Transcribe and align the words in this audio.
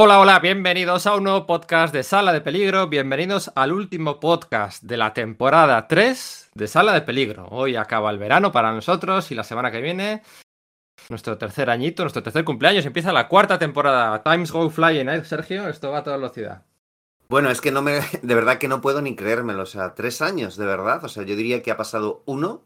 Hola, 0.00 0.20
hola, 0.20 0.38
bienvenidos 0.38 1.08
a 1.08 1.16
un 1.16 1.24
nuevo 1.24 1.44
podcast 1.44 1.92
de 1.92 2.04
Sala 2.04 2.32
de 2.32 2.40
Peligro, 2.40 2.86
bienvenidos 2.86 3.50
al 3.56 3.72
último 3.72 4.20
podcast 4.20 4.80
de 4.84 4.96
la 4.96 5.12
temporada 5.12 5.88
3 5.88 6.50
de 6.54 6.68
Sala 6.68 6.92
de 6.92 7.00
Peligro. 7.00 7.48
Hoy 7.50 7.74
acaba 7.74 8.12
el 8.12 8.18
verano 8.18 8.52
para 8.52 8.70
nosotros 8.70 9.32
y 9.32 9.34
la 9.34 9.42
semana 9.42 9.72
que 9.72 9.80
viene, 9.80 10.22
nuestro 11.08 11.36
tercer 11.36 11.68
añito, 11.68 12.04
nuestro 12.04 12.22
tercer 12.22 12.44
cumpleaños, 12.44 12.86
empieza 12.86 13.12
la 13.12 13.26
cuarta 13.26 13.58
temporada. 13.58 14.22
Times 14.22 14.52
Go 14.52 14.70
Flying, 14.70 15.08
¿eh, 15.08 15.24
Sergio? 15.24 15.68
Esto 15.68 15.90
va 15.90 15.98
a 15.98 16.04
toda 16.04 16.16
velocidad. 16.16 16.62
Bueno, 17.28 17.50
es 17.50 17.60
que 17.60 17.72
no 17.72 17.82
me, 17.82 17.94
de 18.22 18.34
verdad 18.36 18.58
que 18.58 18.68
no 18.68 18.80
puedo 18.80 19.02
ni 19.02 19.16
creérmelo, 19.16 19.64
o 19.64 19.66
sea, 19.66 19.96
tres 19.96 20.22
años, 20.22 20.56
de 20.56 20.66
verdad, 20.66 21.04
o 21.04 21.08
sea, 21.08 21.24
yo 21.24 21.34
diría 21.34 21.60
que 21.60 21.72
ha 21.72 21.76
pasado 21.76 22.22
uno, 22.24 22.62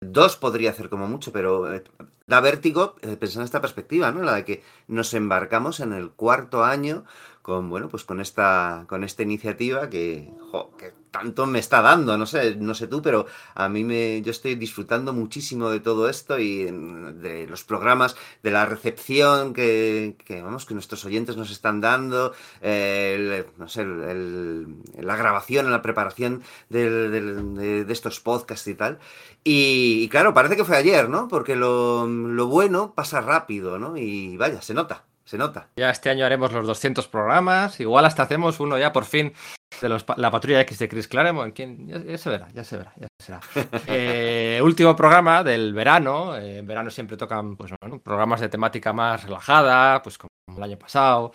dos 0.00 0.38
podría 0.38 0.70
hacer 0.70 0.88
como 0.88 1.06
mucho, 1.08 1.30
pero 1.30 1.70
eh, 1.74 1.84
da 2.30 2.38
vértigo 2.40 2.94
eh, 3.02 3.16
pensar 3.18 3.40
en 3.42 3.50
esta 3.50 3.60
perspectiva, 3.60 4.12
¿no? 4.12 4.22
La 4.22 4.34
de 4.38 4.44
que 4.44 4.62
nos 4.86 5.14
embarcamos 5.14 5.80
en 5.80 5.92
el 5.92 6.10
cuarto 6.10 6.64
año 6.64 7.04
con, 7.42 7.68
bueno, 7.68 7.88
pues 7.88 8.04
con 8.04 8.20
esta, 8.20 8.84
con 8.88 9.02
esta 9.02 9.24
iniciativa 9.24 9.90
que, 9.90 10.30
que 10.78 10.92
tanto 11.10 11.46
me 11.46 11.58
está 11.58 11.82
dando, 11.82 12.16
no 12.16 12.26
sé, 12.26 12.56
no 12.56 12.74
sé 12.74 12.86
tú, 12.86 13.02
pero 13.02 13.26
a 13.54 13.68
mí 13.68 13.84
me, 13.84 14.22
yo 14.22 14.30
estoy 14.30 14.54
disfrutando 14.54 15.12
muchísimo 15.12 15.70
de 15.70 15.80
todo 15.80 16.08
esto 16.08 16.38
y 16.38 16.70
mm, 16.70 17.20
de 17.20 17.46
los 17.46 17.64
programas, 17.64 18.16
de 18.42 18.50
la 18.50 18.66
recepción 18.66 19.52
que, 19.52 20.16
que 20.24 20.42
vamos, 20.42 20.66
que 20.66 20.74
nuestros 20.74 21.04
oyentes 21.04 21.36
nos 21.36 21.50
están 21.50 21.80
dando, 21.80 22.32
no 22.60 23.68
sé, 23.68 23.82
el, 23.82 24.76
la 24.98 25.16
grabación, 25.16 25.70
la 25.70 25.82
preparación 25.82 26.42
del, 26.68 27.10
del, 27.10 27.54
de, 27.54 27.84
de, 27.84 27.92
estos 27.92 28.20
podcasts 28.20 28.66
y 28.68 28.74
tal. 28.74 28.98
Y, 29.42 30.02
y, 30.04 30.08
claro, 30.08 30.34
parece 30.34 30.56
que 30.56 30.64
fue 30.64 30.76
ayer, 30.76 31.08
¿no? 31.08 31.28
Porque 31.28 31.56
lo, 31.56 32.06
lo 32.06 32.46
bueno 32.46 32.94
pasa 32.94 33.20
rápido, 33.20 33.78
¿no? 33.78 33.96
Y 33.96 34.36
vaya, 34.36 34.62
se 34.62 34.74
nota. 34.74 35.04
Se 35.24 35.38
nota. 35.38 35.68
Ya 35.76 35.90
este 35.90 36.10
año 36.10 36.26
haremos 36.26 36.52
los 36.52 36.66
200 36.66 37.06
programas. 37.06 37.78
Igual 37.78 38.04
hasta 38.04 38.24
hacemos 38.24 38.58
uno 38.58 38.76
ya 38.78 38.92
por 38.92 39.04
fin 39.04 39.32
de 39.80 39.88
los, 39.88 40.04
la 40.16 40.30
patrulla 40.30 40.60
X 40.62 40.78
de 40.78 40.88
Chris 40.88 41.08
Claremont. 41.08 41.56
Ya, 41.56 42.18
se 42.18 42.30
verá, 42.30 42.48
ya 42.52 42.64
se 42.64 42.76
verá, 42.76 42.92
ya 42.96 43.08
será. 43.18 43.40
Eh, 43.86 44.60
último 44.62 44.94
programa 44.94 45.42
del 45.42 45.72
verano. 45.72 46.36
Eh, 46.36 46.58
en 46.58 46.66
verano 46.66 46.90
siempre 46.90 47.16
tocan 47.16 47.56
pues, 47.56 47.72
programas 48.02 48.40
de 48.40 48.48
temática 48.48 48.92
más 48.92 49.24
relajada, 49.24 50.02
pues 50.02 50.18
como 50.18 50.30
el 50.56 50.62
año 50.62 50.78
pasado. 50.78 51.32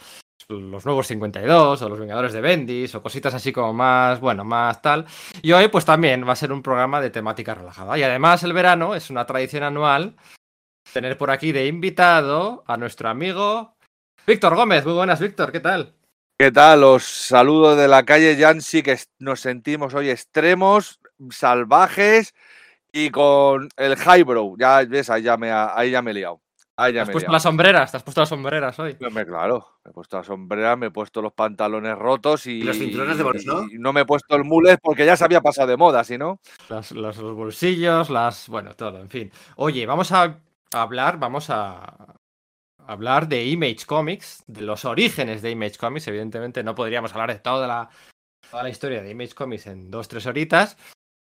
Los 0.47 0.85
nuevos 0.85 1.07
52 1.07 1.81
o 1.81 1.89
los 1.89 1.99
Vengadores 1.99 2.33
de 2.33 2.41
Bendis 2.41 2.93
o 2.93 3.01
cositas 3.01 3.33
así 3.33 3.51
como 3.51 3.73
más, 3.73 4.19
bueno, 4.19 4.43
más 4.43 4.81
tal. 4.81 5.05
Y 5.41 5.51
hoy 5.51 5.69
pues 5.69 5.85
también 5.85 6.27
va 6.27 6.33
a 6.33 6.35
ser 6.35 6.51
un 6.51 6.61
programa 6.61 7.01
de 7.01 7.09
temática 7.09 7.55
relajada. 7.55 7.97
Y 7.97 8.03
además 8.03 8.43
el 8.43 8.53
verano 8.53 8.93
es 8.93 9.09
una 9.09 9.25
tradición 9.25 9.63
anual 9.63 10.15
tener 10.93 11.17
por 11.17 11.31
aquí 11.31 11.51
de 11.51 11.65
invitado 11.65 12.63
a 12.67 12.77
nuestro 12.77 13.09
amigo 13.09 13.75
Víctor 14.27 14.55
Gómez, 14.55 14.83
muy 14.85 14.93
buenas, 14.93 15.19
Víctor, 15.19 15.51
¿qué 15.51 15.59
tal? 15.59 15.94
¿Qué 16.37 16.51
tal? 16.51 16.83
Os 16.83 17.05
saludo 17.05 17.77
de 17.77 17.87
la 17.87 18.03
calle 18.03 18.35
Yancy, 18.35 18.83
que 18.83 18.99
nos 19.19 19.39
sentimos 19.39 19.93
hoy 19.93 20.09
extremos, 20.09 20.99
salvajes 21.29 22.33
y 22.91 23.09
con 23.09 23.69
el 23.77 23.95
highbrow. 23.95 24.57
Ya 24.59 24.83
ves, 24.83 25.09
ahí 25.09 25.23
ya 25.23 25.37
me, 25.37 25.49
ahí 25.49 25.91
ya 25.91 26.01
me 26.01 26.11
he 26.11 26.13
liado. 26.13 26.41
Ahí 26.75 26.91
ya 26.91 27.05
¿Te 27.05 27.11
has 27.11 27.13
puesto 27.13 27.31
las 27.31 27.43
sombreras? 27.43 27.89
¿Te 27.89 27.97
has 27.97 28.03
puesto 28.03 28.19
las 28.19 28.27
sombreras 28.27 28.77
hoy? 28.79 28.97
Me, 28.99 29.25
claro, 29.25 29.79
me 29.85 29.91
he 29.91 29.93
puesto 29.93 30.17
las 30.17 30.25
sombreras, 30.25 30.77
me 30.77 30.87
he 30.87 30.91
puesto 30.91 31.21
los 31.21 31.31
pantalones 31.31 31.97
rotos 31.97 32.47
y, 32.47 32.55
¿Y 32.55 32.63
los 32.63 32.77
cinturones 32.77 33.15
de 33.17 33.23
bolsillo, 33.23 33.61
¿no? 33.61 33.71
y 33.71 33.79
no 33.79 33.93
me 33.93 34.01
he 34.01 34.05
puesto 34.05 34.35
el 34.35 34.43
mulet 34.43 34.77
porque 34.83 35.05
ya 35.05 35.15
se 35.15 35.23
había 35.23 35.39
pasado 35.39 35.69
de 35.69 35.77
moda, 35.77 36.03
si 36.03 36.17
no. 36.17 36.41
Las, 36.67 36.91
los, 36.91 37.15
los 37.17 37.33
bolsillos, 37.33 38.09
las. 38.09 38.49
Bueno, 38.49 38.75
todo, 38.75 38.99
en 38.99 39.09
fin. 39.09 39.31
Oye, 39.55 39.85
vamos 39.85 40.11
a 40.11 40.37
hablar, 40.73 41.17
vamos 41.17 41.49
a, 41.49 41.95
hablar 42.87 43.27
de 43.27 43.45
Image 43.45 43.85
Comics, 43.85 44.43
de 44.47 44.61
los 44.61 44.85
orígenes 44.85 45.41
de 45.41 45.51
Image 45.51 45.77
Comics. 45.77 46.07
Evidentemente 46.07 46.63
no 46.63 46.75
podríamos 46.75 47.13
hablar 47.13 47.33
de 47.33 47.39
toda 47.39 47.67
la, 47.67 47.89
toda 48.49 48.63
la 48.63 48.69
historia 48.69 49.01
de 49.01 49.11
Image 49.11 49.33
Comics 49.33 49.67
en 49.67 49.91
dos, 49.91 50.07
tres 50.07 50.25
horitas, 50.25 50.77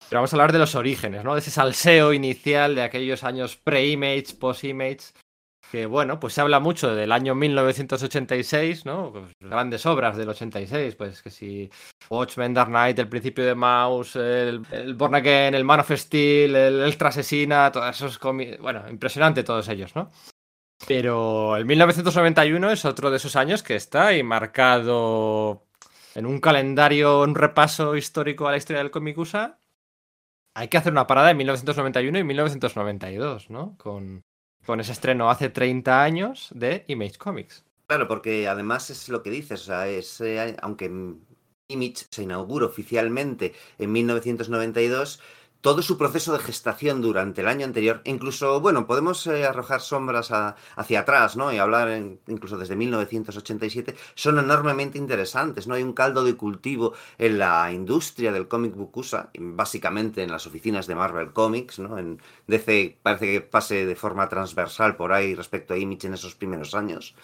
pero 0.10 0.20
vamos 0.20 0.34
a 0.34 0.36
hablar 0.36 0.52
de 0.52 0.60
los 0.60 0.76
orígenes, 0.76 1.24
¿no? 1.24 1.34
De 1.34 1.40
ese 1.40 1.52
salseo 1.52 2.14
inicial 2.14 2.76
de 2.76 2.84
aquellos 2.84 3.24
años 3.24 3.58
pre-Image, 3.58 4.36
post-Image, 4.40 5.14
que 5.72 5.86
bueno, 5.86 6.20
pues 6.20 6.34
se 6.34 6.42
habla 6.42 6.60
mucho 6.60 6.96
del 6.96 7.12
año 7.12 7.36
1986, 7.36 8.86
¿no? 8.86 9.12
Pues 9.12 9.26
grandes 9.40 9.86
obras 9.86 10.16
del 10.16 10.30
86, 10.30 10.96
pues 10.96 11.22
que 11.22 11.30
si 11.30 11.70
Watchmen, 12.10 12.54
Dark 12.54 12.70
Knight, 12.70 13.00
El 13.00 13.10
Principio 13.10 13.46
de 13.46 13.56
Mouse, 13.56 14.16
el, 14.16 14.66
el 14.72 14.94
Born 14.94 15.16
Again, 15.16 15.56
el 15.56 15.66
Man 15.66 15.82
of 15.82 15.92
Steel, 15.92 16.56
el 16.56 16.86
Extra 16.86 17.10
Asesina, 17.10 17.72
todos 17.72 17.96
esos 17.96 18.20
bueno, 18.60 18.88
impresionante 18.90 19.44
todos 19.44 19.68
ellos, 19.68 19.94
¿no? 19.96 20.10
Pero 20.86 21.56
el 21.56 21.66
1991 21.66 22.72
es 22.72 22.86
otro 22.86 23.10
de 23.10 23.18
esos 23.18 23.36
años 23.36 23.64
que 23.64 23.76
está 23.76 24.08
ahí 24.08 24.24
marcado 24.24 25.66
en 26.14 26.26
un 26.26 26.40
calendario, 26.40 27.22
un 27.22 27.36
repaso 27.36 27.96
histórico 27.96 28.48
a 28.48 28.52
la 28.52 28.58
historia 28.58 28.82
del 28.82 28.92
cómic 28.92 29.18
USA. 29.18 29.60
Hay 30.56 30.68
que 30.68 30.78
hacer 30.78 30.92
una 30.92 31.08
parada 31.08 31.32
en 31.32 31.38
1991 31.38 32.20
y 32.20 32.24
1992, 32.24 33.50
¿no? 33.50 33.78
Con, 33.78 34.24
con 34.66 34.80
ese 34.80 34.92
estreno 34.92 35.30
hace 35.30 35.50
30 35.50 36.04
años 36.04 36.50
de 36.54 36.84
Image 36.88 37.18
Comics. 37.18 37.64
Claro, 37.88 38.08
porque 38.08 38.48
además 38.48 38.90
es 38.90 39.08
lo 39.10 39.24
que 39.24 39.30
dices, 39.30 39.62
o 39.62 39.66
sea, 39.66 39.88
es, 39.88 40.20
eh, 40.22 40.58
aunque 40.62 40.92
Image 41.70 42.06
se 42.10 42.24
inaugura 42.24 42.66
oficialmente 42.66 43.54
en 43.78 43.92
1992, 43.92 45.22
todo 45.62 45.82
su 45.82 45.98
proceso 45.98 46.34
de 46.34 46.40
gestación 46.40 47.02
durante 47.02 47.42
el 47.42 47.48
año 47.48 47.66
anterior, 47.66 48.02
incluso, 48.06 48.60
bueno, 48.62 48.88
podemos 48.88 49.26
eh, 49.28 49.46
arrojar 49.46 49.82
sombras 49.82 50.32
hacia 50.32 51.00
atrás, 51.00 51.36
¿no? 51.36 51.52
Y 51.52 51.58
hablar 51.58 51.90
incluso 52.28 52.58
desde 52.58 52.76
1987, 52.76 53.96
son 54.16 54.40
enormemente 54.40 54.98
interesantes, 54.98 55.68
¿no? 55.68 55.76
Hay 55.76 55.84
un 55.84 55.94
caldo 55.94 56.24
de 56.24 56.36
cultivo 56.36 56.94
en 57.18 57.40
la 57.40 57.72
industria 57.72 58.32
del 58.32 58.48
cómic 58.48 58.76
bukusa, 58.76 59.30
básicamente 59.40 60.24
en 60.24 60.32
las 60.32 60.48
oficinas 60.48 60.88
de 60.88 60.96
Marvel 60.96 61.34
Comics, 61.34 61.80
¿no? 61.80 61.98
Parece 63.02 63.26
que 63.26 63.42
pase 63.42 63.86
de 63.86 63.96
forma 63.96 64.30
transversal 64.30 64.96
por 64.96 65.12
ahí 65.14 65.36
respecto 65.36 65.74
a 65.74 65.78
Image 65.78 66.08
en 66.08 66.14
esos 66.14 66.36
primeros 66.36 66.74
años 66.74 67.16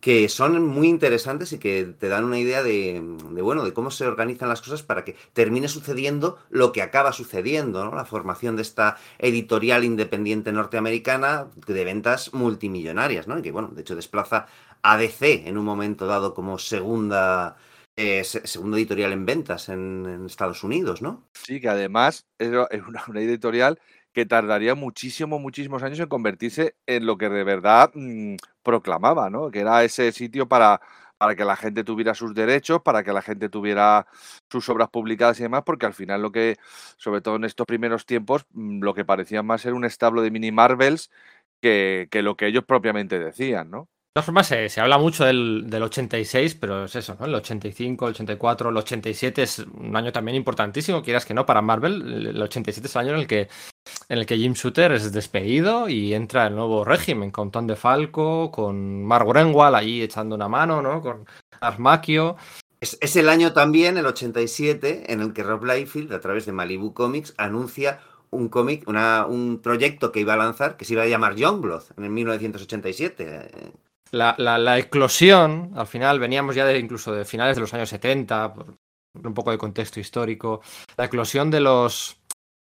que 0.00 0.28
son 0.28 0.66
muy 0.66 0.88
interesantes 0.88 1.52
y 1.52 1.58
que 1.58 1.84
te 1.84 2.08
dan 2.08 2.24
una 2.24 2.38
idea 2.38 2.62
de, 2.62 3.02
de, 3.30 3.42
bueno, 3.42 3.64
de 3.64 3.72
cómo 3.72 3.90
se 3.90 4.06
organizan 4.06 4.48
las 4.48 4.62
cosas 4.62 4.82
para 4.82 5.04
que 5.04 5.16
termine 5.32 5.68
sucediendo 5.68 6.38
lo 6.48 6.72
que 6.72 6.82
acaba 6.82 7.12
sucediendo, 7.12 7.84
¿no? 7.84 7.94
La 7.94 8.06
formación 8.06 8.56
de 8.56 8.62
esta 8.62 8.96
editorial 9.18 9.84
independiente 9.84 10.52
norteamericana 10.52 11.48
de 11.66 11.84
ventas 11.84 12.32
multimillonarias, 12.32 13.28
¿no? 13.28 13.38
Y 13.38 13.42
que, 13.42 13.52
bueno, 13.52 13.68
de 13.68 13.82
hecho 13.82 13.94
desplaza 13.94 14.46
a 14.82 14.96
DC 14.96 15.46
en 15.46 15.58
un 15.58 15.64
momento 15.64 16.06
dado 16.06 16.32
como 16.34 16.58
segunda, 16.58 17.56
eh, 17.96 18.22
editorial 18.22 19.12
en 19.12 19.26
ventas 19.26 19.68
en, 19.68 20.06
en, 20.06 20.26
Estados 20.26 20.64
Unidos, 20.64 21.02
¿no? 21.02 21.28
Sí, 21.34 21.60
que 21.60 21.68
además 21.68 22.26
es 22.38 22.50
una 23.08 23.20
editorial 23.20 23.78
que 24.12 24.26
tardaría 24.26 24.74
muchísimo, 24.74 25.38
muchísimos 25.38 25.82
años 25.82 26.00
en 26.00 26.08
convertirse 26.08 26.76
en 26.86 27.06
lo 27.06 27.16
que 27.18 27.28
de 27.28 27.44
verdad 27.44 27.90
mmm, 27.94 28.36
proclamaba, 28.62 29.30
¿no? 29.30 29.50
Que 29.50 29.60
era 29.60 29.84
ese 29.84 30.12
sitio 30.12 30.48
para, 30.48 30.80
para 31.18 31.36
que 31.36 31.44
la 31.44 31.56
gente 31.56 31.84
tuviera 31.84 32.14
sus 32.14 32.34
derechos, 32.34 32.82
para 32.82 33.04
que 33.04 33.12
la 33.12 33.22
gente 33.22 33.48
tuviera 33.48 34.06
sus 34.50 34.68
obras 34.68 34.88
publicadas 34.90 35.38
y 35.40 35.44
demás, 35.44 35.62
porque 35.64 35.86
al 35.86 35.94
final 35.94 36.22
lo 36.22 36.32
que, 36.32 36.56
sobre 36.96 37.20
todo 37.20 37.36
en 37.36 37.44
estos 37.44 37.66
primeros 37.66 38.06
tiempos, 38.06 38.46
mm, 38.52 38.82
lo 38.82 38.94
que 38.94 39.04
parecía 39.04 39.42
más 39.42 39.62
ser 39.62 39.74
un 39.74 39.84
establo 39.84 40.22
de 40.22 40.30
mini 40.30 40.52
Marvels 40.52 41.10
que, 41.60 42.08
que 42.10 42.22
lo 42.22 42.36
que 42.36 42.46
ellos 42.46 42.64
propiamente 42.64 43.18
decían, 43.18 43.70
¿no? 43.70 43.88
De 44.10 44.14
todas 44.14 44.26
formas, 44.26 44.48
se, 44.48 44.68
se, 44.68 44.80
habla 44.80 44.98
mucho 44.98 45.24
del, 45.24 45.66
del, 45.68 45.84
86, 45.84 46.56
pero 46.56 46.86
es 46.86 46.96
eso, 46.96 47.16
¿no? 47.20 47.26
El 47.26 47.34
85, 47.36 48.08
el 48.08 48.10
84, 48.10 48.70
el 48.70 48.76
87 48.76 49.40
es 49.40 49.60
un 49.60 49.94
año 49.94 50.10
también 50.10 50.34
importantísimo, 50.34 51.00
quieras 51.00 51.24
que 51.24 51.32
no, 51.32 51.46
para 51.46 51.62
Marvel. 51.62 52.26
El 52.26 52.42
87 52.42 52.88
es 52.88 52.96
el 52.96 53.02
año 53.02 53.10
en 53.10 53.20
el 53.20 53.28
que, 53.28 53.48
en 54.08 54.18
el 54.18 54.26
que 54.26 54.36
Jim 54.36 54.54
Shooter 54.54 54.90
es 54.90 55.12
despedido 55.12 55.88
y 55.88 56.12
entra 56.12 56.48
el 56.48 56.56
nuevo 56.56 56.84
régimen 56.84 57.30
con 57.30 57.52
Tom 57.52 57.68
DeFalco, 57.68 58.50
con 58.50 59.04
Mark 59.04 59.28
Grenwald 59.28 59.76
ahí 59.76 60.02
echando 60.02 60.34
una 60.34 60.48
mano, 60.48 60.82
¿no? 60.82 61.00
Con 61.00 61.24
Armaquio. 61.60 62.34
Es, 62.80 62.98
es, 63.00 63.14
el 63.14 63.28
año 63.28 63.52
también, 63.52 63.96
el 63.96 64.06
87, 64.06 65.12
en 65.12 65.20
el 65.20 65.32
que 65.32 65.44
Rob 65.44 65.64
Liefeld, 65.64 66.12
a 66.12 66.18
través 66.18 66.46
de 66.46 66.52
Malibu 66.52 66.94
Comics, 66.94 67.32
anuncia 67.36 68.00
un 68.30 68.48
cómic, 68.48 68.88
un 68.88 69.60
proyecto 69.62 70.10
que 70.10 70.18
iba 70.18 70.34
a 70.34 70.36
lanzar 70.36 70.76
que 70.76 70.84
se 70.84 70.94
iba 70.94 71.04
a 71.04 71.06
llamar 71.06 71.36
Youngblood 71.36 71.84
en 71.96 72.04
el 72.04 72.10
1987. 72.10 73.50
La, 74.12 74.34
la, 74.38 74.58
la, 74.58 74.78
eclosión, 74.78 75.72
al 75.76 75.86
final, 75.86 76.18
veníamos 76.18 76.56
ya 76.56 76.64
de 76.64 76.78
incluso 76.78 77.12
de 77.12 77.24
finales 77.24 77.56
de 77.56 77.60
los 77.60 77.72
años 77.74 77.88
70, 77.88 78.54
por 78.54 78.76
un 79.14 79.34
poco 79.34 79.50
de 79.50 79.58
contexto 79.58 80.00
histórico, 80.00 80.60
la 80.96 81.04
eclosión 81.04 81.50
de 81.50 81.60
los 81.60 82.20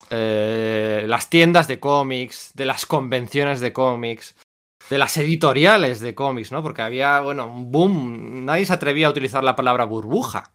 eh, 0.08 1.04
las 1.06 1.30
tiendas 1.30 1.68
de 1.68 1.78
cómics, 1.78 2.52
de 2.54 2.64
las 2.64 2.86
convenciones 2.86 3.60
de 3.60 3.72
cómics, 3.72 4.34
de 4.88 4.98
las 4.98 5.16
editoriales 5.16 6.00
de 6.00 6.14
cómics, 6.14 6.50
¿no? 6.50 6.62
Porque 6.62 6.82
había, 6.82 7.20
bueno, 7.20 7.46
un 7.46 7.70
boom, 7.70 8.44
nadie 8.44 8.66
se 8.66 8.72
atrevía 8.72 9.06
a 9.06 9.10
utilizar 9.10 9.44
la 9.44 9.56
palabra 9.56 9.84
burbuja. 9.84 10.52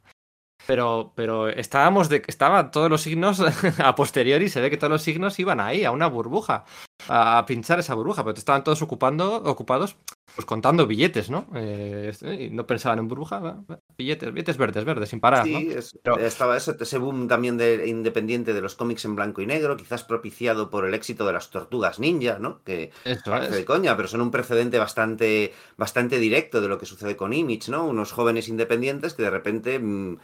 Pero, 0.67 1.13
pero 1.15 1.47
estábamos 1.47 2.09
de, 2.09 2.23
estaban 2.27 2.71
todos 2.71 2.89
los 2.89 3.01
signos 3.01 3.39
a 3.79 3.95
posteriori, 3.95 4.49
se 4.49 4.61
ve 4.61 4.69
que 4.69 4.77
todos 4.77 4.91
los 4.91 5.03
signos 5.03 5.39
iban 5.39 5.59
ahí, 5.59 5.85
a 5.85 5.91
una 5.91 6.07
burbuja, 6.07 6.65
a, 7.07 7.45
pinchar 7.45 7.79
esa 7.79 7.93
burbuja, 7.93 8.23
pero 8.23 8.35
estaban 8.35 8.63
todos 8.63 8.81
ocupando, 8.81 9.35
ocupados 9.35 9.95
pues 10.35 10.45
contando 10.45 10.85
billetes, 10.85 11.29
¿no? 11.29 11.47
Eh, 11.55 12.11
y 12.39 12.49
no 12.49 12.67
pensaban 12.67 12.99
en 12.99 13.07
burbuja, 13.07 13.63
billetes, 13.97 14.33
billetes 14.33 14.57
verdes, 14.57 14.83
verdes, 14.83 15.09
sin 15.09 15.19
parar, 15.19 15.47
¿no? 15.47 15.59
Sí, 15.59 15.69
es- 15.71 15.97
Pero- 16.03 16.17
estaba 16.19 16.57
ese, 16.57 16.75
ese 16.79 16.97
boom 16.97 17.27
también 17.27 17.57
de, 17.57 17.87
independiente 17.87 18.53
de 18.53 18.61
los 18.61 18.75
cómics 18.75 19.05
en 19.05 19.15
blanco 19.15 19.41
y 19.41 19.45
negro, 19.47 19.77
quizás 19.77 20.03
propiciado 20.03 20.69
por 20.69 20.85
el 20.85 20.93
éxito 20.93 21.25
de 21.25 21.33
las 21.33 21.49
tortugas 21.49 21.99
ninja, 21.99 22.37
¿no? 22.39 22.61
Que 22.63 22.91
Eso 23.05 23.35
es. 23.37 23.51
de 23.51 23.65
coña, 23.65 23.95
pero 23.95 24.07
son 24.07 24.21
un 24.21 24.31
precedente 24.31 24.77
bastante, 24.77 25.53
bastante 25.77 26.19
directo 26.19 26.61
de 26.61 26.67
lo 26.67 26.77
que 26.77 26.85
sucede 26.85 27.15
con 27.15 27.33
Image, 27.33 27.71
¿no? 27.71 27.85
Unos 27.87 28.11
jóvenes 28.11 28.47
independientes 28.49 29.13
que 29.13 29.23
de 29.23 29.29
repente 29.29 29.79
mm, 29.79 30.17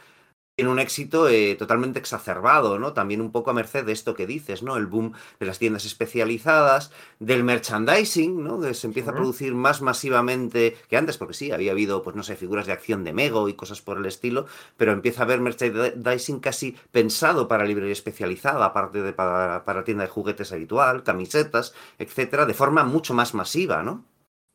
tienen 0.62 0.74
un 0.74 0.78
éxito 0.78 1.28
eh, 1.28 1.56
totalmente 1.56 1.98
exacerbado, 1.98 2.78
¿no? 2.78 2.92
También 2.92 3.20
un 3.20 3.32
poco 3.32 3.50
a 3.50 3.52
merced 3.52 3.84
de 3.84 3.90
esto 3.90 4.14
que 4.14 4.28
dices, 4.28 4.62
¿no? 4.62 4.76
El 4.76 4.86
boom 4.86 5.12
de 5.40 5.46
las 5.46 5.58
tiendas 5.58 5.84
especializadas, 5.84 6.92
del 7.18 7.42
merchandising, 7.42 8.44
¿no? 8.44 8.60
Que 8.60 8.72
se 8.72 8.86
empieza 8.86 9.10
a 9.10 9.14
producir 9.14 9.56
más 9.56 9.82
masivamente 9.82 10.76
que 10.88 10.96
antes, 10.96 11.18
porque 11.18 11.34
sí, 11.34 11.50
había 11.50 11.72
habido, 11.72 12.04
pues 12.04 12.14
no 12.14 12.22
sé, 12.22 12.36
figuras 12.36 12.66
de 12.66 12.74
acción 12.74 13.02
de 13.02 13.12
Mego 13.12 13.48
y 13.48 13.54
cosas 13.54 13.82
por 13.82 13.98
el 13.98 14.06
estilo, 14.06 14.46
pero 14.76 14.92
empieza 14.92 15.22
a 15.22 15.24
haber 15.24 15.40
merchandising 15.40 16.38
casi 16.38 16.76
pensado 16.92 17.48
para 17.48 17.64
librería 17.64 17.92
especializada, 17.92 18.64
aparte 18.64 19.02
de 19.02 19.12
para, 19.12 19.64
para 19.64 19.82
tienda 19.82 20.04
de 20.04 20.10
juguetes 20.10 20.52
habitual, 20.52 21.02
camisetas, 21.02 21.74
etcétera, 21.98 22.46
de 22.46 22.54
forma 22.54 22.84
mucho 22.84 23.14
más 23.14 23.34
masiva, 23.34 23.82
¿no? 23.82 24.04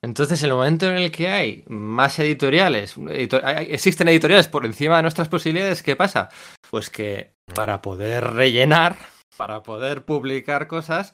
Entonces, 0.08 0.42
en 0.42 0.50
el 0.50 0.56
momento 0.56 0.88
en 0.90 0.96
el 0.98 1.12
que 1.12 1.28
hay 1.28 1.64
más 1.68 2.18
editoriales, 2.20 2.96
existen 3.68 4.08
editoriales 4.08 4.48
por 4.48 4.66
encima 4.66 4.96
de 4.96 5.02
nuestras 5.02 5.28
posibilidades, 5.28 5.84
¿qué 5.84 5.98
pasa? 5.98 6.30
Pues 6.70 6.90
que 6.90 7.34
para 7.54 7.82
poder 7.82 8.24
rellenar, 8.24 8.96
para 9.36 9.64
poder 9.64 10.06
publicar 10.06 10.68
cosas, 10.68 11.14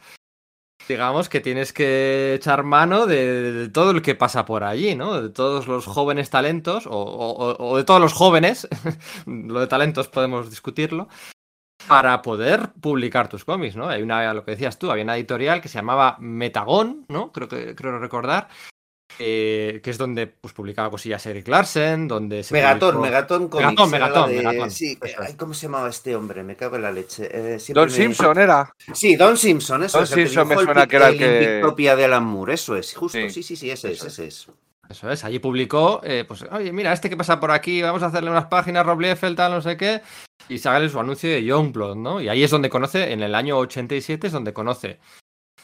digamos 0.87 1.27
que 1.27 1.39
tienes 1.39 1.73
que 1.73 2.35
echar 2.35 2.61
mano 2.63 3.07
de, 3.07 3.69
todo 3.73 3.91
el 3.91 4.03
que 4.03 4.13
pasa 4.13 4.45
por 4.45 4.63
allí, 4.63 4.95
¿no? 4.95 5.19
De 5.21 5.29
todos 5.29 5.67
los 5.67 5.85
jóvenes 5.87 6.29
talentos, 6.29 6.85
o, 6.85 6.91
o- 6.91 7.57
o 7.71 7.77
de 7.77 7.83
todos 7.83 7.99
los 7.99 8.13
jóvenes, 8.13 8.67
lo 9.25 9.59
de 9.59 9.67
talentos 9.67 10.07
podemos 10.07 10.51
discutirlo, 10.51 11.07
para 11.87 12.21
poder 12.21 12.69
publicar 12.79 13.27
tus 13.27 13.43
cómics, 13.43 13.75
¿no? 13.75 13.89
Hay 13.89 14.03
una, 14.03 14.33
lo 14.35 14.45
que 14.45 14.51
decías 14.51 14.77
tú, 14.77 14.91
había 14.91 15.03
una 15.03 15.17
editorial 15.17 15.61
que 15.61 15.67
se 15.67 15.79
llamaba 15.79 16.15
Metagon, 16.19 17.05
¿no? 17.09 17.31
Creo 17.31 17.47
que 17.47 17.75
creo 17.75 17.97
recordar, 17.99 18.47
eh, 19.19 19.79
que 19.83 19.89
es 19.89 19.97
donde 19.97 20.27
pues, 20.27 20.53
publicaba 20.53 20.89
cosillas 20.89 21.25
Eric 21.25 21.47
Larsen, 21.47 22.07
donde 22.07 22.43
se 22.43 22.53
Megatón, 22.53 22.95
publicó- 22.95 23.01
Megatón 23.01 23.47
Comics. 23.49 23.67
Megatón, 23.69 23.93
era 23.93 23.99
la 23.99 24.07
Megatón, 24.09 24.29
de- 24.31 24.37
Megatón. 24.43 24.71
Sí, 24.71 24.97
ay, 25.19 25.33
¿cómo 25.35 25.53
se 25.53 25.67
llamaba 25.67 25.89
este 25.89 26.15
hombre? 26.15 26.43
Me 26.43 26.55
cago 26.55 26.75
en 26.77 26.81
la 26.81 26.91
leche. 26.91 27.29
Eh, 27.31 27.57
Don 27.69 27.85
me- 27.85 27.91
Simpson 27.93 28.37
era. 28.39 28.73
Sí, 28.93 29.15
Don 29.15 29.37
Simpson, 29.37 29.83
eso 29.83 29.97
Don 29.99 30.03
es. 30.05 30.09
Simpson 30.09 30.47
me 30.47 30.55
suena 30.55 30.87
que 30.87 30.95
era 30.95 31.09
el 31.09 31.17
que- 31.17 31.43
Invictopia 31.43 31.95
de 31.95 32.05
Alan 32.05 32.23
Moore, 32.25 32.53
eso 32.55 32.75
es, 32.75 32.93
justo. 32.95 33.17
Sí. 33.19 33.29
Sí, 33.29 33.43
sí, 33.43 33.55
sí, 33.55 33.69
ese 33.69 33.91
es, 33.91 33.97
Eso 33.99 34.07
es. 34.07 34.13
ese 34.19 34.27
es. 34.27 34.47
Eso 34.89 35.09
es, 35.09 35.23
allí 35.23 35.39
publicó, 35.39 36.01
eh, 36.03 36.25
pues, 36.27 36.43
oye, 36.51 36.71
mira, 36.73 36.91
este 36.91 37.09
que 37.09 37.15
pasa 37.17 37.39
por 37.39 37.51
aquí, 37.51 37.81
vamos 37.81 38.03
a 38.03 38.07
hacerle 38.07 38.29
unas 38.29 38.45
páginas, 38.47 38.85
Rob 38.85 38.99
Liefeld, 38.99 39.37
tal, 39.37 39.53
no 39.53 39.61
sé 39.61 39.77
qué, 39.77 40.01
y 40.49 40.57
sale 40.57 40.89
su 40.89 40.99
anuncio 40.99 41.29
de 41.29 41.43
Youngblood, 41.43 41.95
¿no? 41.95 42.19
Y 42.21 42.27
ahí 42.27 42.43
es 42.43 42.51
donde 42.51 42.69
conoce, 42.69 43.11
en 43.13 43.23
el 43.23 43.33
año 43.33 43.57
87 43.57 44.27
es 44.27 44.33
donde 44.33 44.51
conoce 44.53 44.99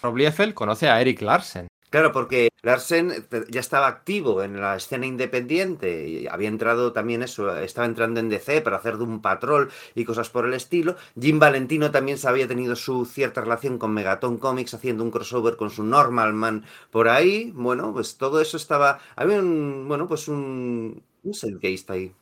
Rob 0.02 0.16
Liefeld, 0.16 0.54
conoce 0.54 0.88
a 0.90 1.02
Eric 1.02 1.22
Larsen. 1.22 1.68
Claro, 1.92 2.12
porque 2.12 2.50
Larsen 2.62 3.12
eh, 3.32 3.46
ya 3.50 3.60
estaba 3.60 3.88
activo 3.88 4.44
en 4.44 4.62
la 4.62 4.76
escena 4.76 5.08
independiente 5.08 6.08
y 6.08 6.28
había 6.28 6.48
entrado 6.48 6.94
también 6.94 7.24
eso, 7.24 7.58
estaba 7.58 7.88
entrando 7.88 8.20
en 8.20 8.30
DC 8.30 8.62
para 8.62 8.78
hacer 8.78 8.98
de 8.98 9.04
un 9.06 9.22
patrol 9.24 9.72
y 9.96 10.06
cosas 10.06 10.30
por 10.30 10.46
el 10.46 10.54
estilo. 10.54 10.96
Jim 11.20 11.40
Valentino 11.40 11.90
también 11.90 12.20
se 12.20 12.28
había 12.30 12.48
tenido 12.48 12.76
su 12.76 13.06
cierta 13.06 13.42
relación 13.42 13.80
con 13.80 13.94
Megaton 13.94 14.38
Comics 14.38 14.76
haciendo 14.76 15.04
un 15.04 15.10
crossover 15.12 15.56
con 15.58 15.72
su 15.72 15.84
Normal 15.84 16.34
Man 16.34 16.64
por 16.92 17.10
ahí. 17.10 17.52
Bueno, 17.56 17.92
pues 17.92 18.18
todo 18.18 18.40
eso 18.40 18.58
estaba. 18.58 19.00
Había 19.16 19.40
un. 19.40 19.88
Bueno, 19.88 20.08
pues 20.08 20.28
un. 20.28 21.04
Un 21.24 21.34
zeitgeist 21.34 21.90
ahí. 21.92 22.14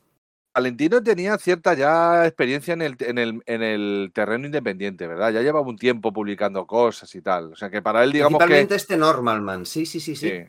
Valentino 0.58 1.00
tenía 1.02 1.38
cierta 1.38 1.74
ya 1.74 2.26
experiencia 2.26 2.74
en 2.74 2.82
el, 2.82 2.96
en, 2.98 3.18
el, 3.18 3.42
en 3.46 3.62
el 3.62 4.10
terreno 4.12 4.46
independiente, 4.46 5.06
¿verdad? 5.06 5.30
Ya 5.32 5.40
llevaba 5.40 5.66
un 5.66 5.78
tiempo 5.78 6.12
publicando 6.12 6.66
cosas 6.66 7.14
y 7.14 7.22
tal. 7.22 7.52
O 7.52 7.56
sea 7.56 7.70
que 7.70 7.80
para 7.80 8.02
él, 8.02 8.10
digamos 8.12 8.38
que. 8.38 8.44
Principalmente 8.44 8.74
este 8.74 8.96
Normal 8.96 9.40
Man, 9.40 9.64
sí, 9.66 9.86
sí, 9.86 10.00
sí, 10.00 10.16
sí. 10.16 10.28
Sí. 10.28 10.44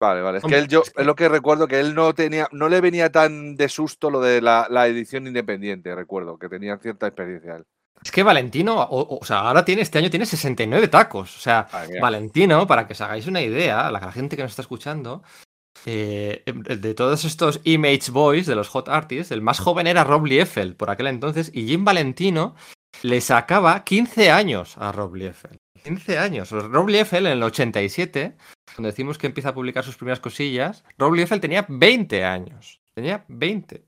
Vale, 0.00 0.20
vale. 0.22 0.38
Es 0.38 0.44
que 0.44 0.56
él, 0.58 0.68
yo, 0.68 0.82
es 0.82 0.90
que- 0.90 1.04
lo 1.04 1.14
que 1.14 1.28
recuerdo 1.28 1.68
que 1.68 1.78
él 1.78 1.94
no 1.94 2.12
tenía, 2.14 2.48
no 2.50 2.68
le 2.68 2.80
venía 2.80 3.12
tan 3.12 3.54
de 3.56 3.68
susto 3.68 4.10
lo 4.10 4.20
de 4.20 4.40
la, 4.40 4.66
la 4.70 4.86
edición 4.88 5.26
independiente, 5.26 5.94
recuerdo, 5.94 6.38
que 6.38 6.48
tenía 6.48 6.76
cierta 6.78 7.06
experiencia 7.06 7.56
él. 7.56 7.64
Es 8.02 8.10
que 8.10 8.24
Valentino, 8.24 8.82
o, 8.82 9.20
o 9.20 9.24
sea, 9.24 9.40
ahora 9.40 9.64
tiene, 9.64 9.82
este 9.82 9.98
año 9.98 10.10
tiene 10.10 10.26
69 10.26 10.88
tacos. 10.88 11.36
O 11.36 11.40
sea. 11.40 11.68
Valentino, 12.00 12.66
para 12.66 12.86
que 12.86 12.94
os 12.94 13.00
hagáis 13.00 13.26
una 13.28 13.42
idea, 13.42 13.90
la, 13.92 14.00
la 14.00 14.10
gente 14.10 14.34
que 14.34 14.42
nos 14.42 14.50
está 14.52 14.62
escuchando, 14.62 15.22
eh, 15.86 16.42
de 16.46 16.94
todos 16.94 17.24
estos 17.24 17.60
Image 17.64 18.10
Boys, 18.10 18.46
de 18.46 18.54
los 18.54 18.68
Hot 18.68 18.88
Artists, 18.88 19.32
el 19.32 19.42
más 19.42 19.58
joven 19.58 19.86
era 19.86 20.04
Rob 20.04 20.26
Liefeld 20.26 20.76
por 20.76 20.90
aquel 20.90 21.08
entonces, 21.08 21.50
y 21.54 21.66
Jim 21.66 21.84
Valentino 21.84 22.54
le 23.02 23.20
sacaba 23.20 23.82
15 23.84 24.30
años 24.30 24.76
a 24.78 24.92
Rob 24.92 25.14
Liefeld. 25.14 25.58
15 25.82 26.18
años. 26.18 26.50
Rob 26.50 26.88
Liefeld 26.88 27.26
en 27.26 27.32
el 27.32 27.42
87, 27.42 28.36
cuando 28.74 28.88
decimos 28.88 29.18
que 29.18 29.26
empieza 29.26 29.48
a 29.48 29.54
publicar 29.54 29.84
sus 29.84 29.96
primeras 29.96 30.20
cosillas, 30.20 30.84
Rob 30.96 31.14
Liefeld 31.14 31.40
tenía 31.40 31.66
20 31.68 32.24
años. 32.24 32.80
Tenía 32.94 33.24
20. 33.28 33.84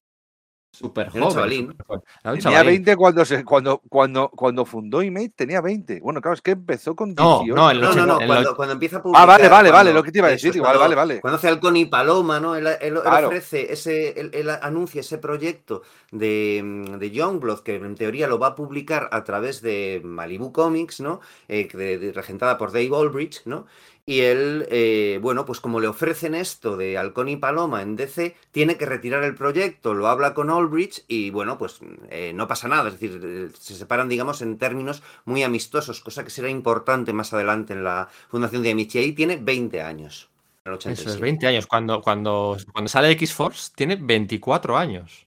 Súper 0.74 1.08
joven. 1.10 1.28
chavalín. 1.30 1.76
Tenía 2.22 2.38
chavalín. 2.40 2.66
20 2.84 2.96
cuando, 2.96 3.24
se, 3.24 3.44
cuando, 3.44 3.78
cuando, 3.88 4.28
cuando 4.30 4.64
fundó 4.64 5.02
Image, 5.02 5.30
tenía 5.36 5.60
20. 5.60 6.00
Bueno, 6.00 6.20
claro, 6.20 6.34
es 6.34 6.42
que 6.42 6.50
empezó 6.52 6.96
con 6.96 7.14
No, 7.14 7.40
18. 7.44 7.54
no, 7.54 7.72
No, 7.94 8.06
no, 8.06 8.26
cuando, 8.26 8.56
cuando 8.56 8.72
empieza 8.72 8.96
a 8.96 9.02
publicar. 9.02 9.22
Ah, 9.22 9.26
vale, 9.26 9.48
vale, 9.48 9.70
vale, 9.70 9.90
cuando- 9.90 9.92
lo 10.00 10.02
que 10.02 10.12
te 10.12 10.18
iba 10.18 10.28
a 10.28 10.30
decir, 10.32 10.50
es 10.50 10.56
vale, 10.56 10.64
cuando- 10.78 10.80
vale, 10.80 10.94
vale. 10.94 11.20
Cuando 11.20 11.36
hace 11.36 11.48
Halcón 11.48 11.76
y 11.76 11.84
Paloma, 11.86 12.40
¿no? 12.40 12.56
Él, 12.56 12.66
él- 12.80 12.96
ofrece 12.96 13.72
ese, 13.72 14.18
él, 14.20 14.30
él 14.34 14.50
anuncia 14.50 15.00
ese 15.00 15.18
proyecto 15.18 15.82
de, 16.10 16.84
de 16.98 17.10
Youngblood, 17.10 17.60
que 17.60 17.76
en 17.76 17.94
teoría 17.94 18.26
lo 18.26 18.38
va 18.38 18.48
a 18.48 18.54
publicar 18.54 19.08
a 19.12 19.24
través 19.24 19.62
de 19.62 20.00
Malibu 20.04 20.52
Comics, 20.52 21.00
¿no? 21.00 21.20
Eh, 21.48 21.68
de- 21.72 21.98
de- 21.98 22.12
regentada 22.12 22.58
por 22.58 22.72
Dave 22.72 22.90
Aldrich, 22.94 23.42
¿no? 23.46 23.66
Y 24.06 24.20
él, 24.20 24.66
eh, 24.70 25.18
bueno, 25.22 25.46
pues 25.46 25.60
como 25.60 25.80
le 25.80 25.86
ofrecen 25.86 26.34
esto 26.34 26.76
de 26.76 26.98
Halcón 26.98 27.30
y 27.30 27.36
Paloma 27.36 27.80
en 27.80 27.96
DC, 27.96 28.36
tiene 28.50 28.76
que 28.76 28.84
retirar 28.84 29.24
el 29.24 29.34
proyecto, 29.34 29.94
lo 29.94 30.08
habla 30.08 30.34
con 30.34 30.50
Aldrich 30.50 31.04
y 31.08 31.30
bueno, 31.30 31.56
pues 31.56 31.80
eh, 32.10 32.32
no 32.34 32.46
pasa 32.46 32.68
nada, 32.68 32.88
es 32.88 33.00
decir, 33.00 33.20
eh, 33.24 33.48
se 33.58 33.74
separan, 33.74 34.10
digamos, 34.10 34.42
en 34.42 34.58
términos 34.58 35.02
muy 35.24 35.42
amistosos, 35.42 36.00
cosa 36.00 36.22
que 36.22 36.28
será 36.28 36.50
importante 36.50 37.14
más 37.14 37.32
adelante 37.32 37.72
en 37.72 37.82
la 37.82 38.08
fundación 38.28 38.62
de. 38.62 38.74
Y 38.74 38.98
ahí 38.98 39.12
tiene 39.12 39.36
20 39.36 39.80
años. 39.80 40.28
el 40.66 40.74
Eso 40.74 40.90
es, 40.90 40.96
87. 40.98 41.22
20 41.22 41.46
años. 41.46 41.66
Cuando, 41.66 42.02
cuando, 42.02 42.58
cuando 42.72 42.88
sale 42.88 43.10
X-Force, 43.12 43.72
tiene 43.74 43.96
24 43.96 44.76
años. 44.76 45.26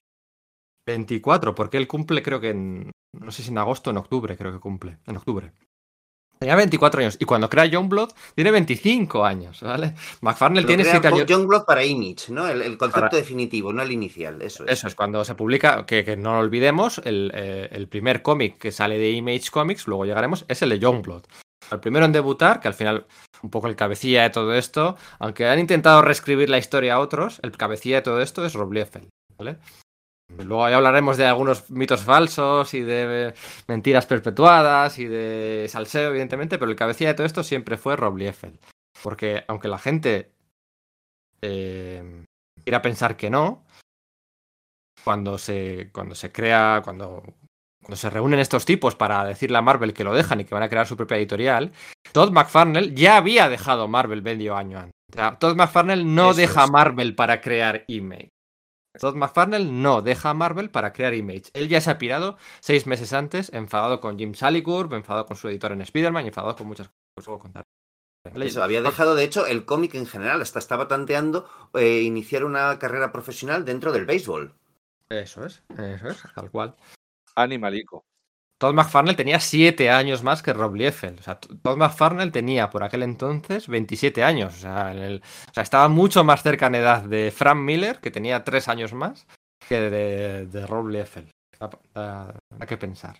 24, 0.86 1.54
porque 1.54 1.78
él 1.78 1.88
cumple, 1.88 2.22
creo 2.22 2.40
que 2.40 2.50
en. 2.50 2.92
No 3.12 3.32
sé 3.32 3.42
si 3.42 3.50
en 3.50 3.58
agosto 3.58 3.90
o 3.90 3.92
en 3.92 3.96
octubre, 3.96 4.36
creo 4.36 4.52
que 4.52 4.60
cumple. 4.60 4.98
En 5.06 5.16
octubre. 5.16 5.52
Tenía 6.38 6.54
24 6.56 7.00
años. 7.00 7.16
Y 7.20 7.24
cuando 7.24 7.48
crea 7.50 7.66
Youngblood, 7.66 8.10
tiene 8.34 8.50
25 8.52 9.24
años, 9.24 9.60
¿vale? 9.60 9.94
McFarlane 10.20 10.60
Lo 10.60 10.66
tiene 10.66 10.82
crea 10.84 10.92
7 11.00 11.08
años. 11.08 11.26
Youngblood 11.26 11.64
para 11.64 11.84
Image, 11.84 12.30
¿no? 12.32 12.46
El, 12.48 12.62
el 12.62 12.78
concepto 12.78 13.08
Para- 13.08 13.16
definitivo, 13.16 13.72
no 13.72 13.82
el 13.82 13.90
inicial. 13.90 14.40
Eso 14.42 14.64
es. 14.64 14.72
Eso 14.72 14.86
es, 14.86 14.94
cuando 14.94 15.24
se 15.24 15.34
publica, 15.34 15.84
que, 15.84 16.04
que 16.04 16.16
no 16.16 16.34
lo 16.34 16.38
olvidemos, 16.38 16.98
el, 17.04 17.32
eh, 17.34 17.68
el 17.72 17.88
primer 17.88 18.22
cómic 18.22 18.58
que 18.58 18.70
sale 18.72 18.98
de 18.98 19.10
Image 19.10 19.50
Comics, 19.50 19.86
luego 19.88 20.04
llegaremos, 20.04 20.44
es 20.48 20.62
el 20.62 20.70
de 20.70 20.78
Youngblood. 20.78 21.24
El 21.72 21.80
primero 21.80 22.06
en 22.06 22.12
debutar, 22.12 22.60
que 22.60 22.68
al 22.68 22.74
final, 22.74 23.06
un 23.42 23.50
poco 23.50 23.66
el 23.66 23.76
cabecilla 23.76 24.22
de 24.22 24.30
todo 24.30 24.54
esto, 24.54 24.96
aunque 25.18 25.46
han 25.46 25.58
intentado 25.58 26.00
reescribir 26.02 26.48
la 26.48 26.58
historia 26.58 26.94
a 26.94 27.00
otros, 27.00 27.40
el 27.42 27.50
cabecilla 27.56 27.96
de 27.96 28.02
todo 28.02 28.22
esto 28.22 28.44
es 28.46 28.54
Rob 28.54 28.72
Liefeld, 28.72 29.08
¿vale? 29.36 29.58
Luego 30.36 30.68
ya 30.68 30.76
hablaremos 30.76 31.16
de 31.16 31.26
algunos 31.26 31.70
mitos 31.70 32.02
falsos 32.02 32.74
y 32.74 32.82
de 32.82 33.34
mentiras 33.66 34.06
perpetuadas 34.06 34.98
y 34.98 35.06
de 35.06 35.66
salseo, 35.68 36.10
evidentemente, 36.10 36.58
pero 36.58 36.70
el 36.70 36.76
cabecilla 36.76 37.10
de 37.10 37.14
todo 37.14 37.26
esto 37.26 37.42
siempre 37.42 37.76
fue 37.76 37.96
Rob 37.96 38.16
Liefeld. 38.16 38.58
Porque 39.02 39.44
aunque 39.48 39.68
la 39.68 39.78
gente 39.78 40.32
eh, 41.40 42.24
quiera 42.62 42.82
pensar 42.82 43.16
que 43.16 43.30
no, 43.30 43.64
cuando 45.02 45.38
se, 45.38 45.90
cuando 45.92 46.14
se 46.14 46.30
crea, 46.30 46.82
cuando, 46.84 47.22
cuando 47.80 47.96
se 47.96 48.10
reúnen 48.10 48.40
estos 48.40 48.64
tipos 48.64 48.94
para 48.94 49.24
decirle 49.24 49.58
a 49.58 49.62
Marvel 49.62 49.94
que 49.94 50.04
lo 50.04 50.14
dejan 50.14 50.40
y 50.40 50.44
que 50.44 50.54
van 50.54 50.62
a 50.62 50.68
crear 50.68 50.86
su 50.86 50.96
propia 50.96 51.16
editorial, 51.16 51.72
Todd 52.12 52.32
McFarlane 52.32 52.94
ya 52.94 53.16
había 53.16 53.48
dejado 53.48 53.88
Marvel 53.88 54.22
medio 54.22 54.56
año 54.56 54.78
antes. 54.78 54.92
O 55.10 55.16
sea, 55.16 55.38
Todd 55.38 55.56
McFarlane 55.56 56.04
no 56.04 56.30
Eso 56.30 56.40
deja 56.40 56.64
es. 56.64 56.70
Marvel 56.70 57.14
para 57.14 57.40
crear 57.40 57.84
Image. 57.88 58.28
Todd 58.98 59.14
McFarlane 59.14 59.72
no 59.72 60.02
deja 60.02 60.34
Marvel 60.34 60.70
para 60.70 60.92
crear 60.92 61.14
Image. 61.14 61.50
Él 61.54 61.68
ya 61.68 61.80
se 61.80 61.90
ha 61.90 61.98
pirado 61.98 62.36
seis 62.60 62.86
meses 62.86 63.12
antes, 63.12 63.52
enfadado 63.52 64.00
con 64.00 64.18
Jim 64.18 64.34
Salicourse, 64.34 64.94
enfadado 64.94 65.26
con 65.26 65.36
su 65.36 65.48
editor 65.48 65.72
en 65.72 65.82
Spider-Man 65.82 66.24
y 66.24 66.28
enfadado 66.28 66.56
con 66.56 66.66
muchas 66.66 66.88
cosas. 66.88 66.98
que 67.14 67.20
os 67.20 67.26
puedo 67.26 67.38
contar. 67.38 67.64
Eso, 68.34 68.62
había 68.62 68.82
dejado, 68.82 69.14
de 69.14 69.24
hecho, 69.24 69.46
el 69.46 69.64
cómic 69.64 69.94
en 69.94 70.06
general, 70.06 70.42
hasta 70.42 70.58
estaba 70.58 70.88
tanteando 70.88 71.48
eh, 71.74 72.02
iniciar 72.02 72.44
una 72.44 72.78
carrera 72.78 73.10
profesional 73.12 73.64
dentro 73.64 73.92
del 73.92 74.04
béisbol. 74.04 74.54
Eso 75.08 75.46
es, 75.46 75.62
eso 75.78 76.08
es, 76.08 76.22
tal 76.34 76.50
cual. 76.50 76.76
Animalico. 77.34 78.04
Todd 78.58 78.74
McFarlane 78.74 79.16
tenía 79.16 79.38
7 79.38 79.88
años 79.88 80.24
más 80.24 80.42
que 80.42 80.52
Rob 80.52 80.74
Liefeld. 80.74 81.20
O 81.20 81.22
sea, 81.22 81.38
Todd 81.38 81.76
McFarlane 81.76 82.32
tenía 82.32 82.70
por 82.70 82.82
aquel 82.82 83.04
entonces 83.04 83.68
27 83.68 84.24
años. 84.24 84.54
O 84.56 84.58
sea, 84.58 84.92
o 84.92 85.54
sea, 85.54 85.62
estaba 85.62 85.88
mucho 85.88 86.24
más 86.24 86.42
cerca 86.42 86.66
en 86.66 86.74
edad 86.74 87.02
de 87.02 87.30
Frank 87.30 87.58
Miller, 87.58 87.98
que 88.00 88.10
tenía 88.10 88.42
3 88.42 88.68
años 88.68 88.92
más, 88.92 89.26
que 89.68 89.80
de, 89.80 90.46
de 90.46 90.66
Rob 90.66 90.88
Liefeld. 90.88 91.30
Hay 91.94 92.66
que 92.66 92.76
pensar. 92.76 93.16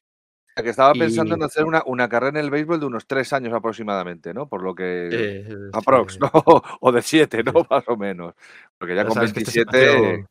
Que 0.57 0.71
estaba 0.71 0.93
pensando 0.93 1.37
en 1.37 1.43
hacer 1.45 1.65
una, 1.65 1.85
una, 1.87 2.09
carrera 2.09 2.41
en 2.41 2.45
el 2.45 2.51
béisbol 2.51 2.81
de 2.81 2.87
unos 2.87 3.07
tres 3.07 3.33
años 3.33 3.55
aproximadamente, 3.55 4.35
¿no? 4.35 4.49
Por 4.49 4.65
lo 4.65 4.75
que. 4.75 5.47
aprox, 5.73 6.19
¿no? 6.19 6.31
O 6.81 6.91
de 6.91 7.01
siete, 7.01 7.45
¿no? 7.45 7.53
Más 7.71 7.85
o 7.87 7.97
menos. 7.97 8.35
Porque 8.77 8.97
ya 8.97 9.05
con 9.05 9.21
27. 9.21 10.27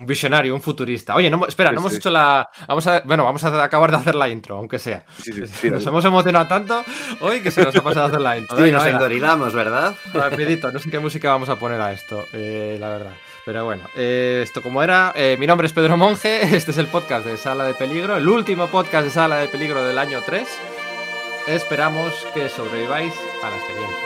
Un 0.00 0.06
visionario, 0.06 0.54
un 0.54 0.62
futurista. 0.62 1.14
Oye, 1.14 1.28
no, 1.28 1.46
espera, 1.46 1.70
no 1.72 1.80
hemos 1.80 1.94
hecho 1.94 2.08
la. 2.08 2.48
Vamos 2.66 2.86
a, 2.86 3.02
bueno, 3.04 3.24
vamos 3.24 3.44
a 3.44 3.62
acabar 3.62 3.90
de 3.90 3.98
hacer 3.98 4.14
la 4.14 4.30
intro, 4.30 4.56
aunque 4.56 4.78
sea. 4.78 5.04
nos 5.70 5.86
hemos 5.86 6.04
emocionado 6.06 6.46
tanto 6.46 6.82
hoy 7.20 7.40
que 7.40 7.50
se 7.50 7.62
nos 7.62 7.76
ha 7.76 7.82
pasado 7.82 8.06
a 8.06 8.08
hacer 8.08 8.20
la 8.20 8.38
intro. 8.38 8.56
Sí, 8.56 8.72
nos 8.72 8.86
engorilamos, 8.86 9.52
¿verdad? 9.52 9.94
Rapidito, 10.14 10.72
no 10.72 10.78
sé 10.78 10.90
qué 10.90 10.98
música 10.98 11.30
vamos 11.30 11.50
a 11.50 11.56
poner 11.56 11.80
a 11.82 11.92
esto, 11.92 12.24
eh, 12.32 12.78
la 12.80 12.88
verdad. 12.88 13.12
Pero 13.44 13.66
bueno, 13.66 13.82
eh, 13.94 14.40
esto 14.42 14.62
como 14.62 14.82
era, 14.82 15.12
eh, 15.14 15.36
mi 15.38 15.46
nombre 15.46 15.66
es 15.66 15.72
Pedro 15.74 15.98
Monge, 15.98 16.42
este 16.56 16.70
es 16.70 16.78
el 16.78 16.86
podcast 16.86 17.26
de 17.26 17.36
Sala 17.36 17.64
de 17.64 17.74
Peligro, 17.74 18.16
el 18.16 18.26
último 18.26 18.68
podcast 18.68 19.04
de 19.04 19.10
Sala 19.10 19.36
de 19.36 19.48
Peligro 19.48 19.84
del 19.84 19.98
año 19.98 20.20
3. 20.24 20.48
Esperamos 21.46 22.14
que 22.32 22.48
sobreviváis 22.48 23.12
a 23.42 23.50
la 23.50 23.56
experiencia. 23.56 23.99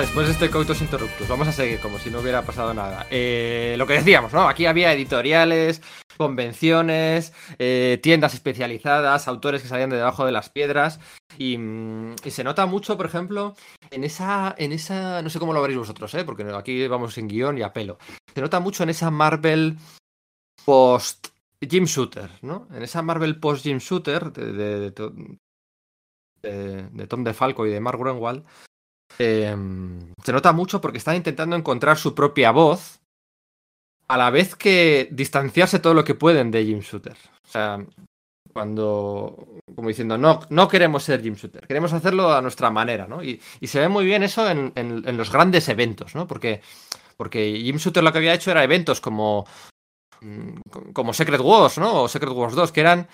Después 0.00 0.26
de 0.26 0.32
este 0.32 0.50
Coitos 0.50 0.80
Interruptus, 0.80 1.28
vamos 1.28 1.46
a 1.46 1.52
seguir 1.52 1.78
como 1.78 1.98
si 1.98 2.10
no 2.10 2.20
hubiera 2.20 2.42
pasado 2.42 2.74
nada. 2.74 3.06
Eh, 3.10 3.74
lo 3.78 3.86
que 3.86 3.94
decíamos, 3.94 4.32
¿no? 4.32 4.48
Aquí 4.48 4.66
había 4.66 4.92
editoriales, 4.92 5.82
convenciones, 6.16 7.32
eh, 7.58 8.00
tiendas 8.02 8.34
especializadas, 8.34 9.28
autores 9.28 9.62
que 9.62 9.68
salían 9.68 9.90
de 9.90 9.96
debajo 9.96 10.26
de 10.26 10.32
las 10.32 10.50
piedras. 10.50 11.00
Mm, 11.38 12.14
y, 12.24 12.30
se 12.30 12.44
nota 12.44 12.66
mucho, 12.66 12.96
por 12.96 13.06
ejemplo, 13.06 13.54
en 13.90 14.04
esa, 14.04 14.54
en 14.58 14.72
esa. 14.72 15.22
No 15.22 15.30
sé 15.30 15.38
cómo 15.38 15.52
lo 15.52 15.62
veréis 15.62 15.78
vosotros, 15.78 16.12
¿eh? 16.14 16.24
Porque 16.24 16.44
aquí 16.54 16.86
vamos 16.88 17.16
en 17.18 17.28
guion 17.28 17.58
y 17.58 17.62
a 17.62 17.72
pelo. 17.72 17.98
Se 18.34 18.40
nota 18.40 18.60
mucho 18.60 18.82
en 18.82 18.90
esa 18.90 19.10
Marvel 19.10 19.76
post 20.64 21.28
Jim 21.60 21.84
Shooter, 21.84 22.30
¿no? 22.42 22.66
En 22.74 22.82
esa 22.82 23.02
Marvel 23.02 23.38
post 23.38 23.62
Jim 23.62 23.78
Shooter 23.78 24.32
de, 24.32 24.52
de, 24.52 24.90
de, 26.42 26.88
de 26.90 27.06
Tom 27.06 27.24
DeFalco 27.24 27.66
y 27.66 27.70
de 27.70 27.80
Mark 27.80 27.98
Grunwald, 27.98 28.44
Em, 29.18 30.12
se 30.22 30.32
nota 30.32 30.52
mucho 30.52 30.80
porque 30.80 30.98
están 30.98 31.16
intentando 31.16 31.56
encontrar 31.56 31.98
su 31.98 32.14
propia 32.14 32.50
voz 32.50 33.00
a 34.08 34.16
la 34.16 34.30
vez 34.30 34.54
que 34.54 35.08
distanciarse 35.12 35.78
todo 35.78 35.94
lo 35.94 36.04
que 36.04 36.14
pueden 36.14 36.50
de 36.50 36.64
Jim 36.64 36.80
Shooter. 36.80 37.16
O 37.44 37.48
sea, 37.48 37.84
cuando, 38.52 39.60
como 39.74 39.88
diciendo, 39.88 40.18
no, 40.18 40.40
no 40.50 40.68
queremos 40.68 41.02
ser 41.02 41.22
Jim 41.22 41.34
Shooter, 41.34 41.66
queremos 41.66 41.92
hacerlo 41.92 42.32
a 42.32 42.42
nuestra 42.42 42.70
manera, 42.70 43.06
¿no? 43.06 43.22
Y, 43.22 43.40
se 43.62 43.80
ve 43.80 43.88
muy 43.88 44.04
bien 44.04 44.22
eso 44.22 44.48
en, 44.48 45.16
los 45.16 45.30
grandes 45.30 45.68
eventos, 45.68 46.14
¿no? 46.14 46.26
Porque, 46.26 46.60
porque 47.16 47.60
Jim 47.62 47.76
Shooter 47.76 48.02
lo 48.02 48.12
que 48.12 48.18
había 48.18 48.34
hecho 48.34 48.50
era 48.50 48.64
eventos 48.64 49.00
como, 49.00 49.46
mm, 50.20 50.92
como 50.92 51.14
Secret 51.14 51.40
Wars, 51.40 51.78
¿no? 51.78 52.02
O 52.02 52.08
Secret 52.08 52.32
Wars 52.32 52.54
2, 52.54 52.72
que 52.72 52.80
eran 52.80 53.08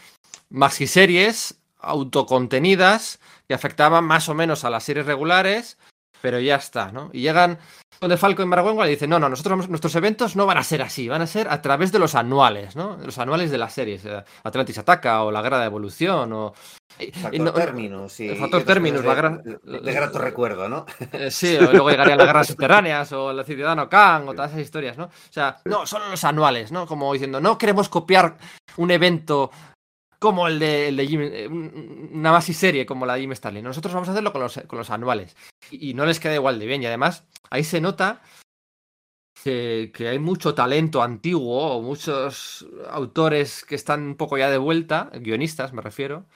series 0.70 1.59
autocontenidas 1.82 3.20
que 3.49 3.54
afectaban 3.54 4.04
más 4.04 4.28
o 4.28 4.34
menos 4.34 4.64
a 4.64 4.70
las 4.70 4.84
series 4.84 5.06
regulares 5.06 5.78
pero 6.20 6.38
ya 6.38 6.56
está, 6.56 6.92
¿no? 6.92 7.10
Y 7.12 7.22
llegan 7.22 7.58
donde 8.00 8.16
Falco 8.16 8.42
y 8.42 8.46
Maragüengo 8.46 8.84
y 8.87 8.90
dicen, 8.90 9.10
no, 9.10 9.18
no, 9.18 9.28
nosotros 9.28 9.68
nuestros 9.68 9.94
eventos 9.94 10.34
no 10.34 10.46
van 10.46 10.56
a 10.56 10.64
ser 10.64 10.80
así, 10.80 11.08
van 11.08 11.20
a 11.20 11.26
ser 11.26 11.49
a 11.49 11.60
través 11.60 11.92
de 11.92 11.99
los 11.99 12.14
anuales, 12.14 12.75
¿no? 12.75 12.96
Los 12.96 13.18
anuales 13.18 13.50
de 13.50 13.58
las 13.58 13.75
series, 13.75 14.04
eh, 14.06 14.25
Atlantis 14.42 14.78
Ataca 14.78 15.22
o 15.22 15.30
La 15.30 15.42
Guerra 15.42 15.60
de 15.60 15.66
Evolución 15.66 16.32
o... 16.32 16.54
Factor 17.12 17.52
términos, 17.52 18.12
sí. 18.12 18.28
factor 18.37 18.62
términos, 18.62 19.04
la 19.04 19.14
gran... 19.14 19.42
De, 19.42 19.92
grato 19.92 20.18
recuerdo, 20.18 20.68
¿no? 20.68 20.87
Eh, 21.12 21.30
sí, 21.30 21.56
luego 21.58 21.90
llegarían 21.90 22.18
las 22.18 22.26
guerras 22.26 22.46
subterráneas 22.49 23.12
o 23.12 23.30
el 23.30 23.44
Ciudadano 23.44 23.88
Kang 23.88 24.28
o 24.28 24.34
todas 24.34 24.50
esas 24.50 24.62
historias, 24.62 24.99
¿no? 24.99 25.04
O 25.04 25.32
sea, 25.32 25.58
no, 25.64 25.87
solo 25.87 26.08
los 26.08 26.25
anuales, 26.25 26.72
¿no? 26.72 26.87
Como 26.87 27.12
diciendo, 27.12 27.40
no 27.40 27.56
queremos 27.56 27.88
copiar 27.88 28.37
un 28.76 28.90
evento 28.90 29.50
como 30.20 30.46
el 30.46 30.58
de, 30.58 30.88
el 30.88 30.96
de 30.96 31.06
Jim, 31.06 31.20
eh, 31.22 31.48
una 31.48 32.30
más 32.30 32.48
y 32.50 32.54
serie 32.54 32.84
como 32.86 33.06
la 33.06 33.14
de 33.14 33.22
Jim 33.22 33.32
Stanley. 33.32 33.62
Nosotros 33.62 33.92
vamos 33.94 34.08
a 34.08 34.12
hacerlo 34.12 34.32
con 34.32 34.42
los, 34.42 34.60
con 34.66 34.78
los 34.78 34.90
anuales. 34.90 35.34
Y, 35.70 35.94
no 35.94 36.04
les 36.06 36.20
queda 36.20 36.34
igual 36.34 36.58
de 36.58 36.66
bien. 36.66 36.82
Y 36.82 36.86
además, 36.86 37.26
ahí 37.48 37.64
se 37.64 37.80
nota 37.80 38.22
que, 39.42 39.90
hay 39.98 40.18
mucho 40.18 40.54
talento 40.54 41.02
antiguo 41.02 41.80
muchos 41.80 42.68
autores 42.90 43.64
que 43.64 43.74
están 43.74 44.02
un 44.02 44.16
poco 44.16 44.36
ya 44.36 44.50
de 44.50 44.58
vuelta, 44.58 45.10
guionistas 45.14 45.72
me 45.72 45.80
refiero, 45.80 46.26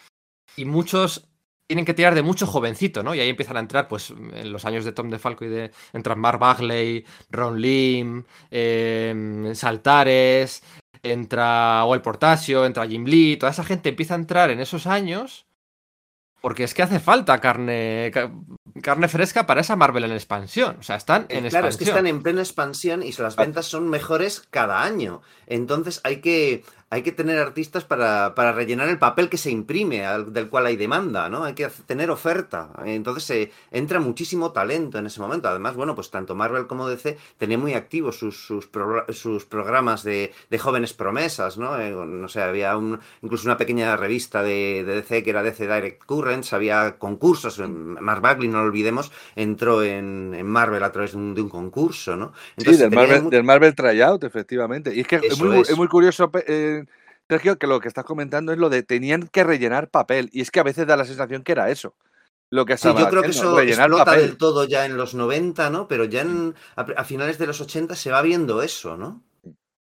y 0.57 0.65
muchos 0.65 1.29
tienen 1.67 1.85
que 1.85 1.95
tirar 1.95 2.15
de 2.15 2.23
mucho 2.23 2.47
jovencito, 2.47 3.03
¿no? 3.03 3.15
Y 3.15 3.21
ahí 3.21 3.29
empiezan 3.29 3.59
a 3.59 3.61
entrar, 3.61 3.89
pues, 3.89 4.11
en 4.11 4.53
los 4.53 4.65
años 4.65 4.85
de 4.85 4.93
Tom 4.93 5.11
DeFalco 5.11 5.45
y 5.45 5.49
de... 5.49 5.71
Entran 5.95 6.21
Mark 6.21 6.39
Bagley, 6.39 7.05
Ron 7.31 7.61
Lim, 7.61 8.25
eh, 8.51 9.53
Saltares, 9.55 10.63
entra 11.05 11.85
el 11.93 12.03
Portasio, 12.03 12.67
entra 12.67 12.87
Jim 12.87 13.05
Lee, 13.05 13.37
toda 13.37 13.53
esa 13.53 13.65
gente 13.65 13.91
empieza 13.91 14.15
a 14.15 14.19
entrar 14.19 14.51
en 14.51 14.61
esos 14.61 14.87
años 14.87 15.47
porque 16.45 16.65
es 16.65 16.75
que 16.75 16.83
hace 16.83 17.01
falta 17.01 17.41
carne, 17.41 18.13
carne 18.83 19.09
fresca 19.09 19.47
para 19.47 19.61
esa 19.61 19.77
Marvel 19.77 20.05
en 20.05 20.13
expansión. 20.13 20.77
O 20.81 20.83
sea, 20.83 20.97
están 20.97 21.23
eh, 21.23 21.39
en 21.39 21.47
expansión. 21.47 21.51
Claro, 21.51 21.69
es 21.69 21.77
que 21.77 21.85
están 21.85 22.07
en 22.07 22.23
plena 22.23 22.41
expansión 22.41 23.03
y 23.03 23.13
las 23.13 23.37
ventas 23.37 23.67
son 23.67 23.89
mejores 23.89 24.47
cada 24.51 24.83
año. 24.83 25.23
Entonces 25.47 26.01
hay 26.05 26.21
que, 26.21 26.65
hay 26.91 27.03
que 27.03 27.13
tener 27.13 27.39
artistas 27.39 27.85
para, 27.85 28.35
para, 28.35 28.53
rellenar 28.53 28.89
el 28.89 28.99
papel 28.99 29.29
que 29.29 29.37
se 29.37 29.51
imprime, 29.51 30.03
del 30.29 30.49
cual 30.49 30.67
hay 30.67 30.77
demanda, 30.77 31.29
¿no? 31.29 31.45
Hay 31.45 31.55
que 31.55 31.69
tener 31.87 32.11
oferta. 32.11 32.71
Entonces 32.85 33.25
se 33.25 33.53
entra 33.71 34.01
muchísimo 34.01 34.53
talento 34.53 34.99
en 34.99 35.07
ese 35.07 35.21
momento. 35.21 35.49
Además, 35.49 35.77
bueno, 35.77 35.95
pues 35.95 36.11
tanto 36.11 36.35
Marvel 36.35 36.67
como 36.67 36.89
DC 36.89 37.19
tenían 37.37 37.61
muy 37.61 37.75
activos 37.75 38.19
sus, 38.19 38.47
sus, 38.47 39.45
programas 39.45 40.03
de, 40.05 40.33
jóvenes 40.59 40.95
promesas, 40.95 41.59
¿no? 41.59 41.79
Eh, 41.79 41.91
no 41.91 42.29
sé, 42.29 42.43
había 42.43 42.77
un, 42.77 43.01
incluso 43.23 43.47
una 43.47 43.57
pequeña 43.57 43.97
revista 43.97 44.43
de, 44.43 44.85
DC 44.85 45.23
que 45.23 45.31
era 45.31 45.43
DC 45.43 45.65
Direct 45.67 46.05
Currents, 46.05 46.53
había 46.53 46.97
concursos. 46.99 47.59
Mark 47.59 48.23
Bagley, 48.23 48.49
no 48.55 48.61
lo 48.61 48.67
olvidemos, 48.67 49.13
entró 49.37 49.83
en, 49.83 50.47
Marvel 50.47 50.83
a 50.83 50.93
través 50.93 51.13
de 51.13 51.19
un, 51.19 51.49
concurso, 51.49 52.17
¿no? 52.17 52.33
sí, 52.57 52.77
del 52.77 52.91
Marvel, 52.91 53.29
del 53.29 53.45
Marvel 53.45 53.75
Tryout, 53.75 54.25
efectivamente. 54.25 54.95
Y 54.95 55.01
es 55.01 55.07
que 55.07 55.17
es 55.17 55.39
muy, 55.39 55.61
es 55.61 55.77
muy 55.77 55.89
curioso. 55.89 56.31
Eh, 56.47 56.85
Sergio, 57.29 57.59
que 57.59 57.67
lo 57.67 57.81
que 57.81 57.89
estás 57.89 58.05
comentando 58.05 58.53
es 58.53 58.59
lo 58.59 58.69
de 58.69 58.83
tenían 58.83 59.29
que 59.29 59.45
rellenar 59.45 59.89
papel. 59.89 60.29
Y 60.33 60.41
es 60.41 60.51
que 60.51 60.61
a 60.61 60.65
veces 60.65 60.87
da 60.87 60.97
la 60.97 61.05
sensación 61.05 61.43
que 61.43 61.53
era 61.53 61.71
eso. 61.71 61.95
Lo 62.51 62.67
que 62.67 62.77
sí, 62.77 62.87
yo 62.87 63.09
creo 63.09 63.23
que 63.23 63.31
eso 63.31 63.59
explota 63.59 64.13
del 64.13 64.37
todo 64.37 64.65
ya 64.65 64.87
en 64.87 64.97
los 64.97 65.15
90, 65.15 65.71
¿no? 65.71 65.89
Pero 65.89 66.05
ya 66.05 66.25
a, 66.77 67.05
finales 67.05 67.39
de 67.39 67.47
los 67.47 67.61
80 67.61 67.97
se 67.97 68.11
va 68.11 68.23
viendo 68.23 68.63
eso, 68.63 68.97
¿no? 68.97 69.23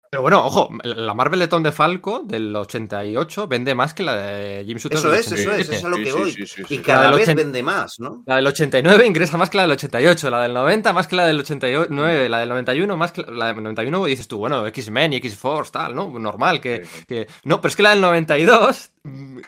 Pero 0.09 0.21
bueno, 0.21 0.45
ojo, 0.45 0.69
la 0.83 1.13
Marvel 1.13 1.39
de 1.39 1.47
Tom 1.47 1.63
de 1.63 1.71
Falco 1.71 2.21
del 2.23 2.55
88 2.55 3.47
vende 3.47 3.75
más 3.75 3.93
que 3.93 4.03
la 4.03 4.15
de 4.15 4.63
Jim 4.65 4.77
Shooter. 4.77 4.97
Eso 4.97 5.13
es, 5.13 5.31
eso 5.31 5.51
es, 5.51 5.59
eso 5.61 5.73
es 5.73 5.83
a 5.83 5.89
lo 5.89 5.97
que 5.97 6.13
voy. 6.13 6.35
y 6.69 6.77
cada 6.79 7.11
vez 7.11 7.33
vende 7.35 7.61
más, 7.61 7.99
¿no? 7.99 8.23
La 8.25 8.37
del 8.37 8.47
89 8.47 9.05
ingresa 9.05 9.37
más 9.37 9.49
que 9.49 9.57
la 9.57 9.63
del 9.63 9.71
88, 9.73 10.29
la 10.29 10.41
del 10.43 10.53
90 10.53 10.93
más 10.93 11.07
que 11.07 11.15
la 11.17 11.25
del 11.25 11.39
89, 11.39 12.29
la 12.29 12.39
del 12.39 12.49
91 12.49 12.97
más 12.97 13.11
que 13.11 13.23
la 13.23 13.47
del 13.47 13.63
91 13.63 14.05
dices 14.05 14.27
tú, 14.27 14.37
bueno, 14.37 14.65
X-Men 14.67 15.13
y 15.13 15.15
X-Force, 15.17 15.71
tal, 15.71 15.93
¿no? 15.93 16.07
Normal 16.17 16.61
que, 16.61 16.87
que, 17.07 17.27
No, 17.43 17.59
pero 17.59 17.69
es 17.69 17.75
que 17.75 17.83
la 17.83 17.89
del 17.89 18.01
92 18.01 18.91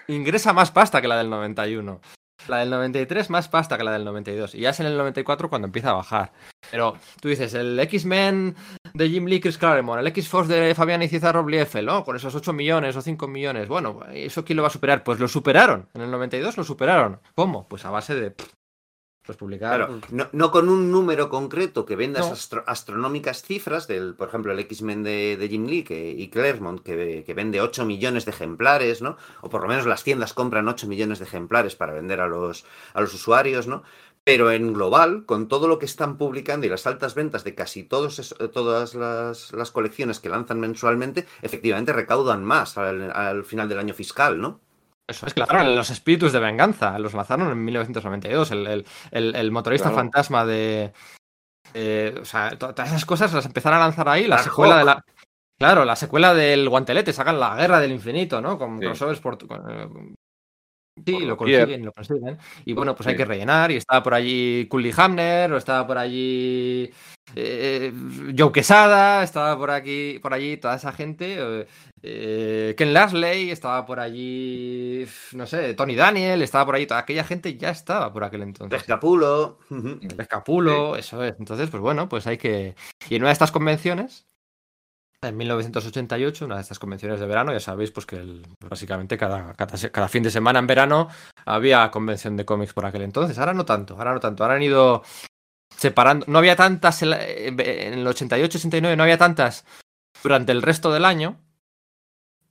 ingresa 0.08 0.54
más 0.54 0.72
pasta 0.72 1.02
que 1.02 1.08
la 1.08 1.18
del 1.18 1.30
91. 1.30 2.02
La 2.50 2.58
del 2.58 2.70
93 2.70 3.30
más 3.30 3.48
pasta 3.48 3.78
que 3.78 3.84
la 3.84 3.92
del 3.92 4.06
92. 4.06 4.56
Y 4.56 4.62
ya 4.62 4.72
es 4.72 4.80
en 4.80 4.88
el 4.88 4.98
94 4.98 5.50
cuando 5.50 5.68
empieza 5.68 5.92
a 5.92 5.94
bajar. 5.94 6.32
Pero 6.72 6.96
tú 7.22 7.30
dices, 7.30 7.54
el 7.54 7.80
X-Men 7.80 8.56
de 8.94 9.10
Jim 9.10 9.26
Lee, 9.26 9.40
Chris 9.40 9.58
Claremont, 9.58 10.00
el 10.00 10.08
X-Force 10.08 10.54
de 10.54 10.76
Fabián 10.76 11.08
Cizarro 11.08 11.44
Blieffel, 11.44 11.86
¿no? 11.86 12.04
Con 12.04 12.16
esos 12.16 12.36
8 12.36 12.54
millones 12.54 12.96
o 12.96 13.02
5 13.02 13.28
millones. 13.28 13.68
Bueno, 13.68 14.02
¿eso 14.12 14.44
quién 14.44 14.58
lo 14.58 14.64
va 14.64 14.68
a 14.68 14.72
superar? 14.72 15.04
Pues 15.04 15.20
lo 15.20 15.28
superaron. 15.28 15.88
En 15.94 16.02
el 16.02 16.12
92 16.12 16.58
lo 16.58 16.64
superaron. 16.64 17.20
¿Cómo? 17.36 17.68
Pues 17.68 17.86
a 17.86 17.92
base 17.92 18.16
de 18.16 18.36
pues 19.26 19.38
publicar. 19.38 19.76
Claro, 19.76 20.02
no, 20.12 20.28
no, 20.32 20.52
con 20.52 20.70
un 20.70 20.92
número 20.92 21.30
concreto 21.30 21.86
que 21.86 21.96
venda 21.96 22.20
no. 22.20 22.28
astro 22.28 22.64
astronómicas 22.66 23.44
cifras, 23.44 23.88
del, 23.88 24.16
por 24.16 24.30
ejemplo, 24.30 24.52
el 24.52 24.60
X-Men 24.60 25.04
de, 25.04 25.38
de, 25.38 25.50
Jim 25.50 25.68
Lee 25.68 25.84
que, 25.84 26.12
y 26.12 26.30
Claremont, 26.30 26.82
que, 26.82 27.24
que, 27.26 27.34
vende 27.34 27.62
8 27.62 27.86
millones 27.86 28.26
de 28.26 28.32
ejemplares, 28.32 29.02
¿no? 29.02 29.18
O 29.42 29.50
por 29.50 29.62
lo 29.62 29.68
menos 29.68 29.86
las 29.86 30.04
tiendas 30.04 30.34
compran 30.34 30.68
8 30.68 30.88
millones 30.88 31.20
de 31.20 31.26
ejemplares 31.26 31.76
para 31.76 31.94
vender 31.94 32.22
a 32.22 32.28
los, 32.28 32.66
a 32.94 33.02
los 33.02 33.14
usuarios, 33.14 33.68
¿no? 33.68 33.84
Pero 34.24 34.52
en 34.52 34.74
global, 34.74 35.26
con 35.26 35.48
todo 35.48 35.68
lo 35.68 35.80
que 35.80 35.86
están 35.86 36.18
publicando 36.18 36.66
y 36.66 36.70
las 36.70 36.88
altas 36.88 37.16
ventas 37.16 37.44
de 37.44 37.56
casi 37.56 37.84
todos, 37.84 38.36
todas 38.54 38.96
las, 38.96 39.54
las 39.54 39.72
colecciones 39.72 40.20
que 40.20 40.30
lanzan 40.30 40.60
mensualmente, 40.60 41.26
efectivamente 41.42 41.94
recaudan 41.94 42.44
más 42.44 42.78
al, 42.78 43.12
al 43.12 43.44
final 43.46 43.70
del 43.70 43.80
año 43.80 43.94
fiscal, 43.94 44.40
¿no? 44.40 44.60
Eso 45.10 45.26
es 45.26 45.34
claro, 45.34 45.64
los 45.64 45.90
espíritus 45.90 46.32
de 46.34 46.40
venganza, 46.40 46.98
los 47.00 47.14
lanzaron 47.14 47.52
en 47.52 47.64
1992, 47.66 48.52
el, 48.52 48.68
el, 48.68 48.86
el, 49.12 49.36
el 49.36 49.52
motorista 49.52 49.90
claro. 49.90 49.98
fantasma 50.04 50.46
de... 50.46 50.94
Eh, 51.74 52.16
o 52.22 52.26
sea, 52.26 52.52
todas 52.58 52.88
esas 52.88 53.06
cosas 53.06 53.34
las 53.34 53.46
empezaron 53.46 53.80
a 53.80 53.84
lanzar 53.84 54.08
ahí, 54.10 54.28
la 54.28 54.38
Dark 54.38 54.50
secuela 54.50 54.76
Hawk. 54.76 54.80
de 54.80 54.86
la... 54.86 55.06
Claro, 55.58 55.84
la 55.84 55.96
secuela 55.96 56.34
del 56.34 56.70
guantelete, 56.70 57.12
sacan 57.12 57.40
la 57.40 57.56
guerra 57.56 57.80
del 57.80 57.92
infinito, 57.92 58.40
¿no? 58.42 58.58
Con 58.58 58.80
Sí. 58.80 58.86
crossovers 58.86 59.20
por... 59.20 59.46
con, 59.48 59.70
eh, 59.70 59.88
Sí, 61.06 61.20
lo 61.20 61.38
consiguen, 61.38 61.86
lo 61.86 61.92
consiguen. 61.92 62.38
Y 62.66 62.74
bueno, 62.74 62.96
pues 62.96 63.08
hay 63.08 63.16
que 63.16 63.26
rellenar. 63.26 63.72
Y 63.72 63.78
estaba 63.78 64.04
por 64.04 64.14
allí 64.14 64.68
Cully 64.70 64.92
Hamner, 64.96 65.52
o 65.54 65.58
estaba 65.58 65.86
por 65.88 65.98
allí 65.98 66.92
eh, 67.36 67.94
Joe 68.38 68.52
Quesada, 68.52 69.24
estaba 69.24 69.58
por 69.58 69.72
aquí, 69.72 70.20
por 70.22 70.34
allí 70.34 70.58
toda 70.58 70.76
esa 70.76 70.92
gente. 70.92 71.68
eh, 72.02 72.74
Ken 72.78 72.94
Lasley, 72.94 73.52
estaba 73.52 73.86
por 73.86 74.00
allí, 74.00 75.06
no 75.34 75.46
sé, 75.46 75.74
Tony 75.74 75.96
Daniel, 75.96 76.42
estaba 76.42 76.66
por 76.66 76.76
allí, 76.76 76.88
toda 76.88 77.02
aquella 77.02 77.24
gente 77.24 77.58
ya 77.58 77.70
estaba 77.72 78.12
por 78.14 78.24
aquel 78.24 78.44
entonces. 78.44 78.80
Pescapulo. 78.80 79.60
ujú. 79.70 80.00
El 80.02 80.20
Escapulo, 80.20 80.96
eso 80.96 81.24
es. 81.24 81.36
Entonces, 81.40 81.70
pues 81.70 81.82
bueno, 81.82 82.08
pues 82.08 82.26
hay 82.28 82.38
que. 82.38 82.76
Y 83.10 83.16
en 83.16 83.24
una 83.24 83.30
de 83.30 83.34
estas 83.34 83.52
convenciones, 83.52 84.29
en 85.22 85.38
1988, 85.38 86.46
una 86.46 86.56
de 86.56 86.62
estas 86.62 86.80
convenciones 86.80 87.20
de 87.20 87.28
verano, 87.28 87.52
ya 87.52 87.60
sabéis, 87.60 87.92
pues 87.92 88.06
que 88.06 88.18
el- 88.18 88.46
básicamente 88.70 89.18
cada, 89.18 89.54
cada, 89.54 89.90
cada 89.90 90.08
fin 90.08 90.24
de 90.24 90.32
semana 90.32 90.60
en 90.60 90.68
verano 90.68 91.10
había 91.46 91.92
convención 91.92 92.38
de 92.38 92.46
cómics 92.46 92.74
por 92.74 92.86
aquel 92.86 93.02
entonces. 93.02 93.38
Ahora 93.38 93.54
no 93.54 93.66
tanto, 93.66 93.96
ahora 93.96 94.14
no 94.14 94.20
tanto. 94.20 94.44
Ahora 94.44 94.56
han 94.56 94.64
ido 94.64 95.04
separando. 95.76 96.26
No 96.28 96.40
había 96.40 96.56
tantas 96.56 97.02
en 97.04 97.14
el 97.20 98.08
88, 98.08 98.58
89, 98.58 98.96
no 98.96 99.04
había 99.04 99.18
tantas 99.18 99.66
durante 100.24 100.52
el 100.52 100.62
resto 100.62 100.92
del 100.92 101.06
año. 101.06 101.38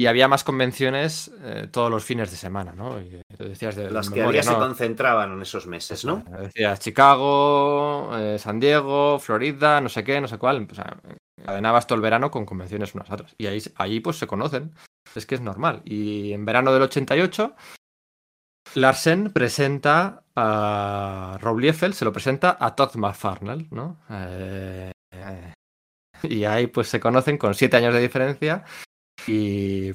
Y 0.01 0.07
había 0.07 0.29
más 0.29 0.45
convenciones 0.45 1.29
eh, 1.43 1.67
todos 1.73 1.91
los 1.91 2.05
fines 2.05 2.31
de 2.31 2.37
semana, 2.37 2.73
¿no? 2.73 3.01
Y, 3.01 3.21
tú 3.37 3.43
decías 3.43 3.75
de 3.75 3.91
Las 3.91 4.09
que 4.09 4.21
memoria, 4.21 4.43
había 4.43 4.53
se 4.53 4.57
concentraban 4.57 5.33
en 5.33 5.43
esos 5.43 5.67
meses, 5.67 6.05
¿no? 6.05 6.23
Decías 6.41 6.79
Chicago, 6.79 8.17
eh, 8.17 8.39
San 8.39 8.61
Diego, 8.61 9.19
Florida, 9.19 9.81
no 9.81 9.89
sé 9.89 10.05
qué, 10.05 10.21
no 10.21 10.29
sé 10.29 10.39
cuál. 10.39 10.69
O 10.71 10.75
sea, 10.75 10.97
encadenabas 11.41 11.87
todo 11.87 11.97
el 11.97 12.03
verano 12.03 12.31
con 12.31 12.47
convenciones 12.47 12.95
unas 12.95 13.11
a 13.11 13.15
otras. 13.15 13.35
Y 13.39 13.47
ahí, 13.47 13.63
ahí 13.77 14.01
pues 14.01 14.17
se 14.19 14.27
conocen. 14.27 14.75
Es 15.15 15.27
que 15.27 15.35
es 15.35 15.41
normal. 15.41 15.83
Y 15.85 16.33
en 16.33 16.45
verano 16.45 16.73
del 16.73 16.83
88, 16.83 17.55
Larsen 18.75 19.33
presenta 19.33 20.25
a 20.37 21.39
Rob 21.41 21.59
Liefeld, 21.59 21.95
se 21.95 22.05
lo 22.05 22.13
presenta 22.13 22.57
a 22.61 22.75
Todd 22.75 22.97
McFarlane, 22.97 23.69
¿no? 23.71 24.01
Eh, 24.11 24.93
y 26.23 26.45
ahí 26.45 26.67
pues 26.67 26.89
se 26.89 27.01
conocen 27.01 27.39
con 27.39 27.55
siete 27.55 27.77
años 27.77 27.95
de 27.95 28.01
diferencia. 28.01 28.65
Y 29.27 29.93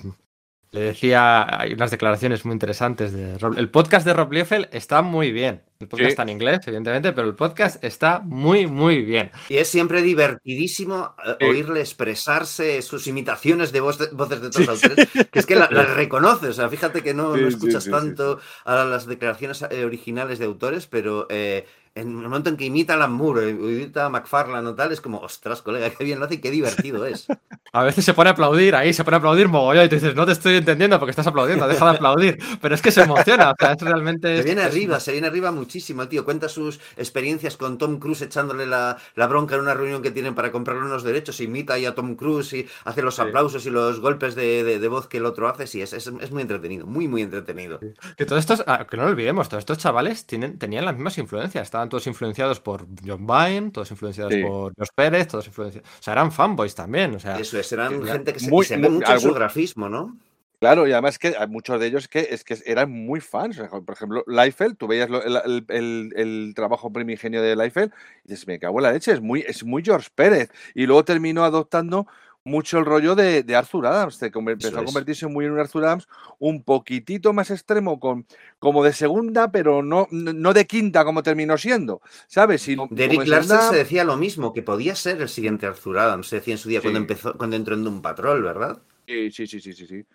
le 0.71 0.79
decía, 0.79 1.59
hay 1.59 1.73
unas 1.73 1.91
declaraciones 1.91 2.45
muy 2.45 2.53
interesantes 2.53 3.13
de 3.13 3.37
Rob. 3.37 3.57
El 3.57 3.69
podcast 3.69 4.05
de 4.05 4.13
Rob 4.13 4.31
Liefeld 4.31 4.69
está 4.71 5.01
muy 5.01 5.31
bien. 5.31 5.63
El 5.83 5.87
podcast 5.89 6.05
Sí. 6.07 6.11
está 6.11 6.23
en 6.23 6.29
inglés, 6.29 6.59
evidentemente, 6.65 7.11
pero 7.13 7.27
el 7.27 7.35
podcast 7.35 7.83
está 7.83 8.19
muy, 8.19 8.67
muy 8.67 9.01
bien. 9.03 9.31
Y 9.49 9.57
es 9.57 9.67
siempre 9.67 10.01
divertidísimo 10.01 11.15
eh, 11.25 11.35
Sí. 11.39 11.45
oírle 11.45 11.81
expresarse 11.81 12.81
sus 12.81 13.07
imitaciones 13.07 13.71
de, 13.71 13.79
voces 13.81 14.09
de 14.41 14.47
otros 14.47 14.67
autores, 14.69 15.07
que 15.31 15.39
es 15.39 15.45
que 15.45 15.55
las 15.55 15.71
la 15.71 15.83
reconoces. 15.83 16.49
O 16.49 16.53
sea, 16.53 16.69
fíjate 16.69 17.01
que 17.01 17.13
no, 17.13 17.35
Sí, 17.35 17.41
no 17.41 17.49
sí, 17.49 17.55
escuchas 17.55 17.83
sí, 17.83 17.89
sí, 17.89 17.95
tanto 17.95 18.39
a 18.65 18.83
las 18.85 19.05
declaraciones 19.05 19.63
eh, 19.69 19.85
originales 19.85 20.39
de 20.39 20.45
autores, 20.45 20.87
pero 20.87 21.27
eh, 21.29 21.65
en 21.95 22.07
el 22.07 22.13
momento 22.15 22.49
en 22.49 22.57
que 22.57 22.65
imita 22.65 22.93
a 22.93 22.95
Alan 22.95 23.11
Moore, 23.13 23.51
eh, 23.51 23.53
o 23.53 23.69
imita 23.69 24.05
a 24.05 24.09
McFarlane 24.09 24.67
o 24.67 24.73
tal, 24.73 24.91
es 24.91 24.99
como, 24.99 25.19
ostras, 25.19 25.61
colega, 25.61 25.89
qué 25.91 26.03
bien 26.03 26.17
lo 26.19 26.25
hace 26.25 26.35
y 26.35 26.37
qué 26.39 26.49
divertido 26.49 27.05
es. 27.05 27.27
A 27.71 27.83
veces 27.83 28.03
se 28.05 28.13
pone 28.15 28.29
a 28.29 28.33
aplaudir 28.33 28.75
ahí, 28.75 28.93
se 28.93 29.03
pone 29.03 29.15
a 29.15 29.17
aplaudir 29.19 29.47
mogollón 29.47 29.85
y 29.85 29.89
te 29.89 29.95
dices, 29.95 30.15
no 30.15 30.25
te 30.25 30.31
estoy 30.31 30.55
entendiendo 30.55 30.97
porque 30.99 31.11
estás 31.11 31.27
aplaudiendo, 31.27 31.67
deja 31.67 31.85
de 31.85 31.91
aplaudir. 31.95 32.37
Pero 32.61 32.73
es 32.75 32.81
que 32.81 32.91
se 32.91 33.01
emociona, 33.01 33.51
o 33.51 33.55
sea, 33.59 33.73
es 33.73 33.81
realmente. 33.81 34.37
Se 34.37 34.43
viene 34.43 34.61
es- 34.61 34.67
arriba, 34.67 34.99
se 34.99 35.11
viene 35.11 35.27
arriba 35.27 35.51
muchísimo, 35.51 35.72
el 35.75 36.07
tío. 36.09 36.25
Cuenta 36.25 36.49
sus 36.49 36.79
experiencias 36.97 37.57
con 37.57 37.77
Tom 37.77 37.99
Cruise 37.99 38.21
echándole 38.21 38.65
la, 38.65 38.97
la 39.15 39.27
bronca 39.27 39.55
en 39.55 39.61
una 39.61 39.73
reunión 39.73 40.01
que 40.01 40.11
tienen 40.11 40.35
para 40.35 40.51
comprarle 40.51 40.83
unos 40.83 41.03
derechos. 41.03 41.39
Imita 41.41 41.73
ahí 41.73 41.85
a 41.85 41.95
Tom 41.95 42.15
Cruise 42.15 42.53
y 42.53 42.67
hace 42.85 43.01
los 43.01 43.15
Sí. 43.15 43.21
aplausos 43.21 43.65
y 43.65 43.69
los 43.69 43.99
golpes 43.99 44.35
de, 44.35 44.63
de- 44.63 44.79
de 44.79 44.87
voz 44.87 45.07
que 45.07 45.17
el 45.17 45.25
otro 45.25 45.47
hace. 45.47 45.67
Sí, 45.67 45.81
es, 45.81 45.93
es, 45.93 46.07
es 46.07 46.31
muy 46.31 46.41
entretenido, 46.41 46.85
muy, 46.85 47.07
muy 47.07 47.21
entretenido. 47.21 47.79
Que 48.17 48.25
todos 48.25 48.39
estos, 48.39 48.63
ah, 48.67 48.85
que 48.89 48.97
no 48.97 49.03
lo 49.03 49.09
olvidemos, 49.09 49.49
todos 49.49 49.61
estos 49.61 49.77
chavales 49.77 50.25
tienen, 50.25 50.57
tenían 50.59 50.85
las 50.85 50.95
mismas 50.95 51.17
influencias. 51.17 51.63
Estaban 51.63 51.89
todos 51.89 52.05
influenciados 52.07 52.59
por 52.59 52.85
John 53.05 53.25
Byrne, 53.25 53.71
todos 53.71 53.91
influenciados 53.91 54.33
Sí. 54.33 54.41
por 54.43 54.73
Jos 54.77 54.89
Pérez, 54.95 55.27
todos 55.27 55.47
influenciados. 55.47 55.89
O 55.99 56.03
sea, 56.03 56.13
eran 56.13 56.31
fanboys 56.31 56.75
también. 56.75 57.15
O 57.15 57.19
sea, 57.19 57.37
Eso 57.39 57.57
es, 57.59 57.71
eran 57.71 58.03
gente 58.03 58.33
que 58.33 58.39
se, 58.39 58.49
muy- 58.49 58.65
y 58.65 58.67
se 58.67 58.77
ve 58.77 58.89
mucho 58.89 59.11
en 59.11 59.19
su 59.19 59.33
grafismo, 59.33 59.89
¿no? 59.89 60.17
Claro, 60.63 60.87
y 60.87 60.93
además 60.93 61.19
que 61.19 61.35
hay 61.37 61.47
muchos 61.49 61.77
de 61.77 61.87
ellos 61.87 62.07
que 62.07 62.25
es 62.31 62.45
que 62.45 62.57
eran 62.65 62.89
muy 62.89 63.19
fans. 63.19 63.59
Por 63.85 63.93
ejemplo, 63.93 64.23
Liefeld, 64.27 64.77
tú 64.77 64.87
veías 64.87 65.09
el, 65.09 65.65
el- 65.67 66.13
el- 66.15 66.53
trabajo 66.55 66.89
primigenio 66.89 67.41
de 67.41 67.53
Liefeld 67.57 67.91
y 68.23 68.29
dices, 68.29 68.47
me 68.47 68.59
cago 68.59 68.79
en 68.79 68.83
la 68.83 68.93
leche, 68.93 69.11
es 69.11 69.19
muy, 69.19 69.41
es 69.41 69.65
muy 69.65 69.83
George 69.83 70.07
Pérez. 70.15 70.49
Y 70.73 70.85
luego 70.85 71.03
terminó 71.03 71.43
adoptando 71.43 72.07
mucho 72.45 72.77
el 72.79 72.85
rollo 72.85 73.13
de, 73.13 73.43
de 73.43 73.55
Arthur 73.57 73.87
Adams. 73.87 74.15
Se 74.15 74.27
empezó 74.27 74.79
a 74.79 74.85
convertirse 74.85 75.27
muy 75.27 75.43
en 75.43 75.51
un 75.51 75.59
Arthur 75.59 75.83
Adams 75.83 76.07
un 76.39 76.63
poquitito 76.63 77.33
más 77.33 77.51
extremo, 77.51 77.99
con, 77.99 78.25
como 78.59 78.85
de 78.85 78.93
segunda, 78.93 79.51
pero 79.51 79.83
no, 79.83 80.07
no 80.11 80.53
de 80.53 80.65
quinta 80.65 81.03
como 81.03 81.23
terminó 81.23 81.57
siendo. 81.57 82.01
¿Sabes? 82.27 82.65
Y, 82.69 82.77
De 82.89 83.03
Eric 83.03 83.23
en 83.23 83.29
Larsen 83.31 83.61
se 83.63 83.75
decía 83.75 84.05
lo 84.05 84.15
mismo, 84.15 84.53
que 84.53 84.61
podía 84.61 84.95
ser 84.95 85.21
el 85.21 85.27
siguiente 85.27 85.65
Arthur 85.65 85.99
Adams, 85.99 86.27
se 86.27 86.37
decía 86.37 86.53
en 86.53 86.57
su 86.57 86.69
día 86.69 86.79
cuando 86.79 86.99
empezó, 86.99 87.37
cuando 87.37 87.57
entró 87.57 87.75
en 87.75 87.85
un 87.85 88.01
patrol, 88.01 88.43
¿verdad? 88.43 88.81
Sí, 89.05 89.29
sí, 89.29 89.45
sí, 89.45 89.59
sí, 89.59 89.73
sí. 89.73 89.85
sí. 89.87 90.05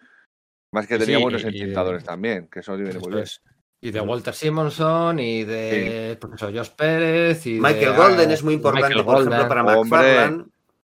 Más 0.72 0.86
que 0.86 0.94
Sí, 0.94 1.00
tenía 1.00 1.16
sí, 1.18 1.22
buenos 1.22 2.04
también, 2.04 2.48
que 2.48 2.60
eso 2.60 2.76
viene 2.76 2.98
muy 2.98 3.12
bien. 3.14 3.24
Y 3.80 3.90
de 3.92 4.00
Walter 4.00 4.34
Simonson 4.34 5.20
y 5.20 5.44
de 5.44 6.18
pues 6.20 6.34
eso, 6.34 6.50
Josh 6.52 6.70
Pérez 6.70 7.46
y 7.46 7.54
de, 7.54 7.60
Michael 7.60 7.94
Golden 7.96 8.30
es 8.32 8.42
muy 8.42 8.54
importante, 8.54 8.88
Michael 8.88 9.04
por 9.04 9.20
ejemplo, 9.22 9.48
para 9.48 9.62
Hombre. 9.64 9.98
McFarlane. 9.98 10.44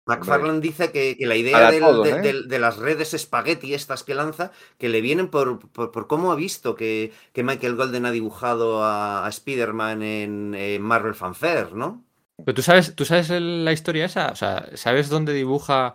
McFarlane 0.07 0.61
dice 0.61 0.91
que, 0.91 1.17
que 1.17 1.27
la 1.27 1.37
idea 1.37 1.53
Para 1.53 1.71
del- 1.71 1.81
todos, 1.81 2.05
de, 2.05 2.31
¿eh? 2.31 2.43
de 2.49 2.59
las 2.59 2.79
redes 2.79 3.15
espagueti 3.15 3.75
estas 3.75 4.03
que 4.03 4.17
lanza, 4.17 4.51
que 4.77 4.89
le 4.89 5.01
vienen 5.03 5.29
por, 5.29 5.61
por, 5.71 5.93
por 5.93 6.09
cómo 6.09 6.33
ha 6.33 6.35
visto 6.35 6.75
que, 6.75 7.13
que 7.33 7.45
Michael 7.45 7.77
Golden 7.77 8.07
ha 8.07 8.11
dibujado 8.11 8.83
a, 8.83 9.25
a 9.25 9.29
Spider-Man 9.29 10.03
en, 10.03 10.55
en 10.57 10.83
Marvel 10.83 11.15
Fanfare, 11.15 11.69
¿no? 11.75 12.03
Pero 12.45 12.55
tú 12.55 12.63
sabes, 12.63 12.97
tú 12.97 13.05
sabes 13.05 13.31
el- 13.31 13.65
la 13.65 13.73
historia 13.73 14.07
esa, 14.07 14.33
o 14.33 14.37
sea, 14.37 14.69
¿sabes 14.75 15.09
dónde 15.11 15.33
dibuja 15.33 15.95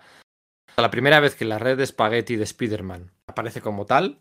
la 0.78 0.91
primera 0.91 1.19
vez 1.19 1.36
que 1.36 1.43
la 1.43 1.60
red 1.60 1.78
de 1.78 1.86
spaghetti 1.86 2.38
de 2.38 2.43
Spider-Man 2.45 3.12
aparece 3.27 3.61
como 3.61 3.85
tal? 3.85 4.19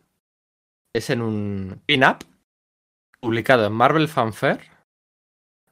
Es 0.94 1.10
en 1.10 1.22
un 1.22 1.82
pin-up 1.86 2.24
publicado 3.20 3.66
en 3.66 3.72
Marvel 3.72 4.08
Fanfare 4.08 4.70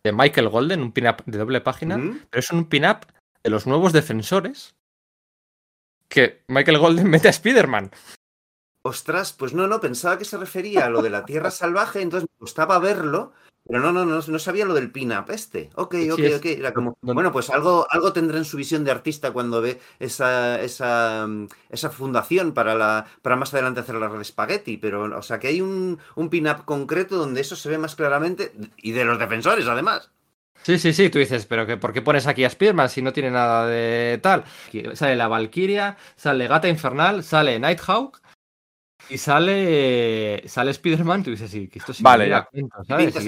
de 0.05 0.13
Michael 0.13 0.49
Golden, 0.49 0.83
un 0.83 0.93
pin-up 0.93 1.23
de 1.27 1.39
doble 1.39 1.61
página, 1.61 1.97
pero 1.97 2.41
es 2.41 2.51
un 2.51 2.69
pin-up 2.69 3.07
de 3.43 3.51
los 3.51 3.67
nuevos 3.67 3.93
defensores 3.93 4.75
que 6.09 6.45
Michael 6.49 6.79
Golden 6.79 7.09
mete 7.11 7.29
a 7.29 7.31
Spider-Man. 7.31 7.91
Ostras, 8.85 9.33
pues 9.33 9.55
no, 9.55 9.69
no, 9.69 9.81
pensaba 9.81 10.19
que 10.19 10.25
se 10.25 10.37
refería 10.37 10.87
a 10.87 10.91
lo 10.91 11.03
de 11.03 11.11
la 11.11 11.25
Tierra 11.25 11.51
Salvaje, 11.53 12.03
entonces 12.03 12.29
me 12.29 12.39
costaba 12.39 12.79
verlo, 12.79 13.33
pero 13.67 13.81
no, 13.81 13.93
no, 13.93 14.05
no, 14.05 14.21
no 14.27 14.39
sabía 14.39 14.65
lo 14.65 14.75
del 14.75 14.91
pin-up 14.91 15.31
este. 15.31 15.71
Ok, 15.75 15.95
Sí, 15.99 16.11
ok, 16.13 16.25
es- 16.25 16.37
ok. 16.39 16.45
Era 16.47 16.75
como, 16.75 16.97
no- 17.03 17.15
bueno, 17.15 17.33
pues 17.33 17.51
algo, 17.51 17.87
algo 17.91 18.13
tendrá 18.13 18.39
en 18.39 18.45
su 18.45 18.57
visión 18.57 18.85
de 18.85 18.91
artista 18.91 19.33
cuando 19.33 19.61
ve 19.63 19.81
esa, 19.99 20.61
esa, 20.61 21.27
mm, 21.29 21.47
esa 21.71 21.91
fundación 21.91 22.53
para, 22.55 22.75
la, 22.75 23.07
para 23.23 23.37
más 23.37 23.53
adelante 23.55 23.81
hacer 23.81 23.95
la 23.97 24.09
red 24.09 24.25
Spaghetti, 24.25 24.77
pero, 24.79 25.17
o 25.19 25.23
sea, 25.23 25.39
que 25.39 25.49
hay 25.49 25.61
un, 25.61 25.99
un 26.17 26.29
pin-up 26.31 26.65
concreto 26.65 27.17
donde 27.17 27.41
eso 27.41 27.57
se 27.57 27.69
ve 27.69 27.79
más 27.79 27.95
claramente, 27.97 28.53
y 28.77 28.93
de 28.93 29.05
los 29.05 29.19
defensores, 29.19 29.67
además. 29.69 30.11
Sí, 30.65 30.79
sí, 30.79 30.93
sí, 30.93 31.11
tú 31.11 31.19
dices, 31.19 31.45
pero 31.47 31.67
que 31.67 31.77
¿por 31.77 31.93
qué 31.93 32.03
pones 32.03 32.29
aquí 32.29 32.45
a 32.45 32.51
Spiderman 32.51 32.89
si 32.89 33.03
no 33.03 33.13
tiene 33.13 33.33
nada 33.33 33.67
de 33.67 34.21
tal? 34.23 34.45
Sale 34.95 35.17
la 35.17 35.27
Valkyria, 35.27 35.97
sale 36.15 36.47
Gata 36.47 36.69
Infernal, 36.69 37.25
sale 37.25 37.59
Nighthawk 37.59 38.21
y 39.11 39.19
sale, 39.19 40.43
sale 40.49 40.71
Spider-Man, 40.71 41.23
tú 41.23 41.31
dices, 41.31 41.51
sí, 41.51 41.69
que 41.69 41.79
esto 41.79 41.93
sí 41.93 42.03
Vale, 42.03 42.29
ya. 42.29 42.49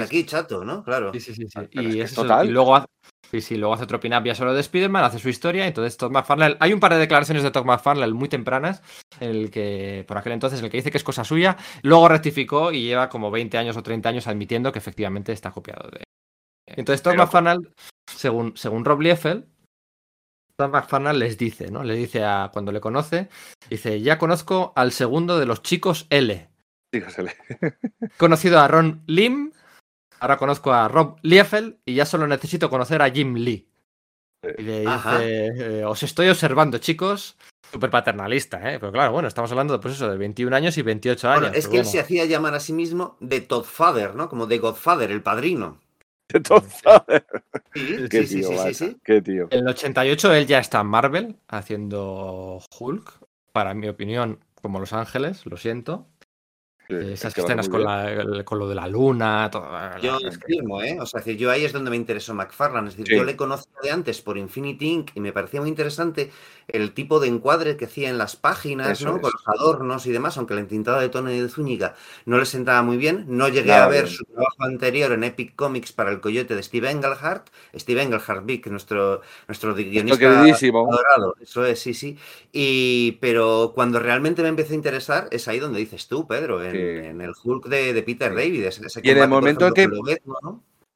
aquí, 0.03 0.25
chato, 0.25 0.65
¿no? 0.65 0.83
Claro. 0.85 1.13
Sí, 1.13 1.21
sí, 1.21 1.35
sí. 1.35 1.45
sí. 1.49 1.59
Ah, 1.59 1.67
Y, 1.71 1.87
es 1.89 1.95
que 1.95 2.03
eso, 2.03 2.23
total. 2.23 2.47
y 2.47 2.51
luego 2.51 2.77
hace, 2.77 2.87
sí, 3.31 3.41
sí, 3.41 3.57
luego 3.57 3.75
hace 3.75 3.85
otro 3.85 4.01
pin-up 4.01 4.25
ya 4.25 4.35
solo 4.35 4.55
de 4.55 4.61
Spider-Man, 4.61 5.05
hace 5.05 5.19
su 5.19 5.29
historia. 5.29 5.67
Entonces, 5.67 5.97
Todd 5.97 6.11
McFarlane. 6.11 6.57
Hay 6.61 6.73
un 6.73 6.81
par 6.81 6.93
de 6.95 6.99
declaraciones 7.01 7.43
de 7.43 7.51
Todd 7.51 7.65
McFarlane 7.65 8.13
muy 8.15 8.29
tempranas, 8.29 8.83
en 9.21 9.31
el 9.31 9.51
que, 9.51 10.05
por 10.09 10.17
aquel 10.19 10.33
entonces, 10.33 10.59
en 10.61 10.65
el 10.67 10.71
que 10.71 10.79
dice 10.79 10.91
que 10.91 10.99
es 10.99 11.05
cosa 11.05 11.25
suya. 11.25 11.57
Luego 11.83 12.09
rectificó 12.09 12.73
y 12.73 12.83
lleva 12.83 13.09
como 13.09 13.31
20 13.31 13.59
años 13.59 13.77
o 13.77 13.83
30 13.83 14.09
años 14.09 14.27
admitiendo 14.27 14.73
que 14.73 14.79
efectivamente 14.79 15.33
está 15.33 15.51
copiado 15.51 15.91
de. 15.91 16.05
Entonces, 16.67 17.03
Todd 17.03 17.13
Pero- 17.13 17.25
McFarlane, 17.25 17.67
según, 18.07 18.57
según 18.57 18.85
Rob 18.85 19.01
Liefeld, 19.01 19.45
Todd 20.57 20.71
McFarlane 20.71 21.19
les 21.19 21.37
dice, 21.37 21.71
¿no? 21.71 21.83
Le 21.83 21.95
dice 21.95 22.25
a 22.25 22.51
cuando 22.53 22.71
le 22.71 22.81
conoce, 22.81 23.29
dice: 23.69 24.01
Ya 24.01 24.19
conozco 24.19 24.73
al 24.77 24.93
segundo 24.93 25.39
de 25.39 25.47
los 25.47 25.63
chicos 25.63 26.07
L. 26.11 26.49
Dígasele. 26.93 27.35
conocido 28.19 28.61
a 28.61 28.69
Ron 28.69 29.03
Lim, 29.07 29.53
ahora 30.21 30.37
conozco 30.37 30.73
a 30.73 30.87
Rob 30.89 31.19
Liefeld 31.23 31.79
y 31.85 31.95
ya 31.95 32.07
solo 32.07 32.27
necesito 32.27 32.71
conocer 32.71 33.03
a 33.03 33.11
Jim 33.11 33.35
Lee. 33.35 33.69
Y 34.59 34.63
le 34.63 34.87
Ajá. 34.87 35.19
dice, 35.19 35.81
eh, 35.81 35.85
os 35.85 36.03
estoy 36.03 36.29
observando, 36.29 36.79
chicos. 36.79 37.37
Súper 37.73 37.91
paternalista, 37.91 38.59
¿eh? 38.73 38.79
Pero 38.79 38.93
claro, 38.93 39.11
bueno, 39.11 39.27
estamos 39.27 39.51
hablando 39.51 39.81
pues 39.81 39.95
eso, 39.95 40.09
de 40.09 40.17
21 40.17 40.55
años 40.55 40.79
y 40.79 40.83
28 40.83 41.29
años. 41.29 41.41
Bueno, 41.41 41.57
es 41.57 41.65
pero 41.65 41.73
que 41.73 41.79
él 41.81 41.87
se 41.87 41.99
hacía 41.99 42.25
llamar 42.27 42.55
a 42.55 42.61
sí 42.61 42.73
mismo 42.73 43.17
de 43.19 43.41
Toddfather, 43.41 44.15
¿no? 44.15 44.29
Como 44.29 44.47
de 44.47 44.59
Godfather, 44.59 45.11
el 45.11 45.23
padrino. 45.23 45.81
Sí, 47.75 48.09
qué 48.09 48.27
sí, 48.27 48.37
tío, 48.37 48.49
sí, 48.49 48.55
Bata, 48.55 48.75
sí, 48.75 48.75
sí. 48.75 48.97
Qué 49.05 49.21
tío. 49.21 49.49
En 49.51 49.61
el 49.61 49.69
88 49.69 50.33
él 50.35 50.47
ya 50.47 50.61
está 50.61 50.81
en 50.81 50.87
Marvel 50.87 51.37
haciendo 51.49 52.61
Hulk, 52.79 53.19
para 53.53 53.75
mi 53.75 53.89
opinión, 53.89 54.39
como 54.63 54.79
Los 54.79 54.93
Ángeles, 54.93 55.45
lo 55.45 55.57
siento. 55.57 56.07
Sí, 56.87 56.93
Eh, 56.95 56.99
es 57.15 57.21
Esas 57.21 57.33
que 57.33 57.41
escenas 57.41 57.69
con, 57.71 57.83
la- 57.83 58.11
el- 58.13 58.45
con 58.45 58.59
lo 58.59 58.69
de 58.69 58.75
la 58.75 58.87
luna, 58.87 59.49
todo, 59.51 59.67
Yo 60.03 60.19
es 60.19 60.37
que- 60.37 60.47
firmo, 60.55 60.83
¿eh? 60.83 60.99
O 61.01 61.07
sea, 61.07 61.21
decir, 61.21 61.39
yo 61.39 61.51
ahí 61.51 61.65
es 61.65 61.73
donde 61.73 61.91
me 61.91 61.97
interesó 61.97 62.35
McFarlane. 62.35 62.89
Es 62.89 62.95
decir, 62.97 63.09
Sí. 63.09 63.17
yo 63.17 63.25
le 63.25 63.37
conocía 63.37 63.73
de 63.83 63.91
antes 63.91 64.21
por 64.21 64.37
Infinity 64.37 64.87
Inc. 64.91 65.11
y 65.15 65.21
me 65.21 65.33
parecía 65.33 65.61
muy 65.61 65.71
interesante 65.71 66.31
el 66.69 66.93
tipo 66.93 67.21
de 67.21 67.29
encuadre 67.29 67.77
que 67.79 67.87
hacía 67.87 68.11
en 68.11 68.19
las 68.19 68.37
páginas, 68.37 69.01
Eso 69.01 69.09
¿no? 69.11 69.17
es. 69.17 69.23
Con 69.23 69.33
los 69.33 69.49
adornos 69.49 70.05
y 70.07 70.13
demás, 70.13 70.37
aunque 70.37 70.53
la 70.55 70.61
entintada 70.61 71.01
de 71.01 71.09
Tony 71.09 71.39
de 71.41 71.49
Zúñiga 71.49 71.95
no 72.27 72.39
le 72.39 72.45
sentaba 72.45 72.83
muy 72.83 72.99
bien. 72.99 73.25
No 73.29 73.49
llegué 73.49 73.73
a 73.73 73.87
ver 73.89 74.05
bien. 74.05 74.15
su 74.17 74.25
trabajo 74.25 74.65
anterior 74.65 75.13
en 75.13 75.25
Epic 75.25 75.57
Comics 75.57 75.93
para 75.93 76.11
el 76.11 76.21
Coyote 76.21 76.55
de 76.55 76.63
Steve 76.63 76.91
Englehart. 76.91 77.49
Steve 77.75 78.03
Englehart, 78.03 78.45
Vic, 78.45 78.67
nuestro, 78.67 79.23
nuestro 79.49 79.75
guionista 79.75 80.27
adorado. 80.29 81.35
Eso 81.41 81.65
es, 81.65 81.81
sí, 81.81 81.95
sí. 81.95 82.19
Y, 82.53 83.13
pero 83.23 83.73
cuando 83.75 83.99
realmente 84.01 84.43
me 84.43 84.49
empezó 84.49 84.73
a 84.73 84.77
interesar, 84.77 85.29
es 85.31 85.49
ahí 85.49 85.59
donde 85.59 85.79
dices 85.81 86.09
tú, 86.09 86.27
Pedro, 86.27 86.63
en, 86.63 86.74
En 86.75 87.21
el 87.21 87.33
Hulk 87.43 87.67
de, 87.67 87.93
de 87.93 88.03
Peter. 88.03 88.35
David. 88.35 88.65
ese- 88.65 89.01
Y 89.03 89.11
en 89.11 89.19
el 89.19 89.29
momento 89.29 89.67
en 89.67 89.73
ejemplo, 89.77 90.03
que- 90.03 90.23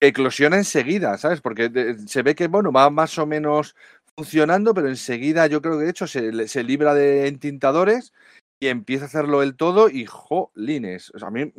eclosiona 0.00 0.56
enseguida, 0.56 1.18
¿sabes? 1.18 1.40
Porque 1.40 1.96
se 2.06 2.22
ve 2.22 2.34
que, 2.34 2.48
bueno, 2.48 2.72
va 2.72 2.88
más 2.90 3.18
o 3.18 3.26
menos 3.26 3.74
funcionando, 4.16 4.74
pero 4.74 4.88
enseguida 4.88 5.46
yo 5.46 5.62
creo 5.62 5.78
que 5.78 5.84
de 5.84 5.90
hecho 5.90 6.06
se, 6.06 6.62
libra 6.62 6.94
de 6.94 7.28
entintadores 7.28 8.12
y 8.60 8.68
empieza 8.68 9.04
a 9.04 9.08
hacerlo 9.08 9.42
él 9.42 9.56
todo 9.56 9.88
y 9.88 10.06
jolines. 10.06 11.12
O 11.14 11.18
sea, 11.18 11.28
a 11.28 11.30
mí, 11.30 11.52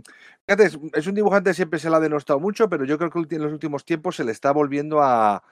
fíjate, 0.48 0.66
es, 0.66 0.78
es 0.94 1.08
un 1.08 1.16
dibujante 1.16 1.52
que 1.52 1.54
siempre 1.56 1.80
se 1.80 1.90
le 1.90 1.96
ha 1.96 2.00
denostado 2.02 2.40
mucho, 2.40 2.70
pero 2.70 2.86
yo 2.86 2.98
creo 2.98 3.10
que 3.12 3.36
en 3.36 3.42
los 3.44 3.54
últimos 3.54 3.86
tiempos 3.86 4.16
se 4.18 4.24
le 4.24 4.32
está 4.32 4.52
volviendo 4.52 5.02
a, 5.02 5.44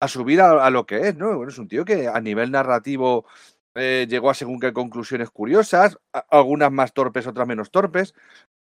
a 0.00 0.08
subir 0.08 0.40
a, 0.40 0.64
a 0.64 0.70
lo 0.70 0.86
que 0.86 1.08
es, 1.08 1.16
¿no? 1.16 1.36
Bueno, 1.36 1.50
es 1.50 1.58
un 1.58 1.68
tío 1.68 1.84
que 1.84 2.08
a 2.08 2.20
nivel 2.20 2.50
narrativo 2.52 3.26
eh, 3.74 4.06
llegó 4.08 4.30
a 4.30 4.34
según 4.34 4.60
qué 4.60 4.72
conclusiones 4.72 5.30
curiosas, 5.30 5.98
algunas 6.30 6.70
más 6.70 6.92
torpes, 6.92 7.26
otras 7.26 7.46
menos 7.46 7.70
torpes, 7.70 8.14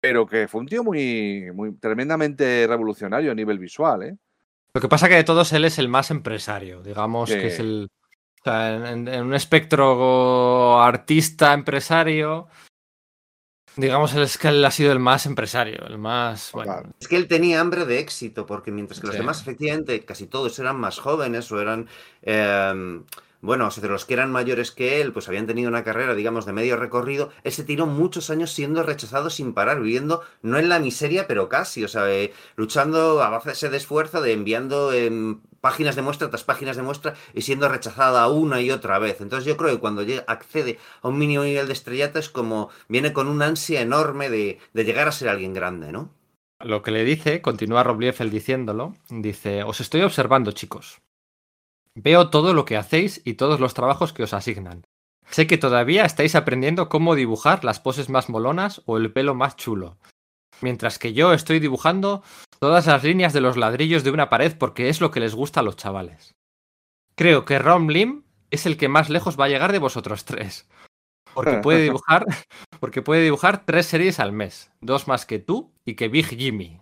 pero 0.00 0.26
que 0.26 0.48
fue 0.48 0.60
un 0.60 0.68
tío 0.68 0.84
muy, 0.84 1.50
muy 1.52 1.72
tremendamente 1.74 2.66
revolucionario 2.68 3.32
a 3.32 3.34
nivel 3.34 3.58
visual, 3.58 4.02
¿eh? 4.02 4.16
Lo 4.72 4.80
que 4.80 4.88
pasa 4.88 5.08
que 5.08 5.16
de 5.16 5.24
todos 5.24 5.52
él 5.52 5.64
es 5.64 5.78
el 5.78 5.88
más 5.88 6.10
empresario, 6.10 6.80
digamos 6.82 7.28
que 7.28 7.48
es 7.48 7.58
el... 7.58 7.88
o 8.40 8.44
sea, 8.44 8.92
en, 8.92 9.08
un 9.08 9.34
espectro 9.34 10.80
artista, 10.80 11.52
empresario, 11.52 12.46
digamos 13.74 14.14
es 14.14 14.38
que 14.38 14.46
él 14.46 14.64
ha 14.64 14.70
sido 14.70 14.92
el 14.92 15.00
más 15.00 15.26
empresario, 15.26 15.84
el 15.86 15.98
más... 15.98 16.52
Bueno. 16.52 16.82
Es 17.00 17.08
que 17.08 17.16
él 17.16 17.26
tenía 17.26 17.60
hambre 17.60 17.84
de 17.84 17.98
éxito, 17.98 18.46
porque 18.46 18.70
mientras 18.70 19.00
que 19.00 19.08
los 19.08 19.16
Sí. 19.16 19.22
demás, 19.22 19.40
efectivamente, 19.40 20.04
casi 20.04 20.28
todos 20.28 20.56
eran 20.60 20.78
más 20.78 21.00
jóvenes 21.00 21.50
o 21.50 21.60
eran, 21.60 21.88
eh, 22.22 23.02
bueno, 23.42 23.66
o 23.66 23.70
sea, 23.70 23.86
los 23.88 24.04
que 24.04 24.14
eran 24.14 24.30
mayores 24.30 24.70
que 24.70 25.00
él, 25.00 25.12
pues 25.12 25.28
habían 25.28 25.46
tenido 25.46 25.68
una 25.68 25.84
carrera, 25.84 26.14
digamos, 26.14 26.46
de 26.46 26.52
medio 26.52 26.76
recorrido, 26.76 27.30
él 27.42 27.52
se 27.52 27.64
tiró 27.64 27.86
muchos 27.86 28.30
años 28.30 28.52
siendo 28.52 28.82
rechazado 28.82 29.30
sin 29.30 29.54
parar, 29.54 29.80
viviendo 29.80 30.22
no 30.42 30.58
en 30.58 30.68
la 30.68 30.78
miseria, 30.78 31.26
pero 31.26 31.48
casi, 31.48 31.84
o 31.84 31.88
sea, 31.88 32.10
eh, 32.12 32.32
luchando 32.56 33.22
a 33.22 33.30
base 33.30 33.68
de 33.70 33.76
esfuerzo, 33.76 34.20
de 34.20 34.32
enviando 34.32 34.92
em, 34.92 35.40
páginas 35.60 35.96
de 35.96 36.02
muestra 36.02 36.28
tras 36.28 36.44
páginas 36.44 36.76
de 36.76 36.82
muestra 36.82 37.14
y 37.34 37.42
siendo 37.42 37.68
rechazada 37.68 38.28
una 38.28 38.60
y 38.60 38.70
otra 38.70 38.98
vez. 38.98 39.20
Entonces 39.20 39.46
yo 39.46 39.56
creo 39.56 39.70
que 39.70 39.80
cuando 39.80 40.04
accede 40.26 40.78
a 41.02 41.08
un 41.08 41.18
mínimo 41.18 41.44
nivel 41.44 41.66
de 41.66 41.72
estrellato 41.72 42.18
es 42.18 42.28
como 42.28 42.70
viene 42.88 43.12
con 43.12 43.28
una 43.28 43.46
ansia 43.46 43.80
enorme 43.80 44.28
de, 44.30 44.58
de 44.72 44.84
llegar 44.84 45.08
a 45.08 45.12
ser 45.12 45.28
alguien 45.28 45.54
grande, 45.54 45.92
¿no? 45.92 46.10
lo 46.60 46.82
que 46.82 46.90
le 46.90 47.04
dice, 47.04 47.40
continúa 47.40 47.82
Rob 47.82 48.00
Liefeld 48.00 48.30
diciéndolo, 48.30 48.94
dice, 49.08 49.62
os 49.62 49.80
estoy 49.80 50.02
observando 50.02 50.52
chicos. 50.52 51.00
Veo 52.02 52.30
todo 52.30 52.54
lo 52.54 52.64
que 52.64 52.78
hacéis 52.78 53.20
y 53.26 53.34
todos 53.34 53.60
los 53.60 53.74
trabajos 53.74 54.14
que 54.14 54.22
os 54.22 54.32
asignan. 54.32 54.84
Sé 55.28 55.46
que 55.46 55.58
todavía 55.58 56.06
estáis 56.06 56.34
aprendiendo 56.34 56.88
cómo 56.88 57.14
dibujar 57.14 57.62
las 57.62 57.78
poses 57.78 58.08
más 58.08 58.30
molonas 58.30 58.80
o 58.86 58.96
el 58.96 59.12
pelo 59.12 59.34
más 59.34 59.56
chulo. 59.56 59.98
Mientras 60.62 60.98
que 60.98 61.12
yo 61.12 61.34
estoy 61.34 61.60
dibujando 61.60 62.22
todas 62.58 62.86
las 62.86 63.04
líneas 63.04 63.34
de 63.34 63.42
los 63.42 63.58
ladrillos 63.58 64.02
de 64.02 64.12
una 64.12 64.30
pared 64.30 64.56
porque 64.56 64.88
es 64.88 65.02
lo 65.02 65.10
que 65.10 65.20
les 65.20 65.34
gusta 65.34 65.60
a 65.60 65.62
los 65.62 65.76
chavales. 65.76 66.34
Creo 67.16 67.44
que 67.44 67.58
Rom 67.58 67.88
Lim 67.88 68.24
es 68.50 68.64
el 68.64 68.78
que 68.78 68.88
más 68.88 69.10
lejos 69.10 69.38
va 69.38 69.44
a 69.44 69.48
llegar 69.48 69.70
de 69.70 69.78
vosotros 69.78 70.24
tres. 70.24 70.66
Porque 71.34 71.58
puede 71.58 71.82
dibujar, 71.82 72.24
porque 72.80 73.02
puede 73.02 73.22
dibujar 73.22 73.66
tres 73.66 73.84
series 73.84 74.20
al 74.20 74.32
mes, 74.32 74.72
dos 74.80 75.06
más 75.06 75.26
que 75.26 75.38
tú 75.38 75.70
y 75.84 75.96
que 75.96 76.08
Big 76.08 76.26
Jimmy. 76.28 76.80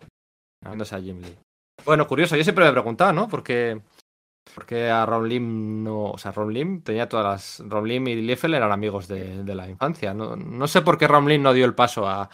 Hablándose 0.63 0.95
a 0.95 1.01
Jim 1.01 1.21
Lee. 1.21 1.37
Bueno, 1.85 2.07
curioso, 2.07 2.37
yo 2.37 2.45
siempre 2.45 2.65
me 2.65 2.71
he 2.71 2.73
preguntado, 2.73 3.13
¿no? 3.13 3.29
Porque, 3.29 3.81
porque 4.55 4.89
a 4.91 5.05
Ron 5.07 5.29
Lim 5.29 5.83
no. 5.85 6.05
O 6.11 6.19
sea, 6.19 6.33
Ron 6.33 6.53
Lim 6.53 6.83
tenía 6.83 7.09
todas 7.09 7.25
las. 7.61 7.69
Ron 7.69 7.87
Lim 7.89 8.09
y 8.09 8.17
Liefeld 8.17 8.55
eran 8.55 8.73
amigos 8.73 9.09
de, 9.09 9.43
de 9.45 9.55
la 9.55 9.69
infancia. 9.69 10.15
No, 10.15 10.37
no 10.37 10.67
sé 10.69 10.83
por 10.83 10.99
qué 10.99 11.07
Ron 11.09 11.29
Lim 11.29 11.43
no 11.43 11.53
dio 11.53 11.65
el 11.67 11.75
paso 11.75 12.07
a, 12.09 12.29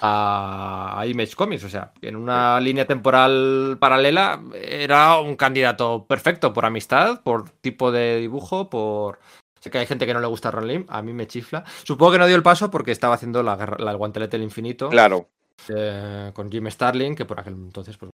a, 0.00 1.00
a 1.00 1.06
Image 1.06 1.34
Comics. 1.36 1.64
O 1.64 1.68
sea, 1.68 1.92
en 2.02 2.16
una 2.16 2.60
línea 2.60 2.86
temporal 2.86 3.76
paralela 3.80 4.40
era 4.54 5.18
un 5.20 5.36
candidato 5.36 6.06
perfecto 6.06 6.52
por 6.52 6.64
amistad, 6.66 7.22
por 7.22 7.50
tipo 7.50 7.92
de 7.92 8.18
dibujo, 8.18 8.68
por. 8.70 9.18
Sé 9.60 9.70
que 9.70 9.78
hay 9.78 9.86
gente 9.86 10.04
que 10.04 10.12
no 10.12 10.20
le 10.20 10.26
gusta 10.26 10.48
a 10.48 10.52
Ron 10.52 10.68
Lim, 10.68 10.86
a 10.88 11.00
mí 11.00 11.14
me 11.14 11.26
chifla. 11.26 11.64
Supongo 11.84 12.12
que 12.12 12.18
no 12.18 12.26
dio 12.26 12.36
el 12.36 12.42
paso 12.42 12.70
porque 12.70 12.92
estaba 12.92 13.14
haciendo 13.14 13.42
la, 13.42 13.54
el 13.78 13.96
guantelete 13.96 14.36
del 14.36 14.44
infinito 14.44 14.90
Claro. 14.90 15.26
eh, 15.74 16.32
con 16.34 16.50
Jim 16.50 16.68
Starlin, 16.70 17.14
que 17.14 17.24
por 17.24 17.40
aquel 17.40 17.54
entonces 17.54 17.96
pues, 17.96 18.10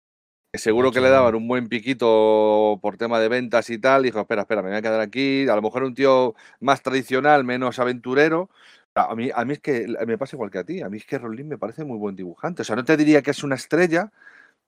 Seguro 0.55 0.93
que 0.93 1.03
le 1.03 1.11
daban 1.11 1.35
un 1.35 1.47
buen 1.47 1.69
piquito 1.69 2.79
por 2.81 2.97
tema 2.97 3.21
de 3.21 3.29
ventas 3.29 3.69
y 3.69 3.79
tal. 3.79 4.03
Dijo, 4.03 4.21
espera, 4.21 4.43
espera, 4.43 4.63
me 4.63 4.71
voy 4.71 4.79
a 4.79 4.83
quedar 4.83 5.01
aquí. 5.01 5.47
A 5.47 5.55
lo 5.55 5.61
mejor 5.61 5.83
un 5.83 5.95
tío 5.95 6.35
más 6.61 6.83
tradicional, 6.83 7.45
menos 7.45 7.79
aventurero. 7.79 8.49
A 8.95 9.15
mí, 9.15 9.31
a 9.35 9.45
mí 9.45 9.53
es 9.53 9.61
que 9.61 9.87
me 10.07 10.17
pasa 10.17 10.37
igual 10.37 10.51
que 10.51 10.59
a 10.59 10.65
ti. 10.65 10.81
A 10.81 10.89
mí 10.89 10.97
es 10.97 11.05
que 11.05 11.19
Rollin 11.19 11.49
me 11.49 11.59
parece 11.59 11.85
muy 11.85 11.99
buen 11.99 12.17
dibujante. 12.17 12.63
O 12.63 12.65
sea, 12.65 12.77
no 12.77 12.85
te 12.85 12.97
diría 12.97 13.21
que 13.21 13.31
es 13.33 13.45
una 13.45 13.57
estrella, 13.57 14.11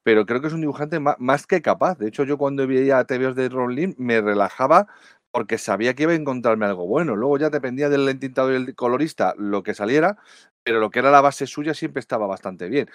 pero 0.02 0.26
creo 0.26 0.40
que 0.42 0.48
es 0.48 0.52
un 0.54 0.60
dibujante 0.62 1.00
más, 1.00 1.46
que 1.46 1.62
capaz. 1.62 1.98
De 1.98 2.08
hecho, 2.08 2.24
yo 2.24 2.38
cuando 2.38 2.66
veía 2.66 3.04
TVOs 3.04 3.36
de 3.36 3.48
Rollin 3.48 3.94
me 3.98 4.20
relajaba 4.20 4.86
porque 5.30 5.58
sabía 5.58 5.94
que 5.94 6.04
iba 6.04 6.12
a 6.12 6.16
encontrarme 6.16 6.66
algo 6.66 6.86
bueno. 6.86 7.16
Luego 7.16 7.38
ya 7.38 7.50
dependía 7.50 7.88
del 7.88 8.08
entintado 8.08 8.52
y 8.52 8.56
el 8.56 8.74
colorista 8.74 9.34
lo 9.38 9.62
que 9.62 9.74
saliera, 9.74 10.18
pero 10.62 10.80
lo 10.80 10.90
que 10.90 10.98
era 11.00 11.10
la 11.10 11.20
base 11.22 11.46
suya 11.46 11.74
siempre 11.74 12.00
estaba 12.00 12.26
bastante 12.26 12.68
bien. 12.68 12.88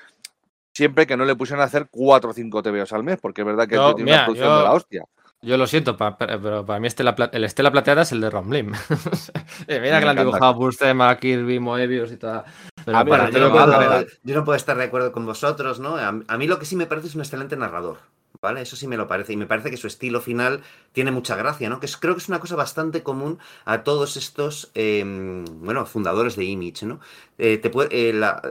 Siempre 0.76 1.08
que 1.08 1.16
no 1.16 1.24
le 1.24 1.36
pusieran 1.38 1.62
a 1.62 1.66
hacer 1.66 1.88
cuatro 1.90 2.32
o 2.32 2.34
cinco 2.34 2.62
TVOs 2.62 2.92
al 2.92 3.04
mes, 3.04 3.18
porque 3.22 3.42
es 3.42 3.48
verdad 3.48 3.66
que 3.66 3.76
el 3.76 3.82
Yo, 3.82 3.88
tío 3.88 3.96
tiene 3.96 4.12
una 4.12 4.16
mira, 4.18 4.26
producción 4.26 4.50
yo- 4.50 4.58
de 4.58 4.64
la 4.66 4.74
hostia. 4.74 5.04
Yo 5.42 5.58
lo 5.58 5.68
siento, 5.68 5.96
pa- 5.96 6.18
pero 6.18 6.66
para 6.66 6.80
mí 6.80 6.88
Estela 6.88 7.16
el 7.32 7.44
Estela 7.44 7.72
Plateada 7.72 8.02
es 8.02 8.12
el 8.12 8.20
de 8.20 8.30
Lim. 8.50 8.74
Eh, 9.68 9.80
mira 9.80 9.96
Me 9.96 10.00
que 10.00 10.06
le 10.06 10.10
han 10.10 10.18
dibujado 10.18 10.54
Buscema, 10.56 11.16
Kirby, 11.18 11.60
Moebius 11.60 12.12
y 12.12 12.18
toda. 12.18 12.44
Pero 12.84 13.06
Bueno, 13.06 13.26
mí 13.26 13.32
yo, 13.32 13.40
lo 13.40 13.48
no 13.50 13.52
puedo, 13.54 13.76
hace- 13.80 14.08
yo 14.24 14.36
no 14.36 14.44
puedo 14.44 14.56
estar 14.58 14.76
de 14.78 14.84
acuerdo 14.86 15.12
con 15.14 15.26
vosotros, 15.26 15.80
¿no? 15.80 15.96
A, 15.98 16.08
a 16.28 16.38
mí 16.38 16.48
lo 16.48 16.60
que 16.60 16.66
sí 16.66 16.76
me 16.76 16.88
parece 16.88 17.08
es 17.08 17.16
un 17.16 17.22
excelente 17.22 17.56
narrador, 17.56 18.00
¿vale? 18.42 18.62
Eso 18.62 18.76
sí 18.76 18.88
me 18.88 18.98
lo 18.98 19.08
parece. 19.08 19.34
Y 19.34 19.38
me 19.38 19.46
parece 19.46 19.70
que 19.70 19.78
su 19.78 19.88
estilo 19.88 20.20
final 20.20 20.62
tiene 20.94 21.12
mucha 21.12 21.36
gracia, 21.36 21.70
¿no? 21.70 21.80
Que 21.80 21.86
es- 21.86 21.96
creo 21.98 22.16
que 22.16 22.22
es 22.22 22.28
una 22.30 22.40
cosa 22.40 22.56
bastante 22.56 23.02
común 23.04 23.40
a 23.66 23.84
todos 23.84 24.18
estos, 24.18 24.72
eh, 24.76 25.04
bueno, 25.06 25.86
fundadores 25.86 26.36
de 26.36 26.44
Image, 26.46 26.86
¿no? 26.86 27.00
Eh, 27.38 27.60
te 27.60 27.70
puede, 27.70 28.10
eh, 28.10 28.14
la- 28.14 28.42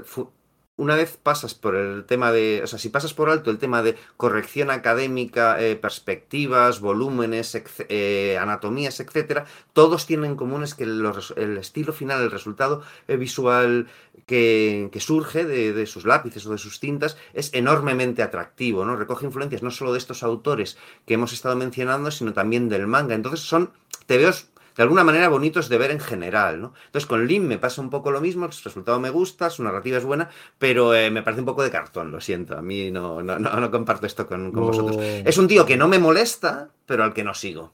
una 0.76 0.96
vez 0.96 1.16
pasas 1.22 1.54
por 1.54 1.76
el 1.76 2.04
tema 2.04 2.32
de, 2.32 2.60
o 2.64 2.66
sea, 2.66 2.78
si 2.78 2.88
pasas 2.88 3.14
por 3.14 3.30
alto 3.30 3.50
el 3.50 3.58
tema 3.58 3.82
de 3.82 3.96
corrección 4.16 4.70
académica, 4.70 5.60
eh, 5.60 5.76
perspectivas, 5.76 6.80
volúmenes, 6.80 7.56
eh, 7.88 8.38
anatomías, 8.40 8.98
etcétera, 8.98 9.46
todos 9.72 10.06
tienen 10.06 10.32
en 10.32 10.36
común 10.36 10.64
es 10.64 10.74
que 10.74 10.84
el 10.84 11.58
estilo 11.58 11.92
final, 11.92 12.22
el 12.22 12.30
resultado 12.30 12.82
eh, 13.06 13.16
visual 13.16 13.86
que, 14.26 14.90
surge 14.98 15.44
de, 15.44 15.86
sus 15.86 16.06
lápices 16.06 16.46
o 16.46 16.52
de 16.52 16.58
sus 16.58 16.80
tintas 16.80 17.16
es 17.34 17.52
enormemente 17.54 18.22
atractivo, 18.22 18.84
¿no? 18.84 18.96
Recoge 18.96 19.26
influencias 19.26 19.62
no 19.62 19.70
solo 19.70 19.92
de 19.92 19.98
estos 19.98 20.22
autores 20.22 20.76
que 21.06 21.14
hemos 21.14 21.32
estado 21.32 21.54
mencionando, 21.56 22.10
sino 22.10 22.32
también 22.32 22.68
del 22.68 22.86
manga. 22.86 23.14
Entonces 23.14 23.40
son 23.40 23.70
tebeos 24.06 24.48
de 24.76 24.82
alguna 24.82 25.04
manera 25.04 25.28
bonitos 25.28 25.68
de 25.68 25.78
ver 25.78 25.90
en 25.90 26.00
general, 26.00 26.60
¿no? 26.60 26.74
Entonces 26.86 27.06
con 27.06 27.26
Lim 27.26 27.44
me 27.44 27.58
pasa 27.58 27.80
un 27.80 27.90
poco 27.90 28.10
lo 28.10 28.20
mismo, 28.20 28.46
el 28.46 28.52
resultado 28.52 29.00
me 29.00 29.10
gusta, 29.10 29.50
su 29.50 29.62
narrativa 29.62 29.98
es 29.98 30.04
buena, 30.04 30.30
pero 30.58 30.94
eh, 30.94 31.10
me 31.10 31.22
parece 31.22 31.40
un 31.40 31.46
poco 31.46 31.62
de 31.62 31.70
cartón, 31.70 32.10
lo 32.10 32.20
siento, 32.20 32.56
a 32.56 32.62
mí 32.62 32.90
no, 32.90 33.22
no, 33.22 33.38
no, 33.38 33.70
comparto 33.70 34.06
esto 34.06 34.26
con, 34.26 34.52
vosotros. 34.52 34.96
Es 35.00 35.38
un 35.38 35.48
tío 35.48 35.66
que 35.66 35.76
no 35.76 35.88
me 35.88 35.98
molesta, 35.98 36.70
pero 36.86 37.04
al 37.04 37.14
que 37.14 37.24
no 37.24 37.34
sigo. 37.34 37.72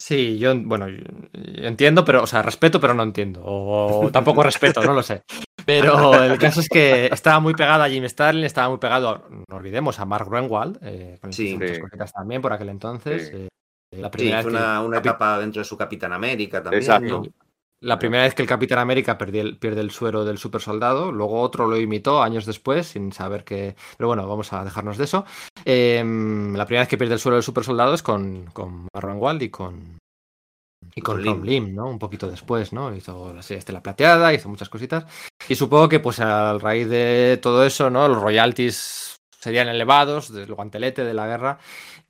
Sí, 0.00 0.38
yo, 0.38 0.56
bueno, 0.56 0.86
entiendo, 1.32 2.04
pero, 2.04 2.22
o 2.22 2.26
sea, 2.26 2.40
respeto, 2.40 2.80
pero 2.80 2.94
no 2.94 3.02
entiendo. 3.02 3.42
O 3.44 4.10
tampoco 4.12 4.44
respeto, 4.44 4.80
no 4.82 4.94
lo 4.94 5.02
sé. 5.02 5.22
Pero 5.66 6.22
el 6.22 6.38
caso 6.38 6.60
es 6.60 6.68
que 6.68 7.06
estaba 7.12 7.40
muy 7.40 7.52
pegado 7.54 7.82
a 7.82 7.88
Jim 7.90 8.08
Starlin, 8.08 8.44
estaba 8.44 8.68
muy 8.68 8.78
pegado, 8.78 9.26
no 9.48 9.56
olvidemos, 9.56 9.98
a 9.98 10.04
Mark 10.04 10.28
Greenwald, 10.30 10.78
eh, 10.82 11.18
con 11.20 11.32
sí, 11.32 11.58
muchas 11.58 12.12
también 12.12 12.40
por 12.40 12.52
aquel 12.52 12.68
entonces. 12.68 13.30
Eh, 13.34 13.48
la 13.90 14.10
primera 14.10 14.42
sí, 14.42 14.50
fue 14.50 14.52
una, 14.52 14.98
etapa 14.98 15.38
dentro 15.38 15.60
de 15.60 15.64
su 15.64 15.76
Capitán 15.76 16.12
América 16.12 16.62
también. 16.62 16.82
Exacto. 16.82 17.22
La 17.80 17.98
primera 17.98 18.24
vez 18.24 18.34
que 18.34 18.42
el 18.42 18.48
Capitán 18.48 18.80
América 18.80 19.16
pierde 19.16 19.80
el 19.80 19.90
suero 19.92 20.24
del 20.24 20.38
super 20.38 20.60
soldado, 20.60 21.12
luego 21.12 21.40
otro 21.40 21.68
lo 21.68 21.78
imitó 21.78 22.22
años 22.22 22.44
después, 22.44 22.88
sin 22.88 23.12
saber 23.12 23.44
que. 23.44 23.76
Pero 23.96 24.08
bueno, 24.08 24.26
vamos 24.26 24.52
a 24.52 24.64
dejarnos 24.64 24.98
de 24.98 25.04
eso. 25.04 25.24
Em, 25.64 26.56
la 26.56 26.66
primera 26.66 26.82
vez 26.82 26.88
que 26.88 26.98
pierde 26.98 27.14
el 27.14 27.20
suero 27.20 27.36
del 27.36 27.44
super 27.44 27.62
soldado 27.62 27.94
es 27.94 28.02
con, 28.02 28.46
con 28.46 28.88
Marwan 28.92 29.18
Wald 29.18 29.42
y 29.42 29.50
con. 29.50 29.98
Y 30.94 31.00
con 31.00 31.22
Lim. 31.22 31.44
Lim, 31.44 31.74
¿no? 31.74 31.86
Un 31.86 32.00
poquito 32.00 32.28
después, 32.28 32.72
¿no? 32.72 32.92
Hizo 32.94 33.32
la 33.32 33.42
serie 33.42 33.60
Estela 33.60 33.82
Plateada, 33.82 34.34
hizo 34.34 34.48
muchas 34.48 34.68
cositas. 34.68 35.06
Y 35.48 35.54
supongo 35.54 35.88
que, 35.88 36.00
pues, 36.00 36.18
a 36.18 36.58
raíz 36.58 36.88
de 36.88 37.38
todo 37.40 37.64
eso, 37.64 37.90
¿no? 37.90 38.08
Los 38.08 38.20
royalties 38.20 39.18
serían 39.38 39.68
elevados, 39.68 40.32
del 40.32 40.52
guantelete 40.52 41.04
de 41.04 41.14
la 41.14 41.26
guerra, 41.28 41.58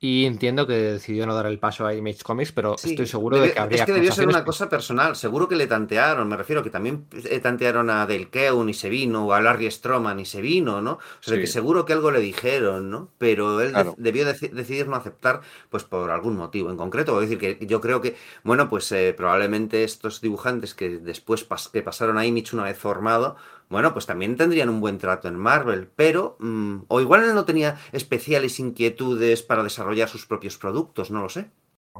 y 0.01 0.25
entiendo 0.25 0.65
que 0.65 0.73
decidió 0.73 1.27
no 1.27 1.35
dar 1.35 1.45
el 1.47 1.59
paso 1.59 1.85
a 1.85 1.93
Image 1.93 2.23
Comics, 2.23 2.53
pero 2.53 2.75
estoy 2.75 3.05
seguro 3.05 3.37
de 3.37 3.51
que 3.51 3.59
habría. 3.59 3.79
Es 3.79 3.85
que 3.85 3.91
debió 3.91 4.13
ser 4.13 4.29
una 4.29 4.45
cosa 4.45 4.69
personal. 4.69 5.17
Seguro 5.17 5.49
que 5.49 5.57
le 5.57 5.67
tantearon. 5.67 6.25
Me 6.29 6.37
refiero 6.37 6.63
que 6.63 6.69
también 6.69 7.05
eh, 7.11 7.39
tantearon 7.41 7.89
a 7.89 8.07
Del 8.07 8.29
Keun 8.29 8.69
y 8.69 8.73
se 8.73 8.87
vino, 8.87 9.27
o 9.27 9.33
a 9.33 9.41
Larry 9.41 9.69
Stroman 9.69 10.17
y 10.21 10.25
se 10.25 10.39
vino, 10.39 10.81
¿no? 10.81 10.93
O 10.93 10.99
sea, 11.19 11.37
que 11.37 11.47
seguro 11.47 11.83
que 11.83 11.91
algo 11.91 12.11
le 12.11 12.21
dijeron, 12.21 12.89
¿no? 12.89 13.09
Pero 13.17 13.59
él 13.59 13.73
debió 13.97 14.25
decidir 14.25 14.87
no 14.87 14.95
aceptar, 14.95 15.41
pues 15.69 15.83
por 15.83 16.11
algún 16.11 16.37
motivo 16.37 16.71
en 16.71 16.77
concreto. 16.77 17.21
Es 17.21 17.29
decir, 17.29 17.57
que 17.57 17.65
yo 17.65 17.81
creo 17.81 17.99
que, 17.99 18.15
bueno, 18.43 18.69
pues 18.69 18.89
eh, 18.93 19.13
probablemente 19.17 19.83
estos 19.83 20.21
dibujantes 20.21 20.75
que 20.75 20.97
después 20.99 21.45
que 21.73 21.81
pasaron 21.81 22.17
a 22.17 22.25
Image 22.25 22.55
una 22.55 22.63
vez 22.63 22.77
formado, 22.77 23.35
bueno, 23.69 23.93
pues 23.93 24.05
también 24.05 24.35
tendrían 24.35 24.69
un 24.69 24.81
buen 24.81 24.97
trato 24.97 25.27
en 25.27 25.35
Marvel, 25.35 25.89
pero 25.95 26.37
mm, 26.39 26.85
o 26.87 27.01
igual 27.01 27.23
él 27.23 27.35
no 27.35 27.45
tenía 27.45 27.77
especiales 27.91 28.59
inquietudes 28.59 29.43
para 29.43 29.63
desarrollar 29.63 30.09
sus 30.09 30.25
propios 30.25 30.57
productos, 30.57 31.11
no 31.11 31.21
lo 31.21 31.29
sé. 31.29 31.51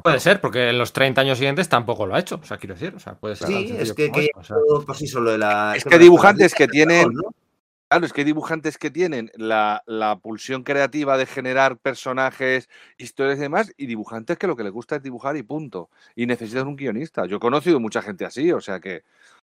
Puede 0.03 0.19
ser, 0.19 0.41
porque 0.41 0.69
en 0.69 0.77
los 0.77 0.93
30 0.93 1.21
años 1.21 1.37
siguientes 1.37 1.69
tampoco 1.69 2.05
lo 2.05 2.15
ha 2.15 2.19
hecho, 2.19 2.39
o 2.41 2.45
sea, 2.45 2.57
quiero 2.57 2.73
decir, 2.73 2.95
o 2.95 2.99
sea, 2.99 3.15
puede 3.15 3.35
ser. 3.35 3.47
Sí, 3.47 3.75
es 3.77 3.93
que, 3.93 4.11
que 4.11 4.29
solo 5.07 5.31
de 5.31 5.37
la, 5.37 5.73
es 5.75 5.83
que 5.83 5.99
dibujantes 5.99 6.55
que 6.55 6.67
tienen, 6.67 7.11
Claro, 7.91 8.05
es 8.05 8.13
que 8.13 8.23
dibujantes 8.23 8.77
que 8.77 8.91
tienen 8.91 9.31
la, 9.33 9.81
la, 9.87 10.19
pulsión 10.19 10.61
creativa 10.61 11.17
de 11.17 11.25
generar 11.25 11.79
personajes, 11.79 12.69
historias 12.99 13.39
y 13.39 13.41
demás, 13.41 13.73
y 13.77 13.87
dibujantes 13.87 14.37
que 14.37 14.45
lo 14.45 14.55
que 14.55 14.63
les 14.63 14.71
gusta 14.71 14.97
es 14.97 15.01
dibujar 15.01 15.35
y 15.37 15.41
punto. 15.41 15.89
Y 16.15 16.27
necesitan 16.27 16.67
un 16.67 16.75
guionista. 16.75 17.25
Yo 17.25 17.37
he 17.37 17.39
conocido 17.39 17.79
mucha 17.79 18.03
gente 18.03 18.25
así, 18.25 18.51
o 18.51 18.61
sea 18.61 18.79
que 18.79 19.05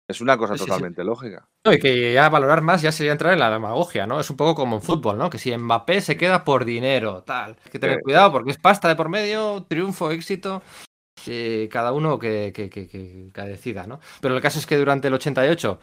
es 0.08 0.22
una 0.22 0.38
cosa 0.38 0.56
totalmente 0.56 1.04
lógica. 1.04 1.48
No, 1.64 1.74
y 1.74 1.80
que 1.80 2.14
ya 2.14 2.30
valorar 2.30 2.62
más 2.62 2.82
ya 2.82 2.92
sería 2.92 3.12
entrar 3.12 3.34
en 3.34 3.40
la 3.40 3.50
demagogia, 3.50 4.06
¿no? 4.06 4.20
Es 4.20 4.30
un 4.30 4.38
poco 4.38 4.56
como 4.56 4.76
en 4.76 4.82
fútbol, 4.82 5.18
¿no? 5.18 5.30
Que 5.30 5.40
si 5.40 5.56
Mbappé 5.56 6.02
se 6.02 6.18
queda 6.18 6.44
por 6.44 6.66
dinero, 6.66 7.24
tal. 7.24 7.58
Hay 7.66 7.72
que 7.72 7.80
tener 7.80 8.02
cuidado 8.02 8.32
porque 8.32 8.52
es 8.52 8.58
pasta 8.58 8.88
de 8.88 8.96
por 8.96 9.10
medio, 9.10 9.66
triunfo, 9.68 10.12
éxito. 10.12 10.62
cada 11.72 11.92
uno 11.92 12.20
que, 12.20 12.52
que, 12.54 12.70
que, 12.70 13.32
decida, 13.44 13.88
¿no? 13.88 14.00
Pero 14.22 14.36
el 14.36 14.42
caso 14.42 14.60
es 14.60 14.68
que 14.68 14.78
durante 14.78 15.08
el 15.08 15.16
88 15.16 15.80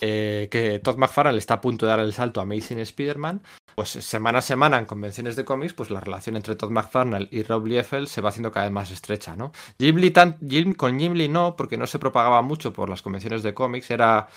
eh, 0.00 0.48
que 0.50 0.78
Todd 0.80 0.96
McFarlane 0.96 1.38
está 1.38 1.54
a 1.54 1.60
punto 1.60 1.86
de 1.86 1.90
dar 1.90 2.00
el 2.00 2.12
salto 2.12 2.40
a 2.40 2.42
Amazing 2.44 2.80
Spider-Man, 2.80 3.42
pues 3.74 3.90
semana 3.90 4.38
a 4.38 4.42
semana 4.42 4.78
en 4.78 4.86
convenciones 4.86 5.36
de 5.36 5.44
cómics, 5.44 5.74
pues 5.74 5.90
la 5.90 6.00
relación 6.00 6.36
entre 6.36 6.56
Todd 6.56 6.70
McFarlane 6.70 7.28
y 7.30 7.42
Rob 7.42 7.66
Liefeld 7.66 8.06
se 8.06 8.20
va 8.20 8.28
haciendo 8.28 8.52
cada 8.52 8.66
vez 8.66 8.72
más 8.72 8.90
estrecha, 8.90 9.36
¿no? 9.36 9.52
Jim 9.78 9.96
Lee 9.96 10.12
con 10.76 10.98
Jim 10.98 11.12
Lee 11.14 11.28
no, 11.28 11.56
porque 11.56 11.76
no 11.76 11.86
se 11.86 11.98
propagaba 11.98 12.42
mucho 12.42 12.72
por 12.72 12.88
las 12.88 13.02
convenciones 13.02 13.42
de 13.42 13.54
cómics, 13.54 13.90
era... 13.90 14.28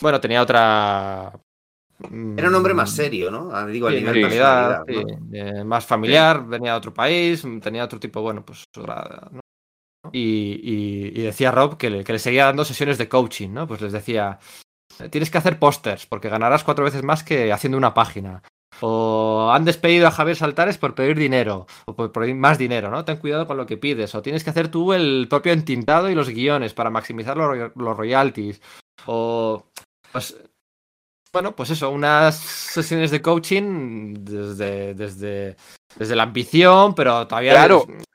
Bueno, 0.00 0.20
tenía 0.20 0.42
otra... 0.42 1.32
Era 2.02 2.48
un 2.48 2.54
hombre 2.54 2.72
más 2.72 2.92
serio, 2.92 3.30
¿no? 3.30 3.50
Ah, 3.52 3.66
digo, 3.66 3.88
a 3.88 3.90
nivel 3.90 4.24
eh, 5.34 5.64
más 5.64 5.84
familiar, 5.84 6.46
venía 6.46 6.72
de 6.72 6.78
otro 6.78 6.94
país, 6.94 7.44
tenía 7.60 7.84
otro 7.84 8.00
tipo, 8.00 8.22
bueno, 8.22 8.42
pues 8.42 8.64
y, 10.12 11.22
decía 11.22 11.50
Rob 11.50 11.76
que 11.76 11.90
le, 11.90 12.04
que 12.04 12.12
le 12.12 12.18
seguía 12.18 12.46
dando 12.46 12.64
sesiones 12.64 12.98
de 12.98 13.08
coaching, 13.08 13.50
¿no? 13.50 13.66
Pues 13.66 13.80
les 13.80 13.92
decía, 13.92 14.38
tienes 15.10 15.30
que 15.30 15.38
hacer 15.38 15.58
pósters 15.58 16.06
porque 16.06 16.28
ganarás 16.28 16.64
cuatro 16.64 16.84
veces 16.84 17.02
más 17.02 17.24
que 17.24 17.52
haciendo 17.52 17.78
una 17.78 17.94
página. 17.94 18.42
O 18.80 19.50
han 19.52 19.64
despedido 19.64 20.06
a 20.06 20.10
Javier 20.10 20.36
Saltares 20.36 20.78
por 20.78 20.94
pedir 20.94 21.18
dinero, 21.18 21.66
o 21.84 21.94
por 21.94 22.12
pedir 22.12 22.34
más 22.34 22.56
dinero, 22.56 22.90
¿no? 22.90 23.04
Ten 23.04 23.18
cuidado 23.18 23.46
con 23.46 23.56
lo 23.56 23.66
que 23.66 23.76
pides. 23.76 24.14
O 24.14 24.22
tienes 24.22 24.42
que 24.42 24.50
hacer 24.50 24.68
tú 24.68 24.92
el 24.92 25.26
propio 25.28 25.52
entintado 25.52 26.08
y 26.08 26.14
los 26.14 26.28
guiones 26.28 26.72
para 26.72 26.90
maximizar 26.90 27.36
los, 27.36 27.96
royalties. 27.96 28.60
O. 29.06 29.66
Pues. 30.12 30.36
Bueno, 31.32 31.54
pues 31.54 31.70
eso, 31.70 31.90
unas 31.90 32.36
sesiones 32.36 33.12
de 33.12 33.22
coaching 33.22 34.14
desde, 34.18 34.94
desde, 34.94 35.56
desde 35.94 36.16
la 36.16 36.24
ambición, 36.24 36.94
pero 36.94 37.26
todavía. 37.26 37.52
Claro. 37.52 37.86
Es 37.86 38.06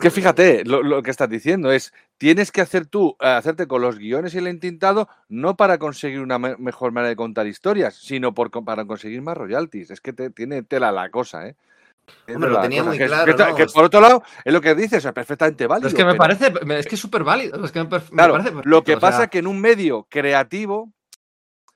que 0.00 0.10
fíjate, 0.10 0.64
lo, 0.64 1.02
que 1.02 1.10
estás 1.10 1.28
diciendo 1.28 1.70
es, 1.70 1.92
tienes 2.18 2.50
que 2.52 2.60
hacer 2.60 2.86
tú, 2.86 3.16
hacerte 3.18 3.66
con 3.66 3.82
los 3.82 3.98
guiones 3.98 4.34
y 4.34 4.38
el 4.38 4.46
entintado, 4.46 5.08
no 5.28 5.56
para 5.56 5.78
conseguir 5.78 6.20
una 6.20 6.38
mejor 6.38 6.92
manera 6.92 7.10
de 7.10 7.16
contar 7.16 7.46
historias, 7.46 7.94
sino 7.94 8.32
por, 8.32 8.50
para 8.64 8.84
conseguir 8.84 9.22
más 9.22 9.36
royalties. 9.36 9.90
Es 9.90 10.00
que 10.00 10.12
te, 10.12 10.30
tiene 10.30 10.62
tela 10.62 10.92
la 10.92 11.10
cosa, 11.10 11.48
¿eh? 11.48 11.56
Hombre, 12.34 12.50
lo 12.50 12.60
tenía 12.60 12.82
muy 12.82 12.98
claro. 12.98 13.54
Que, 13.54 13.66
por 13.66 13.84
otro 13.84 14.00
lado, 14.00 14.22
es 14.44 14.52
lo 14.52 14.60
que 14.60 14.74
dices, 14.74 15.04
es 15.04 15.12
perfectamente 15.12 15.66
válido. 15.66 15.88
Es 15.88 15.94
que 15.94 16.04
me 16.04 16.14
parece, 16.14 16.52
es 16.76 16.86
que 16.86 16.94
es 16.96 17.00
súper 17.00 17.24
válido. 17.24 17.64
Es 17.64 17.72
que 17.72 17.86
lo 18.64 18.82
que 18.82 18.96
pasa 18.96 19.24
es 19.24 19.30
que 19.30 19.38
en 19.38 19.46
un 19.46 19.60
medio 19.60 20.06
creativo 20.08 20.92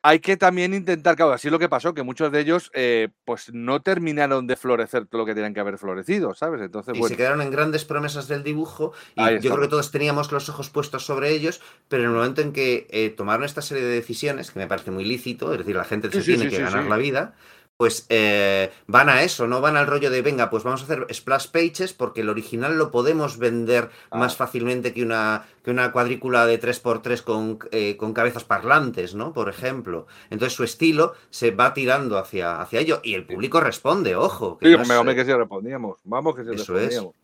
hay 0.07 0.21
que 0.21 0.37
también 0.37 0.73
intentar, 0.73 1.17
claro, 1.17 1.33
así 1.33 1.51
lo 1.51 1.59
que 1.59 1.69
pasó, 1.69 1.93
que 1.93 2.05
muchos 2.05 2.31
de 2.31 2.39
ellos 2.39 2.71
eh, 2.75 3.09
pues 3.25 3.53
no 3.53 3.83
terminaron 3.83 4.47
de 4.47 4.55
florecer 4.55 5.07
todo 5.07 5.23
lo 5.23 5.27
que 5.27 5.35
tenían 5.35 5.53
que 5.53 5.59
haber 5.59 5.79
florecido, 5.79 6.33
¿sabes? 6.33 6.61
Entonces, 6.61 6.97
y 6.97 7.03
se 7.03 7.17
quedaron 7.17 7.43
en 7.43 7.51
grandes 7.51 7.85
promesas 7.85 8.29
del 8.29 8.45
dibujo 8.45 8.93
y 9.17 9.41
yo 9.41 9.51
creo 9.51 9.63
que 9.63 9.69
todos 9.69 9.91
teníamos 9.91 10.31
los 10.31 10.49
ojos 10.49 10.71
puestos 10.71 11.05
sobre 11.05 11.31
ellos, 11.33 11.61
pero 11.89 12.05
en 12.05 12.11
el 12.11 12.15
momento 12.15 12.41
en 12.41 12.53
que 12.53 12.87
eh, 12.91 13.11
tomaron 13.11 13.45
esta 13.45 13.63
serie 13.63 13.83
de 13.83 13.95
decisiones, 13.97 14.53
que 14.53 14.61
me 14.61 14.69
parece 14.69 14.93
muy 14.93 15.05
lícito, 15.05 15.51
es 15.51 15.59
decir, 15.59 15.75
la 15.75 15.85
gente 15.85 16.09
se 16.13 16.23
tiene 16.23 16.49
que 16.49 16.63
ganar 16.63 16.85
la 16.85 16.99
vida, 16.99 17.35
pues 17.77 18.07
eh, 18.09 18.71
van 18.87 19.09
a 19.09 19.23
eso, 19.23 19.47
no 19.47 19.61
van 19.61 19.77
al 19.77 19.87
rollo 19.87 20.11
de, 20.11 20.23
venga, 20.23 20.49
pues 20.49 20.65
vamos 20.65 20.81
a 20.81 20.85
hacer 20.85 21.07
splash 21.13 21.49
pages 21.49 21.93
porque 21.93 22.23
el 22.23 22.31
original 22.31 22.79
lo 22.79 22.91
podemos 22.91 23.39
vender 23.39 23.91
ah. 24.11 24.19
más 24.19 24.37
fácilmente 24.37 24.95
que 24.95 25.03
una, 25.03 25.47
que 25.63 25.71
una 25.71 25.93
cuadrícula 25.93 26.47
de 26.47 26.61
3x3 26.61 27.23
con, 27.23 27.59
eh, 27.73 27.97
con, 27.99 28.15
cabezas 28.15 28.45
parlantes, 28.45 29.15
¿no? 29.15 29.35
Por 29.35 29.51
ejemplo. 29.51 30.07
Entonces 30.31 30.57
su 30.57 30.65
estilo 30.65 31.15
se 31.29 31.51
va 31.51 31.75
tirando 31.75 32.19
hacia, 32.19 32.61
hacia 32.63 32.81
ello 32.81 33.01
y 33.05 33.15
el 33.15 33.27
público 33.27 33.61
responde, 33.61 34.17
ojo. 34.17 34.59
Que 34.59 34.69
sí, 34.69 34.77
no 34.89 35.05
que 35.05 35.25
sí 35.25 35.33
respondíamos, 35.33 36.01
vamos 36.05 36.35
que 36.35 36.45
sí 36.45 36.51
eso 36.55 36.73
respondíamos. 36.73 37.15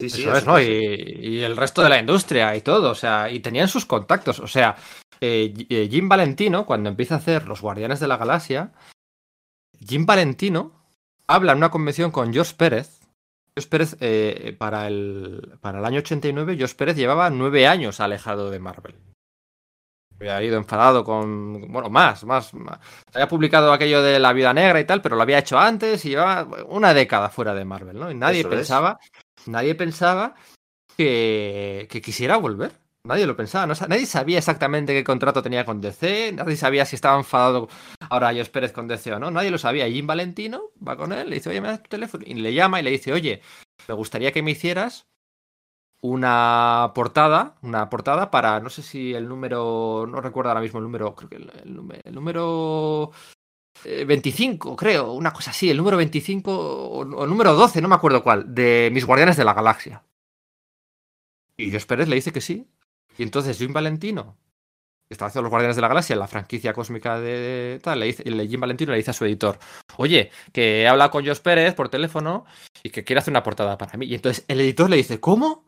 Sí, 0.00 0.10
sí, 0.10 0.22
eso, 0.22 0.36
es, 0.36 0.46
¿no? 0.46 0.60
Y, 0.60 1.44
el 1.44 1.56
resto 1.56 1.80
de 1.80 1.88
la 1.88 2.00
industria 2.00 2.56
y 2.56 2.62
todo, 2.62 2.90
o 2.90 2.94
sea, 2.96 3.30
y 3.30 3.38
tenían 3.38 3.68
sus 3.68 3.86
contactos, 3.86 4.40
o 4.40 4.48
sea, 4.48 4.74
eh, 5.20 5.88
Jim 5.88 6.08
Valentino, 6.08 6.66
cuando 6.66 6.88
empieza 6.88 7.14
a 7.14 7.18
hacer 7.18 7.46
Los 7.46 7.60
Guardianes 7.60 8.00
de 8.00 8.08
la 8.08 8.16
Galaxia, 8.16 8.72
Jim 9.86 10.06
Valentino 10.06 10.72
habla 11.26 11.52
en 11.52 11.58
una 11.58 11.70
convención 11.70 12.10
con 12.10 12.32
George 12.32 12.54
Pérez. 12.56 13.00
George 13.54 13.68
Pérez, 13.68 13.96
eh, 14.00 14.56
para, 14.58 14.86
el, 14.86 15.58
para 15.60 15.78
el 15.78 15.84
año 15.84 15.98
89, 15.98 16.56
George 16.56 16.74
Pérez 16.74 16.96
llevaba 16.96 17.30
nueve 17.30 17.66
años 17.66 18.00
alejado 18.00 18.50
de 18.50 18.58
Marvel. 18.58 18.94
Había 20.18 20.42
ido 20.42 20.56
enfadado 20.56 21.04
con. 21.04 21.72
Bueno, 21.72 21.90
más, 21.90 22.24
más, 22.24 22.52
Había 23.12 23.26
publicado 23.26 23.72
aquello 23.72 24.02
de 24.02 24.20
la 24.20 24.32
vida 24.32 24.54
negra 24.54 24.78
y 24.78 24.84
tal, 24.84 25.02
pero 25.02 25.16
lo 25.16 25.22
había 25.22 25.38
hecho 25.38 25.58
antes 25.58 26.04
y 26.04 26.10
llevaba 26.10 26.64
una 26.64 26.94
década 26.94 27.28
fuera 27.28 27.54
de 27.54 27.64
Marvel, 27.64 27.98
¿no? 27.98 28.10
Y 28.10 28.14
nadie 28.14 28.44
pensaba. 28.44 29.00
Nadie 29.46 29.74
pensaba 29.74 30.36
que, 30.96 31.88
que 31.90 32.00
quisiera 32.00 32.36
volver. 32.36 32.81
Nadie 33.04 33.26
lo 33.26 33.36
pensaba, 33.36 33.66
no 33.66 33.74
nadie 33.88 34.06
sabía 34.06 34.38
exactamente 34.38 34.92
qué 34.92 35.02
contrato 35.02 35.42
tenía 35.42 35.64
con 35.64 35.80
DC, 35.80 36.32
nadie 36.34 36.54
sabía 36.54 36.84
si 36.84 36.94
estaba 36.94 37.18
enfadado 37.18 37.68
ahora 38.08 38.28
Ayos 38.28 38.48
Pérez 38.48 38.70
con 38.72 38.86
DC 38.86 39.12
o 39.12 39.18
no, 39.18 39.32
nadie 39.32 39.50
lo 39.50 39.58
sabía. 39.58 39.88
Jim 39.88 40.06
Valentino 40.06 40.70
va 40.86 40.96
con 40.96 41.12
él, 41.12 41.28
le 41.28 41.36
dice, 41.36 41.50
oye, 41.50 41.60
me 41.60 41.66
das 41.66 41.82
tu 41.82 41.88
teléfono, 41.88 42.22
y 42.24 42.34
le 42.34 42.54
llama 42.54 42.78
y 42.78 42.84
le 42.84 42.92
dice, 42.92 43.12
oye, 43.12 43.42
me 43.88 43.94
gustaría 43.94 44.30
que 44.30 44.44
me 44.44 44.52
hicieras 44.52 45.08
una 46.00 46.92
portada, 46.94 47.56
una 47.62 47.90
portada 47.90 48.30
para, 48.30 48.60
no 48.60 48.70
sé 48.70 48.82
si 48.82 49.14
el 49.14 49.28
número, 49.28 50.06
no 50.08 50.20
recuerdo 50.20 50.50
ahora 50.50 50.60
mismo 50.60 50.78
el 50.78 50.84
número, 50.84 51.16
creo 51.16 51.28
que 51.28 51.36
el, 51.36 52.14
número 52.14 53.10
25, 53.84 54.72
eh, 54.72 54.76
creo, 54.76 55.12
una 55.12 55.32
cosa 55.32 55.50
así, 55.50 55.68
el 55.70 55.76
número 55.76 55.96
25 55.96 56.52
o, 56.52 57.24
el 57.24 57.30
número 57.30 57.54
12, 57.54 57.80
no 57.82 57.88
me 57.88 57.96
acuerdo 57.96 58.22
cuál, 58.22 58.54
de 58.54 58.90
Mis 58.92 59.06
Guardianes 59.06 59.36
de 59.36 59.44
la 59.44 59.54
Galaxia. 59.54 60.04
Y 61.56 61.70
Dios 61.70 61.86
Pérez 61.86 62.08
le 62.08 62.16
dice 62.16 62.32
que 62.32 62.40
sí, 62.40 62.68
y 63.18 63.22
entonces 63.22 63.58
Jim 63.58 63.72
Valentino, 63.72 64.36
que 65.08 65.14
estaba 65.14 65.28
haciendo 65.28 65.42
los 65.44 65.50
Guardianes 65.50 65.76
de 65.76 65.82
la 65.82 65.88
Galaxia, 65.88 66.16
la 66.16 66.28
franquicia 66.28 66.72
cósmica 66.72 67.20
de 67.20 67.80
tal, 67.82 68.00
le 68.00 68.06
dice, 68.06 68.24
Jim 68.24 68.60
Valentino 68.60 68.92
le 68.92 68.98
dice 68.98 69.10
a 69.10 69.14
su 69.14 69.24
editor, 69.24 69.58
oye, 69.96 70.30
que 70.52 70.82
he 70.82 70.88
hablado 70.88 71.10
con 71.10 71.26
Josh 71.26 71.40
Pérez 71.40 71.74
por 71.74 71.88
teléfono 71.88 72.44
y 72.82 72.90
que 72.90 73.04
quiere 73.04 73.20
hacer 73.20 73.32
una 73.32 73.42
portada 73.42 73.76
para 73.78 73.96
mí. 73.96 74.06
Y 74.06 74.14
entonces 74.14 74.44
el 74.48 74.60
editor 74.60 74.88
le 74.88 74.96
dice, 74.96 75.20
¿cómo? 75.20 75.66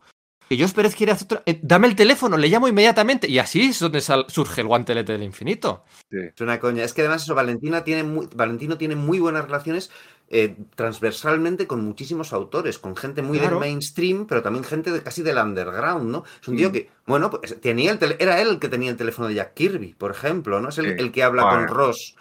Que 0.48 0.59
Josh 0.59 0.72
Pérez 0.72 0.94
quiere 0.94 1.12
hacer 1.12 1.24
otra... 1.26 1.42
Eh, 1.46 1.59
dame 1.62 1.87
el 1.87 1.96
teléfono, 1.96 2.37
le 2.37 2.48
llamo 2.48 2.68
inmediatamente. 2.68 3.28
Y 3.30 3.38
así 3.38 3.62
es 3.62 3.80
donde 3.80 4.00
surge 4.00 4.61
el 4.61 4.66
guantelete 4.66 5.12
del 5.12 5.22
infinito. 5.22 5.85
Es 6.11 6.38
una 6.40 6.61
coña. 6.61 6.85
Es 6.85 6.92
que 6.92 7.00
además 7.00 7.22
eso, 7.22 7.35
Valentina 7.35 7.83
tiene 7.83 8.02
muy, 8.02 8.28
Valentino 8.35 8.76
tiene 8.76 8.94
muy 8.94 9.20
buenas 9.20 9.46
relaciones 9.46 9.90
eh, 10.28 10.56
transversalmente 10.74 11.66
con 11.66 11.84
muchísimos 11.84 12.32
autores, 12.32 12.78
con 12.78 12.96
gente 12.96 13.22
muy 13.22 13.38
del 13.38 13.56
mainstream, 13.56 14.26
pero 14.26 14.42
también 14.42 14.64
gente 14.64 14.90
de, 14.90 15.02
casi 15.02 15.22
del 15.22 15.37
underground, 15.37 16.10
¿no? 16.10 16.24
Es 16.40 16.48
un 16.48 16.56
tío 16.56 16.70
mm. 16.70 16.72
que, 16.72 16.90
bueno, 17.06 17.30
pues 17.30 17.60
tenía 17.60 17.92
el 17.92 18.16
era 18.18 18.40
él 18.40 18.48
el 18.48 18.58
que 18.58 18.68
tenía 18.68 18.90
el 18.90 18.96
teléfono 18.96 19.28
de 19.28 19.34
Jack 19.34 19.54
Kirby, 19.54 19.94
por 19.94 20.10
ejemplo, 20.10 20.60
¿no? 20.60 20.70
Es 20.70 20.78
el, 20.78 21.12
que 21.12 21.22
habla 21.22 21.42
con 21.42 21.68
Ross 21.68 22.16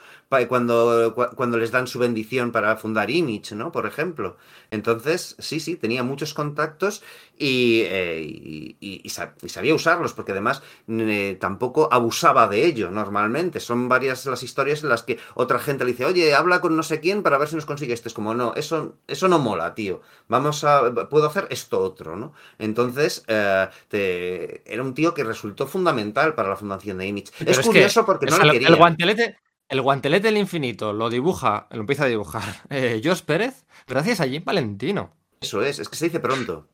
cuando, 0.48 1.15
cuando 1.36 1.58
les 1.58 1.72
dan 1.72 1.88
su 1.88 2.00
bendición 2.00 2.52
para 2.52 2.76
fundar 2.76 3.10
Image, 3.10 3.56
¿no? 3.56 3.72
Por 3.72 3.86
ejemplo. 3.86 4.38
Entonces, 4.72 5.36
sí, 5.39 5.60
sí, 5.60 5.76
tenía 5.76 6.04
muchos 6.04 6.34
contactos 6.34 7.04
y, 7.38 7.84
eh, 7.86 9.04
sabía 9.46 9.76
usarlos, 9.76 10.13
porque 10.13 10.32
además 10.32 10.62
eh, 10.88 11.38
tampoco 11.39 11.89
abusaba 11.91 12.48
de 12.48 12.65
ello 12.65 12.89
normalmente. 12.89 13.60
Son 13.60 13.88
varias 13.88 14.26
las 14.26 14.43
historias 14.43 14.84
en 14.84 14.89
las 14.89 15.04
que 15.04 15.19
otra 15.36 15.60
gente 15.60 15.86
le 15.86 15.91
dice, 15.91 16.06
oye, 16.06 16.34
habla 16.34 16.62
con 16.62 16.76
no 16.76 16.84
sé 16.84 17.00
quién 17.00 17.24
para 17.24 17.38
ver 17.38 17.48
si 17.48 17.56
nos 17.56 17.65
consigue 17.65 17.93
esto. 17.93 18.08
Es 18.08 18.13
como, 18.13 18.34
no, 18.34 18.54
eso, 18.56 18.98
eso 19.08 19.28
no 19.28 19.39
mola, 19.39 19.76
tío. 19.76 20.02
Vamos 20.28 20.63
a, 20.63 20.91
puedo 21.10 21.28
hacer 21.28 21.48
esto 21.50 21.80
otro, 21.80 22.15
¿no? 22.15 22.34
Entonces, 22.60 23.24
eh, 23.28 24.62
era 24.65 24.84
un 24.84 24.93
tío 24.93 25.13
que 25.13 25.24
resultó 25.24 25.67
fundamental 25.67 26.34
para 26.34 26.50
la 26.50 26.56
fundación 26.56 26.98
de 26.98 27.08
Image. 27.08 27.32
es, 27.46 27.60
curioso 27.60 28.06
porque 28.06 28.26
no 28.28 28.38
le 28.39 28.52
quería. 28.54 28.67
El 28.69 28.76
guantelete, 28.76 29.38
el 29.69 29.82
guantelete 29.82 30.28
del 30.28 30.38
infinito 30.38 30.93
lo 30.93 31.10
dibuja, 31.10 31.67
lo 31.71 31.82
empieza 31.82 32.06
a 32.06 32.08
dibujar 32.08 32.43
eh, 32.69 33.02
Josh 33.04 33.21
Pérez 33.21 33.65
gracias 33.88 34.21
a 34.21 34.28
Jim 34.28 34.43
Valentino. 34.45 35.12
Eso 35.41 35.62
es, 35.62 35.80
es 35.80 35.89
que 35.89 35.95
se 35.95 36.06
dice 36.06 36.19
pronto. 36.19 36.67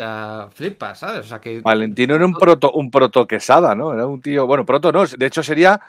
Uh, 0.00 0.48
flipa, 0.50 0.94
¿sabes? 0.94 1.26
O 1.26 1.28
sea 1.28 1.40
que... 1.40 1.60
Valentino 1.60 2.14
era 2.14 2.24
un 2.24 2.32
proto, 2.32 2.70
un 2.70 2.88
proto 2.88 3.26
Quesada, 3.26 3.74
¿no? 3.74 3.92
Era 3.92 4.06
un 4.06 4.20
tío, 4.20 4.46
bueno, 4.46 4.64
proto 4.64 4.92
no, 4.92 5.04
de 5.04 5.26
hecho 5.26 5.42
sería, 5.42 5.80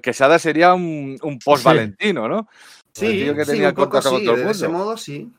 Quesada 0.00 0.38
sería 0.38 0.72
un, 0.72 1.18
un 1.20 1.38
post 1.40 1.64
Valentino, 1.64 2.28
¿no? 2.28 2.48
Sí, 2.96 3.24
que 3.34 3.44
tenía 3.44 3.70
sí, 3.70 3.74
con 3.74 3.90
todo 3.90 4.16
el 4.16 4.24
mundo. 4.24 4.36
De 4.36 4.50
ese 4.50 4.68
modo, 4.68 4.96
sí. 4.96 5.30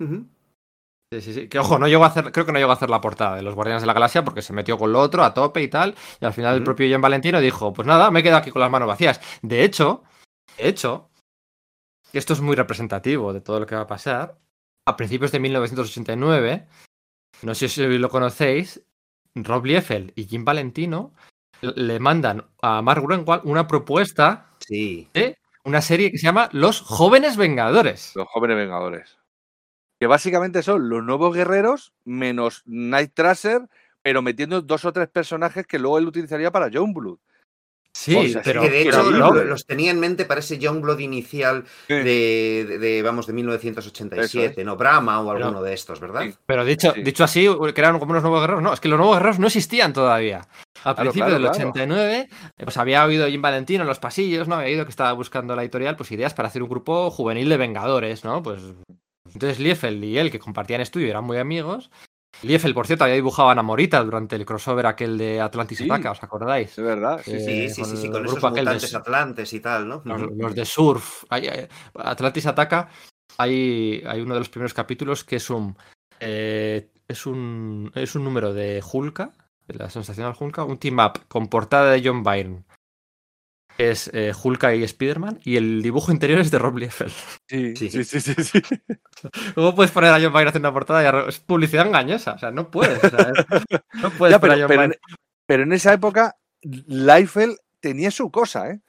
Sí, 1.12 1.22
sí, 1.22 1.34
sí. 1.34 1.48
Que 1.48 1.58
ojo, 1.58 1.80
no 1.80 1.88
llegó 1.88 2.04
a 2.04 2.08
hacer, 2.08 2.32
creo 2.32 2.46
que 2.46 2.52
no 2.52 2.60
llegó 2.60 2.72
a 2.72 2.76
hacer 2.76 2.90
la 2.90 3.02
portada 3.02 3.38
de 3.38 3.42
los 3.42 3.56
Guardianes 3.56 3.82
de 3.82 3.88
la 3.88 3.94
Galaxia 3.94 4.24
porque 4.24 4.42
se 4.42 4.54
metió 4.54 4.78
con 4.78 4.92
lo 4.92 5.00
otro 5.00 5.24
a 5.24 5.34
tope 5.34 5.64
y 5.64 5.70
tal. 5.70 5.96
Y 6.22 6.26
al 6.26 6.34
final 6.34 6.56
el 6.56 6.64
propio 6.64 6.86
Jim 6.86 7.02
Valentino 7.02 7.40
dijo: 7.40 7.74
Pues 7.74 7.88
nada, 7.88 8.12
me 8.12 8.20
he 8.20 8.24
quedado 8.24 8.40
aquí 8.40 8.52
con 8.52 8.62
las 8.62 8.70
manos 8.70 8.90
vacías. 8.90 9.22
De 9.42 9.64
hecho, 9.64 10.04
de 10.58 10.68
hecho, 10.68 11.10
esto 12.14 12.34
es 12.34 12.42
muy 12.42 12.56
representativo 12.56 13.34
de 13.34 13.42
todo 13.42 13.60
lo 13.60 13.66
que 13.66 13.76
va 13.76 13.82
a 13.82 13.88
pasar. 13.88 14.38
A 14.86 14.96
principios 14.96 15.32
de 15.32 15.40
1989, 15.40 16.68
no 17.42 17.56
sé 17.56 17.68
si 17.68 17.86
lo 17.98 18.10
conocéis, 18.10 18.82
Rob 19.36 19.66
Liefeld 19.66 20.14
y 20.16 20.26
Jim 20.26 20.46
Valentino 20.46 21.14
le 21.62 22.00
mandan 22.00 22.46
a 22.62 22.82
Mark 22.82 23.04
Greenwald 23.06 23.42
una 23.46 23.68
propuesta 23.68 24.52
sí. 24.60 25.10
de 25.14 25.38
una 25.64 25.82
serie 25.82 26.12
que 26.12 26.18
se 26.18 26.26
llama 26.26 26.50
Los 26.54 26.82
Jóvenes 26.82 27.36
Vengadores. 27.36 28.14
Los 28.16 28.28
Jóvenes 28.30 28.58
Vengadores. 28.58 29.18
Que 30.00 30.08
básicamente 30.08 30.64
son 30.64 30.90
los 30.90 31.04
nuevos 31.04 31.36
guerreros 31.36 31.94
menos 32.06 32.64
Night 32.66 33.12
Tracer, 33.14 33.68
pero 34.02 34.22
metiendo 34.22 34.62
dos 34.62 34.86
o 34.86 34.94
tres 34.94 35.10
personajes 35.10 35.68
que 35.68 35.80
luego 35.80 35.98
él 35.98 36.08
utilizaría 36.08 36.52
para 36.52 36.70
Blood. 36.70 37.20
Sí, 38.00 38.36
pero 38.44 38.62
que 38.62 38.70
de 38.70 38.82
hecho 38.84 39.10
los 39.10 39.66
tenía 39.66 39.90
en 39.90 40.00
mente 40.00 40.26
para 40.26 40.40
ese 40.40 40.60
Youngblood 40.60 41.00
inicial 41.00 41.66
de, 41.88 43.02
vamos, 43.04 43.26
de 43.26 43.34
1987, 43.34 44.64
¿no? 44.64 44.78
Brahma 44.78 45.20
o 45.20 45.32
alguno 45.32 45.64
de 45.64 45.74
estos, 45.74 46.00
¿verdad? 46.00 46.26
Pero 46.46 46.64
dicho, 46.64 46.94
dicho 46.94 47.24
así, 47.24 47.50
que 47.74 47.82
eran 47.82 47.98
como 47.98 48.12
unos 48.12 48.22
nuevos 48.22 48.42
guerreros. 48.42 48.62
No, 48.62 48.72
es 48.72 48.80
que 48.80 48.88
los 48.88 49.00
nuevos 49.00 49.18
guerreros 49.18 49.40
no 49.40 49.48
existían 49.48 49.94
todavía. 49.94 50.48
A 50.84 50.96
principios 50.96 51.34
del 51.34 51.48
89, 51.48 52.30
pues 52.64 52.78
había 52.78 53.04
oído 53.04 53.28
Jim 53.28 53.42
Valentino 53.42 53.82
en 53.82 53.88
los 53.88 53.98
pasillos, 53.98 54.48
¿no? 54.48 54.58
Había 54.58 54.68
oído 54.68 54.86
que 54.86 54.92
estaba 54.92 55.12
buscando 55.14 55.56
la 55.56 55.64
editorial, 55.64 55.96
pues 55.96 56.12
ideas 56.12 56.36
para 56.36 56.50
hacer 56.50 56.62
un 56.62 56.70
grupo 56.70 57.10
juvenil 57.10 57.50
de 57.50 57.58
Vengadores, 57.58 58.24
¿no? 58.24 58.44
Pues 58.44 58.62
entonces 59.34 59.60
Liefeld 59.60 60.04
y 60.04 60.20
él, 60.20 60.30
que 60.30 60.38
compartían 60.38 60.82
estudio, 60.82 61.10
eran 61.10 61.24
muy 61.24 61.40
amigos, 61.40 61.90
Liefeld, 62.44 62.74
por 62.74 62.86
cierto, 62.86 63.04
había 63.04 63.16
dibujado 63.16 63.50
a 63.50 63.56
Namorita 63.56 64.04
durante 64.04 64.36
el 64.36 64.46
crossover 64.46 64.86
aquel 64.86 65.18
de 65.18 65.42
Atlantis 65.42 65.80
sí, 65.80 65.90
¿os 65.90 66.24
acordáis? 66.24 66.70
Es 66.70 66.84
verdad. 66.84 67.22
Sí, 67.24 67.40
sí, 67.40 67.70
sí, 67.70 67.84
sí, 67.84 68.10
con 68.10 68.26
esos 68.26 68.42
mutantes 68.42 68.92
de, 68.92 68.98
Atlantes 68.98 69.54
y 69.54 69.60
tal, 69.60 69.88
¿no? 69.88 70.02
Los, 70.06 70.54
de 70.54 70.66
Surf. 70.66 71.24
Atlantis 71.96 72.46
ataca. 72.46 72.90
Hay, 73.38 74.04
hay 74.08 74.22
uno 74.22 74.34
de 74.34 74.40
los 74.40 74.50
primeros 74.50 74.74
capítulos 74.74 75.24
que 75.24 75.36
es 75.36 75.50
un, 75.50 75.76
eh, 76.20 76.90
es 77.08 77.26
un 77.26 77.92
es 77.94 78.16
un 78.16 78.24
número 78.24 78.54
de 78.54 78.84
Hulka, 78.92 79.32
de 79.68 79.76
la 79.76 79.90
sensacional 79.90 80.36
Hulka, 80.40 80.64
un 80.64 80.78
team 80.78 81.00
up 81.00 81.28
con 81.28 81.48
portada 81.48 81.92
de 81.92 82.02
John 82.04 82.24
Byrne, 82.24 82.64
es 83.78 84.10
eh, 84.14 84.34
Hulka 84.42 84.74
y 84.76 84.84
Spider-Man 84.84 85.40
y 85.44 85.58
el 85.58 85.82
dibujo 85.82 86.12
interior 86.12 86.40
es 86.40 86.52
de 86.52 86.60
Rob 86.60 86.78
Liefeld. 86.78 87.14
Sí, 87.48 87.76
sí, 87.76 87.90
sí, 87.90 88.20
sí. 88.22 88.34
sí, 88.44 88.62
Luego 89.56 89.76
puedes 89.76 89.92
poner 89.92 90.12
a 90.12 90.20
John 90.22 90.34
Byrne 90.34 90.50
haciendo 90.50 90.70
una 90.70 90.74
portada 90.74 91.04
y 91.04 91.30
es 91.30 91.40
publicidad 91.40 91.88
engañosa, 91.88 92.34
o 92.34 92.38
sea, 92.38 92.52
no 92.52 92.70
puedes. 92.70 93.00
no 93.94 94.10
puedes 94.12 94.38
pero, 94.40 94.90
pero, 95.46 95.64
en 95.64 95.74
esa 95.74 95.94
época 95.94 96.36
Liefeld 96.62 97.58
tenía 97.80 98.12
su 98.12 98.32
cosa, 98.32 98.72
¿eh? 98.72 98.82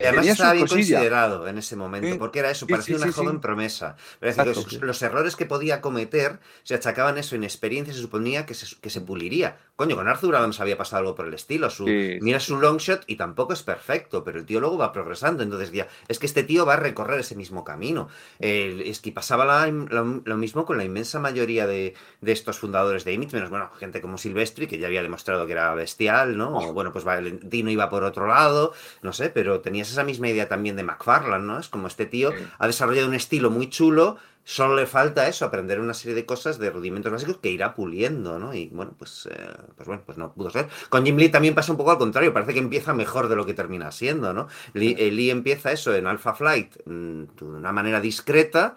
Además 0.00 0.26
estaba 0.26 0.52
bien 0.52 0.66
considerado 0.66 1.48
en 1.48 1.58
ese 1.58 1.76
momento, 1.76 2.18
porque 2.18 2.38
era 2.38 2.50
eso, 2.50 2.66
parecía 2.66 2.96
una 2.96 3.12
joven 3.12 3.40
promesa. 3.40 3.96
los, 4.20 5.02
errores 5.02 5.36
que 5.36 5.46
podía 5.46 5.80
cometer 5.80 6.40
se 6.62 6.74
achacaban 6.74 7.18
eso, 7.18 7.36
inexperiencia, 7.36 7.94
se 7.94 8.00
suponía 8.00 8.46
que 8.46 8.54
se, 8.54 8.76
que 8.80 8.90
se 8.90 9.00
puliría. 9.00 9.58
Coño, 9.78 9.94
con 9.94 10.08
Arthur 10.08 10.34
Adams 10.34 10.60
había 10.60 10.76
pasado 10.76 11.02
algo 11.02 11.14
por 11.14 11.26
el 11.26 11.34
estilo. 11.34 11.70
Su, 11.70 11.84
mira 11.84 12.40
su 12.40 12.58
long 12.58 12.78
shot 12.78 13.04
y 13.06 13.14
tampoco 13.14 13.52
es 13.52 13.62
perfecto, 13.62 14.24
pero 14.24 14.40
el 14.40 14.44
tío 14.44 14.58
luego 14.58 14.76
va 14.76 14.92
progresando. 14.92 15.42
Entonces, 15.44 15.70
ya, 15.70 15.86
es 16.08 16.18
que 16.18 16.26
este 16.26 16.42
tío 16.42 16.66
va 16.66 16.74
a 16.74 16.78
recorrer 16.78 17.20
ese 17.20 17.36
mismo 17.36 17.62
camino. 17.62 18.08
es 18.40 19.00
que 19.00 19.12
pasaba 19.12 19.68
lo, 19.68 20.36
mismo 20.36 20.64
con 20.64 20.78
la 20.78 20.84
inmensa 20.84 21.20
mayoría 21.20 21.66
de, 21.66 21.94
estos 22.22 22.58
fundadores 22.58 23.04
de 23.04 23.12
Image, 23.12 23.36
menos, 23.36 23.50
bueno, 23.50 23.70
gente 23.78 24.00
como 24.00 24.18
Silvestri, 24.18 24.66
que 24.66 24.78
ya 24.78 24.88
había 24.88 25.02
demostrado 25.02 25.46
que 25.46 25.52
era 25.52 25.72
bestial, 25.74 26.36
¿no? 26.36 26.58
O, 26.58 26.72
bueno, 26.72 26.92
pues 26.92 27.04
Valentino 27.04 27.70
iba 27.70 27.88
por 27.88 28.02
otro 28.02 28.26
lado, 28.26 28.72
no 29.02 29.12
sé, 29.12 29.30
pero 29.30 29.60
esa 29.90 30.04
misma 30.04 30.28
idea 30.28 30.48
también 30.48 30.76
de 30.76 30.82
McFarlane, 30.82 31.44
¿no? 31.44 31.58
Es 31.58 31.68
como 31.68 31.86
este 31.86 32.06
tío 32.06 32.32
ha 32.58 32.66
desarrollado 32.66 33.08
un 33.08 33.14
estilo 33.14 33.50
muy 33.50 33.68
chulo, 33.68 34.16
solo 34.44 34.76
le 34.76 34.86
falta 34.86 35.28
eso, 35.28 35.44
aprender 35.44 35.78
una 35.78 35.92
serie 35.92 36.14
de 36.14 36.24
cosas, 36.24 36.58
de 36.58 36.70
rudimentos 36.70 37.12
básicos 37.12 37.36
que 37.36 37.50
irá 37.50 37.74
puliendo, 37.74 38.38
¿no? 38.38 38.54
Y 38.54 38.68
bueno, 38.68 38.94
pues, 38.98 39.28
eh, 39.30 39.50
pues 39.76 39.86
bueno, 39.86 40.02
pues 40.06 40.16
no 40.16 40.32
pudo 40.32 40.48
ser. 40.48 40.68
Con 40.88 41.04
Jim 41.04 41.16
Lee 41.16 41.28
también 41.28 41.54
pasa 41.54 41.70
un 41.70 41.76
poco 41.76 41.90
al 41.90 41.98
contrario, 41.98 42.32
parece 42.32 42.54
que 42.54 42.58
empieza 42.58 42.94
mejor 42.94 43.28
de 43.28 43.36
lo 43.36 43.44
que 43.44 43.52
termina 43.52 43.92
siendo, 43.92 44.32
¿no? 44.32 44.48
Lee, 44.72 44.96
eh, 44.98 45.30
empieza 45.30 45.70
eso 45.70 45.94
en 45.94 46.06
Alpha 46.06 46.32
Flight 46.32 46.76
mm, 46.86 47.22
de 47.38 47.44
una 47.44 47.72
manera 47.72 48.00
discreta, 48.00 48.74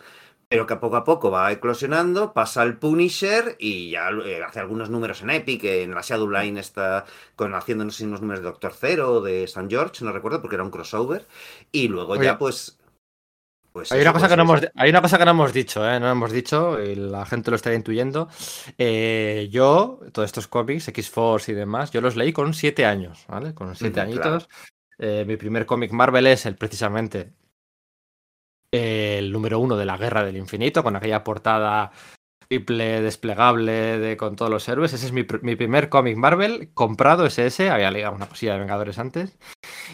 pero 0.51 0.67
que 0.67 0.75
poco 0.75 0.97
a 0.97 1.05
poco 1.05 1.31
va 1.31 1.49
eclosionando, 1.53 2.33
pasa 2.33 2.61
al 2.61 2.77
Punisher 2.77 3.55
y 3.57 3.91
ya 3.91 4.09
eh, 4.09 4.43
hace 4.45 4.59
algunos 4.59 4.89
números 4.89 5.21
en 5.21 5.29
Epic, 5.29 5.63
en 5.63 5.95
la 5.95 6.01
Shadow 6.01 6.29
Line 6.29 6.59
está 6.59 7.05
con, 7.37 7.55
haciendo 7.55 7.85
unos 7.85 8.01
números 8.01 8.39
de 8.43 8.49
Doctor 8.49 8.73
Zero 8.73 9.13
o 9.13 9.21
de 9.21 9.47
San 9.47 9.69
George, 9.69 10.03
no 10.03 10.11
recuerdo 10.11 10.41
porque 10.41 10.57
era 10.57 10.65
un 10.65 10.69
crossover, 10.69 11.25
y 11.71 11.87
luego 11.87 12.21
ya 12.21 12.37
pues... 12.37 12.77
pues 13.71 13.93
hay, 13.93 14.01
una 14.01 14.11
cosa 14.11 14.27
pues 14.27 14.31
que 14.31 14.35
no 14.35 14.43
hemos, 14.43 14.61
hay 14.75 14.89
una 14.89 15.01
cosa 15.01 15.17
que 15.17 15.23
no 15.23 15.31
hemos 15.31 15.53
dicho, 15.53 15.89
¿eh? 15.89 16.01
no 16.01 16.11
hemos 16.11 16.33
dicho, 16.33 16.83
y 16.83 16.95
la 16.95 17.25
gente 17.25 17.49
lo 17.49 17.55
estaría 17.55 17.77
intuyendo. 17.77 18.27
Eh, 18.77 19.47
yo, 19.49 20.01
todos 20.11 20.25
estos 20.25 20.49
cómics, 20.49 20.89
X-Force 20.89 21.53
y 21.53 21.55
demás, 21.55 21.91
yo 21.91 22.01
los 22.01 22.17
leí 22.17 22.34
con 22.34 22.53
siete 22.53 22.86
años, 22.86 23.23
¿vale? 23.30 23.53
Con 23.53 23.73
siete 23.73 24.01
añitos. 24.01 24.49
mi 24.99 25.38
primer 25.38 25.65
cómic 25.65 25.93
Marvel 25.93 26.28
es 26.28 26.45
el 26.45 26.57
precisamente 26.57 27.32
el 28.74 29.32
número 29.32 29.59
uno 29.59 29.76
de 29.78 29.86
la 29.86 29.97
Guerra 29.97 30.24
del 30.24 30.38
Infinito, 30.38 30.84
con 30.84 30.95
aquella 30.95 31.24
portada 31.24 31.91
triple 32.47 33.01
desplegable 33.01 33.72
de, 33.97 34.17
con 34.17 34.36
todos 34.36 34.51
los 34.51 34.67
héroes. 34.67 34.91
Ese 34.91 35.05
es 35.05 35.11
mi, 35.13 35.24
pr- 35.24 35.41
mi 35.41 35.55
primer 35.55 35.88
cómic 35.88 36.17
Marvel 36.17 36.69
comprado, 36.74 37.26
ese 37.26 37.47
ese. 37.47 37.69
Había 37.69 37.91
leído 37.91 38.11
una 38.11 38.28
cosilla 38.28 38.53
de 38.53 38.59
Vengadores 38.59 38.99
antes. 38.99 39.38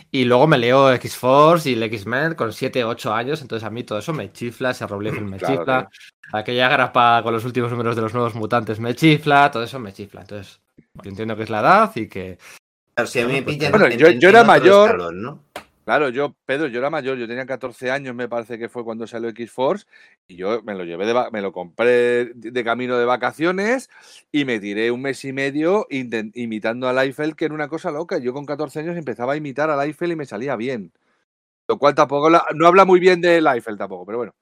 Y 0.10 0.26
luego 0.26 0.48
me 0.48 0.58
leo 0.58 0.92
X-Force 0.94 1.70
y 1.70 1.74
el 1.74 1.84
X-Men 1.84 2.34
con 2.34 2.52
7, 2.54 2.84
8 2.84 3.14
años. 3.14 3.42
Entonces 3.44 3.64
a 3.66 3.70
mí 3.70 3.84
todo 3.84 4.00
eso 4.00 4.12
me 4.14 4.32
chifla, 4.32 4.72
ese 4.72 4.88
Rob 4.88 5.02
Liefeld 5.02 5.28
me 5.30 5.38
Claro, 5.38 5.54
chifla. 5.54 5.66
claro. 5.66 5.90
Aquella 6.34 6.68
grapa 6.70 7.22
con 7.24 7.32
los 7.34 7.46
últimos 7.46 7.70
números 7.72 7.96
de 7.96 8.02
los 8.02 8.14
nuevos 8.14 8.34
mutantes 8.34 8.80
me 8.80 8.96
chifla. 8.96 9.52
Todo 9.52 9.62
eso 9.64 9.78
me 9.80 9.94
chifla. 9.94 10.22
Entonces 10.22 10.60
yo 11.04 11.10
entiendo 11.10 11.36
que 11.36 11.44
es 11.44 11.50
la 11.52 11.60
edad 11.60 11.92
y 11.96 12.08
que... 12.08 12.40
Claro, 12.96 13.08
si 13.08 13.20
a 13.20 13.28
mí 13.28 13.34
me 13.34 13.42
Bueno, 13.42 13.46
pues, 13.46 13.56
pillan. 13.58 13.72
bueno, 13.72 13.86
en- 13.86 13.98
yo- 14.00 14.10
yo 14.10 14.30
era 14.30 14.44
mayor. 14.44 14.86
escalón, 14.90 15.22
¿no? 15.22 15.44
Claro, 15.88 16.10
yo, 16.10 16.36
Pedro, 16.44 16.68
yo 16.68 16.80
era 16.80 16.90
mayor, 16.90 17.18
yo 17.18 17.30
tenía 17.30 17.46
14 17.46 17.92
años, 17.92 18.14
me 18.14 18.28
parece 18.28 18.60
que 18.60 18.68
fue 18.68 18.84
cuando 18.84 19.08
salió 19.08 19.30
X-Force, 19.30 19.86
y 20.28 20.36
yo 20.36 20.62
me 20.64 20.74
lo 20.76 20.84
llevé 20.84 21.06
de, 21.06 21.14
me 21.32 21.42
lo 21.42 21.54
compré 21.54 22.26
de 22.36 22.64
camino 22.66 22.98
de 22.98 23.06
vacaciones 23.06 23.90
y 24.30 24.44
me 24.44 24.60
tiré 24.60 24.92
un 24.92 25.02
mes 25.02 25.24
y 25.24 25.32
medio 25.32 25.88
imitando 25.90 26.90
a 26.90 27.06
Eiffel, 27.06 27.38
que 27.38 27.46
era 27.46 27.54
una 27.54 27.70
cosa 27.70 27.90
loca. 27.92 28.18
Yo 28.18 28.34
con 28.34 28.46
14 28.46 28.80
años 28.82 28.98
empezaba 28.98 29.32
a 29.32 29.38
imitar 29.38 29.70
a 29.70 29.86
Eiffel 29.86 30.12
y 30.12 30.18
me 30.18 30.26
salía 30.26 30.58
bien. 30.58 30.92
Lo 31.68 31.78
cual 31.78 31.94
tampoco, 31.96 32.30
la- 32.30 32.46
no 32.56 32.66
habla 32.66 32.86
muy 32.86 33.00
bien 33.00 33.20
de 33.20 33.38
Eiffel 33.38 33.78
tampoco, 33.78 34.06
pero 34.06 34.18
bueno. 34.20 34.36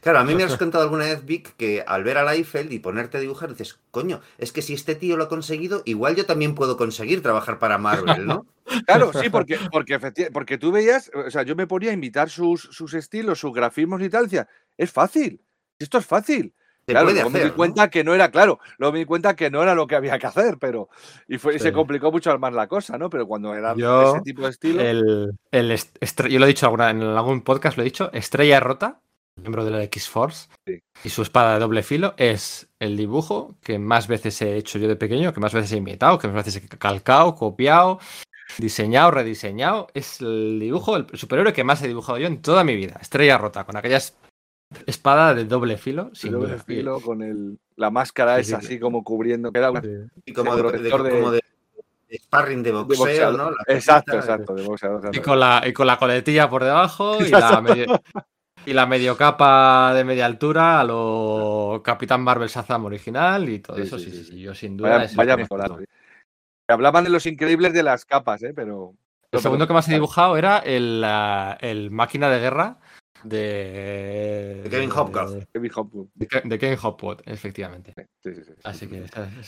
Claro, 0.00 0.18
a 0.18 0.24
mí 0.24 0.34
me 0.34 0.42
has 0.42 0.56
contado 0.56 0.84
alguna 0.84 1.04
vez, 1.04 1.24
Vic, 1.24 1.54
que 1.56 1.84
al 1.86 2.02
ver 2.04 2.18
a 2.18 2.32
Liefeld 2.34 2.72
y 2.72 2.80
ponerte 2.80 3.16
a 3.16 3.20
dibujar, 3.20 3.50
dices, 3.50 3.80
coño, 3.90 4.20
es 4.38 4.52
que 4.52 4.60
si 4.60 4.74
este 4.74 4.94
tío 4.94 5.16
lo 5.16 5.24
ha 5.24 5.28
conseguido, 5.28 5.82
igual 5.84 6.16
yo 6.16 6.26
también 6.26 6.54
puedo 6.54 6.76
conseguir 6.76 7.22
trabajar 7.22 7.58
para 7.58 7.78
Marvel, 7.78 8.26
¿no? 8.26 8.46
Claro, 8.86 9.12
sí, 9.12 9.28
porque, 9.30 9.58
porque, 9.70 9.98
porque 10.32 10.58
tú 10.58 10.72
veías, 10.72 11.10
o 11.14 11.30
sea, 11.30 11.42
yo 11.42 11.54
me 11.54 11.66
ponía 11.66 11.90
a 11.90 11.94
imitar 11.94 12.28
sus, 12.30 12.62
sus 12.62 12.94
estilos, 12.94 13.38
sus 13.38 13.52
grafismos 13.52 14.00
y 14.02 14.08
tal, 14.08 14.22
y 14.22 14.26
decía, 14.26 14.48
es 14.76 14.90
fácil, 14.90 15.40
esto 15.78 15.98
es 15.98 16.06
fácil. 16.06 16.54
Se 16.86 16.92
Claro, 16.92 17.06
puede 17.06 17.14
luego 17.16 17.30
me 17.30 17.40
di 17.40 17.46
¿no? 17.46 17.54
cuenta 17.54 17.88
que 17.88 18.04
no 18.04 18.14
era, 18.14 18.30
claro, 18.30 18.58
luego 18.78 18.92
me 18.92 18.98
di 18.98 19.04
cuenta 19.06 19.34
que 19.34 19.50
no 19.50 19.62
era 19.62 19.74
lo 19.74 19.86
que 19.86 19.96
había 19.96 20.18
que 20.18 20.26
hacer, 20.26 20.58
pero. 20.58 20.88
Y 21.28 21.38
fue, 21.38 21.56
y 21.56 21.58
se 21.58 21.72
complicó 21.72 22.12
mucho 22.12 22.38
más 22.38 22.52
la 22.52 22.66
cosa, 22.66 22.98
¿no? 22.98 23.08
Pero 23.08 23.26
cuando 23.26 23.54
era 23.54 23.74
Yo, 23.74 24.14
ese 24.16 24.20
tipo 24.22 24.42
de 24.42 24.50
estilo. 24.50 24.80
El, 24.82 25.32
el 25.50 25.78
yo 26.28 26.38
lo 26.38 26.44
he 26.44 26.48
dicho 26.48 26.66
alguna, 26.66 26.90
en 26.90 27.02
algún 27.02 27.40
podcast, 27.42 27.76
lo 27.78 27.82
he 27.82 27.84
dicho, 27.84 28.10
Estrella 28.12 28.60
Rota, 28.60 29.00
miembro 29.36 29.64
de 29.64 29.70
la 29.70 29.82
X-Force, 29.84 30.48
Sí. 30.66 30.78
y 31.04 31.08
su 31.08 31.22
espada 31.22 31.54
de 31.54 31.60
doble 31.60 31.82
filo 31.82 32.14
es 32.18 32.68
el 32.78 32.96
dibujo 32.96 33.56
que 33.62 33.78
más 33.78 34.06
veces 34.06 34.40
he 34.42 34.56
hecho 34.56 34.78
yo 34.78 34.86
de 34.86 34.96
pequeño, 34.96 35.32
que 35.32 35.40
más 35.40 35.52
veces 35.54 35.72
he 35.72 35.76
imitado, 35.78 36.18
que 36.18 36.28
más 36.28 36.44
veces 36.44 36.56
he 36.56 36.68
calcado, 36.78 37.34
copiado, 37.34 37.98
diseñado, 38.58 39.10
rediseñado. 39.10 39.88
Es 39.94 40.20
el 40.20 40.58
dibujo, 40.60 40.96
el 40.96 41.06
superhéroe 41.14 41.52
que 41.52 41.64
más 41.64 41.82
he 41.82 41.88
dibujado 41.88 42.18
yo 42.18 42.26
en 42.26 42.42
toda 42.42 42.62
mi 42.62 42.76
vida. 42.76 42.98
Estrella 43.00 43.38
Rota, 43.38 43.64
con 43.64 43.76
aquella 43.76 43.96
es- 43.96 44.14
espada 44.86 45.34
de 45.34 45.44
doble 45.44 45.76
filo. 45.78 46.04
de 46.10 46.16
Sin 46.16 46.32
doble 46.32 46.54
duda. 46.54 46.64
filo, 46.64 47.00
con 47.00 47.22
el, 47.22 47.58
la 47.76 47.90
máscara 47.90 48.36
Sí, 48.36 48.42
esa 48.42 48.60
sí. 48.60 48.66
así 48.66 48.78
como 48.80 49.02
cubriendo. 49.04 49.52
Que 49.52 49.58
era 49.58 49.70
una- 49.70 49.80
de 49.80 50.08
Y 50.24 50.32
como, 50.32 50.54
de, 50.56 50.62
protector 50.62 51.02
de- 51.02 51.10
de- 51.10 51.16
como 51.20 51.30
de, 51.30 51.40
de 52.08 52.18
sparring 52.18 52.62
de 52.62 52.72
boxeo, 52.72 52.98
boxeador. 52.98 53.38
¿no? 53.38 53.50
La 53.50 53.74
Exacto, 53.74 54.16
exacto, 54.16 54.54
de 54.54 54.62
boxeador, 54.62 55.10
Y 55.14 55.20
con 55.20 55.38
la, 55.40 55.62
y 55.66 55.72
con 55.72 55.86
la 55.86 55.98
coletilla 55.98 56.48
por 56.48 56.64
debajo 56.64 57.18
y 57.24 57.28
la, 57.28 57.60
medio, 57.60 57.86
y 58.66 58.72
la 58.72 58.86
medio 58.86 59.16
capa 59.16 59.92
de 59.94 60.04
media 60.04 60.26
altura 60.26 60.80
a 60.80 60.84
lo 60.84 61.80
Capitán 61.84 62.22
Marvel 62.22 62.48
Shazam 62.48 62.84
original 62.84 63.48
y 63.48 63.58
todo 63.60 63.76
Sí, 63.76 63.82
eso. 63.82 63.98
sí, 63.98 64.10
Sí, 64.10 64.40
Yo 64.40 64.54
sin 64.54 64.76
duda. 64.76 64.90
Vaya, 64.90 65.04
es 65.04 65.10
el 65.12 65.16
vaya 65.16 65.32
que 65.32 65.36
me 65.38 65.42
mejorazo. 65.44 65.74
faltó. 65.76 65.90
Hablaban 66.68 67.04
de 67.04 67.10
los 67.10 67.26
increíbles 67.26 67.72
de 67.74 67.82
las 67.82 68.04
capas, 68.06 68.42
¿eh? 68.42 68.52
Pero. 68.54 68.94
El 69.30 69.40
segundo 69.40 69.66
que 69.66 69.74
más 69.74 69.88
he 69.88 69.94
dibujado 69.94 70.36
era 70.36 70.58
el, 70.58 71.02
ah, 71.04 71.58
el 71.60 71.90
máquina 71.90 72.30
de 72.30 72.38
guerra 72.38 72.78
de. 73.24 74.60
De 74.64 74.70
Kevin 74.70 74.92
Hopkins. 74.92 75.32
De, 75.32 75.46
Kevin 75.52 76.48
de 76.48 76.78
Hopwood, 76.82 77.20
efectivamente. 77.24 77.94
Sí, 78.22 78.34
sí, 78.34 78.42
sí. 78.44 78.52
Así 78.62 78.86
que. 78.86 79.04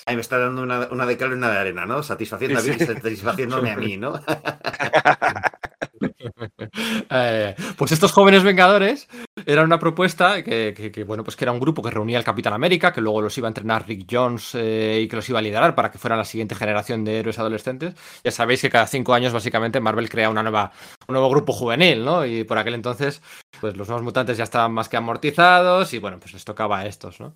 Ahí 0.07 0.15
me 0.17 0.23
está 0.23 0.39
dando 0.39 0.63
una, 0.63 0.89
una 0.91 1.07
de 1.07 1.17
cal 1.17 1.31
y 1.31 1.35
una 1.35 1.51
de 1.51 1.59
arena, 1.59 1.87
¿no? 1.87 2.03
Satisfaciendo 2.03 2.61
Sí, 2.61 2.71
a 2.71 2.75
sí. 2.75 2.79
Vic, 2.79 2.95
satisfaciéndome 2.95 3.71
a 3.71 3.77
mí, 3.77 3.97
¿no? 3.97 4.15
Eh, 7.09 7.55
pues 7.77 7.93
estos 7.93 8.13
jóvenes 8.13 8.43
vengadores 8.43 9.09
era 9.47 9.63
una 9.63 9.79
propuesta 9.79 10.43
que, 10.43 11.05
bueno, 11.07 11.25
pues 11.25 11.37
que 11.37 11.45
era 11.45 11.53
un 11.53 11.61
grupo 11.61 11.83
que 11.83 11.91
reunía 11.91 12.19
al 12.19 12.25
Capitán 12.25 12.53
América, 12.53 12.93
que 12.93 13.01
luego 13.01 13.23
los 13.23 13.37
iba 13.39 13.47
a 13.49 13.51
entrenar 13.51 13.87
Rick 13.87 14.07
Jones 14.11 14.55
eh, 14.55 15.01
y 15.03 15.09
que 15.09 15.17
los 15.17 15.29
iba 15.29 15.39
a 15.39 15.43
liderar 15.43 15.75
para 15.75 15.91
que 15.91 15.99
fueran 15.99 16.19
la 16.19 16.25
siguiente 16.25 16.55
generación 16.55 17.05
de 17.05 17.21
héroes 17.21 17.39
adolescentes. 17.39 17.95
Ya 18.25 18.31
sabéis 18.31 18.61
que 18.61 18.71
cada 18.71 18.87
cinco 18.87 19.15
años 19.15 19.33
básicamente 19.33 19.81
Marvel 19.81 20.09
crea 20.09 20.31
una 20.31 20.43
nueva, 20.43 20.73
un 21.09 21.13
nuevo 21.15 21.31
grupo 21.31 21.53
juvenil, 21.53 22.05
¿no? 22.05 22.27
Y 22.27 22.45
por 22.45 22.59
aquel 22.59 22.75
entonces, 22.75 23.23
pues 23.61 23.77
los 23.77 23.89
nuevos 23.89 24.05
mutantes 24.05 24.37
ya 24.37 24.45
estaban 24.45 24.73
más 24.73 24.89
que 24.89 24.97
amortizados 24.97 25.93
y 25.95 25.99
bueno, 25.99 26.19
pues 26.19 26.33
les 26.33 26.45
tocaba 26.45 26.81
a 26.81 26.87
estos, 26.87 27.21
¿no? 27.21 27.33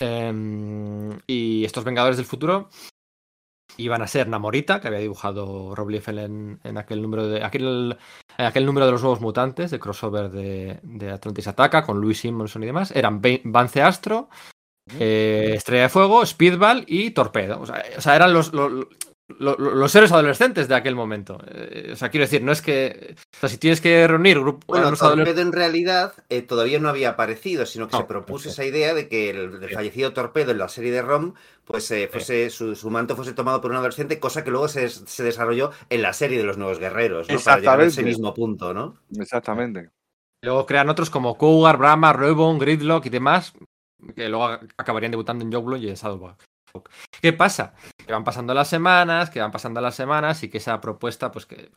Em, 0.00 1.18
y 1.26 1.64
estos 1.64 1.84
Vengadores 1.84 2.16
del 2.16 2.26
futuro 2.26 2.68
iban 3.76 4.02
a 4.02 4.06
ser 4.06 4.28
Namorita, 4.28 4.80
que 4.80 4.88
había 4.88 5.00
dibujado 5.00 5.74
Rob 5.74 5.90
Liefeld 5.90 6.18
en, 6.18 6.60
en 6.64 6.78
aquel 6.78 7.02
número 7.02 7.26
de 7.26 7.44
aquel, 7.44 7.96
número 8.66 8.86
de 8.86 8.92
los 8.92 9.02
nuevos 9.02 9.20
mutantes, 9.20 9.70
de 9.70 9.80
crossover 9.80 10.30
de, 10.30 10.80
de 10.82 11.10
Atlantis 11.10 11.48
Ataca, 11.48 11.84
con 11.84 12.00
Louis 12.00 12.18
Simonson 12.18 12.62
y 12.62 12.66
demás. 12.66 12.92
Eran 12.92 13.20
Vance 13.44 13.82
Astro, 13.82 14.28
eh, 14.98 15.52
Estrella 15.54 15.84
de 15.84 15.88
Fuego, 15.88 16.24
Speedball 16.24 16.84
y 16.86 17.10
Torpedo. 17.10 17.60
O 17.60 17.66
sea, 17.66 17.82
o 17.96 18.00
sea, 18.00 18.16
eran 18.16 18.32
los, 18.32 18.52
los, 18.52 18.86
lo- 19.28 19.56
lo- 19.56 19.74
los 19.74 19.94
héroes 19.94 20.12
adolescentes 20.12 20.68
de 20.68 20.74
aquel 20.74 20.94
momento. 20.94 21.38
Eh, 21.48 21.90
o 21.92 21.96
sea, 21.96 22.10
quiero 22.10 22.24
decir, 22.24 22.42
no 22.42 22.52
es 22.52 22.60
que. 22.62 23.14
O 23.34 23.38
sea, 23.40 23.48
si 23.48 23.56
tienes 23.58 23.80
que 23.80 24.06
reunir 24.06 24.38
grupos. 24.40 24.66
Bueno, 24.66 24.92
Torpedo 24.94 25.40
en 25.40 25.52
realidad 25.52 26.12
eh, 26.28 26.42
todavía 26.42 26.78
no 26.78 26.88
había 26.88 27.10
aparecido, 27.10 27.64
sino 27.66 27.86
que 27.88 27.92
No, 27.92 27.98
se 28.02 28.04
propuso 28.06 28.48
ok. 28.48 28.52
esa 28.52 28.64
idea 28.64 28.92
de 28.94 29.08
que 29.08 29.30
el, 29.30 29.62
el 29.62 29.70
fallecido 29.70 30.12
Torpedo 30.12 30.50
en 30.52 30.58
la 30.58 30.68
serie 30.68 30.92
de 30.92 31.02
ROM, 31.02 31.34
pues 31.64 31.90
eh, 31.90 32.08
fuese, 32.12 32.50
su, 32.50 32.76
su 32.76 32.90
manto 32.90 33.16
fuese 33.16 33.32
tomado 33.32 33.60
por 33.60 33.70
un 33.70 33.78
adolescente, 33.78 34.20
cosa 34.20 34.44
que 34.44 34.50
luego 34.50 34.68
se, 34.68 34.88
se 34.88 35.22
desarrolló 35.22 35.70
en 35.88 36.02
la 36.02 36.12
serie 36.12 36.36
de 36.38 36.44
los 36.44 36.58
Nuevos 36.58 36.78
Guerreros, 36.78 37.28
¿no? 37.30 37.38
Para 37.40 37.58
llegar 37.58 37.80
a 37.80 37.84
ese 37.84 38.00
Exactamente. 38.02 38.04
mismo 38.04 38.34
punto, 38.34 38.74
¿no? 38.74 38.96
Exactamente. 39.18 39.90
Luego 40.42 40.66
crean 40.66 40.90
otros 40.90 41.08
como 41.08 41.38
Cougar, 41.38 41.78
Brahma, 41.78 42.12
Reubon, 42.12 42.58
Gridlock 42.58 43.06
y 43.06 43.10
demás, 43.10 43.54
que 44.14 44.28
luego 44.28 44.44
ac- 44.48 44.68
acabarían 44.76 45.12
debutando 45.12 45.42
en 45.42 45.50
Joe 45.50 45.78
y 45.78 45.88
en 45.88 45.94
Shadowbox. 45.94 46.44
¿Qué 47.22 47.32
pasa? 47.32 47.72
Que 48.06 48.12
van 48.12 48.24
pasando 48.24 48.52
las 48.54 48.68
semanas, 48.68 49.30
que 49.30 49.40
van 49.40 49.50
pasando 49.50 49.80
las 49.80 49.94
semanas 49.94 50.42
y 50.42 50.48
que 50.50 50.58
esa 50.58 50.80
propuesta, 50.80 51.30
pues 51.30 51.46
que. 51.46 51.70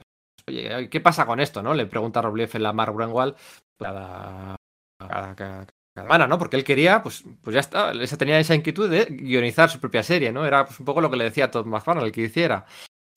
Oye, 0.47 0.89
¿qué 0.89 0.99
pasa 1.01 1.25
con 1.25 1.39
esto, 1.39 1.61
no? 1.61 1.73
Le 1.73 1.85
pregunta 1.87 2.21
Rob 2.21 2.35
Liefeld 2.35 2.65
a 2.65 2.73
Mark 2.73 2.93
Brenwald 2.93 3.35
cada, 3.79 4.55
cada, 4.99 5.35
cada- 5.35 5.65
cada 5.65 5.67
semana, 5.95 6.27
¿no? 6.27 6.37
Porque 6.37 6.55
él 6.57 6.63
quería, 6.63 7.01
pues, 7.03 7.23
pues 7.41 7.53
ya 7.53 7.59
está, 7.59 7.91
esa, 7.91 8.17
tenía 8.17 8.39
esa 8.39 8.55
inquietud 8.55 8.89
de 8.89 9.05
guionizar 9.09 9.69
su 9.69 9.79
propia 9.79 10.03
serie, 10.03 10.31
¿no? 10.31 10.45
Era 10.45 10.65
pues, 10.65 10.79
un 10.79 10.85
poco 10.85 11.01
lo 11.01 11.09
que 11.09 11.17
le 11.17 11.23
decía 11.25 11.45
a 11.45 11.51
Todd 11.51 11.65
McFarlane, 11.65 12.05
el 12.07 12.11
que 12.13 12.21
hiciera. 12.21 12.65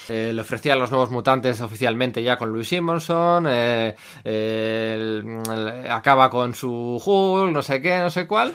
Eh, 0.08 0.32
le 0.32 0.40
ofrecía 0.40 0.72
a 0.72 0.76
los 0.76 0.90
nuevos 0.90 1.10
mutantes 1.10 1.60
oficialmente 1.60 2.22
ya 2.22 2.38
con 2.38 2.50
Louis 2.50 2.66
Simonson. 2.68 3.46
eh, 3.48 3.94
acaba 5.90 6.30
con 6.30 6.54
su 6.54 7.00
Hulk, 7.04 7.52
no 7.52 7.62
sé 7.62 7.80
qué, 7.82 7.98
no 7.98 8.10
sé 8.10 8.26
cuál. 8.26 8.54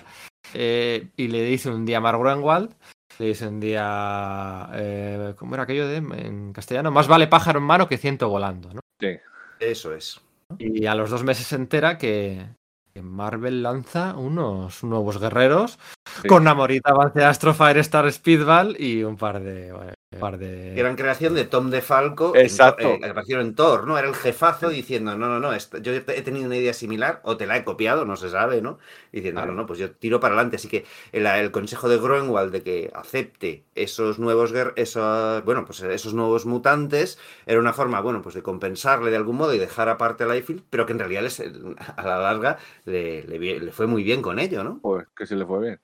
eh, 0.53 1.09
y 1.17 1.27
le 1.27 1.43
dice 1.43 1.69
un 1.69 1.85
día 1.85 1.97
a 1.97 2.01
Mark 2.01 2.19
Greenwald, 2.19 2.73
le 3.20 3.28
dice 3.28 3.47
un 3.47 3.59
día, 3.59 4.70
eh, 4.74 5.34
¿cómo 5.38 5.55
era 5.55 5.63
aquello 5.63 5.88
de 5.88 5.97
en 5.97 6.53
castellano? 6.53 6.91
Más 6.91 7.07
vale 7.07 7.28
pájaro 7.28 7.59
en 7.59 7.66
mano 7.66 7.88
que 7.88 7.97
ciento 7.97 8.30
volando, 8.30 8.74
¿no? 8.74 8.82
Sí. 8.99 9.18
Eso 9.59 9.93
es. 9.95 10.22
Y 10.59 10.86
a 10.86 10.95
los 10.95 11.09
dos 11.09 11.24
meses 11.24 11.47
se 11.47 11.55
entera 11.55 11.97
que, 11.97 12.45
que 12.93 13.01
Marvel 13.01 13.63
lanza 13.63 14.16
unos 14.16 14.84
nuevos 14.84 15.20
guerreros 15.20 15.80
Sí. 16.22 16.28
con 16.30 16.43
Namorita, 16.45 16.91
Avance 16.91 17.24
Astro, 17.26 17.53
Firestar, 17.53 18.09
Speedball 18.11 18.76
y 18.80 19.03
un 19.03 19.18
par 19.18 19.41
de... 19.41 19.94
par 20.18 20.38
de... 20.38 20.76
Gran 20.76 20.95
creación 20.97 21.36
de 21.36 21.45
Tom 21.45 21.70
DeFalco, 21.70 22.34
Exacto. 22.36 22.89
en, 22.97 23.03
eh, 23.03 23.09
apareció 23.09 23.39
en 23.39 23.55
Thor, 23.55 23.88
¿no? 23.88 23.97
Era 23.97 24.09
el 24.09 24.16
jefazo 24.16 24.68
diciendo, 24.70 25.16
no, 25.18 25.28
no, 25.30 25.39
no, 25.39 25.57
yo 25.82 25.93
he 25.93 26.01
tenido 26.22 26.45
una 26.47 26.57
idea 26.57 26.74
similar, 26.74 27.22
o 27.24 27.38
te 27.38 27.45
la 27.47 27.55
he 27.55 27.63
copiado, 27.63 28.03
no 28.05 28.18
se 28.18 28.30
sabe, 28.30 28.61
¿no? 28.61 28.78
Diciendo, 29.13 29.41
Claro. 29.41 29.51
no, 29.51 29.53
no, 29.53 29.66
pues 29.66 29.80
yo 29.80 29.91
tiro 29.91 30.20
para 30.20 30.34
adelante. 30.36 30.57
Así 30.57 30.68
que 30.68 30.86
el, 31.13 31.26
el 31.26 31.51
consejo 31.51 31.88
de 31.88 31.97
Groenwald 31.97 32.51
de 32.51 32.61
que 32.63 32.91
acepte 32.93 33.63
esos 33.74 34.20
nuevos, 34.20 34.53
esos, 34.76 35.43
bueno, 35.45 35.63
pues 35.66 35.82
esos 35.82 36.13
nuevos 36.13 36.45
mutantes 36.45 37.18
era 37.45 37.59
una 37.59 37.72
forma, 37.74 38.01
bueno, 38.01 38.22
pues 38.22 38.36
de 38.36 38.43
compensarle 38.43 39.11
de 39.11 39.18
algún 39.18 39.38
modo 39.38 39.53
y 39.53 39.59
dejar 39.59 39.88
aparte 39.88 40.26
a 40.26 40.28
Liefeld, 40.28 40.63
pero 40.70 40.86
que 40.86 40.91
en 40.93 40.99
realidad 40.99 41.22
les- 41.24 41.39
a 41.39 42.03
la 42.03 42.18
larga 42.20 42.57
le, 42.86 43.24
le 43.26 43.72
fue 43.72 43.88
muy 43.88 44.03
bien 44.03 44.22
con 44.22 44.39
ello, 44.39 44.63
¿no? 44.63 44.82
Pues 44.82 45.05
que 45.16 45.26
se 45.26 45.36
le 45.36 45.45
fue 45.45 45.59
bien. 45.61 45.82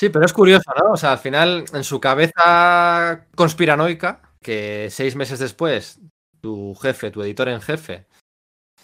Sí, 0.00 0.08
pero 0.08 0.24
es 0.24 0.32
curioso, 0.32 0.72
¿no? 0.82 0.92
O 0.92 0.96
sea, 0.96 1.12
al 1.12 1.18
final, 1.18 1.66
en 1.74 1.84
su 1.84 2.00
cabeza 2.00 3.26
conspiranoica, 3.36 4.22
que 4.40 4.88
seis 4.90 5.14
meses 5.14 5.38
después 5.38 6.00
tu 6.40 6.74
jefe, 6.76 7.10
tu 7.10 7.22
editor 7.22 7.50
en 7.50 7.60
jefe, 7.60 8.06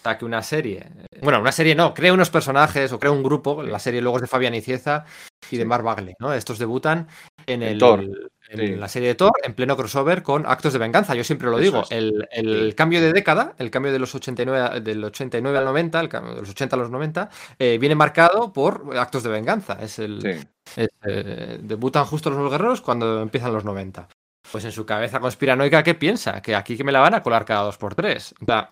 saque 0.03 0.25
una 0.25 0.43
serie. 0.43 0.91
Bueno, 1.23 1.39
una 1.39 1.51
serie 1.51 1.73
no, 1.73 1.95
crea 1.95 2.13
unos 2.13 2.29
personajes 2.29 2.91
o 2.91 2.99
crea 2.99 3.11
un 3.11 3.23
grupo. 3.23 3.63
La 3.63 3.79
serie 3.79 3.99
luego 3.99 4.17
es 4.17 4.21
de 4.21 4.27
Fabián 4.27 4.53
Icieza 4.53 5.05
y 5.49 5.57
de 5.57 5.63
Sí. 5.63 5.67
Mark 5.67 5.83
Bagley, 5.83 6.13
¿no? 6.19 6.35
Estos 6.35 6.59
debutan 6.59 7.07
en 7.47 7.63
el, 7.63 7.79
Thor. 7.79 8.05
En 8.49 8.59
Sí. 8.59 8.75
la 8.75 8.87
serie 8.87 9.09
de 9.09 9.15
Thor 9.15 9.31
en 9.43 9.53
pleno 9.53 9.75
crossover 9.75 10.23
con 10.23 10.45
Actos 10.45 10.73
de 10.73 10.79
Venganza. 10.79 11.15
Yo 11.15 11.23
siempre 11.23 11.49
lo 11.49 11.57
Eso 11.59 11.63
digo, 11.63 11.83
el, 11.89 12.27
el 12.31 12.75
cambio 12.75 13.01
de 13.01 13.11
década, 13.13 13.53
el 13.57 13.69
cambio 13.69 13.91
de 13.91 13.99
los 13.99 14.13
89, 14.15 14.59
a- 14.59 14.79
del 14.79 15.03
89 15.03 15.57
al 15.57 15.65
90, 15.65 15.99
el 15.99 16.09
cambio 16.09 16.33
de 16.35 16.41
los 16.41 16.49
80 16.49 16.75
a 16.75 16.79
los 16.79 16.89
90, 16.89 17.29
eh, 17.59 17.77
viene 17.79 17.95
marcado 17.95 18.53
por 18.53 18.85
Actos 18.97 19.23
de 19.23 19.29
Venganza. 19.29 19.77
Es 19.81 19.99
el, 19.99 20.21
Sí. 20.21 20.47
es, 20.81 20.89
eh, 21.05 21.59
debutan 21.61 22.05
justo 22.05 22.29
los 22.29 22.37
nuevos 22.37 22.51
guerreros 22.53 22.81
cuando 22.81 23.21
empiezan 23.21 23.53
los 23.53 23.65
90. 23.65 24.07
Pues 24.51 24.63
en 24.63 24.71
su 24.71 24.85
cabeza 24.85 25.19
conspiranoica, 25.19 25.83
¿qué 25.83 25.93
piensa? 25.93 26.41
Que 26.41 26.55
aquí 26.55 26.77
que 26.77 26.83
me 26.85 26.91
la 26.93 26.99
van 27.01 27.13
a 27.15 27.21
colar 27.23 27.43
cada 27.43 27.63
dos 27.63 27.77
por 27.77 27.95
tres. 27.95 28.33
O 28.41 28.45
sea, 28.45 28.71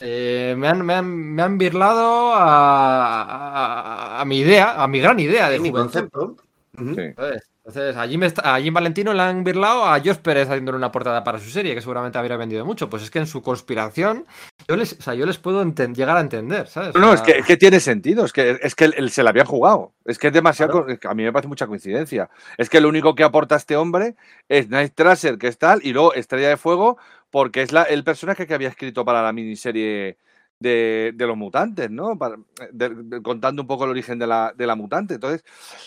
eh, 0.00 0.54
me, 0.58 0.66
han, 0.66 0.84
me, 0.84 0.94
han, 0.94 1.06
me 1.06 1.42
han 1.42 1.56
birlado 1.56 2.32
a, 2.34 3.22
a- 3.22 4.20
a 4.20 4.24
mi 4.24 4.38
idea, 4.40 4.82
a 4.82 4.88
mi 4.88 4.98
gran 5.00 5.20
idea 5.20 5.48
de 5.48 5.60
mi 5.60 5.70
juventud. 5.70 5.92
concepto. 6.10 6.36
Sí. 6.76 7.51
Entonces, 7.64 8.18
me 8.18 8.26
está- 8.26 8.54
allí 8.54 8.68
en 8.68 8.74
Valentino 8.74 9.14
le 9.14 9.22
han 9.22 9.44
birlado 9.44 9.84
a 9.84 9.98
Josh 10.00 10.16
Pérez 10.16 10.48
haciéndole 10.48 10.76
una 10.76 10.90
portada 10.90 11.22
para 11.22 11.38
su 11.38 11.48
serie, 11.48 11.74
que 11.76 11.80
seguramente 11.80 12.18
habría 12.18 12.36
vendido 12.36 12.64
mucho. 12.66 12.90
Pues 12.90 13.04
es 13.04 13.10
que 13.10 13.20
en 13.20 13.28
su 13.28 13.40
conspiración, 13.40 14.26
yo 14.66 14.76
les, 14.76 14.94
o 14.94 15.02
sea, 15.02 15.14
yo 15.14 15.26
les 15.26 15.38
puedo 15.38 15.62
llegar 15.64 16.16
a 16.16 16.20
entender, 16.20 16.66
¿sabes? 16.66 16.92
No, 16.94 17.00
no, 17.00 17.10
O 17.10 17.14
es 17.14 17.20
que, 17.22 17.38
es 17.38 17.46
que 17.46 17.56
tiene 17.56 17.78
sentido, 17.78 18.24
es 18.24 18.32
que, 18.32 18.58
es 18.60 18.74
que 18.74 18.86
él, 18.86 18.94
él 18.96 19.10
se 19.10 19.22
la 19.22 19.30
había 19.30 19.44
jugado. 19.44 19.92
Es 20.04 20.18
que 20.18 20.26
es 20.28 20.32
demasiado. 20.32 20.86
A 21.08 21.14
mí 21.14 21.22
me 21.22 21.32
parece 21.32 21.48
mucha 21.48 21.68
coincidencia. 21.68 22.30
Es 22.58 22.68
que 22.68 22.80
lo 22.80 22.88
único 22.88 23.14
que 23.14 23.22
aporta 23.22 23.54
este 23.54 23.76
hombre 23.76 24.16
es 24.48 24.68
Night 24.68 24.94
Tracer, 24.96 25.38
que 25.38 25.46
es 25.46 25.56
tal, 25.56 25.80
y 25.84 25.92
luego 25.92 26.14
Estrella 26.14 26.48
de 26.48 26.56
Fuego, 26.56 26.98
porque 27.30 27.62
es 27.62 27.70
la, 27.70 27.84
el 27.84 28.02
personaje 28.02 28.48
que 28.48 28.54
había 28.54 28.68
escrito 28.68 29.04
para 29.04 29.22
la 29.22 29.32
miniserie 29.32 30.18
de, 30.62 31.12
de 31.14 31.26
los 31.26 31.36
mutantes, 31.36 31.90
¿no? 31.90 32.16
Para- 32.18 32.36
de- 32.72 32.90
de- 32.90 33.22
contando 33.22 33.62
un 33.62 33.68
poco 33.68 33.84
el 33.84 33.90
origen 33.90 34.18
de 34.18 34.26
la, 34.26 34.52
de 34.56 34.66
la 34.66 34.76
mutante. 34.76 35.14
Entonces, 35.14 35.44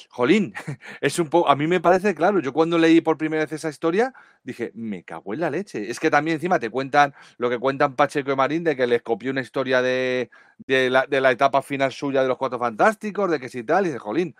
jolín, 0.09 0.53
es 1.01 1.19
un 1.19 1.29
poco. 1.29 1.49
A 1.49 1.55
mí 1.55 1.67
me 1.67 1.79
parece, 1.81 2.15
claro, 2.15 2.39
yo 2.39 2.53
cuando 2.53 2.77
leí 2.77 3.01
por 3.01 3.17
primera 3.17 3.43
vez 3.43 3.51
esa 3.53 3.69
historia, 3.69 4.13
dije, 4.43 4.71
me 4.75 5.03
cago 5.03 5.33
en 5.33 5.39
la 5.41 5.49
leche. 5.49 5.89
Es 5.89 5.99
que 5.99 6.11
también 6.11 6.35
encima 6.35 6.59
te 6.59 6.69
cuentan 6.69 7.13
lo 7.37 7.49
que 7.49 7.59
cuentan 7.59 7.95
Pacheco 7.95 8.31
y 8.31 8.35
Marín 8.35 8.63
de 8.63 8.75
que 8.75 8.87
les 8.87 9.01
copió 9.01 9.31
una 9.31 9.41
historia 9.41 9.81
de, 9.81 10.29
de 10.67 10.89
la, 10.89 11.05
de 11.07 11.21
la 11.21 11.31
etapa 11.31 11.61
final 11.61 11.91
suya 11.91 12.21
de 12.21 12.27
los 12.27 12.37
Cuatro 12.37 12.59
Fantásticos, 12.59 13.29
de 13.31 13.39
que 13.39 13.49
si 13.49 13.63
tal, 13.63 13.85
y 13.85 13.89
dice, 13.89 13.99
jolín, 13.99 14.35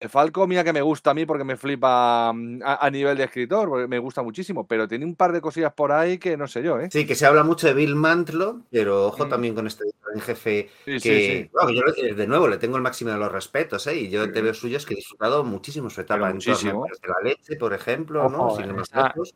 de 0.00 0.08
Falco, 0.08 0.46
mira 0.46 0.62
que 0.62 0.72
me 0.72 0.82
gusta 0.82 1.10
a 1.10 1.14
mí 1.14 1.26
porque 1.26 1.44
me 1.44 1.56
flipa 1.56 2.32
mm, 2.32 2.60
a, 2.64 2.86
a 2.86 2.90
nivel 2.90 3.16
de 3.16 3.24
escritor, 3.24 3.68
porque 3.68 3.88
me 3.88 3.98
gusta 3.98 4.22
muchísimo, 4.22 4.66
pero 4.66 4.86
tiene 4.86 5.04
un 5.04 5.16
par 5.16 5.32
de 5.32 5.40
cosillas 5.40 5.72
por 5.74 5.90
ahí 5.92 6.18
que 6.18 6.36
no 6.36 6.46
sé 6.46 6.62
yo, 6.62 6.78
¿eh? 6.78 6.88
Sí, 6.92 7.06
que 7.06 7.14
se 7.14 7.26
habla 7.26 7.42
mucho 7.42 7.66
de 7.66 7.74
Bill 7.74 7.96
Mantlo, 7.96 8.60
pero 8.70 9.06
ojo 9.06 9.26
Mm. 9.26 9.28
también 9.28 9.54
con 9.54 9.66
este 9.66 9.84
en 10.14 10.20
jefe 10.20 10.68
Sí, 10.84 10.92
que, 10.92 11.00
sí, 11.00 11.20
sí. 11.42 11.50
bueno, 11.52 11.70
yo 11.70 11.82
le- 11.82 12.14
de 12.14 12.26
nuevo 12.26 12.46
le 12.48 12.58
tengo 12.58 12.76
el 12.76 12.82
máximo 12.82 13.10
de 13.10 13.18
los 13.18 13.32
respetos, 13.32 13.86
¿eh? 13.86 13.96
Y 13.96 14.10
yo 14.10 14.24
Sí. 14.26 14.32
te 14.32 14.42
veo 14.42 14.54
suyos 14.54 14.86
que 14.86 14.94
he 14.94 14.96
disfrutado 14.96 15.42
muchísimo 15.42 15.90
su 15.90 16.00
etapa 16.02 16.18
Pero 16.20 16.26
en 16.30 16.34
muchísimo. 16.34 16.84
De 16.84 17.08
la 17.08 17.28
leche, 17.30 17.56
por 17.56 17.72
ejemplo, 17.72 18.28
¿no? 18.28 18.50
Sin 18.50 18.66
ir 18.66 18.74
más 18.74 18.90
lejos. 18.94 19.34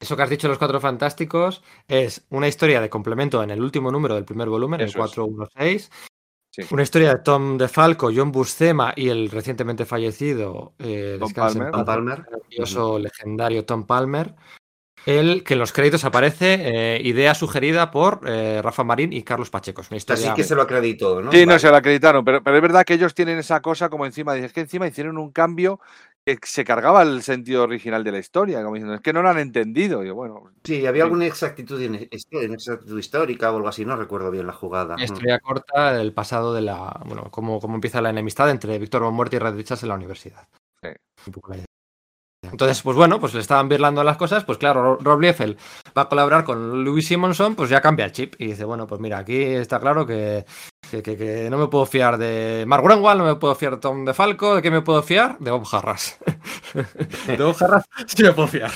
Eso 0.00 0.16
que 0.16 0.22
has 0.22 0.30
dicho 0.30 0.48
de 0.48 0.50
los 0.50 0.58
Cuatro 0.58 0.80
Fantásticos 0.80 1.62
es 1.86 2.26
una 2.30 2.48
historia 2.48 2.80
de 2.80 2.90
complemento 2.90 3.40
en 3.42 3.50
el 3.50 3.60
último 3.62 3.92
número 3.92 4.16
del 4.16 4.24
primer 4.24 4.48
volumen, 4.48 4.80
el 4.80 4.88
Eso 4.88 4.98
es. 5.04 5.14
416. 5.14 5.90
Sí. 6.54 6.62
Una 6.70 6.82
historia 6.82 7.14
de 7.14 7.20
Tom 7.20 7.56
DeFalco, 7.56 8.10
John 8.14 8.30
Buscema 8.30 8.92
y 8.94 9.08
el 9.08 9.30
recientemente 9.30 9.86
fallecido 9.86 10.74
eh, 10.78 11.16
Tom 11.18 11.32
Palmer. 11.32 11.70
Palmer. 11.70 12.18
el 12.18 12.24
maravilloso 12.24 12.98
legendario 12.98 13.64
Tom 13.64 13.86
Palmer. 13.86 14.34
El 15.06 15.42
que 15.42 15.54
en 15.54 15.60
los 15.60 15.72
créditos 15.72 16.04
aparece 16.04 16.58
eh, 16.60 17.00
idea 17.02 17.34
sugerida 17.34 17.90
por 17.90 18.20
eh, 18.26 18.60
Rafa 18.62 18.84
Marín 18.84 19.12
y 19.14 19.22
Carlos 19.22 19.50
Pacheco. 19.50 19.80
Es 19.80 19.90
una 19.90 19.98
Así 20.14 20.28
que 20.36 20.44
se 20.44 20.54
lo 20.54 20.62
acreditó, 20.62 21.22
¿no? 21.22 21.32
Sí, 21.32 21.44
no 21.46 21.58
se 21.58 21.70
lo 21.70 21.76
acreditaron, 21.76 22.24
pero, 22.24 22.42
pero 22.42 22.56
es 22.56 22.62
verdad 22.62 22.84
que 22.84 22.94
ellos 22.94 23.14
tienen 23.14 23.38
esa 23.38 23.60
cosa 23.62 23.88
como 23.88 24.06
encima, 24.06 24.36
es 24.36 24.52
que 24.52 24.60
encima 24.60 24.86
hicieron 24.86 25.18
un 25.18 25.32
cambio 25.32 25.80
que 26.24 26.38
se 26.46 26.64
cargaba 26.64 27.02
el 27.02 27.22
sentido 27.22 27.64
original 27.64 28.04
de 28.04 28.12
la 28.12 28.18
historia, 28.18 28.62
como 28.62 28.74
diciendo, 28.74 28.94
es 28.94 29.00
que 29.00 29.12
no 29.12 29.22
lo 29.22 29.28
han 29.30 29.38
entendido. 29.38 30.02
Y 30.04 30.06
yo, 30.08 30.14
bueno, 30.14 30.50
Sí, 30.64 30.86
había 30.86 31.02
Sí. 31.02 31.06
alguna 31.06 31.26
exactitud, 31.26 31.80
en- 31.82 32.08
inexactitud 32.30 32.98
histórica 32.98 33.50
o 33.50 33.56
algo 33.56 33.68
así, 33.68 33.84
no 33.84 33.96
recuerdo 33.96 34.30
bien 34.30 34.46
la 34.46 34.52
jugada. 34.52 34.94
Una 34.94 35.04
historia 35.04 35.38
corta 35.40 35.92
del 35.94 36.12
pasado 36.12 36.54
de 36.54 36.60
la. 36.62 37.00
Bueno, 37.06 37.28
cómo, 37.30 37.60
cómo 37.60 37.74
empieza 37.74 38.00
la 38.00 38.10
enemistad 38.10 38.50
entre 38.50 38.78
Víctor 38.78 39.02
Von 39.02 39.14
Muerte 39.14 39.36
y 39.36 39.38
Red 39.40 39.54
Richards 39.56 39.82
en 39.82 39.88
la 39.88 39.94
universidad. 39.96 40.46
Sí. 40.82 40.88
Un 41.26 41.32
poco 41.32 41.50
la 41.50 41.56
idea. 41.56 41.66
Entonces, 42.50 42.82
pues 42.82 42.96
bueno, 42.96 43.20
pues 43.20 43.34
le 43.34 43.40
estaban 43.40 43.68
birlando 43.68 44.02
las 44.02 44.16
cosas, 44.16 44.44
pues 44.44 44.58
claro, 44.58 44.82
Ro- 44.82 44.98
Rob 45.00 45.20
Liefeld 45.20 45.56
va 45.96 46.02
a 46.02 46.08
colaborar 46.08 46.44
con 46.44 46.84
Louis 46.84 47.06
Simonson, 47.06 47.54
pues 47.54 47.70
ya 47.70 47.80
cambia 47.80 48.04
el 48.04 48.12
chip 48.12 48.34
y 48.38 48.46
dice, 48.48 48.64
bueno, 48.64 48.86
pues 48.86 49.00
mira, 49.00 49.18
aquí 49.18 49.40
está 49.42 49.78
claro 49.78 50.04
que, 50.04 50.44
que, 50.90 51.02
que- 51.02 51.16
que 51.16 51.48
no 51.50 51.56
me 51.56 51.68
puedo 51.68 51.86
fiar 51.86 52.18
de 52.18 52.64
Mark 52.66 52.82
Greenwald, 52.84 53.20
no 53.20 53.26
me 53.26 53.36
puedo 53.36 53.54
fiar 53.54 53.74
de 53.74 53.78
Tom 53.80 54.04
DeFalco, 54.04 54.56
¿de 54.56 54.62
qué 54.62 54.70
me 54.72 54.82
puedo 54.82 55.02
fiar? 55.02 55.38
De 55.38 55.50
Bob 55.52 55.66
Harras. 55.70 56.18
de 57.26 57.36
Bob 57.36 57.56
Harras 57.60 57.84
sí 58.06 58.22
me 58.24 58.32
puedo 58.32 58.48
fiar. 58.48 58.72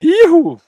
¡Iu! 0.00 0.58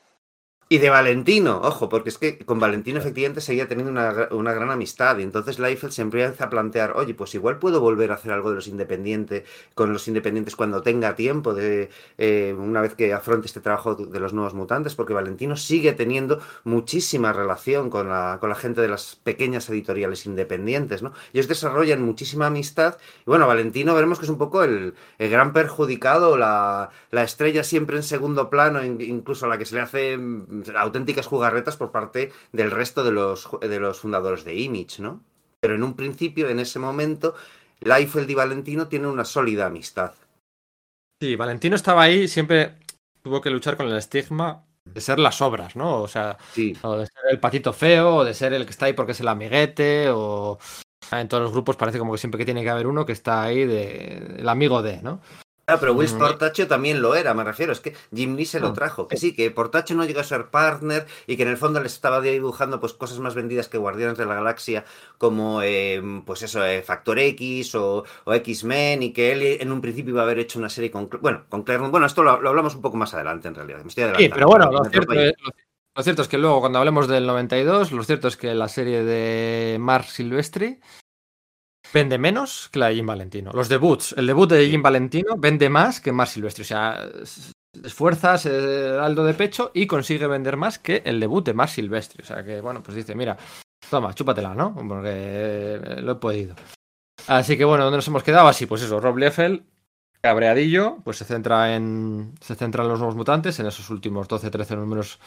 Y 0.71 0.77
de 0.79 0.91
Valentino, 0.91 1.63
ojo, 1.65 1.89
porque 1.89 2.11
es 2.11 2.19
que 2.19 2.41
con 2.45 2.61
Valentino 2.61 2.99
efectivamente 2.99 3.41
seguía 3.41 3.69
teniendo 3.69 3.91
una, 3.91 4.29
una 4.33 4.53
gran 4.53 4.71
amistad 4.71 5.17
y 5.17 5.23
entonces 5.23 5.59
Liefeld 5.59 5.95
se 5.95 6.03
empieza 6.03 6.45
a 6.45 6.51
plantear, 6.51 6.93
oye, 6.95 7.15
pues 7.15 7.35
igual 7.35 7.59
puedo 7.59 7.81
volver 7.81 8.11
a 8.11 8.17
hacer 8.17 8.33
algo 8.33 8.51
de 8.51 8.57
los 8.57 8.67
independientes, 8.69 9.45
con 9.75 9.95
los 9.95 10.07
independientes 10.09 10.57
cuando 10.57 10.83
tenga 10.83 11.15
tiempo, 11.17 11.55
de 11.55 11.89
eh, 12.19 12.55
una 12.59 12.83
vez 12.83 12.95
que 12.95 13.15
afronte 13.15 13.47
este 13.47 13.63
trabajo 13.63 13.95
de 13.95 14.21
los 14.21 14.35
nuevos 14.35 14.53
mutantes, 14.53 14.95
porque 14.95 15.15
Valentino 15.15 15.57
sigue 15.57 15.95
teniendo 15.95 16.39
muchísima 16.65 17.33
relación 17.33 17.89
con 17.89 18.11
la, 18.11 18.37
con 18.39 18.51
la 18.51 18.55
gente 18.55 18.83
de 18.83 18.89
las 18.89 19.17
pequeñas 19.17 19.71
editoriales 19.71 20.27
independientes, 20.27 21.03
¿no? 21.03 21.15
Ellos 21.33 21.49
desarrollan 21.49 22.03
muchísima 22.03 22.49
amistad 22.49 22.99
y 23.21 23.25
bueno, 23.25 23.47
Valentino 23.47 23.95
veremos 23.95 24.19
que 24.19 24.27
es 24.27 24.31
un 24.31 24.37
poco 24.37 24.63
el, 24.65 24.93
el 25.17 25.31
gran 25.31 25.55
perjudicado, 25.55 26.37
la, 26.37 26.91
la 27.11 27.23
estrella 27.23 27.65
siempre 27.65 27.97
en 27.97 28.03
segundo 28.03 28.51
plano, 28.51 28.85
in- 28.85 29.01
incluso 29.01 29.47
a 29.47 29.49
la 29.49 29.57
que 29.57 29.65
se 29.65 29.75
le 29.75 29.81
hace 29.81 30.19
mm, 30.19 30.58
auténticas 30.77 31.27
jugarretas 31.27 31.77
por 31.77 31.91
parte 31.91 32.33
del 32.53 32.71
resto 32.71 33.05
de 33.05 33.13
los, 33.13 33.49
de 33.61 33.81
los 33.81 34.01
fundadores 34.01 34.45
de 34.45 34.55
Image, 34.55 35.03
¿no? 35.03 35.23
Pero 35.61 35.75
en 35.75 35.83
un 35.83 35.95
principio, 35.95 36.49
en 36.49 36.61
ese 36.61 36.79
momento, 36.79 37.35
Liefeld 37.81 38.31
y 38.31 38.35
Valentino 38.35 38.89
tienen 38.89 39.09
una 39.09 39.25
sólida 39.25 39.67
amistad. 39.67 40.13
Sí, 41.21 41.37
Valentino 41.37 41.77
estaba 41.77 42.03
ahí, 42.03 42.29
siempre 42.29 42.75
tuvo 43.23 43.41
que 43.41 43.51
luchar 43.51 43.77
con 43.77 43.87
el 43.87 43.97
estigma 43.97 44.65
de 44.85 45.01
ser 45.01 45.19
las 45.19 45.43
obras, 45.43 45.77
¿no? 45.77 46.01
O 46.03 46.09
sea, 46.09 46.39
Sí, 46.53 46.77
o 46.83 46.97
de 46.97 47.07
ser 47.07 47.23
el 47.31 47.41
patito 47.41 47.73
feo, 47.73 48.17
o 48.17 48.25
de 48.25 48.35
ser 48.35 48.53
el 48.53 48.65
que 48.65 48.71
está 48.71 48.87
ahí 48.87 48.93
porque 48.93 49.13
es 49.13 49.21
el 49.21 49.29
amiguete, 49.29 50.11
o 50.11 50.59
en 51.13 51.29
todos 51.29 51.43
los 51.43 51.53
grupos 51.53 51.77
parece 51.77 51.99
como 51.99 52.13
que 52.13 52.19
siempre 52.19 52.39
que 52.39 52.45
tiene 52.45 52.63
que 52.63 52.71
haber 52.71 52.87
uno 52.87 53.05
que 53.05 53.13
está 53.13 53.43
ahí 53.43 53.65
de 53.65 54.37
el 54.39 54.49
amigo 54.49 54.83
de, 54.83 55.03
¿no? 55.03 55.21
Ah, 55.69 55.77
pero 55.79 55.93
Will. 55.93 56.11
Portacho 56.19 56.67
también 56.67 57.03
lo 57.03 57.15
era, 57.15 57.35
me 57.35 57.45
refiero. 57.45 57.73
Es 57.73 57.81
que 57.81 57.95
Jim 58.15 58.37
Lee 58.37 58.47
se 58.47 58.59
lo 58.59 58.69
Ah. 58.69 58.73
trajo. 58.73 59.07
Que 59.07 59.17
sí, 59.19 59.35
que 59.35 59.51
Portacho 59.51 59.95
no 59.95 60.05
llegó 60.05 60.21
a 60.21 60.25
ser 60.25 60.47
partner 60.47 61.07
y 61.27 61.37
que 61.37 61.43
en 61.43 61.51
el 61.51 61.59
fondo 61.59 61.81
les 61.81 61.93
estaba 61.93 62.21
dibujando 62.23 62.81
pues 62.81 62.95
cosas 62.95 63.19
más 63.19 63.35
vendidas 63.35 63.69
que 63.69 63.77
Guardianes 63.79 64.17
de 64.17 64.25
la 64.27 64.35
Galaxia, 64.35 64.85
como 65.19 65.61
eh, 65.63 66.03
pues 66.25 66.43
eso, 66.43 66.65
eh, 66.65 66.83
Factor 66.83 67.19
X 67.19 67.75
o, 67.75 68.05
o 68.25 68.35
X-Men, 68.35 69.03
y 69.03 69.13
que 69.13 69.33
él 69.33 69.59
en 69.61 69.71
un 69.71 69.81
principio 69.83 70.13
iba 70.13 70.23
a 70.23 70.25
haber 70.25 70.39
hecho 70.39 70.59
una 70.59 70.71
serie 70.71 70.91
con. 70.91 71.09
Bueno, 71.21 71.45
con 71.51 71.63
Claremont. 71.65 71.91
Bueno, 71.91 72.07
esto 72.07 72.23
lo, 72.23 72.41
lo 72.41 72.49
hablamos 72.49 72.75
un 72.75 72.81
poco 72.83 72.97
más 72.97 73.13
adelante 73.15 73.49
en 73.49 73.55
realidad. 73.55 73.83
Me 73.83 73.89
estoy 73.89 74.05
Sí, 74.17 74.29
pero 74.31 74.47
bueno, 74.47 74.67
Me 74.69 74.73
lo 74.73 74.79
atropello. 74.81 75.21
cierto, 75.21 75.39
es, 75.39 75.43
lo- 75.47 75.53
lo 75.97 76.03
cierto 76.03 76.23
es 76.23 76.29
que 76.29 76.39
luego 76.39 76.61
cuando 76.61 76.79
hablemos 76.79 77.09
del 77.09 77.27
92, 77.27 77.93
lo 77.93 78.05
cierto 78.05 78.29
es 78.29 78.37
que 78.37 78.55
la 78.55 78.69
serie 78.69 79.03
de 79.05 79.77
Mark 79.81 80.05
Silvestri 80.07 80.81
vende 81.93 82.19
menos 82.19 82.69
que 82.71 82.79
la 82.79 82.89
de 82.89 82.97
Jim 82.97 83.07
Valentino. 83.07 83.51
Los 83.53 83.69
debuts, 83.69 84.15
el 84.17 84.27
debut 84.27 84.51
de 84.51 84.69
Jim 84.69 84.83
Valentino 84.83 85.37
vende 85.37 85.69
más 85.69 86.01
que 86.01 86.13
Mark 86.13 86.31
Silvestri. 86.31 86.63
O 86.63 86.67
sea, 86.67 87.09
se 87.25 87.53
esfuerza, 87.85 88.39
se 88.39 88.51
da 88.61 89.05
aldo 89.05 89.25
de 89.25 89.35
pecho 89.35 89.71
y 89.75 89.87
consigue 89.87 90.27
vender 90.27 90.57
más 90.57 90.79
que 90.79 91.03
el 91.05 91.21
debut 91.21 91.45
de 91.45 91.55
Mark 91.55 91.71
Silvestri. 91.71 92.23
O 92.23 92.27
sea 92.27 92.45
que, 92.45 92.61
bueno, 92.61 92.83
pues 92.83 92.97
dice, 92.97 93.15
mira, 93.15 93.37
toma, 93.91 94.15
chúpatela, 94.15 94.55
¿no? 94.55 94.75
Porque 94.75 95.11
eh, 95.13 96.01
lo 96.01 96.13
he 96.13 96.17
podido. 96.17 96.55
Así 97.27 97.57
que 97.57 97.65
bueno, 97.65 97.85
¿dónde 97.85 97.99
nos 97.99 98.09
hemos 98.09 98.23
quedado? 98.23 98.49
Así, 98.49 98.67
pues 98.67 98.83
eso, 98.83 99.01
Rob 99.01 99.19
Liefeld, 99.19 99.63
cabreadillo, 100.21 100.99
pues 101.05 101.19
se 101.19 101.25
centra 101.25 101.75
en. 101.75 102.35
Se 102.41 102.55
centra 102.55 102.85
en 102.85 102.91
los 102.91 102.99
nuevos 102.99 103.17
mutantes, 103.17 103.59
en 103.61 103.67
esos 103.67 103.91
últimos 103.91 104.29
12-13 104.29 104.77
números 104.77 105.19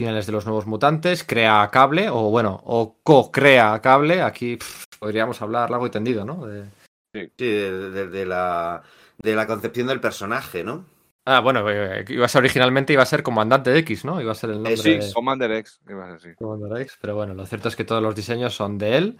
finales 0.00 0.24
de 0.26 0.32
los 0.32 0.46
nuevos 0.46 0.66
mutantes, 0.66 1.24
crea 1.24 1.68
cable, 1.70 2.08
o 2.08 2.30
bueno, 2.30 2.58
o 2.64 2.96
co-crea 3.02 3.78
cable. 3.82 4.22
Aquí 4.22 4.56
pff, 4.56 4.84
podríamos 4.98 5.40
hablar 5.42 5.70
largo 5.70 5.86
y 5.86 5.90
tendido, 5.90 6.24
¿no? 6.24 6.46
De- 6.46 6.64
Sí, 7.12 7.28
de, 7.38 7.90
de- 7.90 8.06
de 8.08 8.24
la, 8.24 8.82
de 9.18 9.34
la 9.34 9.46
concepción 9.46 9.88
del 9.88 10.00
personaje, 10.00 10.62
¿no? 10.64 10.84
Ah, 11.26 11.40
bueno, 11.40 11.68
eh, 11.68 12.04
iba 12.08 12.24
a 12.24 12.28
ser 12.28 12.38
originalmente 12.40 12.92
iba 12.94 13.02
a 13.02 13.06
ser 13.06 13.22
Comandante 13.22 13.76
X, 13.78 14.04
¿no? 14.04 14.20
Iba 14.22 14.32
a 14.32 14.34
ser 14.36 14.50
el 14.50 14.62
nombre 14.62 14.76
sí, 14.76 14.96
de 14.96 15.12
Commander 15.12 15.50
X, 15.52 15.80
iba 15.88 16.04
a 16.04 16.06
ser 16.06 16.30
así. 16.30 16.34
Commander 16.38 16.80
X, 16.82 16.96
pero 17.00 17.16
bueno, 17.16 17.34
lo 17.34 17.44
cierto 17.46 17.68
es 17.68 17.76
que 17.76 17.84
todos 17.84 18.02
los 18.02 18.14
diseños 18.14 18.54
son 18.54 18.78
de 18.78 18.96
él. 18.96 19.18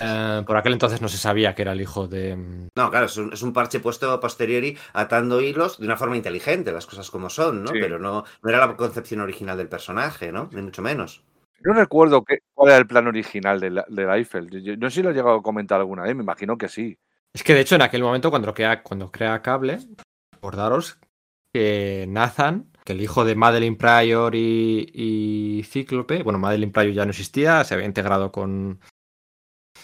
Eh, 0.00 0.42
por 0.46 0.56
aquel 0.56 0.74
entonces 0.74 1.00
no 1.00 1.08
se 1.08 1.16
sabía 1.16 1.54
que 1.54 1.62
era 1.62 1.72
el 1.72 1.80
hijo 1.80 2.06
de. 2.06 2.36
mm, 2.36 2.68
No, 2.76 2.90
claro, 2.90 3.06
es 3.06 3.16
un, 3.16 3.32
es 3.32 3.42
un 3.42 3.52
parche 3.52 3.80
puesto 3.80 4.10
a 4.10 4.20
posteriori 4.20 4.76
atando 4.92 5.40
hilos 5.40 5.78
de 5.78 5.86
una 5.86 5.96
forma 5.96 6.16
inteligente, 6.16 6.72
las 6.72 6.86
cosas 6.86 7.10
como 7.10 7.30
son, 7.30 7.62
¿no? 7.62 7.68
Sí. 7.72 7.78
Pero 7.80 7.98
no, 7.98 8.24
no 8.42 8.50
era 8.50 8.66
la 8.66 8.76
concepción 8.76 9.20
original 9.20 9.56
del 9.56 9.68
personaje, 9.68 10.32
¿no? 10.32 10.50
Ni 10.52 10.60
mucho 10.62 10.82
menos. 10.82 11.22
No 11.62 11.72
recuerdo 11.72 12.22
qué, 12.24 12.38
cuál 12.52 12.68
era 12.70 12.78
el 12.78 12.86
plan 12.86 13.06
original 13.06 13.58
de, 13.58 13.70
la- 13.70 13.86
de 13.88 14.02
Eiffel. 14.04 14.50
Yo- 14.50 14.58
yo 14.58 14.76
no 14.76 14.90
sé 14.90 14.96
si 14.96 15.02
lo 15.02 15.10
he 15.10 15.14
llegado 15.14 15.36
a 15.36 15.42
comentar 15.42 15.80
alguna 15.80 16.02
vez, 16.02 16.14
me 16.14 16.22
imagino 16.22 16.58
que 16.58 16.68
sí. 16.68 16.98
Es 17.32 17.42
que 17.42 17.54
de 17.54 17.60
hecho 17.60 17.74
en 17.76 17.82
aquel 17.82 18.02
momento 18.02 18.30
cuando 18.30 18.52
crea, 18.52 18.82
cuando 18.82 19.10
crea 19.10 19.40
cable, 19.40 19.78
acordaros 20.34 20.98
que 21.52 22.04
Nathan, 22.08 22.70
que 22.84 22.92
el 22.92 23.00
hijo 23.00 23.24
de 23.24 23.34
Madeline 23.34 23.76
Pryor 23.76 24.34
y, 24.34 24.90
y 24.92 25.62
Cíclope, 25.64 26.22
bueno, 26.22 26.38
Madeline 26.38 26.72
Pryor 26.72 26.92
ya 26.94 27.04
no 27.04 27.10
existía, 27.10 27.64
se 27.64 27.74
había 27.74 27.86
integrado 27.86 28.30
con, 28.30 28.80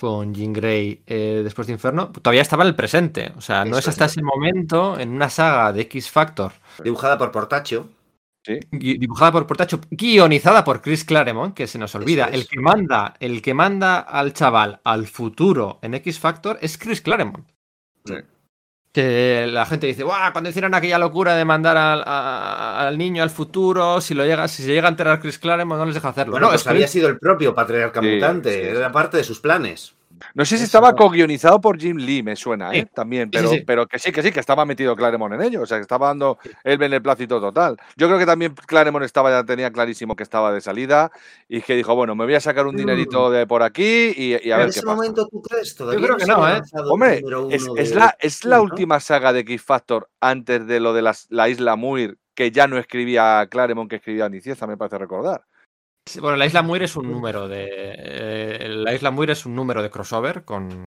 con 0.02 0.34
Jean 0.34 0.52
Grey 0.52 1.00
eh, 1.06 1.42
después 1.44 1.68
de 1.68 1.74
Inferno, 1.74 2.10
todavía 2.10 2.42
estaba 2.42 2.64
en 2.64 2.70
el 2.70 2.74
presente. 2.74 3.32
O 3.36 3.40
sea, 3.40 3.64
no 3.64 3.78
Eso 3.78 3.78
es 3.78 3.88
hasta 3.90 4.06
es. 4.06 4.10
ese 4.12 4.22
momento 4.24 4.98
en 4.98 5.10
una 5.10 5.30
saga 5.30 5.72
de 5.72 5.82
X 5.82 6.10
Factor 6.10 6.50
Dibujada 6.82 7.16
por 7.16 7.30
Portacho. 7.30 7.88
Sí. 8.44 8.58
dibujada 8.72 9.30
por 9.30 9.46
Portacho, 9.46 9.78
guionizada 9.92 10.64
por 10.64 10.82
Chris 10.82 11.04
Claremont, 11.04 11.54
que 11.54 11.68
se 11.68 11.78
nos 11.78 11.94
olvida. 11.94 12.24
es. 12.26 12.34
El 12.34 12.48
que 12.48 12.58
manda, 12.58 13.14
el 13.20 13.42
que 13.42 13.54
manda 13.54 14.00
al 14.00 14.32
chaval 14.32 14.80
al 14.82 15.06
futuro 15.06 15.78
en 15.82 15.94
X 15.94 16.18
Factor 16.18 16.58
es 16.60 16.76
Chris 16.78 17.00
Claremont. 17.00 17.46
Sí. 18.04 18.14
Que 18.92 19.46
la 19.50 19.64
gente 19.64 19.86
dice, 19.86 20.02
¡guau! 20.02 20.32
Cuando 20.32 20.50
hicieron 20.50 20.74
aquella 20.74 20.98
locura 20.98 21.34
de 21.34 21.44
mandar 21.46 21.78
al, 21.78 22.02
a- 22.06 22.86
al 22.88 22.98
niño 22.98 23.22
al 23.22 23.30
futuro, 23.30 24.00
si 24.02 24.12
lo 24.14 24.24
llega, 24.26 24.46
si 24.48 24.62
se 24.62 24.68
llega 24.74 24.86
a 24.88 24.90
enterar 24.90 25.18
Chris 25.20 25.38
Claremont, 25.38 25.78
no 25.78 25.86
les 25.86 25.94
deja 25.94 26.10
hacerlo. 26.10 26.32
Bueno, 26.32 26.46
no, 26.46 26.50
pues 26.50 26.60
es 26.60 26.64
que 26.64 26.70
había 26.70 26.88
sido 26.88 27.08
el 27.08 27.18
propio 27.18 27.54
patriarca 27.54 28.00
Sí, 28.02 28.06
mutante. 28.06 28.52
sí, 28.52 28.60
sí. 28.70 28.76
Era 28.76 28.92
parte 28.92 29.16
de 29.16 29.24
sus 29.24 29.40
planes. 29.40 29.94
No 30.34 30.44
sé 30.44 30.50
si 30.56 30.64
Eso. 30.64 30.64
estaba 30.64 30.94
co-guionizado 30.94 31.60
por 31.60 31.78
Jim 31.78 31.96
Lee, 31.96 32.22
me 32.22 32.36
suena. 32.36 32.74
¿eh? 32.74 32.86
También, 32.94 33.24
Sí, 33.24 33.30
pero, 33.38 33.48
sí. 33.50 33.60
pero 33.66 33.86
que 33.86 33.98
sí, 33.98 34.12
que 34.12 34.22
sí, 34.22 34.32
que 34.32 34.40
estaba 34.40 34.64
metido 34.64 34.94
Claremont 34.96 35.34
en 35.34 35.42
ello, 35.42 35.62
o 35.62 35.66
sea, 35.66 35.78
que 35.78 35.82
estaba 35.82 36.08
dando 36.08 36.38
el 36.64 36.78
beneplácito 36.78 37.40
total. 37.40 37.76
Yo 37.96 38.06
creo 38.06 38.18
que 38.18 38.26
también 38.26 38.54
Claremont 38.54 39.04
estaba, 39.04 39.30
ya 39.30 39.44
tenía 39.44 39.70
clarísimo 39.70 40.16
que 40.16 40.22
estaba 40.22 40.52
de 40.52 40.60
salida 40.60 41.10
y 41.48 41.60
que 41.62 41.74
dijo, 41.76 41.94
bueno, 41.94 42.14
me 42.14 42.24
voy 42.24 42.34
a 42.34 42.40
sacar 42.40 42.66
un 42.66 42.74
Mm. 42.74 42.78
dinerito 42.78 43.30
de 43.30 43.46
por 43.46 43.62
aquí 43.62 44.12
y, 44.16 44.36
y 44.42 44.50
a 44.52 44.56
en 44.56 44.60
ver 44.60 44.68
ese 44.68 44.80
qué 44.80 44.86
pasa. 44.86 44.96
momento, 44.96 45.28
¿tú 45.28 45.42
crees? 45.42 45.74
Todavía 45.74 46.04
creo 46.06 46.16
que 46.16 46.26
no, 46.26 46.48
¿eh? 46.48 46.60
Hombre, 46.88 47.22
es, 47.50 47.62
uno 47.64 47.74
es 47.76 47.90
de- 47.90 47.96
la, 47.96 48.16
es 48.20 48.44
la 48.44 48.56
¿no? 48.56 48.62
última 48.64 49.00
saga 49.00 49.32
de 49.32 49.40
X 49.40 49.62
Factor 49.62 50.08
antes 50.20 50.66
de 50.66 50.80
lo 50.80 50.92
de 50.92 51.02
las- 51.02 51.26
la 51.30 51.48
isla 51.48 51.76
Muir, 51.76 52.18
que 52.34 52.50
ya 52.50 52.66
no 52.66 52.78
escribía 52.78 53.46
Claremont, 53.50 53.90
que 53.90 53.96
escribía 53.96 54.28
Nicieza, 54.28 54.66
me 54.66 54.76
parece 54.76 54.98
recordar. 54.98 55.42
Sí, 56.08 56.20
Bueno, 56.20 56.36
la 56.36 56.46
Isla 56.46 56.62
Muir 56.62 56.82
es 56.82 56.96
un 56.96 57.10
número 57.10 57.48
de. 57.48 57.68
eh, 57.70 58.68
la 58.68 58.94
Isla 58.94 59.10
Muir 59.10 59.30
es 59.30 59.46
un 59.46 59.54
número 59.54 59.82
de 59.82 59.90
crossover 59.90 60.44
con, 60.44 60.84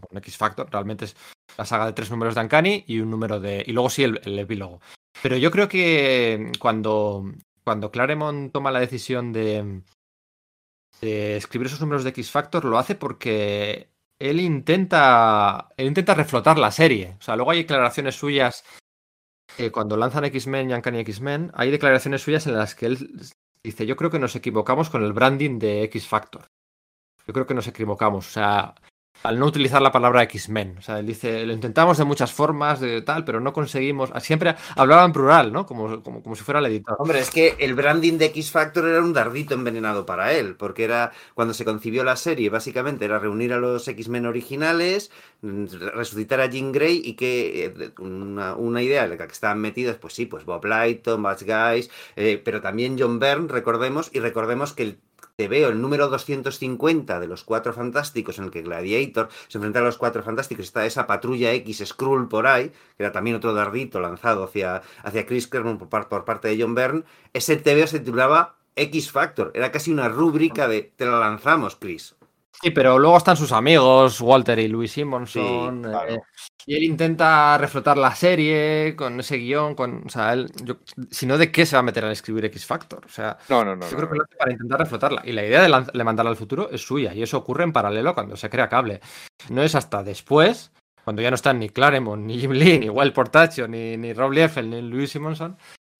con 0.00 0.18
X 0.18 0.36
Factor. 0.36 0.68
Realmente 0.70 1.06
es 1.06 1.16
la 1.58 1.64
saga 1.64 1.86
de 1.86 1.92
tres 1.92 2.10
números 2.10 2.34
de 2.34 2.40
Uncanny 2.42 2.84
y 2.86 3.00
un 3.00 3.10
número 3.10 3.40
de. 3.40 3.64
Y 3.66 3.72
luego 3.72 3.90
sí 3.90 4.04
el, 4.04 4.20
el 4.24 4.38
epílogo. 4.38 4.80
Pero 5.22 5.36
yo 5.36 5.50
creo 5.50 5.68
que 5.68 6.52
cuando, 6.58 7.24
cuando 7.64 7.90
Claremont 7.90 8.52
toma 8.52 8.70
la 8.70 8.80
decisión 8.80 9.32
de, 9.32 9.82
de 11.00 11.36
escribir 11.36 11.66
esos 11.66 11.80
números 11.80 12.04
de 12.04 12.10
X 12.10 12.30
Factor, 12.30 12.64
lo 12.64 12.78
hace 12.78 12.94
porque 12.94 13.90
él 14.18 14.40
intenta. 14.40 15.68
Él 15.76 15.88
intenta 15.88 16.14
reflotar 16.14 16.58
la 16.58 16.70
serie. 16.70 17.16
O 17.18 17.22
sea, 17.22 17.36
luego 17.36 17.50
hay 17.50 17.58
declaraciones 17.58 18.14
suyas. 18.14 18.64
eh, 19.58 19.70
cuando 19.70 19.96
lanzan 19.96 20.24
X-Men 20.26 20.70
y 20.70 20.74
Uncanny 20.74 21.00
X-Men, 21.00 21.50
hay 21.54 21.70
declaraciones 21.70 22.22
suyas 22.22 22.46
en 22.46 22.56
las 22.56 22.74
que 22.74 22.86
él 22.86 23.20
Dice, 23.64 23.86
yo 23.86 23.96
creo 23.96 24.10
que 24.10 24.18
nos 24.18 24.34
equivocamos 24.34 24.90
con 24.90 25.04
el 25.04 25.12
branding 25.12 25.58
de 25.58 25.84
X 25.84 26.08
Factor. 26.08 26.46
Yo 27.26 27.32
creo 27.32 27.46
que 27.46 27.54
nos 27.54 27.68
equivocamos. 27.68 28.26
O 28.26 28.30
sea, 28.30 28.74
al 29.22 29.38
no 29.38 29.46
utilizar 29.46 29.80
la 29.80 29.92
palabra 29.92 30.22
X-Men. 30.24 30.76
O 30.78 30.82
sea, 30.82 30.98
él 30.98 31.06
dice, 31.06 31.46
lo 31.46 31.52
intentamos 31.52 31.98
de 31.98 32.04
muchas 32.04 32.32
formas, 32.32 32.80
de 32.80 33.02
tal, 33.02 33.24
pero 33.24 33.40
no 33.40 33.52
conseguimos. 33.52 34.10
Siempre 34.20 34.54
hablaba 34.76 35.04
en 35.04 35.12
plural, 35.12 35.52
¿no? 35.52 35.66
Como, 35.66 36.02
como, 36.02 36.22
como 36.22 36.34
si 36.34 36.42
fuera 36.42 36.60
el 36.60 36.66
editor. 36.66 36.96
Hombre, 36.98 37.20
es 37.20 37.30
que 37.30 37.56
el 37.58 37.74
branding 37.74 38.18
de 38.18 38.26
X 38.26 38.50
Factor 38.50 38.88
era 38.88 39.00
un 39.00 39.12
dardito 39.12 39.54
envenenado 39.54 40.06
para 40.06 40.32
él, 40.32 40.56
porque 40.56 40.84
era 40.84 41.12
cuando 41.34 41.54
se 41.54 41.64
concibió 41.64 42.04
la 42.04 42.16
serie, 42.16 42.50
básicamente 42.50 43.04
era 43.04 43.18
reunir 43.18 43.52
a 43.52 43.58
los 43.58 43.86
X-Men 43.86 44.26
originales, 44.26 45.10
mm, 45.42 45.66
resucitar 45.94 46.40
a 46.40 46.46
Jean 46.46 46.72
Grey 46.72 47.02
y 47.04 47.14
que 47.14 47.66
eh, 47.66 47.92
una, 47.98 48.82
idea 48.82 49.04
en 49.04 49.10
la 49.10 49.16
que 49.16 49.24
estaban 49.32 49.60
metidos, 49.60 49.96
pues 49.96 50.14
sí, 50.14 50.26
pues 50.26 50.44
Bob 50.44 50.64
Lighton, 50.64 51.22
Buzz 51.22 51.44
Guys, 51.44 51.90
eh, 52.16 52.40
pero 52.44 52.60
también 52.60 52.96
John 52.98 53.18
Byrne, 53.18 53.48
recordemos, 53.48 54.10
y 54.12 54.20
recordemos 54.20 54.72
que 54.72 54.82
el 54.82 54.98
te 55.36 55.48
veo 55.48 55.68
el 55.70 55.80
número 55.80 56.08
250 56.08 57.20
de 57.20 57.26
los 57.26 57.44
Cuatro 57.44 57.72
Fantásticos 57.72 58.38
en 58.38 58.44
el 58.44 58.50
que 58.50 58.62
Gladiator 58.62 59.28
se 59.48 59.58
enfrenta 59.58 59.80
a 59.80 59.82
los 59.82 59.98
Cuatro 59.98 60.22
Fantásticos, 60.22 60.64
está 60.66 60.84
esa 60.86 61.06
patrulla 61.06 61.52
X 61.52 61.82
Skrull 61.86 62.28
por 62.28 62.46
ahí, 62.46 62.68
que 62.96 63.02
era 63.04 63.12
también 63.12 63.36
otro 63.36 63.52
dardito 63.54 64.00
lanzado 64.00 64.44
hacia, 64.44 64.82
hacia 65.02 65.26
Chris 65.26 65.48
Claremont 65.48 65.78
por, 65.78 65.88
par- 65.88 66.08
por 66.08 66.24
parte 66.24 66.48
de 66.48 66.62
John 66.62 66.74
Byrne, 66.74 67.04
ese 67.32 67.56
TVO 67.56 67.86
se 67.86 68.00
titulaba 68.00 68.56
X 68.76 69.10
Factor, 69.10 69.50
era 69.54 69.70
casi 69.70 69.92
una 69.92 70.08
rúbrica 70.08 70.66
de 70.68 70.92
te 70.96 71.04
la 71.06 71.18
lanzamos, 71.18 71.76
Chris. 71.76 72.14
Sí, 72.60 72.70
pero 72.70 72.98
luego 72.98 73.16
están 73.16 73.36
sus 73.36 73.50
amigos, 73.50 74.20
Walter 74.20 74.58
y 74.58 74.68
Louis 74.68 74.92
Simonson. 74.92 75.82
Sí, 75.82 75.88
claro. 75.90 76.14
eh, 76.14 76.20
y 76.66 76.76
él 76.76 76.84
intenta 76.84 77.58
reflotar 77.58 77.96
la 77.98 78.14
serie 78.14 78.94
con 78.96 79.20
ese 79.20 79.36
guion. 79.36 79.74
Con, 79.74 80.04
o 80.06 80.08
sea, 80.08 80.32
él, 80.32 80.50
si 81.10 81.26
no, 81.26 81.38
¿de 81.38 81.50
qué 81.50 81.66
se 81.66 81.76
va 81.76 81.80
a 81.80 81.84
meter 81.84 82.04
a 82.04 82.12
escribir 82.12 82.44
X 82.46 82.66
Factor? 82.66 83.04
O 83.04 83.08
sea, 83.08 83.38
No, 83.48 83.64
no, 83.64 83.74
no. 83.76 83.88
Yo 83.88 83.96
creo 83.96 84.08
que 84.08 84.16
lo 84.16 84.24
hace 84.24 84.36
para 84.36 84.52
intentar 84.52 84.80
reflotarla. 84.80 85.22
Y 85.24 85.32
la 85.32 85.44
idea 85.44 85.62
de, 85.62 85.86
de 85.92 86.04
mandarla 86.04 86.30
al 86.30 86.36
futuro 86.36 86.70
es 86.70 86.80
suya. 86.80 87.14
Y 87.14 87.22
eso 87.22 87.38
ocurre 87.38 87.64
en 87.64 87.72
paralelo 87.72 88.14
cuando 88.14 88.36
se 88.36 88.50
crea 88.50 88.68
cable. 88.68 89.00
No 89.48 89.62
es 89.62 89.74
hasta 89.74 90.02
después, 90.02 90.72
cuando 91.04 91.22
ya 91.22 91.30
no 91.30 91.36
están 91.36 91.58
ni 91.58 91.68
Claremont, 91.68 92.24
ni 92.24 92.38
Jim 92.38 92.52
Lee, 92.52 92.78
ni 92.78 92.88
Wild 92.88 93.12
Portacho, 93.12 93.66
ni, 93.66 93.96
ni 93.96 94.12
Rob 94.12 94.32
Liefeld, 94.32 94.68
ni 94.68 94.82
Louis 94.82 95.10
Simonson, 95.10 95.56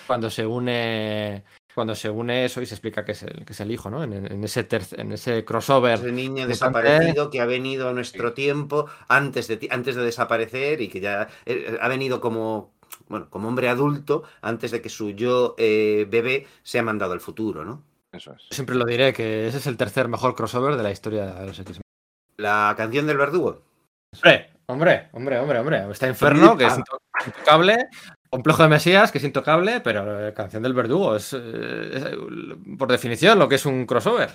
cuando 0.06 0.30
se 0.30 0.46
une. 0.46 1.44
Cuando 1.74 1.94
se 1.94 2.10
une 2.10 2.44
eso 2.44 2.60
y 2.60 2.66
se 2.66 2.74
explica 2.74 3.04
que 3.04 3.12
es 3.12 3.22
el, 3.22 3.44
que 3.46 3.52
es 3.54 3.60
el 3.60 3.70
hijo, 3.70 3.88
¿no? 3.88 4.04
En, 4.04 4.12
en 4.12 4.44
ese, 4.44 4.66
en 4.92 5.12
ese 5.12 5.44
crossover. 5.44 5.98
Ese 5.98 6.12
niño 6.12 6.46
desaparecido 6.46 7.30
que 7.30 7.40
ha 7.40 7.46
venido 7.46 7.88
a 7.88 7.92
nuestro 7.94 8.34
tiempo 8.34 8.86
antes 9.08 9.48
de, 9.48 9.68
antes 9.70 9.94
de 9.96 10.02
desaparecer 10.04 10.80
y 10.82 10.88
que 10.88 11.00
ya 11.00 11.28
eh, 11.46 11.78
ha 11.80 11.88
venido 11.88 12.20
como, 12.20 12.74
bueno, 13.08 13.30
como 13.30 13.48
hombre 13.48 13.70
adulto 13.70 14.22
antes 14.42 14.70
de 14.70 14.82
que 14.82 14.90
su 14.90 15.10
yo 15.10 15.54
eh, 15.56 16.06
bebé 16.10 16.46
sea 16.62 16.82
mandado 16.82 17.14
al 17.14 17.20
futuro, 17.20 17.64
¿no? 17.64 17.82
Eso 18.12 18.34
es. 18.34 18.42
Yo 18.50 18.54
siempre 18.54 18.76
lo 18.76 18.84
diré 18.84 19.14
que 19.14 19.46
ese 19.48 19.56
es 19.56 19.66
el 19.66 19.78
tercer 19.78 20.08
mejor 20.08 20.34
crossover 20.34 20.76
de 20.76 20.82
la 20.82 20.90
historia 20.90 21.26
de 21.32 21.46
los 21.46 21.58
X-Men. 21.58 21.80
La 22.36 22.74
canción 22.76 23.06
del 23.06 23.16
verdugo. 23.16 23.62
Hombre, 24.14 24.50
hombre, 24.66 25.08
hombre, 25.12 25.38
hombre, 25.38 25.58
hombre. 25.60 25.90
Está 25.90 26.08
Inferno, 26.08 26.54
que 26.54 26.66
es 26.66 26.76
into- 26.76 26.98
intocable. 27.26 27.88
Complejo 28.32 28.62
de 28.62 28.70
Mesías, 28.70 29.12
que 29.12 29.18
es 29.18 29.24
intocable, 29.24 29.82
pero 29.82 30.28
eh, 30.28 30.32
Canción 30.32 30.62
del 30.62 30.72
Verdugo 30.72 31.14
es, 31.16 31.34
eh, 31.34 31.90
es, 31.92 32.02
eh, 32.02 32.16
por 32.78 32.90
definición 32.90 33.38
lo 33.38 33.46
que 33.46 33.56
es 33.56 33.66
un 33.66 33.84
crossover. 33.84 34.30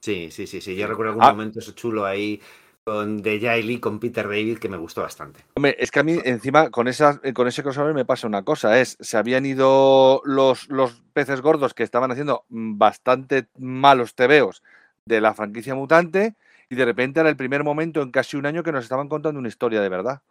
Sí, 0.00 0.30
sí, 0.30 0.46
sí, 0.46 0.62
sí. 0.62 0.74
Yo 0.74 0.86
recuerdo 0.86 1.10
algún 1.12 1.24
Ah. 1.24 1.32
momento 1.32 1.58
eso 1.58 1.72
chulo 1.72 2.06
ahí 2.06 2.40
con 2.82 3.22
The 3.22 3.62
Lee 3.62 3.80
con 3.80 4.00
Peter 4.00 4.26
David 4.26 4.56
que 4.56 4.70
me 4.70 4.78
gustó 4.78 5.02
bastante. 5.02 5.40
Hombre, 5.56 5.76
es 5.78 5.90
que 5.90 6.00
a 6.00 6.02
mí 6.02 6.18
encima 6.24 6.70
con, 6.70 6.88
ese 6.88 7.20
crossover 7.62 7.92
me 7.92 8.06
pasa 8.06 8.26
una 8.26 8.44
cosa, 8.44 8.80
es, 8.80 8.96
se 8.98 9.18
habían 9.18 9.44
ido 9.44 10.22
los, 10.24 10.66
los 10.70 11.02
peces 11.12 11.42
gordos 11.42 11.74
que 11.74 11.82
estaban 11.82 12.10
haciendo 12.12 12.46
bastante 12.48 13.48
malos 13.58 14.14
tebeos 14.14 14.62
de 15.04 15.20
la 15.20 15.34
franquicia 15.34 15.74
mutante 15.74 16.34
y 16.70 16.76
de 16.76 16.84
repente 16.86 17.20
era 17.20 17.28
el 17.28 17.36
primer 17.36 17.62
momento 17.62 18.00
en 18.00 18.10
casi 18.10 18.38
un 18.38 18.46
año 18.46 18.62
que 18.62 18.72
nos 18.72 18.84
estaban 18.84 19.10
contando 19.10 19.38
una 19.38 19.48
historia 19.48 19.82
de 19.82 19.88
verdad. 19.90 20.22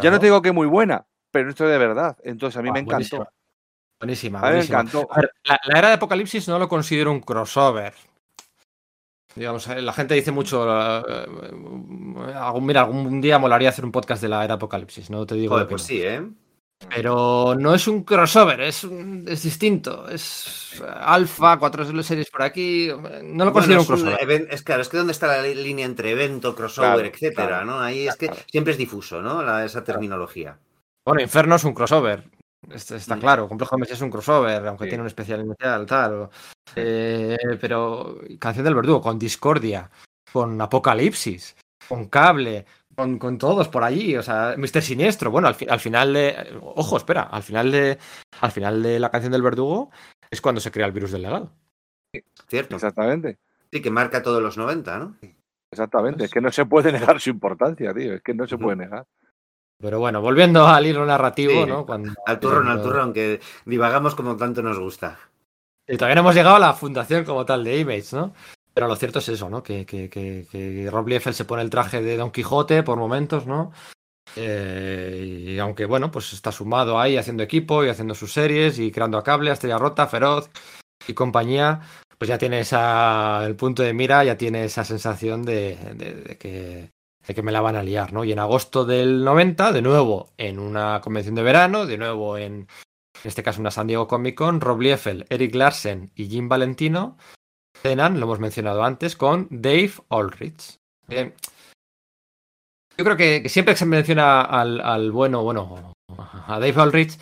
Ya 0.00 0.10
no 0.10 0.20
te 0.20 0.26
digo 0.26 0.40
que 0.40 0.52
muy 0.52 0.66
buena, 0.66 1.04
pero 1.30 1.50
historia 1.50 1.72
de 1.72 1.78
verdad. 1.78 2.16
Entonces 2.22 2.56
a 2.58 2.62
mí 2.62 2.70
me 2.70 2.80
encantó. 2.80 3.28
Buenísima, 4.00 4.38
A 4.38 4.42
mí 4.42 4.46
me 4.48 4.52
buenísima. 4.54 4.80
encantó. 4.80 5.08
A 5.12 5.20
ver, 5.20 5.32
la, 5.44 5.60
la 5.64 5.78
era 5.78 5.88
de 5.88 5.94
Apocalipsis 5.94 6.48
no 6.48 6.58
lo 6.58 6.68
considero 6.68 7.12
un 7.12 7.20
crossover. 7.20 7.94
Digamos, 9.34 9.68
eh, 9.68 9.80
la 9.80 9.92
gente 9.92 10.14
dice 10.14 10.32
mucho. 10.32 10.66
eh, 10.66 11.02
eh, 11.08 12.34
algún- 12.34 12.66
mira, 12.66 12.80
algún 12.82 13.20
día 13.20 13.38
molaría 13.38 13.68
hacer 13.68 13.84
un 13.84 13.92
podcast 13.92 14.22
de 14.22 14.28
la 14.28 14.44
era 14.44 14.54
Apocalipsis, 14.54 15.08
no 15.10 15.24
te 15.26 15.34
digo 15.36 15.54
Joder, 15.54 15.68
pues 15.68 15.82
no. 15.82 15.86
sí, 15.86 16.02
¿eh? 16.02 16.22
Pero 16.88 17.54
no 17.58 17.74
es 17.74 17.86
un 17.86 18.04
crossover, 18.04 18.58
es, 18.62 18.84
un- 18.84 19.26
es 19.28 19.42
distinto. 19.42 20.08
Es 20.08 20.82
alfa, 20.96 21.58
cuatro 21.58 21.84
series 22.02 22.30
por 22.30 22.40
aquí. 22.42 22.88
No 22.88 23.44
lo 23.44 23.52
Bueno, 23.52 23.52
considero 23.52 23.80
es, 23.82 23.88
un 23.88 23.94
un 23.96 24.00
crossover. 24.02 24.48
es 24.50 24.62
claro, 24.62 24.80
es 24.82 24.88
que 24.88 24.96
dónde 24.96 25.12
está 25.12 25.26
la 25.26 25.42
línea 25.42 25.84
entre 25.84 26.10
evento, 26.12 26.56
crossover, 26.56 26.94
Claro, 26.94 27.06
etcétera, 27.08 27.46
claro. 27.48 27.64
¿no? 27.66 27.80
Ahí 27.80 28.08
es 28.08 28.16
que 28.16 28.28
Claro. 28.28 28.42
siempre 28.50 28.72
es 28.72 28.78
difuso, 28.78 29.20
¿no? 29.20 29.42
La- 29.42 29.64
esa 29.66 29.84
terminología. 29.84 30.58
Bueno, 31.10 31.22
Inferno 31.22 31.56
es 31.56 31.64
un 31.64 31.74
crossover. 31.74 32.24
Está, 32.70 32.96
está 32.96 33.16
Mm. 33.16 33.20
claro. 33.20 33.48
Complejo 33.48 33.74
de 33.76 33.80
Mesías 33.80 33.98
es 33.98 34.02
un 34.02 34.10
crossover, 34.10 34.66
aunque 34.66 34.84
Sí. 34.84 34.90
tiene 34.90 35.02
un 35.02 35.06
especial 35.08 35.40
inicial, 35.40 35.86
tal. 35.86 36.28
eh, 36.76 37.36
pero 37.60 38.18
Canción 38.38 38.64
del 38.64 38.76
Verdugo, 38.76 39.00
con 39.00 39.18
Discordia, 39.18 39.90
con 40.32 40.60
Apocalipsis, 40.60 41.56
con 41.88 42.06
Cable, 42.08 42.64
con, 42.94 43.18
con 43.18 43.38
todos 43.38 43.68
por 43.68 43.82
allí. 43.82 44.16
O 44.16 44.22
sea, 44.22 44.54
Mister 44.56 44.80
Siniestro. 44.82 45.30
Bueno, 45.32 45.48
al, 45.48 45.54
fi- 45.56 45.66
al 45.68 45.80
final 45.80 46.12
de. 46.12 46.58
Ojo, 46.62 46.96
espera. 46.96 47.22
Al 47.22 47.42
final 47.42 47.72
de. 47.72 47.98
Al 48.40 48.52
final 48.52 48.82
de 48.84 49.00
la 49.00 49.10
Canción 49.10 49.32
del 49.32 49.42
Verdugo 49.42 49.90
es 50.30 50.40
cuando 50.40 50.60
se 50.60 50.70
crea 50.70 50.86
el 50.86 50.92
virus 50.92 51.10
del 51.10 51.22
legado. 51.22 51.50
¿Cierto? 52.48 52.76
Exactamente. 52.76 53.38
Sí, 53.72 53.82
que 53.82 53.90
marca 53.90 54.22
todos 54.22 54.40
los 54.42 54.56
90, 54.56 54.98
¿no? 54.98 55.16
Exactamente. 55.72 56.24
Es 56.24 56.30
que 56.30 56.40
no 56.40 56.52
se 56.52 56.66
puede 56.66 56.92
negar 56.92 57.20
su 57.20 57.30
importancia, 57.30 57.92
tío. 57.94 58.14
Es 58.14 58.22
que 58.22 58.34
no 58.34 58.46
se 58.46 58.58
puede 58.58 58.76
negar. 58.76 59.06
Pero 59.80 59.98
bueno, 59.98 60.20
volviendo 60.20 60.66
al 60.66 60.86
hilo 60.86 61.06
narrativo, 61.06 61.52
Sí, 61.64 61.66
¿no? 61.66 61.86
Cuando, 61.86 62.12
Al 62.26 62.38
turrón, 62.38 62.68
al 62.68 62.74
cuando- 62.74 62.82
turrón, 62.82 63.12
que 63.12 63.40
divagamos 63.64 64.14
como 64.14 64.36
tanto 64.36 64.62
nos 64.62 64.78
gusta. 64.78 65.18
Y 65.88 65.96
todavía 65.96 66.16
no 66.16 66.20
hemos 66.20 66.34
llegado 66.34 66.56
a 66.56 66.60
la 66.60 66.74
fundación 66.74 67.24
como 67.24 67.44
tal 67.46 67.64
de 67.64 67.78
Image, 67.78 68.14
¿no? 68.14 68.32
Pero 68.74 68.86
lo 68.86 68.94
cierto 68.96 69.18
es 69.18 69.28
eso, 69.30 69.48
¿no? 69.50 69.62
Que, 69.62 69.84
que, 69.86 70.08
que, 70.08 70.46
que 70.50 70.88
Rob 70.90 71.08
Liefeld 71.08 71.34
se 71.34 71.44
pone 71.44 71.62
el 71.62 71.70
traje 71.70 72.02
de 72.02 72.16
Don 72.16 72.30
Quijote 72.30 72.82
por 72.82 72.98
momentos, 72.98 73.46
¿no? 73.46 73.72
Eh, 74.36 75.44
y 75.54 75.58
aunque 75.58 75.86
bueno, 75.86 76.10
pues 76.10 76.32
está 76.32 76.52
sumado 76.52 77.00
ahí 77.00 77.16
haciendo 77.16 77.42
equipo 77.42 77.84
y 77.84 77.88
haciendo 77.88 78.14
sus 78.14 78.32
series 78.32 78.78
y 78.78 78.92
creando 78.92 79.18
a 79.18 79.24
cable, 79.24 79.50
a 79.50 79.54
Estrella 79.54 79.78
Rota, 79.78 80.06
Feroz 80.06 80.50
y 81.06 81.14
compañía, 81.14 81.80
pues 82.16 82.28
ya 82.28 82.38
tiene 82.38 82.60
esa, 82.60 83.44
el 83.46 83.56
punto 83.56 83.82
de 83.82 83.92
mira, 83.92 84.22
ya 84.24 84.36
tiene 84.36 84.64
esa 84.64 84.84
sensación 84.84 85.42
de, 85.42 85.76
de- 85.94 86.14
de 86.14 86.38
que, 86.38 86.90
de 87.30 87.34
que 87.36 87.42
me 87.44 87.52
la 87.52 87.60
van 87.60 87.76
a 87.76 87.84
liar, 87.84 88.12
¿no? 88.12 88.24
Y 88.24 88.32
en 88.32 88.40
agosto 88.40 88.84
del 88.84 89.22
90, 89.22 89.70
de 89.70 89.82
nuevo 89.82 90.32
en 90.36 90.58
una 90.58 91.00
convención 91.00 91.36
de 91.36 91.44
verano, 91.44 91.86
de 91.86 91.96
nuevo 91.96 92.36
en, 92.36 92.52
en 92.54 92.66
este 93.22 93.44
caso 93.44 93.60
una 93.60 93.70
San 93.70 93.86
Diego 93.86 94.08
Comic 94.08 94.34
Con, 94.34 94.60
Rob 94.60 94.80
Liefeld, 94.80 95.26
Eric 95.30 95.54
Larsen 95.54 96.10
y 96.16 96.26
Jim 96.26 96.48
Valentino 96.48 97.16
cenan, 97.80 98.18
lo 98.18 98.26
hemos 98.26 98.40
mencionado 98.40 98.82
antes, 98.82 99.14
con 99.14 99.46
Dave 99.48 99.92
Aldrich. 100.08 100.74
Bien. 101.06 101.32
Yo 102.98 103.04
creo 103.04 103.16
que, 103.16 103.48
siempre 103.48 103.74
que 103.74 103.78
se 103.78 103.86
menciona 103.86 104.40
al, 104.40 104.80
al 104.80 105.12
bueno, 105.12 105.44
bueno, 105.44 105.92
a 106.18 106.58
Dave 106.58 106.80
Aldrich, 106.80 107.16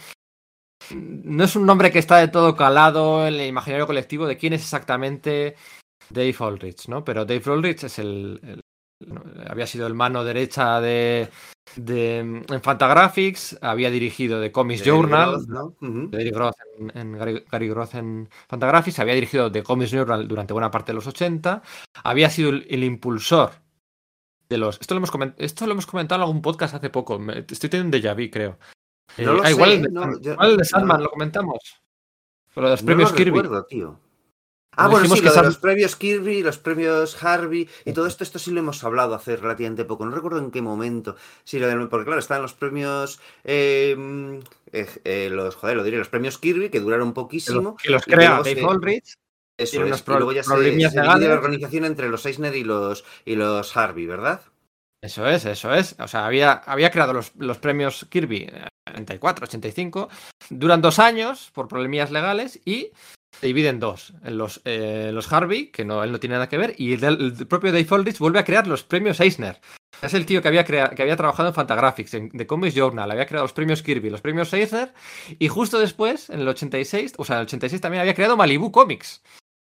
no 0.94 1.44
es 1.44 1.54
un 1.54 1.66
nombre 1.66 1.92
que 1.92 1.98
está 1.98 2.16
de 2.16 2.28
todo 2.28 2.56
calado 2.56 3.26
en 3.26 3.34
el 3.34 3.46
imaginario 3.46 3.86
colectivo 3.86 4.26
de 4.26 4.38
quién 4.38 4.54
es 4.54 4.62
exactamente 4.62 5.54
Dave 6.08 6.34
Aldrich, 6.40 6.88
¿no? 6.88 7.04
Pero 7.04 7.26
Dave 7.26 7.42
Aldrich 7.44 7.84
es 7.84 7.98
el- 7.98 8.62
había 9.48 9.66
sido 9.66 9.86
el 9.86 9.94
mano 9.94 10.24
derecha 10.24 10.80
de, 10.80 11.28
de 11.76 12.18
en 12.18 12.44
Fantagraphics, 12.62 13.58
había 13.62 13.90
dirigido 13.90 14.40
The 14.40 14.52
Comics 14.52 14.80
De 14.80 14.86
Journal, 14.90 15.44
Groth, 15.46 15.48
¿no? 15.48 15.74
De 16.08 16.28
en, 16.78 16.96
en 16.98 17.12
Gary, 17.18 17.44
Gary 17.50 17.68
Groth 17.68 17.94
en 17.94 18.28
Fantagraphics, 18.48 18.98
había 18.98 19.14
dirigido 19.14 19.50
The 19.52 19.62
Comics 19.62 19.90
Journal 19.92 20.26
durante 20.26 20.52
buena 20.52 20.70
parte 20.70 20.92
de 20.92 20.96
los 20.96 21.06
80, 21.06 21.62
había 22.04 22.30
sido 22.30 22.50
el, 22.50 22.66
el 22.68 22.84
impulsor 22.84 23.52
de 24.48 24.58
los... 24.58 24.80
Esto 24.80 24.94
lo, 24.94 24.98
hemos 24.98 25.12
coment- 25.12 25.34
esto 25.38 25.66
lo 25.66 25.72
hemos 25.72 25.86
comentado 25.86 26.20
en 26.22 26.26
algún 26.28 26.42
podcast 26.42 26.74
hace 26.74 26.90
poco, 26.90 27.18
me- 27.18 27.44
estoy 27.48 27.68
teniendo 27.70 27.96
un 27.96 28.02
déjà 28.02 28.14
vu, 28.14 28.30
creo. 28.30 28.58
No 29.18 29.34
lo 29.34 29.42
ah, 29.42 29.50
igual, 29.50 29.70
sé, 29.70 29.78
de, 29.82 29.88
no, 29.90 30.20
yo- 30.20 30.32
igual 30.32 30.56
de. 30.56 30.64
Sandman 30.64 31.02
lo 31.02 31.10
comentamos. 31.10 31.58
De 32.54 32.62
los 32.62 32.82
No 32.82 32.86
premios 32.86 33.10
lo 33.10 33.16
Kirby. 33.16 33.30
recuerdo, 33.40 33.64
tío. 33.66 34.00
Ah, 34.78 34.88
bueno, 34.88 35.06
sí, 35.06 35.20
que 35.20 35.26
lo 35.26 35.34
de 35.34 35.42
los 35.42 35.58
premios 35.58 35.96
Kirby, 35.96 36.42
los 36.42 36.58
premios 36.58 37.22
Harvey 37.22 37.68
y 37.84 37.92
todo 37.92 38.06
esto, 38.06 38.22
esto 38.22 38.38
sí 38.38 38.50
lo 38.52 38.60
hemos 38.60 38.82
hablado 38.84 39.14
hace 39.14 39.36
relativamente 39.36 39.84
poco. 39.84 40.04
No 40.06 40.12
recuerdo 40.14 40.38
en 40.38 40.50
qué 40.50 40.62
momento. 40.62 41.16
Sí, 41.44 41.58
lo 41.58 41.66
del- 41.66 41.88
porque 41.88 42.04
claro, 42.06 42.20
están 42.20 42.42
los 42.42 42.54
premios. 42.54 43.20
eh, 43.44 43.94
mm, 43.98 44.38
eh, 44.72 44.86
eh, 45.04 45.28
los, 45.32 45.54
joder, 45.56 45.76
lo 45.76 45.82
diré, 45.84 45.98
los 45.98 46.08
premios 46.08 46.38
Kirby 46.38 46.70
que 46.70 46.80
duraron 46.80 47.10
que 47.10 47.14
poquísimo. 47.14 47.60
los, 47.72 47.82
que 47.82 47.90
los 47.90 48.04
que 48.04 48.12
crea 48.12 48.28
luego 48.40 48.44
Dave 48.44 48.64
Aldrich. 48.64 49.14
Eso 49.58 49.84
es, 49.84 50.04
y 50.06 50.10
luego 50.12 50.30
ya 50.32 50.44
se, 50.44 50.50
se 50.50 50.60
divide 50.70 51.28
la 51.28 51.34
organización 51.34 51.84
entre 51.84 52.08
los 52.08 52.24
Eisner 52.24 52.54
y 52.54 52.62
los, 52.62 53.04
y 53.24 53.34
los 53.34 53.76
Harvey, 53.76 54.06
¿verdad? 54.06 54.40
Eso 55.02 55.26
es, 55.26 55.44
eso 55.46 55.74
es. 55.74 55.96
O 55.98 56.06
sea, 56.06 56.26
había, 56.26 56.52
había 56.52 56.90
creado 56.92 57.12
los, 57.12 57.32
los 57.36 57.58
premios 57.58 58.06
Kirby 58.08 58.48
eh, 58.52 58.68
94, 58.86 59.44
85. 59.46 60.08
Duran 60.50 60.80
dos 60.80 60.98
años 61.00 61.50
por 61.52 61.66
problemillas 61.66 62.10
legales 62.12 62.60
y 62.64 62.92
se 63.32 63.46
dividen 63.46 63.76
en 63.76 63.80
dos. 63.80 64.12
En 64.24 64.38
los, 64.38 64.60
eh, 64.64 65.10
los 65.12 65.32
Harvey, 65.32 65.68
que 65.70 65.84
no, 65.84 66.02
él 66.02 66.12
no 66.12 66.20
tiene 66.20 66.34
nada 66.34 66.48
que 66.48 66.58
ver, 66.58 66.74
y 66.78 66.94
el, 66.94 67.00
del- 67.00 67.34
el 67.38 67.46
propio 67.46 67.70
Dave 67.72 67.86
Aldrich 67.90 68.18
vuelve 68.18 68.38
a 68.38 68.44
crear 68.44 68.66
los 68.66 68.82
premios 68.84 69.20
Eisner. 69.20 69.60
Es 70.02 70.14
el 70.14 70.26
tío 70.26 70.40
que 70.42 70.48
había, 70.48 70.64
crea- 70.64 70.90
que 70.90 71.02
había 71.02 71.16
trabajado 71.16 71.48
en 71.48 71.54
Fantagraphics, 71.54 72.14
en 72.14 72.30
The 72.30 72.46
Comics 72.46 72.74
Journal, 72.74 73.10
había 73.10 73.26
creado 73.26 73.44
los 73.44 73.52
premios 73.52 73.82
Kirby, 73.82 74.10
los 74.10 74.20
premios 74.20 74.52
Eisner, 74.52 74.92
y 75.38 75.48
justo 75.48 75.78
después, 75.78 76.30
en 76.30 76.40
el 76.40 76.48
86, 76.48 77.14
o 77.16 77.24
sea, 77.24 77.36
en 77.36 77.40
el 77.40 77.46
86 77.46 77.80
también 77.80 78.00
había 78.00 78.14
creado 78.14 78.36
Malibu 78.36 78.70
Comics. 78.72 79.22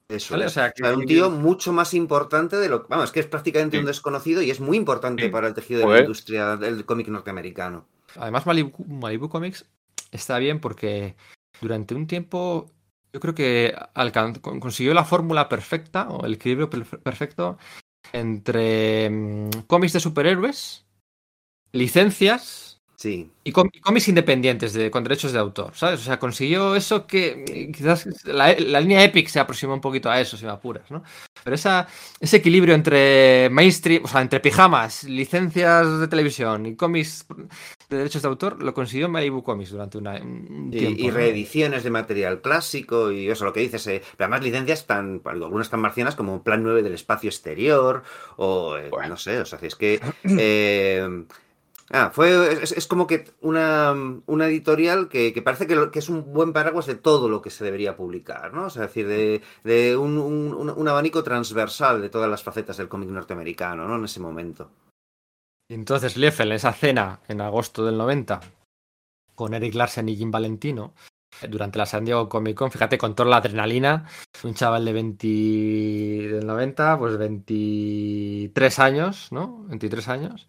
Eso 0.09 0.35
es. 0.35 0.39
sea, 0.39 0.45
O 0.47 0.49
sea, 0.49 0.71
que- 0.71 0.83
un 0.95 1.05
tío 1.05 1.29
mucho 1.31 1.71
más 1.73 1.93
importante 1.93 2.57
de 2.57 2.69
lo 2.69 2.85
Vamos, 2.89 3.11
que 3.11 3.21
es 3.21 3.25
prácticamente 3.25 3.77
Sí. 3.77 3.81
un 3.81 3.85
desconocido 3.87 4.41
y 4.41 4.51
es 4.51 4.59
muy 4.59 4.77
importante 4.77 5.23
Sí. 5.23 5.29
para 5.29 5.47
el 5.47 5.53
tejido 5.53 5.79
de 5.81 5.87
la 5.95 5.99
industria 6.01 6.57
del 6.57 6.85
cómic 6.85 7.07
norteamericano. 7.07 7.87
Además, 8.17 8.45
Malibu, 8.45 8.85
Malibu 8.85 9.29
Comics 9.29 9.65
está 10.11 10.37
bien 10.39 10.59
porque 10.59 11.15
durante 11.61 11.95
un 11.95 12.05
tiempo 12.05 12.69
yo 13.13 13.19
creo 13.19 13.35
que 13.35 13.75
consiguió 14.59 14.93
la 14.93 15.05
fórmula 15.05 15.47
perfecta 15.47 16.09
o 16.09 16.25
el 16.25 16.33
equilibrio 16.33 16.69
perfe- 16.69 16.99
perfecto 16.99 17.57
entre 18.11 19.09
mm, 19.09 19.49
cómics 19.67 19.93
de 19.93 19.99
superhéroes, 19.99 20.85
licencias 21.71 22.71
Sí. 22.95 23.29
y, 23.43 23.51
cómics 23.51 24.07
independientes 24.07 24.71
de, 24.71 24.89
con 24.89 25.03
derechos 25.03 25.33
de 25.33 25.39
autor, 25.39 25.75
¿sabes? 25.75 25.99
O 25.99 26.03
sea, 26.03 26.19
consiguió 26.19 26.73
eso 26.73 27.05
que 27.05 27.43
eh, 27.49 27.71
quizás 27.75 28.07
la, 28.23 28.53
la 28.57 28.79
línea 28.79 29.03
Epic 29.03 29.27
se 29.27 29.41
aproxima 29.41 29.73
un 29.73 29.81
poquito 29.81 30.09
a 30.09 30.21
eso, 30.21 30.37
si 30.37 30.45
me 30.45 30.51
apuras, 30.51 30.89
¿no? 30.89 31.03
Pero 31.43 31.55
esa, 31.55 31.85
ese 32.21 32.37
equilibrio 32.37 32.73
entre 32.73 33.49
mainstream, 33.51 34.05
o 34.05 34.07
sea, 34.07 34.21
entre 34.21 34.39
pijamas, 34.39 35.03
licencias 35.03 35.99
de 35.99 36.07
televisión 36.07 36.65
y 36.65 36.75
cómics 36.77 37.25
de 37.93 37.99
derechos 37.99 38.21
de 38.21 38.27
autor, 38.27 38.61
lo 38.61 38.73
consiguió 38.73 39.07
Malibu 39.07 39.43
Comics 39.43 39.71
durante 39.71 39.97
una- 39.97 40.21
un 40.21 40.69
Y, 40.73 40.77
tiempo. 40.77 41.01
y 41.01 41.07
¿no? 41.07 41.13
reediciones 41.13 41.83
de 41.83 41.89
material 41.89 42.41
clásico 42.41 43.11
y 43.11 43.29
eso, 43.29 43.45
lo 43.45 43.53
que 43.53 43.61
dices. 43.61 43.87
eh, 43.87 44.01
pero 44.17 44.25
además 44.25 44.43
licencias 44.43 44.85
tan, 44.85 45.21
algunas 45.25 45.69
tan 45.69 45.79
marcianas 45.79 46.15
como 46.15 46.43
Plan 46.43 46.61
9 46.63 46.83
del 46.83 46.93
espacio 46.93 47.29
exterior 47.29 48.03
o 48.37 48.75
eh, 48.77 48.89
Bueno. 48.89 49.09
no 49.09 49.17
sé, 49.17 49.39
o 49.39 49.45
sea, 49.45 49.59
es 49.61 49.75
que... 49.75 50.01
eh, 50.25 51.25
ah, 51.91 52.11
fue, 52.13 52.63
es, 52.63 52.71
es 52.71 52.87
como 52.87 53.05
que 53.07 53.25
una, 53.41 53.93
una 54.25 54.47
editorial 54.47 55.09
que, 55.09 55.31
que 55.33 55.41
parece 55.41 55.67
que, 55.67 55.75
lo- 55.75 55.91
que 55.91 55.99
es 55.99 56.09
un 56.09 56.33
buen 56.33 56.53
paraguas 56.53 56.85
de 56.87 56.95
todo 56.95 57.29
lo 57.29 57.41
que 57.41 57.49
se 57.49 57.63
debería 57.63 57.95
publicar, 57.95 58.53
¿no? 58.53 58.65
O 58.65 58.69
sea, 58.69 58.85
es 58.85 58.89
decir, 58.93 59.07
de, 59.63 59.95
un- 59.97 60.17
un- 60.17 60.69
un 60.75 60.87
abanico 60.87 61.23
transversal 61.23 62.01
de 62.01 62.09
todas 62.09 62.29
las 62.29 62.41
facetas 62.43 62.77
del 62.77 62.87
cómic 62.89 63.09
norteamericano, 63.09 63.87
¿no? 63.87 63.95
En 63.97 64.05
ese 64.05 64.19
momento. 64.19 64.69
Entonces 65.73 66.17
Liefeld, 66.17 66.51
en 66.51 66.55
esa 66.55 66.71
cena 66.73 67.19
en 67.27 67.41
agosto 67.41 67.83
del 67.83 67.97
90, 67.97 68.41
con 69.33 69.53
Eric 69.55 69.73
Larsen 69.73 70.07
y 70.07 70.15
Jim 70.15 70.29
Valentino, 70.29 70.93
eh, 71.41 71.47
durante 71.47 71.79
la 71.79 71.87
San 71.87 72.05
Diego 72.05 72.29
Comic 72.29 72.55
Con, 72.55 72.71
fíjate, 72.71 72.97
con 72.97 73.15
toda 73.15 73.29
la 73.29 73.37
adrenalina, 73.37 74.07
un 74.43 74.53
chaval 74.53 74.85
de 74.85 74.93
20, 74.93 75.27
del 75.27 76.45
90, 76.45 76.99
pues 76.99 77.17
23 77.17 78.79
años, 78.79 79.31
¿no? 79.31 79.65
23 79.67 80.07
años. 80.09 80.47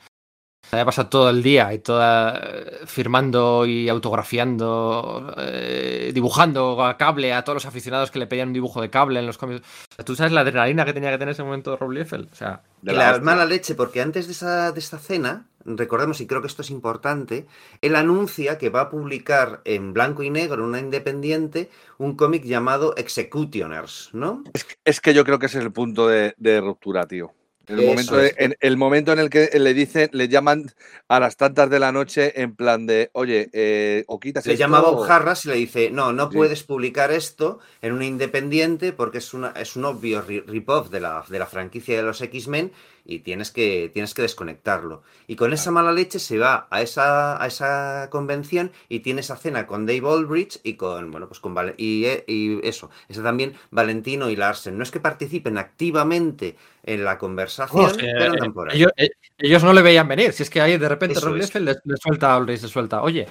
Había 0.70 0.84
pasado 0.84 1.08
todo 1.08 1.30
el 1.30 1.42
día 1.42 1.72
y 1.72 1.78
toda 1.78 2.38
eh, 2.42 2.80
firmando 2.86 3.64
y 3.64 3.88
autografiando, 3.88 5.34
eh, 5.38 6.10
dibujando 6.14 6.84
a 6.84 6.96
cable 6.98 7.32
a 7.32 7.44
todos 7.44 7.56
los 7.56 7.66
aficionados 7.66 8.10
que 8.10 8.18
le 8.18 8.26
pedían 8.26 8.48
un 8.48 8.54
dibujo 8.54 8.80
de 8.82 8.90
cable 8.90 9.20
en 9.20 9.26
los 9.26 9.38
cómics. 9.38 9.62
O 9.62 9.94
sea, 9.94 10.04
Tú 10.04 10.16
sabes 10.16 10.32
la 10.32 10.40
adrenalina 10.42 10.84
que 10.84 10.92
tenía 10.92 11.10
que 11.10 11.18
tener 11.18 11.28
en 11.28 11.32
ese 11.34 11.44
momento 11.44 11.76
Rob 11.76 11.92
Liefeld. 11.92 12.30
O 12.32 12.34
sea, 12.34 12.62
De 12.84 12.92
Y 12.92 12.96
la 12.96 13.18
mala 13.20 13.46
leche, 13.46 13.74
porque 13.74 14.02
antes 14.02 14.26
de 14.26 14.32
esa, 14.32 14.70
de 14.70 14.78
esta 14.78 14.98
cena, 14.98 15.48
recordemos, 15.64 16.20
y 16.20 16.26
creo 16.26 16.42
que 16.42 16.48
esto 16.48 16.60
es 16.60 16.68
importante, 16.68 17.46
él 17.80 17.96
anuncia 17.96 18.58
que 18.58 18.68
va 18.68 18.82
a 18.82 18.90
publicar 18.90 19.62
en 19.64 19.94
blanco 19.94 20.22
y 20.22 20.28
negro, 20.28 20.56
en 20.56 20.68
una 20.68 20.80
independiente, 20.80 21.70
un 21.96 22.14
cómic 22.14 22.44
llamado 22.44 22.94
Executioners, 22.98 24.10
¿no? 24.12 24.44
Es 24.84 25.00
que 25.00 25.14
yo 25.14 25.24
creo 25.24 25.38
que 25.38 25.46
ese 25.46 25.60
es 25.60 25.64
el 25.64 25.72
punto 25.72 26.08
de, 26.08 26.34
de 26.36 26.60
ruptura, 26.60 27.06
tío. 27.06 27.32
El 27.66 27.82
Eso 27.82 27.90
momento, 27.90 28.20
es. 28.20 28.34
en, 28.36 28.56
el 28.60 28.76
momento 28.76 29.12
en 29.12 29.18
el 29.18 29.30
que 29.30 29.50
le 29.58 29.74
dicen, 29.74 30.10
le 30.12 30.28
llaman 30.28 30.66
a 31.08 31.20
las 31.20 31.36
tantas 31.36 31.70
de 31.70 31.78
la 31.80 31.92
noche 31.92 32.40
en 32.42 32.54
plan 32.56 32.86
de, 32.86 33.10
oye, 33.14 33.48
eh, 33.52 34.04
o 34.06 34.20
quitas 34.20 34.46
Le 34.46 34.52
esto 34.52 34.58
llama 34.58 34.80
Bob 34.80 34.98
o-". 35.00 35.04
Harras 35.04 35.44
y 35.46 35.48
le 35.48 35.54
dice, 35.54 35.90
no, 35.90 36.12
no 36.12 36.30
Sí. 36.30 36.36
puedes 36.36 36.62
publicar 36.64 37.10
esto 37.12 37.60
en 37.80 37.92
una 37.92 38.04
independiente 38.06 38.92
porque 38.92 39.18
es, 39.18 39.32
una, 39.34 39.48
es 39.52 39.76
un 39.76 39.84
obvio 39.86 40.22
ri- 40.26 40.44
rip-off 40.46 40.90
de 40.90 41.00
la, 41.00 41.24
de 41.28 41.38
la 41.38 41.46
franquicia 41.46 41.96
de 41.96 42.02
los 42.02 42.20
X-Men 42.20 42.72
y 43.04 43.18
tienes 43.18 43.50
que, 43.50 43.90
tienes 43.92 44.14
que 44.14 44.22
desconectarlo. 44.22 45.02
Y 45.26 45.36
con 45.36 45.52
esa 45.52 45.70
mala 45.70 45.92
leche 45.92 46.18
se 46.18 46.38
va 46.38 46.66
a 46.70 46.80
esa, 46.80 47.42
a 47.42 47.46
esa 47.46 48.08
convención 48.10 48.72
y 48.88 49.00
tiene 49.00 49.20
esa 49.20 49.36
cena 49.36 49.66
con 49.66 49.84
Dave 49.86 50.08
Aldrich 50.08 50.60
y 50.62 50.74
con, 50.74 51.10
bueno, 51.10 51.28
pues 51.28 51.40
con 51.40 51.54
Val- 51.54 51.74
y, 51.76 52.06
eh, 52.06 52.24
y 52.26 52.66
eso, 52.66 52.90
ese 53.08 53.22
también 53.22 53.54
Valentino 53.70 54.30
y 54.30 54.36
Larsen. 54.36 54.76
No 54.78 54.82
es 54.82 54.90
que 54.90 55.00
participen 55.00 55.58
activamente 55.58 56.56
en 56.82 57.04
la 57.04 57.18
conversación, 57.18 57.82
Vamos, 57.82 57.96
que, 57.96 58.12
pero 58.16 58.34
eh, 58.34 58.74
ellos, 58.74 58.92
eh, 58.96 59.10
ellos 59.38 59.62
no 59.64 59.72
le 59.72 59.82
veían 59.82 60.08
venir. 60.08 60.32
Si 60.32 60.42
es 60.42 60.50
que 60.50 60.60
ahí 60.60 60.78
de 60.78 60.88
repente 60.88 61.18
Eso. 61.18 61.34
Liefeld 61.34 61.68
le, 61.68 61.76
le 61.84 61.96
suelta 61.96 62.32
a 62.32 62.36
Aldrich, 62.36 62.62
le 62.62 62.68
suelta, 62.68 63.02
oye, 63.02 63.26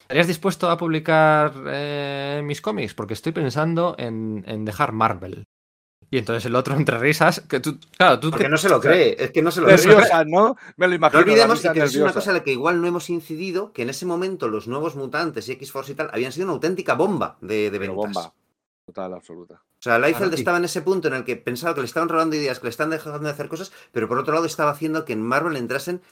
¿estarías 0.00 0.26
dispuesto 0.26 0.70
a 0.70 0.76
publicar 0.78 1.52
eh, 1.66 2.40
mis 2.44 2.60
cómics? 2.60 2.94
Porque 2.94 3.14
estoy 3.14 3.32
pensando 3.32 3.94
en, 3.98 4.44
en 4.46 4.64
dejar 4.64 4.92
Marvel. 4.92 5.44
Y 6.12 6.18
entonces 6.18 6.44
el 6.46 6.56
otro, 6.56 6.74
entre 6.76 6.98
risas, 6.98 7.40
que 7.48 7.60
tú, 7.60 7.78
claro, 7.96 8.18
tú 8.18 8.30
Porque 8.30 8.44
te- 8.44 8.50
no 8.50 8.56
se 8.58 8.68
lo 8.68 8.80
cree, 8.80 9.16
es 9.18 9.30
que 9.30 9.42
no 9.42 9.50
se 9.50 9.60
lo 9.60 9.66
cree. 9.68 9.76
Nerviosa, 9.78 10.24
¿no? 10.24 10.56
Me 10.76 10.86
lo 10.86 10.90
No 10.90 10.96
imagino. 10.96 11.20
la 11.20 11.24
olvidemos 11.24 11.60
que 11.60 11.68
es 11.68 11.74
una 11.74 11.84
nerviosa. 11.84 12.12
cosa 12.14 12.30
en 12.30 12.36
la 12.38 12.42
que 12.44 12.52
igual 12.52 12.80
no 12.80 12.88
hemos 12.88 13.08
incidido, 13.10 13.72
que 13.72 13.82
en 13.82 13.90
ese 13.90 14.06
momento 14.06 14.48
los 14.48 14.66
nuevos 14.66 14.96
mutantes 14.96 15.48
y 15.48 15.52
X-Force 15.52 15.92
y 15.92 15.94
tal 15.94 16.10
habían 16.12 16.32
sido 16.32 16.46
una 16.46 16.54
auténtica 16.54 16.94
bomba 16.94 17.36
de, 17.40 17.70
de 17.70 17.78
Pero 17.78 17.92
ventas. 17.96 17.96
bomba. 18.14 18.34
Total, 18.86 19.14
absoluta. 19.14 19.54
O 19.54 19.82
sea, 19.82 19.98
Liefeld 20.00 20.34
estaba 20.34 20.58
en 20.58 20.64
ese 20.64 20.82
punto 20.82 21.06
en 21.08 21.14
el 21.14 21.24
que 21.24 21.36
pensaba 21.36 21.74
que 21.74 21.80
le 21.80 21.86
estaban 21.86 22.08
robando 22.08 22.34
ideas, 22.34 22.58
que 22.58 22.64
le 22.66 22.70
estaban 22.70 22.90
dejando 22.90 23.20
de 23.20 23.30
hacer 23.30 23.48
cosas, 23.48 23.70
pero 23.92 24.08
por 24.08 24.18
otro 24.18 24.34
lado 24.34 24.46
estaba 24.46 24.72
haciendo 24.72 25.04
que 25.04 25.12
en 25.12 25.22
Marvel 25.22 25.56
entrasen 25.56 26.02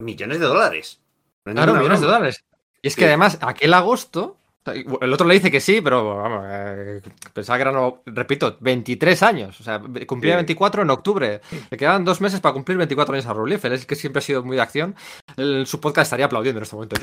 millones 0.00 0.40
de 0.40 0.46
dólares. 0.46 1.00
No 1.44 1.52
es 1.52 1.56
Claro, 1.56 1.74
millones 1.74 2.00
de 2.00 2.06
dólares. 2.06 2.44
Y 2.82 2.88
es 2.88 2.94
Sí. 2.94 2.98
que 3.00 3.06
además, 3.06 3.38
aquel 3.40 3.72
agosto, 3.72 4.36
El 4.66 5.12
otro 5.12 5.26
le 5.26 5.34
dice 5.34 5.50
que 5.50 5.60
sí, 5.60 5.80
pero 5.80 6.16
vamos, 6.16 6.44
eh, 6.46 7.00
pensaba 7.32 7.56
que 7.56 7.62
eran, 7.62 7.94
repito, 8.06 8.56
23 8.60 9.22
años. 9.22 9.60
O 9.60 9.64
sea, 9.64 9.80
cumplía 10.06 10.36
24 10.36 10.82
en 10.82 10.90
octubre. 10.90 11.40
Le 11.70 11.76
quedaban 11.76 12.04
dos 12.04 12.20
meses 12.20 12.40
para 12.40 12.52
cumplir 12.52 12.76
24 12.76 13.14
años 13.14 13.26
a 13.26 13.34
Liefeld. 13.34 13.74
Es 13.74 13.86
que 13.86 13.94
siempre 13.94 14.18
ha 14.18 14.22
sido 14.22 14.44
muy 14.44 14.56
de 14.56 14.62
acción. 14.62 14.94
su 15.64 15.80
podcast 15.80 16.06
estaría 16.06 16.26
aplaudiendo 16.26 16.58
en 16.58 16.62
este 16.64 16.76
momento. 16.76 16.96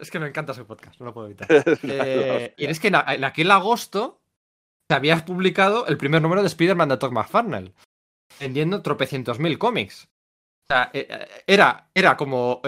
es 0.00 0.10
que 0.10 0.18
me 0.18 0.28
encanta 0.28 0.54
su 0.54 0.66
podcast, 0.66 0.98
no 1.00 1.06
lo 1.06 1.14
puedo 1.14 1.26
evitar. 1.28 1.48
Eh, 1.84 2.54
y 2.56 2.66
es 2.66 2.80
que 2.80 2.88
en, 2.88 2.96
aquel 2.96 3.50
agosto 3.50 4.22
se 4.88 4.96
había 4.96 5.24
publicado 5.24 5.86
el 5.86 5.96
primer 5.96 6.22
número 6.22 6.42
de 6.42 6.48
Spider-Man 6.48 6.88
de 6.88 6.96
Todd 6.96 7.12
McFarnell, 7.12 7.74
vendiendo 8.40 8.82
tropecientos 8.82 9.38
mil 9.38 9.58
cómics. 9.58 10.08
O 10.64 10.72
sea, 10.72 10.90
eh, 10.92 11.28
era, 11.46 11.90
era 11.94 12.16
como 12.16 12.60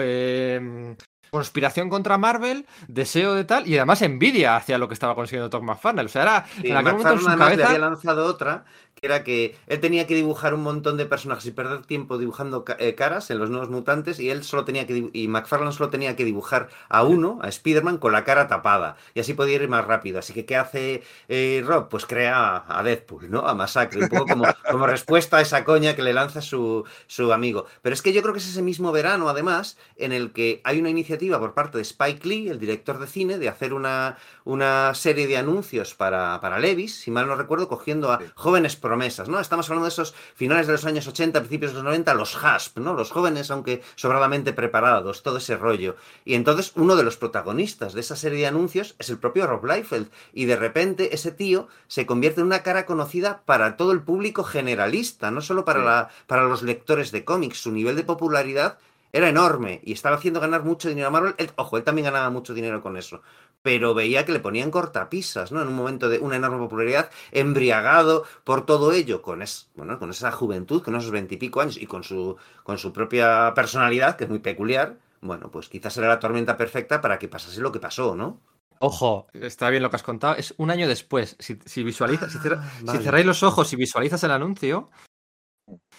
conspiración 1.35 1.89
contra 1.89 2.17
Marvel, 2.17 2.65
deseo 2.87 3.33
de 3.33 3.43
tal, 3.43 3.67
y 3.67 3.75
además 3.75 4.01
envidia 4.01 4.55
hacia 4.55 4.77
lo 4.77 4.87
que 4.87 4.93
estaba 4.93 5.15
consiguiendo 5.15 5.49
Todd 5.49 5.63
McFarlane. 5.63 6.05
O 6.05 6.09
sea, 6.09 6.21
era 6.21 6.45
en 6.63 6.77
aquel 6.77 6.93
momento 6.93 7.11
en 7.11 7.19
su 7.19 7.25
cabeza... 7.25 7.55
le 7.55 7.63
había 7.65 7.79
lanzado 7.79 8.25
otra 8.25 8.63
que 8.95 9.05
era 9.05 9.23
que 9.23 9.55
él 9.67 9.79
tenía 9.79 10.07
que 10.07 10.15
dibujar 10.15 10.53
un 10.53 10.63
montón 10.63 10.97
de 10.97 11.05
personajes 11.05 11.45
y 11.45 11.51
perder 11.51 11.85
tiempo 11.85 12.17
dibujando 12.17 12.65
eh, 12.79 12.95
caras 12.95 13.29
en 13.29 13.39
los 13.39 13.49
nuevos 13.49 13.69
mutantes 13.69 14.19
y 14.19 14.29
él 14.29 14.43
solo 14.43 14.65
tenía 14.65 14.87
que 14.87 15.09
y 15.13 15.27
McFarlane 15.27 15.71
solo 15.71 15.89
tenía 15.89 16.15
que 16.15 16.25
dibujar 16.25 16.69
a 16.89 17.03
uno, 17.03 17.39
a 17.41 17.49
Spider-Man, 17.49 17.97
con 17.97 18.13
la 18.13 18.23
cara 18.23 18.47
tapada 18.47 18.97
y 19.13 19.19
así 19.19 19.33
podía 19.33 19.55
ir 19.55 19.67
más 19.67 19.85
rápido. 19.85 20.19
Así 20.19 20.33
que 20.33 20.45
¿qué 20.45 20.55
hace 20.55 21.03
eh, 21.27 21.63
Rob? 21.65 21.89
Pues 21.89 22.05
crea 22.05 22.63
a 22.67 22.83
Deadpool, 22.83 23.29
¿no? 23.29 23.47
A 23.47 23.53
Masacre, 23.53 24.01
un 24.03 24.09
poco 24.09 24.25
como, 24.27 24.45
como 24.71 24.87
respuesta 24.87 25.37
a 25.37 25.41
esa 25.41 25.63
coña 25.63 25.95
que 25.95 26.03
le 26.03 26.13
lanza 26.13 26.41
su, 26.41 26.85
su 27.07 27.33
amigo. 27.33 27.65
Pero 27.81 27.93
es 27.93 28.01
que 28.01 28.13
yo 28.13 28.21
creo 28.21 28.33
que 28.33 28.39
es 28.39 28.47
ese 28.47 28.61
mismo 28.61 28.91
verano, 28.91 29.29
además, 29.29 29.77
en 29.97 30.11
el 30.11 30.31
que 30.31 30.61
hay 30.63 30.79
una 30.79 30.89
iniciativa 30.89 31.39
por 31.39 31.53
parte 31.53 31.77
de 31.77 31.81
Spike 31.83 32.27
Lee, 32.27 32.49
el 32.49 32.59
director 32.59 32.99
de 32.99 33.07
cine, 33.07 33.37
de 33.37 33.49
hacer 33.49 33.73
una, 33.73 34.17
una 34.43 34.93
serie 34.93 35.27
de 35.27 35.37
anuncios 35.37 35.93
para, 35.95 36.39
para 36.41 36.59
Levis, 36.59 36.95
si 36.95 37.11
mal 37.11 37.27
no 37.27 37.35
recuerdo, 37.35 37.67
cogiendo 37.67 38.11
a 38.11 38.19
jóvenes 38.35 38.75
promesas, 38.85 39.27
¿no? 39.27 39.39
Estamos 39.39 39.67
hablando 39.67 39.85
de 39.85 39.93
esos 39.93 40.13
finales 40.35 40.67
de 40.67 40.73
los 40.73 40.85
años 40.85 41.07
80, 41.07 41.39
principios 41.39 41.71
de 41.71 41.77
los 41.77 41.85
90, 41.85 42.13
los 42.13 42.35
HASP, 42.35 42.77
¿no? 42.77 42.93
Los 42.93 43.09
jóvenes, 43.09 43.49
aunque 43.49 43.81
sobradamente 43.95 44.53
preparados, 44.53 45.23
todo 45.23 45.37
ese 45.37 45.57
rollo. 45.57 45.95
Y 46.23 46.35
entonces 46.35 46.71
uno 46.75 46.95
de 46.95 47.01
los 47.01 47.17
protagonistas 47.17 47.93
de 47.93 48.01
esa 48.01 48.15
serie 48.15 48.41
de 48.41 48.45
anuncios 48.45 48.93
es 48.99 49.09
el 49.09 49.17
propio 49.17 49.47
Rob 49.47 49.65
Liefeld. 49.65 50.11
Y 50.33 50.45
de 50.45 50.55
repente 50.55 51.15
ese 51.15 51.31
tío 51.31 51.67
se 51.87 52.05
convierte 52.05 52.41
en 52.41 52.47
una 52.47 52.61
cara 52.61 52.85
conocida 52.85 53.41
para 53.45 53.75
todo 53.75 53.91
el 53.91 54.03
público 54.03 54.43
generalista, 54.43 55.31
no 55.31 55.41
solo 55.41 55.65
para, 55.65 55.83
la, 55.83 56.09
para 56.27 56.43
los 56.43 56.61
lectores 56.61 57.11
de 57.11 57.25
cómics. 57.25 57.63
Su 57.63 57.71
nivel 57.71 57.95
de 57.95 58.03
popularidad 58.03 58.77
era 59.15 59.29
enorme 59.29 59.79
y 59.83 59.93
estaba 59.93 60.17
haciendo 60.17 60.39
ganar 60.39 60.63
mucho 60.63 60.89
dinero 60.89 61.07
a 61.07 61.11
Marvel. 61.11 61.35
ojo, 61.55 61.77
él 61.77 61.83
también 61.83 62.05
ganaba 62.05 62.29
mucho 62.29 62.53
dinero 62.53 62.81
con 62.81 62.97
eso 62.97 63.21
pero 63.65 63.95
veía 63.95 64.25
que 64.25 64.31
le 64.31 64.39
ponían 64.39 64.69
cortapisas, 64.69 65.51
¿no? 65.51 65.59
En 65.59 65.69
un 65.69 65.73
momento 65.73 66.07
de 66.07 66.19
una 66.19 66.35
enorme 66.35 66.59
popularidad, 66.59 67.09
embriagado 67.31 68.23
por 68.43 68.63
todo 68.63 68.91
ello, 68.91 69.23
con, 69.23 69.41
es, 69.41 69.71
bueno, 69.73 69.97
con 69.97 70.11
esa 70.11 70.31
juventud, 70.31 70.83
con 70.83 70.95
esos 70.95 71.09
veintipico 71.09 71.61
años 71.61 71.77
y 71.77 71.87
con 71.87 72.03
su, 72.03 72.37
con 72.61 72.77
su 72.77 72.93
propia 72.93 73.53
personalidad, 73.55 74.17
que 74.17 74.25
es 74.25 74.29
muy 74.29 74.37
peculiar, 74.37 74.99
bueno, 75.19 75.49
pues 75.49 75.67
quizás 75.67 75.97
era 75.97 76.09
la 76.09 76.19
tormenta 76.19 76.57
perfecta 76.57 77.01
para 77.01 77.17
que 77.17 77.27
pasase 77.27 77.59
lo 77.59 77.71
que 77.71 77.79
pasó, 77.79 78.15
¿no? 78.15 78.39
Ojo, 78.77 79.25
está 79.33 79.71
bien 79.71 79.81
lo 79.81 79.89
que 79.89 79.95
has 79.95 80.03
contado. 80.03 80.35
Es 80.35 80.53
un 80.57 80.69
año 80.69 80.87
después. 80.87 81.35
Si, 81.39 81.83
visualizas, 81.83 82.33
si, 82.33 82.37
ah, 82.37 82.99
cerráis 83.01 83.25
los 83.25 83.41
ojos 83.41 83.73
y 83.73 83.77
visualizas 83.77 84.23
el 84.23 84.29
anuncio, 84.31 84.91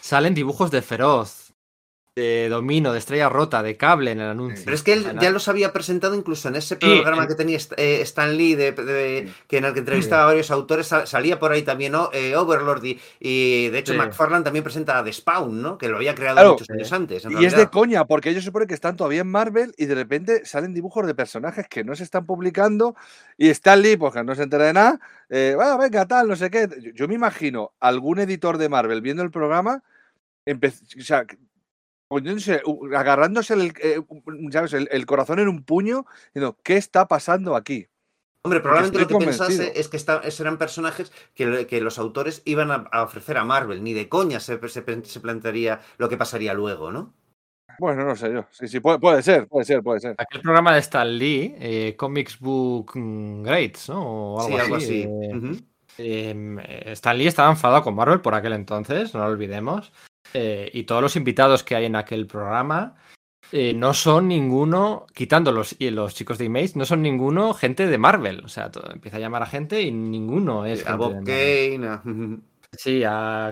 salen 0.01 0.35
dibujos 0.35 0.71
de 0.71 0.83
Feroz, 0.83 1.46
de 2.17 2.49
Domino, 2.49 2.95
de 2.95 2.99
Estrella 2.99 3.29
Rota, 3.29 3.63
de 3.63 3.77
Cable 3.77 4.11
en 4.11 4.21
el 4.21 4.31
anuncio. 4.31 4.65
Pero 4.65 4.75
es 4.75 4.83
que 4.83 4.95
él 4.95 5.19
ya 5.21 5.31
los 5.31 5.49
había 5.49 5.75
presentado 5.75 6.15
incluso 6.15 6.49
en 6.49 6.57
ese 6.57 6.77
programa 6.77 7.29
que 7.29 7.35
tenía 7.35 7.59
eh, 7.77 8.01
Stan 8.01 8.35
Lee, 8.35 8.55
de, 8.55 9.31
que 9.47 9.59
en 9.59 9.67
el 9.67 9.75
que 9.75 9.81
entrevistaba 9.81 10.23
a 10.23 10.27
varios 10.27 10.51
autores, 10.51 10.87
salía 11.05 11.39
por 11.39 11.53
ahí 11.53 11.61
también 11.61 11.93
eh, 12.15 12.35
Overlord 12.35 12.85
y, 13.21 13.69
de 13.69 13.79
hecho 13.79 13.93
McFarlane 13.93 14.45
también 14.45 14.63
presenta 14.65 15.05
The 15.05 15.13
Spawn, 15.13 15.61
¿no? 15.61 15.77
Que 15.77 15.91
lo 15.91 15.97
había 15.97 16.15
creado 16.15 16.53
muchos 16.53 16.71
años 16.71 16.91
antes. 16.91 17.27
y 17.29 17.45
es 17.45 17.55
de 17.55 17.69
coña, 17.69 18.07
porque 18.07 18.31
ellos 18.31 18.45
suponen 18.45 18.67
que 18.67 18.75
están 18.75 18.97
todavía 18.97 19.21
en 19.21 19.31
Marvel 19.31 19.75
y 19.77 19.85
de 19.85 19.95
repente 19.95 20.47
salen 20.47 20.73
dibujos 20.73 21.07
de 21.07 21.15
personajes 21.15 21.69
que 21.69 21.85
no 21.85 21.95
se 21.95 22.05
están 22.05 22.25
publicando 22.25 22.97
y 23.37 23.51
Stan 23.51 23.83
Lee, 23.83 23.99
pues 23.99 24.15
que 24.15 24.25
no 24.25 24.35
se 24.35 24.43
entera 24.43 24.65
de 24.65 24.73
nada, 24.73 24.99
eh, 25.29 25.53
bueno, 25.55 25.77
venga, 25.77 26.07
tal, 26.07 26.29
no 26.29 26.37
sé 26.37 26.51
qué. 26.51 26.67
Yo, 26.95 27.09
me 27.09 27.15
imagino 27.15 27.73
algún 27.79 28.21
editor 28.21 28.57
de 28.57 28.71
Marvel 28.71 29.03
viendo 29.03 29.23
el 29.23 29.31
programa, 29.31 29.83
o 30.47 31.03
sea, 31.03 31.27
agarrándose 32.95 33.55
el, 33.55 33.73
eh, 33.83 34.03
El, 34.91 35.07
corazón 35.07 35.39
en 35.39 35.49
un 35.49 35.65
puño, 35.65 36.07
diciendo, 36.27 36.57
¿qué 36.63 36.77
está 36.77 37.09
pasando 37.09 37.57
aquí? 37.57 37.89
Hombre, 38.43 38.61
probablemente 38.61 39.01
lo 39.01 39.09
que 39.09 39.25
pensase 39.25 39.73
es 39.75 39.89
que 39.89 39.99
eran 40.41 40.57
personajes 40.57 41.13
que, 41.35 41.81
los 41.81 41.99
autores 41.99 42.43
iban 42.45 42.71
a, 42.71 43.03
ofrecer 43.03 43.39
a 43.39 43.45
Marvel, 43.45 43.83
ni 43.83 43.93
de 43.93 44.09
coña 44.09 44.39
se, 44.39 44.59
plantearía 44.59 45.81
lo 45.99 46.09
que 46.09 46.17
pasaría 46.17 46.55
luego, 46.55 46.93
¿no? 46.93 47.13
Bueno, 47.79 48.05
no 48.05 48.17
sé 48.17 48.33
yo. 48.33 48.47
Sí, 48.53 48.69
sí, 48.69 48.81
puede, 48.81 49.23
ser, 49.23 49.49
puede 49.49 49.65
ser, 49.65 49.83
puede 49.83 50.01
ser. 50.01 50.15
Aquel 50.17 50.41
programa 50.41 50.73
de 50.73 50.81
Stan 50.81 51.19
Lee, 51.19 51.55
eh, 51.59 51.95
Comics 51.97 52.39
Book 52.39 52.93
Greats, 52.95 53.89
¿no? 53.89 54.35
O 54.35 54.41
algo 54.41 54.81
sí, 54.81 54.85
así. 54.85 55.09
Eh, 55.99 56.31
em, 56.31 56.59
Stan 56.93 57.19
Lee 57.19 57.27
estaba 57.27 57.51
enfadado 57.51 57.83
con 57.83 57.95
Marvel 57.97 58.21
por 58.21 58.35
aquel 58.35 58.53
entonces, 58.53 59.13
no 59.13 59.21
lo 59.21 59.27
olvidemos. 59.27 59.93
Eh, 60.39 60.71
y 60.75 60.83
todos 60.83 61.01
los 61.01 61.17
invitados 61.17 61.63
que 61.63 61.77
hay 61.77 61.87
en 61.87 61.97
aquel 61.97 62.27
programa 62.27 62.95
eh, 63.53 63.73
no 63.73 63.95
son 63.95 64.29
ninguno, 64.29 65.07
quitando 65.15 65.51
los, 65.51 65.75
y 65.79 65.89
los 65.89 66.15
chicos 66.15 66.37
de 66.37 66.45
Image, 66.45 66.73
no 66.75 66.85
son 66.85 67.01
ninguno 67.01 67.55
gente 67.55 67.87
de 67.87 67.97
Marvel. 67.97 68.43
O 68.45 68.49
sea, 68.49 68.71
empieza 68.93 69.17
a 69.17 69.21
llamar 69.21 69.43
a 69.43 69.47
gente 69.47 69.81
y 69.81 69.91
ninguno 69.91 70.67
es. 70.67 70.87
A 70.87 70.97
Bob 70.97 71.25
Kane. 71.25 72.41
Sí, 72.79 73.01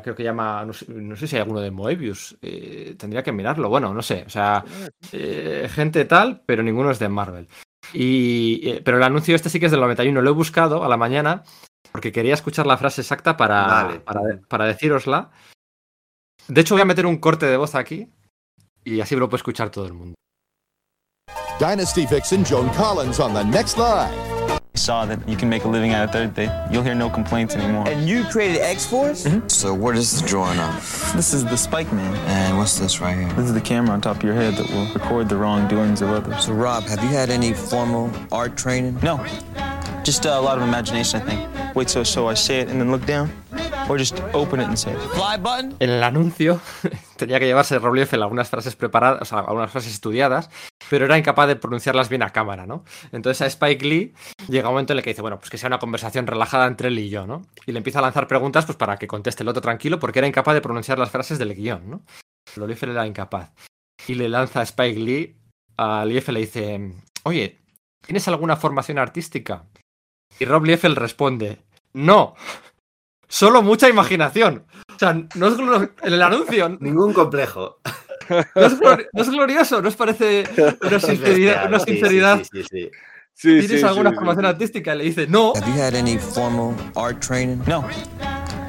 creo 0.02 0.14
que 0.14 0.24
llama, 0.24 0.66
no 0.66 0.72
sé, 1.16 1.26
si 1.26 1.36
hay 1.36 1.42
alguno 1.42 1.60
de 1.60 1.70
Moebius, 1.70 2.36
eh, 2.42 2.94
tendría 2.98 3.22
que 3.22 3.32
mirarlo, 3.32 3.70
bueno, 3.70 3.94
no 3.94 4.02
sé, 4.02 4.24
o 4.26 4.28
sea, 4.28 4.62
gente 5.10 6.04
tal, 6.04 6.42
pero 6.44 6.62
ninguno 6.62 6.90
es 6.90 6.98
de 6.98 7.08
Marvel. 7.08 7.48
Y, 7.94 8.80
pero 8.80 8.98
el 8.98 9.02
anuncio 9.02 9.34
este 9.34 9.48
sí 9.48 9.60
que 9.60 9.66
es 9.66 9.72
del 9.72 9.80
91, 9.80 10.20
lo 10.20 10.28
he 10.28 10.32
buscado 10.34 10.84
a 10.84 10.88
la 10.88 10.98
mañana 10.98 11.42
porque 11.90 12.12
quería 12.12 12.34
escuchar 12.34 12.66
la 12.66 12.76
frase 12.76 13.00
exacta 13.00 13.36
para, 13.36 14.02
para, 14.04 14.40
para 14.46 14.66
decirosla. 14.66 15.30
De 16.48 16.60
hecho, 16.60 16.74
voy 16.74 16.82
a 16.82 16.84
meter 16.84 17.06
un 17.06 17.16
corte 17.16 17.46
de 17.46 17.56
voz 17.56 17.74
aquí 17.74 18.08
y 18.84 19.00
así 19.00 19.16
lo 19.16 19.28
puede 19.28 19.38
escuchar 19.38 19.70
todo 19.70 19.86
el 19.86 19.94
mundo. 19.94 20.14
Dynasty 21.58 22.06
Vixen 22.06 22.44
Joan 22.44 22.68
Collins 22.70 23.20
on 23.20 23.32
the 23.32 23.44
next 23.44 23.78
line. 23.78 24.12
I 24.74 24.78
saw 24.78 25.06
that 25.06 25.26
you 25.28 25.36
can 25.36 25.48
make 25.48 25.64
a 25.64 25.68
living 25.68 25.92
out 25.92 26.04
of 26.04 26.10
third 26.10 26.34
day. 26.34 26.50
You'll 26.70 26.82
hear 26.82 26.96
no 26.96 27.08
complaints 27.08 27.54
anymore. 27.54 27.88
And 27.88 28.08
you 28.08 28.24
created 28.24 28.60
X-Force? 28.60 29.24
Mm 29.24 29.32
-hmm. 29.32 29.48
So 29.48 29.72
what 29.72 29.96
is 29.96 30.20
the 30.20 30.26
drawing 30.26 30.58
of? 30.58 31.12
This 31.14 31.32
is 31.32 31.44
the 31.44 31.56
Spike 31.56 31.94
Man. 31.94 32.14
And 32.26 32.58
what's 32.58 32.76
this 32.78 33.00
right 33.00 33.16
here? 33.16 33.32
This 33.36 33.46
is 33.46 33.54
the 33.54 33.74
camera 33.74 33.94
on 33.94 34.00
top 34.00 34.16
of 34.16 34.24
your 34.24 34.34
head 34.34 34.56
that 34.56 34.68
will 34.68 34.92
record 34.92 35.28
the 35.28 35.36
wrongdoings 35.36 36.02
of 36.02 36.10
others. 36.10 36.44
So 36.44 36.52
Rob, 36.52 36.88
have 36.88 37.02
you 37.04 37.16
had 37.16 37.30
any 37.30 37.54
formal 37.54 38.10
art 38.30 38.56
training? 38.56 38.98
No. 39.00 39.20
Just 40.04 40.26
uh, 40.26 40.30
a 40.30 40.40
lot 40.40 40.58
of 40.58 40.64
imagination, 40.64 41.22
I 41.22 41.24
think. 41.24 41.74
Wait 41.74 41.88
so, 41.88 42.04
so 42.04 42.30
I 42.30 42.34
say 42.36 42.60
it 42.60 42.68
and 42.68 42.78
then 42.78 42.90
look 42.90 43.06
down. 43.06 43.30
En 45.78 45.90
el 45.90 46.02
anuncio 46.02 46.60
tenía 47.16 47.38
que 47.38 47.46
llevarse 47.46 47.78
Rob 47.78 47.96
algunas 48.12 48.48
frases 48.48 48.76
preparadas, 48.76 49.22
o 49.22 49.24
sea, 49.26 49.38
algunas 49.40 49.70
frases 49.70 49.92
estudiadas, 49.92 50.48
pero 50.88 51.04
era 51.04 51.18
incapaz 51.18 51.48
de 51.48 51.56
pronunciarlas 51.56 52.08
bien 52.08 52.22
a 52.22 52.30
cámara, 52.30 52.66
¿no? 52.66 52.84
Entonces 53.12 53.42
a 53.42 53.46
Spike 53.46 53.84
Lee 53.84 54.14
llega 54.48 54.68
un 54.68 54.74
momento 54.74 54.94
en 54.94 54.98
el 54.98 55.04
que 55.04 55.10
dice, 55.10 55.20
bueno, 55.20 55.38
pues 55.38 55.50
que 55.50 55.58
sea 55.58 55.66
una 55.66 55.78
conversación 55.78 56.26
relajada 56.26 56.66
entre 56.66 56.88
él 56.88 56.98
y 56.98 57.10
yo, 57.10 57.26
¿no? 57.26 57.42
Y 57.66 57.72
le 57.72 57.78
empieza 57.78 57.98
a 57.98 58.02
lanzar 58.02 58.26
preguntas 58.26 58.64
pues 58.64 58.76
para 58.76 58.96
que 58.96 59.06
conteste 59.06 59.42
el 59.42 59.48
otro 59.50 59.60
tranquilo 59.60 59.98
porque 59.98 60.20
era 60.20 60.28
incapaz 60.28 60.54
de 60.54 60.62
pronunciar 60.62 60.98
las 60.98 61.10
frases 61.10 61.38
del 61.38 61.54
guion, 61.54 61.90
¿no? 61.90 62.02
Rob 62.56 62.70
era 62.70 63.06
incapaz. 63.06 63.52
Y 64.06 64.14
le 64.14 64.30
lanza 64.30 64.60
a 64.60 64.62
Spike 64.62 64.98
Lee, 64.98 65.36
a 65.76 66.04
Liefeld 66.06 66.38
le 66.38 66.40
dice, 66.40 66.92
oye, 67.24 67.60
¿tienes 68.00 68.26
alguna 68.28 68.56
formación 68.56 68.98
artística? 68.98 69.64
Y 70.38 70.44
Rob 70.44 70.64
Liefeld 70.64 70.98
responde, 70.98 71.58
no. 71.92 72.34
Solo 73.28 73.62
mucha 73.62 73.88
imaginación. 73.88 74.66
O 74.94 74.98
sea, 74.98 75.12
no 75.34 75.48
es 75.48 75.58
en 76.02 76.12
el 76.12 76.22
anuncio. 76.22 76.68
Ningún 76.80 77.12
complejo. 77.12 77.80
No 78.54 79.20
es, 79.20 79.28
glorioso, 79.28 79.82
¿no 79.82 79.88
os 79.88 79.96
parece 79.96 80.44
una 80.80 80.98
sinceridad? 81.00 81.68
Una 81.68 81.78
sinceridad? 81.78 82.42
Sí, 82.50 82.62
sí, 82.62 82.90
sí, 83.34 83.58
¿Tienes 83.58 83.84
alguna 83.84 84.14
formación 84.14 84.46
artística? 84.46 84.94
Y 84.94 84.98
le 84.98 85.04
dice, 85.04 85.26
no. 85.26 85.52
Have 85.54 85.66
you 85.66 85.82
had 85.82 85.94
any 85.94 86.16
formal 86.16 86.74
art 86.96 87.20
training? 87.20 87.58
No. 87.66 87.84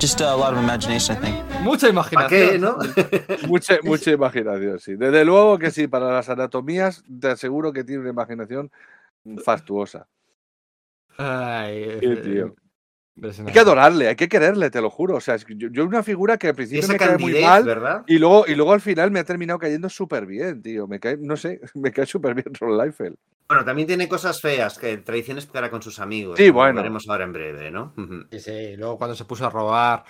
Just 0.02 0.20
a 0.20 0.36
lot 0.36 0.54
of 0.54 0.62
imagination, 0.62 1.18
I 1.18 1.22
think. 1.22 1.62
Mucha 1.62 1.88
imaginación. 1.88 2.30
qué, 2.30 2.60
no? 2.60 2.78
mucha, 3.48 3.78
mucha 3.84 4.12
imaginación, 4.12 4.80
sí. 4.80 4.96
Desde 4.96 5.24
luego 5.24 5.58
que 5.58 5.72
sí, 5.72 5.88
para 5.88 6.12
las 6.12 6.28
anatomías 6.28 7.04
te 7.22 7.30
aseguro 7.30 7.72
que 7.72 7.84
tiene 7.86 8.02
una 8.02 8.10
imaginación 8.10 8.70
fastuosa. 9.44 10.08
Ay, 11.18 12.00
tío. 12.24 12.56
Hay 13.22 13.54
que 13.54 13.60
adorarle, 13.60 14.10
hay 14.10 14.16
que 14.18 14.28
quererle, 14.28 14.70
te 14.70 14.82
lo 14.82 14.90
juro. 14.90 15.16
O 15.16 15.22
sea, 15.22 15.38
yo, 15.38 15.70
yo 15.72 15.86
una 15.86 16.04
figura 16.04 16.38
que 16.38 16.50
al 16.50 16.56
principio 16.56 16.84
Esa 16.84 16.94
me 16.94 17.00
cae 17.00 17.18
muy 17.18 17.42
mal 17.42 17.64
¿verdad? 17.64 18.04
y 18.08 18.18
luego, 18.18 18.46
y 18.46 18.56
luego 18.56 18.74
al 18.74 18.82
final 18.82 19.10
me 19.10 19.20
ha 19.20 19.24
terminado 19.24 19.58
cayendo 19.58 19.88
súper 19.88 20.26
bien, 20.26 20.62
tío. 20.62 20.86
Me 20.86 21.00
cae, 21.00 21.18
no 21.18 21.38
sé, 21.38 21.62
me 21.76 21.92
cae 21.92 22.06
súper 22.06 22.34
bien 22.34 22.54
Ron 22.60 22.78
Liefeld. 22.78 23.16
Bueno, 23.48 23.64
también 23.64 23.88
tiene 23.88 24.10
cosas 24.10 24.42
feas, 24.42 24.78
que 24.78 24.98
tradiciones 24.98 25.46
para 25.46 25.70
con 25.70 25.82
sus 25.82 26.00
amigos. 26.00 26.38
Sí, 26.38 26.50
bueno. 26.50 26.78
veremos 26.78 27.08
ahora 27.08 27.24
en 27.24 27.34
breve, 27.34 27.72
¿no? 27.72 27.94
Sí, 28.32 28.76
luego 28.76 28.98
cuando 28.98 29.16
se 29.16 29.24
puso 29.24 29.46
a 29.46 29.50
robar, 29.50 30.04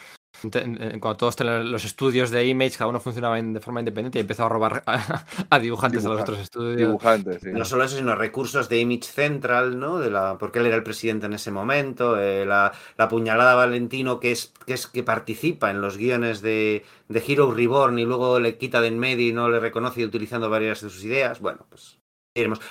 cuando 0.99 1.17
todos 1.17 1.35
tenían 1.35 1.71
los 1.71 1.85
estudios 1.85 2.29
de 2.31 2.45
Image, 2.45 2.77
cada 2.77 2.89
uno 2.89 2.99
funcionaba 2.99 3.39
en- 3.39 3.53
de 3.53 3.59
forma 3.59 3.79
independiente 3.81 4.19
y 4.19 4.21
empezó 4.21 4.45
a 4.45 4.49
robar 4.49 4.83
a, 4.87 5.25
a 5.49 5.59
dibujantes 5.59 6.03
de 6.03 6.09
los 6.09 6.21
otros 6.21 6.39
estudios. 6.39 6.77
Dibujante, 6.77 7.39
sí. 7.39 7.49
No 7.53 7.65
solo 7.65 7.83
eso, 7.83 7.97
sino 7.97 8.15
recursos 8.15 8.69
de 8.69 8.79
Image 8.79 9.03
Central, 9.03 9.79
¿no? 9.79 9.99
De 9.99 10.09
la, 10.11 10.37
porque 10.37 10.59
él 10.59 10.65
era 10.67 10.75
el 10.75 10.83
presidente 10.83 11.25
en 11.25 11.33
ese 11.33 11.51
momento, 11.51 12.19
eh, 12.19 12.45
la, 12.45 12.71
la 12.97 13.07
puñalada 13.07 13.55
Valentino 13.55 14.19
que 14.19 14.31
es, 14.31 14.53
que 14.65 14.73
es 14.73 14.87
que 14.87 15.03
participa 15.03 15.71
en 15.71 15.81
los 15.81 15.97
guiones 15.97 16.41
de, 16.41 16.85
de 17.07 17.23
Hero 17.27 17.51
Reborn 17.51 17.97
y 17.99 18.05
luego 18.05 18.39
le 18.39 18.57
quita 18.57 18.81
de 18.81 18.87
en 18.87 18.99
medio 18.99 19.27
y 19.27 19.33
no 19.33 19.49
le 19.49 19.59
reconoce 19.59 20.05
utilizando 20.05 20.49
varias 20.49 20.81
de 20.81 20.89
sus 20.89 21.03
ideas. 21.03 21.39
Bueno, 21.39 21.65
pues. 21.69 21.97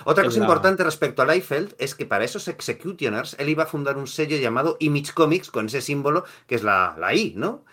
Otra 0.05 0.25
cosa 0.25 0.39
la- 0.41 0.45
importante 0.45 0.85
respecto 0.85 1.23
a 1.23 1.27
Liefeld 1.27 1.75
es 1.79 1.95
que 1.95 2.05
para 2.05 2.25
esos 2.25 2.49
Executioners 2.49 3.35
él 3.39 3.49
iba 3.49 3.63
a 3.65 3.67
fundar 3.67 3.97
un 3.97 4.07
sello 4.07 4.37
llamado 4.37 4.77
Image 4.79 5.13
Comics 5.15 5.51
con 5.51 5.67
ese 5.67 5.81
símbolo 5.81 6.25
que 6.47 6.55
es 6.57 6.63
la, 6.63 6.95
la 6.99 7.15
I, 7.15 7.33
¿no? 7.37 7.65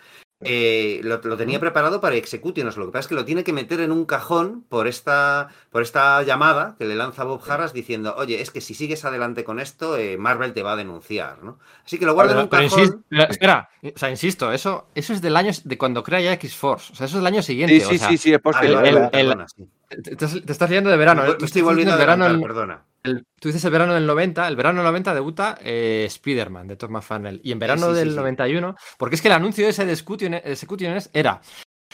Eh, 0.44 1.00
lo, 1.04 1.20
lo 1.22 1.36
tenía 1.36 1.60
preparado 1.60 2.00
para 2.00 2.16
Executioners, 2.16 2.76
lo 2.76 2.86
que 2.86 2.92
pasa 2.92 3.00
es 3.00 3.06
que 3.08 3.14
lo 3.14 3.24
tiene 3.24 3.44
que 3.44 3.52
meter 3.52 3.80
en 3.80 3.92
un 3.92 4.04
cajón 4.06 4.64
por 4.68 4.88
esta, 4.88 5.48
por 5.70 5.82
esta 5.82 6.22
llamada 6.22 6.74
que 6.78 6.84
le 6.84 6.96
lanza 6.96 7.24
Bob 7.24 7.40
Harras 7.48 7.72
diciendo, 7.72 8.14
oye, 8.16 8.40
es 8.40 8.50
que 8.50 8.60
si 8.60 8.74
sigues 8.74 9.04
adelante 9.04 9.44
con 9.44 9.60
esto, 9.60 9.96
eh, 9.96 10.16
Marvel 10.18 10.52
te 10.52 10.62
va 10.62 10.72
a 10.72 10.76
denunciar, 10.76 11.42
¿no? 11.42 11.58
Así 11.84 11.98
que 11.98 12.06
lo 12.06 12.14
guarda 12.14 12.32
en 12.32 12.38
un 12.38 12.48
pero 12.48 12.62
cajón. 12.64 12.78
insisto, 12.80 13.00
pero 13.08 13.22
espera, 13.30 13.70
o 13.82 13.98
sea, 13.98 14.10
insisto, 14.10 14.52
eso, 14.52 14.88
eso 14.94 15.12
es 15.12 15.22
del 15.22 15.36
año 15.36 15.52
de 15.62 15.78
cuando 15.78 16.02
crea 16.02 16.20
ya 16.20 16.32
X-Force. 16.32 16.92
O 16.92 16.96
sea, 16.96 17.06
eso 17.06 17.16
es 17.18 17.22
del 17.22 17.32
año 17.32 17.42
siguiente. 17.42 17.78
Sí, 17.80 17.86
o 17.86 17.88
sí, 17.90 17.98
sea, 17.98 18.08
sí, 18.08 18.16
sí, 18.18 18.32
es 18.34 18.40
el- 18.62 18.84
el- 18.86 19.10
perdona, 19.10 19.46
sí. 19.48 19.68
Te, 19.88 20.52
estás 20.52 20.70
liando 20.70 20.90
de 20.90 20.96
verano. 20.96 21.22
Me 21.22 21.30
¿eh? 21.30 21.36
estoy 21.42 21.62
volviendo 21.62 21.92
el 21.92 21.98
verano, 21.98 22.24
adelantar, 22.24 22.50
el- 22.50 22.54
perdona. 22.54 22.82
El- 23.04 23.24
tú 23.40 23.48
dices 23.48 23.64
el 23.64 23.70
verano 23.72 23.94
del 23.94 24.06
90, 24.06 24.46
el 24.48 24.56
verano 24.56 24.78
del 24.78 24.86
90 24.86 25.14
debuta 25.14 25.58
eh, 25.62 26.04
Spider-Man 26.06 26.68
de 26.68 26.76
Todd 26.76 26.90
McFarlane. 26.90 27.40
Y 27.42 27.52
en 27.52 27.58
verano 27.58 27.86
sí, 27.88 27.92
sí, 27.92 27.98
del 27.98 28.10
sí. 28.10 28.16
91, 28.16 28.76
porque 28.98 29.16
es 29.16 29.22
que 29.22 29.28
el 29.28 29.34
anuncio 29.34 29.68
ese 29.68 29.84
de 29.84 29.92
Execution- 29.92 30.40
Executioners 30.44 31.10
era 31.12 31.40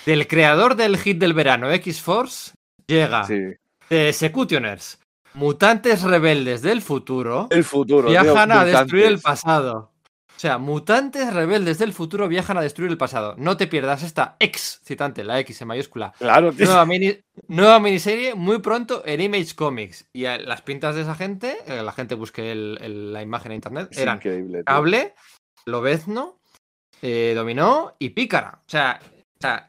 del 0.06 0.26
creador 0.28 0.74
del 0.76 0.96
hit 0.98 1.18
del 1.18 1.32
verano, 1.34 1.70
X-Force, 1.70 2.52
llega 2.86 3.26
de 3.26 4.08
Executioners, 4.08 4.98
mutantes 5.34 6.02
rebeldes 6.02 6.62
del 6.62 6.82
futuro, 6.82 7.48
El 7.50 7.64
futuro. 7.64 8.08
tío, 8.08 8.22
viajan 8.22 8.52
a 8.52 8.64
destruir 8.64 9.06
el 9.06 9.20
pasado. 9.20 9.92
O 10.38 10.40
sea, 10.40 10.56
mutantes 10.58 11.34
rebeldes 11.34 11.78
del 11.78 11.92
futuro 11.92 12.28
viajan 12.28 12.56
a 12.58 12.60
destruir 12.60 12.92
el 12.92 12.96
pasado. 12.96 13.34
No 13.38 13.56
te 13.56 13.66
pierdas 13.66 14.04
esta 14.04 14.36
ex 14.38 14.80
citante, 14.84 15.24
la 15.24 15.40
X 15.40 15.60
en 15.62 15.66
mayúscula. 15.66 16.12
Claro, 16.16 16.52
tío. 16.52 16.64
Nueva, 16.66 16.86
mini- 16.86 17.18
nueva 17.48 17.80
miniserie 17.80 18.36
muy 18.36 18.60
pronto 18.60 19.02
en 19.04 19.20
Image 19.20 19.56
Comics. 19.56 20.06
Y 20.12 20.26
eh, 20.26 20.38
las 20.38 20.62
pintas 20.62 20.94
de 20.94 21.02
esa 21.02 21.16
gente, 21.16 21.58
eh, 21.66 21.82
la 21.82 21.90
gente 21.90 22.14
busque 22.14 22.52
el- 22.52 22.78
el- 22.80 23.12
la 23.12 23.20
imagen 23.22 23.50
en 23.50 23.56
internet, 23.56 23.88
Es 23.90 23.98
eran 23.98 24.18
increíble. 24.18 24.62
Cable, 24.62 25.14
Lobezno, 25.66 26.38
eh, 27.02 27.32
Dominó 27.34 27.96
y 27.98 28.10
Pícara. 28.10 28.60
O 28.60 28.70
sea, 28.70 29.00
o 29.02 29.40
sea, 29.40 29.68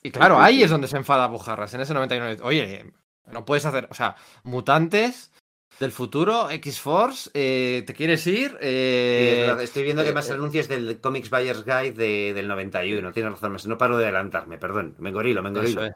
y 0.00 0.12
claro, 0.12 0.40
ahí 0.40 0.62
es 0.62 0.70
donde 0.70 0.86
se 0.86 0.96
enfada 0.96 1.26
Bujarras, 1.26 1.74
en 1.74 1.80
ese 1.80 1.92
99. 1.92 2.38
Oye, 2.44 2.92
no 3.32 3.44
puedes 3.44 3.66
hacer, 3.66 3.88
o 3.90 3.94
sea, 3.94 4.14
mutantes 4.44 5.32
del 5.80 5.92
futuro, 5.92 6.50
X-Force, 6.50 7.30
eh, 7.34 7.82
¿te 7.86 7.94
quieres 7.94 8.26
ir? 8.26 8.50
Sí, 8.52 8.56
Eh, 8.60 9.52
es 9.56 9.62
Estoy 9.64 9.82
viendo 9.82 10.04
que 10.04 10.12
más 10.12 10.28
eh, 10.30 10.34
anuncios 10.34 10.68
del 10.68 11.00
Comics 11.00 11.30
Buyer's 11.30 11.64
Guide 11.64 11.92
de- 11.92 12.32
del 12.34 12.48
91. 12.48 13.12
Tienes 13.12 13.32
razón, 13.32 13.56
no 13.66 13.78
paro 13.78 13.96
de 13.98 14.04
adelantarme, 14.04 14.58
perdón. 14.58 14.94
Me 14.98 15.10
engorilo, 15.10 15.42
me 15.42 15.48
engorilo. 15.50 15.82
Eso 15.84 15.86
es. 15.86 15.94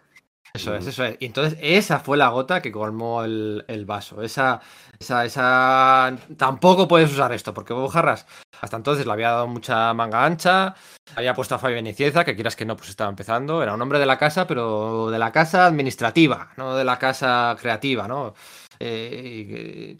Eso 0.55 0.75
es, 0.75 0.81
Ujú. 0.81 0.91
eso 0.91 1.05
es. 1.05 1.17
Y 1.21 1.27
entonces 1.27 1.59
esa 1.61 2.01
fue 2.01 2.17
la 2.17 2.29
gota 2.31 2.63
que 2.63 2.73
colmó 2.73 3.23
el, 3.23 3.65
el 3.69 3.85
vaso. 3.85 4.23
Esa, 4.23 4.61
esa, 4.99 5.25
esa. 5.27 6.17
Tampoco 6.39 6.89
puedes 6.89 7.13
usar 7.13 7.33
esto, 7.33 7.53
porque 7.53 7.75
Bob 7.75 7.91
Harras 7.95 8.27
hasta 8.61 8.77
entonces 8.79 9.07
le 9.07 9.13
había 9.13 9.29
dado 9.31 9.47
mucha 9.47 9.93
manga 9.95 10.25
ancha, 10.25 10.75
había 11.15 11.35
puesto 11.35 11.55
a 11.55 11.59
Fabián 11.59 11.87
Icieza, 11.87 12.25
que 12.25 12.35
quieras 12.35 12.57
que 12.57 12.65
no, 12.65 12.77
pues 12.77 12.89
estaba 12.89 13.11
empezando. 13.11 13.63
Era 13.63 13.75
un 13.75 13.83
hombre 13.83 13.99
de 13.99 14.07
la 14.07 14.19
casa, 14.19 14.47
pero 14.47 15.11
de 15.11 15.19
la 15.19 15.31
casa 15.31 15.67
administrativa, 15.67 16.51
no 16.57 16.75
de 16.75 16.85
la 16.85 16.99
casa 16.99 17.55
creativa, 17.61 18.09
¿no? 18.09 18.35
Eh, 18.81 19.97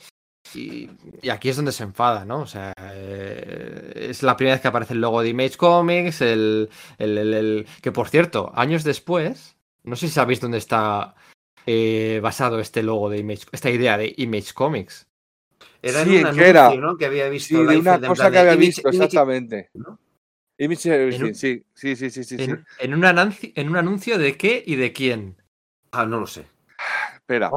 y, 0.55 0.89
aquí 1.31 1.49
es 1.51 1.57
donde 1.57 1.73
se 1.73 1.83
enfada, 1.85 2.25
¿no? 2.25 2.41
O 2.41 2.47
sea, 2.47 2.73
eh, 2.95 4.07
es 4.11 4.23
la 4.23 4.37
primera 4.37 4.55
vez 4.55 4.63
que 4.63 4.69
aparece 4.69 4.95
el 4.95 5.01
logo 5.01 5.21
de 5.23 5.29
Image 5.29 5.57
Comics, 5.57 6.21
el, 6.23 6.71
el- 6.99 7.19
el- 7.19 7.35
el- 7.35 7.67
que 7.83 7.93
por 7.93 8.09
cierto, 8.09 8.51
años 8.55 8.83
después, 8.85 9.57
no 9.85 9.95
sé 9.97 10.09
si 10.09 10.15
sabéis 10.15 10.41
dónde 10.41 10.59
está 10.59 11.15
eh, 11.67 12.21
basado 12.23 12.61
este 12.61 12.83
logo 12.83 13.11
de 13.11 13.19
Image, 13.19 13.45
esta 13.53 13.69
idea 13.71 13.99
de 13.99 14.15
Image 14.17 14.55
Comics. 14.55 15.07
Era 15.83 16.03
Sí, 16.05 16.17
en 16.17 16.23
un 16.23 16.31
¿en 16.31 16.37
qué 16.37 16.49
era? 16.49 16.67
anuncio, 16.69 16.81
¿no? 16.81 16.97
Que 16.97 17.07
había 17.07 17.29
visto 17.29 17.49
Sí, 17.59 17.67
de 17.67 17.77
una 17.79 17.95
en 17.97 18.05
cosa 18.05 18.31
que 18.31 18.39
había 18.39 18.55
Image- 18.55 18.59
visto, 18.59 18.89
exactamente. 18.89 19.71
¿no? 19.75 19.99
Image 20.57 20.89
Everything, 20.93 21.25
un- 21.27 21.35
sí, 21.35 21.63
sí, 21.75 21.95
sí, 21.95 22.11
sí, 22.11 22.25
sí, 22.25 22.37
sí. 22.39 22.43
En, 22.43 22.65
en 22.81 22.95
un 22.95 23.05
anuncio, 23.05 23.51
en 23.55 23.69
un 23.69 23.77
anuncio 23.77 24.19
de 24.19 24.37
qué 24.37 24.63
y 24.67 24.77
de 24.77 24.93
quién. 24.95 25.37
Ah, 25.93 26.07
no 26.07 26.21
lo 26.21 26.27
sé. 26.27 26.47
Espera. 27.15 27.51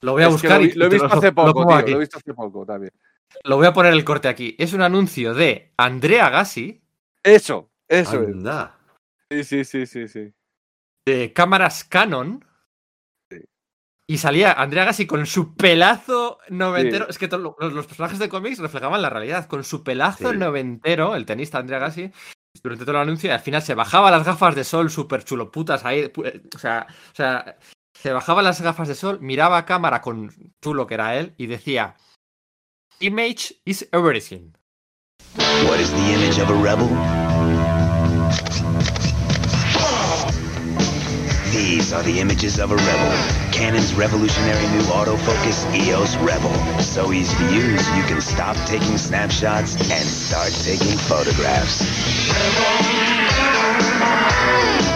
Lo 0.00 0.12
voy 0.12 0.22
a 0.22 0.26
Es 0.26 0.32
buscar 0.32 0.60
lo, 0.60 0.66
y 0.66 0.72
lo 0.72 0.86
he 0.86 0.88
visto 0.88 1.06
hace 1.06 1.26
lo 1.26 1.34
poco, 1.34 1.52
pongo 1.52 1.84
tío. 1.84 1.94
Lo 1.94 1.96
he 1.96 2.00
visto 2.00 2.18
hace 2.18 2.34
poco 2.34 2.64
también. 2.64 2.92
Lo 3.44 3.56
voy 3.56 3.66
a 3.66 3.72
poner 3.72 3.92
el 3.92 4.04
corte 4.04 4.28
aquí. 4.28 4.56
Es 4.58 4.72
un 4.72 4.82
anuncio 4.82 5.34
de 5.34 5.72
Andrea 5.76 6.30
Gassi 6.30 6.80
Eso, 7.22 7.70
eso 7.88 8.22
es. 8.22 8.28
Anda. 8.28 8.78
Sí, 9.30 9.44
sí, 9.44 9.64
sí, 9.64 9.86
sí, 9.86 10.08
sí. 10.08 10.32
de 11.06 11.32
cámaras 11.32 11.84
Canon. 11.84 12.44
Sí. 13.30 13.40
Y 14.08 14.18
salía 14.18 14.52
Andrea 14.52 14.84
Gassi 14.84 15.06
con 15.06 15.26
su 15.26 15.54
pelazo 15.54 16.38
noventero. 16.48 17.04
Sí. 17.06 17.10
Es 17.10 17.18
que 17.18 17.28
los, 17.28 17.54
los 17.58 17.86
personajes 17.86 18.18
de 18.18 18.28
cómics 18.28 18.58
reflejaban 18.58 19.02
la 19.02 19.10
realidad. 19.10 19.46
Con 19.46 19.64
su 19.64 19.82
pelazo 19.84 20.32
noventero, 20.32 21.14
el 21.14 21.26
tenista 21.26 21.58
Andrea 21.58 21.80
Gassi, 21.80 22.10
durante 22.62 22.84
todo 22.84 22.96
el 22.96 23.02
anuncio, 23.02 23.28
y 23.28 23.32
al 23.32 23.40
final 23.40 23.62
se 23.62 23.74
bajaba 23.74 24.10
las 24.10 24.24
gafas 24.24 24.54
de 24.54 24.64
sol 24.64 24.90
súper 24.90 25.24
chuloputas 25.24 25.84
ahí. 25.84 26.10
eh, 26.24 26.42
O 26.54 26.58
sea, 26.58 26.86
o 26.88 27.14
sea, 27.14 27.58
se 28.00 28.12
bajaba 28.12 28.42
las 28.42 28.60
gafas 28.60 28.88
de 28.88 28.94
sol, 28.94 29.18
miraba 29.20 29.58
a 29.58 29.64
cámara 29.64 30.00
con 30.00 30.30
chulo 30.62 30.86
que 30.86 30.94
era 30.94 31.16
él 31.16 31.34
y 31.36 31.46
decía: 31.46 31.96
Image 33.00 33.54
is 33.64 33.88
everything. 33.92 34.52
What 35.66 35.80
is 35.80 35.90
the 35.90 36.12
image 36.12 36.38
of 36.38 36.50
a 36.50 36.54
rebel? 36.54 36.88
These 41.52 41.92
are 41.92 42.02
the 42.02 42.20
images 42.20 42.58
of 42.58 42.70
a 42.70 42.76
rebel. 42.76 43.12
Canon's 43.52 43.94
revolutionary 43.94 44.66
new 44.68 44.82
autofocus 44.92 45.66
EOS 45.74 46.16
Rebel. 46.18 46.52
So 46.80 47.12
easy 47.12 47.36
to 47.36 47.54
use, 47.54 47.86
you 47.96 48.02
can 48.04 48.20
stop 48.20 48.56
taking 48.66 48.96
snapshots 48.96 49.74
and 49.90 50.04
start 50.08 50.52
taking 50.64 50.96
photographs. 50.98 51.82
Image 53.90 54.87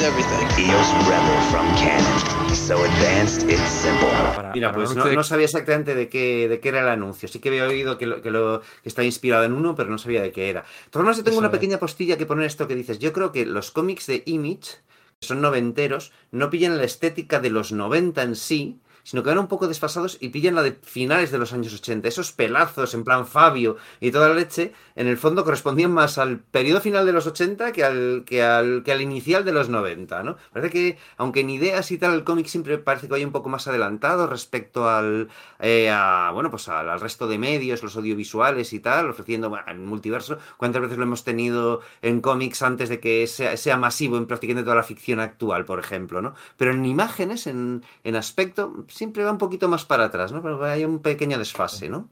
is 0.00 0.06
everything. 0.06 0.46
EOS 0.58 0.90
Rebel 1.08 1.40
from 1.50 1.66
Canon. 1.76 2.54
So 2.54 2.84
advanced, 2.84 3.48
it's 3.48 3.68
simple. 3.68 4.08
Para- 4.34 4.52
Mira, 4.52 4.72
para 4.72 4.84
pues 4.84 4.96
no, 4.96 5.04
no 5.06 5.24
sabía 5.24 5.44
exactamente 5.46 5.94
de 5.94 6.08
qué, 6.08 6.48
de 6.48 6.60
qué 6.60 6.68
era 6.70 6.80
el 6.80 6.88
anuncio. 6.88 7.28
Sí 7.28 7.38
que 7.38 7.48
había 7.48 7.66
oído 7.66 7.98
que, 7.98 8.06
lo, 8.06 8.22
que, 8.22 8.30
lo, 8.30 8.60
que 8.82 8.88
está 8.88 9.04
inspirado 9.04 9.44
en 9.44 9.52
uno, 9.52 9.74
pero 9.74 9.90
no 9.90 9.98
sabía 9.98 10.22
de 10.22 10.32
qué 10.32 10.50
era. 10.50 10.62
De 10.62 10.90
todas 10.90 11.02
formas, 11.04 11.16
yo 11.16 11.24
tengo 11.24 11.36
Eso 11.36 11.40
una 11.40 11.50
pequeña 11.50 11.78
postilla 11.78 12.16
que 12.16 12.26
poner 12.26 12.46
esto 12.46 12.66
que 12.66 12.74
dices. 12.74 12.98
Yo 12.98 13.12
creo 13.12 13.32
que 13.32 13.46
los 13.46 13.70
cómics 13.70 14.06
de 14.06 14.22
Image, 14.26 14.78
que 15.20 15.26
son 15.26 15.40
noventeros, 15.40 16.12
no 16.30 16.50
pillan 16.50 16.78
la 16.78 16.84
estética 16.84 17.40
de 17.40 17.50
los 17.50 17.72
90 17.72 18.22
en 18.22 18.36
sí, 18.36 18.80
sino 19.02 19.22
que 19.22 19.30
van 19.30 19.38
un 19.38 19.48
poco 19.48 19.68
desfasados 19.68 20.18
y 20.20 20.28
pillan 20.28 20.54
la 20.54 20.62
de 20.62 20.72
finales 20.82 21.30
de 21.30 21.38
los 21.38 21.52
años 21.52 21.74
80. 21.74 22.08
Esos 22.08 22.32
pelazos 22.32 22.94
en 22.94 23.04
plan 23.04 23.26
Fabio 23.26 23.76
y 24.00 24.10
toda 24.10 24.28
la 24.28 24.34
leche, 24.34 24.72
en 24.96 25.06
el 25.06 25.16
fondo 25.16 25.44
correspondían 25.44 25.92
más 25.92 26.18
al 26.18 26.38
periodo 26.38 26.80
final 26.80 27.06
de 27.06 27.12
los 27.12 27.26
80 27.26 27.72
que 27.72 27.84
al, 27.84 28.24
que 28.26 28.42
al, 28.42 28.82
que 28.84 28.92
al 28.92 29.00
inicial 29.00 29.44
de 29.44 29.52
los 29.52 29.68
90, 29.68 30.22
¿no? 30.22 30.36
Parece 30.52 30.70
que, 30.70 30.98
aunque 31.16 31.40
en 31.40 31.50
ideas 31.50 31.90
y 31.90 31.98
tal, 31.98 32.14
el 32.14 32.24
cómic 32.24 32.46
siempre 32.46 32.78
parece 32.78 33.06
que 33.06 33.12
vaya 33.12 33.26
un 33.26 33.32
poco 33.32 33.48
más 33.48 33.66
adelantado 33.68 34.26
respecto 34.26 34.88
al, 34.88 35.28
eh, 35.58 35.92
bueno, 36.32 36.50
pues 36.50 36.68
al, 36.68 37.00
resto 37.00 37.26
de 37.26 37.38
medios, 37.38 37.82
los 37.82 37.96
audiovisuales 37.96 38.72
y 38.72 38.80
tal, 38.80 39.10
ofreciendo 39.10 39.48
bueno, 39.48 39.64
el 39.68 39.78
multiverso. 39.78 40.38
¿Cuántas 40.56 40.82
veces 40.82 40.98
lo 40.98 41.04
hemos 41.04 41.24
tenido 41.24 41.80
en 42.02 42.20
cómics 42.20 42.62
antes 42.62 42.88
de 42.88 43.00
que 43.00 43.26
sea, 43.26 43.56
sea 43.56 43.76
masivo 43.76 44.16
en 44.16 44.26
prácticamente 44.26 44.64
toda 44.64 44.76
la 44.76 44.82
ficción 44.82 45.20
actual, 45.20 45.64
por 45.64 45.78
ejemplo, 45.78 46.20
¿no? 46.22 46.34
Pero 46.56 46.72
en 46.72 46.84
imágenes, 46.84 47.46
en, 47.46 47.84
en 48.04 48.16
aspecto, 48.16 48.84
siempre 48.90 49.24
va 49.24 49.30
un 49.32 49.38
poquito 49.38 49.68
más 49.68 49.84
para 49.84 50.04
atrás, 50.04 50.32
¿no? 50.32 50.42
Pero 50.42 50.62
hay 50.64 50.84
un 50.84 51.00
pequeño 51.00 51.38
desfase, 51.38 51.88
¿no? 51.88 52.08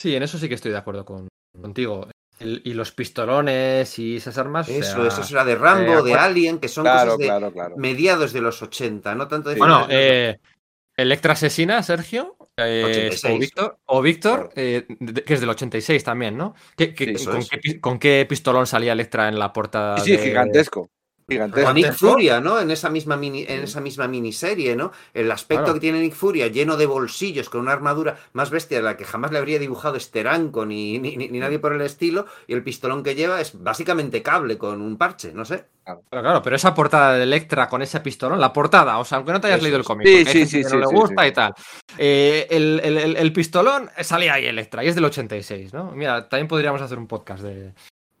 Sí, 0.00 0.14
en 0.14 0.22
eso 0.22 0.38
sí 0.38 0.48
que 0.48 0.54
estoy 0.54 0.70
de 0.72 0.78
acuerdo 0.78 1.04
con, 1.04 1.28
contigo. 1.60 2.08
El- 2.40 2.62
y 2.64 2.74
los 2.74 2.90
pistolones 2.92 3.98
y 3.98 4.16
esas 4.16 4.36
armas. 4.38 4.68
o 4.68 4.72
Eso, 4.72 4.96
sea, 4.96 5.06
eso 5.08 5.22
será 5.22 5.44
de 5.44 5.54
Rambo, 5.54 6.00
eh, 6.00 6.02
de 6.02 6.14
Alien, 6.14 6.58
que 6.58 6.68
son 6.68 6.82
Claro, 6.84 7.12
cosas 7.12 7.18
de 7.18 7.24
claro, 7.26 7.52
claro. 7.52 7.76
mediados 7.76 8.32
de 8.32 8.40
los 8.40 8.60
80, 8.60 9.14
no 9.14 9.28
tanto 9.28 9.48
de 9.50 9.54
Sí. 9.54 9.58
Bueno, 9.60 9.86
eh, 9.88 10.38
Electra 10.96 11.32
asesina, 11.32 11.82
Sergio. 11.82 12.36
eh, 12.56 12.82
86. 12.84 13.34
o 13.34 13.38
Víctor, 13.38 13.78
o 13.86 14.02
Víctor 14.02 14.38
Claro. 14.38 14.52
eh, 14.56 14.86
de- 15.00 15.24
que 15.24 15.34
es 15.34 15.40
del 15.40 15.50
86 15.50 16.04
también, 16.04 16.36
¿no? 16.36 16.54
¿Qué- 16.76 16.94
qué- 16.94 17.06
Sí, 17.06 17.12
eso 17.14 17.30
con, 17.32 17.44
qué, 17.44 17.58
pi- 17.58 17.80
con 17.80 17.98
qué 17.98 18.26
pistolón 18.28 18.66
salía 18.66 18.92
Electra 18.92 19.28
en 19.28 19.38
la 19.38 19.52
portada? 19.52 19.98
Sí, 19.98 20.10
sí, 20.12 20.16
de- 20.18 20.22
gigantesco. 20.28 20.88
Gigantesco. 21.28 21.66
Con 21.66 21.74
Nick. 21.76 21.92
Furia, 21.94 22.40
¿no? 22.40 22.60
En 22.60 22.70
esa 22.70 22.90
misma 22.90 23.16
mini, 23.16 23.44
en 23.48 23.62
esa 23.64 23.80
misma 23.80 24.06
miniserie, 24.08 24.76
¿no? 24.76 24.92
El 25.14 25.30
aspecto 25.32 25.64
Claro. 25.64 25.74
que 25.74 25.80
tiene 25.80 26.00
Nick 26.00 26.14
Furia, 26.14 26.48
lleno 26.48 26.76
de 26.76 26.86
bolsillos, 26.86 27.48
con 27.48 27.60
una 27.62 27.72
armadura 27.72 28.16
más 28.34 28.50
bestia 28.50 28.76
de 28.78 28.82
la 28.84 28.96
que 28.96 29.04
jamás 29.04 29.32
le 29.32 29.38
habría 29.38 29.58
dibujado 29.58 29.98
Steranko 29.98 30.66
ni, 30.66 30.98
ni, 30.98 31.16
ni- 31.16 31.28
ni 31.28 31.38
nadie 31.38 31.58
por 31.58 31.72
el 31.72 31.80
estilo, 31.80 32.26
y 32.46 32.52
el 32.52 32.62
pistolón 32.62 33.02
que 33.02 33.14
lleva 33.14 33.40
es 33.40 33.60
básicamente 33.62 34.22
cable 34.22 34.58
con 34.58 34.80
un 34.82 34.96
parche, 34.98 35.32
no 35.32 35.44
sé. 35.44 35.64
Claro, 35.84 36.02
claro, 36.10 36.42
pero 36.42 36.56
esa 36.56 36.74
portada 36.74 37.12
de 37.14 37.22
Electra 37.24 37.68
con 37.68 37.82
ese 37.82 38.00
pistolón, 38.00 38.40
la 38.40 38.52
portada, 38.52 38.98
o 38.98 39.04
sea, 39.04 39.16
aunque 39.16 39.32
no 39.32 39.40
te 39.40 39.48
hayas 39.48 39.58
Eso 39.58 39.64
leído 39.64 39.78
el 39.78 39.84
cómic, 39.84 40.06
Sí, 40.06 40.14
porque 40.24 40.28
hay 40.28 40.32
sí, 40.32 40.38
gente 40.38 40.50
sí, 40.50 40.62
que 40.62 40.68
sí, 40.68 40.74
no 40.74 40.80
le 40.80 40.86
sí, 40.86 40.94
gusta 40.94 41.22
sí. 41.22 41.28
y 41.28 41.32
tal. 41.32 41.54
Eh, 41.98 42.46
el, 42.50 42.80
el- 42.82 42.96
el- 42.98 43.16
el 43.16 43.32
pistolón 43.32 43.90
salía 44.02 44.34
ahí 44.34 44.46
Electra 44.46 44.82
y 44.82 44.88
es 44.88 44.94
del 44.94 45.04
86, 45.04 45.72
¿no? 45.74 45.92
Mira, 45.92 46.28
también 46.28 46.48
podríamos 46.48 46.80
hacer 46.80 46.98
un 46.98 47.06
podcast 47.06 47.42
de, 47.42 47.74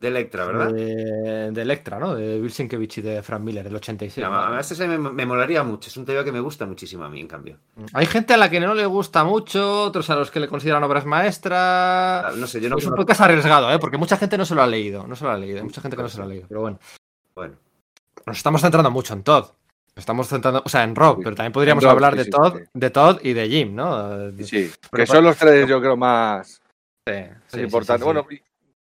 De 0.04 0.10
Electra, 0.10 0.44
¿verdad? 0.44 0.70
de, 0.72 1.50
de 1.50 1.62
Electra, 1.62 1.98
¿no? 1.98 2.14
De 2.14 2.38
Bill 2.38 2.52
Sienkiewicz 2.52 2.98
y 2.98 3.02
de 3.02 3.22
Frank 3.22 3.40
Miller, 3.40 3.64
del 3.64 3.76
86. 3.76 4.18
Mira, 4.18 4.28
¿no? 4.48 4.54
a- 4.56 4.60
este 4.60 4.86
me, 4.86 4.98
me 4.98 5.24
molaría 5.24 5.62
mucho, 5.62 5.88
es 5.88 5.96
un 5.96 6.04
tema 6.04 6.22
que 6.22 6.30
me 6.32 6.40
gusta 6.40 6.66
muchísimo 6.66 7.04
a 7.04 7.08
mí, 7.08 7.20
en 7.20 7.26
cambio. 7.28 7.58
Hay 7.94 8.04
gente 8.06 8.34
a 8.34 8.36
la 8.36 8.50
que 8.50 8.60
no 8.60 8.74
le 8.74 8.84
gusta 8.86 9.24
mucho, 9.24 9.84
otros 9.84 10.10
a 10.10 10.16
los 10.16 10.30
que 10.30 10.40
le 10.40 10.48
consideran 10.48 10.84
obras 10.84 11.06
maestras. 11.06 12.36
No 12.36 12.46
sé, 12.46 12.60
yo 12.60 12.68
no 12.68 12.76
es 12.78 12.86
un 12.86 12.94
podcast 12.94 13.22
arriesgado, 13.22 13.72
¿eh? 13.72 13.78
Porque 13.78 13.96
mucha 13.96 14.16
gente 14.16 14.36
no 14.38 14.44
se 14.44 14.54
lo 14.54 14.62
ha 14.62 14.66
leído. 14.66 15.06
No 15.06 15.16
se 15.16 15.24
lo 15.24 15.30
ha 15.30 15.36
leído. 15.38 15.58
Hay 15.58 15.64
mucha 15.64 15.80
gente 15.80 15.96
que 15.96 16.02
no 16.02 16.08
se 16.08 16.18
lo 16.18 16.24
ha 16.24 16.26
leído. 16.28 16.46
Pero 16.48 16.60
bueno, 16.60 16.78
Bueno, 17.34 17.54
nos 18.26 18.36
estamos 18.36 18.60
centrando 18.60 18.90
mucho 18.90 19.14
en 19.14 19.22
Todd. 19.22 19.46
Estamos 19.96 20.28
centrando, 20.28 20.60
o 20.64 20.68
sea, 20.68 20.82
en 20.82 20.94
Rob, 20.96 21.16
Sí. 21.18 21.20
pero 21.24 21.36
también 21.36 21.52
podríamos 21.52 21.84
Rob, 21.84 21.92
hablar 21.92 22.12
sí, 22.14 22.18
de 22.18 22.24
sí, 22.24 22.30
Todd, 22.30 22.56
sí. 22.58 22.64
de 22.74 22.90
Todd 22.90 23.18
y 23.22 23.32
de 23.32 23.48
Jim, 23.48 23.74
¿no? 23.74 24.30
Sí, 24.42 24.70
que 24.92 25.06
son 25.06 25.24
los 25.24 25.36
tres, 25.36 25.68
yo 25.68 25.80
creo, 25.80 25.96
más, 25.96 26.60
Sí, 27.06 27.12
más 27.12 27.62
importantes. 27.62 27.86
sí, 27.86 27.98
sí. 27.98 28.04
Bueno, 28.04 28.26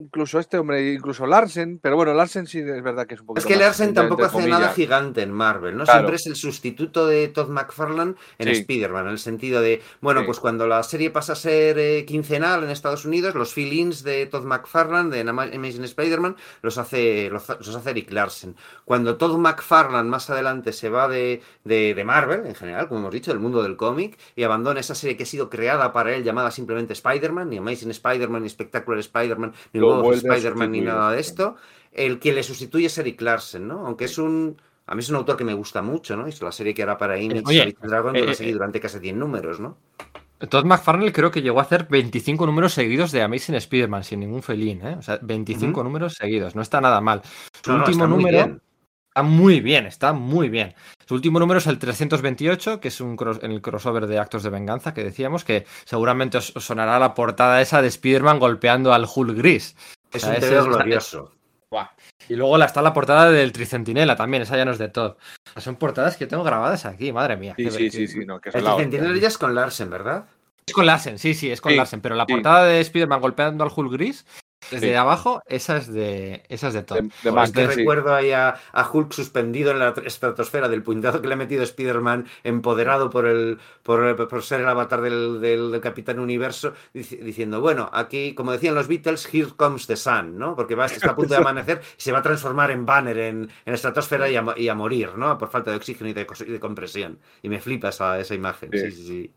incluso 0.03 0.39
este 0.39 0.57
hombre, 0.57 0.93
incluso 0.93 1.25
Larsen, 1.25 1.79
pero 1.81 1.95
bueno, 1.95 2.13
Larsen 2.13 2.47
sí 2.47 2.59
es 2.59 2.83
verdad 2.83 3.05
que 3.07 3.15
es 3.15 3.21
un 3.21 3.27
poquito 3.27 3.47
Es 3.47 3.51
que 3.53 3.59
Larsen 3.59 3.93
tampoco 3.93 4.25
hace 4.25 4.47
nada 4.47 4.69
gigante 4.73 5.21
en 5.21 5.31
Marvel, 5.31 5.77
¿no? 5.77 5.83
Claro. 5.83 5.99
Siempre 5.99 6.15
es 6.17 6.25
el 6.27 6.35
sustituto 6.35 7.07
de 7.07 7.27
Todd 7.29 7.49
McFarlane 7.49 8.15
en 8.37 8.47
Sí. 8.47 8.61
Spider-Man, 8.61 9.05
en 9.05 9.11
el 9.11 9.19
sentido 9.19 9.61
de, 9.61 9.81
bueno, 10.01 10.21
Sí. 10.21 10.25
pues 10.27 10.39
cuando 10.39 10.67
la 10.67 10.83
serie 10.83 11.09
pasa 11.11 11.33
a 11.33 11.35
ser 11.35 11.77
eh, 11.79 12.05
quincenal 12.05 12.63
en 12.63 12.69
Estados 12.69 13.05
Unidos, 13.05 13.35
los 13.35 13.53
fill-ins 13.53 14.03
de 14.03 14.25
Todd 14.25 14.43
McFarlane, 14.45 15.09
de 15.09 15.21
Ama- 15.29 15.49
Amazing 15.53 15.83
Spider-Man, 15.83 16.35
los 16.61 16.77
hace, 16.77 17.29
los, 17.29 17.47
los 17.49 17.75
hace 17.75 17.89
Eric 17.91 18.11
Larsen. 18.11 18.55
Cuando 18.85 19.17
Todd 19.17 19.37
McFarlane 19.37 20.09
más 20.09 20.29
adelante 20.29 20.73
se 20.73 20.89
va 20.89 21.07
de, 21.07 21.41
de, 21.63 21.93
de 21.93 22.03
Marvel, 22.03 22.45
en 22.45 22.55
general, 22.55 22.87
como 22.87 23.01
hemos 23.01 23.13
dicho, 23.13 23.31
del 23.31 23.39
mundo 23.39 23.61
del 23.63 23.77
cómic, 23.77 24.17
y 24.35 24.43
abandona 24.43 24.79
esa 24.79 24.95
serie 24.95 25.15
que 25.17 25.23
ha 25.23 25.25
sido 25.25 25.49
creada 25.49 25.93
para 25.93 26.13
él, 26.15 26.23
llamada 26.23 26.51
simplemente 26.51 26.93
Spider-Man, 26.93 27.49
ni 27.49 27.57
Amazing 27.57 27.91
Spider-Man, 27.91 28.43
ni 28.43 28.49
Spectacular 28.49 28.99
Spider-Man, 28.99 29.53
ni 29.73 29.79
A 29.99 30.13
Spider-Man, 30.13 30.71
ni 30.71 30.81
nada 30.81 31.11
de 31.11 31.23
sí. 31.23 31.29
esto 31.29 31.55
el 31.91 32.19
que 32.19 32.31
le 32.33 32.43
sustituye 32.43 32.87
es 32.87 32.97
Eric 32.97 33.21
Larsen, 33.21 33.67
¿no? 33.67 33.85
Aunque 33.85 34.05
es 34.05 34.17
un. 34.17 34.57
A 34.87 34.95
mí 34.95 34.99
es 34.99 35.09
un 35.09 35.15
autor 35.15 35.37
que 35.37 35.43
me 35.43 35.53
gusta 35.53 35.81
mucho, 35.81 36.17
¿no? 36.17 36.27
Es 36.27 36.41
la 36.41 36.51
serie 36.51 36.73
que 36.73 36.83
hará 36.83 36.97
para 36.97 37.19
Image 37.19 37.43
oye, 37.45 37.75
Dragon, 37.81 38.15
eh, 38.15 38.19
yo 38.19 38.25
la 38.25 38.31
eh, 38.31 38.35
seguí 38.35 38.49
eh. 38.49 38.53
durante 38.53 38.79
casi 38.79 38.99
100 38.99 39.19
números, 39.19 39.59
¿no? 39.59 39.77
Todd 40.49 40.65
McFarlane 40.65 41.13
creo 41.13 41.29
que 41.29 41.41
llegó 41.41 41.59
a 41.59 41.63
hacer 41.63 41.87
25 41.87 42.47
números 42.47 42.73
seguidos 42.73 43.11
de 43.11 43.21
Amazing 43.21 43.55
Spider-Man 43.55 44.03
sin 44.03 44.21
ningún 44.21 44.41
felín, 44.41 44.81
¿eh? 44.85 44.95
O 44.97 45.01
sea, 45.01 45.19
25 45.21 45.71
Ujú. 45.71 45.83
números 45.83 46.15
seguidos. 46.15 46.55
No 46.55 46.63
está 46.63 46.81
nada 46.81 46.99
mal. 46.99 47.21
Su 47.63 47.71
No, 47.71 47.77
último 47.77 48.07
número. 48.07 48.59
Está 49.11 49.23
muy 49.23 49.59
bien, 49.59 49.85
está 49.87 50.13
muy 50.13 50.47
bien. 50.47 50.73
Su 51.05 51.15
último 51.15 51.37
número 51.37 51.57
es 51.57 51.67
el 51.67 51.77
328, 51.79 52.79
que 52.79 52.87
es 52.87 53.01
un 53.01 53.17
cross- 53.17 53.43
en 53.43 53.51
el 53.51 53.61
crossover 53.61 54.07
de 54.07 54.17
Actos 54.17 54.41
de 54.41 54.49
Venganza 54.49 54.93
que 54.93 55.03
decíamos, 55.03 55.43
que 55.43 55.65
seguramente 55.83 56.37
os, 56.37 56.55
os 56.55 56.63
sonará 56.63 56.97
la 56.97 57.13
portada 57.13 57.61
esa 57.61 57.81
de 57.81 57.89
Spider-Man 57.89 58.39
golpeando 58.39 58.93
al 58.93 59.05
Hulk 59.13 59.35
gris. 59.35 59.75
Es 60.13 60.23
O 60.23 60.27
sea, 60.27 60.29
un 60.29 60.35
ese 60.37 60.47
TV 60.47 60.59
es- 60.59 60.65
glorioso. 60.65 61.31
Y 62.29 62.35
luego 62.35 62.57
la- 62.57 62.65
está 62.65 62.81
la 62.81 62.93
portada 62.93 63.29
del 63.29 63.51
Tricentinela 63.51 64.15
también, 64.15 64.43
esa 64.43 64.55
ya 64.55 64.63
no 64.63 64.71
es 64.71 64.77
de 64.77 64.87
Todd. 64.87 65.15
Son 65.57 65.75
portadas 65.75 66.15
que 66.15 66.25
tengo 66.27 66.43
grabadas 66.45 66.85
aquí, 66.85 67.11
madre 67.11 67.35
mía. 67.35 67.53
Sí, 67.57 67.65
Qué- 67.65 67.71
sí, 67.71 67.77
qué- 67.85 67.91
sí, 67.91 68.07
sí, 68.07 68.25
no, 68.25 68.39
que 68.39 68.51
son 68.51 68.59
El 68.59 68.63
la 68.65 68.71
hostia. 68.75 68.83
Centinela 68.85 69.19
ya 69.19 69.27
es 69.27 69.37
con 69.37 69.53
Larsen, 69.53 69.89
¿verdad? 69.89 70.25
Es 70.65 70.73
con 70.73 70.85
Larsen, 70.85 71.19
sí, 71.19 71.33
sí, 71.33 71.51
es 71.51 71.59
con 71.59 71.73
Sí, 71.73 71.77
Larsen, 71.77 71.99
pero 71.99 72.15
la 72.15 72.25
sí. 72.25 72.31
portada 72.33 72.63
de 72.65 72.79
Spider-Man 72.79 73.19
golpeando 73.19 73.63
al 73.65 73.71
Hulk 73.75 73.91
gris, 73.91 74.25
desde 74.69 74.89
Sí. 74.89 74.93
abajo, 74.93 75.41
esa 75.47 75.77
es 75.77 75.91
de, 75.91 76.43
esa 76.49 76.67
es 76.69 76.73
de 76.73 76.83
Todd. 76.83 76.97
De, 77.01 77.09
de 77.23 77.31
Mac, 77.31 77.45
es 77.45 77.51
que 77.51 77.67
sí. 77.69 77.75
recuerdo 77.79 78.13
ahí 78.13 78.31
a, 78.31 78.55
a 78.71 78.89
Hulk 78.89 79.11
suspendido 79.11 79.71
en 79.71 79.79
la 79.79 79.93
estratosfera 80.05 80.69
del 80.69 80.83
puñetazo 80.83 81.21
que 81.21 81.27
le 81.27 81.33
ha 81.33 81.37
metido 81.37 81.63
Spider-Man, 81.63 82.27
empoderado 82.43 83.09
por 83.09 83.25
el 83.25 83.59
por, 83.83 84.27
por 84.27 84.43
ser 84.43 84.61
el 84.61 84.67
avatar 84.67 85.01
del, 85.01 85.41
del- 85.41 85.71
del 85.71 85.81
Capitán 85.81 86.19
Universo, 86.19 86.73
dici- 86.93 87.19
diciendo, 87.19 87.59
bueno, 87.61 87.89
aquí, 87.91 88.35
como 88.35 88.51
decían 88.51 88.75
los 88.75 88.87
Beatles, 88.87 89.27
here 89.33 89.49
comes 89.57 89.87
the 89.87 89.95
sun, 89.95 90.37
¿no? 90.37 90.55
Porque 90.55 90.75
va, 90.75 90.85
está 90.85 91.11
a 91.11 91.15
punto 91.15 91.33
de 91.33 91.39
amanecer 91.41 91.81
y 91.97 92.01
se 92.01 92.11
va 92.11 92.19
a 92.19 92.21
transformar 92.21 92.71
en 92.71 92.85
banner 92.85 93.17
en, 93.17 93.37
en 93.43 93.49
la 93.65 93.73
estratosfera 93.73 94.29
y 94.29 94.35
a, 94.35 94.41
mo- 94.41 94.53
y 94.55 94.67
a 94.69 94.75
morir, 94.75 95.15
¿no? 95.17 95.37
Por 95.37 95.49
falta 95.49 95.71
de 95.71 95.77
oxígeno 95.77 96.09
y 96.09 96.13
de, 96.13 96.27
cos- 96.27 96.47
y 96.47 96.51
de 96.51 96.59
compresión. 96.59 97.19
Y 97.41 97.49
me 97.49 97.59
flipa 97.59 97.89
esa, 97.89 98.19
esa 98.19 98.35
imagen. 98.35 98.69
Sí. 98.71 98.79
Sí, 98.79 98.91
sí, 98.91 99.07
sí. 99.07 99.33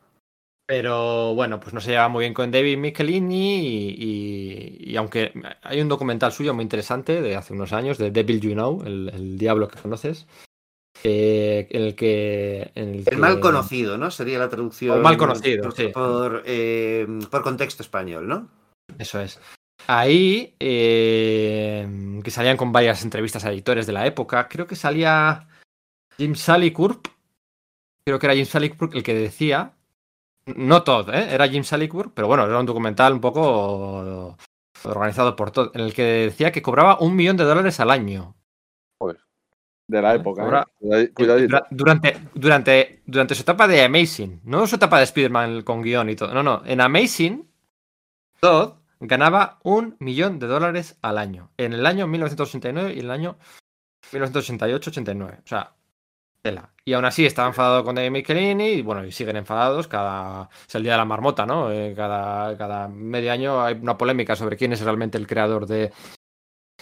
Pero 0.67 1.35
bueno, 1.35 1.61
pues 1.61 1.75
no 1.75 1.81
se 1.81 1.91
lleva 1.91 2.09
muy 2.09 2.23
bien 2.25 2.33
con 2.33 2.51
David 2.51 2.79
Michelini 2.79 3.57
y, 3.59 3.97
y- 3.99 4.91
y 4.93 4.97
aunque 4.97 5.33
hay 5.63 5.81
un 5.83 5.89
documental 5.89 6.33
suyo 6.33 6.55
muy 6.55 6.63
interesante 6.63 7.21
de 7.21 7.37
hace 7.37 7.53
unos 7.53 7.73
años, 7.75 7.99
de 7.99 8.11
Devil 8.11 8.41
You 8.41 8.53
Know, 8.55 8.83
el, 8.87 9.11
el 9.13 9.37
diablo 9.39 9.69
que 9.69 9.79
conoces, 9.79 10.27
eh, 11.03 11.67
en 11.71 11.83
el 11.83 11.95
que... 11.95 12.71
en 12.75 12.89
el 12.89 12.99
El 13.01 13.05
que- 13.05 13.17
mal 13.17 13.41
conocido, 13.41 13.99
¿no? 13.99 14.11
Sería 14.11 14.39
la 14.39 14.49
traducción. 14.49 15.03
Mal 15.03 15.19
conocido, 15.19 15.65
por, 15.65 15.75
sí. 15.77 15.89
por, 15.89 16.43
eh, 16.47 17.07
por 17.31 17.43
contexto 17.43 17.83
español, 17.83 18.27
¿no? 18.27 18.49
Eso 18.99 19.21
es. 19.21 19.39
Ahí, 19.87 20.55
eh, 20.61 21.87
que 22.25 22.31
salían 22.31 22.57
con 22.57 22.73
varias 22.73 23.03
entrevistas 23.05 23.45
a 23.45 23.53
editores 23.53 23.87
de 23.87 23.93
la 23.93 24.07
época, 24.07 24.49
creo 24.49 24.67
que 24.67 24.77
salía 24.77 25.47
Jim 26.17 26.35
Salicourt, 26.37 27.09
creo 28.07 28.19
que 28.19 28.27
era 28.27 28.35
Jim 28.35 28.47
Salicourt 28.47 28.95
el 28.95 29.03
que 29.03 29.13
decía, 29.15 29.74
no 30.47 30.83
Todd, 30.83 31.11
¿eh? 31.11 31.29
era 31.35 31.49
Jim 31.49 31.65
Salicourt, 31.65 32.13
pero 32.15 32.29
bueno, 32.29 32.45
era 32.45 32.59
un 32.59 32.67
documental 32.67 33.13
un 33.13 33.21
poco 33.21 34.37
organizado 34.85 35.35
por 35.37 35.51
Todd, 35.51 35.71
en 35.75 35.81
el 35.83 35.95
que 35.95 36.03
decía 36.03 36.53
que 36.53 36.63
cobraba 36.63 36.99
un 37.01 37.17
millón 37.17 37.37
de 37.37 37.45
dólares 37.45 37.81
al 37.81 37.91
año. 37.91 38.35
De 39.87 40.01
la 40.01 40.15
época. 40.15 40.43
¿eh? 40.81 41.11
Cuidadito. 41.13 41.49
Dura- 41.49 41.67
Durante, 41.71 42.21
durante, 42.35 43.03
durante 43.05 43.35
su 43.35 43.43
etapa 43.43 43.69
de 43.69 43.85
Amazing, 43.85 44.41
no 44.45 44.67
su 44.67 44.77
etapa 44.77 44.97
de 44.99 45.05
Spider-Man 45.05 45.63
con 45.63 45.83
guion 45.83 46.09
y 46.09 46.17
todo, 46.17 46.33
no, 46.33 46.43
no, 46.43 46.63
en 46.65 46.81
Amazing, 46.81 47.47
Todd 48.41 48.75
ganaba 49.01 49.59
un 49.63 49.97
millón 49.99 50.39
de 50.39 50.47
dólares 50.47 50.97
al 51.03 51.19
año, 51.19 51.51
en 51.59 51.75
el 51.75 51.85
año 51.85 52.07
1989 52.07 52.95
y 52.95 53.01
en 53.01 53.05
el 53.05 53.11
año 53.11 53.37
1988-89, 54.13 55.39
o 55.39 55.47
sea, 55.47 55.75
tela. 56.45 56.71
Y 56.85 56.93
aún 56.93 57.07
así 57.07 57.25
estaba 57.25 57.49
enfadado 57.49 57.85
con 57.85 57.95
David 57.95 58.11
Michelini 58.11 58.69
y 58.69 58.83
bueno, 58.83 59.05
y 59.05 59.13
siguen 59.13 59.37
enfadados, 59.37 59.89
cada, 59.89 60.51
es 60.69 60.75
el 60.75 60.83
día 60.83 60.93
de 60.93 60.99
la 60.99 61.07
marmota, 61.07 61.47
¿no? 61.47 61.73
Eh, 61.73 61.95
cada, 61.97 62.57
cada 62.59 62.87
medio 62.89 63.33
año 63.33 63.63
hay 63.63 63.75
una 63.75 63.97
polémica 63.97 64.37
sobre 64.37 64.57
quién 64.59 64.75
es 64.75 64.83
realmente 64.83 65.17
el 65.17 65.27
creador 65.27 65.67
de, 65.67 65.91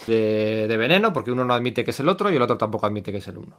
de, 0.05 0.67
de 0.67 0.77
Veneno, 0.77 1.13
porque 1.13 1.31
uno 1.31 1.45
no 1.45 1.53
admite 1.53 1.85
que 1.85 1.91
es 1.91 1.99
el 2.01 2.09
otro 2.09 2.29
y 2.29 2.35
el 2.35 2.41
otro 2.41 2.57
tampoco 2.57 2.85
admite 2.85 3.13
que 3.13 3.19
es 3.19 3.27
el 3.29 3.37
uno. 3.37 3.57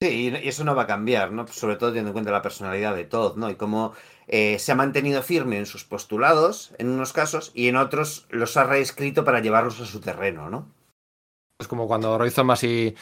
Sí, 0.00 0.28
y 0.28 0.48
eso 0.48 0.64
no 0.64 0.74
va 0.74 0.82
a 0.82 0.86
cambiar, 0.88 1.30
¿no? 1.30 1.46
Sobre 1.46 1.76
todo 1.76 1.90
teniendo 1.90 2.10
en 2.10 2.14
cuenta 2.14 2.32
la 2.32 2.42
personalidad 2.42 2.96
de 2.96 3.04
Todd, 3.04 3.36
¿no? 3.36 3.48
Y 3.48 3.54
cómo 3.54 3.94
eh, 4.26 4.58
se 4.58 4.72
ha 4.72 4.74
mantenido 4.74 5.22
firme 5.22 5.58
en 5.58 5.66
sus 5.66 5.84
postulados, 5.84 6.74
en 6.78 6.90
unos 6.90 7.12
casos, 7.12 7.52
y 7.54 7.68
en 7.68 7.76
otros 7.76 8.26
los 8.30 8.56
ha 8.56 8.64
reescrito 8.64 9.24
para 9.24 9.40
llevarlos 9.40 9.80
a 9.80 9.86
su 9.86 10.00
terreno, 10.00 10.50
¿no? 10.50 10.66
Es 11.58 11.68
como 11.68 11.86
cuando 11.86 12.18
Roy 12.18 12.30
Thomas 12.30 12.62
y, 12.64 12.94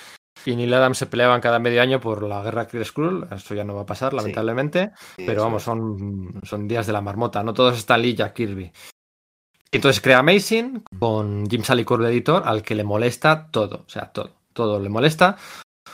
y 0.46 0.56
Neil 0.56 0.72
Adams 0.74 0.98
se 0.98 1.06
peleaban 1.06 1.40
cada 1.40 1.58
medio 1.58 1.80
año 1.82 2.00
por 2.00 2.22
la 2.22 2.42
guerra 2.42 2.66
Kree 2.66 2.84
Skrull. 2.84 3.26
Eso 3.30 3.54
ya 3.54 3.64
no 3.64 3.74
va 3.74 3.82
a 3.82 3.86
pasar, 3.86 4.12
lamentablemente. 4.12 4.90
Sí, 5.16 5.24
pero 5.26 5.42
vamos, 5.42 5.62
es. 5.62 5.66
son, 5.66 6.40
son 6.44 6.68
días 6.68 6.86
de 6.86 6.92
la 6.92 7.00
marmota. 7.00 7.42
No 7.42 7.54
todos 7.54 7.76
están 7.78 8.02
Lee 8.02 8.10
y 8.10 8.14
Jack 8.14 8.34
Kirby. 8.34 8.70
Entonces 9.72 10.00
crea 10.00 10.18
Amazing 10.20 10.84
con 10.98 11.46
Jim 11.48 11.62
Salicourt 11.64 12.02
de 12.04 12.10
editor, 12.10 12.42
al 12.46 12.62
que 12.62 12.74
le 12.74 12.84
molesta 12.84 13.48
todo. 13.50 13.84
O 13.86 13.88
sea, 13.90 14.12
todo. 14.12 14.30
Todo 14.52 14.78
le 14.78 14.88
molesta 14.88 15.36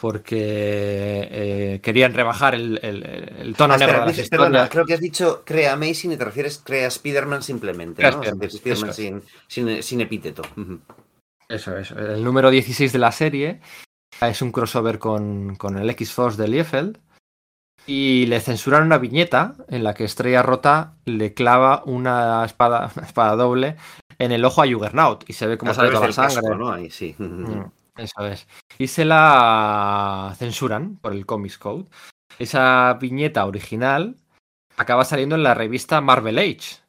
porque 0.00 1.28
eh, 1.30 1.80
querían 1.82 2.14
rebajar 2.14 2.54
el, 2.54 2.78
el- 2.82 3.02
el 3.04 3.54
tono 3.56 3.74
Ah, 3.74 3.76
negro 3.78 3.92
espera, 3.96 4.06
de 4.12 4.16
las 4.18 4.28
perdona, 4.28 4.48
historias. 4.48 4.70
creo 4.70 4.86
que 4.86 4.94
has 4.94 5.00
dicho 5.00 5.42
crea 5.44 5.72
Amazing 5.74 6.12
y 6.12 6.16
te 6.16 6.24
refieres 6.24 6.62
crea 6.64 6.86
Spider-Man 6.88 7.42
simplemente, 7.42 8.02
¿no? 8.02 8.08
O 8.08 8.22
sea, 8.22 8.32
Spider-Man, 8.32 8.48
Spider-Man 8.56 8.90
eso 8.90 8.92
sin, 8.96 9.22
sin, 9.46 9.82
sin 9.82 10.00
epíteto. 10.00 10.42
Eso 11.48 11.76
es. 11.76 11.90
El 11.90 12.22
número 12.22 12.50
16 12.50 12.92
de 12.92 12.98
la 12.98 13.12
serie 13.12 13.60
es 14.20 14.42
un 14.42 14.52
crossover 14.52 14.98
con, 14.98 15.56
con 15.56 15.78
el 15.78 15.90
X-Force 15.90 16.40
de 16.40 16.48
Liefeld. 16.48 16.98
Y 17.86 18.26
le 18.26 18.40
censuran 18.40 18.84
una 18.84 18.98
viñeta 18.98 19.54
en 19.68 19.82
la 19.82 19.94
que 19.94 20.04
Estrella 20.04 20.42
Rota 20.42 20.96
le 21.06 21.32
clava 21.34 21.82
una 21.86 22.44
espada, 22.44 22.90
una 22.96 23.06
espada 23.06 23.36
doble 23.36 23.76
en 24.18 24.32
el 24.32 24.44
ojo 24.44 24.62
a 24.62 24.66
Juggernaut. 24.66 25.28
Y 25.28 25.32
se 25.32 25.46
ve 25.46 25.56
cómo 25.58 25.72
A 25.72 25.74
sale 25.74 25.90
toda 25.90 26.06
la 26.06 26.12
sangre. 26.12 26.34
casco, 26.34 26.54
¿no? 26.54 26.70
Ahí, 26.70 26.90
sí. 26.90 27.14
Mm, 27.18 27.62
Eso 27.96 28.26
es. 28.26 28.46
Y 28.78 28.86
se 28.86 29.04
la 29.04 30.34
censuran 30.38 30.96
por 30.96 31.12
el 31.12 31.26
Comics 31.26 31.58
Code. 31.58 31.86
Esa 32.38 32.94
viñeta 33.00 33.44
original 33.46 34.16
acaba 34.76 35.04
saliendo 35.04 35.34
en 35.34 35.42
la 35.42 35.54
revista 35.54 36.00
Marvel 36.00 36.38
Age. 36.38 36.80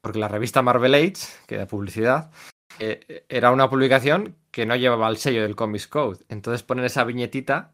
Porque 0.00 0.18
la 0.18 0.28
revista 0.28 0.62
Marvel 0.62 0.94
Age, 0.94 1.26
que 1.46 1.56
da 1.56 1.66
publicidad, 1.66 2.30
eh, 2.78 3.24
era 3.28 3.50
una 3.50 3.68
publicación 3.68 4.36
que 4.50 4.66
no 4.66 4.76
llevaba 4.76 5.08
el 5.08 5.16
sello 5.16 5.42
del 5.42 5.56
Comics 5.56 5.88
Code. 5.88 6.24
Entonces 6.28 6.62
ponen 6.62 6.84
esa 6.84 7.04
viñetita, 7.04 7.72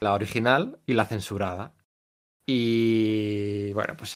la 0.00 0.14
original 0.14 0.78
y 0.86 0.94
la 0.94 1.04
censurada. 1.04 1.72
Y 2.46 3.72
bueno, 3.72 3.94
pues 3.96 4.14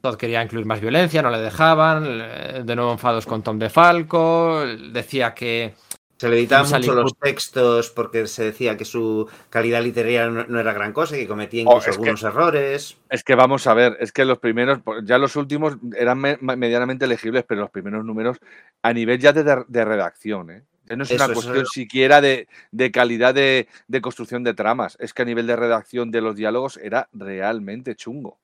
Todd 0.00 0.16
quería 0.16 0.42
incluir 0.42 0.66
más 0.66 0.80
violencia, 0.80 1.22
no 1.22 1.30
le 1.30 1.40
dejaban. 1.40 2.04
eh, 2.06 2.62
De 2.64 2.76
nuevo 2.76 2.92
enfados 2.92 3.26
con 3.26 3.42
Tom 3.42 3.58
DeFalco. 3.58 4.64
Decía 4.92 5.34
que 5.34 5.74
Se 6.18 6.30
le 6.30 6.38
editaban 6.38 6.70
mucho 6.70 6.94
los 6.94 7.14
textos 7.18 7.90
porque 7.90 8.26
se 8.26 8.44
decía 8.44 8.78
que 8.78 8.86
su 8.86 9.28
calidad 9.50 9.82
literaria 9.82 10.28
no, 10.28 10.44
no 10.46 10.60
era 10.60 10.72
gran 10.72 10.94
cosa 10.94 11.14
y 11.16 11.20
que 11.20 11.28
cometía 11.28 11.60
incluso 11.60 11.78
Oh, 11.78 11.84
que- 11.84 11.90
algunos 11.90 12.22
errores. 12.22 12.96
Es 13.10 13.22
que 13.22 13.34
vamos 13.34 13.66
a 13.66 13.74
ver, 13.74 13.98
es 14.00 14.12
que 14.12 14.24
los 14.24 14.38
primeros, 14.38 14.80
ya 15.04 15.18
los 15.18 15.36
últimos 15.36 15.76
eran 15.94 16.18
me- 16.18 16.38
medianamente 16.38 17.06
legibles, 17.06 17.44
pero 17.46 17.60
los 17.60 17.70
primeros 17.70 18.02
números 18.02 18.38
a 18.82 18.92
nivel 18.94 19.18
ya 19.18 19.34
de, 19.34 19.44
de- 19.68 19.84
redacción, 19.84 20.50
¿eh? 20.50 20.62
No 20.88 21.02
es 21.02 21.10
Eso, 21.10 21.24
una 21.24 21.34
cuestión 21.34 21.56
es- 21.62 21.68
siquiera 21.70 22.20
de, 22.22 22.48
de 22.70 22.90
calidad 22.92 23.34
de, 23.34 23.68
de 23.88 24.00
construcción 24.00 24.42
de 24.44 24.54
tramas, 24.54 24.96
es 25.00 25.12
que 25.12 25.22
a 25.22 25.24
nivel 25.26 25.46
de 25.46 25.56
redacción 25.56 26.10
de 26.10 26.20
los 26.22 26.34
diálogos 26.36 26.78
era 26.78 27.08
realmente 27.12 27.94
chungo. 27.94 28.38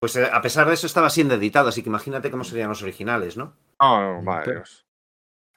Pues 0.00 0.16
eh, 0.16 0.28
a 0.30 0.42
pesar 0.42 0.66
de 0.68 0.74
eso 0.74 0.86
estaba 0.86 1.08
siendo 1.10 1.34
editado, 1.34 1.68
así 1.70 1.82
que 1.82 1.88
imagínate 1.88 2.30
cómo 2.30 2.44
serían 2.44 2.68
los 2.68 2.82
originales, 2.82 3.36
¿no? 3.36 3.54
No, 3.80 4.20
madre 4.20 4.22
madre 4.22 4.52
Dios. 4.54 4.85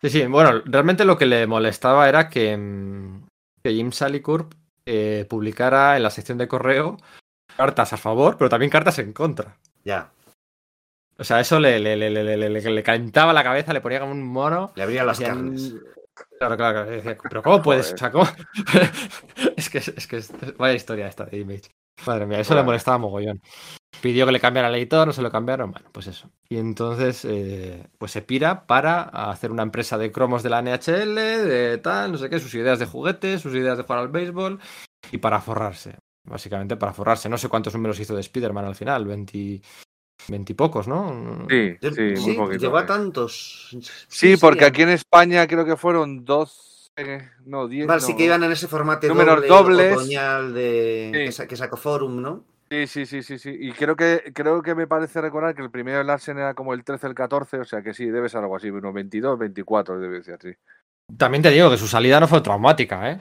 Sí, 0.02 0.10
sí, 0.10 0.26
bueno, 0.28 0.62
realmente 0.66 1.04
lo 1.06 1.18
que 1.18 1.26
le 1.26 1.46
molestaba 1.48 2.08
era 2.08 2.30
que, 2.30 2.56
mm, 2.56 3.28
que 3.64 3.74
Jim 3.74 3.92
Salicourt 3.92 4.54
eh, 4.86 5.26
publicara 5.30 5.98
en 5.98 6.04
la 6.04 6.10
sección 6.10 6.38
de 6.38 6.48
correo 6.48 6.98
cartas 7.58 7.92
a 7.94 7.98
favor, 7.98 8.38
pero 8.38 8.50
también 8.50 8.70
cartas 8.72 8.98
en 9.00 9.12
contra. 9.14 9.58
Ya, 9.84 10.12
O 11.18 11.24
sea, 11.26 11.42
eso 11.42 11.60
le, 11.60 11.80
le, 11.80 11.98
le, 11.98 12.10
le, 12.10 12.24
le, 12.24 12.38
le- 12.50 12.50
le 12.72 12.84
calentaba 12.84 13.34
la 13.34 13.44
cabeza, 13.44 13.74
le 13.74 13.82
ponía 13.82 14.00
como 14.00 14.14
un 14.14 14.24
mono. 14.24 14.72
le 14.76 14.84
abría 14.84 15.04
las 15.04 15.20
carnes. 15.20 15.74
Claro, 16.38 16.56
claro, 16.56 16.74
claro. 16.86 16.92
Decía, 16.92 17.18
Pero 17.30 17.44
¿cómo 17.44 17.62
puedes? 17.62 17.94
O 17.94 17.98
sea, 17.98 18.12
¿cómo? 18.12 18.26
es 19.58 19.70
que 19.70 19.78
es 19.80 20.08
que 20.08 20.18
es- 20.18 20.32
vaya 20.58 20.76
historia 20.76 21.08
esta 21.08 21.26
de 21.26 21.38
Image. 21.40 21.70
Madre 22.06 22.26
mía, 22.26 22.40
eso 22.40 22.56
le 22.56 22.64
molestaba 22.64 22.98
mogollón. 22.98 23.42
Pidió 24.02 24.26
que 24.26 24.32
le 24.32 24.40
cambiara 24.40 24.70
el 24.70 24.76
editor, 24.76 25.08
no 25.08 25.14
se 25.14 25.22
lo 25.22 25.30
cambiaron, 25.32 25.72
bueno, 25.72 25.90
pues 25.92 26.08
eso. 26.08 26.30
Y 26.48 26.58
entonces, 26.58 27.26
eh, 27.26 27.88
pues 27.98 28.12
se 28.12 28.22
pira 28.22 28.66
para 28.66 29.02
hacer 29.02 29.52
una 29.52 29.64
empresa 29.64 29.98
de 29.98 30.12
cromos 30.12 30.42
de 30.42 30.50
la 30.50 30.62
NHL, 30.62 31.16
de 31.16 31.78
tal, 31.80 32.12
no 32.14 32.18
sé 32.18 32.30
qué, 32.30 32.40
sus 32.40 32.54
ideas 32.56 32.80
de 32.80 32.86
juguetes, 32.86 33.42
sus 33.42 33.54
ideas 33.54 33.78
de 33.78 33.84
jugar 33.84 34.00
al 34.00 34.08
béisbol, 34.08 34.60
y 35.12 35.18
para 35.18 35.42
forrarse. 35.42 35.96
Básicamente 36.24 36.76
para 36.78 36.94
forrarse. 36.94 37.28
No 37.30 37.38
sé 37.38 37.50
cuántos 37.50 37.74
números 37.74 38.00
hizo 38.00 38.14
de 38.14 38.22
Spider-Man 38.22 38.66
al 38.66 38.76
final, 38.76 39.06
20, 39.06 39.62
20 40.28 40.52
y 40.54 40.56
pocos, 40.56 40.88
¿no? 40.88 41.46
Sí, 41.50 41.76
sí, 41.82 42.14
muy 42.28 42.36
poquito. 42.36 42.62
llegó 42.62 42.78
a 42.78 42.82
sí. 42.82 42.88
tantos. 42.88 43.78
Sí, 44.08 44.38
porque 44.38 44.66
aquí 44.66 44.84
en 44.84 44.90
España 44.90 45.48
creo 45.48 45.66
que 45.66 45.76
fueron 45.76 46.24
12, 46.24 47.30
no, 47.46 47.68
10. 47.68 47.88
Vale, 47.88 48.02
no. 48.02 48.08
sí 48.08 48.16
que 48.16 48.26
iban 48.26 48.44
en 48.44 48.52
ese 48.52 48.68
formato 48.68 49.08
Números 49.08 49.48
doble, 49.48 49.90
dobles. 49.90 49.98
otoñal 49.98 50.54
de, 50.54 51.32
Sí. 51.32 51.48
que 51.48 51.56
sacó 51.56 51.76
Forum, 51.78 52.22
¿no? 52.22 52.46
Sí, 52.72 52.86
sí, 52.86 53.06
sí, 53.06 53.24
sí, 53.24 53.40
sí. 53.40 53.56
Y 53.60 53.72
creo 53.72 53.96
que, 53.96 54.32
creo 54.34 54.62
que 54.62 54.76
me 54.76 54.86
parece 54.86 55.22
recordar 55.22 55.56
que 55.56 55.64
el 55.64 55.72
primero 55.72 55.98
de 55.98 56.04
Larsen 56.04 56.38
era 56.38 56.54
como 56.54 56.74
el 56.74 56.84
13, 56.84 57.08
el 57.08 57.16
14, 57.16 57.60
o 57.60 57.66
sea 57.66 57.82
que 57.82 57.94
sí, 57.94 58.06
debe 58.06 58.30
ser 58.30 58.42
algo 58.42 58.56
así, 58.56 58.70
unos 58.70 58.94
22, 58.94 59.40
24, 59.40 60.00
debe 60.00 60.24
ser, 60.24 60.40
sí. 60.40 60.54
También 61.18 61.42
te 61.42 61.50
digo 61.50 61.72
que 61.72 61.78
su 61.78 61.88
salida 61.88 62.20
no 62.20 62.28
fue 62.28 62.42
traumática, 62.42 63.10
¿eh? 63.10 63.20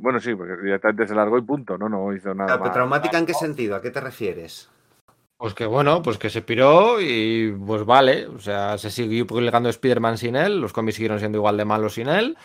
Bueno, 0.00 0.20
sí, 0.20 0.34
porque 0.34 0.56
directamente 0.62 1.06
se 1.06 1.14
largó 1.14 1.38
y 1.38 1.42
punto, 1.42 1.78
no, 1.78 1.88
no 1.88 2.12
hizo 2.12 2.34
nada. 2.34 2.54
Pero 2.54 2.64
más. 2.64 2.72
¿Traumática 2.74 3.18
en 3.18 3.26
qué 3.26 3.34
sentido? 3.34 3.76
¿A 3.76 3.80
qué 3.80 3.90
te 3.90 4.00
refieres? 4.00 4.68
Pues 5.38 5.54
que 5.54 5.66
bueno, 5.66 6.02
pues 6.02 6.18
que 6.18 6.30
se 6.30 6.42
piró 6.42 7.00
y 7.00 7.52
pues 7.64 7.86
vale, 7.86 8.26
o 8.26 8.40
sea, 8.40 8.76
se 8.76 8.90
siguió 8.90 9.24
publicando 9.24 9.68
Spider-Man 9.68 10.18
sin 10.18 10.34
él, 10.34 10.60
los 10.60 10.72
cómics 10.72 10.96
siguieron 10.96 11.20
siendo 11.20 11.38
igual 11.38 11.56
de 11.56 11.64
malos 11.64 11.94
sin 11.94 12.08
él. 12.08 12.36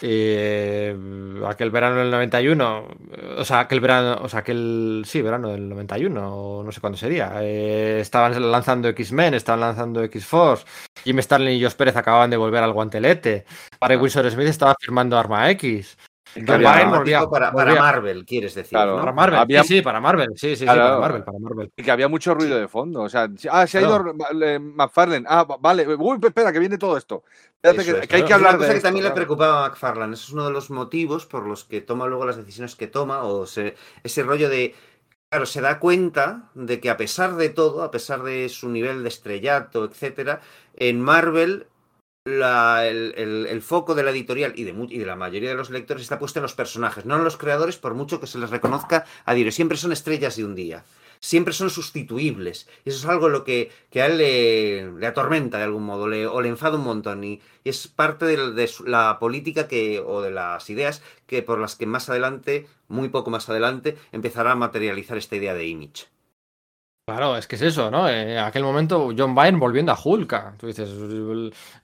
Eh, 0.00 0.96
aquel 1.46 1.70
verano 1.70 1.96
del 1.96 2.10
91, 2.10 2.88
o 3.38 3.44
sea, 3.44 3.60
aquel 3.60 3.80
verano, 3.80 4.18
o 4.22 4.28
sea, 4.28 4.40
aquel, 4.40 5.02
sí, 5.06 5.22
verano 5.22 5.48
del 5.48 5.68
91, 5.68 6.36
o 6.36 6.62
no 6.62 6.70
sé 6.70 6.80
cuándo 6.80 6.96
sería, 6.96 7.32
eh, 7.42 7.98
estaban 8.00 8.50
lanzando 8.50 8.88
X-Men, 8.88 9.34
estaban 9.34 9.60
lanzando 9.60 10.02
X-Force, 10.04 10.64
Jim 11.04 11.18
Starlin 11.20 11.58
y 11.58 11.62
Jos 11.62 11.74
Pérez 11.74 11.96
acababan 11.96 12.30
de 12.30 12.36
volver 12.36 12.62
al 12.62 12.72
guantelete, 12.72 13.44
Barry 13.80 13.96
Windsor 13.96 14.30
Smith 14.30 14.46
estaba 14.46 14.74
firmando 14.80 15.18
Arma 15.18 15.50
X. 15.50 15.96
había- 16.36 17.26
para, 17.28 17.52
Marvel, 17.52 18.24
quieres 18.24 18.54
decir, 18.54 18.70
Claro. 18.70 18.94
¿no? 18.96 19.00
Para 19.00 19.12
Marvel, 19.12 19.38
Había- 19.40 19.62
sí, 19.62 19.76
sí, 19.76 19.82
para 19.82 20.00
Marvel, 20.00 20.28
sí, 20.34 20.50
sí, 20.50 20.56
sí, 20.56 20.66
para 20.66 20.98
Marvel, 20.98 21.24
para 21.24 21.38
Marvel. 21.38 21.72
Y 21.76 21.82
que 21.82 21.90
había 21.90 22.08
mucho 22.08 22.34
ruido 22.34 22.58
de 22.58 22.68
fondo. 22.68 23.02
O 23.02 23.08
sea, 23.08 23.28
si- 23.36 23.48
ah, 23.50 23.66
se 23.66 23.78
ha 23.78 23.80
ido 23.82 24.14
eh, 24.42 24.58
McFarlane. 24.58 25.24
Ah, 25.28 25.44
va- 25.44 25.56
vale. 25.58 25.86
Uy, 25.96 26.18
espera, 26.22 26.52
que 26.52 26.58
viene 26.58 26.78
todo 26.78 26.96
esto. 26.96 27.24
Espérate, 27.54 27.82
Eso 27.82 27.92
que, 27.94 28.00
es. 28.02 28.08
que 28.08 28.16
hay 28.16 28.22
que 28.22 28.28
Es 28.28 28.34
hablar 28.34 28.50
una 28.52 28.58
cosa 28.58 28.66
de 28.68 28.72
que 28.74 28.76
esto, 28.78 28.86
también 28.88 29.04
le 29.04 29.10
preocupaba 29.12 29.64
a 29.64 29.68
McFarlane. 29.68 30.14
Ese 30.14 30.24
es 30.24 30.30
uno 30.32 30.44
de 30.46 30.52
los 30.52 30.70
motivos 30.70 31.26
por 31.26 31.46
los 31.46 31.64
que 31.64 31.80
toma 31.80 32.06
luego 32.06 32.24
las 32.26 32.36
decisiones 32.36 32.76
que 32.76 32.86
toma, 32.86 33.22
o 33.24 33.46
se- 33.46 33.74
ese 34.04 34.22
rollo 34.22 34.48
de. 34.48 34.74
Claro, 35.30 35.44
se 35.44 35.60
da 35.60 35.78
cuenta 35.78 36.50
de 36.54 36.80
que 36.80 36.88
a 36.88 36.96
pesar 36.96 37.36
de 37.36 37.50
todo, 37.50 37.82
a 37.82 37.90
pesar 37.90 38.22
de 38.22 38.48
su 38.48 38.70
nivel 38.70 39.02
de 39.02 39.10
estrellato, 39.10 39.84
etcétera, 39.84 40.40
en 40.74 41.02
Marvel 41.02 41.66
el, 42.28 43.62
foco 43.62 43.94
de 43.94 44.02
la 44.02 44.10
editorial 44.10 44.52
y 44.56 44.64
de, 44.64 45.06
la 45.06 45.16
mayoría 45.16 45.50
de 45.50 45.56
los 45.56 45.70
lectores 45.70 46.02
está 46.02 46.18
puesto 46.18 46.38
en 46.38 46.42
los 46.42 46.54
personajes, 46.54 47.04
no 47.04 47.16
en 47.16 47.24
los 47.24 47.36
creadores, 47.36 47.76
por 47.76 47.94
mucho 47.94 48.20
que 48.20 48.26
se 48.26 48.38
les 48.38 48.50
reconozca 48.50 49.04
a 49.24 49.34
diario. 49.34 49.52
Siempre 49.52 49.78
son 49.78 49.92
estrellas 49.92 50.36
de 50.36 50.44
un 50.44 50.54
día. 50.54 50.84
Siempre 51.20 51.52
son 51.52 51.68
sustituibles. 51.70 52.68
Y 52.84 52.90
eso 52.90 52.98
es 52.98 53.06
algo 53.06 53.28
lo 53.28 53.42
que, 53.42 53.72
que 53.90 54.02
a 54.02 54.06
él 54.06 54.18
le, 54.18 55.06
atormenta 55.06 55.58
de 55.58 55.64
algún 55.64 55.82
modo, 55.84 56.06
le- 56.06 56.28
o 56.28 56.40
le 56.40 56.48
enfada 56.48 56.76
un 56.76 56.84
montón. 56.84 57.24
Y, 57.24 57.40
es 57.64 57.88
parte 57.88 58.24
de, 58.24 58.52
de 58.52 58.70
la 58.86 59.18
política 59.18 59.66
que, 59.68 60.00
o 60.00 60.22
de 60.22 60.30
las 60.30 60.70
ideas 60.70 61.02
que 61.26 61.42
por 61.42 61.58
las 61.58 61.74
que 61.76 61.86
más 61.86 62.08
adelante, 62.08 62.66
muy 62.86 63.08
poco 63.08 63.30
más 63.30 63.48
adelante, 63.48 63.96
empezará 64.12 64.52
a 64.52 64.54
materializar 64.54 65.18
esta 65.18 65.36
idea 65.36 65.54
de 65.54 65.66
image. 65.66 66.06
Claro, 67.08 67.38
es 67.38 67.46
que 67.46 67.56
es 67.56 67.62
eso, 67.62 67.90
¿no? 67.90 68.06
En 68.06 68.36
aquel 68.36 68.62
momento 68.62 69.10
John 69.16 69.34
Byrne 69.34 69.58
volviendo 69.58 69.92
a 69.92 69.98
Hulk. 70.02 70.58
Tú 70.58 70.66
dices, 70.66 70.90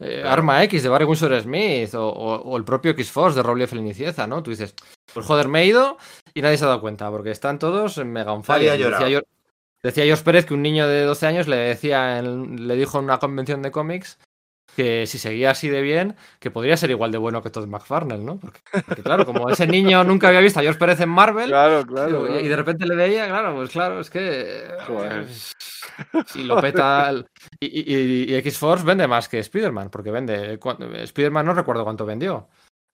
eh, 0.01 0.23
Arma 0.23 0.63
X 0.65 0.83
de 0.83 0.89
Barry 0.91 1.07
Windsor 1.07 1.41
Smith 1.41 1.95
o, 1.95 2.07
o- 2.09 2.43
o 2.43 2.57
el 2.59 2.65
propio 2.65 2.91
X-Force 2.91 3.35
de 3.37 3.43
Rob 3.43 3.57
Liefeld 3.57 3.81
y 3.81 3.85
Nicieza, 3.85 4.27
¿no? 4.27 4.43
Tú 4.43 4.51
dices, 4.51 4.75
pues 5.15 5.25
joder, 5.25 5.49
me 5.49 5.63
he 5.63 5.67
ido 5.67 5.97
y 6.35 6.43
nadie 6.43 6.59
se 6.59 6.65
ha 6.65 6.69
dado 6.69 6.83
cuenta 6.83 7.11
porque 7.11 7.31
están 7.31 7.59
todos 7.59 7.97
en 7.97 8.13
mega 8.13 8.33
on 8.35 8.45
fire. 8.45 8.65
Decía, 8.91 9.09
yo- 9.09 9.21
decía 9.83 10.05
George 10.05 10.25
Pérez 10.25 10.45
que 10.45 10.53
un 10.53 10.61
niño 10.63 10.87
de 10.89 11.05
12 11.05 11.27
años 11.27 11.49
le 11.49 11.57
decía, 11.57 12.19
en- 12.19 12.69
le 12.69 12.77
dijo 12.77 12.99
en 12.99 13.05
una 13.05 13.19
convención 13.19 13.63
de 13.63 13.71
cómics 13.71 14.19
que 14.75 15.07
si 15.07 15.19
seguía 15.19 15.51
así 15.51 15.69
de 15.69 15.81
bien, 15.83 16.17
que 16.41 16.51
podría 16.51 16.77
ser 16.77 16.91
igual 16.91 17.11
de 17.13 17.19
bueno 17.19 17.43
que 17.43 17.51
Todd 17.51 17.67
McFarlane, 17.67 18.25
¿no? 18.25 18.39
Porque, 18.39 18.61
porque, 18.87 19.03
claro, 19.03 19.25
como 19.25 19.49
ese 19.49 19.67
niño 19.67 20.05
nunca 20.05 20.29
había 20.29 20.41
visto 20.41 20.59
a 20.61 20.63
George 20.63 20.79
Pérez 20.79 21.01
en 21.01 21.09
Marvel, 21.09 21.49
Claro, 21.49 21.85
claro. 21.87 22.25
y- 22.25 22.27
claro. 22.29 22.41
Y 22.41 22.49
de 22.49 22.57
repente 22.57 22.87
le 22.87 22.95
veía, 22.97 23.27
claro, 23.29 23.55
pues 23.55 23.71
claro, 23.71 24.01
es 24.01 24.11
que. 24.11 24.69
Joder. 24.87 25.27
Y 26.35 26.43
lo 26.45 26.61
peta. 26.61 27.13
Y, 27.61 27.67
y- 27.67 27.95
y- 27.97 28.33
y 28.33 28.35
X-Force 28.37 28.85
vende 28.85 29.07
más 29.07 29.29
que 29.29 29.39
Spider-Man, 29.39 29.91
porque 29.91 30.11
vende. 30.11 30.59
Spider-Man 31.05 31.47
no 31.47 31.55
recuerdo 31.55 31.85
cuánto 31.85 32.05
vendió. 32.07 32.49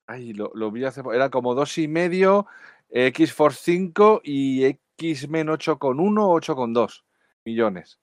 Ay, 0.07 0.32
lo, 0.32 0.51
lo 0.55 0.70
vi 0.70 0.85
hace. 0.85 1.02
Era 1.15 1.31
como 1.31 1.55
dos 1.55 1.78
y 1.78 1.86
medio, 1.89 2.47
X-Force 2.90 3.61
5 3.62 4.20
y 4.24 4.65
X-Men 4.98 5.48
8,1 5.48 6.19
o 6.24 6.35
8,2 6.40 7.05
millones. 7.44 7.98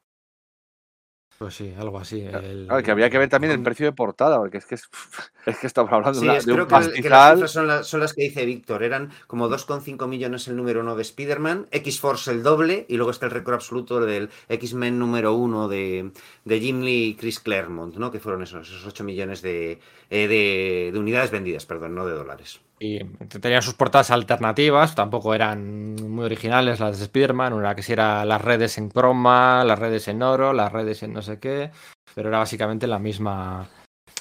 Pues 1.38 1.54
sí, 1.56 1.72
algo 1.78 2.00
así. 2.00 2.22
el- 2.22 2.66
Claro, 2.68 2.82
que 2.84 2.92
había 2.92 3.10
que 3.12 3.20
ver 3.20 3.30
también 3.30 3.54
el 3.54 3.62
precio 3.62 3.86
de 3.86 3.92
portada, 3.94 4.40
porque 4.40 4.58
es 4.58 4.66
que, 4.66 4.74
es, 4.76 4.90
es 5.46 5.60
que 5.60 5.68
estamos 5.68 5.92
hablando 5.92 6.20
Sí, 6.20 6.26
de, 6.26 6.32
una- 6.32 6.38
es, 6.40 6.46
de 6.46 6.54
un 6.54 6.56
creo 6.56 6.68
que, 6.68 6.76
el- 6.76 7.00
que 7.00 7.10
las 7.10 7.22
pastizal. 7.22 7.34
cifras 7.36 7.52
son, 7.52 7.68
las- 7.68 7.88
son 7.88 8.00
las 8.00 8.14
que 8.14 8.24
dice 8.24 8.46
Víctor. 8.46 8.82
Eran 8.82 9.12
como 9.28 9.48
2,5 9.48 10.08
millones 10.08 10.48
el 10.48 10.56
número 10.56 10.82
1 10.82 10.96
de 10.96 11.02
Spider-Man, 11.04 11.68
X-Force 11.72 12.32
el 12.32 12.42
doble, 12.42 12.86
y 12.90 12.96
luego 12.98 13.12
está 13.12 13.28
el 13.28 13.32
récord 13.34 13.54
absoluto 13.56 14.00
del 14.00 14.30
X-Men 14.50 14.98
número 14.98 15.34
1 15.36 15.68
de, 15.68 16.12
de 16.44 16.60
Jim 16.60 16.82
Lee 16.82 17.10
y 17.10 17.16
Chris 17.16 17.40
Claremont, 17.40 17.96
¿no? 17.98 18.12
Que 18.12 18.20
fueron 18.20 18.42
esos, 18.42 18.68
esos 18.68 18.86
8 18.88 19.04
millones 19.04 19.44
de, 19.44 19.80
eh, 20.10 20.28
de, 20.28 20.90
de 20.92 21.00
unidades 21.00 21.30
vendidas, 21.30 21.68
perdón, 21.68 21.94
no 21.94 22.06
de 22.08 22.14
dólares. 22.16 22.62
Y 22.80 23.04
tenían 23.42 23.64
sus 23.64 23.74
portadas 23.74 24.12
alternativas, 24.12 24.94
tampoco 24.94 25.34
eran 25.34 25.96
muy 25.96 26.26
originales 26.26 26.80
las 26.80 27.00
de 27.00 27.06
Spider-Man, 27.06 27.54
una 27.54 27.74
que 27.74 27.82
si 27.82 27.94
era 27.94 28.24
las 28.24 28.42
redes 28.42 28.78
en 28.78 28.90
croma, 28.90 29.64
las 29.66 29.80
redes 29.80 30.08
en 30.08 30.22
oro, 30.22 30.54
las 30.54 30.72
redes 30.72 31.02
en 31.02 31.14
no 31.14 31.24
sé 31.24 31.40
qué, 31.40 31.72
pero 32.14 32.30
era 32.30 32.38
básicamente 32.38 32.86
la 32.86 33.00
misma 33.00 33.68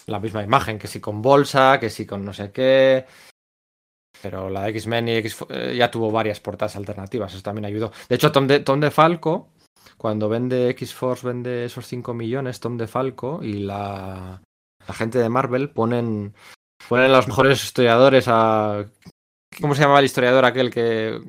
la 0.07 0.21
misma 0.21 0.43
imagen, 0.43 0.79
que 0.79 0.87
si 0.87 1.01
con 1.01 1.21
bolsa, 1.21 1.79
que 1.81 1.91
si 1.91 2.07
con 2.07 2.25
no 2.25 2.33
sé 2.33 2.53
qué. 2.53 3.07
Pero 4.23 4.49
la 4.49 4.63
de 4.63 4.71
X-Men 4.71 5.09
y 5.09 5.17
X 5.17 5.45
eh, 5.51 5.75
ya 5.77 5.91
tuvo 5.91 6.11
varias 6.11 6.41
portadas 6.41 6.77
alternativas, 6.77 7.35
eso 7.35 7.43
también 7.43 7.67
ayudó. 7.67 7.93
De 8.09 8.15
hecho, 8.15 8.33
Tom 8.33 8.47
de, 8.47 8.61
Tom 8.61 8.81
DeFalco, 8.81 9.51
cuando 9.99 10.29
vende 10.29 10.71
X-Force, 10.71 11.27
vende 11.27 11.65
esos 11.67 11.87
5 11.87 12.15
millones, 12.15 12.61
Tom 12.61 12.79
DeFalco 12.79 13.41
y 13.43 13.61
la, 13.61 14.41
la 14.87 14.95
gente 14.95 15.19
de 15.19 15.29
Marvel 15.29 15.71
ponen 15.71 16.35
ponen 16.89 17.13
los 17.13 17.27
mejores 17.29 17.63
historiadores 17.63 18.27
a. 18.29 18.85
¿Cómo 19.61 19.75
se 19.75 19.83
llamaba 19.83 20.01
el 20.01 20.07
historiador 20.07 20.45
aquel 20.45 20.71
que. 20.71 21.21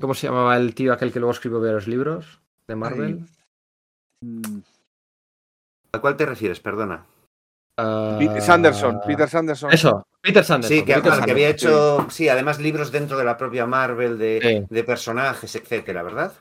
¿Cómo 0.00 0.14
se 0.14 0.26
llamaba 0.26 0.56
el 0.56 0.74
tío 0.74 0.92
aquel 0.92 1.12
que 1.12 1.18
luego 1.18 1.32
escribió 1.32 1.60
varios 1.60 1.86
libros 1.88 2.40
de 2.68 2.76
Marvel? 2.76 3.26
Mm, 4.24 4.58
¿A 5.92 6.00
cuál 6.00 6.16
te 6.16 6.26
refieres? 6.26 6.60
Perdona. 6.60 7.04
Peter 8.18 8.38
Ah, 8.38 8.40
Sanderson, 8.40 9.00
Peter 9.06 9.28
Sanderson. 9.28 9.72
Eso, 9.72 10.02
Peter 10.20 10.44
Sanderson. 10.44 10.78
Sí, 10.78 10.84
que, 10.84 10.94
Peter 10.94 11.24
que 11.24 11.30
había 11.30 11.48
hecho, 11.48 12.06
sí, 12.10 12.28
además 12.28 12.58
libros 12.58 12.90
dentro 12.90 13.16
de 13.16 13.24
la 13.24 13.36
propia 13.36 13.66
Marvel 13.66 14.18
de, 14.18 14.40
Sí. 14.68 14.74
de 14.74 14.84
personajes, 14.84 15.54
etcétera, 15.54 16.02
¿verdad? 16.02 16.32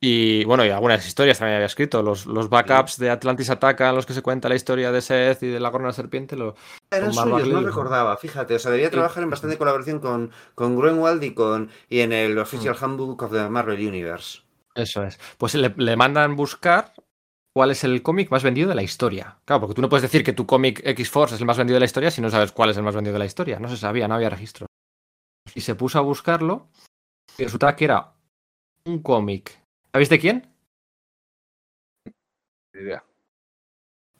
Y 0.00 0.44
bueno, 0.44 0.64
y 0.64 0.70
algunas 0.70 1.06
historias 1.06 1.38
también 1.38 1.56
había 1.56 1.66
escrito. 1.66 2.02
Los, 2.02 2.26
los 2.26 2.48
backups 2.48 2.98
de 2.98 3.10
Atlantis 3.10 3.50
Ataca, 3.50 3.90
en 3.90 3.96
los 3.96 4.06
que 4.06 4.14
se 4.14 4.22
cuenta 4.22 4.48
la 4.48 4.54
historia 4.54 4.90
de 4.90 5.02
Seth 5.02 5.42
y 5.42 5.48
de 5.48 5.60
la 5.60 5.70
corona 5.70 5.88
de 5.88 5.92
la 5.92 5.96
serpiente. 5.96 6.36
Lo... 6.36 6.54
Eran 6.90 7.12
suyos, 7.12 7.48
no 7.48 7.60
recordaba, 7.60 8.16
fíjate. 8.16 8.54
O 8.54 8.58
sea, 8.58 8.70
debía 8.70 8.86
Sí. 8.88 8.92
trabajar 8.92 9.22
en 9.22 9.30
bastante 9.30 9.58
colaboración 9.58 10.00
con, 10.00 10.30
con 10.54 10.78
Greenwald 10.80 11.22
y, 11.22 11.34
con, 11.34 11.70
y 11.88 12.00
en 12.00 12.12
el 12.12 12.38
Official 12.38 12.76
Handbook 12.80 13.22
of 13.22 13.32
the 13.32 13.48
Marvel 13.48 13.86
Universe. 13.86 14.40
Eso 14.74 15.04
es. 15.04 15.18
Pues 15.38 15.54
le, 15.54 15.74
le 15.76 15.96
mandan 15.96 16.34
buscar 16.34 16.92
cuál 17.54 17.70
es 17.70 17.84
el 17.84 18.02
cómic 18.02 18.30
más 18.30 18.42
vendido 18.42 18.68
de 18.68 18.74
la 18.74 18.82
historia. 18.82 19.38
Claro, 19.44 19.60
porque 19.60 19.74
tú 19.74 19.82
no 19.82 19.88
puedes 19.88 20.02
decir 20.02 20.24
que 20.24 20.32
tu 20.32 20.46
cómic 20.46 20.80
X-Force 20.84 21.34
es 21.34 21.40
el 21.40 21.46
más 21.46 21.58
vendido 21.58 21.74
de 21.76 21.80
la 21.80 21.86
historia 21.86 22.10
si 22.10 22.20
no 22.20 22.30
sabes 22.30 22.52
cuál 22.52 22.70
es 22.70 22.76
el 22.76 22.82
más 22.82 22.94
vendido 22.94 23.12
de 23.12 23.20
la 23.20 23.26
historia. 23.26 23.60
No 23.60 23.68
se 23.68 23.76
sabía, 23.76 24.08
no 24.08 24.14
había 24.14 24.30
registro. 24.30 24.66
Y 25.54 25.60
se 25.60 25.74
puso 25.74 25.98
a 25.98 26.02
buscarlo 26.02 26.68
y 27.38 27.44
resultaba 27.44 27.76
que 27.76 27.84
era 27.84 28.14
un 28.86 29.02
cómic. 29.02 29.62
¿Sabéis 29.94 30.08
de 30.08 30.18
quién? 30.18 30.52
Ni 32.74 32.80
idea. 32.82 33.04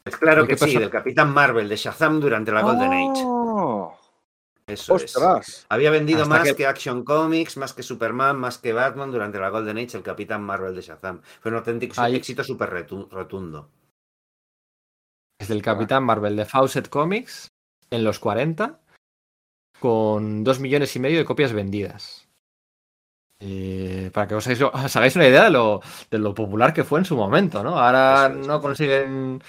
Pues 0.04 0.16
claro 0.16 0.42
¿De 0.42 0.48
que 0.48 0.56
sí, 0.56 0.78
del 0.78 0.88
Capitán 0.88 1.34
Marvel 1.34 1.68
de 1.68 1.74
Shazam 1.74 2.20
durante 2.20 2.52
la 2.52 2.62
Golden 2.62 2.92
Age. 2.92 3.22
Oh, 3.26 3.98
Eso 4.68 4.94
es. 4.94 5.16
¡Ostras! 5.16 5.66
Había 5.68 5.90
vendido 5.90 6.22
Hasta 6.22 6.28
más 6.38 6.48
que- 6.48 6.54
que... 6.54 6.66
Action 6.68 7.02
Comics, 7.04 7.56
más 7.56 7.72
que 7.72 7.82
Superman, 7.82 8.38
más 8.38 8.58
que 8.58 8.72
Batman 8.72 9.10
durante 9.10 9.40
la 9.40 9.48
Golden 9.48 9.78
Age, 9.78 9.96
el 9.96 10.04
Capitán 10.04 10.44
Marvel 10.44 10.76
de 10.76 10.82
Shazam. 10.82 11.20
Fue 11.40 11.50
un 11.50 11.56
auténtico 11.56 12.00
Ahí- 12.00 12.14
éxito 12.14 12.44
súper 12.44 12.70
rotundo. 13.10 13.68
Es 15.40 15.48
del 15.48 15.60
Capitán 15.60 16.04
Marvel 16.04 16.36
de 16.36 16.44
Fawcett 16.44 16.88
Comics 16.88 17.48
en 17.90 18.04
los 18.04 18.20
40 18.20 18.80
con 19.80 20.44
dos 20.44 20.60
millones 20.60 20.94
y 20.94 21.00
medio 21.00 21.18
de 21.18 21.24
copias 21.24 21.52
vendidas. 21.52 22.23
Eh, 23.40 24.10
para 24.12 24.28
que 24.28 24.34
os 24.36 24.46
hagáis, 24.46 25.16
una 25.16 25.28
idea 25.28 25.44
de 25.44 25.50
lo, 25.50 25.80
de 26.10 26.18
lo 26.18 26.34
popular 26.34 26.72
que 26.72 26.84
fue 26.84 27.00
en 27.00 27.04
su 27.04 27.16
momento, 27.16 27.62
¿no? 27.62 27.78
Ahora 27.78 28.26
es. 28.26 28.46
no 28.46 28.60
consiguen 28.60 29.42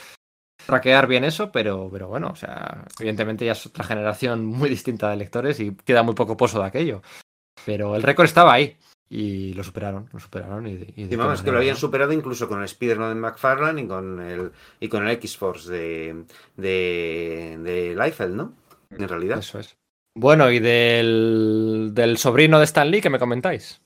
traquear 0.65 1.07
bien 1.07 1.23
eso, 1.23 1.51
pero, 1.51 1.89
pero 1.91 2.07
bueno, 2.07 2.29
o 2.29 2.35
sea, 2.35 2.85
evidentemente 2.99 3.45
ya 3.45 3.51
es 3.51 3.65
otra 3.65 3.83
generación 3.83 4.45
muy 4.59 4.69
distinta 4.69 5.09
de 5.09 5.17
lectores 5.17 5.59
y 5.59 5.75
queda 5.75 6.03
muy 6.03 6.15
poco 6.15 6.37
pozo 6.37 6.59
de 6.59 6.65
aquello. 6.65 7.01
Pero 7.65 7.95
el 7.95 8.03
récord 8.03 8.25
estaba 8.25 8.53
ahí 8.53 8.77
y 9.09 9.53
lo 9.53 9.63
superaron, 9.63 10.09
lo 10.11 10.19
superaron. 10.19 10.67
Y, 10.67 10.93
y 10.95 11.15
vamos, 11.15 11.41
que 11.41 11.51
lo 11.51 11.57
habían 11.57 11.77
superado 11.77 12.11
incluso 12.11 12.47
con 12.47 12.59
el 12.59 12.65
Spider-Man 12.65 13.15
de 13.15 13.21
McFarlane 13.21 13.81
y 13.81 13.87
con 13.87 14.19
el, 14.19 14.51
y 14.79 14.89
con 14.89 15.07
el 15.07 15.13
X-Force 15.13 15.71
de, 15.71 16.25
de, 16.57 17.57
de 17.59 17.95
Liefeld, 17.95 18.35
¿no? 18.35 18.53
En 18.89 19.07
realidad. 19.07 19.39
Eso 19.39 19.59
es. 19.59 19.77
Bueno, 20.15 20.49
y 20.49 20.59
del, 20.59 21.91
del 21.93 22.17
sobrino 22.17 22.57
de 22.57 22.65
Stan 22.65 22.89
Lee 22.89 23.01
que 23.01 23.09
me 23.09 23.19
comentáis. 23.19 23.81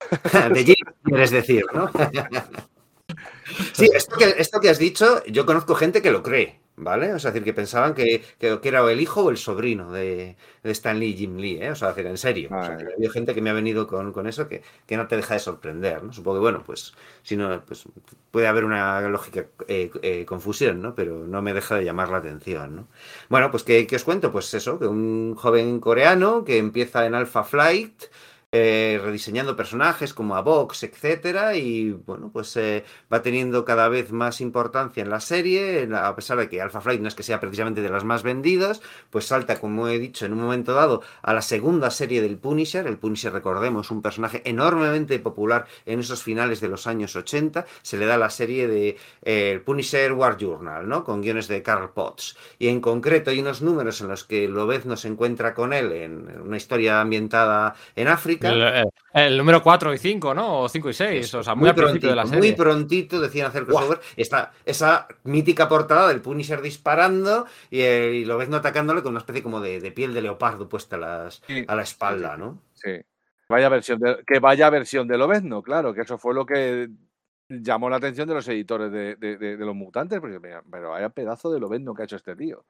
de 0.54 0.64
Jim, 0.64 0.76
quieres 1.02 1.30
decir, 1.32 1.64
¿no? 1.74 1.90
sí, 3.72 3.88
esto 3.92 4.16
que, 4.16 4.34
esto 4.38 4.60
que 4.60 4.70
has 4.70 4.78
dicho, 4.78 5.24
yo 5.26 5.44
conozco 5.44 5.74
gente 5.74 6.02
que 6.02 6.12
lo 6.12 6.22
cree, 6.22 6.60
¿vale? 6.76 7.12
O 7.14 7.18
sea, 7.18 7.30
decir, 7.30 7.44
que 7.44 7.52
pensaban 7.54 7.94
que, 7.94 8.22
que, 8.38 8.60
que 8.60 8.68
era 8.68 8.90
el 8.90 9.00
hijo 9.00 9.22
o 9.24 9.30
el 9.30 9.36
sobrino 9.36 9.92
de, 9.92 10.36
de 10.62 10.70
Stan 10.72 10.98
Lee 10.98 11.10
y 11.10 11.16
Jim 11.16 11.36
Lee, 11.36 11.58
¿eh? 11.62 11.70
O 11.70 11.74
sea, 11.76 11.88
decir, 11.88 12.06
en 12.06 12.18
serio. 12.18 12.50
O 12.52 12.62
sea, 12.64 12.76
que 12.76 13.10
gente 13.10 13.34
que 13.34 13.40
me 13.42 13.50
ha 13.50 13.52
venido 13.54 13.86
con, 13.86 14.12
con 14.12 14.26
eso 14.26 14.48
que, 14.48 14.62
que 14.86 14.96
no 14.96 15.06
te 15.08 15.16
deja 15.16 15.34
de 15.34 15.40
sorprender, 15.40 16.02
¿no? 16.02 16.12
Supongo 16.12 16.38
que, 16.38 16.42
bueno, 16.42 16.62
pues, 16.64 16.94
si 17.22 17.36
no, 17.36 17.64
pues 17.66 17.84
puede 18.30 18.46
haber 18.46 18.64
una 18.64 19.00
lógica 19.08 19.46
eh, 19.68 19.90
eh, 20.02 20.24
confusión, 20.26 20.82
¿no? 20.82 20.94
Pero 20.94 21.26
no 21.26 21.42
me 21.42 21.54
deja 21.54 21.76
de 21.76 21.84
llamar 21.84 22.10
la 22.10 22.18
atención, 22.18 22.76
¿no? 22.76 22.88
Bueno, 23.28 23.50
pues, 23.50 23.62
¿qué, 23.62 23.86
qué 23.86 23.96
os 23.96 24.04
cuento? 24.04 24.32
Pues 24.32 24.52
eso, 24.54 24.78
que 24.78 24.86
un 24.86 25.34
joven 25.36 25.80
coreano 25.80 26.44
que 26.44 26.58
empieza 26.58 27.06
en 27.06 27.14
Alpha 27.14 27.44
Flight, 27.44 28.04
eh, 28.52 29.00
rediseñando 29.02 29.56
personajes 29.56 30.14
como 30.14 30.36
a 30.36 30.40
Vox, 30.40 30.84
etcétera, 30.84 31.56
y 31.56 31.90
bueno, 31.90 32.30
pues 32.32 32.56
eh, 32.56 32.84
va 33.12 33.20
teniendo 33.20 33.64
cada 33.64 33.88
vez 33.88 34.12
más 34.12 34.40
importancia 34.40 35.02
en 35.02 35.10
la 35.10 35.20
serie, 35.20 35.88
a 35.92 36.14
pesar 36.14 36.38
de 36.38 36.48
que 36.48 36.62
Alpha 36.62 36.80
Flight 36.80 37.00
no 37.00 37.08
es 37.08 37.16
que 37.16 37.24
sea 37.24 37.40
precisamente 37.40 37.82
de 37.82 37.90
las 37.90 38.04
más 38.04 38.22
vendidas, 38.22 38.80
pues 39.10 39.26
salta, 39.26 39.58
como 39.58 39.88
he 39.88 39.98
dicho, 39.98 40.26
en 40.26 40.32
un 40.32 40.40
momento 40.40 40.74
dado 40.74 41.02
a 41.22 41.34
la 41.34 41.42
segunda 41.42 41.90
serie 41.90 42.22
del 42.22 42.38
Punisher. 42.38 42.86
El 42.86 42.98
Punisher, 42.98 43.32
recordemos, 43.32 43.90
un 43.90 44.00
personaje 44.00 44.42
enormemente 44.44 45.18
popular 45.18 45.66
en 45.84 46.00
esos 46.00 46.22
finales 46.22 46.60
de 46.60 46.68
los 46.68 46.86
años 46.86 47.16
80. 47.16 47.66
Se 47.82 47.96
le 47.98 48.06
da 48.06 48.16
la 48.16 48.30
serie 48.30 48.68
de 48.68 48.96
eh, 49.22 49.50
el 49.52 49.62
Punisher 49.62 50.12
War 50.12 50.36
Journal, 50.38 50.88
¿no? 50.88 51.04
Con 51.04 51.20
guiones 51.20 51.48
de 51.48 51.62
Carl 51.62 51.90
Potts. 51.90 52.36
Y 52.58 52.68
en 52.68 52.80
concreto 52.80 53.30
hay 53.30 53.40
unos 53.40 53.60
números 53.60 54.00
en 54.00 54.08
los 54.08 54.24
que 54.24 54.48
Lobezno 54.48 54.96
se 54.96 55.08
encuentra 55.08 55.52
con 55.54 55.72
él 55.72 55.92
en 55.92 56.40
una 56.40 56.56
historia 56.56 57.00
ambientada 57.00 57.74
en 57.96 58.08
África. 58.08 58.35
El, 58.42 58.62
el- 58.62 58.88
el 59.14 59.38
número 59.38 59.62
4 59.62 59.94
y 59.94 59.98
5, 59.98 60.34
¿no? 60.34 60.60
O 60.62 60.68
5 60.68 60.90
y 60.90 60.92
6. 60.94 61.34
O 61.34 61.42
sea, 61.42 61.54
muy, 61.54 61.68
al 61.68 61.74
principio 61.74 62.10
de 62.10 62.16
la 62.16 62.22
prontito, 62.22 62.42
serie. 62.42 62.50
muy 62.50 62.56
prontito 62.64 63.20
decían 63.20 63.46
hacer 63.46 63.64
crossover. 63.64 64.00
Está 64.16 64.52
esa 64.64 65.08
mítica 65.24 65.68
portada 65.68 66.08
del 66.08 66.20
Punisher 66.20 66.60
disparando 66.60 67.46
y, 67.70 67.80
el, 67.80 68.14
y 68.14 68.24
Lobezno 68.24 68.56
atacándole 68.58 69.02
con 69.02 69.10
una 69.12 69.20
especie 69.20 69.42
como 69.42 69.60
de, 69.60 69.80
de 69.80 69.92
piel 69.92 70.12
de 70.12 70.22
leopardo 70.22 70.68
puesta 70.68 70.96
a, 70.96 70.98
las- 70.98 71.42
Sí, 71.46 71.64
a 71.66 71.74
la 71.74 71.82
espalda, 71.82 72.36
¿no? 72.36 72.60
Sí. 72.74 72.90
Vaya 73.48 73.68
versión 73.68 74.00
de, 74.00 74.18
que 74.26 74.38
vaya 74.40 74.68
versión 74.70 75.06
de 75.08 75.16
Lobezno, 75.16 75.62
claro, 75.62 75.94
que 75.94 76.00
eso 76.02 76.18
fue 76.18 76.34
lo 76.34 76.44
que 76.44 76.88
llamó 77.48 77.88
la 77.88 77.96
atención 77.96 78.26
de 78.26 78.34
los 78.34 78.48
editores 78.48 78.90
de, 78.90 79.14
de- 79.16 79.36
de- 79.36 79.56
de 79.56 79.64
los 79.64 79.74
mutantes, 79.74 80.18
porque 80.20 80.40
pero 80.70 80.90
vaya 80.90 81.08
pedazo 81.10 81.52
de 81.52 81.60
Lobezno 81.60 81.94
que 81.94 82.02
ha 82.02 82.04
hecho 82.06 82.16
este 82.16 82.34
tío. 82.34 82.64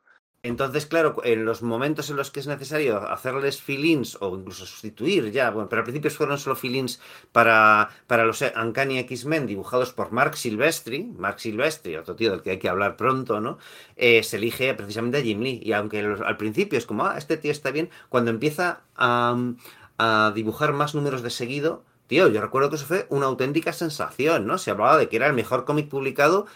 Entonces, 0.46 0.86
claro, 0.86 1.16
en 1.24 1.44
los 1.44 1.62
momentos 1.62 2.08
en 2.10 2.16
los 2.16 2.30
que 2.30 2.40
es 2.40 2.46
necesario 2.46 2.98
hacerles 3.10 3.60
fill-ins 3.60 4.16
o 4.20 4.36
incluso 4.36 4.64
sustituir 4.66 5.32
ya, 5.32 5.50
bueno, 5.50 5.68
pero 5.68 5.80
al 5.80 5.84
principio 5.84 6.10
fueron 6.10 6.38
solo 6.38 6.54
fill-ins 6.56 7.00
para, 7.32 7.88
para 8.06 8.24
los 8.24 8.42
Uncanny 8.42 8.98
X-Men 9.00 9.46
dibujados 9.46 9.92
por 9.92 10.12
Mark 10.12 10.36
Silvestri, 10.36 11.04
Mark 11.04 11.40
Silvestri, 11.40 11.96
otro 11.96 12.14
tío 12.16 12.30
del 12.30 12.42
que 12.42 12.50
hay 12.52 12.58
que 12.58 12.68
hablar 12.68 12.96
pronto, 12.96 13.40
¿no? 13.40 13.58
Eh, 13.96 14.22
se 14.22 14.36
elige 14.36 14.72
precisamente 14.74 15.18
a 15.18 15.22
Jim 15.22 15.40
Lee. 15.40 15.60
Y 15.62 15.72
aunque 15.72 16.02
los- 16.02 16.20
al 16.20 16.36
principio 16.36 16.78
es 16.78 16.86
como, 16.86 17.06
ah, 17.06 17.16
este 17.18 17.36
tío 17.36 17.50
está 17.50 17.70
bien, 17.70 17.90
cuando 18.08 18.30
empieza 18.30 18.82
a, 18.94 19.36
a 19.98 20.32
dibujar 20.34 20.72
más 20.72 20.94
números 20.94 21.22
de 21.22 21.30
seguido, 21.30 21.84
tío, 22.06 22.28
yo 22.28 22.40
recuerdo 22.40 22.70
que 22.70 22.76
eso 22.76 22.86
fue 22.86 23.06
una 23.10 23.26
auténtica 23.26 23.72
sensación, 23.72 24.46
¿no? 24.46 24.58
Se 24.58 24.70
hablaba 24.70 24.96
de 24.98 25.08
que 25.08 25.16
era 25.16 25.26
el 25.26 25.32
mejor 25.32 25.64
cómic 25.64 25.88
publicado 25.88 26.46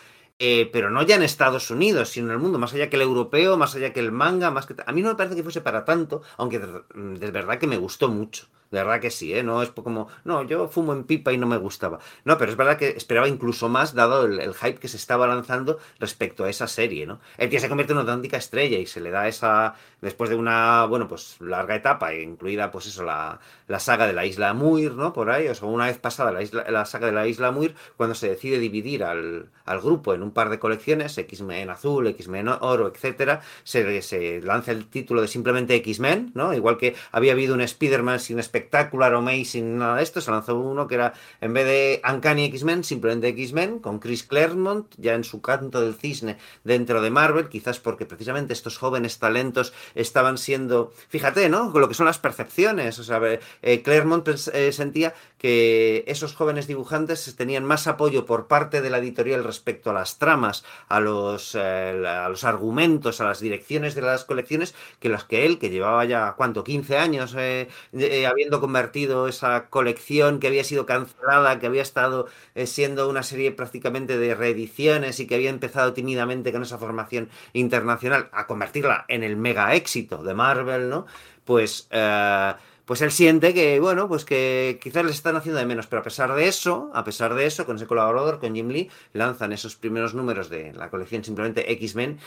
eh, 0.40 0.68
pero 0.72 0.90
no 0.90 1.02
ya 1.02 1.16
en 1.16 1.22
Estados 1.22 1.70
Unidos, 1.70 2.08
sino 2.10 2.28
en 2.28 2.32
el 2.32 2.38
mundo, 2.38 2.58
más 2.58 2.74
allá 2.74 2.90
que 2.90 2.96
el 2.96 3.02
europeo, 3.02 3.56
más 3.56 3.74
allá 3.76 3.92
que 3.92 4.00
el 4.00 4.12
manga, 4.12 4.50
más 4.50 4.66
que... 4.66 4.74
A 4.86 4.92
mí 4.92 5.02
no 5.02 5.10
me 5.10 5.14
parece 5.16 5.36
que 5.36 5.42
fuese 5.44 5.60
para 5.60 5.84
tanto, 5.84 6.22
aunque 6.38 6.58
de, 6.58 6.82
de 6.94 7.30
verdad 7.30 7.58
que 7.58 7.66
me 7.66 7.76
gustó 7.78 8.08
mucho. 8.08 8.48
De 8.70 8.78
verdad 8.78 9.00
que 9.00 9.10
sí, 9.10 9.34
¿eh? 9.34 9.42
No 9.42 9.62
es 9.62 9.70
como, 9.70 10.06
no, 10.24 10.44
yo 10.44 10.68
fumo 10.68 10.92
en 10.92 11.02
pipa 11.02 11.32
y 11.32 11.38
no 11.38 11.48
me 11.48 11.56
gustaba. 11.56 11.98
No, 12.24 12.38
pero 12.38 12.52
es 12.52 12.56
verdad 12.56 12.78
que 12.78 12.90
esperaba 12.90 13.26
incluso 13.26 13.68
más, 13.68 13.94
dado 13.94 14.26
el, 14.26 14.54
hype 14.54 14.78
que 14.78 14.86
se 14.86 14.96
estaba 14.96 15.26
lanzando 15.26 15.78
respecto 15.98 16.44
a 16.44 16.50
esa 16.50 16.68
serie, 16.68 17.04
¿no? 17.04 17.18
El 17.36 17.48
tío 17.48 17.58
se 17.58 17.68
convierte 17.68 17.92
en 17.92 17.98
una 17.98 18.12
auténtica 18.12 18.36
estrella 18.36 18.78
y 18.78 18.86
se 18.86 19.00
le 19.00 19.10
da 19.10 19.26
esa, 19.26 19.74
después 20.00 20.30
de 20.30 20.36
una, 20.36 20.84
bueno, 20.86 21.08
pues 21.08 21.40
larga 21.40 21.74
etapa, 21.74 22.14
incluida, 22.14 22.70
pues 22.70 22.86
eso, 22.86 23.02
la, 23.02 23.40
la 23.66 23.80
saga 23.80 24.06
de 24.06 24.12
la 24.12 24.24
isla 24.24 24.54
Muir, 24.54 24.92
¿no? 24.92 25.12
Por 25.12 25.30
ahí, 25.30 25.48
o 25.48 25.54
sea, 25.54 25.66
una 25.66 25.86
vez 25.86 25.98
pasada 25.98 26.30
la, 26.30 26.42
isla, 26.42 26.64
la 26.70 26.84
saga 26.84 27.06
de 27.06 27.12
la 27.12 27.26
isla 27.26 27.50
Muir, 27.50 27.74
cuando 27.96 28.14
se 28.14 28.28
decide 28.28 28.60
dividir 28.60 29.02
al, 29.02 29.50
al 29.64 29.80
grupo 29.80 30.14
en 30.14 30.22
un 30.22 30.30
par 30.30 30.48
de 30.48 30.60
colecciones, 30.60 31.18
X-Men 31.18 31.70
azul, 31.70 32.06
X-Men 32.06 32.48
oro, 32.60 32.86
etcétera, 32.86 33.40
se, 33.64 34.00
se 34.02 34.40
lanza 34.42 34.70
el 34.70 34.86
título 34.86 35.22
de 35.22 35.28
simplemente 35.28 35.74
X-Men, 35.74 36.30
¿no? 36.34 36.54
Igual 36.54 36.76
que 36.76 36.94
había 37.10 37.32
habido 37.32 37.54
un 37.54 37.62
Spider-Man 37.62 38.20
sin 38.20 38.38
espectacular 38.60 39.14
Amazing, 39.14 39.78
nada 39.78 39.96
de 39.96 40.02
esto, 40.02 40.20
se 40.20 40.30
lanzó 40.30 40.58
uno 40.58 40.86
que 40.86 40.96
era, 40.96 41.14
en 41.40 41.52
vez 41.52 41.66
de 41.66 42.02
Uncanny 42.08 42.44
X-Men, 42.46 42.84
simplemente 42.84 43.28
X-Men, 43.28 43.78
con 43.78 43.98
Chris 43.98 44.24
Claremont, 44.24 44.86
ya 44.98 45.14
en 45.14 45.24
su 45.24 45.40
canto 45.40 45.80
del 45.80 45.94
cisne 45.94 46.36
dentro 46.64 47.00
de 47.00 47.10
Marvel, 47.10 47.48
quizás 47.48 47.80
porque 47.80 48.06
precisamente 48.06 48.52
estos 48.52 48.78
jóvenes 48.78 49.18
talentos 49.18 49.72
estaban 49.94 50.38
siendo, 50.38 50.92
fíjate, 51.08 51.48
¿no? 51.48 51.72
Con 51.72 51.80
lo 51.80 51.88
que 51.88 51.94
son 51.94 52.06
las 52.06 52.18
percepciones, 52.18 52.98
o 52.98 53.04
sea, 53.04 53.20
eh, 53.62 53.82
Claremont 53.82 54.28
eh, 54.52 54.72
sentía 54.72 55.14
que 55.40 56.04
esos 56.06 56.34
jóvenes 56.34 56.66
dibujantes 56.66 57.34
tenían 57.34 57.64
más 57.64 57.86
apoyo 57.86 58.26
por 58.26 58.46
parte 58.46 58.82
de 58.82 58.90
la 58.90 58.98
editorial 58.98 59.42
respecto 59.42 59.88
a 59.88 59.94
las 59.94 60.18
tramas, 60.18 60.66
a 60.86 61.00
los, 61.00 61.54
eh, 61.58 62.04
argumentos, 62.42 63.22
a 63.22 63.24
las 63.24 63.40
direcciones 63.40 63.94
de 63.94 64.02
las 64.02 64.26
colecciones, 64.26 64.74
que 64.98 65.08
las 65.08 65.24
que 65.24 65.46
él, 65.46 65.58
que 65.58 65.70
llevaba 65.70 66.04
ya, 66.04 66.34
¿cuánto? 66.36 66.62
15 66.62 66.98
años 66.98 67.34
eh, 67.38 67.68
eh, 67.94 68.26
habiendo 68.26 68.60
convertido 68.60 69.28
esa 69.28 69.70
colección 69.70 70.40
que 70.40 70.48
había 70.48 70.62
sido 70.62 70.84
cancelada, 70.84 71.58
que 71.58 71.66
había 71.66 71.82
estado 71.82 72.26
siendo 72.66 73.08
una 73.08 73.22
serie 73.22 73.50
prácticamente 73.50 74.18
de 74.18 74.34
reediciones 74.34 75.20
y 75.20 75.26
que 75.26 75.36
había 75.36 75.48
empezado 75.48 75.94
tímidamente 75.94 76.52
con 76.52 76.62
esa 76.64 76.76
formación 76.76 77.30
internacional 77.54 78.28
a 78.32 78.46
convertirla 78.46 79.06
en 79.08 79.24
el 79.24 79.36
mega 79.38 79.74
éxito 79.74 80.22
de 80.22 80.34
Marvel, 80.34 80.90
¿no? 80.90 81.06
Pues... 81.46 81.88
pues 82.90 83.02
él 83.02 83.12
siente 83.12 83.54
que, 83.54 83.78
bueno, 83.78 84.08
pues 84.08 84.24
que 84.24 84.80
quizás 84.82 85.04
les 85.04 85.14
están 85.14 85.36
haciendo 85.36 85.60
de 85.60 85.64
menos, 85.64 85.86
pero 85.86 86.00
a 86.00 86.02
pesar 86.02 86.34
de 86.34 86.48
eso, 86.48 86.90
a 86.92 87.04
pesar 87.04 87.36
de 87.36 87.46
eso, 87.46 87.64
con 87.64 87.76
ese 87.76 87.86
colaborador, 87.86 88.40
con 88.40 88.52
Jim 88.52 88.66
Lee, 88.66 88.90
lanzan 89.12 89.52
esos 89.52 89.76
primeros 89.76 90.12
números 90.12 90.50
de 90.50 90.72
la 90.72 90.90
colección 90.90 91.22
simplemente 91.22 91.70
X-Men 91.70 92.18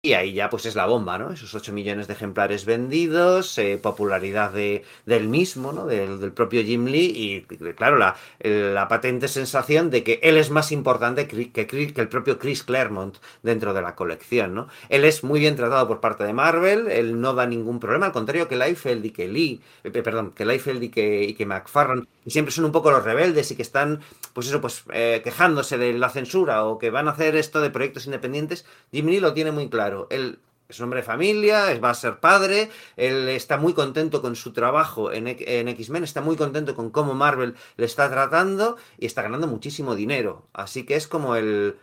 y 0.00 0.12
ahí 0.12 0.32
ya 0.32 0.48
pues 0.48 0.64
es 0.64 0.76
la 0.76 0.86
bomba, 0.86 1.18
¿no? 1.18 1.32
Esos 1.32 1.56
8 1.56 1.72
millones 1.72 2.06
de 2.06 2.12
ejemplares 2.12 2.64
vendidos, 2.64 3.58
eh, 3.58 3.80
popularidad 3.82 4.52
de, 4.52 4.84
del 5.06 5.26
mismo, 5.26 5.72
¿no? 5.72 5.86
Del, 5.86 6.20
del, 6.20 6.32
propio 6.32 6.62
Jim 6.62 6.84
Lee 6.86 7.44
y, 7.50 7.56
claro, 7.74 7.98
la, 7.98 8.14
la, 8.38 8.86
patente 8.86 9.26
sensación 9.26 9.90
de 9.90 10.04
que 10.04 10.20
él 10.22 10.36
es 10.36 10.50
más 10.50 10.70
importante 10.70 11.26
que, 11.26 11.50
que, 11.50 11.92
el 11.96 12.08
propio 12.08 12.38
Chris 12.38 12.62
Claremont 12.62 13.16
dentro 13.42 13.74
de 13.74 13.82
la 13.82 13.96
colección, 13.96 14.54
¿no? 14.54 14.68
Él 14.88 15.04
es 15.04 15.24
muy 15.24 15.40
bien 15.40 15.56
tratado 15.56 15.88
por 15.88 16.00
parte 16.00 16.22
de 16.22 16.32
Marvel, 16.32 16.88
él 16.92 17.20
no 17.20 17.34
da 17.34 17.46
ningún 17.46 17.80
problema, 17.80 18.06
al 18.06 18.12
contrario 18.12 18.46
que 18.46 18.56
Liefeld 18.56 19.04
y 19.04 19.10
que 19.10 19.26
Lee, 19.26 19.60
eh, 19.82 19.90
perdón, 19.90 20.30
que 20.30 20.46
Liefeld 20.46 20.80
y 20.84 20.90
que, 20.90 21.24
y 21.24 21.34
que 21.34 21.44
McFarlane 21.44 22.06
siempre 22.28 22.52
son 22.52 22.64
un 22.66 22.72
poco 22.72 22.92
los 22.92 23.04
rebeldes 23.04 23.50
y 23.50 23.56
que 23.56 23.62
están, 23.62 24.00
pues 24.32 24.46
eso, 24.46 24.60
pues 24.60 24.84
eh, 24.92 25.22
quejándose 25.24 25.76
de 25.76 25.92
la 25.94 26.08
censura 26.10 26.64
o 26.66 26.78
que 26.78 26.90
van 26.90 27.08
a 27.08 27.12
hacer 27.12 27.34
esto 27.34 27.60
de 27.60 27.70
proyectos 27.70 28.06
independientes, 28.06 28.64
Jim 28.92 29.06
Lee 29.06 29.18
lo 29.18 29.34
tiene 29.34 29.50
muy 29.50 29.68
claro. 29.68 29.87
Él 30.10 30.38
es 30.68 30.80
hombre 30.80 31.00
de 31.00 31.06
familia, 31.06 31.78
va 31.82 31.90
a 31.90 31.94
ser 31.94 32.20
padre, 32.20 32.70
él 32.96 33.28
está 33.30 33.56
muy 33.56 33.72
contento 33.72 34.20
con 34.20 34.36
su 34.36 34.52
trabajo 34.52 35.12
en, 35.12 35.26
en 35.26 35.68
X-Men, 35.68 36.04
está 36.04 36.20
muy 36.20 36.36
contento 36.36 36.74
con 36.74 36.90
cómo 36.90 37.14
Marvel 37.14 37.54
le 37.76 37.86
está 37.86 38.10
tratando 38.10 38.76
y 38.98 39.06
está 39.06 39.22
ganando 39.22 39.46
muchísimo 39.46 39.94
dinero. 39.94 40.46
Así 40.52 40.84
que 40.84 40.96
es 40.96 41.08
como 41.08 41.36
el, 41.36 41.78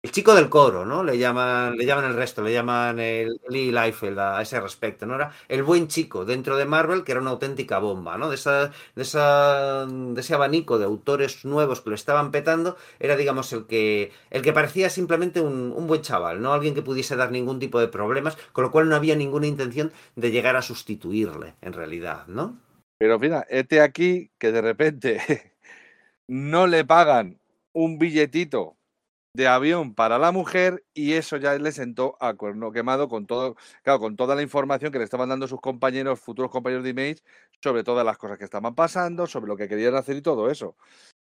el 0.00 0.12
chico 0.12 0.32
del 0.32 0.48
coro, 0.48 0.84
¿no? 0.86 1.02
Le 1.02 1.18
llaman, 1.18 1.76
le 1.76 1.84
llaman 1.84 2.04
el 2.04 2.14
resto, 2.14 2.40
le 2.40 2.52
llaman 2.52 3.00
el 3.00 3.40
Lee 3.48 3.72
Liefeld 3.72 4.18
a 4.20 4.40
ese 4.40 4.60
respecto, 4.60 5.06
¿no? 5.06 5.16
Era 5.16 5.32
el 5.48 5.64
buen 5.64 5.88
chico 5.88 6.24
dentro 6.24 6.56
de 6.56 6.66
Marvel, 6.66 7.02
que 7.02 7.10
era 7.12 7.20
una 7.20 7.30
auténtica 7.30 7.80
bomba, 7.80 8.16
¿no? 8.16 8.28
De, 8.28 8.36
esa, 8.36 8.70
de, 8.94 9.02
esa, 9.02 9.86
de 9.86 10.20
ese 10.20 10.34
abanico 10.34 10.78
de 10.78 10.84
autores 10.84 11.44
nuevos 11.44 11.80
que 11.80 11.90
lo 11.90 11.96
estaban 11.96 12.30
petando, 12.30 12.76
era, 13.00 13.16
digamos, 13.16 13.52
el 13.52 13.66
que, 13.66 14.12
el 14.30 14.42
que 14.42 14.52
parecía 14.52 14.88
simplemente 14.88 15.40
un, 15.40 15.72
un 15.72 15.86
buen 15.88 16.02
chaval, 16.02 16.40
¿no? 16.40 16.52
Alguien 16.52 16.76
que 16.76 16.82
pudiese 16.82 17.16
dar 17.16 17.32
ningún 17.32 17.58
tipo 17.58 17.80
de 17.80 17.88
problemas, 17.88 18.38
con 18.52 18.62
lo 18.62 18.70
cual 18.70 18.88
no 18.88 18.94
había 18.94 19.16
ninguna 19.16 19.48
intención 19.48 19.92
de 20.14 20.30
llegar 20.30 20.54
a 20.54 20.62
sustituirle, 20.62 21.56
en 21.60 21.72
realidad, 21.72 22.24
¿no? 22.28 22.56
Pero 22.98 23.18
mira, 23.18 23.44
este 23.50 23.80
aquí 23.80 24.30
que 24.38 24.52
de 24.52 24.60
repente 24.60 25.20
no 26.28 26.68
le 26.68 26.84
pagan 26.84 27.40
un 27.72 27.98
billetito 27.98 28.77
de 29.38 29.46
avión 29.46 29.94
para 29.94 30.18
la 30.18 30.32
mujer 30.32 30.84
y 30.94 31.12
eso 31.12 31.36
ya 31.36 31.56
le 31.56 31.70
sentó 31.70 32.16
a 32.20 32.34
cuerno 32.34 32.72
quemado 32.72 33.08
con 33.08 33.24
todo, 33.28 33.54
claro, 33.84 34.00
con 34.00 34.16
toda 34.16 34.34
la 34.34 34.42
información 34.42 34.90
que 34.90 34.98
le 34.98 35.04
estaban 35.04 35.28
dando 35.28 35.46
sus 35.46 35.60
compañeros, 35.60 36.18
futuros 36.18 36.50
compañeros 36.50 36.82
de 36.82 36.90
Image, 36.90 37.22
sobre 37.62 37.84
todas 37.84 38.04
las 38.04 38.18
cosas 38.18 38.36
que 38.36 38.44
estaban 38.44 38.74
pasando, 38.74 39.28
sobre 39.28 39.46
lo 39.46 39.56
que 39.56 39.68
querían 39.68 39.94
hacer 39.94 40.16
y 40.16 40.22
todo 40.22 40.50
eso. 40.50 40.76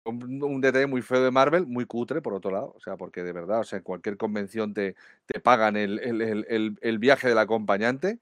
Un, 0.03 0.43
un, 0.43 0.61
detalle 0.61 0.85
muy 0.85 1.01
feo 1.01 1.23
de 1.23 1.31
Marvel, 1.31 1.65
muy 1.65 1.85
cutre 1.87 2.21
por 2.21 2.35
otro 2.35 2.51
lado, 2.51 2.73
o 2.75 2.79
sea, 2.79 2.95
porque 2.95 3.23
de 3.23 3.33
verdad, 3.33 3.61
o 3.61 3.63
sea, 3.63 3.77
en 3.77 3.83
cualquier 3.83 4.17
convención 4.17 4.75
te, 4.75 4.95
te 5.25 5.39
pagan 5.39 5.75
el, 5.75 5.97
el, 5.99 6.21
el, 6.21 6.77
el 6.79 6.99
viaje 6.99 7.27
del 7.27 7.39
acompañante. 7.39 8.19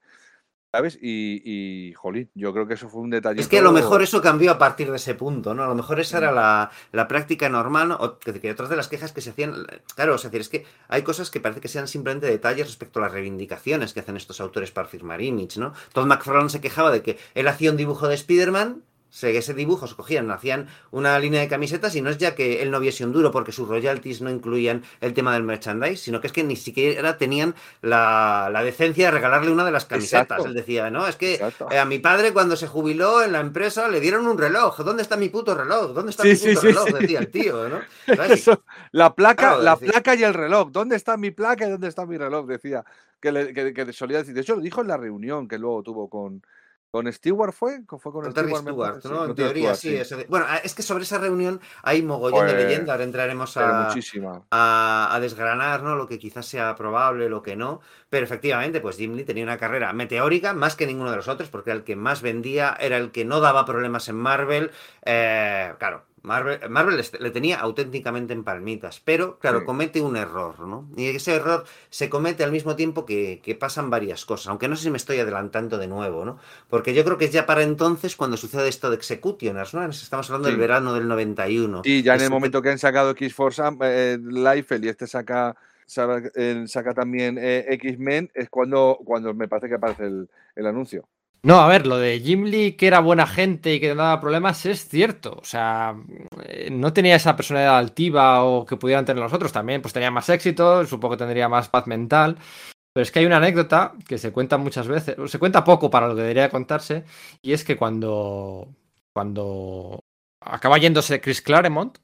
¿Sabes? 0.75 0.97
Y, 0.99 1.43
y, 1.45 1.93
jolín, 1.93 2.31
yo 2.33 2.51
creo 2.51 2.65
que 2.65 2.73
eso 2.73 2.89
fue 2.89 3.01
un 3.01 3.11
detalle. 3.11 3.39
Es 3.39 3.47
que 3.47 3.59
a 3.59 3.61
lo 3.61 3.71
mejor 3.71 4.01
eso 4.01 4.23
cambió 4.23 4.49
a 4.49 4.57
partir 4.57 4.89
de 4.89 4.95
ese 4.95 5.13
punto, 5.13 5.53
¿no? 5.53 5.63
A 5.63 5.67
lo 5.67 5.75
mejor 5.75 5.99
esa 5.99 6.17
era 6.17 6.31
la, 6.31 6.71
la 6.91 7.07
práctica 7.07 7.47
normal, 7.47 7.89
¿no? 7.89 7.95
o 7.97 8.17
que, 8.17 8.39
que, 8.39 8.49
otras 8.49 8.69
de 8.69 8.75
las 8.75 8.87
quejas 8.87 9.11
que 9.11 9.21
se 9.21 9.29
hacían, 9.29 9.67
claro, 9.93 10.15
o 10.15 10.17
sea, 10.17 10.31
es 10.33 10.49
que 10.49 10.65
hay 10.87 11.03
cosas 11.03 11.29
que 11.29 11.39
parece 11.39 11.61
que 11.61 11.67
sean 11.67 11.87
simplemente 11.87 12.25
detalles 12.25 12.65
respecto 12.65 12.97
a 12.97 13.03
las 13.03 13.11
reivindicaciones 13.11 13.93
que 13.93 13.99
hacen 13.99 14.17
estos 14.17 14.41
autores 14.41 14.71
para 14.71 14.87
firmar 14.87 15.21
Image, 15.21 15.59
¿no? 15.59 15.73
Todd 15.93 16.07
McFarlane 16.07 16.49
se 16.49 16.59
quejaba 16.59 16.89
de 16.89 17.03
que 17.03 17.19
él 17.35 17.47
hacía 17.47 17.69
un 17.69 17.77
dibujo 17.77 18.07
de 18.07 18.15
Spider-Man 18.15 18.81
ese 19.21 19.53
dibujo 19.53 19.87
se 19.87 19.95
cogían, 19.95 20.29
hacían 20.31 20.67
una 20.91 21.19
línea 21.19 21.41
de 21.41 21.47
camisetas 21.47 21.95
y 21.95 22.01
no 22.01 22.09
es 22.09 22.17
ya 22.17 22.33
que 22.33 22.61
él 22.63 22.71
no 22.71 22.79
viese 22.79 23.05
un 23.05 23.11
duro 23.11 23.31
porque 23.31 23.51
sus 23.51 23.67
royalties 23.67 24.21
no 24.21 24.29
incluían 24.31 24.83
el 25.01 25.13
tema 25.13 25.33
del 25.33 25.43
merchandise, 25.43 25.97
sino 25.97 26.19
que 26.19 26.27
es 26.27 26.33
que 26.33 26.43
ni 26.43 26.55
siquiera 26.55 27.17
tenían 27.17 27.53
la, 27.81 28.49
la 28.51 28.63
decencia 28.63 29.05
de 29.05 29.11
regalarle 29.11 29.51
una 29.51 29.65
de 29.65 29.71
las 29.71 29.85
camisetas. 29.85 30.23
Exacto. 30.23 30.45
Él 30.45 30.53
decía, 30.53 30.89
no, 30.89 31.07
es 31.07 31.15
que 31.15 31.39
eh, 31.69 31.77
a 31.77 31.85
mi 31.85 31.99
padre 31.99 32.33
cuando 32.33 32.55
se 32.55 32.67
jubiló 32.67 33.23
en 33.23 33.31
la 33.31 33.39
empresa 33.39 33.87
le 33.87 33.99
dieron 33.99 34.25
un 34.27 34.37
reloj. 34.37 34.79
¿Dónde 34.79 35.03
está 35.03 35.15
mi 35.15 35.29
puto 35.29 35.53
reloj? 35.55 35.93
¿Dónde 35.93 36.09
está 36.09 36.23
sí, 36.23 36.29
mi 36.29 36.35
puto 36.35 36.61
sí, 36.61 36.67
reloj? 36.67 36.85
Decía 36.99 37.19
el 37.19 37.29
tío, 37.29 37.69
¿no? 37.69 37.81
Eso, 38.33 38.63
la 38.91 39.13
placa, 39.13 39.49
Claro, 39.49 39.61
la 39.61 39.75
decía. 39.75 39.91
placa 39.91 40.15
y 40.15 40.23
el 40.23 40.33
reloj. 40.33 40.71
¿Dónde 40.71 40.95
está 40.95 41.17
mi 41.17 41.31
placa 41.31 41.67
y 41.67 41.71
dónde 41.71 41.87
está 41.87 42.05
mi 42.05 42.17
reloj? 42.17 42.47
Decía 42.47 42.83
que, 43.19 43.31
le, 43.31 43.53
que, 43.53 43.73
que 43.73 43.93
solía 43.93 44.17
decir. 44.19 44.33
De 44.33 44.41
hecho, 44.41 44.55
lo 44.55 44.61
dijo 44.61 44.81
en 44.81 44.87
la 44.87 44.97
reunión 44.97 45.47
que 45.47 45.57
luego 45.57 45.83
tuvo 45.83 46.09
con, 46.09 46.41
con 46.93 47.11
Stewart 47.11 47.53
fue, 47.53 47.81
fue 47.87 47.99
con, 48.11 48.21
Con 48.21 48.33
Terry 48.35 48.53
Stewart, 48.55 49.03
¿no? 49.05 49.25
en 49.25 49.33
teoría 49.33 49.73
Stewart, 49.73 50.05
sí. 50.05 50.15
de- 50.15 50.25
Bueno, 50.25 50.45
es 50.63 50.75
que 50.75 50.83
sobre 50.83 51.05
esa 51.05 51.17
reunión 51.17 51.59
hay 51.81 52.03
mogollón 52.03 52.45
de 52.45 52.53
Pues, 52.53 52.65
leyendas. 52.65 52.89
Ahora 52.91 53.03
entraremos 53.03 53.57
a 53.57 55.17
desgranar 55.19 55.81
¿no? 55.81 55.95
lo 55.95 56.07
que 56.07 56.19
quizás 56.19 56.45
sea 56.45 56.75
probable, 56.75 57.29
lo 57.29 57.41
que 57.41 57.55
no. 57.55 57.81
Pero 58.11 58.23
efectivamente, 58.25 58.79
pues 58.79 58.97
Jim 58.97 59.15
Lee 59.15 59.23
tenía 59.23 59.43
una 59.43 59.57
carrera 59.57 59.91
meteórica 59.91 60.53
más 60.53 60.75
que 60.75 60.85
ninguno 60.85 61.09
de 61.09 61.17
los 61.17 61.27
otros, 61.27 61.49
porque 61.49 61.71
era 61.71 61.77
el 61.77 61.83
que 61.83 61.95
más 61.95 62.21
vendía, 62.21 62.77
era 62.79 62.97
el 62.97 63.09
que 63.11 63.25
no 63.25 63.39
daba 63.39 63.65
problemas 63.65 64.07
en 64.07 64.15
Marvel. 64.17 64.69
Eh, 65.03 65.73
claro, 65.79 66.03
Marvel, 66.23 66.57
Marvel 66.69 67.03
le 67.19 67.31
tenía 67.31 67.59
auténticamente 67.59 68.31
en 68.31 68.45
palmitas, 68.45 69.01
pero 69.03 69.37
claro, 69.39 69.59
Sí. 69.59 69.65
comete 69.65 69.99
un 70.01 70.15
error, 70.15 70.57
¿no? 70.61 70.87
Y 70.95 71.07
ese 71.07 71.35
error 71.35 71.65
se 71.89 72.09
comete 72.09 72.45
al 72.45 72.51
mismo 72.53 72.77
tiempo 72.77 73.05
que, 73.05 73.41
que 73.43 73.55
pasan 73.55 73.89
varias 73.89 74.23
cosas, 74.23 74.47
aunque 74.47 74.69
no 74.69 74.77
sé 74.77 74.83
si 74.83 74.89
me 74.89 74.95
estoy 74.95 75.19
adelantando 75.19 75.77
de 75.77 75.87
nuevo, 75.87 76.23
¿no? 76.23 76.39
Porque 76.69 76.93
yo 76.93 77.03
creo 77.03 77.17
que 77.17 77.25
es 77.25 77.31
ya 77.33 77.45
para 77.45 77.61
entonces 77.63 78.15
cuando 78.15 78.37
sucede 78.37 78.69
esto 78.69 78.89
de 78.89 78.95
Executioners, 78.95 79.73
¿no? 79.73 79.83
Estamos 79.85 80.29
hablando 80.29 80.47
Sí. 80.47 80.53
del 80.53 80.61
verano 80.61 80.93
del 80.93 81.09
91. 81.09 81.81
Y 81.83 82.03
ya 82.03 82.15
en 82.15 82.21
el 82.21 82.29
momento 82.29 82.61
que 82.61 82.69
han 82.69 82.79
sacado 82.79 83.09
X-Force 83.11 83.61
eh, 83.81 84.17
Liefeld 84.21 84.85
y 84.85 84.87
este 84.87 85.07
saca, 85.07 85.57
saca, 85.85 86.31
eh, 86.35 86.63
saca 86.67 86.93
también 86.93 87.37
eh, 87.37 87.65
X-Men, 87.67 88.31
es 88.33 88.49
cuando, 88.49 88.97
cuando 89.03 89.33
me 89.33 89.49
parece 89.49 89.67
que 89.67 89.75
aparece 89.75 90.05
el, 90.05 90.29
el 90.55 90.65
anuncio. 90.67 91.05
No, 91.45 91.59
a 91.59 91.67
ver, 91.67 91.85
lo 91.87 91.97
de 91.97 92.21
Jim 92.21 92.45
Lee, 92.45 92.73
que 92.77 92.87
era 92.87 93.01
buena 93.01 93.27
gente 93.27 93.73
y 93.73 93.79
que 93.81 93.89
no 93.89 93.95
daba 93.95 94.21
problemas, 94.21 94.65
es 94.65 94.87
cierto. 94.87 95.37
O 95.41 95.43
sea, 95.43 95.93
eh, 96.45 96.69
no 96.71 96.93
tenía 96.93 97.17
esa 97.17 97.35
personalidad 97.35 97.77
altiva 97.77 98.43
o 98.45 98.65
que 98.65 98.77
pudieran 98.77 99.03
tener 99.03 99.21
los 99.21 99.33
otros. 99.33 99.51
También, 99.51 99.81
pues 99.81 99.93
tenía 99.93 100.09
más 100.09 100.29
éxito, 100.29 100.85
supongo 100.85 101.15
que 101.15 101.19
tendría 101.19 101.49
más 101.49 101.67
paz 101.67 101.85
mental. 101.87 102.37
Pero 102.93 103.03
es 103.03 103.11
que 103.11 103.19
hay 103.19 103.25
una 103.25 103.37
anécdota 103.37 103.93
que 104.07 104.17
se 104.17 104.31
cuenta 104.31 104.57
muchas 104.57 104.87
veces, 104.87 105.17
se 105.29 105.39
cuenta 105.39 105.63
poco 105.65 105.89
para 105.89 106.07
lo 106.07 106.15
que 106.15 106.21
debería 106.21 106.49
contarse, 106.49 107.05
y 107.41 107.53
es 107.53 107.63
que 107.63 107.77
cuando, 107.77 108.67
cuando 109.13 109.99
acaba 110.41 110.77
yéndose 110.77 111.21
Chris 111.21 111.41
Claremont, 111.41 111.97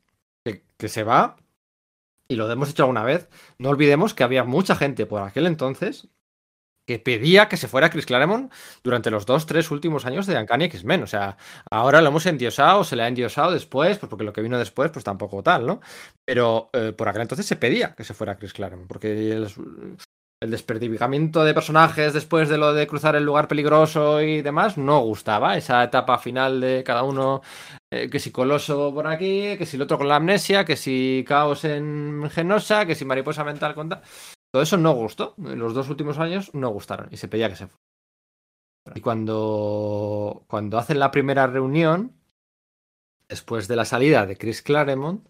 que, 0.43 0.63
que 0.77 0.89
se 0.89 1.03
va, 1.03 1.37
y 2.27 2.35
lo 2.35 2.51
hemos 2.51 2.71
hecho 2.71 2.83
alguna 2.83 3.03
vez, 3.03 3.29
no 3.59 3.69
olvidemos 3.69 4.13
que 4.13 4.23
había 4.23 4.43
mucha 4.43 4.75
gente 4.75 5.05
por 5.05 5.21
aquel 5.21 5.47
entonces 5.47 6.09
que 6.89 6.97
pedía 6.97 7.47
que 7.47 7.55
se 7.55 7.67
fuera 7.67 7.91
Chris 7.91 8.07
Claremont 8.07 8.51
durante 8.83 9.11
los 9.11 9.27
dos, 9.27 9.45
tres 9.45 9.69
últimos 9.69 10.07
años 10.07 10.25
de 10.25 10.35
Uncanny 10.35 10.65
X-Men. 10.65 11.03
O 11.03 11.07
sea, 11.07 11.37
ahora 11.69 12.01
lo 12.01 12.07
hemos 12.07 12.25
endiosado, 12.25 12.83
se 12.83 12.95
le 12.95 13.03
ha 13.03 13.07
endiosado 13.07 13.51
después, 13.51 13.99
pues 13.99 14.09
porque 14.09 14.23
lo 14.23 14.33
que 14.33 14.41
vino 14.41 14.57
después, 14.57 14.89
pues 14.89 15.05
tampoco 15.05 15.43
tal, 15.43 15.67
¿no? 15.67 15.81
Pero 16.25 16.71
eh, 16.73 16.91
por 16.97 17.07
aquel 17.07 17.21
entonces 17.21 17.45
se 17.45 17.57
pedía 17.57 17.93
que 17.93 18.03
se 18.03 18.15
fuera 18.15 18.37
Chris 18.39 18.53
Claremont, 18.53 18.87
porque 18.87 19.11
el, 19.11 19.47
el 20.41 20.49
de 20.49 21.53
personajes 21.53 22.13
después 22.13 22.49
de 22.49 22.57
lo 22.57 22.73
de 22.73 22.87
cruzar 22.87 23.15
el 23.15 23.23
lugar 23.23 23.47
peligroso 23.47 24.19
y 24.21 24.41
demás 24.41 24.75
no 24.79 25.01
gustaba. 25.01 25.57
Esa 25.57 25.83
etapa 25.83 26.17
final 26.17 26.59
de 26.59 26.83
cada 26.83 27.03
uno, 27.03 27.43
eh, 27.93 28.09
que 28.09 28.17
si 28.17 28.31
Coloso 28.31 28.91
por 28.91 29.05
aquí, 29.05 29.57
que 29.59 29.67
si 29.67 29.75
el 29.75 29.83
otro 29.83 29.99
con 29.99 30.07
la 30.07 30.15
amnesia, 30.15 30.65
que 30.65 30.75
si 30.75 31.23
Caos 31.27 31.65
en 31.65 32.31
Genosa, 32.31 32.87
que 32.87 32.95
si 32.95 33.05
Mariposa 33.05 33.43
Mental 33.43 33.75
con 33.75 33.89
tal. 33.89 34.01
Todo 34.51 34.63
eso 34.63 34.77
no 34.77 34.93
gustó. 34.93 35.35
En 35.37 35.59
los 35.59 35.73
dos 35.73 35.89
últimos 35.89 36.17
años 36.17 36.53
no 36.53 36.69
gustaron 36.69 37.07
y 37.11 37.17
se 37.17 37.27
pedía 37.27 37.49
que 37.49 37.55
se 37.55 37.67
fuera. 37.67 37.79
Y 38.95 39.01
cuando, 39.01 40.43
cuando 40.47 40.77
hacen 40.77 40.99
la 40.99 41.11
primera 41.11 41.45
reunión, 41.47 42.15
después 43.27 43.67
de 43.67 43.75
la 43.75 43.85
salida 43.85 44.25
de 44.25 44.37
Chris 44.37 44.61
Claremont, 44.63 45.27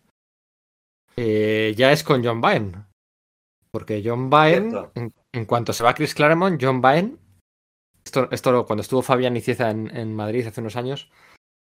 eh, 1.17 1.73
ya 1.75 1.91
es 1.91 2.03
con 2.03 2.23
John 2.23 2.39
Byrne. 2.39 2.85
Porque 3.71 4.01
John 4.03 4.29
Byrne, 4.29 4.89
en, 4.95 5.13
en 5.33 5.45
cuanto 5.45 5.73
se 5.73 5.83
va 5.83 5.93
Chris 5.93 6.15
Claremont, 6.15 6.59
John 6.61 6.81
Byrne, 6.81 7.17
esto, 8.05 8.29
esto 8.31 8.65
cuando 8.65 8.81
estuvo 8.81 9.01
Fabián 9.01 9.35
Icieza 9.35 9.69
en, 9.69 9.95
en 9.95 10.15
Madrid 10.15 10.47
hace 10.47 10.61
unos 10.61 10.75
años, 10.77 11.11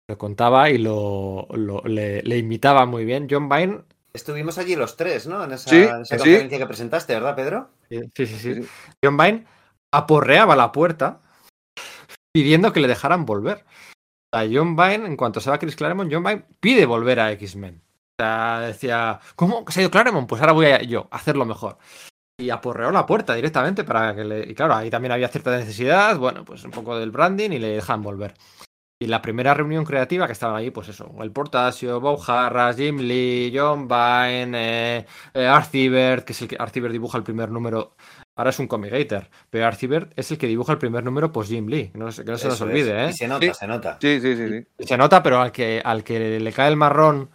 lo 0.09 0.19
contaba 0.19 0.71
y 0.71 0.79
lo, 0.79 1.49
lo- 1.51 1.83
le, 1.83 2.23
le 2.23 2.37
imitaba 2.39 2.87
muy 2.87 3.05
bien. 3.05 3.27
John 3.31 3.49
Byrne 3.49 3.85
Estuvimos 4.13 4.59
allí 4.59 4.75
los 4.75 4.97
tres, 4.97 5.27
¿no? 5.27 5.45
En 5.45 5.53
esa, 5.53 5.71
Sí, 5.71 5.85
sí. 6.05 6.17
conferencia 6.17 6.59
que 6.59 6.67
presentaste, 6.67 7.15
¿verdad, 7.15 7.37
Pedro? 7.37 7.71
Sí, 7.91 8.01
sí, 8.15 8.27
sí. 8.27 8.69
John 9.05 9.17
Vine 9.17 9.47
aporreaba 9.93 10.57
la 10.57 10.73
puerta 10.73 11.21
pidiendo 12.33 12.73
que 12.73 12.81
le 12.81 12.89
dejaran 12.89 13.27
volver. 13.27 13.65
O 14.33 14.39
sea, 14.39 14.49
John 14.51 14.77
Vine, 14.77 15.07
en 15.07 15.17
cuanto 15.17 15.41
se 15.41 15.51
va 15.51 15.59
Chris 15.59 15.77
Claremont, 15.77 16.13
John 16.13 16.25
Vine 16.25 16.45
pide 16.61 16.87
volver 16.87 17.21
a 17.21 17.33
X-Men. 17.33 17.81
O 17.81 18.23
sea, 18.23 18.61
decía, 18.61 19.21
¿cómo 19.37 19.65
que 19.65 19.73
se 19.73 19.81
ha 19.81 19.83
ido 19.83 19.91
Claremont? 19.91 20.29
Pues 20.29 20.41
ahora 20.41 20.53
voy 20.53 20.67
a 20.67 20.83
yo 20.83 21.09
a 21.11 21.17
hacerlo 21.17 21.45
mejor. 21.45 21.79
Y 22.41 22.51
aporreó 22.51 22.91
la 22.91 23.07
puerta 23.07 23.35
directamente 23.35 23.85
para 23.85 24.15
que 24.15 24.25
le. 24.25 24.41
Y 24.51 24.55
claro, 24.55 24.75
ahí 24.75 24.91
también 24.91 25.13
había 25.13 25.29
cierta 25.29 25.57
necesidad, 25.57 26.17
bueno, 26.19 26.45
pues 26.45 26.65
un 26.65 26.71
poco 26.71 26.99
del 26.99 27.11
branding 27.11 27.51
y 27.51 27.59
le 27.59 27.69
dejan 27.69 28.03
volver. 28.03 28.35
Y 29.01 29.07
la 29.07 29.23
primera 29.23 29.55
reunión 29.55 29.85
creativa 29.85 30.27
que 30.27 30.33
estaban 30.33 30.57
ahí, 30.57 30.71
pues 30.73 30.89
eso, 30.89 31.09
el 31.21 31.31
Portasio, 31.31 32.01
Bob 32.01 32.21
Harras, 32.27 32.77
Jim 32.77 32.99
Lee, 32.99 33.53
John 33.55 33.87
Vine, 33.87 34.51
eh, 34.99 35.07
eh, 35.35 35.47
Art 35.47 35.73
Ebert, 35.73 36.25
que 36.25 36.33
es 36.33 36.43
el 36.43 36.49
que 36.49 36.57
Art 36.59 36.77
Ebert 36.77 36.93
dibuja 36.93 37.17
el 37.17 37.23
primer 37.23 37.49
número. 37.51 37.95
Ahora 38.37 38.51
es 38.51 38.59
un 38.59 38.67
comicator, 38.67 39.29
pero 39.51 39.67
Art 39.67 39.81
Ebert 39.85 40.13
es 40.17 40.31
el 40.33 40.39
que 40.39 40.49
dibuja 40.49 40.73
el 40.73 40.79
primer 40.79 41.05
número 41.05 41.31
post 41.31 41.51
Jim 41.51 41.69
Lee. 41.69 41.91
Que 41.91 41.99
no, 41.99 42.11
se- 42.11 42.25
que 42.25 42.33
no 42.33 42.39
se 42.39 42.49
nos 42.49 42.57
Eso 42.57 42.65
es. 42.65 42.71
olvide, 42.73 43.05
¿eh? 43.07 43.11
Y 43.11 43.13
se 43.13 43.29
nota, 43.29 43.47
Sí. 43.47 43.53
se 43.55 43.67
nota. 43.69 43.99
Sí, 44.01 44.21
sí, 44.21 44.37
sí. 44.37 44.49
sí. 44.79 44.85
Se 44.87 44.97
nota, 44.97 45.23
pero 45.23 45.41
al 45.41 45.53
que, 45.53 45.81
al 45.85 46.03
que 46.03 46.41
le 46.41 46.53
cae 46.53 46.69
el 46.69 46.77
marrón, 46.77 47.31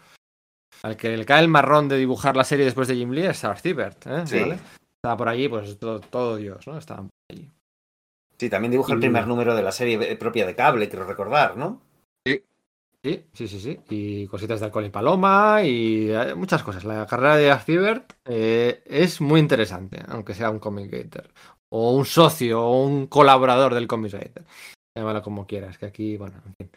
al 0.81 0.97
que 0.97 1.15
le 1.15 1.25
cae 1.25 1.41
el 1.41 1.47
marrón 1.47 1.87
de 1.87 1.95
dibujar 1.97 2.35
la 2.35 2.43
serie 2.43 2.65
después 2.65 2.89
de 2.89 2.95
Jim 2.95 3.11
Lee 3.11 3.27
es 3.27 3.43
Art 3.45 3.65
Ebert, 3.65 4.05
¿eh? 4.07 4.23
Sí. 4.25 4.39
¿Vale? 4.41 4.59
Está 5.01 5.15
por 5.15 5.29
allí, 5.29 5.47
pues 5.47 5.79
todo, 5.79 6.01
todo 6.01 6.35
Dios, 6.35 6.67
¿no? 6.67 6.77
Está 6.77 6.97
por 6.97 7.07
allí. 7.31 7.49
Sí, 8.43 8.49
también 8.49 8.71
dibuja 8.71 8.91
el 8.91 8.99
primer 8.99 9.25
número 9.25 9.55
de 9.55 9.63
la 9.63 9.71
serie 9.71 9.97
eh, 10.01 10.17
propia 10.17 10.45
de 10.45 10.53
cable, 10.53 10.89
quiero 10.89 11.05
recordar, 11.05 11.55
¿no? 11.55 11.81
Sí, 12.27 12.43
sí, 13.31 13.47
sí, 13.47 13.57
sí. 13.57 13.79
Y 13.89 14.27
cositas 14.27 14.59
de 14.59 14.65
alcohol 14.65 14.83
y 14.83 14.89
paloma 14.89 15.63
y 15.63 16.11
eh, 16.11 16.35
muchas 16.35 16.61
cosas. 16.61 16.83
La 16.83 17.07
carrera 17.07 17.37
de 17.37 17.57
Ebert 17.67 18.11
eh, 18.25 18.83
es 18.85 19.21
muy 19.21 19.39
interesante, 19.39 20.03
aunque 20.09 20.33
sea 20.33 20.49
un 20.49 20.59
comicator. 20.59 21.29
O 21.69 21.95
un 21.95 22.05
socio 22.05 22.61
o 22.61 22.85
un 22.85 23.07
colaborador 23.07 23.75
del 23.75 23.87
comicator. 23.87 24.43
Llámalo 24.93 25.21
como 25.21 25.47
quieras, 25.47 25.77
que 25.77 25.85
aquí, 25.85 26.17
bueno, 26.17 26.35
en 26.45 26.53
fin. 26.55 26.71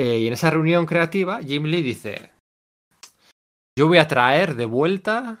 Eh, 0.00 0.18
y 0.18 0.26
en 0.26 0.32
esa 0.32 0.50
reunión 0.50 0.86
creativa, 0.86 1.40
Jim 1.40 1.66
Lee 1.66 1.82
dice: 1.82 2.32
Yo 3.78 3.86
voy 3.86 3.98
a 3.98 4.08
traer 4.08 4.56
de 4.56 4.66
vuelta 4.66 5.38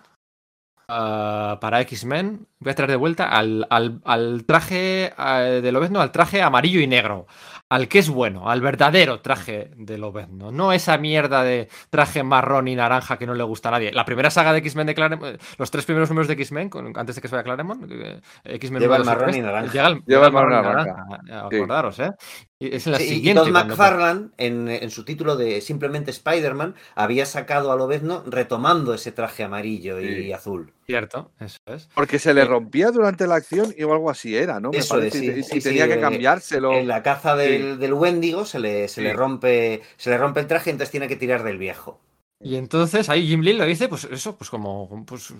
ah, 0.88 1.58
para 1.60 1.80
X-Men, 1.82 2.46
voy 2.60 2.72
a 2.72 2.74
traer 2.74 2.90
de 2.90 2.96
vuelta 2.96 3.28
al, 3.28 3.66
al- 3.70 4.00
al 4.04 4.44
traje 4.44 5.12
eh, 5.18 5.60
de 5.62 5.72
Lobezno, 5.72 6.00
al 6.00 6.12
traje 6.12 6.42
amarillo 6.42 6.80
y 6.80 6.86
negro. 6.86 7.26
Al 7.68 7.88
que 7.88 7.98
es 7.98 8.08
bueno, 8.08 8.48
al 8.48 8.60
verdadero 8.60 9.18
traje 9.20 9.72
de 9.76 9.98
Lobezno. 9.98 10.52
No 10.52 10.72
esa 10.72 10.98
mierda 10.98 11.42
de 11.42 11.68
traje 11.90 12.22
marrón 12.22 12.68
y 12.68 12.76
naranja 12.76 13.18
que 13.18 13.26
no 13.26 13.34
le 13.34 13.42
gusta 13.42 13.70
a 13.70 13.72
nadie. 13.72 13.90
La 13.90 14.04
primera 14.04 14.30
saga 14.30 14.52
de 14.52 14.58
X-Men 14.60 14.86
de 14.86 14.94
Claremont, 14.94 15.42
los 15.58 15.70
tres 15.72 15.84
primeros 15.84 16.08
números 16.08 16.28
de 16.28 16.34
X-Men, 16.34 16.70
con- 16.70 16.96
antes 16.96 17.16
de 17.16 17.22
que 17.22 17.26
se 17.26 17.34
vaya 17.34 17.42
Claremont, 17.42 17.90
eh, 17.90 18.20
X-Men 18.44 18.80
Lleva 18.82 18.96
el 18.98 19.04
marrón 19.04 19.34
y 19.34 19.40
naranja. 19.40 19.72
Lleva 19.72 19.88
el, 19.88 20.02
Lleva 20.06 20.26
el 20.28 20.32
marrón 20.32 20.52
y 20.52 20.56
y 20.56 20.62
naranja. 20.62 21.20
Sí. 21.26 21.32
Acordaros, 21.32 21.98
¿eh? 21.98 22.10
Y 22.58 22.74
es 22.74 22.86
en 22.86 22.92
la 22.92 22.98
Sí, 22.98 23.04
y- 23.04 23.06
y 23.08 23.14
siguiente. 23.16 23.42
Todd 23.42 23.50
McFarlane, 23.52 24.28
en, 24.38 24.68
en 24.68 24.90
su 24.90 25.04
título 25.04 25.36
de 25.36 25.60
simplemente 25.60 26.10
Spider-Man, 26.10 26.74
había 26.94 27.26
sacado 27.26 27.70
a 27.70 27.76
Lobezno 27.76 28.22
retomando 28.26 28.94
ese 28.94 29.12
traje 29.12 29.44
amarillo 29.44 30.00
y 30.00 30.32
azul. 30.32 30.72
Cierto, 30.86 31.32
eso 31.38 31.58
es. 31.66 31.88
Porque 31.94 32.18
se 32.18 32.32
le 32.32 32.44
rompía 32.46 32.90
durante 32.90 33.26
la 33.26 33.34
acción 33.34 33.74
y 33.76 33.82
o 33.82 33.92
algo 33.92 34.08
así 34.08 34.34
era, 34.36 34.58
¿no? 34.58 34.70
Me 34.70 34.78
Eso 34.78 34.94
parece, 34.94 35.18
es, 35.18 35.24
y- 35.24 35.26
sí, 35.32 35.38
y, 35.40 35.42
sí, 35.42 35.60
tenía 35.60 35.84
sí, 35.84 35.90
que 35.90 35.96
eh, 35.96 36.00
cambiárselo. 36.00 36.72
En 36.72 36.88
la 36.88 37.02
caza 37.02 37.36
del, 37.36 37.78
del 37.78 37.92
Wendigo 37.92 38.46
se 38.46 38.58
le, 38.58 38.88
se 38.88 39.02
le 39.02 39.12
rompe 39.12 39.82
se 39.98 40.08
le 40.10 40.16
rompe 40.16 40.40
el 40.40 40.46
traje, 40.46 40.70
entonces 40.70 40.90
tiene 40.90 41.08
que 41.08 41.16
tirar 41.16 41.42
del 41.42 41.58
viejo. 41.58 42.00
Y 42.42 42.56
entonces 42.56 43.08
ahí 43.10 43.26
Jim 43.26 43.40
Lee 43.40 43.54
lo 43.54 43.66
dice, 43.66 43.88
pues 43.88 44.04
eso, 44.04 44.36
pues 44.36 44.48
como 44.48 45.04
pues, 45.04 45.34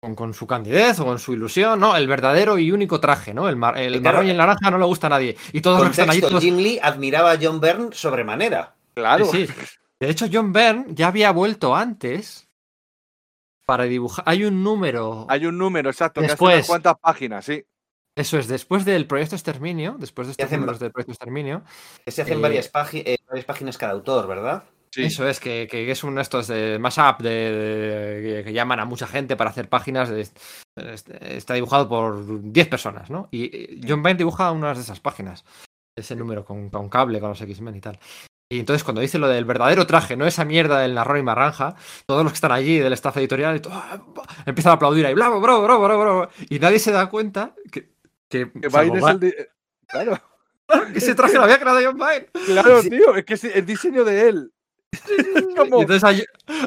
con, 0.00 0.14
con 0.14 0.34
su 0.34 0.46
candidez 0.46 0.98
o 1.00 1.04
con 1.04 1.18
su 1.18 1.32
ilusión, 1.32 1.78
¿no? 1.80 1.96
El 1.96 2.06
verdadero 2.08 2.58
y 2.58 2.72
único 2.72 2.98
traje, 3.00 3.34
¿no? 3.34 3.48
El, 3.48 3.56
mar- 3.56 3.76
el 3.78 3.94
Eh, 3.94 4.00
claro. 4.00 4.16
marrón 4.18 4.26
y 4.28 4.30
el 4.30 4.36
naranja 4.36 4.70
no 4.70 4.78
le 4.78 4.84
gusta 4.86 5.06
a 5.06 5.10
nadie. 5.10 5.36
Y 5.52 5.60
todos 5.60 5.78
los 5.78 5.88
que 5.88 5.90
están 5.92 6.10
allí. 6.10 6.20
Contexto, 6.20 6.28
todos- 6.40 6.44
Jim 6.44 6.56
Lee 6.56 6.80
admiraba 6.82 7.32
a 7.32 7.38
John 7.40 7.60
Byrne 7.60 7.88
sobremanera. 7.92 8.74
Claro. 8.94 9.26
Sí, 9.26 9.46
sí. 9.46 9.52
De 10.00 10.10
hecho, 10.10 10.26
John 10.32 10.52
Byrne 10.52 10.86
ya 10.88 11.08
había 11.08 11.30
vuelto 11.32 11.74
antes 11.76 12.48
para 13.66 13.84
dibujar. 13.84 14.24
Hay 14.26 14.44
un 14.44 14.62
número. 14.62 15.26
Hay 15.28 15.44
un 15.46 15.58
número 15.58 15.90
exacto 15.90 16.20
que 16.20 16.26
hace 16.26 16.32
Después. 16.32 16.54
unas 16.56 16.66
cuantas 16.66 16.98
páginas, 17.00 17.44
sí. 17.44 17.62
Eso 18.16 18.38
es, 18.38 18.48
después 18.48 18.84
del 18.84 19.06
proyecto 19.06 19.36
Exterminio, 19.36 19.94
después 19.98 20.26
de 20.26 20.32
estos 20.32 20.46
hacen 20.46 20.60
números 20.60 20.80
del 20.80 20.90
proyecto 20.90 21.12
Exterminio, 21.12 21.62
Que 22.04 22.10
se 22.10 22.22
hacen 22.22 22.38
Eh, 22.38 22.42
varias, 22.42 22.70
eh, 22.94 23.18
varias 23.28 23.44
páginas 23.44 23.78
cada 23.78 23.92
autor, 23.92 24.26
¿verdad? 24.26 24.64
Sí. 24.90 25.04
Eso 25.04 25.28
es, 25.28 25.38
que, 25.40 25.66
que 25.70 25.90
es 25.90 26.02
uno 26.04 26.16
de 26.16 26.22
estos 26.22 26.46
de 26.48 26.78
mashup 26.78 27.20
de, 27.20 27.30
de- 27.30 28.44
que- 28.44 28.52
llaman 28.52 28.80
a 28.80 28.84
mucha 28.84 29.06
gente 29.06 29.36
para 29.36 29.50
hacer 29.50 29.68
páginas. 29.68 30.08
de- 30.08 30.20
este- 30.76 31.36
está 31.36 31.54
dibujado 31.54 31.88
por 31.88 32.42
10 32.52 32.68
personas, 32.68 33.10
¿no? 33.10 33.28
Y 33.30 33.80
John 33.88 34.02
Byrne 34.02 34.18
dibuja 34.18 34.50
unas 34.52 34.76
de 34.78 34.84
esas 34.84 35.00
páginas. 35.00 35.44
Ese 35.96 36.14
número 36.16 36.44
con, 36.44 36.70
con 36.70 36.88
cable, 36.88 37.18
con 37.20 37.30
los 37.30 37.40
X-Men 37.40 37.76
y 37.76 37.80
tal. 37.80 37.98
Y 38.50 38.60
entonces 38.60 38.82
cuando 38.82 39.00
dice 39.02 39.18
lo 39.18 39.28
del 39.28 39.44
verdadero 39.44 39.86
traje, 39.86 40.16
no 40.16 40.26
esa 40.26 40.44
mierda 40.44 40.78
del 40.80 40.94
narrón 40.94 41.18
y 41.18 41.22
marranja, 41.22 41.74
todos 42.06 42.22
los 42.22 42.32
que 42.32 42.36
están 42.36 42.52
allí 42.52 42.78
del 42.78 42.94
staff 42.94 43.16
editorial 43.18 43.56
y 43.56 43.60
todo, 43.60 43.74
empiezan 44.46 44.70
a 44.70 44.74
aplaudir 44.76 45.04
ahí, 45.04 45.12
bravo, 45.14 45.38
bravo, 45.40 45.62
bravo, 45.64 46.00
bravo. 46.00 46.28
Y 46.48 46.58
nadie 46.58 46.78
se 46.78 46.92
da 46.92 47.10
cuenta 47.10 47.54
que, 47.70 47.90
que, 48.30 48.50
Que 48.50 48.68
Byrne 48.68 48.98
es 49.00 49.06
el. 49.06 49.48
Claro, 49.86 50.18
ese 50.94 51.14
traje 51.14 51.34
lo 51.34 51.42
había 51.42 51.58
creado 51.60 51.80
John 51.84 51.98
Byrne. 51.98 52.28
claro, 52.46 52.80
Sí. 52.80 52.88
tío. 52.90 53.14
Es 53.16 53.24
que 53.26 53.34
es 53.34 53.44
el 53.44 53.66
diseño 53.66 54.04
de 54.04 54.28
él. 54.30 54.52
Y 55.50 55.54
Como- 55.54 55.80
entonces 55.82 56.04
a, 56.04 56.10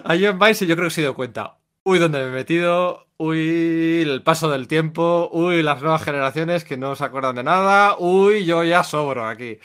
a 0.03 0.17
John 0.19 0.55
sí, 0.55 0.67
yo 0.67 0.75
creo 0.75 0.87
que 0.87 0.93
se 0.95 1.01
dio 1.01 1.15
cuenta. 1.15 1.57
Uy, 1.83 1.99
¿dónde 1.99 2.19
me 2.19 2.27
he 2.27 2.31
metido? 2.31 3.07
Uy, 3.17 4.01
el 4.05 4.21
paso 4.23 4.49
del 4.49 4.67
tiempo. 4.67 5.29
Uy, 5.31 5.63
las 5.63 5.81
nuevas 5.81 6.03
generaciones 6.03 6.63
que 6.63 6.77
no 6.77 6.95
se 6.95 7.03
acuerdan 7.03 7.35
de 7.35 7.43
nada. 7.43 7.95
Uy, 7.97 8.45
yo 8.45 8.63
ya 8.63 8.83
sobro 8.83 9.25
aquí. 9.25 9.59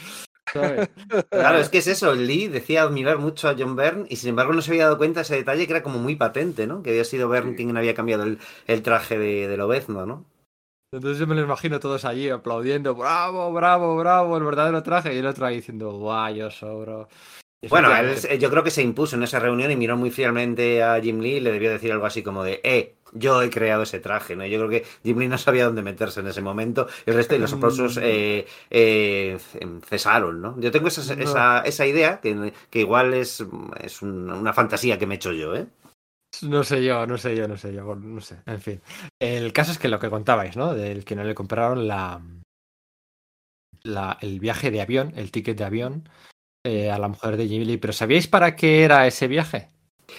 ¿Sabes? 0.53 0.89
Claro, 1.31 1.59
es 1.59 1.69
que 1.69 1.79
es 1.79 1.87
eso. 1.87 2.15
Lee 2.15 2.49
decía 2.49 2.83
admirar 2.83 3.19
mucho 3.19 3.49
a 3.49 3.55
John 3.59 3.77
Byrne 3.77 4.07
y 4.09 4.17
sin 4.17 4.31
embargo 4.31 4.53
no 4.53 4.63
se 4.63 4.71
había 4.71 4.85
dado 4.85 4.99
cuenta 4.99 5.21
de 5.21 5.23
ese 5.25 5.37
detalle 5.37 5.67
que 5.67 5.73
era 5.73 5.83
como 5.83 5.99
muy 5.99 6.17
patente, 6.17 6.67
¿no? 6.67 6.83
Que 6.83 6.91
había 6.91 7.05
sido 7.05 7.29
Byrne 7.29 7.51
Sí. 7.51 7.57
quien 7.57 7.77
había 7.77 7.95
cambiado 7.95 8.23
el, 8.25 8.39
el 8.67 8.83
traje 8.83 9.19
de, 9.19 9.49
de 9.49 9.57
Lobezno, 9.57 10.07
¿no? 10.07 10.25
Entonces 10.93 11.19
yo 11.19 11.27
me 11.27 11.35
lo 11.35 11.43
imagino 11.43 11.81
todos 11.81 12.05
allí 12.05 12.31
aplaudiendo. 12.31 12.95
Bravo, 12.95 13.53
bravo, 13.53 13.97
bravo, 13.97 14.37
el 14.39 14.45
verdadero 14.45 14.83
traje. 14.83 15.15
Y 15.15 15.19
el 15.19 15.27
otro 15.27 15.45
ahí 15.45 15.57
diciendo, 15.57 15.91
guau, 15.93 16.33
yo 16.35 16.51
sobro. 16.51 17.09
Bueno, 17.71 17.95
él, 17.97 18.39
yo 18.39 18.51
creo 18.51 18.63
que 18.65 18.71
se 18.71 18.83
impuso 18.83 19.17
en 19.17 19.23
esa 19.23 19.39
reunión 19.39 19.71
y 19.71 19.77
miró 19.77 19.97
muy 19.97 20.11
fielmente 20.11 20.83
a 20.83 21.01
Jim 21.01 21.21
Lee 21.21 21.37
y 21.37 21.41
le 21.41 21.53
debió 21.53 21.71
decir 21.71 21.93
algo 21.93 22.07
así 22.07 22.23
como 22.23 22.43
de, 22.45 22.61
eh, 22.65 22.95
yo 23.13 23.41
he 23.43 23.51
creado 23.51 23.83
ese 23.85 24.01
traje, 24.01 24.37
¿no? 24.37 24.45
Yo 24.47 24.59
creo 24.59 24.69
que 24.71 24.85
Jim 25.05 25.19
Lee 25.19 25.29
no 25.29 25.39
sabía 25.39 25.65
dónde 25.65 25.83
meterse 25.83 26.21
en 26.21 26.27
ese 26.27 26.43
momento. 26.43 26.87
El 27.07 27.15
resto 27.15 27.35
y 27.35 27.39
los 27.39 27.53
aplausos 27.53 27.99
eh, 28.03 28.47
eh, 28.71 29.39
cesaron, 29.87 30.41
¿no? 30.43 30.61
Yo 30.61 30.71
tengo 30.71 30.89
esa, 30.89 31.15
No. 31.15 31.23
esa, 31.23 31.61
esa 31.61 31.87
idea 31.87 32.21
que, 32.21 32.53
que 32.71 32.81
igual 32.81 33.15
es, 33.15 33.45
es 33.81 34.03
un- 34.03 34.31
una 34.31 34.53
fantasía 34.53 34.99
que 34.99 35.07
me 35.07 35.15
he 35.15 35.17
hecho 35.17 35.33
yo, 35.33 35.55
¿eh? 35.57 35.67
No 36.43 36.65
sé 36.65 36.85
yo, 36.85 37.07
no 37.07 37.17
sé 37.17 37.35
yo, 37.35 37.49
no 37.49 37.57
sé 37.57 37.73
yo, 37.73 37.95
no 37.95 38.21
sé. 38.21 38.37
En 38.45 38.61
fin. 38.61 38.83
El 39.19 39.53
caso 39.55 39.73
es 39.73 39.79
que 39.79 39.89
lo 39.89 39.99
que 39.99 40.11
contabais, 40.11 40.57
¿no? 40.57 40.75
Del 40.75 41.05
que 41.05 41.17
no 41.17 41.25
le 41.25 41.35
compraron 41.35 41.89
la, 41.89 42.21
la 43.83 44.19
el 44.21 44.41
viaje 44.41 44.71
de 44.71 44.81
avión, 44.81 45.13
el 45.17 45.31
ticket 45.31 45.57
de 45.57 45.65
avión 45.65 46.09
eh, 46.67 46.91
a 46.91 46.99
la 46.99 47.09
mujer 47.09 47.37
de 47.37 47.49
Jimmy 47.49 47.65
Lee. 47.65 47.77
Pero 47.79 47.93
¿sabíais 47.93 48.27
para 48.27 48.55
qué 48.57 48.83
era 48.85 49.07
ese 49.07 49.29
viaje? 49.29 49.69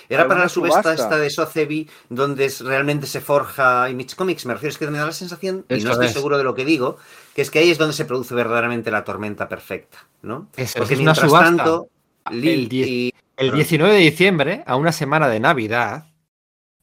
Era 0.09 0.23
Para 0.23 0.35
una 0.35 0.43
la 0.45 0.49
subasta, 0.49 0.81
subasta. 0.81 1.03
esta 1.03 1.17
de 1.17 1.29
Sotheby, 1.29 1.89
donde 2.09 2.45
es- 2.45 2.61
realmente 2.61 3.07
se 3.07 3.19
forja 3.21 3.89
Image 3.89 4.15
Comics. 4.15 4.45
Me 4.45 4.53
refiero, 4.53 4.71
es 4.71 4.77
que 4.77 4.87
me 4.87 4.97
da 4.97 5.05
la 5.05 5.11
sensación, 5.11 5.65
y 5.69 5.81
no 5.83 5.91
estoy 5.91 6.05
es. 6.07 6.13
seguro 6.13 6.37
de 6.37 6.43
lo 6.43 6.55
que 6.55 6.65
digo, 6.65 6.97
que 7.35 7.41
es 7.41 7.51
que 7.51 7.59
ahí 7.59 7.71
es 7.71 7.77
donde 7.77 7.93
se 7.93 8.05
produce 8.05 8.33
verdaderamente 8.35 8.91
la 8.91 9.03
tormenta 9.03 9.47
perfecta, 9.49 9.97
¿no? 10.21 10.47
Porque 10.51 10.61
es 10.63 10.75
una 10.99 11.13
mientras 11.13 11.19
subasta. 11.19 11.45
tanto, 11.45 11.89
Lee 12.31 12.49
El 12.53 12.73
y- 12.73 13.13
El 13.37 13.51
19 13.51 13.93
de 13.93 13.99
diciembre, 13.99 14.63
a 14.65 14.75
una 14.75 14.91
semana 14.91 15.27
de 15.29 15.39
Navidad, 15.39 16.07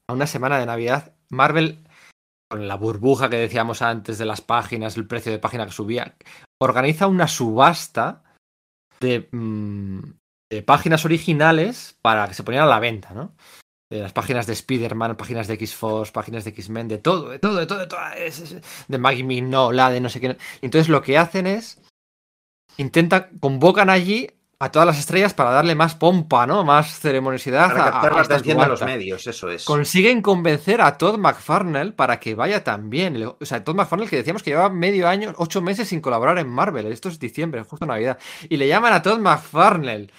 a 0.08 0.12
una 0.12 0.26
semana 0.26 0.58
de 0.58 0.66
Navidad, 0.66 1.12
Marvel, 1.30 1.78
con 2.48 2.68
la 2.68 2.76
burbuja 2.76 3.28
que 3.30 3.36
decíamos 3.36 3.80
antes 3.82 4.18
de 4.18 4.24
las 4.24 4.40
páginas, 4.40 4.96
el 4.96 5.06
precio 5.06 5.32
de 5.32 5.38
página 5.38 5.66
que 5.66 5.72
subía, 5.72 6.14
organiza 6.60 7.06
una 7.06 7.26
subasta 7.28 8.22
de, 9.04 9.28
mm, 9.30 10.00
de 10.50 10.62
páginas 10.62 11.04
originales 11.04 11.96
para 12.02 12.26
que 12.26 12.34
se 12.34 12.42
ponieran 12.42 12.68
a 12.68 12.70
la 12.70 12.80
venta, 12.80 13.12
¿no? 13.14 13.36
De 13.90 14.00
las 14.00 14.12
páginas 14.12 14.46
de 14.46 14.54
Spider-Man, 14.54 15.16
páginas 15.16 15.46
de 15.46 15.54
X-Force, 15.54 16.12
páginas 16.12 16.44
de 16.44 16.50
X-Men, 16.50 16.88
de 16.88 16.98
todo, 16.98 17.28
de 17.28 17.38
todo, 17.38 17.56
de 17.56 17.66
todo, 17.66 17.78
de 17.78 17.86
todo, 17.86 18.00
de 18.88 18.98
Maggie 18.98 19.22
de 19.22 20.00
no 20.00 20.08
sé 20.08 20.20
qué. 20.20 20.36
Entonces 20.62 20.88
lo 20.88 21.02
que 21.02 21.18
hacen 21.18 21.46
es, 21.46 21.80
intentan, 22.76 23.38
convocan 23.38 23.90
allí 23.90 24.30
a 24.58 24.70
todas 24.70 24.86
las 24.86 24.98
estrellas 24.98 25.34
para 25.34 25.50
darle 25.50 25.74
más 25.74 25.94
pompa, 25.94 26.46
¿no? 26.46 26.64
Más 26.64 26.98
ceremoniosidad 27.00 27.68
para 27.72 27.86
a- 27.86 27.90
captar 27.90 28.12
a 28.12 28.16
la 28.16 28.22
esta 28.22 28.34
atención 28.36 28.58
de 28.58 28.66
los 28.68 28.82
medios, 28.82 29.26
eso 29.26 29.50
es. 29.50 29.64
Consiguen 29.64 30.22
convencer 30.22 30.80
a 30.80 30.96
Todd 30.96 31.18
McFarnell 31.18 31.92
para 31.94 32.20
que 32.20 32.34
vaya 32.34 32.62
también. 32.64 33.22
O 33.24 33.36
sea, 33.44 33.62
Todd 33.64 33.74
McFarnell 33.76 34.08
que 34.08 34.16
decíamos 34.16 34.42
que 34.42 34.50
llevaba 34.50 34.70
medio 34.70 35.08
año, 35.08 35.32
ocho 35.36 35.60
meses 35.60 35.88
sin 35.88 36.00
colaborar 36.00 36.38
en 36.38 36.48
Marvel. 36.48 36.86
Esto 36.86 37.08
es 37.08 37.18
diciembre, 37.18 37.62
justo 37.64 37.84
Navidad. 37.86 38.18
Y 38.48 38.56
le 38.56 38.68
llaman 38.68 38.92
a 38.92 39.02
Todd 39.02 39.18
McFarnell. 39.18 40.10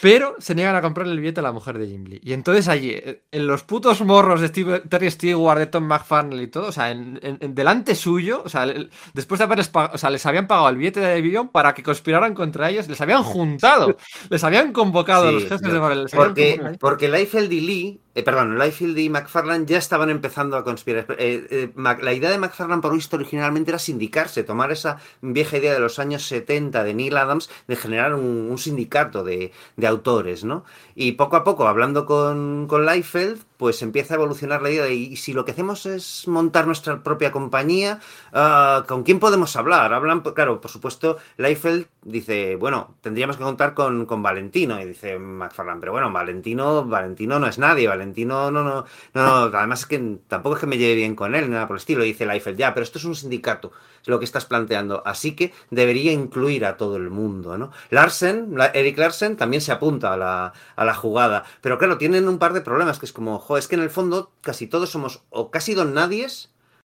Pero 0.00 0.36
se 0.38 0.54
niegan 0.54 0.76
a 0.76 0.80
comprarle 0.82 1.12
el 1.12 1.20
billete 1.20 1.40
a 1.40 1.42
la 1.42 1.52
mujer 1.52 1.78
de 1.78 1.86
Jim 1.88 2.04
Lee. 2.04 2.20
Y 2.22 2.32
entonces 2.32 2.68
allí, 2.68 2.90
eh, 2.92 3.22
en 3.32 3.46
los 3.46 3.64
putos 3.64 4.00
morros 4.02 4.40
de 4.40 4.48
Steve- 4.48 4.80
Terry 4.88 5.10
Stewart, 5.10 5.58
de 5.58 5.66
Tom 5.66 5.84
McFarnell 5.84 6.40
y 6.42 6.46
todo, 6.48 6.68
o 6.68 6.72
sea, 6.72 6.90
en, 6.90 7.18
delante 7.54 7.94
suyo, 7.94 8.42
o 8.44 8.48
sea, 8.48 8.64
el- 8.64 8.90
después 9.14 9.38
de 9.38 9.44
haberles 9.44 9.68
pagado, 9.68 9.94
o 9.94 9.98
sea, 9.98 10.10
les 10.10 10.24
habían 10.26 10.46
pagado 10.46 10.68
el 10.68 10.76
billete 10.76 11.00
de 11.00 11.18
avión 11.18 11.48
para 11.48 11.74
que 11.74 11.82
conspiraran 11.82 12.34
contra 12.34 12.70
ellos, 12.70 12.88
les 12.88 13.00
habían 13.00 13.22
juntado, 13.22 13.96
les 14.30 14.44
habían 14.44 14.72
convocado 14.72 15.28
a 15.28 15.32
los 15.32 15.42
jefes 15.44 15.60
de 15.72 15.80
Marvel. 15.80 16.06
Porque, 16.12 16.60
porque 16.78 17.08
Liefeld 17.08 17.52
y 17.52 17.60
Lee 17.60 18.00
eh, 18.14 18.22
perdón, 18.22 18.58
Liefeld 18.58 18.98
y 18.98 19.10
McFarlane 19.10 19.66
ya 19.66 19.78
estaban 19.78 20.10
empezando 20.10 20.56
a 20.56 20.64
conspirar. 20.64 21.06
Eh, 21.18 21.46
eh, 21.50 21.72
la 21.76 22.12
idea 22.12 22.30
de 22.30 22.38
McFarlane 22.38 22.82
por 22.82 22.94
visto 22.94 23.16
originalmente 23.16 23.70
era 23.70 23.78
sindicarse, 23.78 24.42
tomar 24.42 24.72
esa 24.72 24.98
vieja 25.20 25.58
idea 25.58 25.72
de 25.72 25.80
los 25.80 25.98
años 25.98 26.26
70 26.26 26.82
de 26.84 26.94
Neil 26.94 27.16
Adams 27.16 27.48
de 27.68 27.76
generar 27.76 28.14
un, 28.14 28.48
un 28.50 28.58
sindicato 28.58 29.22
de, 29.22 29.52
de 29.76 29.86
autores, 29.86 30.42
¿no? 30.42 30.64
Y 31.00 31.12
poco 31.12 31.36
a 31.36 31.44
poco, 31.44 31.68
hablando 31.68 32.04
con, 32.04 32.66
con 32.66 32.84
Liefeld, 32.84 33.40
pues 33.56 33.82
empieza 33.82 34.14
a 34.14 34.16
evolucionar 34.16 34.62
la 34.62 34.70
idea 34.70 34.82
de 34.82 34.94
y 34.94 35.14
si 35.16 35.32
lo 35.32 35.44
que 35.44 35.52
hacemos 35.52 35.86
es 35.86 36.26
montar 36.26 36.66
nuestra 36.66 37.04
propia 37.04 37.30
compañía, 37.30 38.00
ah, 38.32 38.84
¿con 38.88 39.04
quién 39.04 39.20
podemos 39.20 39.54
hablar? 39.54 39.92
Hablan, 39.92 40.22
claro, 40.22 40.60
por 40.60 40.70
supuesto, 40.72 41.18
Liefeld 41.36 41.86
dice, 42.02 42.56
bueno, 42.56 42.96
tendríamos 43.00 43.36
que 43.36 43.44
contar 43.44 43.74
con, 43.74 44.06
con 44.06 44.24
Valentino, 44.24 44.80
y 44.80 44.86
dice 44.86 45.20
McFarlane, 45.20 45.78
pero 45.78 45.92
bueno, 45.92 46.10
Valentino, 46.12 46.84
Valentino 46.84 47.38
no 47.38 47.46
es 47.46 47.58
nadie, 47.58 47.86
Valentino 47.86 48.50
no, 48.50 48.62
no, 48.64 48.84
no, 49.14 49.22
no, 49.50 49.56
además 49.56 49.80
es 49.80 49.86
que 49.86 50.18
tampoco 50.26 50.56
es 50.56 50.60
que 50.60 50.66
me 50.66 50.78
lleve 50.78 50.96
bien 50.96 51.14
con 51.14 51.36
él, 51.36 51.48
nada 51.48 51.68
por 51.68 51.76
el 51.76 51.80
estilo, 51.80 52.02
dice 52.02 52.26
Liefeld, 52.26 52.58
ya, 52.58 52.74
pero 52.74 52.82
esto 52.82 52.98
es 52.98 53.04
un 53.04 53.14
sindicato, 53.14 53.70
lo 54.06 54.18
que 54.18 54.24
estás 54.24 54.46
planteando, 54.46 55.02
así 55.04 55.36
que 55.36 55.52
debería 55.70 56.12
incluir 56.12 56.64
a 56.64 56.76
todo 56.76 56.96
el 56.96 57.10
mundo, 57.10 57.56
¿no? 57.58 57.70
Larsen, 57.90 58.52
la- 58.56 58.66
Eric 58.66 58.98
Larsen 58.98 59.36
también 59.36 59.60
se 59.60 59.70
apunta 59.72 60.14
a 60.14 60.16
la, 60.16 60.52
la 60.88 60.94
jugada, 60.94 61.44
pero 61.60 61.78
claro, 61.78 61.98
tienen 61.98 62.28
un 62.28 62.38
par 62.38 62.52
de 62.52 62.60
problemas, 62.60 62.98
que 62.98 63.06
es 63.06 63.12
como, 63.12 63.38
jo, 63.38 63.56
es 63.56 63.68
que 63.68 63.76
en 63.76 63.82
el 63.82 63.90
fondo 63.90 64.32
casi 64.40 64.66
todos 64.66 64.90
somos 64.90 65.22
o 65.30 65.50
casi 65.50 65.74
don 65.74 65.94
nadies, 65.94 66.50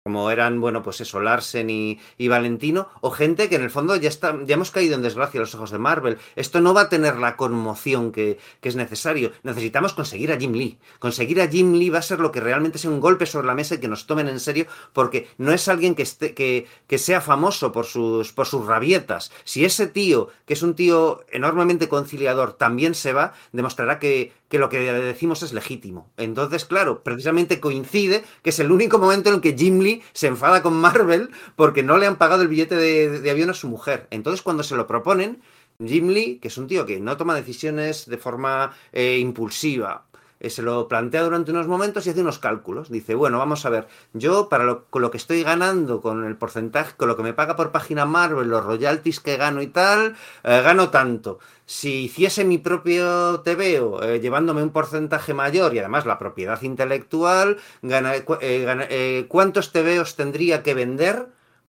como 0.04 0.32
eran, 0.32 0.60
bueno, 0.60 0.82
pues 0.82 1.00
eso, 1.02 1.20
Larsen 1.20 1.70
y, 1.70 2.00
y 2.18 2.28
Valentino, 2.28 2.90
o 3.02 3.12
gente 3.12 3.50
que 3.50 3.56
en 3.56 3.62
el 3.62 3.70
fondo 3.70 3.96
ya 3.96 4.10
está, 4.10 4.36
ya 4.46 4.56
hemos 4.56 4.72
caído 4.72 4.96
en 4.96 5.04
desgracia 5.04 5.40
a 5.40 5.42
los 5.42 5.54
ojos 5.54 5.70
de 5.70 5.78
Marvel. 5.78 6.18
Esto 6.36 6.60
no 6.60 6.74
va 6.74 6.82
a 6.82 6.90
tener 6.90 7.18
la 7.18 7.38
conmoción 7.38 8.12
que, 8.12 8.40
que 8.62 8.70
es 8.70 8.76
necesario. 8.76 9.32
Necesitamos 9.44 9.94
conseguir 9.94 10.32
a 10.32 10.38
Jim 10.38 10.54
Lee. 10.54 10.80
Conseguir 10.98 11.40
a 11.40 11.48
Jim 11.48 11.74
Lee 11.74 11.92
va 11.92 12.00
a 12.00 12.04
ser 12.04 12.20
lo 12.20 12.32
que 12.32 12.40
realmente 12.40 12.80
sea 12.80 12.90
un 12.90 13.00
golpe 13.00 13.28
sobre 13.28 13.46
la 13.46 13.54
mesa 13.54 13.76
y 13.76 13.78
que 13.78 13.88
nos 13.88 14.08
tomen 14.08 14.28
en 14.28 14.40
serio, 14.40 14.66
porque 14.92 15.28
no 15.38 15.52
es 15.54 15.68
alguien 15.68 15.94
que, 15.94 16.04
esté, 16.04 16.34
que, 16.34 16.66
que 16.88 16.98
sea 16.98 17.22
famoso 17.22 17.72
por 17.72 17.86
sus, 17.86 18.34
por 18.34 18.48
sus 18.48 18.66
rabietas. 18.66 19.32
Si 19.44 19.66
ese 19.66 19.86
tío, 19.86 20.30
que 20.48 20.56
es 20.56 20.64
un 20.64 20.74
tío 20.74 21.24
enormemente 21.32 21.88
conciliador, 21.88 22.54
también 22.54 22.96
se 22.96 23.14
va, 23.14 23.34
demostrará 23.52 24.00
que, 24.00 24.34
que 24.52 24.60
lo 24.60 24.68
que 24.68 24.80
decimos 24.80 25.44
es 25.44 25.54
legítimo. 25.54 26.12
Entonces, 26.18 26.66
claro, 26.66 27.04
precisamente 27.04 27.62
coincide 27.62 28.26
que 28.44 28.50
es 28.50 28.60
el 28.60 28.70
único 28.70 29.00
momento 29.00 29.30
en 29.30 29.36
el 29.36 29.42
que 29.42 29.56
Jim 29.58 29.80
Lee 29.80 30.04
se 30.12 30.28
enfada 30.28 30.62
con 30.62 30.74
Marvel 30.74 31.30
porque 31.56 31.84
no 31.84 31.98
le 31.98 32.06
han 32.06 32.18
pagado 32.18 32.42
el 32.42 32.50
billete 32.50 32.76
de, 32.76 33.32
avión 33.32 33.50
a 33.50 33.54
su 33.54 33.70
mujer. 33.70 34.08
Entonces, 34.12 34.42
cuando 34.42 34.64
se 34.64 34.76
lo 34.76 34.88
proponen, 34.88 35.42
Jim 35.80 36.10
Lee, 36.10 36.40
que 36.40 36.50
es 36.50 36.58
un 36.58 36.68
tío 36.68 36.86
que 36.86 37.00
no 37.00 37.16
toma 37.16 37.34
decisiones 37.34 38.08
de 38.08 38.18
forma 38.18 38.76
eh, 38.92 39.20
impulsiva, 39.20 40.06
se 40.50 40.62
lo 40.62 40.88
plantea 40.88 41.24
durante 41.24 41.52
unos 41.52 41.68
momentos 41.68 42.06
y 42.06 42.10
hace 42.10 42.22
unos 42.22 42.40
cálculos. 42.40 42.90
Dice, 42.90 43.14
bueno, 43.16 43.38
vamos 43.38 43.66
a 43.66 43.70
ver, 43.70 43.88
yo 44.14 44.50
para 44.50 44.64
lo, 44.64 44.86
con 44.86 45.02
lo 45.02 45.12
que 45.12 45.18
estoy 45.18 45.44
ganando, 45.44 46.02
con 46.02 46.26
el 46.26 46.36
porcentaje, 46.36 46.96
con 46.98 47.08
lo 47.08 47.16
que 47.16 47.24
me 47.24 47.34
paga 47.34 47.56
por 47.56 47.72
página 47.72 48.06
Marvel, 48.06 48.50
los 48.50 48.66
royalties 48.66 49.20
que 49.20 49.38
gano 49.38 49.62
y 49.62 49.68
tal, 49.68 50.16
eh, 50.44 50.62
gano 50.64 50.90
tanto. 50.90 51.40
Si 51.66 52.06
hiciese 52.06 52.44
mi 52.44 52.58
propio 52.58 53.42
TVO 53.42 54.04
eh, 54.04 54.20
llevándome 54.20 54.64
un 54.64 54.72
porcentaje 54.72 55.34
mayor 55.34 55.74
y 55.76 55.80
además 55.80 56.06
la 56.06 56.18
propiedad 56.20 56.62
intelectual, 56.64 57.58
gana- 57.82 58.26
cu- 58.26 58.38
eh, 58.42 58.64
gana- 58.66 58.88
eh, 58.90 59.26
¿cuántos 59.30 59.72
TVOs 59.72 60.16
tendría 60.16 60.64
que 60.64 60.74
vender 60.74 61.28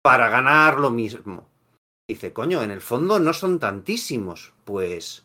para 0.02 0.28
ganar 0.28 0.78
lo 0.80 0.90
mismo? 0.90 1.48
Dice, 2.08 2.32
coño, 2.32 2.62
en 2.62 2.70
el 2.70 2.80
fondo 2.80 3.18
no 3.18 3.32
son 3.32 3.58
tantísimos. 3.58 4.52
Pues, 4.64 5.24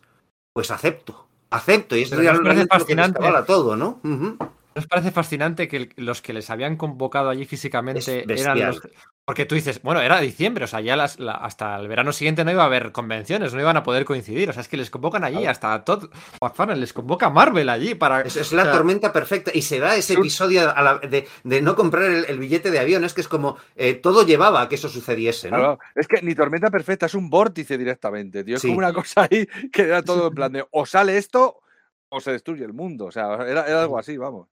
pues 0.54 0.72
acepto. 0.72 1.27
Acepto. 1.50 1.96
Y 1.96 2.04
es 2.04 2.10
Pero 2.10 2.24
¿no 2.24 2.32
os 2.32 2.40
parece 2.40 2.62
que 2.62 2.68
fascinante? 2.68 3.20
descabala 3.20 3.46
todo, 3.46 3.76
¿no? 3.76 4.00
Ujú. 4.04 4.38
¿No 4.40 4.80
os 4.80 4.88
parece 4.88 5.12
fascinante 5.12 5.68
que 5.68 5.90
los 5.96 6.22
que 6.22 6.34
les 6.34 6.50
habían 6.50 6.76
convocado 6.78 7.30
allí 7.30 7.46
físicamente 7.46 8.26
eran 8.28 8.60
los... 8.60 8.82
Porque 9.28 9.46
tú 9.46 9.56
dices, 9.56 9.82
bueno, 9.82 10.00
era 10.00 10.22
diciembre, 10.22 10.64
o 10.64 10.68
sea, 10.68 10.80
ya 10.80 10.96
las, 10.96 11.20
la- 11.20 11.34
hasta 11.34 11.76
el 11.78 11.90
verano 11.90 12.14
siguiente 12.14 12.46
no 12.46 12.52
iba 12.52 12.64
a 12.64 12.68
haber 12.68 12.94
convenciones, 12.94 13.54
no 13.54 13.60
iban 13.60 13.76
a 13.76 13.84
poder 13.84 14.06
coincidir, 14.06 14.50
o 14.50 14.54
sea, 14.54 14.62
es 14.62 14.70
que 14.70 14.78
les 14.78 14.90
convocan 14.90 15.26
allí, 15.26 15.40
Claro. 15.40 15.52
hasta 15.52 15.84
Todd 15.84 16.06
McFarlane 16.42 16.80
les 16.80 16.94
convoca 16.94 17.30
Marvel 17.30 17.68
allí 17.68 17.94
para... 17.94 18.22
Es, 18.22 18.54
la 18.54 18.64
sea, 18.64 18.72
tormenta 18.72 19.12
perfecta. 19.12 19.52
Y 19.54 19.64
se 19.64 19.80
da 19.80 19.98
ese 19.98 20.14
Sur- 20.14 20.22
episodio 20.24 20.74
a 20.74 20.82
la- 20.82 21.00
de, 21.00 21.28
de 21.44 21.62
no 21.62 21.76
comprar 21.76 22.04
el, 22.06 22.24
el 22.24 22.40
billete 22.40 22.72
de 22.72 22.80
avión. 22.80 23.04
Es 23.04 23.14
que 23.14 23.20
es 23.20 23.28
como 23.28 23.58
eh, 23.76 23.96
todo 23.96 24.26
llevaba 24.26 24.62
a 24.62 24.70
que 24.70 24.76
eso 24.76 24.88
sucediese, 24.88 25.52
¿no? 25.52 25.58
Claro, 25.58 25.80
es 25.96 26.08
que 26.08 26.22
ni 26.22 26.34
tormenta 26.34 26.72
perfecta, 26.72 27.08
es 27.08 27.14
un 27.14 27.30
vórtice 27.30 27.78
directamente, 27.78 28.46
tío. 28.46 28.56
Es 28.56 28.62
Sí. 28.62 28.70
como 28.70 28.78
una 28.80 28.94
cosa 28.94 29.28
ahí 29.30 29.46
que 29.74 29.82
era 29.82 30.04
todo 30.04 30.30
en 30.30 30.36
plan 30.36 30.54
de 30.54 30.66
o 30.72 30.86
sale 30.86 31.18
esto 31.18 31.60
o 32.08 32.22
se 32.22 32.32
destruye 32.32 32.64
el 32.64 32.72
mundo. 32.72 33.08
O 33.08 33.12
sea, 33.12 33.34
era, 33.46 33.68
era 33.68 33.82
algo 33.82 34.00
así, 34.00 34.16
vamos. 34.16 34.48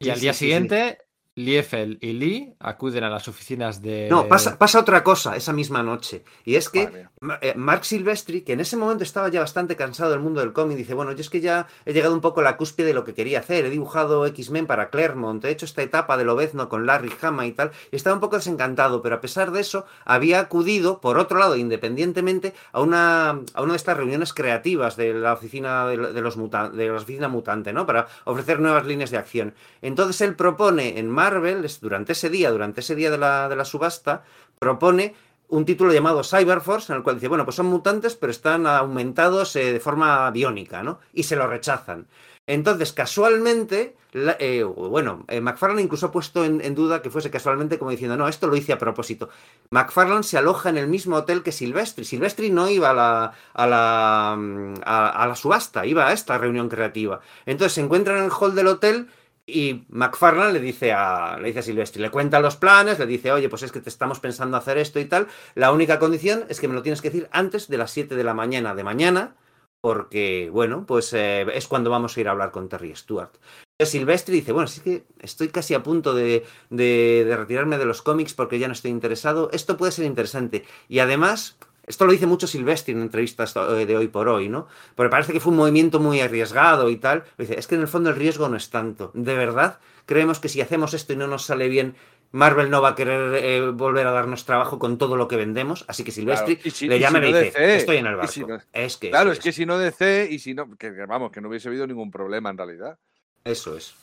Y 0.00 0.06
Sí, 0.06 0.10
al 0.10 0.18
día 0.18 0.32
sí, 0.32 0.38
sí, 0.40 0.44
sí. 0.44 0.44
siguiente, 0.46 0.98
Liefeld 1.36 1.98
y 2.00 2.14
Lee 2.14 2.54
acuden 2.60 3.04
a 3.04 3.10
las 3.10 3.28
oficinas 3.28 3.82
de... 3.82 4.08
No, 4.10 4.26
pasa, 4.26 4.56
pasa 4.58 4.80
otra 4.80 5.04
cosa 5.04 5.36
esa 5.36 5.52
misma 5.52 5.82
noche. 5.82 6.24
Y 6.46 6.56
es 6.56 6.70
que 6.70 7.06
eh, 7.42 7.52
Mark 7.56 7.84
Silvestri, 7.84 8.40
que 8.40 8.54
en 8.54 8.60
ese 8.60 8.78
momento 8.78 9.04
estaba 9.04 9.28
ya 9.28 9.40
bastante 9.40 9.76
cansado 9.76 10.12
del 10.12 10.20
mundo 10.20 10.40
del 10.40 10.54
cómic, 10.54 10.78
dice, 10.78 10.94
bueno, 10.94 11.12
yo 11.12 11.20
es 11.20 11.28
que 11.28 11.42
ya 11.42 11.66
he 11.84 11.92
llegado 11.92 12.14
un 12.14 12.22
poco 12.22 12.40
a 12.40 12.42
la 12.42 12.56
cúspide 12.56 12.86
de 12.86 12.94
lo 12.94 13.04
que 13.04 13.12
quería 13.12 13.40
hacer. 13.40 13.66
He 13.66 13.70
dibujado 13.70 14.24
X-Men 14.24 14.66
para 14.66 14.88
Claremont, 14.88 15.44
he 15.44 15.50
hecho 15.50 15.66
esta 15.66 15.82
etapa 15.82 16.16
del 16.16 16.30
Obezno 16.30 16.70
con 16.70 16.86
Larry 16.86 17.12
Hama 17.20 17.46
y 17.46 17.52
tal, 17.52 17.70
y 17.92 17.96
estaba 17.96 18.14
un 18.14 18.20
poco 18.20 18.36
desencantado, 18.36 19.02
pero 19.02 19.16
a 19.16 19.20
pesar 19.20 19.52
de 19.52 19.60
eso, 19.60 19.84
había 20.06 20.40
acudido, 20.40 21.02
por 21.02 21.18
otro 21.18 21.38
lado, 21.38 21.56
independientemente, 21.56 22.54
a 22.72 22.80
una, 22.80 23.42
a 23.52 23.62
una 23.62 23.72
de 23.72 23.76
estas 23.76 23.98
reuniones 23.98 24.32
creativas 24.32 24.96
de 24.96 25.12
la 25.12 25.34
oficina 25.34 25.86
de, 25.86 25.98
de 25.98 26.20
los 26.22 26.38
muta- 26.38 26.70
de 26.70 26.88
la 26.88 26.96
oficina 26.96 27.28
mutante, 27.28 27.74
¿no? 27.74 27.84
Para 27.84 28.08
ofrecer 28.24 28.58
nuevas 28.58 28.86
líneas 28.86 29.10
de 29.10 29.18
acción. 29.18 29.54
Entonces 29.82 30.22
él 30.22 30.34
propone 30.34 30.98
en 30.98 31.10
Marvel, 31.26 31.66
durante 31.80 32.12
ese 32.12 32.30
día, 32.30 32.50
durante 32.50 32.80
ese 32.80 32.94
día 32.94 33.10
de 33.10 33.18
la, 33.18 33.48
de 33.48 33.56
la 33.56 33.64
subasta, 33.64 34.22
propone 34.60 35.14
un 35.48 35.64
título 35.64 35.92
llamado 35.92 36.22
Cyberforce, 36.22 36.92
en 36.92 36.98
el 36.98 37.02
cual 37.02 37.16
dice, 37.16 37.28
bueno, 37.28 37.44
pues 37.44 37.56
son 37.56 37.66
mutantes, 37.66 38.14
pero 38.14 38.30
están 38.30 38.66
aumentados 38.66 39.56
eh, 39.56 39.72
de 39.72 39.80
forma 39.80 40.30
biónica, 40.30 40.82
¿no? 40.82 41.00
Y 41.12 41.24
se 41.24 41.36
lo 41.36 41.46
rechazan. 41.48 42.06
Entonces, 42.48 42.92
casualmente, 42.92 43.96
eh, 44.12 44.62
bueno, 44.62 45.24
eh, 45.26 45.40
McFarlane 45.40 45.82
incluso 45.82 46.06
ha 46.06 46.12
puesto 46.12 46.44
en, 46.44 46.74
duda 46.76 47.02
que 47.02 47.10
fuese 47.10 47.28
casualmente 47.28 47.76
como 47.76 47.90
diciendo, 47.90 48.16
no, 48.16 48.28
esto 48.28 48.46
lo 48.46 48.54
hice 48.54 48.72
a 48.72 48.78
propósito. 48.78 49.30
McFarlane 49.70 50.22
se 50.22 50.38
aloja 50.38 50.68
en 50.70 50.78
el 50.78 50.86
mismo 50.86 51.16
hotel 51.16 51.42
que 51.42 51.50
Silvestri. 51.50 52.04
Silvestri 52.04 52.50
no 52.50 52.68
iba 52.68 52.90
a 52.90 52.94
la, 52.94 53.32
a 53.52 53.66
la, 53.66 54.36
mm, 54.38 54.74
a, 54.84 55.08
a 55.08 55.26
la 55.26 55.34
subasta, 55.34 55.86
iba 55.86 56.06
a 56.06 56.12
esta 56.12 56.38
reunión 56.38 56.68
creativa. 56.68 57.20
Entonces 57.46 57.72
se 57.72 57.80
encuentran 57.80 58.18
en 58.18 58.24
el 58.24 58.30
hall 58.30 58.54
del 58.54 58.68
hotel 58.68 59.08
y 59.46 59.84
McFarlane 59.88 60.54
le 60.54 60.60
dice 60.60 60.92
a, 60.92 61.38
le 61.38 61.48
dice 61.48 61.60
a 61.60 61.62
Silvestri, 61.62 62.02
le 62.02 62.10
cuenta 62.10 62.40
los 62.40 62.56
planes, 62.56 62.98
le 62.98 63.06
dice, 63.06 63.30
oye, 63.32 63.48
pues 63.48 63.62
es 63.62 63.72
que 63.72 63.80
te 63.80 63.88
estamos 63.88 64.18
pensando 64.20 64.56
hacer 64.56 64.76
esto 64.78 64.98
y 65.00 65.04
tal. 65.04 65.28
La 65.54 65.70
única 65.72 65.98
condición 65.98 66.44
es 66.48 66.60
que 66.60 66.68
me 66.68 66.74
lo 66.74 66.82
tienes 66.82 67.00
que 67.00 67.10
decir 67.10 67.28
antes 67.32 67.68
de 67.68 67.78
las 67.78 67.90
7 67.92 68.16
de 68.16 68.24
la 68.24 68.34
mañana 68.34 68.74
de 68.74 68.84
mañana, 68.84 69.36
porque, 69.80 70.50
bueno, 70.52 70.84
pues 70.86 71.12
eh, 71.12 71.46
es 71.54 71.68
cuando 71.68 71.90
vamos 71.90 72.16
a 72.16 72.20
ir 72.20 72.28
a 72.28 72.32
hablar 72.32 72.50
con 72.50 72.68
Terry 72.68 72.94
Stewart. 72.96 73.30
Silvestri 73.78 74.36
dice, 74.36 74.52
bueno, 74.52 74.68
sí 74.68 74.80
que 74.80 75.04
estoy 75.20 75.48
casi 75.48 75.74
a 75.74 75.82
punto 75.82 76.14
de, 76.14 76.44
de- 76.70 77.24
de 77.26 77.36
retirarme 77.36 77.76
de 77.78 77.84
los 77.84 78.00
cómics 78.02 78.32
porque 78.34 78.58
ya 78.58 78.66
no 78.68 78.72
estoy 78.72 78.90
interesado. 78.90 79.50
Esto 79.52 79.76
puede 79.76 79.92
ser 79.92 80.06
interesante. 80.06 80.64
Y 80.88 81.00
además, 81.00 81.58
esto 81.86 82.04
lo 82.06 82.12
dice 82.12 82.26
mucho 82.26 82.46
Silvestri 82.46 82.92
en 82.94 83.02
entrevistas 83.02 83.54
eh, 83.56 83.86
de 83.86 83.96
hoy 83.96 84.08
por 84.08 84.28
hoy, 84.28 84.48
¿no? 84.48 84.66
Porque 84.94 85.10
parece 85.10 85.32
que 85.32 85.40
fue 85.40 85.52
un 85.52 85.58
movimiento 85.58 86.00
muy 86.00 86.20
arriesgado 86.20 86.88
y 86.90 86.96
tal. 86.96 87.24
Dice, 87.38 87.58
es 87.58 87.66
que 87.66 87.74
en 87.76 87.82
el 87.82 87.88
fondo 87.88 88.10
el 88.10 88.16
riesgo 88.16 88.48
no 88.48 88.56
es 88.56 88.70
tanto. 88.70 89.10
¿De 89.14 89.34
verdad? 89.36 89.78
Creemos 90.06 90.40
que 90.40 90.48
si 90.48 90.60
hacemos 90.60 90.94
esto 90.94 91.12
y 91.12 91.16
no 91.16 91.26
nos 91.26 91.44
sale 91.44 91.68
bien, 91.68 91.94
Marvel 92.32 92.70
no 92.70 92.82
va 92.82 92.90
a 92.90 92.94
querer 92.94 93.34
eh, 93.42 93.70
volver 93.70 94.06
a 94.06 94.10
darnos 94.10 94.44
trabajo 94.44 94.78
con 94.78 94.98
todo 94.98 95.16
lo 95.16 95.28
que 95.28 95.36
vendemos. 95.36 95.84
Así 95.88 96.02
que 96.04 96.10
Silvestri 96.12 96.56
Claro, 96.56 96.68
y 96.68 96.70
si- 96.70 96.88
le 96.88 96.96
y 96.96 97.00
llama 97.00 97.18
si 97.20 97.24
y 97.24 97.30
no 97.32 97.36
le 97.38 97.44
dice, 97.44 97.58
DC, 97.60 97.76
estoy 97.76 97.96
en 97.98 98.06
el 98.06 98.16
barco. 98.16 98.32
si 98.32 98.44
no- 98.44 98.58
es 98.72 98.96
que 98.96 99.10
Claro, 99.10 99.32
es 99.32 99.38
que 99.38 99.52
si 99.52 99.64
no 99.66 99.78
DC 99.78 100.28
y 100.30 100.38
si 100.38 100.54
no, 100.54 100.76
que 100.76 100.90
vamos, 101.06 101.30
que 101.32 101.40
no 101.40 101.48
hubiese 101.48 101.68
habido 101.68 101.86
ningún 101.86 102.10
problema 102.10 102.50
en 102.50 102.58
realidad. 102.58 102.98
Eso 103.44 103.76
es. 103.76 103.94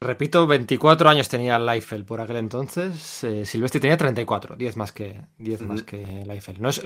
Repito, 0.00 0.46
24 0.46 1.08
años 1.08 1.28
tenía 1.28 1.58
Liefeld 1.58 2.04
por 2.04 2.20
aquel 2.20 2.36
entonces. 2.36 3.24
eh, 3.24 3.46
Silvestri 3.46 3.80
tenía 3.80 3.96
34, 3.96 4.56
10 4.56 4.76
más 4.76 4.92
que, 4.92 5.20
10 5.38 5.62
más 5.62 5.82
que 5.82 5.98
Liefeld. 6.26 6.58
No 6.60 6.68
es, 6.68 6.82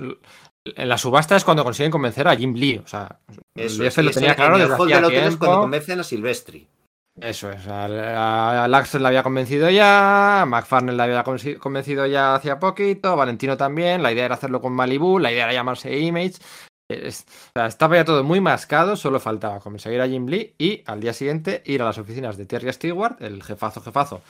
en 0.65 0.89
la 0.89 0.97
subasta 0.99 1.37
es 1.37 1.45
cuando 1.45 1.65
consiguen 1.65 1.91
convencer 1.91 2.29
a 2.29 2.37
Jim 2.37 2.55
Lee. 2.55 2.81
O 2.85 2.87
sea, 2.87 3.19
Eso 3.55 3.83
Y 3.83 4.05
lo 4.05 4.11
tenía 4.11 4.31
en 4.31 4.35
claro 4.37 4.59
desde 4.59 4.75
hacía 4.75 4.99
hotel 4.99 5.19
es 5.25 5.37
cuando 5.37 5.39
tiempo. 5.39 5.61
convencen 5.63 6.01
a 6.01 6.05
Silvestri. 6.05 6.69
Eso 7.21 7.51
es. 7.51 7.67
A, 7.67 8.67
Laxton 8.69 9.03
le 9.03 9.09
había 9.09 9.23
convencido 9.23 9.69
ya, 9.69 10.43
a 10.43 10.47
McFarlane 10.47 10.97
le 10.97 11.03
había 11.03 11.25
convencido 11.25 12.07
ya 12.07 12.37
hacía 12.37 12.59
poquito, 12.59 13.09
a 13.11 13.15
Valentino 13.15 13.57
también. 13.57 14.03
La 14.03 14.13
idea 14.13 14.25
era 14.27 14.37
hacerlo 14.37 14.61
con 14.61 14.73
Malibu, 14.73 15.19
la 15.19 15.33
idea 15.33 15.45
era 15.45 15.53
llamarse 15.53 15.99
Image. 15.99 16.35
Estaba 16.91 17.97
ya 17.97 18.05
todo 18.05 18.25
muy 18.25 18.41
mascado, 18.41 18.97
solo 18.97 19.21
faltaba 19.21 19.61
conseguir 19.61 20.01
a 20.01 20.09
Jim 20.09 20.27
Lee 20.27 20.55
y 20.59 20.83
al 20.87 21.01
día 21.01 21.13
siguiente 21.13 21.63
ir 21.67 21.83
a 21.83 21.87
las 21.87 21.99
oficinas 21.99 22.37
de 22.37 22.47
Terry 22.47 22.73
Stewart, 22.73 23.17
el 23.21 23.43
jefazo 23.43 23.81
jefazo 23.81 24.23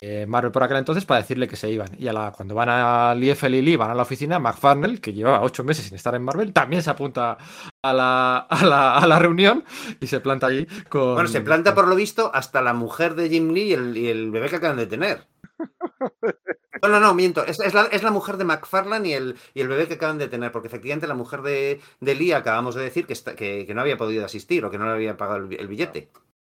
eh, 0.00 0.26
Marvel 0.26 0.50
por 0.50 0.62
aquel 0.62 0.78
entonces 0.78 1.04
para 1.04 1.20
decirle 1.20 1.46
que 1.46 1.56
se 1.56 1.70
iban. 1.70 1.88
Y 1.98 2.08
a 2.08 2.12
la, 2.12 2.32
cuando 2.32 2.54
van 2.54 2.68
a 2.68 3.14
Liefeld 3.14 3.54
y 3.54 3.62
Lee, 3.62 3.76
van 3.76 3.90
a 3.90 3.94
la 3.94 4.02
oficina, 4.02 4.38
McFarnell, 4.38 5.00
que 5.00 5.12
llevaba 5.12 5.42
ocho 5.42 5.64
meses 5.64 5.84
sin 5.84 5.94
estar 5.94 6.14
en 6.14 6.24
Marvel, 6.24 6.52
también 6.52 6.82
se 6.82 6.90
apunta 6.90 7.38
a 7.82 7.92
la, 7.92 8.38
a 8.38 8.66
la, 8.66 8.96
a 8.96 9.06
la 9.06 9.18
reunión 9.18 9.64
y 10.00 10.06
se 10.06 10.20
planta 10.20 10.46
allí 10.48 10.66
con... 10.88 11.14
Bueno, 11.14 11.28
se 11.28 11.40
planta 11.40 11.74
por 11.74 11.88
lo 11.88 11.94
visto 11.94 12.30
hasta 12.34 12.62
la 12.62 12.72
mujer 12.72 13.14
de 13.14 13.28
Jim 13.28 13.52
Lee 13.52 13.68
y 13.68 13.72
el, 13.74 13.96
y 13.96 14.08
el 14.08 14.30
bebé 14.30 14.48
que 14.48 14.56
acaban 14.56 14.76
de 14.76 14.86
tener. 14.86 15.26
No, 16.82 16.88
no, 16.88 16.98
no, 17.00 17.14
miento. 17.14 17.44
Es, 17.46 17.60
es 17.60 17.74
la, 17.74 17.82
es 17.84 18.02
la 18.02 18.10
mujer 18.10 18.36
de 18.36 18.44
McFarlane 18.44 19.08
y 19.08 19.12
el, 19.12 19.36
y 19.54 19.60
el 19.60 19.68
bebé 19.68 19.86
que 19.86 19.94
acaban 19.94 20.18
de 20.18 20.28
tener, 20.28 20.50
porque 20.50 20.68
efectivamente 20.68 21.06
la 21.06 21.14
mujer 21.14 21.42
de, 21.42 21.80
de 22.00 22.14
Lee 22.14 22.32
acabamos 22.32 22.74
de 22.74 22.82
decir 22.82 23.06
que, 23.06 23.12
está- 23.12 23.36
que, 23.36 23.64
que 23.66 23.74
no 23.74 23.80
había 23.82 23.96
podido 23.96 24.24
asistir 24.24 24.64
o 24.64 24.70
que 24.70 24.78
no 24.78 24.86
le 24.86 24.92
había 24.92 25.16
pagado 25.16 25.38
el, 25.46 25.52
el 25.60 25.68
billete. 25.68 26.10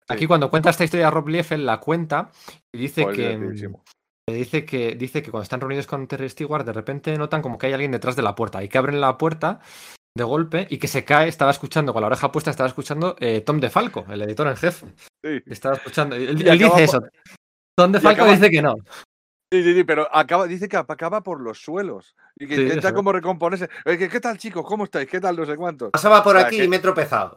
Aquí 0.09 0.27
cuando 0.27 0.49
cuenta 0.49 0.69
esta 0.69 0.83
historia 0.83 1.09
Rob 1.11 1.27
Liefeld 1.29 1.63
la 1.65 1.79
cuenta 1.79 2.29
y 2.73 2.77
dice 2.77 3.03
Joder, 3.03 3.15
que... 3.39 3.69
Dice 4.29 4.65
que, 4.65 4.95
dice 4.95 5.21
que 5.23 5.31
cuando 5.31 5.43
están 5.43 5.61
reunidos 5.61 5.87
con 5.87 6.05
Terry 6.05 6.27
Stewart, 6.29 6.65
de 6.65 6.73
repente 6.73 7.17
notan 7.17 7.41
como 7.41 7.57
que 7.57 7.67
hay 7.67 7.73
alguien 7.73 7.91
detrás 7.91 8.17
de 8.17 8.21
la 8.23 8.35
puerta 8.35 8.61
y 8.61 8.67
que 8.67 8.77
abren 8.77 8.99
la 8.99 9.17
puerta 9.17 9.61
de 10.17 10.23
golpe 10.25 10.67
y 10.69 10.79
que 10.79 10.89
se 10.89 11.05
cae. 11.05 11.29
Estaba 11.29 11.51
escuchando, 11.51 11.93
con 11.93 12.01
la 12.01 12.07
oreja 12.07 12.29
puesta, 12.29 12.51
estaba 12.51 12.67
escuchando 12.67 13.15
eh, 13.21 13.39
Tom 13.39 13.61
DeFalco, 13.61 14.05
el 14.09 14.21
editor 14.23 14.47
en 14.49 14.57
jefe. 14.57 14.85
Sí. 15.23 15.41
Estaba 15.45 15.75
escuchando. 15.77 16.17
Él, 16.17 16.41
Y 16.41 16.49
él 16.49 16.61
acaba 16.61 16.79
dice 16.79 16.83
eso. 16.83 16.99
Tom 17.77 17.93
DeFalco 17.93 18.23
acaba- 18.23 18.35
dice 18.35 18.49
que 18.51 18.61
no. 18.61 18.75
Sí, 19.51 19.63
sí, 19.63 19.73
sí, 19.75 19.83
pero 19.85 20.13
acaba, 20.13 20.45
dice 20.45 20.67
que 20.67 20.75
acaba 20.75 21.21
por 21.21 21.39
los 21.39 21.59
suelos. 21.61 22.15
Y 22.35 22.47
que 22.47 22.55
Sí, 22.57 22.61
intenta 22.63 22.93
como 22.93 23.13
recomponerse. 23.13 23.69
¿Qué, 23.85 24.09
qué 24.09 24.19
tal, 24.19 24.37
chicos? 24.37 24.65
¿Cómo 24.65 24.83
estáis? 24.83 25.07
¿Qué 25.09 25.21
tal? 25.21 25.37
No 25.37 25.45
sé 25.45 25.55
cuántos. 25.55 25.91
Pasaba 25.91 26.21
por 26.21 26.35
O 26.35 26.39
sea, 26.39 26.47
aquí 26.47 26.57
que- 26.57 26.65
y 26.65 26.67
me 26.67 26.75
he 26.77 26.79
tropezado. 26.79 27.35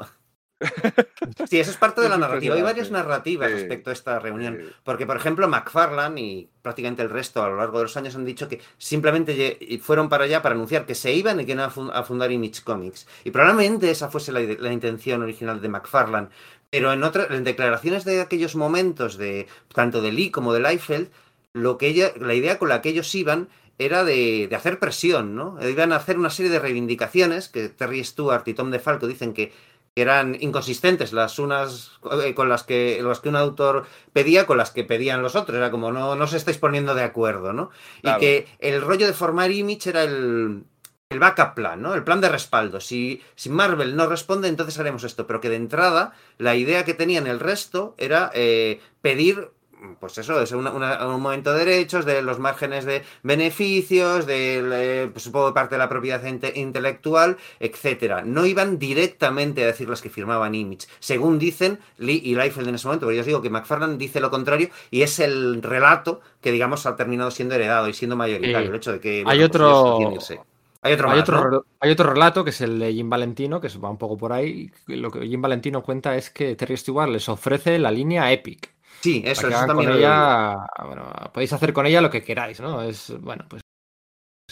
Sí, 1.48 1.58
eso 1.60 1.70
es 1.70 1.76
parte 1.76 2.00
de 2.00 2.08
la 2.08 2.18
narrativa. 2.18 2.54
Hay 2.54 2.62
varias 2.62 2.90
narrativas 2.90 3.48
Sí. 3.48 3.54
respecto 3.54 3.90
a 3.90 3.92
esta 3.92 4.18
reunión. 4.18 4.58
Sí. 4.60 4.68
Porque, 4.84 5.06
por 5.06 5.16
ejemplo, 5.16 5.46
McFarlane 5.48 6.20
y 6.20 6.50
prácticamente 6.62 7.02
el 7.02 7.10
resto 7.10 7.42
a 7.42 7.48
lo 7.48 7.56
largo 7.56 7.78
de 7.78 7.84
los 7.84 7.96
años 7.96 8.14
han 8.14 8.24
dicho 8.24 8.48
que 8.48 8.60
simplemente 8.76 9.78
fueron 9.82 10.08
para 10.08 10.24
allá 10.24 10.42
para 10.42 10.54
anunciar 10.54 10.86
que 10.86 10.94
se 10.94 11.12
iban 11.12 11.40
y 11.40 11.46
que 11.46 11.52
iban 11.52 11.64
a 11.64 11.70
fun- 11.70 11.90
a 11.92 12.02
fundar 12.02 12.30
Image 12.32 12.62
Comics. 12.62 13.06
Y 13.24 13.30
probablemente 13.30 13.90
esa 13.90 14.10
fuese 14.10 14.32
la 14.32 14.72
intención 14.72 15.22
original 15.22 15.60
de 15.60 15.68
McFarlane. 15.68 16.28
Pero 16.70 16.92
en 16.92 17.02
otras, 17.04 17.30
en 17.30 17.44
declaraciones 17.44 18.04
de 18.04 18.20
aquellos 18.20 18.54
momentos, 18.54 19.16
de 19.16 19.46
tanto 19.74 20.00
de 20.02 20.12
Lee 20.12 20.30
como 20.30 20.52
de 20.52 20.60
Liefeld, 20.60 21.10
lo 21.52 21.78
que 21.78 21.88
ella, 21.88 22.12
la 22.20 22.34
idea 22.34 22.58
con 22.58 22.68
la 22.68 22.80
que 22.82 22.90
ellos 22.90 23.14
iban 23.14 23.48
era 23.78 24.04
de, 24.04 24.46
de 24.48 24.56
hacer 24.56 24.78
presión, 24.78 25.34
¿no? 25.34 25.56
Iban 25.66 25.92
a 25.92 25.96
hacer 25.96 26.18
una 26.18 26.30
serie 26.30 26.52
de 26.52 26.58
reivindicaciones 26.58 27.48
que 27.48 27.70
Terry 27.70 28.04
Stewart 28.04 28.46
y 28.46 28.54
Tom 28.54 28.70
DeFalco 28.70 29.06
dicen 29.06 29.32
que, 29.32 29.52
que 29.94 30.02
eran 30.02 30.36
inconsistentes 30.38 31.12
las 31.12 31.38
unas 31.38 31.92
eh, 32.22 32.34
con 32.34 32.48
las 32.48 32.62
que 32.62 33.00
las 33.02 33.20
que 33.20 33.30
un 33.30 33.36
autor 33.36 33.86
pedía 34.12 34.46
con 34.46 34.58
las 34.58 34.70
que 34.70 34.84
pedían 34.84 35.22
los 35.22 35.34
otros. 35.34 35.56
Era 35.56 35.70
como 35.70 35.92
no, 35.92 36.14
no 36.14 36.24
os 36.24 36.34
estáis 36.34 36.58
poniendo 36.58 36.94
de 36.94 37.04
acuerdo, 37.04 37.54
¿no? 37.54 37.70
Claro. 38.02 38.18
Y 38.18 38.20
que 38.20 38.48
el 38.58 38.82
rollo 38.82 39.06
de 39.06 39.14
formar 39.14 39.50
Image 39.50 39.88
era 39.88 40.02
el, 40.04 40.64
el 41.08 41.18
backup 41.18 41.54
plan, 41.54 41.80
¿no? 41.80 41.94
El 41.94 42.04
plan 42.04 42.20
de 42.20 42.28
respaldo. 42.28 42.80
Si, 42.80 43.22
si 43.34 43.48
Marvel 43.48 43.96
no 43.96 44.06
responde, 44.06 44.48
entonces 44.48 44.78
haremos 44.78 45.04
esto. 45.04 45.26
Pero 45.26 45.40
que 45.40 45.48
de 45.48 45.56
entrada, 45.56 46.12
la 46.36 46.54
idea 46.54 46.84
que 46.84 46.92
tenían 46.92 47.26
el 47.26 47.40
resto 47.40 47.94
era 47.98 48.30
eh, 48.34 48.80
pedir. 49.00 49.50
Pues 49.98 50.18
eso, 50.18 50.40
es 50.42 50.52
una- 50.52 50.72
una- 50.72 51.06
un 51.06 51.22
momento 51.22 51.52
de 51.54 51.64
derechos, 51.64 52.04
de 52.04 52.20
los 52.22 52.38
márgenes 52.38 52.84
de 52.84 53.02
beneficios, 53.22 54.26
de, 54.26 55.08
pues, 55.12 55.24
supongo 55.24 55.54
parte 55.54 55.74
de 55.74 55.78
la 55.78 55.88
propiedad 55.88 56.22
inte- 56.24 56.52
intelectual, 56.54 57.36
etcétera. 57.58 58.22
No 58.22 58.44
iban 58.46 58.78
directamente 58.78 59.62
a 59.62 59.66
decirles 59.66 60.02
que 60.02 60.10
firmaban 60.10 60.54
Image. 60.54 60.86
Según 60.98 61.38
dicen 61.38 61.78
Lee 61.98 62.20
y 62.24 62.34
Liefeld 62.34 62.68
en 62.68 62.74
ese 62.74 62.86
momento, 62.86 63.06
porque 63.06 63.16
yo 63.16 63.20
os 63.20 63.26
digo 63.26 63.42
que 63.42 63.50
McFarlane 63.50 63.96
dice 63.96 64.20
lo 64.20 64.30
contrario 64.30 64.68
y 64.90 65.02
es 65.02 65.18
el 65.18 65.62
relato 65.62 66.20
que, 66.40 66.52
digamos, 66.52 66.84
ha 66.86 66.96
terminado 66.96 67.30
siendo 67.30 67.54
heredado 67.54 67.88
y 67.88 67.94
siendo 67.94 68.16
mayoritario. 68.16 68.68
El 68.70 68.76
hecho 68.76 68.92
de 68.92 69.00
que. 69.00 69.18
Hay 69.18 69.24
bueno, 69.24 69.48
pues 69.48 69.62
otro-. 69.62 70.46
Hay 70.82 70.94
otro, 70.94 71.10
Hay 71.10 71.18
más, 71.18 71.28
otro, 71.28 71.66
hay 71.78 71.90
otro 71.90 72.10
relato 72.10 72.42
que 72.42 72.50
es 72.50 72.60
el 72.62 72.78
de 72.78 72.92
Jim 72.94 73.10
Valentino, 73.10 73.60
que 73.60 73.68
va 73.78 73.90
un 73.90 73.98
poco 73.98 74.16
por 74.16 74.32
ahí. 74.32 74.70
Lo 74.86 75.10
que 75.10 75.26
Jim 75.26 75.42
Valentino 75.42 75.82
cuenta 75.82 76.16
es 76.16 76.30
que 76.30 76.54
Terry 76.56 76.78
Stewart 76.78 77.10
les 77.10 77.28
ofrece 77.28 77.78
la 77.78 77.90
línea 77.90 78.32
Epic. 78.32 78.70
Sí, 79.00 79.22
eso, 79.24 79.48
eso 79.48 79.66
también 79.66 79.90
con 79.90 79.98
ella, 79.98 80.66
bueno, 80.84 81.10
podéis 81.32 81.52
hacer 81.52 81.72
con 81.72 81.86
ella 81.86 82.00
lo 82.00 82.10
que 82.10 82.22
queráis, 82.22 82.60
¿no? 82.60 82.82
Es, 82.82 83.12
bueno, 83.20 83.46
pues. 83.48 83.62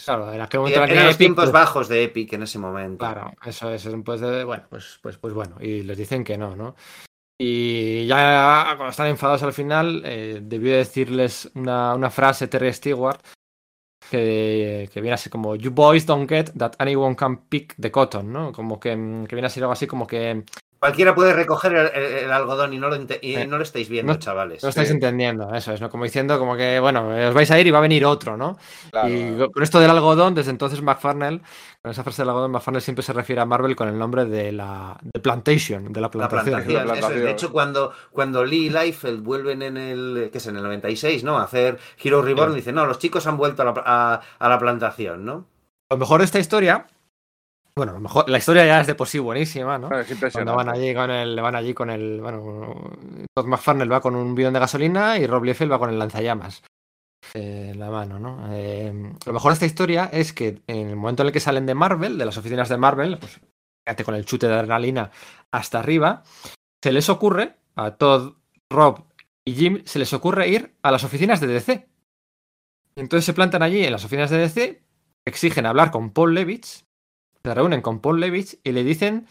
Claro, 0.03 0.33
en 0.33 0.41
aquel 0.41 0.61
momento 0.61 0.79
la 0.79 0.85
Eran 0.85 0.95
línea 0.95 1.07
los 1.07 1.15
Epic, 1.15 1.27
tiempos 1.27 1.43
pues, 1.45 1.53
bajos 1.53 1.87
de 1.89 2.03
Epic 2.05 2.33
en 2.33 2.43
ese 2.43 2.57
momento. 2.57 2.99
Claro, 2.99 3.33
eso 3.45 3.71
es. 3.71 3.87
Pues, 4.03 4.21
de- 4.21 4.43
bueno, 4.43 4.63
pues, 4.69 4.97
pues, 5.03 5.17
pues 5.17 5.33
bueno. 5.33 5.57
Y 5.59 5.83
les 5.83 5.97
dicen 5.97 6.23
que 6.23 6.37
no, 6.37 6.55
¿no? 6.55 6.75
Y 7.41 8.05
ya 8.07 8.73
cuando 8.75 8.89
están 8.89 9.07
enfadados 9.07 9.43
al 9.43 9.53
final, 9.53 10.01
eh, 10.05 10.39
debió 10.41 10.75
decirles 10.75 11.49
una, 11.55 11.93
una 11.95 12.09
frase 12.09 12.47
Terry 12.47 12.73
Stewart 12.73 13.19
que, 14.09 14.89
que 14.91 15.01
viene 15.01 15.13
así 15.13 15.29
como 15.29 15.55
You 15.55 15.71
boys 15.71 16.05
don't 16.05 16.27
get 16.27 16.51
that 16.57 16.73
anyone 16.79 17.15
can 17.15 17.45
pick 17.47 17.75
the 17.79 17.91
cotton, 17.91 18.33
¿no? 18.33 18.51
Como 18.51 18.79
que, 18.79 18.95
mm, 18.95 19.25
que 19.25 19.35
viene 19.35 19.47
a 19.47 19.49
ser 19.49 19.63
algo 19.63 19.73
así 19.73 19.87
como 19.87 20.07
que 20.07 20.43
Cualquiera 20.79 21.13
puede 21.13 21.33
recoger 21.33 21.73
el, 21.73 21.87
el- 21.93 22.13
el 22.25 22.31
algodón 22.31 22.73
y 22.73 22.77
no 22.79 22.87
lo, 22.89 22.95
y 23.21 23.35
no 23.47 23.57
lo 23.57 23.63
estáis 23.63 23.89
viendo, 23.89 24.13
no- 24.13 24.19
chavales. 24.19 24.63
no 24.63 24.69
estáis 24.69 24.87
Sí. 24.87 24.93
entendiendo, 24.93 25.53
eso 25.53 25.73
es, 25.73 25.81
¿no? 25.81 25.89
Como 25.89 26.05
diciendo 26.05 26.39
como 26.39 26.55
que, 26.55 26.79
bueno, 26.79 27.09
os 27.27 27.33
vais 27.33 27.51
a 27.51 27.59
ir 27.59 27.67
y 27.67 27.71
va 27.71 27.79
a 27.79 27.81
venir 27.81 28.05
otro, 28.05 28.37
¿no? 28.37 28.57
Claro, 28.91 29.09
y 29.09 29.35
con 29.51 29.61
esto 29.61 29.79
del 29.81 29.89
algodón, 29.91 30.35
desde 30.35 30.51
entonces 30.51 30.81
McFarnell, 30.81 31.41
con 31.81 31.91
esa 31.91 32.03
frase 32.03 32.21
del 32.21 32.29
algodón, 32.29 32.51
McFarnell 32.51 32.81
siempre 32.81 33.03
se 33.03 33.11
refiere 33.13 33.41
a 33.41 33.45
Marvel 33.45 33.75
con 33.75 33.89
el 33.89 33.97
nombre 33.99 34.23
de 34.25 34.51
la 34.53 34.97
de 35.01 35.19
plantation, 35.19 35.91
de 35.91 35.99
la 35.99 36.07
La 36.07 36.11
plantación. 36.11 36.43
plantación, 36.61 36.87
La 36.87 36.93
eso 36.97 37.09
es. 37.11 37.23
De 37.23 37.31
hecho, 37.31 37.51
cuando, 37.51 37.91
cuando 38.11 38.45
Lee 38.45 38.67
y 38.67 38.69
Liefeld 38.69 39.21
vuelven 39.21 39.61
en 39.61 39.75
el, 39.77 40.29
que 40.31 40.37
es 40.37 40.47
en 40.47 40.55
el 40.55 40.63
96, 40.63 41.23
¿no? 41.25 41.37
A 41.39 41.43
hacer 41.43 41.77
Hero 42.01 42.21
Reborn, 42.21 42.51
Sí. 42.53 42.57
dicen, 42.57 42.75
no, 42.75 42.85
los 42.85 42.99
chicos 42.99 43.27
han 43.27 43.35
vuelto 43.37 43.63
a 43.63 43.65
la, 43.65 43.73
a- 43.85 44.21
a 44.39 44.49
la 44.49 44.57
plantación, 44.59 45.25
¿no? 45.25 45.45
Lo 45.89 45.97
mejor 45.97 46.21
esta 46.21 46.39
historia, 46.39 46.85
bueno, 47.79 47.93
lo 47.93 47.99
mejor, 47.99 48.29
la 48.29 48.37
historia 48.37 48.65
ya 48.65 48.81
es 48.81 48.87
de 48.87 48.95
por 48.95 49.07
sí 49.07 49.19
buenísima, 49.19 49.77
¿no? 49.77 49.89
Es 49.97 50.07
Cuando 50.33 50.55
van 50.55 50.69
allí 50.69 50.93
con 50.93 51.09
el, 51.09 51.39
van 51.39 51.55
allí 51.55 51.73
con 51.73 51.89
el, 51.89 52.21
bueno, 52.21 52.91
Todd 53.33 53.45
McFarlane 53.45 53.89
va 53.89 54.01
con 54.01 54.15
un 54.15 54.35
bidón 54.35 54.53
de 54.53 54.59
gasolina 54.59 55.17
y 55.17 55.25
Rob 55.25 55.43
Liefeld 55.43 55.71
va 55.71 55.79
con 55.79 55.89
el 55.89 55.97
lanzallamas 55.97 56.61
eh, 57.33 57.69
en 57.71 57.79
la 57.79 57.89
mano, 57.89 58.19
¿no? 58.19 58.49
Eh, 58.51 58.91
lo 59.25 59.33
mejor 59.33 59.51
de 59.51 59.53
esta 59.53 59.65
historia 59.65 60.09
es 60.11 60.33
que 60.33 60.61
en 60.67 60.89
el 60.89 60.95
momento 60.95 61.23
en 61.23 61.27
el 61.27 61.33
que 61.33 61.39
salen 61.39 61.65
de 61.65 61.73
Marvel, 61.73 62.17
de 62.17 62.25
las 62.25 62.37
oficinas 62.37 62.69
de 62.69 62.77
Marvel, 62.77 63.17
pues 63.17 63.39
fíjate 63.85 64.03
con 64.03 64.15
el 64.15 64.25
chute 64.25 64.47
de 64.47 64.55
adrenalina 64.55 65.11
hasta 65.51 65.79
arriba, 65.79 66.23
se 66.83 66.91
les 66.91 67.09
ocurre 67.09 67.55
a 67.75 67.91
Todd, 67.91 68.33
Rob 68.69 69.05
y 69.45 69.53
Jim, 69.53 69.81
se 69.85 69.99
les 69.99 70.13
ocurre 70.13 70.49
ir 70.49 70.75
a 70.81 70.91
las 70.91 71.03
oficinas 71.03 71.39
de 71.39 71.47
DC. 71.47 71.89
Entonces 72.95 73.25
se 73.25 73.33
plantan 73.33 73.63
allí 73.63 73.83
en 73.83 73.91
las 73.93 74.03
oficinas 74.03 74.29
de 74.29 74.37
DC, 74.37 74.83
exigen 75.25 75.65
hablar 75.65 75.91
con 75.91 76.11
Paul 76.11 76.33
Levitz, 76.33 76.88
se 77.43 77.53
reúnen 77.53 77.81
con 77.81 77.99
Paul 77.99 78.19
Levitz 78.19 78.57
y 78.63 78.71
le 78.71 78.83
dicen 78.83 79.27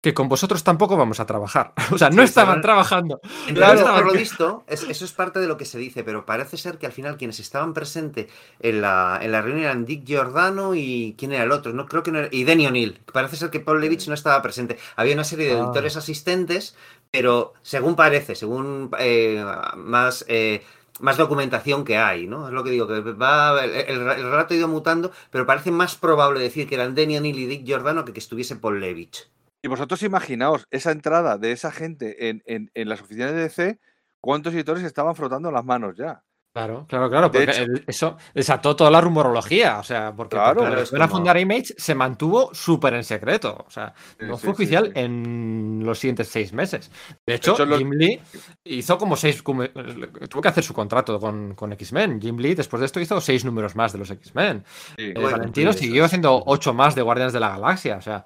que 0.00 0.14
con 0.14 0.28
vosotros 0.28 0.62
tampoco 0.62 0.96
vamos 0.96 1.18
a 1.18 1.26
trabajar. 1.26 1.72
O 1.92 1.98
sea, 1.98 2.08
no 2.10 2.22
Sí, 2.22 2.28
estaban 2.28 2.60
trabajando. 2.62 3.20
Entonces, 3.48 3.54
Claro, 3.82 3.94
por 3.96 4.06
lo 4.06 4.12
visto, 4.12 4.64
es- 4.68 4.84
eso 4.84 5.04
es 5.04 5.12
parte 5.12 5.40
de 5.40 5.48
lo 5.48 5.56
que 5.56 5.64
se 5.64 5.76
dice, 5.78 6.04
pero 6.04 6.24
parece 6.24 6.56
ser 6.56 6.78
que 6.78 6.86
al 6.86 6.92
final 6.92 7.16
quienes 7.16 7.40
estaban 7.40 7.74
presentes 7.74 8.30
en 8.60 8.80
la, 8.80 9.18
en 9.20 9.32
la 9.32 9.42
reunión 9.42 9.64
eran 9.64 9.84
Dick 9.84 10.04
Giordano 10.06 10.74
y 10.76 11.16
quién 11.18 11.32
era 11.32 11.42
el 11.42 11.50
otro, 11.50 11.72
no 11.72 11.86
creo 11.86 12.04
que 12.04 12.12
no 12.12 12.20
era, 12.20 12.28
y 12.30 12.44
Denny 12.44 12.66
O'Neill. 12.68 13.00
Parece 13.12 13.36
ser 13.36 13.50
que 13.50 13.58
Paul 13.60 13.80
Levitch 13.80 14.06
no 14.06 14.14
estaba 14.14 14.40
presente. 14.40 14.78
Había 14.94 15.14
una 15.14 15.24
serie 15.24 15.46
de 15.46 15.58
Ah. 15.60 15.64
editores 15.64 15.96
asistentes, 15.96 16.76
pero 17.10 17.54
según 17.62 17.96
parece, 17.96 18.36
según 18.36 18.90
eh, 19.00 19.44
más 19.76 20.24
eh, 20.28 20.62
más 21.00 21.16
documentación 21.16 21.84
que 21.84 21.96
hay, 21.98 22.26
¿no? 22.26 22.48
Es 22.48 22.52
lo 22.54 22.64
que 22.64 22.70
digo, 22.70 22.86
que 22.86 23.00
va 23.00 23.64
el, 23.64 23.70
el, 23.72 24.04
relato 24.04 24.54
ha 24.54 24.56
ido 24.56 24.68
mutando, 24.68 25.12
pero 25.30 25.46
parece 25.46 25.70
más 25.70 25.96
probable 25.96 26.40
decir 26.40 26.68
que 26.68 26.74
eran 26.74 26.94
Denny 26.94 27.16
O'Neill 27.18 27.38
y 27.38 27.46
Dick 27.46 27.64
Giordano 27.64 28.04
que 28.04 28.12
que 28.12 28.20
estuviese 28.20 28.56
Paul 28.56 28.80
Levitch. 28.80 29.30
Y 29.62 29.68
vosotros 29.68 30.02
imaginaos 30.02 30.66
esa 30.70 30.92
entrada 30.92 31.36
de 31.38 31.52
esa 31.52 31.72
gente 31.72 32.28
en, 32.28 32.42
en- 32.46 32.70
en 32.74 32.88
las 32.88 33.00
oficinas 33.00 33.32
de 33.32 33.40
DC, 33.42 33.80
¿cuántos 34.20 34.54
editores 34.54 34.84
estaban 34.84 35.14
frotando 35.16 35.50
las 35.50 35.64
manos 35.64 35.96
ya? 35.96 36.22
Claro, 36.54 36.86
claro, 36.88 37.08
claro, 37.08 37.30
porque 37.30 37.50
hecho- 37.50 37.64
eso 37.86 38.16
desató 38.34 38.74
toda 38.74 38.90
la 38.90 39.00
rumorología, 39.00 39.78
o 39.78 39.82
sea, 39.84 40.12
porque, 40.16 40.36
Claro, 40.36 41.08
fundar 41.08 41.38
Image 41.38 41.74
se 41.76 41.94
mantuvo 41.94 42.52
súper 42.52 42.94
en 42.94 43.04
secreto, 43.04 43.64
o 43.66 43.70
sea, 43.70 43.94
no 44.20 44.36
sí, 44.36 44.40
fue 44.46 44.54
sí, 44.54 44.62
oficial 44.62 44.86
sí. 44.86 44.92
en 45.00 45.82
los 45.84 45.98
siguientes 46.00 46.28
seis 46.28 46.52
meses. 46.52 46.90
De 47.24 47.34
hecho, 47.34 47.52
hecho, 47.52 47.64
los- 47.66 47.78
Jim 47.78 47.90
Lee 47.92 48.20
hizo 48.64 48.98
como 48.98 49.14
seis, 49.14 49.42
tuvo 49.44 50.42
que 50.42 50.48
hacer 50.48 50.64
su 50.64 50.74
contrato 50.74 51.20
con, 51.20 51.54
con 51.54 51.72
X-Men. 51.74 52.20
Jim 52.20 52.36
Lee 52.38 52.54
después 52.54 52.80
de 52.80 52.86
esto 52.86 52.98
hizo 52.98 53.20
seis 53.20 53.44
números 53.44 53.76
más 53.76 53.92
de 53.92 53.98
los 53.98 54.10
X-Men. 54.10 54.64
Sí. 54.96 55.04
Eh, 55.04 55.12
Bueno, 55.14 55.30
Valentino 55.30 55.72
sí, 55.72 55.80
siguió 55.80 56.04
haciendo 56.06 56.42
ocho 56.46 56.74
más 56.74 56.94
de 56.96 57.02
Guardianes 57.02 57.34
de 57.34 57.40
la 57.40 57.50
Galaxia. 57.50 57.98
O 57.98 58.02
sea, 58.02 58.24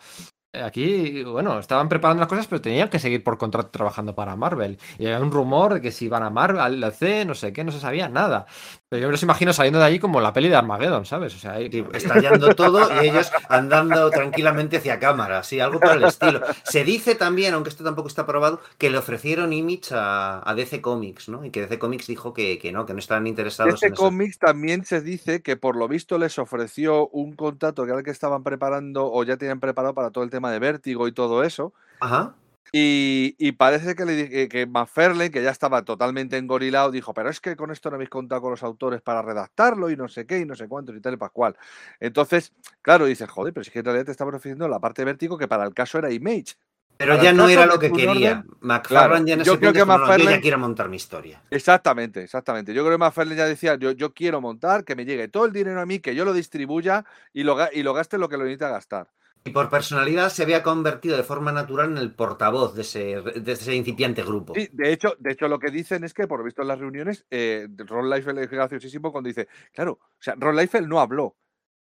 aquí, 0.53 1.23
bueno, 1.25 1.59
estaban 1.59 1.89
preparando 1.89 2.21
las 2.21 2.29
cosas, 2.29 2.47
pero 2.47 2.61
tenían 2.61 2.89
que 2.91 2.99
seguir 2.99 3.25
por 3.25 3.39
contrato 3.39 3.71
trabajando 3.71 4.15
para 4.15 4.37
Marvel. 4.37 4.79
Y 4.99 5.07
había 5.07 5.21
un 5.21 5.31
rumor 5.33 5.75
de 5.75 5.81
que 5.81 5.93
si 5.93 6.07
iban 6.07 6.23
a 6.23 6.31
Marvel, 6.31 6.61
al 6.61 6.93
C, 6.93 7.25
no 7.25 7.35
sé 7.35 7.53
qué, 7.53 7.65
no 7.65 7.73
se 7.73 7.81
sabía 7.81 8.09
nada. 8.09 8.47
Pero 8.93 9.01
yo 9.01 9.09
me 9.09 9.13
los 9.13 9.23
imagino 9.23 9.55
saliendo 9.55 9.79
de 9.79 9.87
ahí 9.87 9.99
como 9.99 10.21
la 10.21 10.35
peli 10.35 10.51
de 10.51 10.57
Armageddon, 10.57 11.07
¿sabes? 11.07 11.35
O 11.35 11.39
sea, 11.39 11.53
ahí... 11.53 11.71
Sí, 11.73 11.83
estallando 11.95 12.55
todo 12.55 12.91
y 13.03 13.09
ellos 13.09 13.33
andando 13.49 14.11
tranquilamente 14.11 14.77
hacia 14.77 14.99
cámara, 14.99 15.43
sí, 15.45 15.61
algo 15.61 15.81
por 15.81 15.93
el 15.97 16.05
estilo. 16.05 16.43
Se 16.63 16.85
dice 16.85 17.15
también, 17.15 17.55
aunque 17.55 17.71
esto 17.71 17.85
tampoco 17.85 18.09
está 18.09 18.27
probado, 18.27 18.61
que 18.77 18.91
le 18.91 18.99
ofrecieron 18.99 19.55
Image 19.55 19.95
a, 19.95 20.43
a 20.47 20.55
DC 20.55 20.83
Comics, 20.83 21.31
¿no? 21.31 21.43
Y 21.43 21.51
que 21.51 21.63
DC 21.63 21.79
Comics 21.79 22.07
dijo 22.07 22.35
que, 22.35 22.59
que 22.59 22.71
no, 22.71 22.85
que 22.85 22.93
no 22.93 22.99
estaban 22.99 23.27
interesados 23.27 23.73
Este 23.73 23.87
en 23.87 23.95
eso. 23.95 24.03
cómics 24.03 24.39
también 24.39 24.85
se 24.85 25.01
dice 25.01 25.41
que 25.41 25.57
por 25.57 25.75
lo 25.75 25.89
visto 25.89 26.19
les 26.19 26.39
ofreció 26.39 27.09
un 27.09 27.35
contrato 27.35 27.85
que 27.85 27.93
era 27.93 28.01
el 28.01 28.05
que 28.05 28.11
estaban 28.11 28.43
preparando 28.43 29.11
o 29.11 29.25
ya 29.25 29.39
tenían 29.39 29.59
preparado 29.59 29.95
para 29.95 30.11
todo 30.11 30.23
el 30.23 30.29
tema 30.29 30.53
de 30.53 30.59
vértigo 30.59 31.09
y 31.09 31.13
todo 31.13 31.45
eso. 31.45 31.73
Ajá. 31.99 32.35
Y, 32.71 33.35
y 33.39 33.53
parece 33.53 33.95
que, 33.95 34.05
le, 34.05 34.49
que- 34.49 34.67
McFarlane, 34.67 35.31
que 35.31 35.43
ya 35.43 35.51
estaba 35.51 35.85
totalmente 35.85 36.37
engorilado, 36.39 36.91
dijo, 36.91 37.13
pero 37.13 37.29
es 37.29 37.41
que 37.41 37.57
con 37.57 37.71
esto 37.71 37.91
no 37.91 37.97
habéis 37.97 38.11
contado 38.11 38.41
con 38.43 38.51
los 38.53 38.63
autores 38.63 39.03
para 39.03 39.21
redactarlo 39.23 39.91
y 39.91 39.97
no 39.97 40.09
sé 40.09 40.27
qué 40.27 40.39
y 40.39 40.47
no 40.47 40.55
sé 40.55 40.69
cuánto 40.69 40.95
y 40.95 41.01
tal 41.01 41.15
y 41.15 41.17
pascual. 41.19 41.57
Entonces, 42.01 42.53
claro, 42.81 43.05
dices, 43.07 43.29
joder, 43.29 43.53
pero 43.53 43.63
es 43.63 43.71
que 43.71 43.81
en 43.81 43.85
realidad 43.85 44.07
te 44.07 44.13
estaban 44.13 44.35
ofreciendo 44.35 44.69
la 44.69 44.81
parte 44.81 45.03
de 45.03 45.07
vértigo 45.07 45.37
que 45.37 45.49
para 45.49 45.65
el 45.65 45.75
caso 45.75 45.99
era 45.99 46.11
Image. 46.11 46.55
Pero 46.97 47.13
Para 47.15 47.25
ya 47.25 47.33
no 47.33 47.49
era 47.49 47.67
lo 47.67 47.79
que 47.79 47.91
quería. 47.93 48.45
McFarlane 48.61 49.27
ya 49.29 49.35
ese 49.35 49.45
yo 49.45 49.59
creo 49.59 49.73
que 49.73 49.79
"No, 49.81 49.87
no, 49.87 49.97
yo 49.97 50.07
ya 50.07 50.15
McFarlane- 50.17 50.41
quiero 50.41 50.59
montar 50.59 50.89
mi 50.89 50.97
historia. 50.97 51.43
Exactamente, 51.51 52.23
exactamente. 52.23 52.73
Yo 52.73 52.83
creo 52.85 52.97
que 52.97 53.05
McFarlane 53.05 53.37
ya 53.37 53.47
decía, 53.47 53.75
yo, 53.75 53.91
yo 53.91 54.15
quiero 54.15 54.41
montar, 54.41 54.85
que 54.85 54.95
me 54.97 55.05
llegue 55.05 55.29
todo 55.29 55.45
el 55.45 55.53
dinero 55.53 55.81
a 55.81 55.87
mí, 55.87 55.99
que 55.99 56.15
yo 56.15 56.25
lo 56.25 56.33
distribuya 56.33 57.05
y 57.33 57.43
lo, 57.43 57.57
y 57.73 57.83
lo 57.83 57.93
gaste 57.93 58.19
lo 58.19 58.29
que 58.29 58.37
lo 58.37 58.45
necesita 58.45 58.69
gastar. 58.71 59.09
Y 59.45 59.51
por 59.51 59.69
personalidad 59.69 60.31
se 60.31 60.45
había 60.45 60.63
convertido 60.63 61.17
de 61.17 61.25
forma 61.25 61.51
natural 61.51 61.91
en 61.91 61.99
el 61.99 62.15
portavoz 62.15 62.75
de 62.75 62.83
ese, 62.83 63.21
de 63.21 63.53
ese 63.53 63.75
incipiente 63.75 64.23
grupo. 64.23 64.55
Sí, 64.55 64.69
de 64.73 64.93
hecho, 64.93 65.17
de 65.19 65.33
hecho, 65.33 65.49
lo 65.49 65.59
que 65.59 65.71
dicen 65.71 66.05
es 66.05 66.15
que, 66.15 66.29
por 66.29 66.45
visto 66.45 66.63
en 66.63 66.69
las 66.69 66.79
reuniones, 66.79 67.27
eh, 67.31 67.67
Ron 67.77 68.09
Liefeld 68.09 68.39
es 68.39 68.51
graciosísimo 68.51 69.11
cuando 69.11 69.29
dice, 69.29 69.49
claro, 69.73 69.99
o 70.01 70.23
sea, 70.23 70.35
Ron 70.39 70.57
Liefeld 70.57 70.87
no 70.87 71.01
habló, 71.01 71.37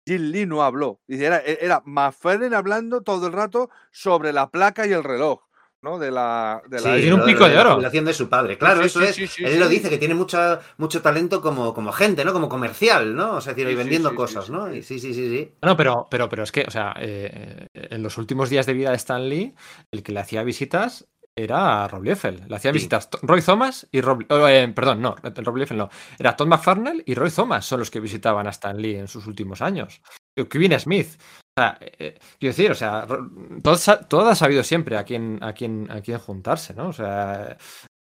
Jim 0.05 0.31
Lee 0.31 0.45
no 0.45 0.63
habló. 0.63 0.99
Dice, 1.07 1.25
era, 1.25 1.39
era 1.39 1.81
McFarlane 1.85 2.55
hablando 2.55 3.01
todo 3.01 3.27
el 3.27 3.33
rato 3.33 3.69
sobre 3.91 4.33
la 4.33 4.49
placa 4.49 4.87
y 4.87 4.91
el 4.91 5.03
reloj, 5.03 5.41
¿no? 5.83 5.99
De 5.99 6.09
la... 6.09 6.61
De 6.67 6.81
la 6.81 6.95
Sí, 6.95 7.01
tiene 7.01 7.13
un 7.13 7.19
lo 7.19 7.25
pico 7.25 7.47
de 7.47 7.57
oro. 7.57 7.79
su 8.13 8.29
padre. 8.29 8.57
Claro, 8.57 8.81
Sí, 8.81 8.87
eso 8.87 8.99
sí, 9.01 9.05
es. 9.07 9.15
sí, 9.15 9.27
sí, 9.27 9.43
Él 9.45 9.59
lo 9.59 9.67
dice, 9.67 9.89
que 9.89 9.97
tiene 9.97 10.15
mucha, 10.15 10.59
mucho 10.77 11.01
talento 11.01 11.41
como, 11.41 11.73
como 11.73 11.91
gente, 11.91 12.23
¿no? 12.25 12.33
Como 12.33 12.49
comercial, 12.49 13.15
¿no? 13.15 13.33
O 13.35 13.41
sea, 13.41 13.53
decir, 13.53 13.75
vendiendo 13.75 14.09
sí, 14.09 14.13
sí, 14.13 14.17
cosas, 14.17 14.45
sí, 14.45 14.51
¿no? 14.51 14.71
sí. 14.71 14.77
Y 14.77 14.83
sí, 14.83 14.99
sí, 14.99 15.13
sí, 15.13 15.29
sí. 15.29 15.51
No, 15.61 15.77
pero, 15.77 16.07
pero, 16.09 16.29
pero 16.29 16.43
es 16.43 16.51
que, 16.51 16.63
o 16.67 16.71
sea, 16.71 16.95
eh, 16.99 17.67
en 17.73 18.01
los 18.01 18.17
últimos 18.17 18.49
días 18.49 18.65
de 18.65 18.73
vida 18.73 18.89
de 18.89 18.95
Stan 18.95 19.27
Lee, 19.27 19.53
el 19.91 20.01
que 20.03 20.11
le 20.13 20.21
hacía 20.21 20.43
visitas 20.43 21.05
era 21.35 21.87
Rob 21.87 22.03
Liefeld. 22.03 22.47
Le 22.47 22.55
hacían 22.55 22.73
Sí. 22.73 22.77
visitas 22.77 23.09
Roy 23.23 23.41
Thomas 23.41 23.87
y 23.91 24.01
Rob... 24.01 24.23
oh, 24.29 24.47
eh, 24.47 24.67
perdón, 24.69 25.01
no, 25.01 25.15
Rob 25.21 25.57
Liefeld 25.57 25.79
no. 25.79 25.89
Era 26.19 26.35
Todd 26.35 26.47
McFarlane 26.47 27.01
y 27.05 27.15
Roy 27.15 27.31
Thomas 27.31 27.65
son 27.65 27.79
los 27.79 27.89
que 27.89 27.99
visitaban 27.99 28.45
a 28.47 28.51
Stan 28.51 28.77
Lee 28.79 28.95
en 28.95 29.07
sus 29.07 29.25
últimos 29.25 29.61
años. 29.61 30.01
Y 30.35 30.45
Kevin 30.45 30.79
Smith. 30.79 31.19
O 31.55 31.61
sea, 31.61 31.77
eh, 31.81 31.91
eh, 31.99 32.19
quiero 32.39 32.51
decir, 32.55 32.71
o 32.71 32.75
sea, 32.75 33.05
sa- 33.77 33.99
Todd 34.07 34.27
ha 34.29 34.35
sabido 34.35 34.63
siempre 34.63 34.97
a 34.97 35.03
quién, 35.03 35.37
a 35.41 35.53
quién, 35.53 35.89
a 35.91 36.01
quién 36.01 36.17
juntarse, 36.17 36.73
¿no? 36.73 36.87
O 36.89 36.93
sea... 36.93 37.57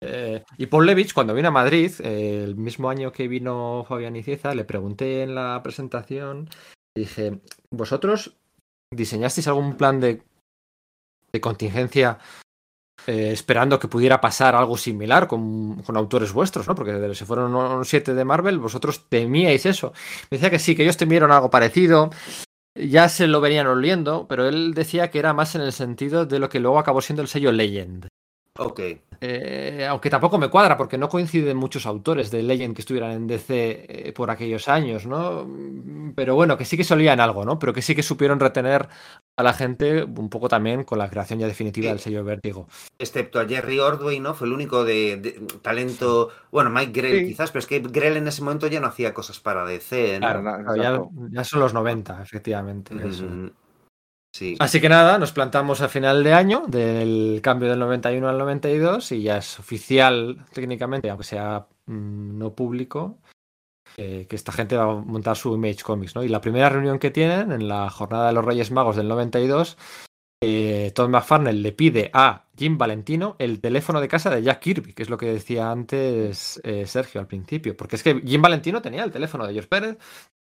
eh, 0.03 0.45
y 0.59 0.67
Paul 0.67 0.85
Levitch, 0.87 1.15
cuando 1.15 1.33
vino 1.35 1.49
a 1.49 1.51
Madrid, 1.51 1.93
el 2.01 2.57
mismo 2.57 2.91
año 2.91 3.11
que 3.11 3.27
vino 3.27 3.85
Fabián 3.89 4.17
Icieza, 4.17 4.55
le 4.55 4.65
pregunté 4.65 5.23
en 5.23 5.35
la 5.35 5.61
presentación 5.63 6.49
Dije, 6.97 7.41
¿vosotros 7.71 8.37
diseñasteis 8.93 9.47
algún 9.47 9.77
plan 9.77 10.01
de, 10.01 10.23
de 11.33 11.41
contingencia 11.41 12.19
esperando 13.07 13.79
que 13.79 13.89
pudiera 13.89 14.21
pasar 14.21 14.55
algo 14.57 14.77
similar 14.77 15.29
con, 15.29 15.83
con 15.83 15.97
autores 15.97 16.33
vuestros, 16.33 16.67
¿no? 16.67 16.75
Porque 16.75 17.15
se 17.15 17.25
fueron 17.25 17.55
un 17.55 17.85
7 17.85 18.13
de 18.15 18.25
Marvel, 18.25 18.59
vosotros 18.59 19.09
temíais 19.09 19.65
eso. 19.65 19.93
Me 20.31 20.37
decía 20.37 20.51
que 20.51 20.59
sí, 20.59 20.75
que 20.75 20.83
ellos 20.83 20.97
temieron 20.97 21.31
algo 21.31 21.49
parecido, 21.51 22.11
ya 22.75 23.09
se 23.09 23.27
lo 23.27 23.41
venían 23.41 23.67
oliendo, 23.67 24.27
pero 24.29 24.49
él 24.49 24.75
decía 24.75 25.11
que 25.11 25.19
era 25.19 25.35
más 25.35 25.55
en 25.55 25.63
el 25.63 25.73
sentido 25.73 26.27
de 26.27 26.39
lo 26.39 26.49
que 26.49 26.61
luego 26.61 26.79
acabó 26.79 27.01
siendo 27.01 27.23
el 27.23 27.29
sello 27.29 27.53
Legend. 27.53 28.09
Ok. 28.59 28.81
Eh, 29.21 29.85
aunque 29.89 30.11
tampoco 30.11 30.39
me 30.39 30.49
cuadra, 30.49 30.77
porque 30.77 30.97
no 30.97 31.09
coinciden 31.09 31.57
muchos 31.57 31.87
autores 31.87 32.31
de 32.31 32.43
Legend 32.45 32.75
que 32.77 32.83
estuvieran 32.83 33.11
en 33.13 33.27
DC 33.27 33.49
eh, 34.09 34.13
por 34.13 34.31
aquellos 34.31 34.69
años, 34.69 35.07
¿no? 35.07 35.45
Mm, 35.45 36.13
Pero 36.15 36.35
bueno, 36.37 36.57
que 36.57 36.65
sí 36.65 36.77
que 36.77 36.85
solían 36.85 37.19
algo, 37.21 37.45
¿no? 37.45 37.59
Pero 37.59 37.73
que 37.73 37.83
sí 37.83 37.95
que 37.97 38.03
supieron 38.05 38.39
retener 38.39 38.89
a 39.37 39.43
la 39.43 39.53
gente 39.53 40.05
un 40.05 40.29
poco 40.29 40.49
también 40.49 40.85
con 40.85 40.99
la 40.99 41.09
creación 41.11 41.39
ya 41.41 41.47
definitiva 41.49 41.87
Sí. 41.87 41.89
del 41.91 41.99
sello 41.99 42.25
Vértigo. 42.25 42.69
Excepto 42.99 43.41
a 43.41 43.47
Jerry 43.47 43.79
Ordway, 43.81 44.21
¿no? 44.21 44.35
Fue 44.35 44.47
el 44.47 44.53
único 44.53 44.85
de, 44.85 45.17
de 45.17 45.33
talento. 45.63 46.31
Bueno, 46.53 46.71
Mike 46.71 46.93
Grell 46.93 47.19
Sí. 47.21 47.27
quizás, 47.29 47.51
pero 47.51 47.61
es 47.61 47.67
que 47.67 47.81
Grell 47.81 48.17
en 48.19 48.29
ese 48.29 48.43
momento 48.43 48.67
ya 48.69 48.79
no 48.81 48.87
hacía 48.87 49.13
cosas 49.15 49.41
para 49.41 49.65
DC, 49.65 50.15
¿no? 50.21 50.27
Claro, 50.27 50.43
claro, 50.43 50.77
ya, 50.77 51.01
ya 51.33 51.45
son 51.45 51.61
los 51.61 51.75
90, 51.75 52.23
efectivamente. 52.23 52.95
eso. 53.05 53.25
Mm, 53.25 53.51
Sí. 54.39 54.55
Así 54.61 54.81
que 54.81 54.89
nada, 54.89 55.19
nos 55.19 55.33
plantamos 55.33 55.81
a 55.81 55.89
final 55.89 56.23
de 56.23 56.33
año, 56.33 56.63
del 56.69 57.41
cambio 57.43 57.69
del 57.69 57.81
91 57.81 58.29
al 58.29 58.39
92, 58.39 59.11
y 59.11 59.23
ya 59.23 59.39
es 59.39 59.59
oficial 59.59 60.47
técnicamente, 60.53 61.11
aunque 61.11 61.25
sea 61.25 61.67
mm, 61.87 62.39
no 62.39 62.55
público, 62.55 63.19
eh, 63.97 64.27
que 64.29 64.37
esta 64.37 64.53
gente 64.53 64.77
va 64.77 64.85
a 64.85 64.95
montar 64.95 65.37
su 65.37 65.53
Image 65.53 65.83
Comics, 65.83 66.15
¿no? 66.15 66.23
Y 66.23 66.29
la 66.29 66.41
primera 66.41 66.69
reunión 66.69 67.01
que 67.01 67.11
tienen 67.11 67.51
en 67.51 67.67
la 67.67 67.91
jornada 67.91 68.29
de 68.29 68.33
los 68.33 68.45
Reyes 68.45 68.71
Magos 68.71 68.95
del 68.95 69.09
92, 69.09 69.77
eh, 70.41 70.93
Todd 70.95 71.09
McFarlane 71.09 71.59
le 71.59 71.73
pide 71.73 72.09
a 72.15 72.47
Jim 72.57 72.79
Valentino 72.79 73.35
el 73.41 73.61
teléfono 73.61 74.01
de 74.01 74.07
casa 74.07 74.31
de 74.31 74.45
Jack 74.45 74.61
Kirby, 74.61 74.93
que 74.93 75.03
es 75.03 75.11
lo 75.11 75.19
que 75.19 75.33
decía 75.33 75.73
antes 75.73 76.61
eh, 76.63 76.87
Sergio 76.87 77.21
al 77.21 77.27
principio, 77.27 77.77
porque 77.77 77.97
es 77.97 78.05
que 78.05 78.23
Jim 78.25 78.41
Valentino 78.41 78.81
tenía 78.81 79.03
el 79.03 79.11
teléfono 79.11 79.49
de 79.49 79.53
George 79.55 79.69
Pérez, 79.69 79.99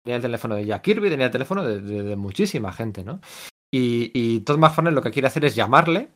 tenía 0.01 0.15
el 0.15 0.21
teléfono 0.21 0.55
de 0.55 0.65
Jack 0.65 0.81
Kirby, 0.81 1.09
tenía 1.09 1.25
el 1.25 1.31
teléfono 1.33 1.65
de 1.65 2.15
muchísima 2.15 2.71
gente, 2.71 3.03
¿no? 3.03 3.19
Y, 3.73 4.11
y 4.13 4.41
Todd 4.41 4.57
McFarlane 4.57 4.95
lo 4.95 5.01
que 5.01 5.11
quiere 5.11 5.27
hacer 5.27 5.45
es 5.45 5.55
llamarle 5.55 6.09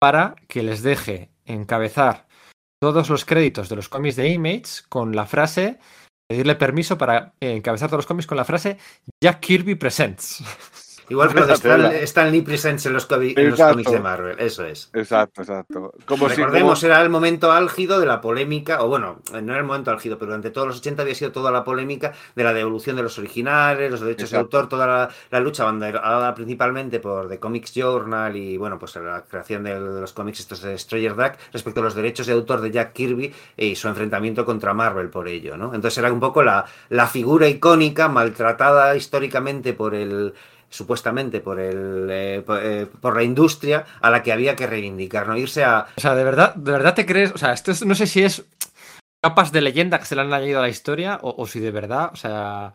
para 0.00 0.34
que 0.48 0.62
les 0.62 0.82
deje 0.82 1.30
encabezar 1.44 2.26
todos 2.80 3.10
los 3.10 3.24
créditos 3.24 3.68
de 3.68 3.76
los 3.76 3.88
cómics 3.88 4.16
de 4.16 4.28
Image 4.30 4.82
con 4.88 5.14
la 5.14 5.26
frase, 5.26 5.78
pedirle 6.28 6.54
permiso 6.56 6.96
para 6.96 7.34
encabezar 7.40 7.88
todos 7.88 7.98
los 7.98 8.06
cómics 8.06 8.26
con 8.26 8.38
la 8.38 8.44
frase 8.44 8.78
Jack 9.22 9.40
Kirby 9.40 9.74
Presents. 9.74 10.42
Igual 11.10 11.28
que 11.34 11.40
lo 11.40 11.46
de. 11.46 11.52
Stan, 11.54 11.80
Stan 12.04 12.32
Lee 12.32 12.42
Presents 12.42 12.86
en 12.86 12.92
los, 12.94 13.06
en 13.10 13.50
los 13.50 13.60
cómics 13.60 13.90
de 13.90 14.00
Marvel, 14.00 14.36
eso 14.38 14.64
es. 14.64 14.90
Exacto, 14.94 15.42
exacto. 15.42 15.92
Como 16.06 16.28
si, 16.28 16.36
Recordemos, 16.36 16.80
como- 16.80 16.92
era 16.92 17.02
el 17.02 17.10
momento 17.10 17.52
álgido 17.52 18.00
de 18.00 18.06
la 18.06 18.20
polémica, 18.20 18.82
o 18.82 18.88
bueno, 18.88 19.20
no 19.32 19.38
era 19.52 19.58
el 19.58 19.64
momento 19.64 19.90
álgido, 19.90 20.16
pero 20.18 20.28
durante 20.30 20.50
todos 20.50 20.68
los 20.68 20.78
80 20.78 21.02
había 21.02 21.14
sido 21.14 21.32
toda 21.32 21.50
la 21.50 21.64
polémica 21.64 22.12
de 22.34 22.44
la 22.44 22.52
devolución 22.54 22.96
de 22.96 23.02
los 23.02 23.18
originales, 23.18 23.90
los 23.90 24.00
derechos 24.00 24.30
de 24.30 24.38
autor, 24.38 24.68
toda 24.68 24.86
la, 24.86 25.08
la 25.30 25.40
lucha 25.40 25.64
banderada 25.64 26.34
principalmente 26.34 27.00
por 27.00 27.28
The 27.28 27.38
Comics 27.38 27.74
Journal 27.74 28.36
y 28.36 28.56
bueno, 28.56 28.78
pues 28.78 28.94
la 28.96 29.24
creación 29.28 29.64
de, 29.64 29.74
de 29.80 30.00
los 30.00 30.12
cómics 30.12 30.40
estos 30.40 30.62
de 30.62 30.78
Stranger 30.78 31.16
Duck 31.16 31.32
respecto 31.52 31.80
a 31.80 31.84
los 31.84 31.94
derechos 31.94 32.26
de 32.26 32.32
autor 32.34 32.60
de 32.60 32.70
Jack 32.70 32.92
Kirby 32.92 33.32
y 33.56 33.74
su 33.74 33.88
enfrentamiento 33.88 34.44
contra 34.44 34.74
Marvel 34.74 35.10
por 35.10 35.26
ello, 35.28 35.56
¿no? 35.56 35.74
Entonces 35.74 35.98
era 35.98 36.12
un 36.12 36.20
poco 36.20 36.42
la, 36.42 36.64
la 36.88 37.06
figura 37.06 37.48
icónica, 37.48 38.08
maltratada 38.08 38.94
históricamente 38.96 39.72
por 39.72 39.94
el 39.94 40.34
supuestamente 40.70 41.40
por 41.40 41.60
el 41.60 42.08
eh, 42.10 42.42
por, 42.46 42.60
eh, 42.64 42.86
por 42.86 43.14
la 43.16 43.22
industria 43.22 43.84
a 44.00 44.08
la 44.10 44.22
que 44.22 44.32
había 44.32 44.56
que 44.56 44.66
reivindicar, 44.66 45.28
¿no? 45.28 45.36
Irse 45.36 45.62
a, 45.64 45.86
O 45.96 46.00
sea, 46.00 46.14
¿de 46.14 46.24
verdad, 46.24 46.54
¿de 46.54 46.72
verdad 46.72 46.94
te 46.94 47.04
crees? 47.04 47.32
O 47.32 47.38
sea, 47.38 47.52
esto 47.52 47.70
es- 47.72 47.84
no 47.84 47.94
sé 47.94 48.06
si 48.06 48.22
es 48.22 48.44
capas 49.22 49.52
de 49.52 49.60
leyenda 49.60 49.98
que 49.98 50.06
se 50.06 50.14
le 50.14 50.22
han 50.22 50.32
añadido 50.32 50.60
a 50.60 50.62
la 50.62 50.68
historia 50.70 51.18
o, 51.22 51.34
o 51.42 51.46
si 51.46 51.60
de 51.60 51.70
verdad, 51.70 52.10
o 52.12 52.16
sea... 52.16 52.72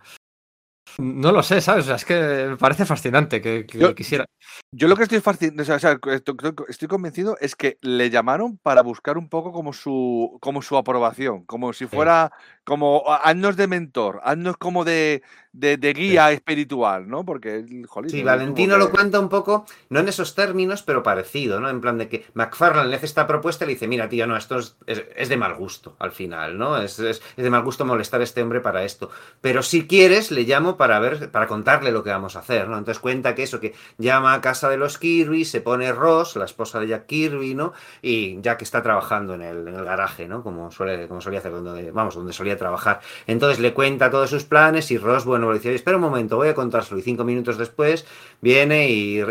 No 0.98 1.34
lo 1.34 1.44
sé, 1.44 1.60
¿sabes? 1.60 1.84
O 1.84 1.88
sea, 1.88 1.96
es 1.98 2.06
que 2.06 2.46
me 2.52 2.56
parece 2.58 2.86
fascinante 2.86 3.42
que, 3.42 3.66
que 3.66 3.80
Yo- 3.80 3.96
quisiera... 3.96 4.26
Yo 4.72 4.88
lo 4.88 4.96
que 4.96 5.04
estoy 5.04 5.20
fascin- 5.20 5.60
o 5.60 5.80
sea, 5.80 6.00
estoy 6.70 6.88
convencido 6.88 7.38
es 7.42 7.56
que 7.56 7.78
le 7.82 8.10
llamaron 8.10 8.58
para 8.60 8.82
buscar 8.82 9.18
un 9.18 9.28
poco 9.28 9.52
como 9.52 9.74
su, 9.74 10.38
como 10.40 10.62
su 10.62 10.78
aprobación, 10.78 11.44
como 11.46 11.74
si 11.74 11.86
fuera, 11.88 12.32
como 12.64 13.04
"Ah, 13.08 13.22
haznos 13.26 13.58
de 13.58 13.68
mentor, 13.68 14.22
haznos 14.24 14.56
como 14.58 14.86
de, 14.86 15.22
de, 15.58 15.78
de 15.78 15.94
guía 15.94 16.32
espiritual, 16.32 17.08
¿no? 17.08 17.24
Porque, 17.26 17.66
jolín, 17.88 18.10
Sí, 18.10 18.24
Valentino 18.24 18.74
que- 18.76 18.80
lo 18.80 18.92
cuenta 18.92 19.20
un 19.20 19.30
poco, 19.30 19.66
no 19.90 20.00
en 20.00 20.08
esos 20.08 20.36
términos, 20.36 20.84
pero 20.84 21.02
parecido, 21.04 21.60
¿no? 21.60 21.70
En 21.70 21.82
plan 21.82 21.98
de 21.98 22.10
que 22.10 22.26
McFarlane 22.34 22.90
le 22.90 22.96
hace 22.98 23.06
esta 23.06 23.26
propuesta 23.28 23.64
y 23.64 23.68
le 23.68 23.74
dice, 23.74 23.88
mira, 23.88 24.10
tío, 24.10 24.28
no, 24.28 24.36
esto 24.38 24.60
es, 24.60 24.76
es- 24.86 25.04
es 25.16 25.30
de 25.30 25.38
mal 25.38 25.56
gusto 25.56 25.96
al 26.00 26.12
final, 26.12 26.58
¿no? 26.58 26.78
Es 26.78 26.98
de 26.98 27.50
mal 27.50 27.64
gusto 27.64 27.86
molestar 27.86 28.22
a 28.22 28.24
este 28.24 28.42
hombre 28.44 28.60
para 28.62 28.84
esto. 28.84 29.10
Pero 29.42 29.64
si 29.64 29.88
quieres, 29.88 30.32
le 30.32 30.44
llamo 30.44 30.78
para 30.78 31.00
ver, 31.00 31.32
para 31.32 31.48
contarle 31.48 31.92
lo 31.92 32.04
que 32.04 32.10
vamos 32.10 32.36
a 32.36 32.40
hacer, 32.40 32.68
¿no? 32.68 32.78
Entonces 32.78 33.00
cuenta 33.00 33.34
que 33.36 33.44
eso, 33.44 33.60
que 33.60 33.74
llama 33.98 34.34
a 34.34 34.42
casa 34.42 34.70
de 34.70 34.78
los 34.78 34.98
Kirby, 34.98 35.46
se 35.46 35.62
pone 35.62 35.92
Ross, 35.94 36.36
la 36.36 36.46
esposa 36.46 36.80
de 36.80 36.88
Jack 36.88 37.06
Kirby, 37.06 37.56
¿no? 37.56 37.74
Y 38.02 38.42
Jack 38.42 38.62
está 38.62 38.82
trabajando 38.84 39.34
en 39.36 39.42
el, 39.42 39.68
en 39.68 39.76
el 39.76 39.86
garaje, 39.86 40.28
¿no? 40.28 40.44
Como 40.44 40.72
suele, 40.72 41.08
como 41.08 41.22
solía 41.22 41.40
hacer, 41.40 41.52
donde, 41.52 41.92
vamos, 41.92 42.16
donde 42.16 42.34
solía 42.34 42.58
trabajar. 42.58 43.00
Entonces 43.28 43.60
le 43.60 43.74
cuenta 43.74 44.10
todos 44.10 44.30
sus 44.30 44.44
planes 44.44 44.92
y 44.92 44.98
Ross, 44.98 45.26
bueno, 45.26 45.45
nuevo, 45.46 45.54
le 45.54 45.60
dice, 45.60 45.70
"Oye, 45.70 45.76
espera 45.76 45.98
un 45.98 46.04
momento, 46.04 46.38
voy 46.38 46.50
a 46.50 46.56
contárselo. 46.56 47.00
Y 47.00 47.04
cinco 47.04 47.24
minutos 47.24 47.58
después 47.58 48.06
viene 48.42 48.90
y, 48.90 49.22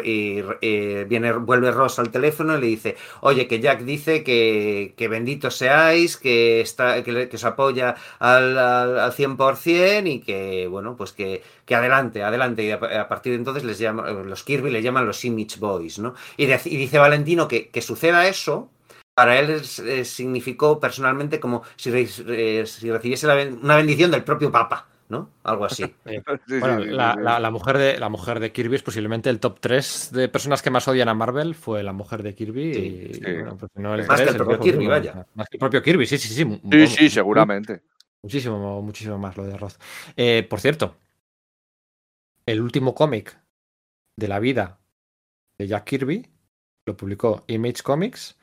viene, 1.07 1.33
vuelve 1.33 1.71
Ross 1.71 1.99
al 1.99 2.11
teléfono 2.11 2.57
y 2.57 2.61
le 2.61 2.67
dice, 2.67 2.97
oye, 3.21 3.47
que 3.47 3.61
Jack 3.61 3.83
dice 3.83 4.25
que, 4.25 4.95
que 4.97 5.09
benditos 5.09 5.57
seáis, 5.57 6.17
que, 6.17 6.61
está, 6.61 7.03
que, 7.03 7.29
que 7.29 7.37
os 7.37 7.45
apoya 7.45 7.97
al, 8.19 8.59
al, 8.59 8.99
al 8.99 9.13
100% 9.13 10.07
y 10.07 10.21
que, 10.21 10.67
bueno, 10.69 10.97
pues 10.97 11.13
que, 11.13 11.43
que 11.65 11.75
adelante, 11.75 12.23
adelante. 12.23 12.65
Y 12.65 12.71
a, 12.71 13.09
partir 13.09 13.33
de 13.33 13.39
entonces 13.39 13.65
les 13.65 13.79
llama, 13.79 14.11
los 14.11 14.43
Kirby 14.43 14.71
le 14.71 14.83
llaman 14.83 15.07
los 15.07 15.25
Image 15.25 15.59
Boys, 15.59 15.99
¿no? 15.99 16.15
Y, 16.37 16.47
dice 16.47 16.99
Valentino 16.99 17.49
que, 17.49 17.69
que 17.69 17.83
suceda 17.83 18.27
eso 18.27 18.71
para 19.15 19.39
él 19.39 19.65
significó 19.65 20.81
personalmente 20.81 21.39
como 21.39 21.63
si, 21.77 21.91
eh, 21.93 22.67
si 22.67 22.91
recibiese 22.91 23.27
una 23.27 23.77
bendición 23.77 24.11
del 24.11 24.25
propio 24.25 24.51
Papa, 24.51 24.89
¿no? 25.15 25.31
Algo 25.45 25.65
así. 25.65 25.85
Sí, 26.07 26.59
Bueno, 26.61 26.83
sí, 26.83 26.89
sí, 26.89 26.91
la, 26.95 27.15
sí. 27.15 27.21
la- 27.23 27.41
la 27.41 27.51
mujer 27.51 27.79
de, 27.79 27.99
la 27.99 28.09
mujer 28.09 28.41
de 28.41 28.53
Kirby 28.53 28.77
es 28.77 28.83
posiblemente 28.83 29.31
el 29.31 29.41
top 29.41 29.59
3 29.61 30.11
de 30.13 30.29
personas 30.29 30.61
que 30.63 30.71
más 30.71 30.87
odian 30.89 31.09
a 31.09 31.15
Marvel. 31.15 31.55
Fue 31.55 31.83
la 31.83 31.93
mujer 31.93 32.23
de 32.23 32.35
Kirby. 32.35 32.75
Sí, 32.75 32.81
y, 33.11 33.15
sí. 33.15 33.21
bueno, 33.21 33.57
pues, 33.57 33.71
no 33.77 33.95
el 33.95 34.07
Más 34.07 34.21
que 34.21 34.29
el 34.29 34.37
propio 34.37 34.61
Kirby, 34.61 34.85
sí, 34.85 34.89
vaya. 34.89 35.27
Más 35.35 35.49
que 35.49 35.57
el 35.57 35.61
propio 35.61 35.83
Kirby, 35.83 36.07
sí, 36.07 36.19
sí, 36.19 36.29
sí. 36.29 36.61
Sí, 36.71 36.87
sí, 36.89 37.11
seguramente. 37.11 37.83
Muchísimo, 38.23 38.83
muchísimo 38.83 39.19
más 39.19 39.37
lo 39.37 39.45
de 39.45 39.57
Roth. 39.57 39.75
Eh, 40.17 40.47
por 40.49 40.61
cierto, 40.61 40.97
el 42.47 42.61
último 42.61 42.95
cómic 42.95 43.39
de 44.17 44.29
la 44.29 44.39
vida 44.39 44.79
de 45.59 45.67
Jack 45.67 45.85
Kirby 45.85 46.27
lo 46.87 46.97
publicó 46.97 47.45
Image 47.47 47.83
Comics 47.83 48.37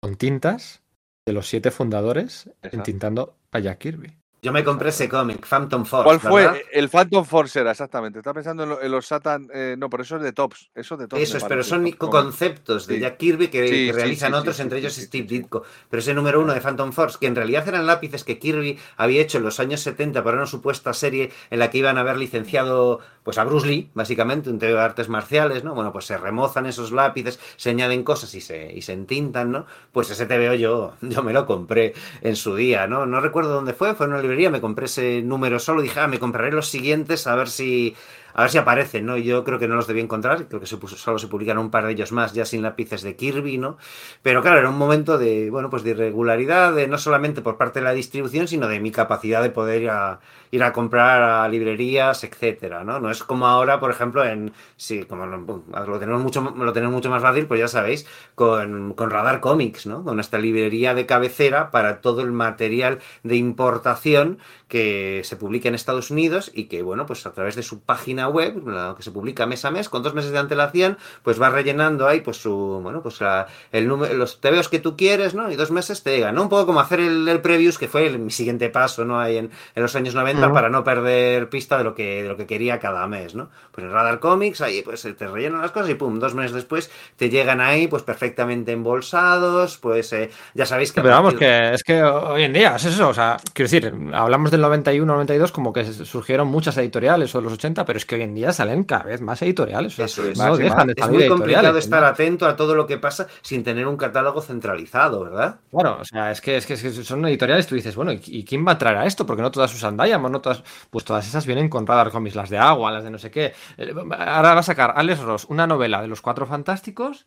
con 0.00 0.16
tintas 0.16 0.82
de 1.26 1.32
los 1.32 1.48
siete 1.48 1.70
fundadores 1.70 2.46
Exacto. 2.46 2.76
entintando 2.76 3.36
a 3.52 3.58
Jack 3.60 3.78
Kirby. 3.78 4.17
Yo 4.40 4.52
me 4.52 4.62
compré 4.62 4.90
ese 4.90 5.08
cómic, 5.08 5.44
Phantom 5.46 5.84
Force. 5.84 6.04
¿Cuál 6.04 6.20
fue? 6.20 6.42
¿verdad? 6.42 6.58
El 6.72 6.88
Phantom 6.88 7.24
Force 7.24 7.58
era, 7.60 7.72
exactamente. 7.72 8.20
Estaba 8.20 8.34
pensando 8.34 8.62
en, 8.62 8.68
lo- 8.68 8.80
en 8.80 8.90
los 8.92 9.04
Satan. 9.06 9.48
eh, 9.52 9.74
no, 9.76 9.90
pero 9.90 10.04
eso 10.04 10.16
es 10.16 10.22
de 10.22 10.32
Tops. 10.32 10.70
Eso 10.76 10.94
es 10.94 11.00
de 11.00 11.08
Tops. 11.08 11.22
Eso 11.22 11.38
es, 11.38 11.44
pero 11.44 11.64
son 11.64 11.84
Tops 11.84 11.96
conceptos 11.96 12.86
de 12.86 12.94
Sí. 12.94 13.00
Jack 13.00 13.16
Kirby 13.16 13.48
que, 13.48 13.64
Sí, 13.66 13.70
que 13.70 13.84
sí, 13.86 13.92
realizan 13.92 14.34
otros, 14.34 14.60
entre 14.60 14.78
ellos 14.78 14.94
Steve. 14.94 15.26
Ditko. 15.26 15.64
Pero 15.90 15.98
ese 16.00 16.14
número 16.14 16.40
uno 16.40 16.54
de 16.54 16.60
Phantom 16.60 16.92
Force, 16.92 17.18
que 17.20 17.26
en 17.26 17.34
realidad 17.34 17.66
eran 17.66 17.86
lápices 17.86 18.22
que 18.22 18.38
Kirby 18.38 18.78
había 18.96 19.20
hecho 19.22 19.38
en 19.38 19.44
los 19.44 19.58
años 19.58 19.80
70 19.80 20.22
para 20.22 20.36
una 20.36 20.46
supuesta 20.46 20.92
serie 20.94 21.32
en 21.50 21.58
la 21.58 21.70
que 21.70 21.78
iban 21.78 21.98
a 21.98 22.02
haber 22.02 22.16
licenciado 22.16 23.00
pues 23.24 23.36
a 23.36 23.44
Bruce 23.44 23.66
Lee, 23.66 23.90
básicamente, 23.92 24.48
un 24.48 24.58
tío 24.58 24.70
de 24.70 24.80
artes 24.80 25.10
marciales, 25.10 25.62
¿no? 25.62 25.74
Bueno, 25.74 25.92
pues 25.92 26.06
se 26.06 26.16
remozan 26.16 26.64
esos 26.64 26.92
lápices, 26.92 27.38
se 27.56 27.68
añaden 27.70 28.02
cosas 28.02 28.34
y 28.34 28.40
se, 28.40 28.72
y 28.72 28.80
se 28.80 28.94
entintan, 28.94 29.50
¿no? 29.52 29.66
Pues 29.92 30.08
ese 30.10 30.24
TVO 30.24 30.54
yo, 30.54 30.94
yo 31.02 31.22
me 31.22 31.34
lo 31.34 31.44
compré 31.44 31.92
en 32.22 32.36
su 32.36 32.54
día, 32.56 32.86
¿no? 32.86 33.04
No 33.04 33.20
recuerdo 33.20 33.50
dónde 33.52 33.74
fue, 33.74 33.94
fue 33.94 34.06
en 34.06 34.12
una 34.12 34.22
me 34.50 34.60
compré 34.60 34.86
ese 34.86 35.22
número 35.22 35.58
solo, 35.58 35.82
dije, 35.82 36.00
ah, 36.00 36.06
me 36.06 36.18
compraré 36.18 36.52
los 36.52 36.68
siguientes 36.68 37.26
a 37.26 37.34
ver 37.34 37.48
si 37.48 37.96
a 38.38 38.42
ver 38.42 38.50
si 38.52 38.58
aparecen, 38.58 39.04
¿no? 39.04 39.16
Yo 39.16 39.42
creo 39.42 39.58
que 39.58 39.66
no 39.66 39.74
los 39.74 39.88
debí 39.88 39.98
encontrar, 39.98 40.46
creo 40.46 40.60
que 40.60 40.66
solo 40.66 41.18
se 41.18 41.26
publicaron 41.26 41.64
un 41.64 41.70
par 41.72 41.84
de 41.84 41.90
ellos 41.90 42.12
más 42.12 42.34
ya 42.34 42.44
sin 42.44 42.62
lápices 42.62 43.02
de 43.02 43.16
Kirby, 43.16 43.58
¿no? 43.58 43.78
Pero 44.22 44.42
claro, 44.42 44.58
era 44.58 44.70
un 44.70 44.78
momento 44.78 45.18
de, 45.18 45.50
bueno, 45.50 45.70
pues 45.70 45.82
de 45.82 45.90
irregularidad, 45.90 46.72
no 46.86 46.98
solamente 46.98 47.42
por 47.42 47.56
parte 47.56 47.80
de 47.80 47.86
la 47.86 47.94
distribución, 47.94 48.46
sino 48.46 48.68
de 48.68 48.78
mi 48.78 48.92
capacidad 48.92 49.42
de 49.42 49.50
poder 49.50 49.82
ir 49.82 49.90
a, 49.90 50.20
ir 50.52 50.62
a 50.62 50.72
comprar 50.72 51.20
a 51.20 51.48
librerías, 51.48 52.22
etcétera, 52.22 52.84
¿no? 52.84 53.00
No 53.00 53.10
es 53.10 53.24
como 53.24 53.48
ahora, 53.48 53.80
por 53.80 53.90
ejemplo, 53.90 54.24
en, 54.24 54.52
sí, 54.76 55.02
como 55.02 55.26
lo, 55.26 55.64
lo 55.68 55.98
tenemos 55.98 56.22
mucho, 56.22 56.54
lo 56.56 56.72
tenemos 56.72 56.94
mucho 56.94 57.10
más 57.10 57.22
fácil, 57.22 57.46
pues 57.46 57.58
ya 57.58 57.66
sabéis, 57.66 58.06
con, 58.36 58.94
con 58.94 59.10
Radar 59.10 59.40
Comics, 59.40 59.86
¿no? 59.86 60.04
Con 60.04 60.20
esta 60.20 60.38
librería 60.38 60.94
de 60.94 61.06
cabecera 61.06 61.72
para 61.72 62.00
todo 62.00 62.20
el 62.20 62.30
material 62.30 63.00
de 63.24 63.34
importación 63.34 64.38
que 64.68 65.22
se 65.24 65.36
publica 65.36 65.68
en 65.68 65.74
Estados 65.74 66.12
Unidos 66.12 66.52
y 66.54 66.64
que, 66.64 66.82
bueno, 66.82 67.04
pues 67.06 67.26
a 67.26 67.32
través 67.32 67.56
de 67.56 67.64
su 67.64 67.80
página 67.80 68.27
web, 68.28 68.66
la 68.68 68.94
que 68.96 69.02
se 69.02 69.10
publica 69.10 69.46
mes 69.46 69.64
a 69.64 69.70
mes, 69.70 69.88
con 69.88 70.02
dos 70.02 70.14
meses 70.14 70.30
de 70.32 70.38
antelación, 70.38 70.98
pues 71.22 71.40
va 71.40 71.50
rellenando 71.50 72.06
ahí, 72.06 72.20
pues 72.20 72.36
su, 72.36 72.80
bueno, 72.82 73.02
pues 73.02 73.20
la- 73.20 73.46
el 73.72 73.88
número, 73.88 74.14
los 74.14 74.40
tebeos 74.40 74.68
que 74.68 74.78
tú 74.78 74.96
quieres, 74.96 75.34
¿no? 75.34 75.50
Y 75.50 75.56
dos 75.56 75.70
meses 75.70 76.02
te 76.02 76.16
llegan, 76.16 76.34
¿no? 76.34 76.42
Un 76.42 76.48
poco 76.48 76.66
como 76.66 76.80
hacer 76.80 77.00
el, 77.00 77.28
el 77.28 77.40
previews, 77.40 77.78
que 77.78 77.88
fue 77.88 78.06
el- 78.06 78.18
mi 78.18 78.30
siguiente 78.30 78.68
paso, 78.70 79.04
¿no? 79.04 79.20
Ahí 79.20 79.36
en, 79.38 79.50
en 79.74 79.82
los 79.82 79.94
años 79.96 80.14
90 80.14 80.46
Ujú. 80.46 80.54
para 80.54 80.68
no 80.68 80.84
perder 80.84 81.48
pista 81.48 81.78
de 81.78 81.84
lo 81.84 81.94
que, 81.94 82.22
de 82.22 82.28
lo 82.28 82.36
que 82.36 82.46
quería 82.46 82.78
cada 82.78 83.06
mes, 83.06 83.34
¿no? 83.34 83.48
Pues 83.72 83.84
en 83.86 83.92
Radar 83.92 84.18
Comics, 84.20 84.60
ahí 84.60 84.82
pues 84.82 85.02
te 85.02 85.26
rellenan 85.26 85.60
las 85.60 85.70
cosas 85.70 85.90
y 85.90 85.94
pum, 85.94 86.18
dos 86.18 86.34
meses 86.34 86.52
después 86.52 86.90
te 87.16 87.30
llegan 87.30 87.60
ahí, 87.60 87.86
pues 87.88 88.02
perfectamente 88.02 88.72
embolsados, 88.72 89.78
pues 89.78 90.12
eh, 90.12 90.30
ya 90.54 90.66
sabéis 90.66 90.92
que... 90.92 91.00
Pero 91.02 91.14
vamos, 91.14 91.34
que 91.34 91.72
es 91.74 91.82
que 91.82 92.02
hoy 92.02 92.42
en 92.44 92.52
día 92.52 92.76
es 92.76 92.84
eso. 92.84 93.08
O 93.08 93.14
sea, 93.14 93.36
quiero 93.52 93.70
decir, 93.70 93.92
hablamos 94.12 94.50
del 94.50 94.60
91, 94.60 95.12
92 95.12 95.52
como 95.52 95.72
que 95.72 95.84
surgieron 95.84 96.48
muchas 96.48 96.76
editoriales 96.78 97.34
o 97.34 97.38
de 97.38 97.44
los 97.44 97.52
80, 97.54 97.84
pero 97.84 97.96
es 97.96 98.04
que 98.06 98.17
hoy 98.18 98.24
en 98.24 98.34
día 98.34 98.52
salen 98.52 98.84
cada 98.84 99.04
vez 99.04 99.20
más 99.20 99.40
editoriales. 99.42 99.94
o 99.94 99.96
sea, 99.96 100.04
Eso 100.06 100.28
es. 100.28 100.38
no 100.38 100.48
Más 100.48 100.60
y 100.60 100.62
dejan 100.64 100.86
de 100.88 100.94
Es 100.96 101.08
muy 101.08 101.28
complicado 101.28 101.78
estar 101.78 102.02
¿no? 102.02 102.08
atento 102.08 102.46
a 102.46 102.56
todo 102.56 102.74
lo 102.74 102.86
que 102.86 102.98
pasa 102.98 103.26
sin 103.42 103.64
tener 103.64 103.86
un 103.86 103.96
catálogo 103.96 104.42
centralizado, 104.42 105.24
¿verdad? 105.24 105.60
Claro, 105.70 105.98
o 106.00 106.04
sea, 106.04 106.30
es 106.30 106.40
que, 106.40 106.56
es 106.56 106.66
que, 106.66 106.74
es 106.74 106.82
que 106.82 106.90
son 106.90 107.24
editoriales, 107.26 107.66
tú 107.66 107.74
dices, 107.74 107.96
bueno, 107.96 108.12
¿y, 108.12 108.20
y 108.24 108.44
quién 108.44 108.66
va 108.66 108.72
a 108.72 108.78
traer 108.78 108.98
a 108.98 109.06
esto? 109.06 109.24
Porque 109.26 109.42
no 109.42 109.50
todas 109.50 109.74
usan 109.74 109.96
Diamond, 109.96 110.32
no 110.32 110.40
todas, 110.40 110.62
pues 110.90 111.04
todas 111.04 111.26
esas 111.26 111.46
vienen 111.46 111.68
con 111.68 111.86
Radar 111.86 112.10
Comics, 112.10 112.36
las 112.36 112.50
de 112.50 112.58
agua, 112.58 112.90
las 112.92 113.04
de 113.04 113.10
no 113.10 113.18
sé 113.18 113.30
qué. 113.30 113.52
Eh, 113.76 113.94
Ahora 114.10 114.54
va 114.54 114.60
a 114.60 114.62
sacar 114.62 114.92
Alex 114.96 115.20
Ross 115.20 115.46
una 115.48 115.66
novela 115.66 116.02
de 116.02 116.08
los 116.08 116.20
Cuatro 116.20 116.46
Fantásticos, 116.46 117.26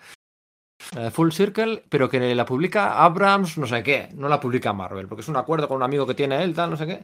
eh, 0.97 1.09
Full 1.11 1.31
Circle, 1.31 1.83
pero 1.89 2.09
que 2.09 2.33
la 2.35 2.45
publica 2.45 3.03
Abrams, 3.03 3.57
no 3.57 3.67
sé 3.67 3.83
qué, 3.83 4.09
no 4.15 4.27
la 4.27 4.39
publica 4.39 4.73
Marvel, 4.73 5.07
porque 5.07 5.21
es 5.21 5.27
un 5.27 5.37
acuerdo 5.37 5.67
con 5.67 5.77
un 5.77 5.83
amigo 5.83 6.05
que 6.07 6.13
tiene 6.13 6.43
él, 6.43 6.53
tal, 6.53 6.69
no 6.69 6.77
sé 6.77 6.85
qué. 6.87 7.03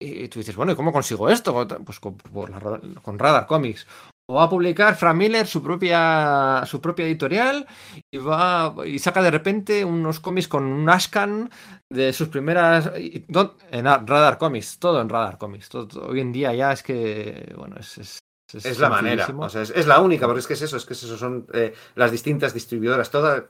Y 0.00 0.28
tú 0.28 0.38
dices, 0.38 0.54
bueno, 0.54 0.72
¿y 0.72 0.76
cómo 0.76 0.92
consigo 0.92 1.28
esto? 1.28 1.66
Pues 1.84 1.98
con, 1.98 2.16
por 2.16 2.50
la 2.50 2.60
con 3.02 3.18
Radar 3.18 3.46
Comics. 3.46 3.86
O 4.30 4.34
va 4.34 4.44
a 4.44 4.50
publicar 4.50 4.94
Frank 4.94 5.16
Miller 5.16 5.46
su 5.46 5.62
propia, 5.62 6.62
su 6.66 6.82
propia 6.82 7.06
editorial 7.06 7.66
y 8.12 8.18
va 8.18 8.74
y 8.86 8.98
saca 8.98 9.22
de 9.22 9.30
repente 9.30 9.84
unos 9.86 10.20
cómics 10.20 10.46
con 10.48 10.64
un 10.64 10.88
Ashcan 10.90 11.50
de 11.90 12.12
sus 12.12 12.28
primeras 12.28 12.90
en 12.94 13.84
Radar 13.84 14.36
Comics, 14.36 14.78
todo 14.78 15.00
en 15.00 15.08
Radar 15.08 15.38
Comics. 15.38 15.70
todo- 15.70 16.06
hoy 16.08 16.20
en 16.20 16.30
día 16.32 16.52
ya 16.54 16.72
es 16.72 16.82
que 16.82 17.54
bueno, 17.56 17.76
es, 17.80 18.18
Es 18.54 18.78
la 18.78 18.88
manera, 18.88 19.26
o 19.38 19.48
sea, 19.50 19.60
es, 19.62 19.70
es 19.70 19.86
la 19.86 20.00
única, 20.00 20.26
porque 20.26 20.40
es 20.40 20.46
que 20.46 20.54
es 20.54 20.62
eso, 20.62 20.78
es 20.78 20.86
que 20.86 20.94
es 20.94 21.02
eso, 21.02 21.18
son 21.18 21.46
eh, 21.52 21.74
las 21.96 22.10
distintas 22.10 22.54
distribuidoras, 22.54 23.10
toda 23.10 23.44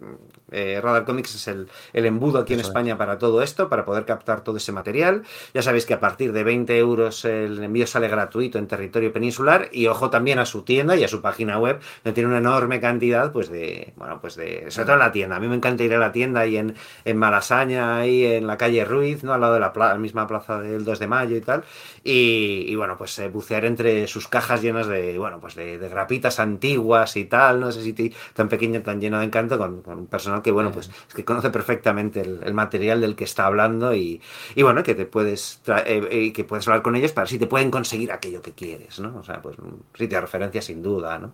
eh, 0.51 0.81
Radar 0.83 1.05
Comics 1.05 1.37
es 1.37 1.47
el, 1.47 1.69
el 1.93 2.05
embudo 2.07 2.41
aquí 2.41 2.55
en 2.55 2.61
Eso 2.61 2.66
es. 2.69 2.70
España 2.70 2.99
para 2.99 3.16
todo 3.16 3.41
esto, 3.43 3.69
para 3.69 3.85
poder 3.85 4.05
captar 4.05 4.43
todo 4.43 4.57
ese 4.57 4.73
material. 4.73 5.23
Ya 5.55 5.62
sabéis 5.62 5.87
que 5.87 5.95
a 5.95 6.01
partir 6.01 6.33
de 6.33 6.43
20 6.43 6.77
euros 6.79 7.25
el 7.25 7.62
envío 7.62 7.87
sale 7.87 8.09
gratuito 8.09 8.59
en 8.59 8.66
territorio 8.66 9.12
peninsular 9.12 9.69
y 9.73 9.87
ojo 9.87 10.11
también 10.11 10.41
a 10.41 10.47
su 10.47 10.62
tienda 10.62 10.97
y 10.97 11.05
a 11.05 11.09
su 11.09 11.23
página 11.23 11.59
web, 11.61 11.79
donde 12.03 12.15
tiene 12.15 12.29
una 12.31 12.39
enorme 12.39 12.81
cantidad, 12.81 13.31
pues 13.31 13.51
de, 13.51 13.93
bueno, 13.97 14.20
pues 14.20 14.35
de, 14.35 14.66
sobre 14.70 14.87
todo 14.87 14.95
en 14.95 15.01
la 15.01 15.12
tienda. 15.12 15.37
A 15.37 15.41
mí 15.41 15.47
me 15.47 15.55
encanta 15.55 15.85
ir 15.85 15.95
a 15.95 15.99
la 15.99 16.11
tienda 16.11 16.41
ahí 16.41 16.57
en, 16.57 16.75
en 17.05 17.16
Malasaña, 17.16 17.99
ahí 17.99 18.25
en 18.25 18.49
la 18.49 18.57
calle 18.59 18.85
Ruiz, 18.85 19.23
¿no? 19.23 19.33
Al 19.33 19.41
lado 19.43 19.55
de 19.55 19.61
la, 19.61 19.73
pla- 19.73 19.95
misma 19.97 20.27
plaza 20.27 20.61
del 20.61 20.85
2 20.85 20.99
de 20.99 21.07
mayo 21.07 21.37
y 21.37 21.41
tal. 21.41 21.62
Y, 22.03 22.65
y, 22.66 22.75
bueno, 22.75 22.97
pues 22.99 23.16
eh, 23.20 23.29
bucear 23.29 23.65
entre 23.65 24.07
sus 24.09 24.27
cajas 24.29 24.62
llenas 24.62 24.88
de, 24.89 25.19
bueno, 25.19 25.40
pues 25.40 25.55
de, 25.55 25.78
de 25.78 25.89
grapitas 25.89 26.40
antiguas 26.40 27.16
y 27.16 27.24
tal, 27.27 27.60
¿no? 27.60 27.69
Ese 27.69 27.82
sitio 27.82 28.10
tan 28.35 28.48
pequeño, 28.48 28.82
tan 28.82 29.01
lleno 29.01 29.19
de 29.20 29.27
encanto, 29.27 29.59
con, 29.59 29.82
con 29.82 29.98
un 30.01 30.06
personal 30.06 30.43
que, 30.43 30.51
bueno, 30.51 30.73
pues 30.73 30.89
es 31.09 31.15
que 31.15 31.24
conoce 31.24 31.51
perfectamente 31.51 32.20
el, 32.23 32.40
el 32.43 32.55
material 32.55 33.01
del 33.01 33.15
que 33.16 33.24
está 33.24 33.47
hablando 33.47 33.94
y, 33.94 34.20
y 34.55 34.62
bueno, 34.62 34.82
que 34.82 34.94
te 34.94 35.06
puedes, 35.06 35.62
eh, 35.86 36.09
eh, 36.10 36.32
que 36.32 36.44
puedes 36.44 36.66
hablar 36.69 36.82
con 36.82 36.97
ellos 36.97 37.12
para 37.12 37.27
si 37.27 37.39
te 37.39 37.47
pueden 37.47 37.70
conseguir 37.70 38.12
aquello 38.12 38.43
que 38.43 38.52
quieres, 38.52 38.98
¿no? 39.01 39.19
O 39.19 39.24
sea, 39.24 39.40
pues 39.43 39.59
un 39.59 39.85
sitio 39.94 40.16
de 40.19 40.23
referencia 40.23 40.62
sin 40.62 40.82
duda, 40.82 41.19
¿no? 41.19 41.32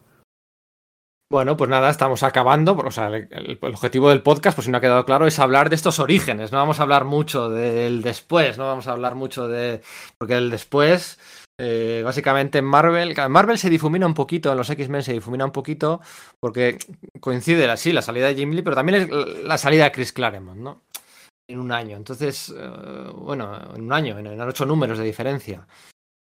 Bueno, 1.31 1.57
pues 1.57 1.69
nada, 1.71 1.91
estamos 1.91 2.23
acabando. 2.23 2.77
O 2.77 2.91
sea, 2.91 3.09
el, 3.09 3.29
el- 3.31 3.59
el 3.61 3.75
objetivo 3.75 4.11
del 4.11 4.23
podcast, 4.23 4.57
pues 4.57 4.67
si 4.67 4.71
no 4.71 4.79
ha 4.79 4.81
quedado 4.81 5.05
claro, 5.05 5.27
es 5.27 5.39
hablar 5.39 5.69
de 5.69 5.75
estos 5.77 5.99
orígenes. 5.99 6.53
No 6.53 6.59
vamos 6.59 6.79
a 6.79 6.83
hablar 6.83 7.05
mucho 7.05 7.49
del 7.49 8.03
después, 8.03 8.57
no 8.59 8.67
vamos 8.67 8.87
a 8.87 8.93
hablar 8.93 9.15
mucho 9.15 9.49
de. 9.49 9.81
Porque 10.19 10.35
el 10.37 10.51
después, 10.51 11.19
eh, 11.59 12.03
básicamente 12.05 12.59
en 12.59 12.65
Marvel. 12.65 13.15
Marvel 13.29 13.59
se 13.59 13.71
difumina 13.71 14.07
un 14.07 14.15
poquito, 14.15 14.51
en 14.51 14.59
los 14.59 14.71
X-Men 14.71 15.03
se 15.03 15.13
difumina 15.13 15.45
un 15.45 15.53
poquito, 15.53 16.01
porque 16.41 16.79
coincide 17.21 17.71
así 17.71 17.93
la 17.93 18.03
salida 18.03 18.29
de 18.29 18.35
Jim 18.35 18.51
Lee, 18.53 18.63
pero 18.63 18.77
también 18.77 19.03
es 19.03 19.45
la 19.45 19.59
salida 19.59 19.85
de 19.85 19.93
Chris 19.93 20.13
Claremont, 20.13 20.61
¿no? 20.61 20.83
En 21.49 21.61
un 21.61 21.73
año. 21.73 21.97
Entonces, 21.97 22.55
eh, 22.57 23.11
bueno, 23.15 23.75
en 23.75 23.83
un 23.83 23.93
año, 23.93 24.19
en, 24.19 24.27
en 24.27 24.41
ocho 24.41 24.67
números 24.67 24.99
de 24.99 25.05
diferencia. 25.05 25.67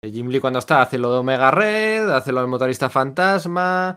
Eh, 0.05 0.11
Jim 0.13 0.29
Lee 0.29 0.41
cuando 0.41 0.59
está 0.59 0.83
hace 0.83 0.99
lo 0.99 1.13
de 1.13 1.19
Omega 1.19 1.51
Red, 1.51 2.11
hace 2.11 2.33
lo 2.33 2.41
del 2.41 2.51
motorista 2.51 2.91
fantasma, 2.91 3.97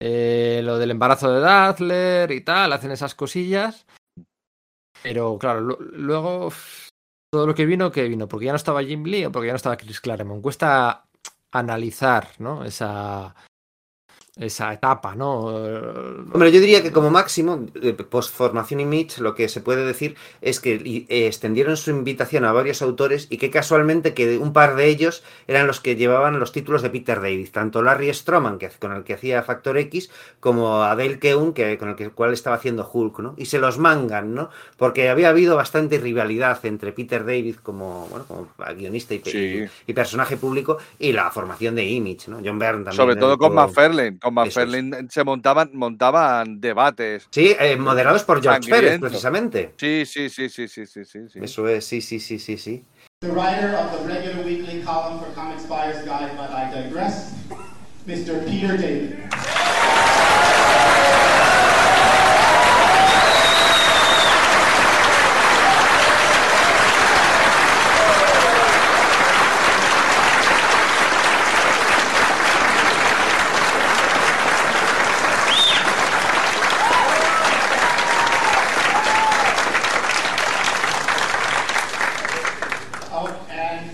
lo 0.00 0.78
del 0.78 0.90
embarazo 0.90 1.32
de 1.32 1.40
Dazzler 1.40 2.30
y 2.30 2.42
tal, 2.42 2.72
hacen 2.72 2.92
esas 2.92 3.14
cosillas. 3.14 3.84
Pero 5.02 5.38
claro, 5.38 5.60
luego 5.60 6.50
todo 7.30 7.46
lo 7.46 7.54
que 7.54 7.66
vino, 7.66 7.90
que 7.90 8.08
vino, 8.08 8.28
porque 8.28 8.46
ya 8.46 8.52
no 8.52 8.56
estaba 8.56 8.82
Jim 8.82 9.04
Lee 9.04 9.26
o 9.26 9.32
porque 9.32 9.46
ya 9.46 9.52
no 9.52 9.56
estaba 9.56 9.76
Chris 9.76 10.00
Claremont. 10.00 10.42
Cuesta 10.42 11.04
analizar, 11.50 12.28
¿no? 12.38 12.64
Esa, 12.64 13.34
esa 14.38 14.72
etapa, 14.72 15.14
¿no? 15.14 15.46
Hombre, 15.46 16.52
yo 16.52 16.60
diría 16.60 16.82
que 16.82 16.92
como 16.92 17.10
máximo, 17.10 17.66
eh, 17.82 17.92
post-formación 17.92 18.80
Image, 18.80 19.20
lo 19.20 19.34
que 19.34 19.48
se 19.48 19.60
puede 19.60 19.84
decir 19.84 20.16
es 20.40 20.60
que 20.60 20.74
eh, 21.08 21.26
extendieron 21.26 21.76
su 21.76 21.90
invitación 21.90 22.44
a 22.44 22.52
varios 22.52 22.82
autores 22.82 23.26
y 23.30 23.38
que 23.38 23.50
casualmente 23.50 24.14
que 24.14 24.38
un 24.38 24.52
par 24.52 24.76
de 24.76 24.86
ellos 24.86 25.22
eran 25.46 25.66
los 25.66 25.80
que 25.80 25.96
llevaban 25.96 26.38
los 26.38 26.52
títulos 26.52 26.82
de 26.82 26.90
Peter 26.90 27.20
David, 27.20 27.48
tanto 27.52 27.82
Larry 27.82 28.12
Stroman, 28.14 28.58
que, 28.58 28.68
con 28.70 28.92
el 28.92 29.04
que 29.04 29.14
hacía 29.14 29.42
Factor 29.42 29.78
X, 29.78 30.10
como 30.40 30.82
Adele 30.82 31.18
Keun, 31.18 31.52
que, 31.52 31.76
con 31.78 31.90
el 31.90 31.96
que, 31.96 32.10
cual 32.10 32.32
estaba 32.32 32.56
haciendo 32.56 32.88
Hulk, 32.90 33.18
¿no? 33.20 33.34
Y 33.36 33.46
se 33.46 33.58
los 33.58 33.78
mangan, 33.78 34.34
¿no? 34.34 34.50
Porque 34.76 35.08
había 35.08 35.30
habido 35.30 35.56
bastante 35.56 35.98
rivalidad 35.98 36.64
entre 36.64 36.92
Peter 36.92 37.24
David 37.24 37.56
como, 37.62 38.06
bueno, 38.10 38.24
como 38.26 38.48
guionista 38.76 39.14
y, 39.14 39.22
Sí. 39.24 39.64
y 39.86 39.92
personaje 39.92 40.36
público 40.36 40.78
y 40.98 41.12
la 41.12 41.30
formación 41.30 41.74
de 41.74 41.84
Image, 41.84 42.28
¿no? 42.28 42.38
John 42.44 42.58
Byrne 42.58 42.84
también. 42.84 42.94
Sobre 42.94 43.16
todo 43.16 43.36
con 43.36 43.54
McFarlane. 43.54 44.18
Con 44.34 44.46
Eso 44.46 44.60
es. 44.60 44.66
McFarlane 44.68 45.08
se 45.10 45.24
montaban, 45.24 45.70
montaban 45.74 46.60
debates. 46.60 47.26
Sí, 47.30 47.54
eh, 47.58 47.76
moderados 47.76 48.24
por 48.24 48.42
George 48.42 48.68
Pérez, 48.70 49.00
precisamente. 49.00 49.72
Sí, 49.76 50.04
sí, 50.06 50.28
sí, 50.28 50.48
sí, 50.48 50.68
sí, 50.68 50.86
sí, 50.86 51.04
sí. 51.04 51.20
sí. 51.32 51.38
Eso 51.42 51.66
es, 51.68 51.84
sí, 51.84 52.00
sí, 52.00 52.20
sí, 52.20 52.38
sí, 52.38 52.56
sí. 52.58 52.84
The 53.20 53.28
writer 53.28 53.74
of 53.74 53.90
the 53.92 54.06
regular 54.06 54.44
weekly 54.44 54.82
column 54.82 55.18
for 55.18 55.32
Comics 55.34 55.64
Buyer's 55.64 56.04
Guide, 56.04 56.36
but 56.36 56.50
I 56.50 56.70
digress, 56.70 57.34
Mr. 58.06 58.44
Peter 58.46 58.76
David. 58.76 59.28
Oh, 83.10 83.26
and 83.50 83.90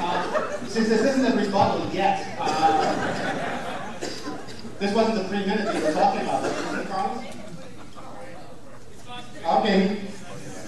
uh, 0.00 0.66
since 0.66 0.88
this 0.88 1.00
isn't 1.02 1.26
a 1.26 1.36
rebuttal 1.36 1.88
yet, 1.92 2.36
uh, 2.40 3.98
this 4.78 4.94
wasn't 4.94 5.16
the 5.16 5.24
three 5.28 5.44
minutes 5.46 5.74
you 5.74 5.84
were 5.84 5.92
talking 5.92 6.22
about, 6.22 6.42
was 6.42 6.78
it, 6.78 6.88
Carlos? 6.88 7.24
Okay. 9.44 10.00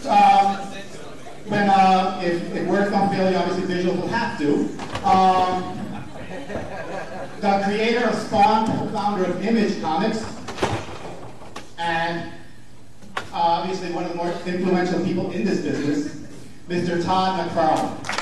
Um, 0.08 0.56
when 1.48 1.68
uh, 1.70 2.20
if, 2.22 2.54
if 2.54 2.66
words 2.68 2.90
don't 2.90 3.08
fail 3.10 3.30
you, 3.30 3.36
obviously 3.36 3.74
visuals 3.74 4.00
will 4.00 4.08
have 4.08 4.38
to. 4.38 4.68
Um, 5.06 5.80
the 7.40 7.60
creator 7.64 8.08
of 8.08 8.14
Spawn, 8.14 8.66
co-founder 8.66 9.24
of 9.24 9.44
Image 9.44 9.73
Comics, 9.84 10.24
and 11.78 12.32
uh, 13.18 13.20
obviously 13.34 13.92
one 13.92 14.04
of 14.04 14.12
the 14.12 14.16
more 14.16 14.32
influential 14.46 15.04
people 15.04 15.30
in 15.30 15.44
this 15.44 15.60
business, 15.60 16.24
Mr. 16.70 17.04
Todd 17.04 17.38
McFarlane. 17.38 18.14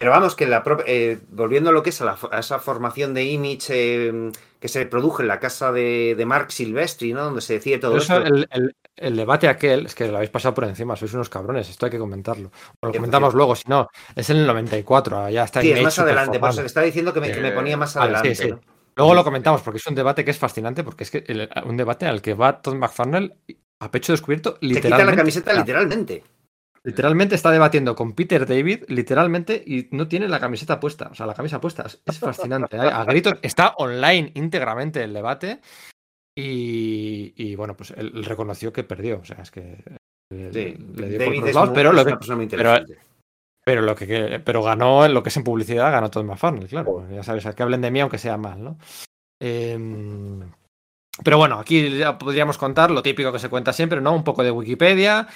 Pero 0.00 0.10
vamos, 0.10 0.34
que 0.34 0.46
la 0.46 0.64
eh, 0.86 1.20
volviendo 1.28 1.70
a 1.70 1.72
lo 1.72 1.84
que 1.84 1.90
es 1.90 2.00
a, 2.00 2.04
la 2.04 2.18
a 2.32 2.40
esa 2.40 2.58
formación 2.58 3.14
de 3.14 3.26
Image 3.26 3.68
eh, 3.68 4.32
que 4.60 4.68
se 4.68 4.86
produjo 4.86 5.22
en 5.22 5.28
la 5.28 5.40
casa 5.40 5.72
de, 5.72 6.14
de 6.16 6.26
Mark 6.26 6.52
Silvestri, 6.52 7.12
¿no? 7.12 7.24
Donde 7.24 7.40
se 7.40 7.54
decide 7.54 7.78
todo 7.78 7.96
eso, 7.96 8.18
esto. 8.18 8.34
el, 8.34 8.46
el- 8.52 8.76
el 8.96 9.16
debate 9.16 9.48
aquel, 9.48 9.86
es 9.86 9.94
que 9.94 10.06
lo 10.08 10.16
habéis 10.16 10.30
pasado 10.30 10.54
por 10.54 10.64
encima, 10.64 10.94
sois 10.94 11.14
unos 11.14 11.30
cabrones, 11.30 11.70
esto 11.70 11.86
hay 11.86 11.90
que 11.92 11.98
comentarlo. 11.98 12.52
O 12.80 12.86
lo 12.88 12.92
comentamos 12.92 13.32
luego, 13.34 13.56
si 13.56 13.64
no, 13.66 13.88
es 14.14 14.28
en 14.28 14.36
el 14.36 14.46
94, 14.46 15.30
ya 15.30 15.44
está 15.44 15.62
Sí, 15.62 15.72
es 15.72 15.82
más 15.82 15.98
adelante, 15.98 16.38
por 16.38 16.50
eso 16.50 16.60
le 16.60 16.66
estaba 16.66 16.84
diciendo 16.84 17.12
que 17.14 17.20
me, 17.20 17.32
que 17.32 17.40
me 17.40 17.48
Eh, 17.48 17.52
ponía 17.52 17.76
más 17.78 17.96
adelante. 17.96 18.34
sí, 18.34 18.42
sí. 18.44 18.50
¿no? 18.50 18.60
Luego 18.96 19.14
lo 19.14 19.24
comentamos 19.24 19.62
porque 19.62 19.78
es 19.78 19.86
un 19.86 19.94
debate 19.94 20.22
que 20.24 20.32
es 20.32 20.38
fascinante, 20.38 20.84
porque 20.84 21.04
es 21.04 21.10
que 21.10 21.24
el- 21.26 21.48
un 21.64 21.76
debate 21.78 22.06
al 22.06 22.20
que 22.20 22.34
va 22.34 22.60
Todd 22.60 22.74
McFarlane 22.74 23.30
a 23.80 23.90
pecho 23.90 24.12
descubierto, 24.12 24.58
Se 24.60 24.66
literalmente. 24.66 24.96
quita 24.98 25.10
la 25.10 25.16
camiseta 25.16 25.52
literalmente. 25.54 26.24
Literalmente 26.82 27.34
está 27.34 27.50
debatiendo 27.50 27.94
con 27.94 28.14
Peter 28.14 28.46
David, 28.46 28.84
literalmente, 28.88 29.62
y 29.66 29.88
no 29.90 30.08
tiene 30.08 30.28
la 30.28 30.40
camiseta 30.40 30.80
puesta. 30.80 31.08
O 31.08 31.14
sea, 31.14 31.26
la 31.26 31.34
camisa 31.34 31.60
puesta. 31.60 31.84
Es, 31.84 32.18
fascinante. 32.18 32.76
¿eh? 32.76 32.80
A 32.80 33.04
gritos, 33.04 33.34
está 33.42 33.74
online 33.76 34.32
íntegramente 34.34 35.02
el 35.04 35.12
debate. 35.12 35.60
Y, 36.34 37.34
y, 37.36 37.54
bueno, 37.54 37.76
pues 37.76 37.90
él, 37.90 38.12
él 38.14 38.24
reconoció 38.24 38.72
que 38.72 38.84
perdió. 38.84 39.18
O 39.20 39.24
sea, 39.24 39.38
es 39.42 39.50
que 39.50 39.82
eh, 40.32 40.50
Sí. 40.52 40.76
le 40.96 41.08
dio 41.08 41.18
por 41.18 41.26
David 41.26 41.36
todos 41.38 41.48
es, 41.48 41.54
lados, 41.54 41.68
muy- 41.70 41.74
pero 41.76 41.92
lo 41.92 42.04
que, 42.04 42.16
pero- 42.56 42.74
pero 43.62 43.82
lo 43.82 43.94
que, 43.94 44.40
pero 44.42 44.62
ganó 44.62 45.04
en 45.04 45.12
lo 45.12 45.22
que 45.22 45.28
es 45.28 45.36
en 45.36 45.44
publicidad, 45.44 45.92
ganó 45.92 46.10
Todd 46.10 46.24
McFarlane, 46.24 46.66
claro. 46.66 47.06
Ya 47.10 47.22
sabes, 47.22 47.46
que 47.54 47.62
hablen 47.62 47.82
de 47.82 47.90
mí 47.90 48.00
aunque 48.00 48.16
sea 48.16 48.38
mal, 48.38 48.62
¿no? 48.62 48.78
Em, 49.38 50.40
pero 51.24 51.38
bueno, 51.38 51.58
aquí 51.58 51.98
ya 51.98 52.18
podríamos 52.18 52.58
contar 52.58 52.90
lo 52.90 53.02
típico 53.02 53.32
que 53.32 53.38
se 53.38 53.48
cuenta 53.48 53.72
siempre, 53.72 54.00
¿no? 54.00 54.12
Un 54.14 54.24
poco 54.24 54.42
de 54.42 54.50
Wikipedia, 54.50 55.28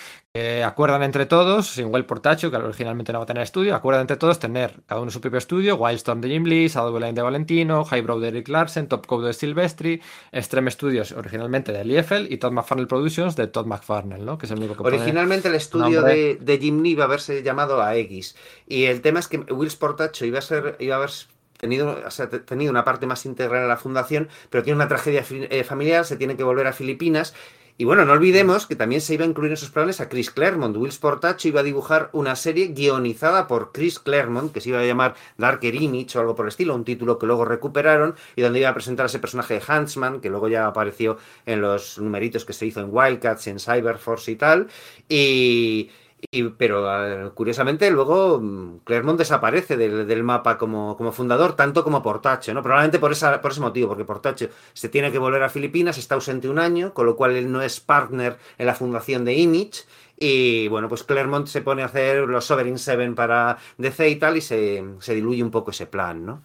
acuerdan 0.64 1.02
entre 1.02 1.26
todos, 1.26 1.68
sin 1.68 1.92
Will 1.92 2.04
Portacho, 2.04 2.50
que 2.50 2.56
originalmente 2.56 3.12
no 3.12 3.20
va 3.20 3.24
a 3.24 3.26
tener 3.26 3.42
estudio, 3.42 3.74
acuerdan 3.74 4.02
entre 4.02 4.16
todos 4.16 4.38
tener 4.38 4.82
cada 4.86 5.00
uno 5.00 5.10
su 5.10 5.20
propio 5.20 5.38
estudio, 5.38 5.76
Wildstorm 5.76 6.20
de 6.20 6.28
Jim 6.28 6.44
Lee, 6.44 6.68
Shadowline 6.68 7.14
de 7.14 7.22
Valentino, 7.22 7.84
Highbrow 7.84 8.18
de 8.18 8.28
Eric 8.28 8.48
Larsen, 8.48 8.88
Top 8.88 9.06
Code 9.06 9.28
de 9.28 9.32
Silvestri, 9.32 10.02
Extreme 10.32 10.70
Studios 10.70 11.12
originalmente 11.12 11.72
de 11.72 11.84
Liefeld 11.84 12.32
y 12.32 12.38
Todd 12.38 12.52
McFarlane 12.52 12.88
Productions 12.88 13.36
de 13.36 13.46
Todd 13.46 13.66
McFarlane, 13.66 14.24
¿no? 14.24 14.38
Que 14.38 14.46
es 14.46 14.52
el 14.52 14.58
único 14.58 14.76
que 14.76 14.82
Originalmente 14.82 15.48
el 15.48 15.54
estudio 15.54 16.02
de, 16.02 16.38
de 16.40 16.58
Jim 16.58 16.82
Lee 16.82 16.90
iba 16.90 17.04
a 17.04 17.06
haberse 17.06 17.42
llamado 17.42 17.82
Aegis. 17.82 18.36
Y 18.66 18.84
el 18.84 19.02
tema 19.02 19.20
es 19.20 19.28
que 19.28 19.38
Will 19.38 19.70
Sportacho 19.70 20.24
iba 20.24 20.38
a 20.38 20.42
ser, 20.42 20.76
iba 20.80 20.96
a 20.96 20.98
haber 20.98 21.10
tenido, 21.58 22.00
o 22.06 22.10
sea, 22.10 22.28
tenido 22.28 22.70
una 22.70 22.84
parte 22.84 23.06
más 23.06 23.26
integral 23.26 23.62
en 23.62 23.68
la 23.68 23.76
fundación, 23.76 24.28
pero 24.50 24.62
tiene 24.62 24.76
una 24.76 24.88
tragedia 24.88 25.24
eh, 25.28 25.64
familiar, 25.64 26.04
se 26.04 26.16
tiene 26.16 26.36
que 26.36 26.44
volver 26.44 26.66
a 26.66 26.72
Filipinas. 26.72 27.34
Y 27.76 27.84
bueno, 27.84 28.04
no 28.04 28.12
olvidemos 28.12 28.68
que 28.68 28.76
también 28.76 29.00
se 29.00 29.14
iba 29.14 29.24
a 29.24 29.28
incluir 29.28 29.50
en 29.50 29.56
sus 29.56 29.70
planes 29.70 30.00
a 30.00 30.08
Chris 30.08 30.30
Claremont. 30.30 30.76
Will 30.76 30.92
Sportacho 30.92 31.48
iba 31.48 31.58
a 31.58 31.64
dibujar 31.64 32.08
una 32.12 32.36
serie 32.36 32.68
guionizada 32.68 33.48
por 33.48 33.72
Chris 33.72 33.98
Claremont, 33.98 34.52
que 34.52 34.60
se 34.60 34.68
iba 34.68 34.78
a 34.78 34.84
llamar 34.84 35.16
Darker 35.38 35.74
Image 35.74 36.16
o 36.16 36.20
algo 36.20 36.36
por 36.36 36.44
el 36.46 36.50
estilo, 36.50 36.76
un 36.76 36.84
título 36.84 37.18
que 37.18 37.26
luego 37.26 37.44
recuperaron 37.44 38.14
y 38.36 38.42
donde 38.42 38.60
iba 38.60 38.68
a 38.68 38.74
presentar 38.74 39.04
a 39.04 39.06
ese 39.08 39.18
personaje 39.18 39.54
de 39.54 39.62
Huntsman, 39.68 40.20
que 40.20 40.30
luego 40.30 40.46
ya 40.46 40.68
apareció 40.68 41.18
en 41.46 41.62
los 41.62 41.98
numeritos 41.98 42.44
que 42.44 42.52
se 42.52 42.64
hizo 42.64 42.80
en 42.80 42.90
Wildcats, 42.92 43.48
en 43.48 43.58
Cyberforce 43.58 44.30
y 44.30 44.36
tal. 44.36 44.68
Y, 45.08 45.90
y- 46.30 46.44
pero 46.50 47.26
eh, 47.28 47.30
curiosamente 47.34 47.90
luego 47.90 48.40
mm, 48.40 48.78
Claremont 48.84 49.18
desaparece 49.18 49.76
del, 49.76 50.06
del 50.06 50.22
mapa 50.22 50.58
como, 50.58 50.96
como 50.96 51.12
fundador, 51.12 51.54
tanto 51.56 51.84
como 51.84 52.02
Portacho, 52.02 52.52
¿no? 52.54 52.62
Probablemente 52.62 52.98
por, 52.98 53.12
esa, 53.12 53.40
por 53.40 53.52
ese 53.52 53.60
motivo, 53.60 53.88
porque 53.88 54.04
Portacho 54.04 54.48
se 54.72 54.88
tiene 54.88 55.12
que 55.12 55.18
volver 55.18 55.42
a 55.42 55.48
Filipinas, 55.50 55.98
está 55.98 56.14
ausente 56.16 56.48
un 56.48 56.58
año, 56.58 56.92
con 56.94 57.06
lo 57.06 57.16
cual 57.16 57.32
él 57.36 57.50
no 57.50 57.62
es 57.62 57.80
partner 57.80 58.38
en 58.58 58.66
la 58.66 58.74
fundación 58.74 59.24
de 59.24 59.34
Image. 59.34 59.82
Y 60.18 60.68
bueno, 60.68 60.88
pues 60.88 61.02
Claremont 61.04 61.46
se 61.48 61.62
pone 61.62 61.82
a 61.82 61.86
hacer 61.86 62.28
los 62.28 62.44
Sovereign 62.44 62.78
Seven 62.78 63.14
para 63.14 63.58
DC 63.78 64.08
y 64.08 64.16
tal, 64.16 64.36
y 64.36 64.40
se, 64.40 64.84
se 65.00 65.14
diluye 65.14 65.42
un 65.42 65.50
poco 65.50 65.70
ese 65.72 65.86
plan, 65.86 66.24
¿no? 66.24 66.42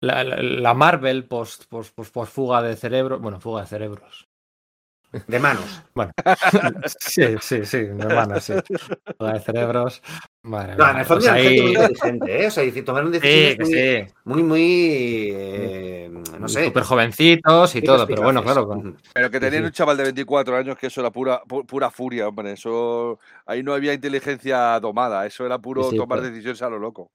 La, 0.00 0.24
la- 0.24 0.74
Marvel 0.74 1.24
post, 1.28 1.66
post, 1.68 1.94
post 1.94 2.32
fuga 2.32 2.62
de 2.62 2.76
cerebros. 2.76 3.20
Bueno, 3.20 3.40
fuga 3.40 3.62
de 3.62 3.68
cerebros. 3.68 4.27
De 5.26 5.38
manos. 5.38 5.82
Bueno, 5.94 6.12
sí, 6.98 7.22
sí, 7.40 7.64
sí, 7.64 7.78
de 7.78 8.14
manos, 8.14 8.44
sí. 8.44 8.52
Fuga 9.16 9.32
de 9.32 9.40
cerebros. 9.40 10.02
Madre 10.42 10.76
No, 10.76 10.90
en 10.90 10.96
el 10.98 11.04
fondo 11.06 11.24
pues 11.26 11.32
muy 11.32 11.46
ahí- 11.46 11.58
inteligente, 11.72 12.44
¿eh? 12.44 12.46
O 12.46 12.50
sea, 12.50 12.64
y 12.64 12.82
tomaron 12.82 13.12
Sí, 13.14 13.18
decisiones 13.20 13.56
que 13.56 13.64
muy, 13.64 13.72
sí. 14.06 14.14
muy, 14.24 14.42
muy, 14.42 15.28
eh, 15.32 16.10
no 16.38 16.48
sé. 16.48 16.66
Súper 16.66 16.82
jovencitos 16.82 17.74
y 17.74 17.82
todo, 17.82 18.06
pero 18.06 18.22
bueno, 18.22 18.42
claro. 18.42 18.66
con-. 18.68 18.98
Pero 19.14 19.30
que 19.30 19.40
tenían 19.40 19.62
sí. 19.62 19.66
un 19.66 19.72
chaval 19.72 19.96
de 19.96 20.02
24 20.04 20.56
años 20.56 20.76
que 20.78 20.88
eso 20.88 21.00
era 21.00 21.10
pura, 21.10 21.42
pu- 21.44 21.66
pura 21.66 21.90
furia, 21.90 22.28
hombre. 22.28 22.52
Eso 22.52 23.18
ahí 23.46 23.62
no 23.62 23.72
había 23.74 23.94
inteligencia 23.94 24.78
domada, 24.80 25.24
eso 25.26 25.44
era 25.46 25.58
puro 25.58 25.84
Sí, 25.84 25.90
sí, 25.92 25.96
tomar 25.96 26.18
pero- 26.18 26.30
decisiones 26.30 26.60
a 26.62 26.68
lo 26.70 26.78
loco. 26.78 27.10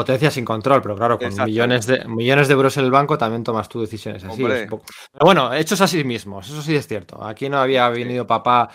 Potencia 0.00 0.30
sin 0.30 0.46
control, 0.46 0.80
pero 0.80 0.96
claro, 0.96 1.18
con 1.18 1.26
Exacto. 1.26 1.50
millones 1.50 1.86
de, 1.86 2.02
millones 2.06 2.48
de 2.48 2.54
euros 2.54 2.74
en 2.78 2.86
el 2.86 2.90
banco 2.90 3.18
también 3.18 3.44
tomas 3.44 3.68
tú 3.68 3.82
decisiones 3.82 4.24
así. 4.24 4.42
Pero 4.42 4.80
bueno, 5.20 5.52
hechos 5.52 5.82
a 5.82 5.86
sí 5.86 6.04
mismos, 6.04 6.48
eso 6.48 6.62
sí 6.62 6.74
es 6.74 6.88
cierto. 6.88 7.22
Aquí 7.22 7.50
no 7.50 7.58
había 7.58 7.86
venido 7.90 8.26
papá 8.26 8.70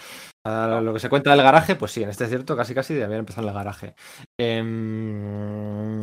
a 0.45 0.79
lo 0.81 0.93
que 0.93 0.99
se 0.99 1.09
cuenta 1.09 1.31
del 1.31 1.41
garaje, 1.41 1.75
pues 1.75 1.93
sí, 1.93 2.03
en 2.03 2.09
este 2.09 2.25
es 2.25 2.29
cierto, 2.29 2.55
casi 2.55 2.75
casi 2.75 2.93
de 2.93 3.03
haber 3.03 3.17
empezado 3.17 3.47
en 3.47 3.49
el 3.49 3.55
garaje. 3.55 3.95
Em, 4.39 5.99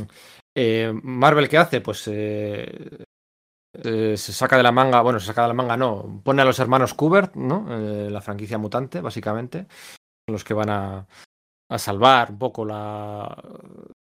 eh, 0.56 0.92
Marvel, 1.04 1.48
¿qué 1.48 1.58
hace? 1.58 1.80
Pues 1.80 2.08
eh, 2.08 3.04
eh, 3.74 4.16
se 4.16 4.32
saca 4.32 4.56
de 4.56 4.64
la 4.64 4.72
manga, 4.72 5.02
bueno, 5.02 5.20
se 5.20 5.26
saca 5.26 5.42
de 5.42 5.48
la 5.48 5.54
manga, 5.54 5.76
no, 5.76 6.20
pone 6.24 6.42
a 6.42 6.44
los 6.44 6.58
hermanos 6.58 6.94
Kubert, 6.94 7.36
¿no? 7.36 7.66
Eh, 7.70 8.10
la 8.10 8.20
franquicia 8.20 8.58
mutante, 8.58 9.00
básicamente, 9.00 9.68
los 10.26 10.42
que 10.42 10.54
van 10.54 10.70
a, 10.70 11.06
a 11.70 11.78
salvar 11.78 12.32
un 12.32 12.38
poco 12.38 12.64
la, 12.64 13.34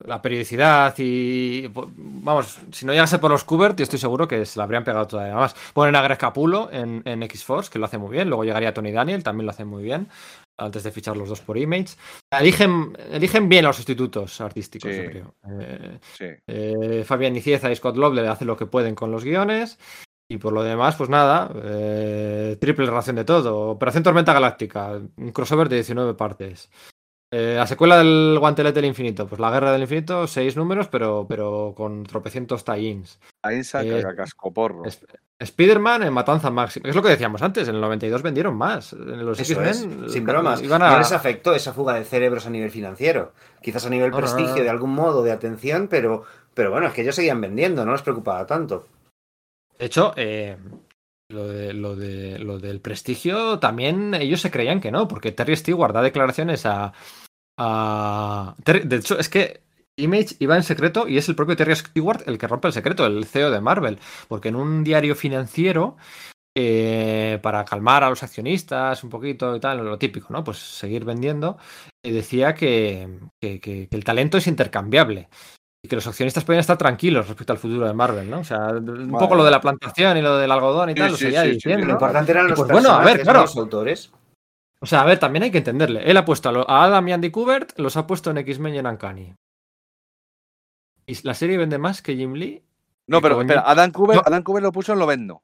la 0.04 0.20
periodicidad 0.20 0.94
y. 0.98 1.70
Vamos, 1.74 2.58
si 2.72 2.84
no 2.86 2.92
llegase 2.92 3.18
por 3.18 3.30
los 3.30 3.44
Kubert, 3.44 3.78
yo 3.78 3.84
estoy 3.84 3.98
seguro 3.98 4.28
que 4.28 4.44
se 4.46 4.58
la 4.58 4.64
habrían 4.64 4.84
pegado 4.84 5.06
todavía 5.06 5.34
más. 5.34 5.54
Ponen 5.72 5.96
a 5.96 6.02
Greg 6.02 6.18
Capulo 6.18 6.68
en, 6.72 7.02
en 7.04 7.22
X-Force, 7.22 7.70
que 7.70 7.78
lo 7.78 7.86
hace 7.86 7.98
muy 7.98 8.10
bien. 8.10 8.28
Luego 8.28 8.44
llegaría 8.44 8.74
Tony 8.74 8.92
Daniel, 8.92 9.22
también 9.22 9.46
lo 9.46 9.50
hace 9.52 9.64
muy 9.64 9.82
bien. 9.82 10.08
Antes 10.58 10.84
de 10.84 10.90
fichar 10.90 11.16
los 11.16 11.28
dos 11.28 11.40
por 11.42 11.58
Image. 11.58 11.96
Eligen, 12.30 12.96
eligen 13.10 13.48
bien 13.48 13.64
los 13.66 13.76
sustitutos 13.76 14.40
artísticos, 14.40 14.90
Sí. 14.90 15.02
yo 15.02 15.10
creo. 15.10 15.34
Eh, 15.60 15.98
Sí. 16.16 16.24
eh, 16.46 17.04
Fabián 17.06 17.34
Nicieza 17.34 17.70
y 17.70 17.76
Scott 17.76 17.96
Loble 17.96 18.26
hacen 18.26 18.46
lo 18.46 18.56
que 18.56 18.64
pueden 18.66 18.94
con 18.94 19.10
los 19.10 19.22
guiones. 19.24 19.78
Y 20.28 20.38
por 20.38 20.52
lo 20.52 20.62
demás, 20.64 20.96
pues 20.96 21.08
nada, 21.08 21.50
eh, 21.62 22.56
triple 22.60 22.86
ración 22.86 23.16
de 23.16 23.24
todo. 23.24 23.68
Operación 23.70 24.02
Tormenta 24.02 24.32
Galáctica, 24.32 25.00
un 25.16 25.30
crossover 25.32 25.68
de 25.68 25.76
19 25.76 26.14
partes. 26.14 26.68
Eh, 27.32 27.54
la 27.56 27.66
secuela 27.66 27.98
del 27.98 28.36
Guantelete 28.38 28.76
del 28.80 28.84
Infinito, 28.84 29.26
pues 29.26 29.40
la 29.40 29.50
Guerra 29.50 29.72
del 29.72 29.82
Infinito, 29.82 30.26
seis 30.28 30.56
números, 30.56 30.86
pero, 30.88 31.26
pero 31.28 31.74
con 31.76 32.04
tropecientos 32.04 32.64
tie-ins. 32.64 33.18
Ahí 33.42 33.64
saca 33.64 33.84
Eh, 33.98 34.04
cascoporro. 34.16 34.84
Spider-Man 35.38 36.04
en 36.04 36.12
Matanza 36.12 36.50
Máxima. 36.50 36.88
Es 36.88 36.94
lo 36.94 37.02
que 37.02 37.08
decíamos 37.10 37.42
antes, 37.42 37.68
en 37.68 37.74
el 37.74 37.80
92 37.80 38.22
vendieron 38.22 38.56
más. 38.56 38.92
En 38.92 39.26
los 39.26 39.38
Eso 39.40 39.60
X-Men 39.60 40.04
es, 40.06 40.12
sin 40.12 40.24
bromas. 40.24 40.62
iban 40.62 40.80
No 40.80 40.96
les 40.98 41.12
afectó 41.12 41.54
esa 41.54 41.72
fuga 41.74 41.94
de 41.94 42.04
cerebros 42.04 42.46
a 42.46 42.50
nivel 42.50 42.70
financiero. 42.70 43.32
Quizás 43.60 43.84
a 43.84 43.90
nivel 43.90 44.10
No, 44.10 44.16
no, 44.16 44.20
no, 44.20 44.32
prestigio 44.32 44.58
no. 44.58 44.62
de 44.62 44.70
algún 44.70 44.90
modo, 44.94 45.22
de 45.24 45.32
atención, 45.32 45.88
pero, 45.88 46.22
pero 46.54 46.70
bueno, 46.70 46.86
es 46.86 46.94
que 46.94 47.02
ellos 47.02 47.16
seguían 47.16 47.40
vendiendo, 47.40 47.84
no 47.84 47.92
les 47.92 48.02
preocupaba 48.02 48.46
tanto. 48.46 48.86
De 49.78 49.86
hecho, 49.86 50.14
eh, 50.16 50.56
lo, 51.28 51.46
de, 51.48 51.72
lo, 51.72 51.96
de, 51.96 52.38
lo 52.38 52.58
del 52.58 52.80
prestigio 52.80 53.58
también 53.58 54.14
ellos 54.14 54.40
se 54.40 54.50
creían 54.50 54.80
que 54.80 54.92
no, 54.92 55.08
porque 55.08 55.32
Terry 55.32 55.56
Stewart 55.56 55.92
da 55.92 56.02
declaraciones 56.02 56.64
a. 56.66 56.92
de 58.64 58.96
hecho, 58.96 59.18
es 59.18 59.28
que 59.28 59.62
Image 59.98 60.36
iba 60.40 60.56
en 60.56 60.62
secreto 60.62 61.08
y 61.08 61.16
es 61.16 61.28
el 61.28 61.34
propio 61.34 61.56
Terry 61.56 61.74
Stewart 61.74 62.22
el 62.26 62.38
que 62.38 62.46
rompe 62.46 62.68
el 62.68 62.74
secreto, 62.74 63.06
el 63.06 63.24
CEO 63.24 63.50
de 63.50 63.60
Marvel, 63.60 63.98
porque 64.28 64.48
en 64.48 64.56
un 64.56 64.84
diario 64.84 65.14
financiero. 65.14 65.96
eh, 66.58 67.38
para 67.42 67.64
calmar 67.64 68.04
a 68.04 68.10
los 68.10 68.22
accionistas 68.22 69.04
un 69.04 69.10
poquito 69.10 69.56
y 69.56 69.60
tal, 69.60 69.78
lo 69.84 69.98
típico, 69.98 70.28
¿no? 70.32 70.44
Pues 70.44 70.58
seguir 70.58 71.04
vendiendo. 71.04 71.58
eh, 72.04 72.12
decía 72.12 72.54
que- 72.54 73.08
que 73.40 73.88
el 73.90 74.04
talento 74.04 74.38
es 74.38 74.46
intercambiable 74.46 75.28
y 75.86 75.88
que 75.88 75.94
los 75.96 76.06
accionistas 76.08 76.44
pueden 76.44 76.58
estar 76.58 76.76
tranquilos 76.76 77.28
respecto 77.28 77.52
al 77.52 77.58
futuro 77.60 77.86
de 77.86 77.94
Marvel, 77.94 78.28
¿no? 78.28 78.40
O 78.40 78.44
sea, 78.44 78.70
un 78.70 79.10
poco 79.12 79.36
lo 79.36 79.44
de 79.44 79.52
la 79.52 79.60
plantación 79.60 80.16
y 80.16 80.22
lo 80.22 80.36
del 80.36 80.50
algodón 80.50 80.90
y 80.90 80.94
Sí, 80.94 80.98
tal, 80.98 81.10
lo 81.12 81.16
sí, 81.16 81.24
seguía 81.26 81.42
sí, 81.42 81.48
sí, 81.48 81.54
diciendo. 81.54 81.86
Lo 81.86 81.92
importante 81.92 82.32
eran 82.32 82.48
los 82.48 82.58
pues 82.58 82.70
bueno, 82.72 82.90
a 82.90 83.04
ver, 83.04 83.22
claro. 83.22 83.42
los 83.42 83.56
autores. 83.56 84.10
O 84.80 84.86
sea, 84.86 85.02
a 85.02 85.04
ver, 85.04 85.18
también 85.18 85.44
hay 85.44 85.50
que 85.52 85.58
entenderle. 85.58 86.02
Él 86.10 86.16
ha 86.16 86.24
puesto 86.24 86.48
a, 86.48 86.52
lo- 86.52 86.68
a 86.68 86.84
Adam 86.84 87.06
y 87.08 87.12
Andy 87.12 87.30
Kubert, 87.30 87.78
los 87.78 87.96
ha 87.96 88.06
puesto 88.06 88.30
en 88.30 88.38
X-Men 88.38 88.74
y 88.74 88.78
en 88.78 88.86
Uncanny. 88.86 89.34
Y 91.06 91.18
la 91.26 91.34
serie 91.34 91.56
vende 91.56 91.78
más 91.78 92.02
que 92.02 92.16
Jim 92.16 92.34
Lee. 92.34 92.62
No, 93.06 93.20
pero 93.22 93.40
espera, 93.40 93.62
Adam 93.64 93.92
Cooper, 93.92 94.16
No. 94.16 94.22
Adam 94.26 94.42
Cooper 94.42 94.62
lo 94.64 94.72
puso 94.72 94.92
en 94.92 94.98
Lovendo. 94.98 95.42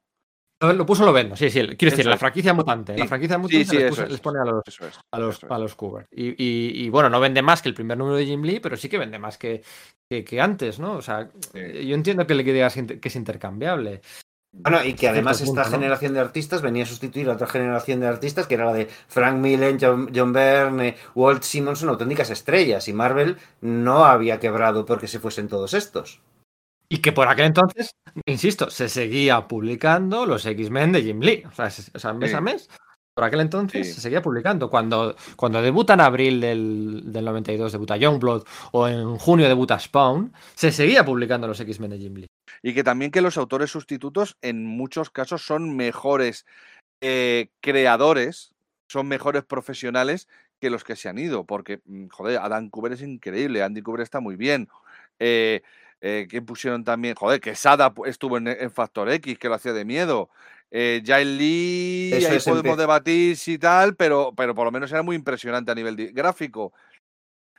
Lo 0.71 0.85
puso 0.85 1.03
lo 1.05 1.11
vendo, 1.11 1.35
sí, 1.35 1.49
sí. 1.49 1.59
Quiero 1.77 1.91
decir, 1.91 2.05
la 2.05 2.17
franquicia 2.17 2.53
mutante. 2.53 2.97
La 2.97 3.07
franquicia 3.07 3.37
mutante 3.37 3.65
sí, 3.65 3.75
les, 3.75 3.83
eso 3.85 3.89
puso- 3.95 4.03
es. 4.05 4.11
les 4.11 4.19
pone 4.21 4.39
a 4.39 4.45
los, 4.45 4.63
es. 4.67 4.79
a 5.11 5.19
los, 5.19 5.43
a 5.43 5.57
los. 5.57 5.75
Y, 6.11 6.29
y- 6.43 6.85
y, 6.85 6.89
bueno, 6.89 7.09
no 7.09 7.19
vende 7.19 7.41
más 7.41 7.61
que 7.61 7.69
el 7.69 7.75
primer 7.75 7.97
número 7.97 8.15
de 8.17 8.25
Jim 8.25 8.43
Lee, 8.43 8.59
pero 8.61 8.77
sí 8.77 8.87
que 8.89 8.97
vende 8.97 9.19
más 9.19 9.37
que, 9.37 9.63
que, 10.09 10.23
que 10.23 10.39
antes, 10.39 10.79
¿no? 10.79 10.93
O 10.93 11.01
sea, 11.01 11.29
Sí. 11.51 11.85
yo 11.87 11.95
entiendo 11.95 12.25
que 12.25 12.35
le 12.35 12.43
digas 12.43 12.73
que 12.75 12.99
es 13.09 13.15
intercambiable. 13.15 14.01
Bueno, 14.55 14.85
y 14.85 14.93
que 14.93 15.07
además 15.07 15.41
esta 15.41 15.63
generación 15.65 16.13
de 16.13 16.19
artistas 16.19 16.61
venía 16.61 16.83
a 16.83 16.85
sustituir 16.85 17.27
a 17.27 17.33
otra 17.33 17.47
generación 17.47 17.99
de 18.01 18.05
artistas 18.07 18.45
que 18.45 18.53
era 18.53 18.65
la 18.65 18.73
de 18.73 18.85
Frank 19.07 19.37
Millen, 19.37 19.79
John, 19.81 20.11
John 20.15 20.31
Byrne, 20.31 20.95
Walt 21.15 21.41
Simonson, 21.41 21.89
auténticas 21.89 22.29
estrellas. 22.29 22.87
Y 22.87 22.93
Marvel 22.93 23.37
no 23.61 24.05
había 24.05 24.39
quebrado 24.39 24.85
porque 24.85 25.07
se 25.07 25.19
fuesen 25.19 25.47
todos 25.47 25.73
estos. 25.73 26.21
Y 26.89 26.97
que 26.99 27.11
por 27.11 27.27
aquel 27.27 27.45
entonces, 27.45 27.95
insisto, 28.25 28.69
se 28.69 28.89
seguía 28.89 29.47
publicando 29.47 30.25
los 30.25 30.45
X-Men 30.45 30.91
de 30.91 31.01
Jim 31.03 31.19
Lee. 31.21 31.43
O 31.49 31.51
sea, 31.55 31.69
se- 31.69 31.91
o 31.95 31.99
sea, 31.99 32.13
mes 32.13 32.29
Sí. 32.31 32.35
a 32.35 32.41
mes. 32.41 32.69
Por 33.15 33.23
aquel 33.25 33.41
entonces 33.41 33.87
Sí. 33.87 33.93
se 33.93 34.01
seguía 34.01 34.21
publicando. 34.21 34.69
Cuando, 34.69 35.15
cuando 35.35 35.61
debuta 35.61 35.93
en 35.93 36.01
abril 36.01 36.41
del, 36.41 37.01
del 37.11 37.25
92, 37.25 37.71
debuta 37.71 37.95
Youngblood, 37.97 38.43
o 38.71 38.87
en 38.87 39.17
junio 39.17 39.47
debuta 39.47 39.79
Spawn, 39.79 40.33
se 40.55 40.71
seguía 40.71 41.05
publicando 41.05 41.47
los 41.47 41.59
X-Men 41.59 41.91
de 41.91 41.97
Jim 41.99 42.15
Lee. 42.15 42.27
Y 42.63 42.73
que 42.73 42.83
también 42.83 43.11
que 43.11 43.21
los 43.21 43.37
autores 43.37 43.69
sustitutos 43.71 44.35
en 44.41 44.65
muchos 44.65 45.09
casos 45.09 45.45
son 45.45 45.75
mejores 45.75 46.45
eh, 47.05 47.49
creadores, 47.61 48.53
son 48.87 49.07
mejores 49.07 49.43
profesionales 49.43 50.27
que 50.61 50.69
los 50.69 50.83
que 50.85 50.95
se 50.95 51.09
han 51.09 51.17
ido. 51.19 51.43
Porque, 51.45 51.81
mm, 51.85 52.07
joder, 52.07 52.39
Adam 52.39 52.69
Cooper 52.69 52.93
es 52.93 53.01
increíble, 53.01 53.61
Andy 53.61 53.81
Cooper 53.81 54.01
está 54.01 54.21
muy 54.21 54.35
bien. 54.37 54.69
Eh, 55.19 55.61
eh, 56.05 56.27
que 56.29 56.41
pusieron 56.41 56.83
también, 56.83 57.15
joder, 57.15 57.39
que 57.39 57.55
Sada 57.55 57.93
estuvo 58.05 58.37
en, 58.37 58.49
en 58.49 58.69
Factor 58.69 59.09
X, 59.09 59.39
que 59.39 59.47
lo 59.47 59.55
hacía 59.55 59.71
de 59.71 59.85
miedo. 59.85 60.29
Eh, 60.69 61.01
Jail 61.05 61.37
Lee, 61.37 62.11
Eso 62.13 62.33
ahí 62.33 62.39
podemos 62.39 62.77
debatir 62.77 63.37
si 63.37 63.57
tal, 63.57 63.95
pero, 63.95 64.33
pero 64.35 64.53
por 64.53 64.65
lo 64.65 64.71
menos 64.71 64.91
era 64.91 65.01
muy 65.01 65.15
impresionante 65.15 65.71
a 65.71 65.75
nivel 65.75 66.11
gráfico. 66.11 66.73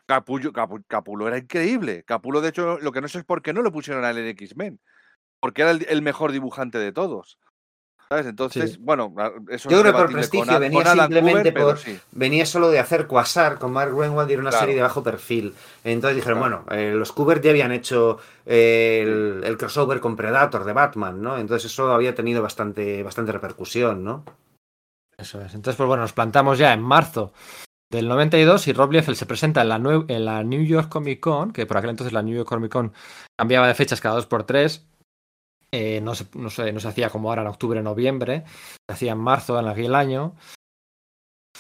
Capullo, 0.07 0.53
Capu- 0.53 0.85
Capulo 0.87 1.27
era 1.27 1.39
increíble. 1.39 2.03
Capulo, 2.05 2.43
de 2.43 2.51
hecho, 2.51 2.79
lo 2.81 2.93
que 2.93 3.01
no 3.01 3.09
sé 3.09 3.19
es 3.19 3.25
por 3.25 3.41
qué 3.41 3.55
no 3.55 3.63
lo 3.63 3.73
pusieron 3.73 4.05
al 4.05 4.19
X-Men. 4.19 4.79
Porque 5.41 5.63
era 5.63 5.71
el, 5.71 5.87
el 5.89 6.03
mejor 6.03 6.33
dibujante 6.33 6.79
de 6.79 6.93
todos. 6.93 7.39
¿Sabes? 8.09 8.27
Entonces, 8.27 8.79
bueno, 8.79 9.13
eso 9.49 9.69
Yo 9.71 9.81
creo 9.81 9.93
que 9.93 9.99
por 9.99 10.13
prestigio 10.13 10.47
con, 10.53 10.61
venía 10.61 10.85
con 10.85 10.93
simplemente 10.99 11.39
Cooper, 11.39 11.55
pero 11.55 11.67
por- 11.69 11.79
sí. 11.79 11.99
Venía 12.13 12.47
solo 12.47 12.69
de 12.71 12.79
hacer 12.79 13.07
Quasar 13.07 13.59
con 13.59 13.73
Mark 13.73 13.95
Greenwald 13.97 14.29
y 14.31 14.35
era 14.35 14.43
una 14.43 14.51
Claro. 14.51 14.63
serie 14.63 14.77
de 14.77 14.83
bajo 14.83 15.03
perfil. 15.03 15.55
Entonces 15.83 16.17
dijeron, 16.17 16.39
Claro. 16.41 16.65
bueno, 16.67 16.81
eh, 16.81 16.93
los 16.95 17.13
Kubert 17.13 17.43
ya 17.43 17.51
habían 17.51 17.73
hecho 17.73 18.19
eh, 18.47 19.01
el, 19.03 19.43
el 19.45 19.57
crossover 19.57 20.01
con 20.01 20.17
Predator 20.17 20.65
de 20.65 20.73
Batman, 20.75 21.21
¿no? 21.23 21.39
Entonces 21.39 21.71
eso 21.73 21.93
había 21.93 22.15
tenido 22.15 22.43
bastante, 22.43 23.03
bastante 23.03 23.33
repercusión, 23.33 24.05
¿no? 24.05 24.25
Eso 25.17 25.41
es. 25.41 25.55
Entonces, 25.55 25.77
pues 25.77 25.87
bueno, 25.87 26.03
nos 26.03 26.13
plantamos 26.13 26.59
ya 26.59 26.73
en 26.73 26.83
marzo 26.83 27.33
del 27.91 28.09
92 28.09 28.67
y 28.69 28.73
Rob 28.73 28.91
Liefeld 28.93 29.17
se 29.17 29.27
presenta 29.27 29.63
en 29.63 29.69
la, 29.69 29.77
en 30.09 30.25
la 30.25 30.43
New 30.43 30.63
York 30.65 30.89
Comic 30.89 31.21
Con, 31.21 31.53
que 31.53 31.65
por 31.67 31.77
aquel 31.77 31.91
entonces 31.91 32.13
la 32.13 32.23
New 32.23 32.35
York 32.37 32.49
Comic 32.49 32.73
Con 32.73 32.93
cambiaba 33.39 33.69
de 33.69 33.75
fechas 33.75 34.01
cada 34.01 34.17
dos 34.17 34.27
por 34.27 34.45
tres. 34.45 34.87
Eh, 35.77 36.01
no, 36.01 36.15
se, 36.15 36.27
no, 36.35 36.51
se, 36.51 36.73
no 36.73 36.79
se 36.79 36.87
hacía 36.87 37.11
como 37.11 37.29
ahora 37.29 37.43
en 37.43 37.49
octubre, 37.49 37.83
noviembre, 37.83 38.45
se 38.47 38.95
hacía 38.95 39.13
en 39.13 39.19
marzo 39.19 39.59
en 39.59 39.67
aquel 39.67 39.97
año. 39.97 40.37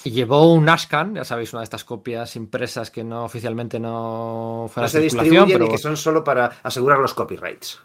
Y 0.04 0.12
llevó 0.12 0.52
un 0.52 0.68
Ashcan, 0.68 1.16
ya 1.16 1.24
sabéis, 1.24 1.52
una 1.52 1.62
de 1.62 1.64
estas 1.64 1.82
copias 1.82 2.36
impresas 2.36 2.92
que 2.92 3.02
no 3.02 3.24
oficialmente 3.24 3.80
no 3.80 4.70
No 4.76 4.88
se 4.88 5.00
distribuyen 5.00 5.48
pero 5.48 5.66
y 5.66 5.70
que 5.70 5.78
son 5.78 5.96
solo 5.96 6.22
para 6.22 6.46
asegurar 6.62 6.98
los 7.00 7.12
copyrights. 7.12 7.80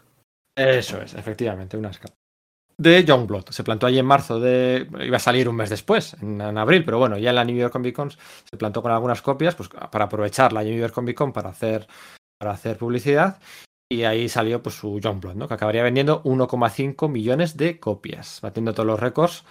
eso 0.54 1.02
es, 1.02 1.14
efectivamente, 1.14 1.76
un 1.76 1.86
Ascap. 1.86 2.12
De 2.78 3.04
Youngblood. 3.04 3.50
Se 3.50 3.64
plantó 3.64 3.86
allí 3.86 3.98
en 3.98 4.06
marzo 4.06 4.38
de. 4.38 4.86
Iba 5.00 5.16
a 5.16 5.20
salir 5.20 5.48
un 5.48 5.56
mes 5.56 5.68
después, 5.68 6.14
en, 6.22 6.40
en 6.40 6.58
abril, 6.58 6.84
pero 6.84 6.98
bueno, 6.98 7.18
ya 7.18 7.30
en 7.30 7.36
la 7.36 7.44
New 7.44 7.56
York 7.56 7.72
Comic 7.72 7.96
Con 7.96 8.10
se 8.10 8.56
plantó 8.56 8.82
con 8.82 8.92
algunas 8.92 9.20
copias, 9.20 9.56
pues 9.56 9.68
para 9.68 10.04
aprovechar 10.04 10.52
la 10.52 10.62
New 10.62 10.78
York 10.78 10.94
Comic 10.94 11.16
Con 11.16 11.32
para 11.32 11.50
hacer, 11.50 11.88
para 12.38 12.52
hacer 12.52 12.78
publicidad. 12.78 13.40
Y 13.92 14.04
ahí 14.04 14.28
salió 14.28 14.62
pues 14.62 14.76
su 14.76 15.00
Youngblood, 15.00 15.34
¿no? 15.34 15.48
Que 15.48 15.54
acabaría 15.54 15.82
vendiendo 15.82 16.22
1,5 16.22 17.08
millones 17.08 17.56
de 17.56 17.80
copias, 17.80 18.40
batiendo 18.40 18.72
todos 18.72 18.86
los 18.86 19.00
récords 19.00 19.44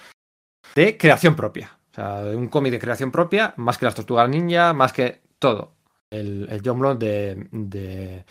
de 0.75 0.97
creación 0.97 1.35
propia. 1.35 1.77
O 1.91 1.95
sea, 1.95 2.21
un 2.35 2.47
cómic 2.47 2.71
de 2.71 2.79
creación 2.79 3.11
propia, 3.11 3.53
más 3.57 3.77
que 3.77 3.85
las 3.85 3.95
tortugas 3.95 4.29
ninja, 4.29 4.73
más 4.73 4.93
que 4.93 5.21
todo. 5.39 5.73
El, 6.09 6.61
Youngblood 6.61 6.97
de, 6.97 7.47
de, 7.51 8.25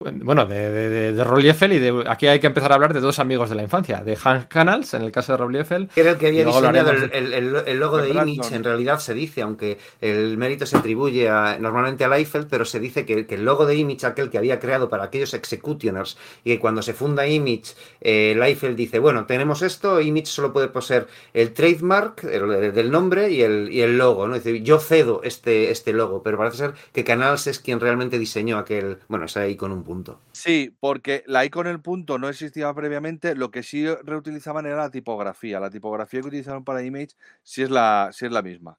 bueno, 0.00 0.44
de, 0.44 0.70
de, 0.70 1.12
de, 1.12 1.24
Rob 1.24 1.38
Liefeld 1.38 1.72
y 1.72 1.78
de, 1.78 2.04
aquí 2.08 2.26
hay 2.26 2.38
que 2.40 2.48
empezar 2.48 2.72
a 2.72 2.74
hablar 2.74 2.92
de 2.92 3.00
dos 3.00 3.18
amigos 3.20 3.48
de 3.48 3.54
la 3.56 3.62
infancia, 3.62 4.02
de 4.04 4.16
Hank 4.16 4.48
Canals, 4.48 4.92
en 4.92 5.02
el 5.02 5.12
caso 5.12 5.32
de 5.32 5.38
Rob 5.38 5.50
Liefeld. 5.50 5.88
Que 5.92 6.00
era 6.02 6.10
el 6.10 6.18
que 6.18 6.26
había 6.26 6.44
diseñado 6.44 6.90
el, 6.90 7.10
el- 7.12 7.32
el- 7.32 7.56
el 7.66 7.78
logo 7.78 7.98
de 7.98 8.10
Image, 8.10 8.54
en 8.54 8.64
realidad 8.64 8.98
se 8.98 9.14
dice, 9.14 9.40
aunque 9.42 9.78
el 10.02 10.36
mérito 10.36 10.66
se 10.66 10.76
atribuye 10.76 11.28
a- 11.30 11.58
normalmente 11.58 12.04
a 12.04 12.08
Liefeld, 12.08 12.48
pero 12.50 12.64
se 12.66 12.80
dice 12.80 13.06
que, 13.06 13.26
que 13.26 13.36
el 13.36 13.44
logo 13.44 13.64
de 13.66 13.76
Image, 13.76 14.04
aquel 14.04 14.28
que 14.30 14.36
había 14.36 14.58
creado 14.58 14.90
para 14.90 15.04
aquellos 15.04 15.32
executioners, 15.32 16.18
y 16.42 16.50
que 16.54 16.58
cuando 16.58 16.82
se 16.82 16.92
funda 16.92 17.26
Image, 17.26 17.74
eh, 18.00 18.36
Liefeld 18.38 18.76
dice, 18.76 18.98
bueno, 18.98 19.24
tenemos 19.26 19.62
esto, 19.62 20.00
Image 20.02 20.26
solo 20.26 20.52
puede 20.52 20.68
poseer 20.68 21.06
el 21.32 21.54
trademark 21.54 22.24
el- 22.24 22.50
el- 22.52 22.74
del 22.74 22.90
nombre 22.90 23.30
y 23.30 23.42
el, 23.42 23.72
y 23.72 23.80
el 23.80 23.96
logo, 23.96 24.26
¿no? 24.28 24.34
Dice, 24.34 24.60
yo 24.62 24.80
cedo 24.80 25.20
este, 25.22 25.70
este 25.70 25.92
logo, 25.92 26.22
pero 26.22 26.36
parece 26.36 26.56
ser 26.58 26.74
que 26.92 27.04
Canals 27.04 27.46
es 27.46 27.60
quien 27.60 27.80
realmente 27.80 28.18
diseñó 28.18 28.58
aquel, 28.58 28.98
bueno, 29.08 29.26
ahí 29.36 29.56
con 29.56 29.83
un 29.84 29.96
punto. 29.96 30.20
Sí, 30.32 30.74
porque 30.80 31.22
la 31.26 31.44
I 31.44 31.50
con 31.50 31.66
el 31.66 31.80
punto 31.80 32.18
no 32.18 32.28
existía 32.28 32.72
previamente, 32.74 33.34
lo 33.34 33.50
que 33.50 33.62
sí 33.62 33.86
reutilizaban 34.02 34.66
era 34.66 34.76
la 34.76 34.90
tipografía. 34.90 35.60
La 35.60 35.70
tipografía 35.70 36.20
que 36.20 36.28
utilizaron 36.28 36.64
para 36.64 36.82
Image 36.82 37.14
sí 37.42 37.62
es 37.62 37.70
la, 37.70 38.10
sí 38.12 38.26
es 38.26 38.32
la 38.32 38.42
misma. 38.42 38.78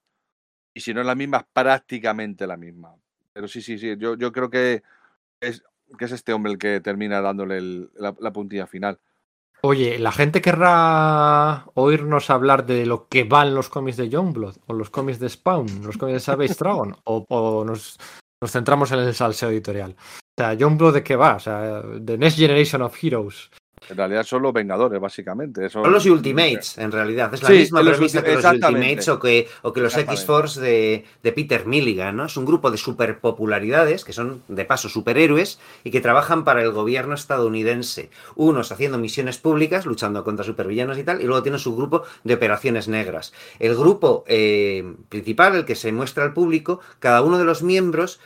Y 0.74 0.82
si 0.82 0.94
no 0.94 1.00
es 1.02 1.08
la 1.08 1.16
misma, 1.16 1.38
es 1.38 1.46
prácticamente 1.54 2.46
la 2.48 2.58
misma. 2.58 2.96
Pero 3.34 3.48
sí, 3.48 3.62
sí, 3.62 3.78
sí, 3.78 3.96
yo, 3.98 4.16
yo 4.18 4.32
creo 4.32 4.50
que 4.50 4.84
es, 5.40 5.64
que 5.98 6.06
es 6.06 6.12
este 6.12 6.34
hombre 6.34 6.52
el 6.52 6.58
que 6.58 6.82
termina 6.82 7.22
dándole 7.22 7.58
el- 7.58 7.90
la, 7.96 8.16
la 8.20 8.34
puntilla 8.34 8.68
final. 8.68 9.00
Oye, 9.62 9.98
¿la 9.98 10.12
gente 10.12 10.42
querrá 10.42 11.66
oírnos 11.74 12.30
hablar 12.30 12.66
de 12.66 12.86
lo 12.86 13.08
que 13.08 13.24
van 13.24 13.56
los 13.56 13.70
cómics 13.70 13.98
de 13.98 14.10
Youngblood? 14.10 14.58
¿O 14.68 14.74
los 14.74 14.90
cómics 14.90 15.20
de 15.20 15.30
Spawn? 15.30 15.84
¿Los 15.84 15.98
cómics 15.98 16.16
de 16.16 16.20
Savage 16.20 16.54
Dragon? 16.60 16.96
¿O, 17.06 17.26
o 17.30 17.66
nos, 17.66 17.98
nos 18.42 18.52
centramos 18.52 18.92
en 18.92 19.00
el 19.00 19.14
salseo 19.16 19.50
editorial? 19.50 19.96
O 20.38 20.42
sea, 20.42 20.54
Youngblood 20.54 20.96
de 20.96 21.04
qué 21.04 21.16
va? 21.16 21.36
O 21.36 21.40
sea, 21.40 21.82
The 22.06 22.18
Next 22.18 22.38
Generation 22.38 22.82
of 22.82 23.02
Heroes. 23.02 23.50
En 23.88 23.98
realidad 23.98 24.24
son 24.24 24.42
los 24.42 24.52
Vengadores, 24.52 25.00
básicamente. 25.00 25.70
Son, 25.70 25.84
Son 25.84 25.94
los 25.94 26.06
Ultimates, 26.08 26.78
en 26.78 26.92
realidad. 26.92 27.32
Es 27.34 27.44
la 27.44 27.50
Sí, 27.50 27.54
misma 27.54 27.82
premisa 27.84 28.24
que 28.24 28.34
los. 28.34 28.44
Ultimates 28.44 29.08
o 29.10 29.20
que, 29.20 29.48
o 29.62 29.72
que 29.72 29.82
los. 29.82 29.96
X-Force 29.96 30.60
de, 30.60 31.06
de 31.22 31.32
Peter 31.32 31.66
Milligan, 31.68 32.16
¿no? 32.18 32.26
Es 32.26 32.36
un 32.36 32.46
grupo 32.46 32.72
de 32.72 32.78
superpopularidades 32.78 34.04
que 34.04 34.12
son, 34.12 34.42
de 34.48 34.66
paso, 34.66 34.90
superhéroes 34.90 35.60
y 35.84 35.92
que 35.92 36.02
trabajan 36.02 36.44
para 36.44 36.64
el 36.64 36.72
gobierno 36.72 37.14
estadounidense. 37.14 38.10
Unos 38.36 38.72
haciendo 38.72 38.98
misiones 38.98 39.38
públicas, 39.38 39.86
luchando 39.86 40.24
contra 40.24 40.44
supervillanos 40.44 40.98
y 40.98 41.04
tal, 41.04 41.22
y 41.22 41.26
luego 41.26 41.44
tienen 41.44 41.60
su 41.60 41.76
grupo 41.76 42.04
de 42.24 42.34
operaciones 42.34 42.88
negras. 42.88 43.34
El 43.60 43.76
grupo 43.76 44.24
eh, 44.28 44.96
principal, 45.10 45.56
el 45.56 45.66
que 45.66 45.76
se 45.76 45.92
muestra 45.92 46.24
al 46.24 46.34
público, 46.34 46.80
cada 47.00 47.22
uno 47.22 47.38
de 47.38 47.46
los 47.46 47.62
miembros 47.62 48.20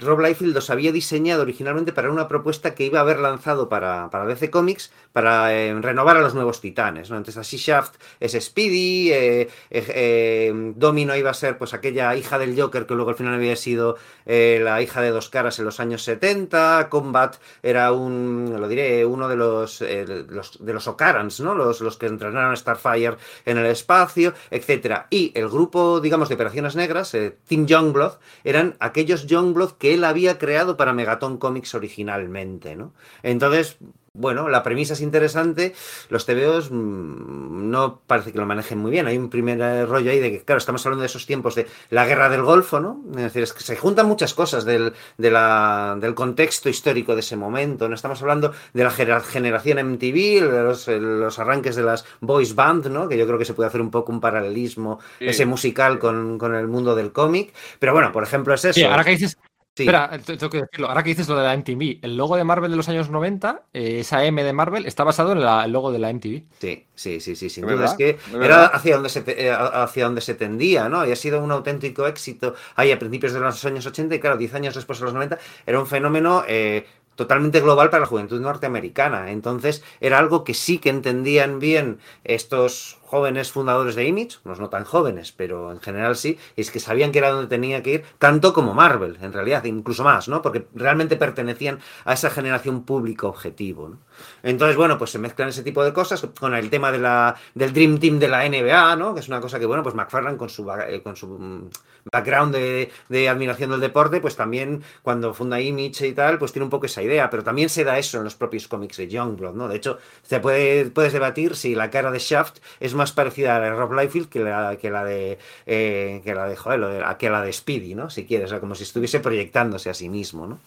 Rob 0.00 0.20
Liefeld 0.20 0.54
los 0.54 0.70
había 0.70 0.92
diseñado 0.92 1.42
originalmente 1.42 1.92
para 1.92 2.10
una 2.10 2.28
propuesta 2.28 2.74
que 2.74 2.84
iba 2.84 2.98
a 2.98 3.02
haber 3.02 3.18
lanzado 3.18 3.68
para, 3.68 4.10
para 4.10 4.26
DC 4.26 4.50
Comics 4.50 4.90
para 5.12 5.54
eh, 5.54 5.72
renovar 5.80 6.16
a 6.16 6.20
los 6.20 6.34
nuevos 6.34 6.60
titanes. 6.60 7.10
¿no? 7.10 7.16
Entonces 7.16 7.38
así 7.38 7.56
Shaft 7.56 7.94
es 8.18 8.32
Speedy, 8.32 9.12
eh, 9.12 9.48
eh, 9.70 10.72
Domino 10.74 11.14
iba 11.14 11.30
a 11.30 11.34
ser 11.34 11.56
pues 11.56 11.72
aquella 11.72 12.16
hija 12.16 12.38
del 12.38 12.60
Joker 12.60 12.86
que 12.86 12.94
luego 12.94 13.10
al 13.10 13.16
final 13.16 13.34
había 13.34 13.56
sido 13.56 13.96
la 14.26 14.80
hija 14.80 15.02
de 15.02 15.10
dos 15.10 15.28
caras 15.28 15.58
en 15.58 15.66
los 15.66 15.80
años 15.80 16.02
70, 16.02 16.88
Combat 16.88 17.36
era 17.62 17.92
un, 17.92 18.56
lo 18.58 18.66
diré, 18.68 19.04
uno 19.04 19.28
de 19.28 19.36
los, 19.36 19.78
de 19.78 20.72
los, 20.72 20.88
Ocarans, 20.88 21.40
¿no? 21.40 21.54
los, 21.54 21.80
los 21.80 21.96
que 21.98 22.06
entrenaron 22.06 22.52
a 22.52 22.56
Starfire 22.56 23.16
en 23.44 23.58
el 23.58 23.66
espacio, 23.66 24.32
etcétera. 24.50 25.06
Y 25.10 25.30
el 25.34 25.48
grupo, 25.48 26.00
digamos, 26.00 26.28
de 26.28 26.36
operaciones 26.36 26.74
negras, 26.74 27.14
Team 27.46 27.66
Youngblood, 27.66 28.14
eran 28.44 28.76
aquellos 28.80 29.26
Youngblood 29.26 29.72
que 29.72 29.83
él 29.92 30.04
había 30.04 30.38
creado 30.38 30.76
para 30.76 30.92
Megaton 30.94 31.36
Comics 31.36 31.74
originalmente, 31.74 32.76
¿no? 32.76 32.94
Entonces, 33.22 33.76
bueno, 34.16 34.48
la 34.48 34.62
premisa 34.62 34.92
es 34.92 35.00
interesante, 35.00 35.74
los 36.08 36.24
TVOs 36.24 36.70
mmm, 36.70 37.68
no 37.68 38.00
parece 38.06 38.30
que 38.30 38.38
lo 38.38 38.46
manejen 38.46 38.78
muy 38.78 38.92
bien, 38.92 39.08
hay 39.08 39.18
un 39.18 39.28
primer 39.28 39.60
eh, 39.60 39.84
rollo 39.86 40.12
ahí 40.12 40.20
de 40.20 40.30
que, 40.30 40.44
claro, 40.44 40.58
estamos 40.58 40.86
hablando 40.86 41.00
de 41.00 41.06
esos 41.06 41.26
tiempos 41.26 41.56
de 41.56 41.66
la 41.90 42.06
guerra 42.06 42.28
del 42.28 42.42
Golfo, 42.42 42.78
¿no? 42.78 43.02
Es 43.16 43.22
decir, 43.24 43.42
es 43.42 43.52
que 43.52 43.64
se 43.64 43.74
juntan 43.74 44.06
muchas 44.06 44.32
cosas 44.32 44.64
del, 44.64 44.92
de 45.18 45.30
la, 45.32 45.96
del 46.00 46.14
contexto 46.14 46.68
histórico 46.68 47.14
de 47.14 47.20
ese 47.20 47.34
momento, 47.34 47.88
¿no? 47.88 47.96
Estamos 47.96 48.22
hablando 48.22 48.52
de 48.72 48.84
la 48.84 48.90
generación 48.90 49.78
MTV, 49.78 50.48
de 50.48 50.62
los, 50.62 50.86
eh, 50.86 51.00
los 51.00 51.40
arranques 51.40 51.74
de 51.74 51.82
las 51.82 52.04
boys 52.20 52.54
band, 52.54 52.86
¿no? 52.86 53.08
Que 53.08 53.18
yo 53.18 53.26
creo 53.26 53.38
que 53.38 53.44
se 53.44 53.54
puede 53.54 53.66
hacer 53.66 53.80
un 53.80 53.90
poco 53.90 54.12
un 54.12 54.20
paralelismo, 54.20 55.00
Sí, 55.18 55.26
ese 55.26 55.44
musical 55.44 55.98
con, 55.98 56.38
con 56.38 56.54
el 56.54 56.68
mundo 56.68 56.94
del 56.94 57.10
cómic, 57.10 57.52
pero 57.80 57.92
bueno, 57.92 58.12
por 58.12 58.22
ejemplo, 58.22 58.54
es 58.54 58.64
eso. 58.64 58.74
Sí, 58.74 58.84
ahora 58.84 59.02
que 59.02 59.10
dices. 59.10 59.36
Sí. 59.76 59.82
Espera, 59.82 60.08
te- 60.24 60.36
tengo 60.36 60.50
que 60.50 60.62
decirlo. 60.62 60.88
Ahora 60.88 61.02
que 61.02 61.08
dices 61.10 61.28
lo 61.28 61.36
de 61.36 61.42
la 61.42 61.52
MTV, 61.54 61.98
el 62.02 62.16
logo 62.16 62.36
de 62.36 62.44
Marvel 62.44 62.70
de 62.70 62.76
los 62.76 62.88
años 62.88 63.10
90, 63.10 63.62
eh, 63.72 63.98
esa 64.00 64.24
M 64.24 64.44
de 64.44 64.52
Marvel, 64.52 64.86
está 64.86 65.02
basado 65.02 65.32
en 65.32 65.40
la- 65.42 65.64
el 65.64 65.72
logo 65.72 65.90
de 65.90 65.98
la 65.98 66.10
MTV. 66.10 66.44
Sí, 66.60 66.86
sí, 66.94 67.20
sí, 67.20 67.34
sí, 67.34 67.50
sin 67.50 67.64
¿Es 67.64 67.70
duda. 67.70 67.80
verdad? 67.80 67.90
Es 67.90 67.96
que 67.98 68.10
¿Es 68.10 68.34
era 68.44 68.66
hacia 68.66 68.94
donde, 68.94 69.08
se 69.08 69.22
te- 69.22 69.46
eh, 69.46 69.50
hacia 69.52 70.04
donde 70.04 70.20
se 70.20 70.34
tendía, 70.36 70.88
¿no? 70.88 71.04
Y 71.04 71.10
ha 71.10 71.16
sido 71.16 71.42
un 71.42 71.50
auténtico 71.50 72.06
éxito 72.06 72.54
ahí 72.76 72.92
a 72.92 72.98
principios 73.00 73.32
de 73.32 73.40
los 73.40 73.64
años 73.64 73.84
80 73.84 74.14
y 74.14 74.20
claro, 74.20 74.36
10 74.36 74.54
años 74.54 74.76
después 74.76 75.00
de 75.00 75.06
los 75.06 75.14
90 75.14 75.38
era 75.66 75.80
un 75.80 75.86
fenómeno 75.88 76.44
eh, 76.46 76.86
totalmente 77.16 77.60
global 77.60 77.90
para 77.90 78.02
la 78.02 78.06
juventud 78.06 78.40
norteamericana. 78.40 79.30
Entonces 79.32 79.82
era 80.00 80.18
algo 80.18 80.44
que 80.44 80.54
sí 80.54 80.78
que 80.78 80.90
entendían 80.90 81.58
bien 81.58 81.98
estos 82.24 82.98
jóvenes 83.14 83.52
fundadores 83.52 83.94
de 83.94 84.08
Image, 84.08 84.38
unos 84.42 84.58
no 84.58 84.68
tan 84.70 84.82
jóvenes, 84.82 85.30
pero 85.30 85.70
en 85.70 85.80
general 85.80 86.16
sí, 86.16 86.36
es 86.56 86.72
que 86.72 86.80
sabían 86.80 87.12
que 87.12 87.18
era 87.18 87.30
donde 87.30 87.46
tenía 87.46 87.80
que 87.80 87.92
ir, 87.92 88.04
tanto 88.18 88.52
como 88.52 88.74
Marvel, 88.74 89.18
en 89.22 89.32
realidad, 89.32 89.62
incluso 89.66 90.02
más, 90.02 90.26
¿no? 90.26 90.42
Porque 90.42 90.66
realmente 90.74 91.14
pertenecían 91.14 91.78
a 92.04 92.14
esa 92.14 92.28
generación 92.28 92.82
público 92.82 93.28
objetivo. 93.28 93.98
Entonces, 94.42 94.76
bueno, 94.76 94.98
pues 94.98 95.12
se 95.12 95.20
mezclan 95.20 95.50
ese 95.50 95.62
tipo 95.62 95.84
de 95.84 95.92
cosas 95.92 96.26
con 96.40 96.56
el 96.56 96.68
tema 96.70 96.90
de 96.90 96.98
la, 96.98 97.36
del 97.54 97.72
Dream 97.72 98.00
Team 98.00 98.18
de 98.18 98.26
la 98.26 98.48
NBA, 98.48 98.96
¿no? 98.96 99.14
Que 99.14 99.20
es 99.20 99.28
una 99.28 99.40
cosa 99.40 99.60
que, 99.60 99.66
bueno, 99.66 99.84
pues 99.84 99.94
McFarlane 99.94 100.36
con 100.36 100.48
su, 100.48 100.68
eh, 100.72 101.00
con 101.00 101.14
su 101.14 101.28
mm, 101.28 101.70
background 102.10 102.52
de, 102.52 102.90
de 103.08 103.28
admiración 103.28 103.70
del 103.70 103.80
deporte, 103.80 104.20
pues 104.20 104.34
también 104.34 104.82
cuando 105.02 105.32
funda 105.34 105.60
Image 105.60 106.08
y 106.08 106.12
tal, 106.14 106.40
pues 106.40 106.52
tiene 106.52 106.64
un 106.64 106.70
poco 106.70 106.86
esa 106.86 107.00
idea, 107.00 107.30
pero 107.30 107.44
también 107.44 107.68
se 107.68 107.84
da 107.84 107.96
eso 107.96 108.18
en 108.18 108.24
los 108.24 108.34
propios 108.34 108.66
cómics 108.66 108.96
de 108.96 109.06
Youngblood, 109.06 109.54
¿no? 109.54 109.68
De 109.68 109.76
hecho, 109.76 109.98
se 110.22 110.40
puede, 110.40 110.86
puedes 110.86 111.12
debatir 111.12 111.54
si 111.54 111.76
la 111.76 111.90
cara 111.90 112.10
de 112.10 112.18
Shaft 112.18 112.58
es 112.80 112.94
más 112.94 113.03
parecida 113.12 113.56
a 113.56 113.58
la 113.60 113.66
de 113.66 113.70
Rob 113.72 113.92
Liefeld 113.92 114.28
que 114.28 114.40
la, 114.40 114.76
que 114.76 114.90
la 114.90 115.04
de, 115.04 115.38
eh, 115.66 116.20
que 116.24 116.34
la 116.34 116.46
de, 116.46 116.56
joder, 116.56 116.78
lo 116.80 116.88
de- 116.88 117.04
que 117.18 117.30
la 117.30 117.42
de 117.42 117.52
Speedy, 117.52 117.94
¿no? 117.94 118.10
Si 118.10 118.24
quieres, 118.26 118.46
o 118.46 118.50
sea, 118.50 118.60
como 118.60 118.74
si 118.74 118.82
estuviese 118.84 119.20
proyectándose 119.20 119.90
a 119.90 119.94
sí 119.94 120.08
mismo, 120.08 120.46
¿no? 120.46 120.58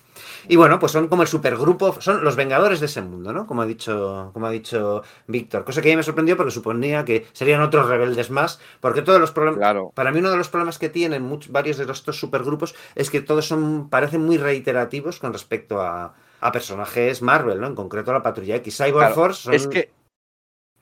Y 0.47 0.55
bueno, 0.55 0.79
pues 0.79 0.91
son 0.91 1.07
como 1.07 1.21
el 1.21 1.27
supergrupo, 1.27 1.99
son 2.01 2.23
los 2.23 2.35
vengadores 2.35 2.79
de 2.79 2.87
ese 2.87 3.01
mundo, 3.01 3.33
¿no? 3.33 3.45
Como 3.45 3.61
ha 3.61 3.65
dicho, 3.65 4.31
como 4.33 4.47
ha 4.47 4.51
dicho 4.51 5.03
Víctor. 5.27 5.63
Cosa 5.63 5.81
que 5.81 5.89
a 5.89 5.91
mí 5.91 5.97
me 5.97 6.03
sorprendió 6.03 6.35
porque 6.35 6.51
suponía 6.51 7.05
que 7.05 7.27
serían 7.33 7.61
otros 7.61 7.87
rebeldes 7.87 8.29
más, 8.31 8.59
porque 8.79 9.01
todos 9.01 9.19
los 9.19 9.31
problemas. 9.31 9.59
Claro. 9.59 9.91
Para 9.93 10.11
mí, 10.11 10.19
uno 10.19 10.31
de 10.31 10.37
los 10.37 10.49
problemas 10.49 10.79
que 10.79 10.89
tienen 10.89 11.21
muchos, 11.23 11.51
varios 11.51 11.77
de 11.77 11.91
estos 11.91 12.19
supergrupos 12.19 12.73
es 12.95 13.09
que 13.11 13.21
todos 13.21 13.45
son, 13.47 13.89
parecen 13.89 14.21
muy 14.25 14.37
reiterativos 14.37 15.19
con 15.19 15.33
respecto 15.33 15.81
a, 15.81 16.15
a 16.39 16.51
personajes 16.51 17.21
Marvel, 17.21 17.59
¿no? 17.61 17.67
En 17.67 17.75
concreto 17.75 18.11
la 18.13 18.23
Patrulla 18.23 18.55
X. 18.55 18.77
Cyber 18.77 18.93
Claro, 18.93 19.15
Force 19.15 19.41
son. 19.43 19.53
Es 19.53 19.67
que, 19.67 19.91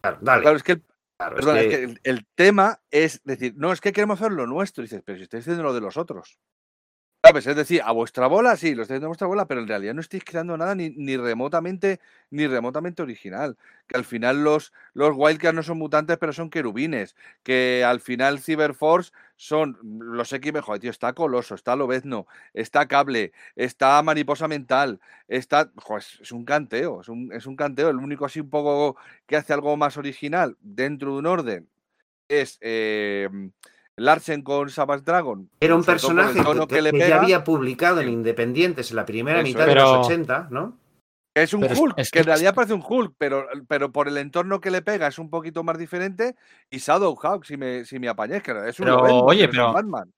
Claro, 0.02 0.18
dale. 0.22 0.42
claro, 0.44 0.58
es 0.58 0.64
que 0.64 0.72
el 0.74 0.82
claro, 1.18 1.60
es 1.60 1.68
que- 1.68 2.00
el 2.04 2.26
tema 2.36 2.82
es 2.92 3.22
decir, 3.24 3.54
no, 3.58 3.72
es 3.72 3.82
que 3.82 3.94
queremos 3.94 4.20
hacer 4.22 4.34
lo 4.34 4.48
nuestro. 4.48 4.82
Dices, 4.82 5.02
pero 5.06 5.18
si 5.18 5.24
estáis 5.24 5.44
haciendo 5.44 5.64
lo 5.64 5.74
de 5.74 5.82
los 5.82 5.98
otros. 5.98 6.38
¿Sabes? 7.26 7.48
Es 7.48 7.56
decir, 7.56 7.82
a 7.84 7.92
vuestra 7.92 8.28
bola, 8.28 8.56
sí, 8.56 8.76
lo 8.76 8.84
estáis 8.84 8.98
haciendo 8.98 9.08
a 9.08 9.10
vuestra 9.10 9.26
bola, 9.26 9.48
pero 9.48 9.60
en 9.60 9.68
realidad 9.68 9.96
no 9.96 10.02
estáis 10.02 10.24
creando 10.24 10.56
nada 10.58 10.76
ni, 10.76 10.92
ni 10.92 11.18
remotamente 11.18 12.00
ni 12.30 12.46
remotamente 12.46 13.02
original. 13.02 13.58
Que 13.88 13.98
al 13.98 14.06
final 14.06 14.44
los, 14.44 14.72
los 14.94 15.12
Wildcats 15.16 15.56
no 15.56 15.64
son 15.64 15.80
mutantes, 15.80 16.20
pero 16.20 16.34
son 16.34 16.52
querubines. 16.52 17.16
Que 17.42 17.84
al 17.84 18.00
final 18.00 18.40
Cyberforce 18.42 19.12
son 19.36 19.78
los 19.84 20.32
X 20.32 20.54
mejor, 20.54 20.80
tío. 20.80 20.92
Está 20.92 21.14
Coloso, 21.14 21.56
está 21.56 21.76
Lobezno, 21.76 22.28
está 22.54 22.88
Cable, 22.88 23.34
está 23.56 24.02
Mariposa 24.02 24.48
Mental, 24.48 25.00
está. 25.28 25.72
es, 26.22 26.32
un 26.32 26.46
canteo, 26.46 27.02
es 27.02 27.10
un, 27.10 27.32
es 27.34 27.46
un 27.46 27.56
canteo. 27.56 27.90
El 27.90 27.98
único 27.98 28.26
así 28.26 28.40
un 28.40 28.50
poco 28.50 28.98
que 29.26 29.36
hace 29.36 29.54
algo 29.54 29.76
más 29.78 29.98
original 29.98 30.58
dentro 30.62 31.14
de 31.14 31.20
un 31.20 31.26
orden 31.26 31.70
es 32.28 32.58
eh, 32.62 33.30
Larsen 33.98 34.42
con 34.42 34.70
Savage 34.70 35.04
Dragon. 35.04 35.50
Era 35.60 35.76
un 35.76 35.84
personaje 35.84 36.40
que, 36.44 36.68
que 36.68 36.82
le 36.82 36.92
que 36.92 37.00
ya 37.00 37.22
había 37.22 37.44
publicado 37.44 38.02
en. 38.02 38.10
Independientes 38.10 38.90
en 38.90 38.96
la 38.98 39.06
primera 39.06 39.40
Eso 39.40 39.48
mitad 39.48 39.68
es. 39.68 39.76
de 39.76 39.76
los 39.76 40.06
80, 40.06 40.48
¿no? 40.52 40.78
Es 41.36 41.54
un 41.54 41.60
Pero 41.62 41.76
Hulk, 41.78 41.94
es 41.98 42.10
que 42.12 42.20
en 42.20 42.26
realidad 42.26 42.56
parece 42.56 42.74
un 42.74 42.84
Hulk, 42.88 43.14
pero, 43.18 43.46
pero 43.68 43.92
por 43.92 44.08
el 44.08 44.18
entorno 44.18 44.62
que 44.62 44.72
le 44.72 44.82
pega 44.82 45.08
es 45.08 45.20
un 45.20 45.30
poquito 45.30 45.64
más 45.66 45.78
diferente. 45.78 46.36
Y 46.70 46.78
Shadowhawk, 46.78 47.44
si 47.46 47.58
me, 47.58 47.84
si 47.84 48.00
me 48.00 48.08
apañáis, 48.08 48.42
que 48.42 48.52
es 48.52 48.80
un 48.80 48.86
Pero, 48.86 48.98
Lobezno, 48.98 49.20
oye, 49.20 49.48
pero 49.50 49.64
es 49.64 49.68
un 49.68 49.74
pero- 49.74 49.74
Batman. 49.74 50.14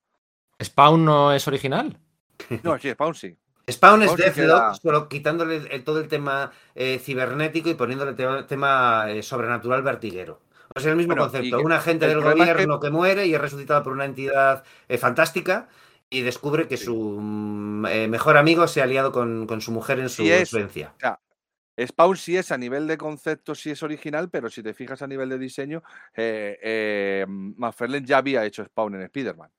¿Spawn 0.64 1.04
no 1.06 1.34
es 1.34 1.48
original? 1.48 1.98
No, 2.64 2.78
sí, 2.78 2.92
Spawn 2.92 3.16
sí. 3.16 3.36
Spawn 3.70 4.04
es 4.04 4.12
sí 4.12 4.18
Deathlock, 4.18 4.36
queda- 4.36 4.74
solo 4.76 5.10
quitándole 5.10 5.56
el- 5.58 5.84
todo 5.84 6.00
el 6.00 6.08
tema 6.08 6.52
eh, 6.76 7.00
cibernético 7.04 7.70
y 7.70 7.74
poniéndole 7.74 8.14
tema, 8.14 8.46
tema 8.46 9.06
eh, 9.10 9.24
sobrenatural 9.24 9.82
vertiguero. 9.82 10.40
O 10.76 10.80
sea, 10.80 10.92
el 10.92 10.98
mismo 10.98 11.16
Bueno, 11.16 11.32
concepto. 11.32 11.60
Un 11.62 11.72
agente 11.72 12.06
el 12.06 12.12
del 12.14 12.20
que- 12.24 12.30
gobierno 12.30 12.80
que... 12.80 12.90
muere 12.92 13.26
y 13.26 13.34
es 13.34 13.42
resucitado 13.42 13.82
por 13.84 13.94
una 13.94 14.06
entidad 14.06 14.64
eh, 14.88 14.98
fantástica 15.00 15.68
y 16.10 16.22
descubre 16.22 16.68
que 16.68 16.78
Sí. 16.78 16.86
su 16.86 17.18
mm, 17.20 17.86
eh, 17.88 18.08
mejor 18.08 18.38
amigo 18.38 18.68
se 18.68 18.82
ha 18.82 18.86
aliado 18.86 19.12
con, 19.12 19.46
con 19.48 19.62
su 19.62 19.72
mujer 19.72 20.00
en 20.00 20.10
su 20.10 20.24
Sí 20.24 20.32
influencia. 20.32 20.94
Spawn 21.80 22.18
sí 22.18 22.36
es 22.36 22.52
a 22.52 22.58
nivel 22.58 22.88
de 22.88 22.98
concepto, 22.98 23.54
sí 23.54 23.70
es 23.70 23.84
original, 23.84 24.30
pero 24.32 24.50
si 24.50 24.64
te 24.64 24.74
fijas 24.74 25.02
a 25.04 25.08
nivel 25.08 25.30
de 25.30 25.38
diseño, 25.38 25.84
eh, 26.16 26.58
eh, 26.64 27.26
ya 28.04 28.18
había 28.18 28.44
hecho 28.46 28.66
Spawn 28.66 28.96
en 28.96 29.02
Spider-Man. 29.04 29.52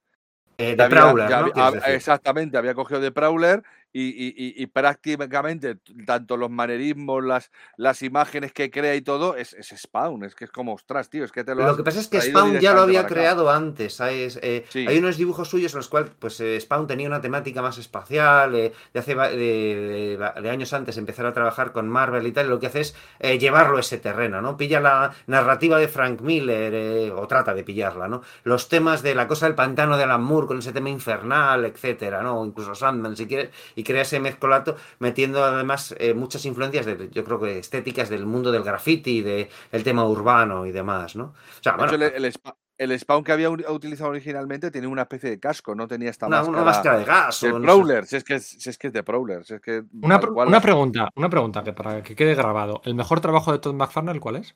Eh, 0.57 0.75
de 0.75 0.83
había- 0.83 0.89
Prowler, 0.89 1.53
exactamente, 1.87 2.59
había 2.59 2.75
cogido 2.75 2.99
de 2.99 3.13
Prowler 3.13 3.63
y, 3.93 4.03
y- 4.09 4.35
y- 4.37 4.63
y 4.63 4.67
prácticamente 4.67 5.79
tanto 6.07 6.37
los 6.37 6.51
manerismos, 6.51 7.25
las, 7.25 7.51
las 7.77 8.03
imágenes 8.03 8.53
que 8.53 8.71
crea 8.71 8.95
y 8.95 9.03
todo, 9.03 9.37
es, 9.37 9.55
es 9.55 9.69
Spawn. 9.77 10.25
Es 10.25 10.35
que 10.35 10.45
es 10.45 10.51
como, 10.51 10.75
ostras, 10.75 11.09
tío, 11.11 11.25
es 11.25 11.33
que 11.33 11.45
te 11.45 11.55
lo 11.55 11.67
Lo 11.67 11.77
que 11.77 11.83
pasa 11.83 12.01
es 12.01 12.09
que 12.09 12.21
Spawn 12.21 12.59
ya 12.61 12.75
lo 12.75 12.83
había 12.83 13.07
creado 13.07 13.51
antes, 13.51 13.95
¿sabes? 13.95 14.39
Eh, 14.43 14.65
Sí. 14.69 14.85
Hay 14.87 14.99
unos 14.99 15.17
dibujos 15.17 15.49
suyos 15.49 15.73
en 15.73 15.79
los 15.79 15.89
cuales 15.89 16.11
pues, 16.19 16.39
eh, 16.41 16.61
Spawn 16.61 16.87
tenía 16.87 17.07
una 17.09 17.21
temática 17.21 17.63
más 17.63 17.79
espacial, 17.79 18.55
eh, 18.55 18.73
de 18.93 19.01
hace 19.01 19.15
de, 19.15 19.37
de- 19.37 20.41
de 20.43 20.51
años 20.51 20.73
antes 20.73 20.97
empezar 20.97 21.27
a 21.27 21.33
trabajar 21.33 21.73
con 21.73 21.89
Marvel 21.89 22.27
y 22.27 22.33
tal, 22.33 22.47
y 22.47 22.49
lo 22.51 22.59
que 22.61 22.67
hace 22.67 22.81
es 22.81 22.95
llevarlo 23.41 23.77
a 23.77 23.81
ese 23.81 23.99
terreno, 23.99 24.41
¿no? 24.43 24.57
Pilla 24.57 24.81
la 24.81 25.13
narrativa 25.27 25.79
de 25.79 25.89
Frank 25.89 26.21
Miller, 26.21 27.13
o 27.13 27.27
trata 27.27 27.55
de 27.55 27.65
pillarla, 27.65 28.09
¿no? 28.09 28.23
Los 28.45 28.69
temas 28.69 29.03
de 29.03 29.15
la 29.15 29.27
cosa 29.27 29.47
del 29.47 29.55
pantano 29.55 29.97
de 29.97 30.05
Alan 30.05 30.23
Moore 30.23 30.47
con 30.47 30.59
ese 30.59 30.73
tema 30.73 30.91
infernal, 30.91 31.65
etcétera, 31.65 32.23
¿no? 32.23 32.45
Incluso 32.45 32.75
Sandman, 32.75 33.17
si 33.17 33.27
quieres, 33.27 33.51
y 33.79 33.85
crea 33.85 34.03
ese 34.03 34.19
mezcolato 34.19 34.77
metiendo 34.99 35.45
además 35.45 35.95
eh, 35.99 36.13
muchas 36.15 36.45
influencias, 36.45 36.85
de, 36.85 37.09
yo 37.11 37.23
creo 37.25 37.39
que 37.39 37.59
estéticas 37.61 38.09
del 38.09 38.27
mundo 38.27 38.51
del 38.51 38.65
graffiti, 38.65 39.23
de, 39.23 39.49
del 39.71 39.85
tema 39.85 40.05
urbano 40.05 40.67
y 40.67 40.73
demás, 40.73 41.15
¿no? 41.15 41.25
O 41.27 41.63
sea, 41.63 41.73
De 41.73 41.79
bueno, 41.79 41.95
el, 41.95 42.03
el 42.03 42.25
Spa- 42.33 42.57
el 42.77 42.97
Spawn 42.99 43.25
que 43.25 43.33
había 43.33 43.51
utilizado 43.51 44.11
originalmente 44.11 44.71
tenía 44.71 44.89
una 44.89 45.03
especie 45.03 45.31
de 45.31 45.41
casco, 45.41 45.75
no 45.75 45.89
tenía 45.89 46.11
esta 46.11 46.27
Una, 46.27 46.39
máscara. 46.39 46.57
una 46.57 46.65
máscara 46.65 46.99
de 46.99 47.05
gas. 47.05 47.41
del 47.41 47.53
o 47.53 47.59
no 47.59 47.61
sé. 47.61 47.67
Prowler, 47.67 48.07
si 48.07 48.17
es 48.17 48.25
que 48.25 48.39
si 48.41 48.71
es 48.71 48.79
que 48.79 48.87
es 48.89 48.93
de 48.93 49.03
Prowler, 49.03 49.45
si 49.45 49.55
es 49.55 49.61
que 49.61 49.83
Una, 50.03 50.21
cual. 50.21 50.49
una 50.49 50.61
pregunta, 50.61 51.09
una 51.17 51.29
pregunta 51.29 51.63
que 51.65 51.73
para 51.73 52.03
que 52.03 52.15
quede 52.15 52.35
grabado. 52.35 52.81
¿El 52.85 52.95
mejor 52.95 53.21
trabajo 53.21 53.53
de 53.53 53.59
Todd 53.59 53.75
McFarlane 53.75 54.21
cuál 54.21 54.37
es? 54.37 54.55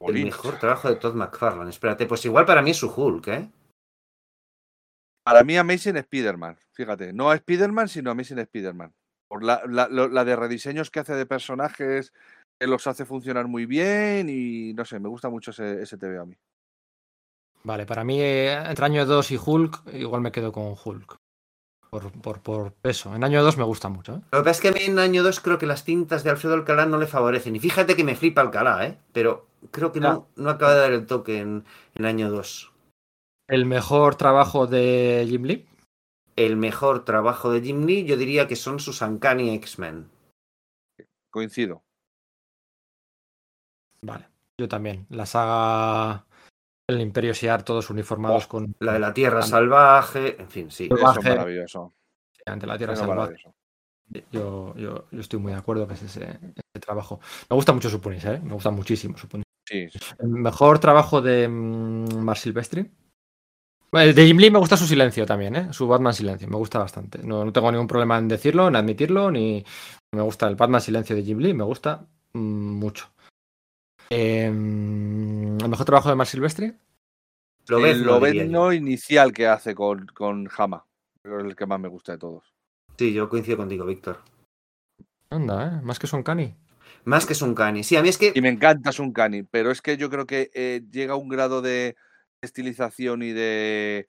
El 0.00 0.24
mejor 0.24 0.58
trabajo 0.58 0.88
de 0.88 0.94
Todd 0.96 1.14
McFarlane. 1.14 1.70
Espérate, 1.70 2.06
pues 2.06 2.24
igual 2.24 2.44
para 2.46 2.62
mí 2.62 2.70
es 2.70 2.76
su 2.76 2.88
Hulk, 2.94 3.26
¿eh? 3.28 3.50
Para 5.28 5.44
mí 5.44 5.58
Amazing 5.58 5.98
Spider-Man, 5.98 6.56
fíjate, 6.72 7.12
no 7.12 7.28
a 7.30 7.34
Spider-Man, 7.34 7.86
sino 7.88 8.10
Amazing 8.10 8.38
Spider-Man. 8.38 8.94
Por 9.28 9.44
la, 9.44 9.60
la- 9.68 10.24
de 10.24 10.36
rediseños 10.36 10.90
que 10.90 11.00
hace 11.00 11.12
de 11.14 11.26
personajes, 11.26 12.14
que 12.58 12.66
los 12.66 12.86
hace 12.86 13.04
funcionar 13.04 13.46
muy 13.46 13.66
bien 13.66 14.30
y 14.30 14.72
no 14.72 14.86
sé, 14.86 14.98
me 14.98 15.10
gusta 15.10 15.28
mucho 15.28 15.50
ese, 15.50 15.82
ese 15.82 15.98
TVO 15.98 16.22
a 16.22 16.24
mí. 16.24 16.34
Vale, 17.62 17.84
para 17.84 18.04
mí 18.04 18.18
eh, 18.22 18.54
entre 18.54 18.86
año 18.86 19.04
2 19.04 19.30
y 19.30 19.38
Hulk, 19.44 19.92
igual 19.92 20.22
me 20.22 20.32
quedo 20.32 20.50
con 20.50 20.74
Hulk. 20.82 21.16
Por, 21.90 22.10
por, 22.22 22.40
por 22.40 22.72
peso. 22.72 23.14
En 23.14 23.22
año 23.22 23.42
2 23.42 23.58
me 23.58 23.64
gusta 23.64 23.90
mucho. 23.90 24.14
¿eh? 24.14 24.20
Lo 24.32 24.38
que 24.38 24.44
pasa 24.44 24.50
es 24.52 24.60
que 24.62 24.68
a 24.68 24.72
mí 24.72 24.80
en 24.80 24.98
año 24.98 25.22
2 25.22 25.40
creo 25.40 25.58
que 25.58 25.66
las 25.66 25.84
tintas 25.84 26.24
de 26.24 26.30
Alfredo 26.30 26.54
Alcalá 26.54 26.86
no 26.86 26.96
le 26.96 27.06
favorecen. 27.06 27.54
Y 27.54 27.60
fíjate 27.60 27.96
que 27.96 28.04
me 28.04 28.16
flipa 28.16 28.40
Alcalá, 28.40 28.86
¿eh? 28.86 28.98
Pero 29.12 29.46
creo 29.72 29.92
que 29.92 30.00
no, 30.00 30.28
no 30.36 30.48
acaba 30.48 30.72
de 30.72 30.80
dar 30.80 30.92
el 30.92 31.04
toque 31.06 31.38
en, 31.40 31.66
en 31.96 32.04
año 32.06 32.30
2. 32.30 32.72
El 33.48 33.64
mejor 33.64 34.16
trabajo 34.16 34.66
de 34.66 35.24
Jim 35.28 35.44
Lee. 35.44 35.66
El 36.36 36.56
mejor 36.56 37.04
trabajo 37.04 37.50
de 37.50 37.62
Jim 37.62 37.84
Lee, 37.86 38.04
yo 38.04 38.16
diría 38.16 38.46
que 38.46 38.56
son 38.56 38.78
sus 38.78 39.00
Uncanny 39.00 39.54
X-Men. 39.54 40.08
Coincido. 41.30 41.82
Vale, 44.02 44.28
yo 44.58 44.68
también. 44.68 45.06
La 45.08 45.26
saga 45.26 46.26
El 46.88 47.00
Imperio 47.00 47.32
Shiar, 47.32 47.62
todos 47.64 47.90
uniformados 47.90 48.44
Oh, 48.44 48.48
con 48.48 48.74
La 48.80 48.92
de 48.92 48.98
la 49.00 49.12
Tierra 49.14 49.42
Salvaje, 49.42 50.40
en 50.40 50.48
fin, 50.48 50.70
sí. 50.70 50.84
Eso 50.84 50.94
es 50.94 51.00
Salvaje. 51.00 51.30
maravilloso. 51.30 51.94
ante 52.46 52.66
la 52.66 52.78
Tierra 52.78 52.92
eso 52.92 53.06
Salvaje. 53.06 53.42
Yo, 54.30 54.74
yo, 54.76 55.06
yo 55.10 55.20
estoy 55.20 55.38
muy 55.38 55.52
de 55.52 55.58
acuerdo 55.58 55.86
es 55.90 56.02
ese, 56.02 56.24
ese 56.24 56.80
trabajo. 56.80 57.20
Me 57.50 57.56
gusta 57.56 57.72
mucho 57.72 57.90
su 57.90 58.00
Punisher, 58.00 58.36
¿eh? 58.36 58.40
me 58.42 58.54
gusta 58.54 58.70
muchísimo 58.70 59.18
su 59.18 59.28
Punisher. 59.28 59.44
Sí, 59.66 59.88
sí. 59.90 59.98
El 60.18 60.28
mejor 60.28 60.78
trabajo 60.78 61.20
de 61.20 61.46
mm, 61.48 62.18
Mar 62.18 62.38
Silvestri. 62.38 62.90
De 63.90 64.26
Jim 64.26 64.36
Lee 64.36 64.50
me 64.50 64.58
gusta 64.58 64.76
su 64.76 64.86
silencio 64.86 65.24
también, 65.24 65.56
¿eh? 65.56 65.72
su 65.72 65.88
Batman 65.88 66.12
Silencio, 66.12 66.46
me 66.46 66.56
gusta 66.56 66.78
bastante. 66.78 67.20
No, 67.22 67.44
no 67.44 67.52
tengo 67.52 67.72
ningún 67.72 67.86
problema 67.86 68.18
en 68.18 68.28
decirlo, 68.28 68.68
en 68.68 68.76
admitirlo, 68.76 69.30
ni 69.30 69.64
me 70.12 70.20
gusta 70.20 70.46
el 70.46 70.56
Batman 70.56 70.82
Silencio 70.82 71.16
de 71.16 71.22
Jim 71.22 71.38
Lee, 71.38 71.54
me 71.54 71.64
gusta 71.64 72.06
mm, 72.34 72.38
mucho. 72.40 73.10
Em, 74.10 75.58
el 75.58 75.68
mejor 75.68 75.86
trabajo 75.86 76.10
de 76.10 76.16
Mar 76.16 76.26
Silvestri. 76.26 76.74
Lo 77.68 77.80
ves, 77.80 77.96
el 77.96 78.04
yo. 78.04 78.06
Lobezno 78.06 78.72
inicial 78.74 79.32
que 79.32 79.46
hace 79.46 79.74
con, 79.74 80.06
con 80.06 80.48
Hama. 80.56 80.84
Que 81.22 81.34
es 81.34 81.44
el 81.44 81.56
que 81.56 81.66
más 81.66 81.80
me 81.80 81.88
gusta 81.88 82.12
de 82.12 82.18
todos. 82.18 82.44
Sí, 82.98 83.12
yo 83.12 83.28
coincido 83.28 83.56
contigo, 83.56 83.86
Víctor. 83.86 84.18
Anda, 85.30 85.66
¿eh? 85.66 85.80
más 85.82 85.98
que 85.98 86.06
son 86.06 86.22
cani. 86.22 86.54
Más 87.04 87.24
que 87.24 87.32
es 87.32 87.42
un 87.42 87.54
Cani. 87.54 87.84
Sí, 87.84 87.96
a 87.96 88.02
mí 88.02 88.08
es 88.10 88.18
que 88.18 88.32
Y 88.34 88.40
me 88.42 88.50
encanta 88.50 88.92
Sunkani, 88.92 89.42
pero 89.42 89.70
es 89.70 89.80
que 89.80 89.96
yo 89.96 90.10
creo 90.10 90.26
que 90.26 90.50
eh, 90.52 90.82
llega 90.90 91.14
a 91.14 91.16
un 91.16 91.28
grado 91.28 91.62
de 91.62 91.96
estilización 92.42 93.22
y 93.22 93.32
de 93.32 94.06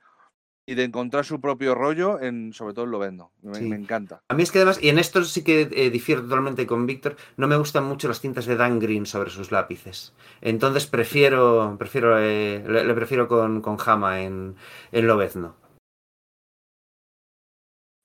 y 0.65 0.75
de 0.75 0.83
encontrar 0.83 1.25
su 1.25 1.41
propio 1.41 1.73
rollo 1.73 2.21
en 2.21 2.53
sobre 2.53 2.75
todo 2.75 2.85
en. 2.85 3.31
Me, 3.41 3.55
Sí. 3.55 3.63
me 3.63 3.75
encanta. 3.75 4.21
A 4.29 4.35
mí 4.35 4.43
es 4.43 4.51
que 4.51 4.59
además, 4.59 4.77
y 4.79 4.89
en 4.89 4.99
esto 4.99 5.23
sí 5.23 5.43
que 5.43 5.61
eh, 5.71 5.89
difiero 5.89 6.21
totalmente 6.21 6.67
con 6.67 6.85
Víctor, 6.85 7.15
no 7.37 7.47
me 7.47 7.57
gustan 7.57 7.85
mucho 7.85 8.07
las 8.07 8.21
tintas 8.21 8.45
de 8.45 8.55
Dan 8.55 8.77
Green 8.77 9.07
sobre 9.07 9.31
sus 9.31 9.51
lápices. 9.51 10.13
Entonces 10.41 10.85
prefiero, 10.85 11.75
prefiero 11.79 12.19
eh, 12.19 12.63
le, 12.67 12.83
le 12.83 12.93
prefiero 12.93 13.27
con, 13.27 13.61
con 13.61 13.77
Hama 13.83 14.21
en, 14.21 14.55
en 14.91 15.07
Lobezno. 15.07 15.55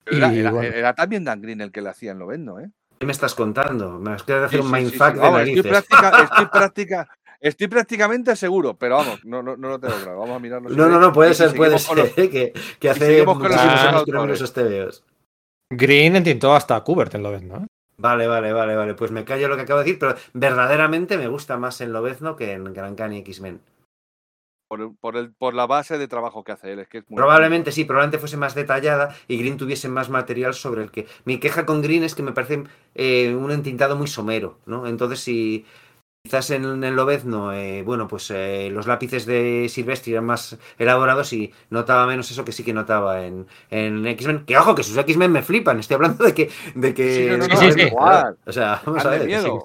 Era, 0.06 0.32
Y 0.32 0.38
era- 0.38 0.50
bueno. 0.50 0.74
era 0.74 0.94
también 0.94 1.24
Dan 1.24 1.42
Green 1.42 1.60
el 1.60 1.70
que 1.70 1.82
le 1.82 1.90
hacía 1.90 2.12
en 2.12 2.18
Lobezno, 2.18 2.60
¿eh? 2.60 2.70
¿Qué 2.98 3.04
me 3.04 3.12
estás 3.12 3.34
contando? 3.34 3.98
Me 3.98 4.12
has 4.12 4.22
querido 4.22 4.46
hacer 4.46 4.60
Sí, 4.60 4.66
un 4.66 4.72
mindfuck 4.72 5.08
sí. 5.08 5.12
de 5.14 5.20
Vamos, 5.20 5.40
estoy, 5.40 5.54
narices. 5.56 5.70
práctica- 5.70 6.22
estoy, 6.22 6.46
práctica- 6.46 7.08
estoy 7.44 7.68
prácticamente 7.68 8.34
seguro, 8.36 8.74
pero 8.74 8.96
vamos, 8.96 9.24
no, 9.24 9.42
no, 9.42 9.56
no 9.56 9.68
lo 9.68 9.78
tengo 9.78 9.94
claro. 10.02 10.18
Vamos 10.18 10.36
a 10.36 10.38
mirarlo. 10.40 10.68
No, 10.70 10.88
no, 10.88 10.98
no, 10.98 11.12
puede 11.12 11.32
Y 11.32 11.34
ser, 11.34 11.54
puede 11.54 11.72
los- 11.72 11.82
ser, 11.82 12.12
eh, 12.16 12.30
que, 12.30 12.52
que 12.80 12.90
hace 12.90 13.24
los 13.24 14.30
esos 14.30 14.52
TVOs. 14.52 15.04
Green 15.70 16.16
entintó 16.16 16.54
hasta 16.54 16.80
Kubert 16.82 17.14
en 17.14 17.22
Lobezno, 17.22 17.56
¿eh? 17.58 17.66
Vale, 17.96 18.26
vale, 18.26 18.52
vale, 18.52 18.74
vale. 18.74 18.94
Pues 18.94 19.10
me 19.12 19.24
callo 19.24 19.48
lo 19.48 19.56
que 19.56 19.62
acabo 19.62 19.78
de 19.80 19.84
decir, 19.84 19.98
pero 20.00 20.14
verdaderamente 20.32 21.16
me 21.16 21.28
gusta 21.28 21.56
más 21.56 21.80
en 21.80 21.92
Lobezno 21.92 22.34
que 22.36 22.52
en 22.52 22.64
Gran 22.74 22.94
Cani 22.96 23.18
X-Men. 23.18 23.60
por, 24.68 24.80
el- 24.80 24.96
por, 25.00 25.16
el, 25.16 25.32
por 25.32 25.54
la 25.54 25.66
base 25.66 25.98
de 25.98 26.08
trabajo 26.08 26.42
que 26.42 26.52
hace 26.52 26.72
él. 26.72 26.80
Es 26.80 26.88
que 26.88 26.98
es 26.98 27.04
muy 27.08 27.16
Probablemente 27.16 27.70
sí, 27.70 27.84
probablemente 27.84 28.18
fuese 28.18 28.36
más 28.36 28.54
detallada 28.56 29.14
y 29.28 29.36
Green 29.38 29.56
tuviese 29.56 29.88
más 29.88 30.10
material 30.10 30.54
sobre 30.54 30.82
el 30.82 30.90
que. 30.90 31.06
Mi 31.24 31.38
queja 31.38 31.64
con 31.66 31.82
Green 31.82 32.02
es 32.02 32.14
que 32.16 32.22
me 32.24 32.32
parece 32.32 32.64
eh, 32.96 33.34
un 33.34 33.52
entintado 33.52 33.94
muy 33.94 34.08
somero, 34.08 34.58
¿no? 34.66 34.86
Entonces, 34.88 35.20
si 35.20 35.64
quizás 36.24 36.48
en 36.50 36.82
el 36.82 36.96
Lobezno, 36.96 37.52
eh, 37.52 37.82
bueno, 37.82 38.08
pues 38.08 38.30
eh, 38.30 38.70
los 38.72 38.86
lápices 38.86 39.26
de 39.26 39.66
Silvestri 39.68 40.12
eran 40.12 40.24
más 40.24 40.56
elaborados 40.78 41.32
y 41.34 41.52
notaba 41.68 42.06
menos 42.06 42.30
eso 42.30 42.46
que 42.46 42.52
sí 42.52 42.64
que 42.64 42.72
notaba 42.72 43.24
en, 43.26 43.46
en 43.70 44.06
X-Men. 44.06 44.46
Que 44.46 44.56
ojo, 44.56 44.74
que 44.74 44.82
sus 44.82 44.96
X-Men 44.96 45.30
me 45.32 45.42
flipan, 45.42 45.78
estoy 45.80 45.96
hablando 45.96 46.24
de 46.24 46.32
que. 46.34 46.50
De 46.74 46.94
que 46.94 47.14
Sí, 47.14 47.26
no, 47.30 47.36
no, 47.36 47.46
no, 47.46 47.56
Sí, 47.56 47.66
sí, 47.66 47.72
sí. 47.72 47.86
igual. 47.88 48.38
O 48.46 48.52
sea, 48.52 48.80
vamos 48.86 49.04
a 49.04 49.10
ver. 49.10 49.26
miedo. 49.26 49.62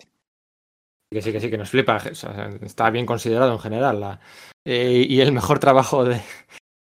Que 1.11 1.22
sí, 1.22 1.31
que 1.31 1.40
sí, 1.40 1.49
que 1.49 1.57
nos 1.57 1.69
flipa. 1.69 1.95
o 2.11 2.14
sea, 2.15 2.49
está 2.61 2.90
bien 2.90 3.06
considerado 3.06 3.53
en 3.53 3.60
general. 3.60 3.99
la- 4.02 4.19
eh, 4.65 5.06
y 5.07 5.22
el 5.22 5.31
mejor 5.31 5.60
trabajo 5.60 6.03
de, 6.03 6.22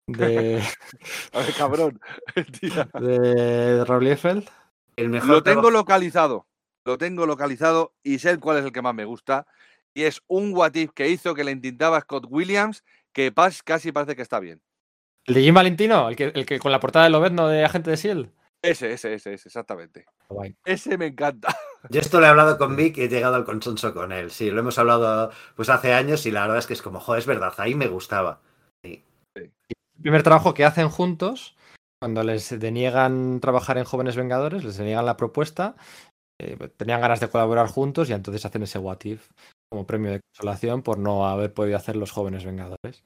de, 0.08 0.62
A 1.34 1.40
ver, 1.40 1.54
cabrón. 1.58 2.02
Tía. 2.60 2.90
de 3.00 3.86
Rob 3.86 4.02
Liefeld. 4.02 4.46
El 4.98 5.08
mejor 5.10 5.30
Lo 5.30 5.42
tengo 5.44 5.62
trabajo- 5.62 5.72
localizado. 5.80 6.46
Lo 6.86 6.98
tengo 6.98 7.26
localizado 7.26 7.94
y 8.04 8.20
sé 8.20 8.40
cuál 8.40 8.58
es 8.58 8.66
el 8.66 8.72
que 8.72 8.82
más 8.82 8.94
me 8.94 9.06
gusta. 9.06 9.48
Y 9.94 10.04
es 10.04 10.22
un 10.28 10.54
what 10.56 10.74
if 10.76 10.92
que 10.92 11.10
hizo 11.10 11.36
que 11.36 11.44
le 11.44 11.52
intentaba 11.52 12.02
Scott 12.02 12.26
Williams 12.30 12.84
que 13.14 13.34
pas- 13.34 13.62
casi 13.64 13.92
parece 13.92 14.16
que 14.16 14.22
está 14.22 14.40
bien. 14.40 14.62
El 15.26 15.36
de 15.36 15.42
Jim 15.42 15.54
Valentino, 15.54 16.10
el 16.10 16.16
que, 16.16 16.26
el 16.26 16.46
que 16.46 16.60
con 16.60 16.72
la 16.72 16.80
portada 16.80 17.06
de 17.06 17.12
Lobezno 17.12 17.48
de 17.48 17.64
Agente 17.64 17.92
de 17.92 17.96
S.H.I.E.L.D. 17.96 18.30
Ese, 18.62 18.94
ese, 18.94 19.14
ese, 19.14 19.34
ese, 19.34 19.50
exactamente. 19.50 20.06
Guay. 20.30 20.56
Ese 20.66 20.98
me 20.98 21.08
encanta. 21.08 21.56
Yo 21.90 22.00
esto 22.00 22.20
lo 22.20 22.26
he 22.26 22.30
hablado 22.30 22.58
con 22.58 22.76
Vic 22.76 22.98
y 22.98 23.04
he 23.04 23.08
llegado 23.10 23.36
al 23.36 23.44
consenso 23.46 23.94
con 23.94 24.12
él. 24.12 24.32
Sí, 24.32 24.50
lo 24.50 24.60
hemos 24.62 24.78
hablado 24.78 25.32
pues 25.56 25.70
hace 25.70 25.94
años 25.94 26.26
y 26.26 26.32
la 26.32 26.42
verdad 26.42 26.58
es 26.58 26.68
que 26.68 26.74
es 26.74 26.82
como, 26.82 27.00
joder, 27.00 27.20
es 27.20 27.26
verdad, 27.26 27.54
ahí 27.58 27.76
me 27.76 27.88
gustaba. 27.88 28.42
El 28.84 29.52
primer 30.02 30.24
trabajo 30.24 30.54
que 30.54 30.66
hacen 30.66 30.90
juntos, 30.90 31.56
cuando 32.02 32.24
les 32.24 32.58
deniegan 32.60 33.40
trabajar 33.40 33.78
en 33.78 33.86
Jóvenes 33.86 34.16
Vengadores, 34.16 34.64
les 34.64 34.78
deniegan 34.78 35.06
la 35.06 35.18
propuesta, 35.18 35.76
eh, 36.40 36.58
tenían 36.78 37.02
ganas 37.02 37.20
de 37.20 37.30
colaborar 37.30 37.68
juntos 37.68 38.10
y 38.10 38.14
entonces 38.14 38.46
hacen 38.46 38.64
ese 38.64 38.80
What 38.80 39.00
If 39.04 39.30
como 39.72 39.86
premio 39.86 40.12
de 40.12 40.20
consolación 40.22 40.82
por 40.84 40.98
no 41.00 41.28
haber 41.28 41.54
podido 41.54 41.78
hacer 41.78 41.96
los 41.96 42.12
Jóvenes 42.12 42.46
Vengadores. 42.46 43.04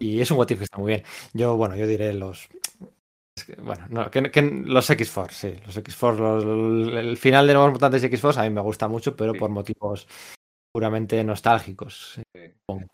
Y 0.00 0.20
es 0.20 0.30
un 0.30 0.38
What 0.38 0.50
If 0.50 0.58
que 0.58 0.64
está 0.64 0.78
muy 0.78 0.92
bien. 0.92 1.02
Yo, 1.32 1.56
bueno, 1.56 1.76
yo 1.76 1.86
diré 1.86 2.12
los... 2.12 2.48
es 3.38 3.44
que, 3.44 3.54
bueno, 3.56 3.86
no, 3.90 4.10
que, 4.10 4.30
que 4.30 4.42
los 4.42 4.88
X-Force, 4.90 5.52
sí. 5.52 5.60
Los 5.66 5.76
X-Force, 5.76 6.20
los- 6.20 6.92
el 6.94 7.16
final 7.16 7.46
de 7.46 7.54
Nuevos 7.54 7.72
Mutantes 7.72 8.02
y 8.02 8.06
X-Force 8.06 8.40
a 8.40 8.44
mí 8.44 8.50
me 8.50 8.60
gusta 8.62 8.88
mucho, 8.88 9.14
pero 9.14 9.32
Sí. 9.32 9.38
por 9.38 9.50
motivos 9.50 10.06
puramente 10.74 11.22
nostálgicos. 11.24 12.20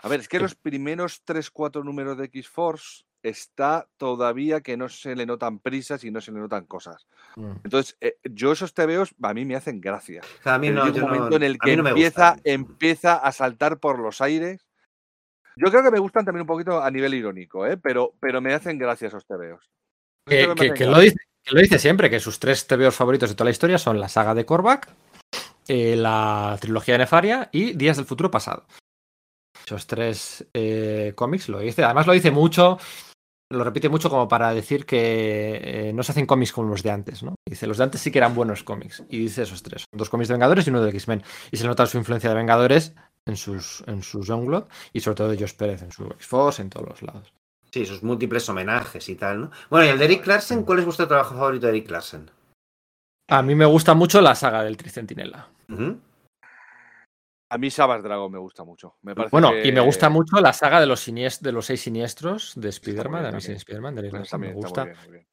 A 0.03 0.09
ver, 0.09 0.21
es 0.21 0.29
que 0.29 0.37
Sí. 0.39 0.43
los 0.43 0.55
primeros 0.55 1.23
3-4 1.25 1.83
números 1.85 2.17
de 2.19 2.27
X-Force 2.27 3.05
está 3.23 3.89
todavía 3.97 4.61
que 4.61 4.77
no 4.77 4.89
se 4.89 5.15
le 5.15 5.27
notan 5.27 5.59
prisas 5.59 6.05
y 6.05 6.11
no 6.11 6.21
se 6.21 6.33
le 6.33 6.41
notan 6.41 6.67
cosas. 6.67 7.07
Mm. 7.37 7.53
Entonces, 7.65 7.97
eh, 8.01 8.17
yo 8.25 8.53
esos 8.53 8.75
tebeos 8.75 9.15
a 9.23 9.35
mí 9.35 9.45
me 9.45 9.57
hacen 9.57 9.81
gracia. 9.81 10.23
O 10.41 10.43
sea, 10.43 10.55
a 10.55 10.59
mí 10.59 10.71
no, 10.71 10.85
un 10.85 10.93
no- 10.93 11.09
momento 11.09 11.37
en 11.37 11.43
el 11.43 11.59
que 11.59 11.77
no 11.77 11.89
empieza, 11.89 12.37
empieza 12.45 13.15
a 13.17 13.33
saltar 13.33 13.79
por 13.79 13.99
los 13.99 14.21
aires. 14.21 14.67
Yo 15.57 15.71
creo 15.71 15.83
que 15.83 15.91
me 15.91 15.99
gustan 15.99 16.25
también 16.25 16.43
un 16.43 16.47
poquito 16.47 16.83
a 16.83 16.91
nivel 16.91 17.15
irónico, 17.15 17.67
¿eh? 17.67 17.77
pero, 17.77 18.15
pero 18.21 18.41
me 18.41 18.55
hacen 18.55 18.79
gracia 18.79 19.09
esos 19.09 19.27
tebeos. 19.27 19.71
Que, 20.27 20.47
lo 20.47 20.55
dice, 21.01 21.17
que 21.43 21.53
lo 21.53 21.61
dice 21.61 21.79
siempre, 21.79 22.09
que 22.09 22.21
sus 22.21 22.39
tres 22.39 22.67
TVOs 22.67 22.95
favoritos 22.95 23.29
de 23.29 23.35
toda 23.35 23.47
la 23.47 23.51
historia 23.51 23.77
son 23.77 24.01
la 24.01 24.09
saga 24.09 24.35
de 24.35 24.47
Korvac, 24.47 24.89
eh, 25.69 25.97
la 25.97 26.57
trilogía 26.61 26.95
de 26.95 26.99
Nefaria 26.99 27.49
y 27.53 27.73
Días 27.75 27.97
del 27.97 28.07
Futuro 28.07 28.31
Pasado. 28.31 28.65
Esos 29.65 29.87
tres 29.87 30.47
eh, 30.55 31.13
cómics 31.15 31.49
lo 31.49 31.59
dice. 31.61 31.85
Además 31.85 32.07
lo 32.07 32.13
dice 32.13 32.31
mucho, 32.31 32.79
lo 33.53 33.65
repite 33.65 33.89
mucho 33.89 34.11
como 34.11 34.27
para 34.29 34.53
decir 34.55 34.87
que 34.87 35.61
eh, 35.63 35.93
no 35.93 36.03
se 36.03 36.13
hacen 36.13 36.27
cómics 36.27 36.53
como 36.53 36.69
los 36.69 36.83
de 36.83 36.91
antes, 36.91 37.23
¿no? 37.23 37.35
Dice, 37.49 37.67
los 37.67 37.79
de 37.79 37.85
antes 37.85 38.01
sí 38.01 38.11
que 38.11 38.19
eran 38.19 38.35
buenos 38.35 38.65
cómics. 38.65 39.05
Y 39.09 39.19
dice 39.19 39.43
esos 39.43 39.63
tres. 39.63 39.85
Dos 39.93 40.09
cómics 40.09 40.29
de 40.29 40.35
Vengadores 40.35 40.67
y 40.67 40.71
uno 40.71 40.83
de 40.83 40.91
X-Men. 40.91 41.23
Y 41.51 41.57
se 41.57 41.67
nota 41.67 41.87
su 41.87 41.99
influencia 41.99 42.31
de 42.31 42.37
Vengadores 42.37 42.95
en 43.27 43.37
sus, 43.37 43.85
en 43.87 44.03
sus 44.03 44.27
Youngblood 44.27 44.65
y 44.93 45.01
sobre 45.01 45.17
todo 45.17 45.29
de 45.29 45.39
Josh 45.39 45.55
Pérez 45.55 45.83
en 45.83 45.93
su 45.93 46.05
X-Force, 46.05 46.63
en 46.63 46.71
todos 46.71 46.89
los 46.89 47.03
lados. 47.03 47.33
Sí, 47.71 47.87
sus 47.87 48.03
múltiples 48.03 48.49
homenajes 48.49 49.09
y 49.09 49.15
tal, 49.15 49.41
¿no? 49.41 49.51
Bueno, 49.71 49.87
y 49.87 49.89
el 49.91 49.99
de 49.99 50.05
Eric 50.05 50.27
Larsen, 50.27 50.63
¿cuál 50.63 50.81
es 50.81 50.85
vuestro 50.85 51.09
trabajo 51.09 51.35
favorito 51.35 51.67
de 51.67 51.73
Eric 51.73 51.91
Larsen? 51.91 52.31
A 53.31 53.43
mí 53.43 53.55
me 53.55 53.65
gusta 53.65 53.95
mucho 53.95 54.21
la 54.21 54.35
saga 54.35 54.63
del 54.63 54.77
Tricentinela. 54.77 55.49
Ujú. 55.71 55.99
A 57.53 57.59
mí 57.59 57.71
Savage 57.71 58.03
Dragon 58.03 58.33
me 58.33 58.39
gusta 58.39 58.65
mucho. 58.65 58.95
Me 59.03 59.15
parece 59.15 59.31
Bueno, 59.31 59.51
que- 59.53 59.69
y 59.69 59.73
me 59.73 59.81
gusta 59.83 60.09
mucho 60.09 60.41
la 60.41 60.55
saga 60.55 60.81
de 60.81 60.87
los, 60.87 61.07
sinies- 61.07 61.41
de 61.41 61.53
los 61.53 61.67
seis 61.67 61.83
siniestros 61.83 62.55
de 62.57 62.71
Spider-Man, 62.71 63.31
de 63.31 63.39
Spider-Man, 63.57 63.95
de 63.95 64.09
Pues 64.09 64.33
me 64.39 64.53
gusta. 64.55 64.85
muy 64.85 65.13
bien, 65.13 65.27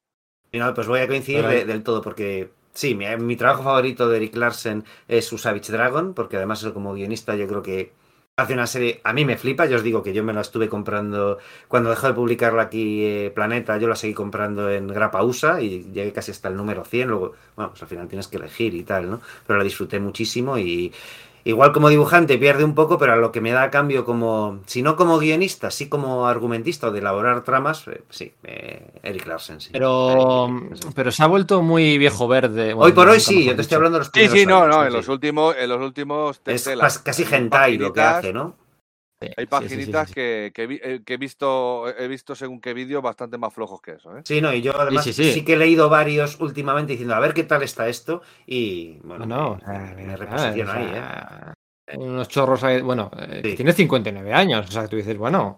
muy 0.52 0.74
pues 0.74 0.88
voy 0.88 1.00
a 1.00 1.08
coincidir 1.08 1.48
de- 1.48 1.64
del 1.64 1.82
todo, 1.82 2.02
porque 2.02 2.52
sí, 2.74 2.94
mi, 2.94 3.06
mi 3.16 3.38
trabajo 3.38 3.64
favorito 3.64 4.10
de 4.10 4.18
Eric 4.18 4.36
Larsen 4.36 4.84
es 5.08 5.28
su 5.28 5.38
Savage 5.38 5.72
Dragon, 5.72 6.14
porque 6.14 6.36
además 6.36 6.62
él 6.64 6.74
como 6.74 6.94
guionista 6.94 7.38
yo 7.38 7.48
creo 7.48 7.62
que 7.62 7.94
hace 8.36 8.54
una 8.54 8.68
serie, 8.68 9.00
a 9.06 9.14
mí 9.14 9.24
me 9.24 9.38
flipa, 9.38 9.66
yo 9.66 9.78
os 9.78 9.84
digo 9.84 10.04
que 10.04 10.12
yo 10.14 10.22
me 10.22 10.34
la 10.34 10.42
estuve 10.42 10.68
comprando, 10.68 11.38
cuando 11.70 11.90
dejó 11.90 12.08
de 12.08 12.14
publicarla 12.16 12.64
aquí 12.64 13.06
eh, 13.06 13.32
Planeta, 13.34 13.78
yo 13.78 13.88
la 13.88 13.96
seguí 13.96 14.14
comprando 14.14 14.70
en 14.70 14.88
Grapa 14.88 15.24
USA 15.24 15.62
y 15.62 15.84
llegué 15.94 16.12
casi 16.12 16.32
hasta 16.32 16.50
el 16.50 16.58
número 16.58 16.84
100, 16.84 17.08
luego, 17.08 17.34
bueno, 17.56 17.70
pues 17.72 17.82
al 17.82 17.88
final 17.88 18.10
tienes 18.10 18.28
que 18.28 18.36
elegir 18.38 18.74
y 18.76 18.84
tal, 18.84 19.10
¿no? 19.10 19.22
Pero 19.48 19.58
la 19.60 19.64
disfruté 19.64 20.02
muchísimo 20.02 20.58
y... 20.58 20.92
Igual 21.50 21.72
como 21.74 21.90
dibujante 21.90 22.38
pierde 22.38 22.64
un 22.64 22.76
poco, 22.76 23.00
pero 23.00 23.14
a 23.14 23.16
lo 23.16 23.32
que 23.32 23.42
me 23.42 23.52
da 23.52 23.64
a 23.64 23.72
cambio 23.72 24.06
como, 24.06 24.60
si 24.68 24.84
no 24.84 24.96
como 24.96 25.18
guionista, 25.18 25.72
sí 25.72 25.90
como 25.90 26.28
argumentista 26.28 26.88
o 26.88 26.92
de 26.92 27.00
elaborar 27.00 27.44
tramas, 27.44 27.88
eh, 27.88 28.04
sí, 28.10 28.34
eh, 28.44 28.88
Eric 29.02 29.26
Larsen, 29.26 29.60
sí. 29.60 29.70
Pero, 29.72 30.48
pero 30.94 31.12
se 31.12 31.24
ha 31.24 31.28
vuelto 31.28 31.64
muy 31.64 31.98
viejo 31.98 32.28
verde. 32.28 32.76
Hoy 32.76 32.92
por 32.92 33.10
hoy 33.10 33.20
sí, 33.20 33.46
yo 33.46 33.56
te 33.56 33.64
estoy 33.64 33.78
hablando 33.78 33.98
de 33.98 34.02
los 34.02 34.08
Sí, 34.08 34.12
primeros 34.14 34.40
sí, 34.40 34.46
no, 34.46 34.58
años, 34.62 34.76
no, 34.76 34.82
sí, 34.82 34.88
en 34.88 34.94
los 34.94 35.08
últimos, 35.08 35.56
en 35.58 35.70
los 35.70 35.82
últimos 35.82 36.42
Es 36.46 36.70
casi 37.04 37.24
hentai 37.24 37.78
lo 37.78 37.92
que 37.92 38.02
hace, 38.02 38.32
¿no? 38.32 38.56
Sí, 39.22 39.28
Hay 39.36 39.46
sí, 39.46 39.50
sí, 39.52 39.70
sí, 39.70 39.70
paginitas 39.70 40.08
sí. 40.08 40.14
que, 40.14 40.54
eh, 40.56 41.02
que 41.06 41.14
he 41.14 41.18
visto 41.18 41.90
he 41.90 42.08
visto 42.08 42.36
según 42.36 42.62
qué 42.62 42.74
vídeo 42.74 43.02
bastante 43.02 43.38
más 43.38 43.54
flojos 43.54 43.82
que 43.82 43.92
eso, 43.94 44.18
¿eh? 44.18 44.22
Sí, 44.24 44.40
no, 44.40 44.54
y 44.54 44.62
yo 44.62 44.80
además 44.80 45.04
sí, 45.04 45.12
sí, 45.12 45.34
sí. 45.34 45.44
que 45.44 45.54
he 45.54 45.58
leído 45.58 45.90
varios 45.90 46.40
últimamente 46.40 46.94
diciendo 46.94 47.16
a 47.16 47.20
ver 47.20 47.34
qué 47.34 47.44
tal 47.44 47.62
está 47.64 47.90
esto 47.90 48.22
y 48.48 48.98
bueno, 49.04 49.26
No, 49.26 49.58
no, 49.58 49.96
me, 49.96 50.16
reposiciono 50.16 50.72
ahí, 50.72 50.92
¿eh? 50.96 51.98
Unos 51.98 52.30
chorros 52.30 52.64
ahí, 52.64 52.82
bueno, 52.82 53.12
eh, 53.18 53.42
que 53.42 53.50
Sí. 53.52 53.56
tiene 53.58 53.74
59 53.74 54.32
años, 54.32 54.70
o 54.70 54.72
sea, 54.72 54.84
que 54.84 54.90
tú 54.90 54.96
dices, 54.96 55.18
bueno, 55.18 55.58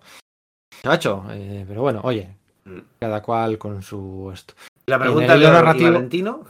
chacho, 0.81 1.25
eh, 1.29 1.63
pero 1.67 1.81
bueno, 1.81 2.01
oye, 2.03 2.35
Mm. 2.65 2.79
cada 2.99 3.21
cual 3.21 3.57
con 3.57 3.81
su 3.81 4.31
esto. 4.33 4.53
La 4.85 4.99
pregunta 4.99 5.37
de 5.37 5.49
Valentino, 5.49 6.43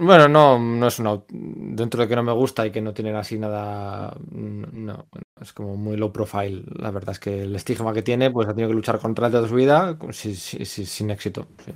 Bueno, 0.00 0.28
no, 0.28 0.58
no 0.58 0.86
es 0.86 0.98
una. 0.98 1.22
Dentro 1.28 2.02
de 2.02 2.08
que 2.08 2.16
no 2.16 2.22
me 2.22 2.32
gusta 2.32 2.66
y 2.66 2.72
que 2.72 2.80
no 2.80 2.92
tienen 2.94 3.16
así 3.16 3.38
nada. 3.38 4.14
mm, 4.30 4.84
No, 4.84 5.06
es 5.40 5.52
como 5.52 5.76
muy 5.76 5.96
low 5.96 6.12
profile. 6.12 6.62
La 6.76 6.90
verdad 6.90 7.10
es 7.10 7.18
que 7.18 7.42
el 7.42 7.56
estigma 7.56 7.92
que 7.92 8.02
tiene, 8.02 8.30
pues 8.30 8.48
ha 8.48 8.52
tenido 8.52 8.68
que 8.68 8.74
luchar 8.74 8.98
contra 8.98 9.26
él 9.26 9.32
toda 9.32 9.48
su 9.48 9.54
vida 9.54 9.98
sin 10.12 11.10
éxito. 11.10 11.48
Sí, 11.64 11.72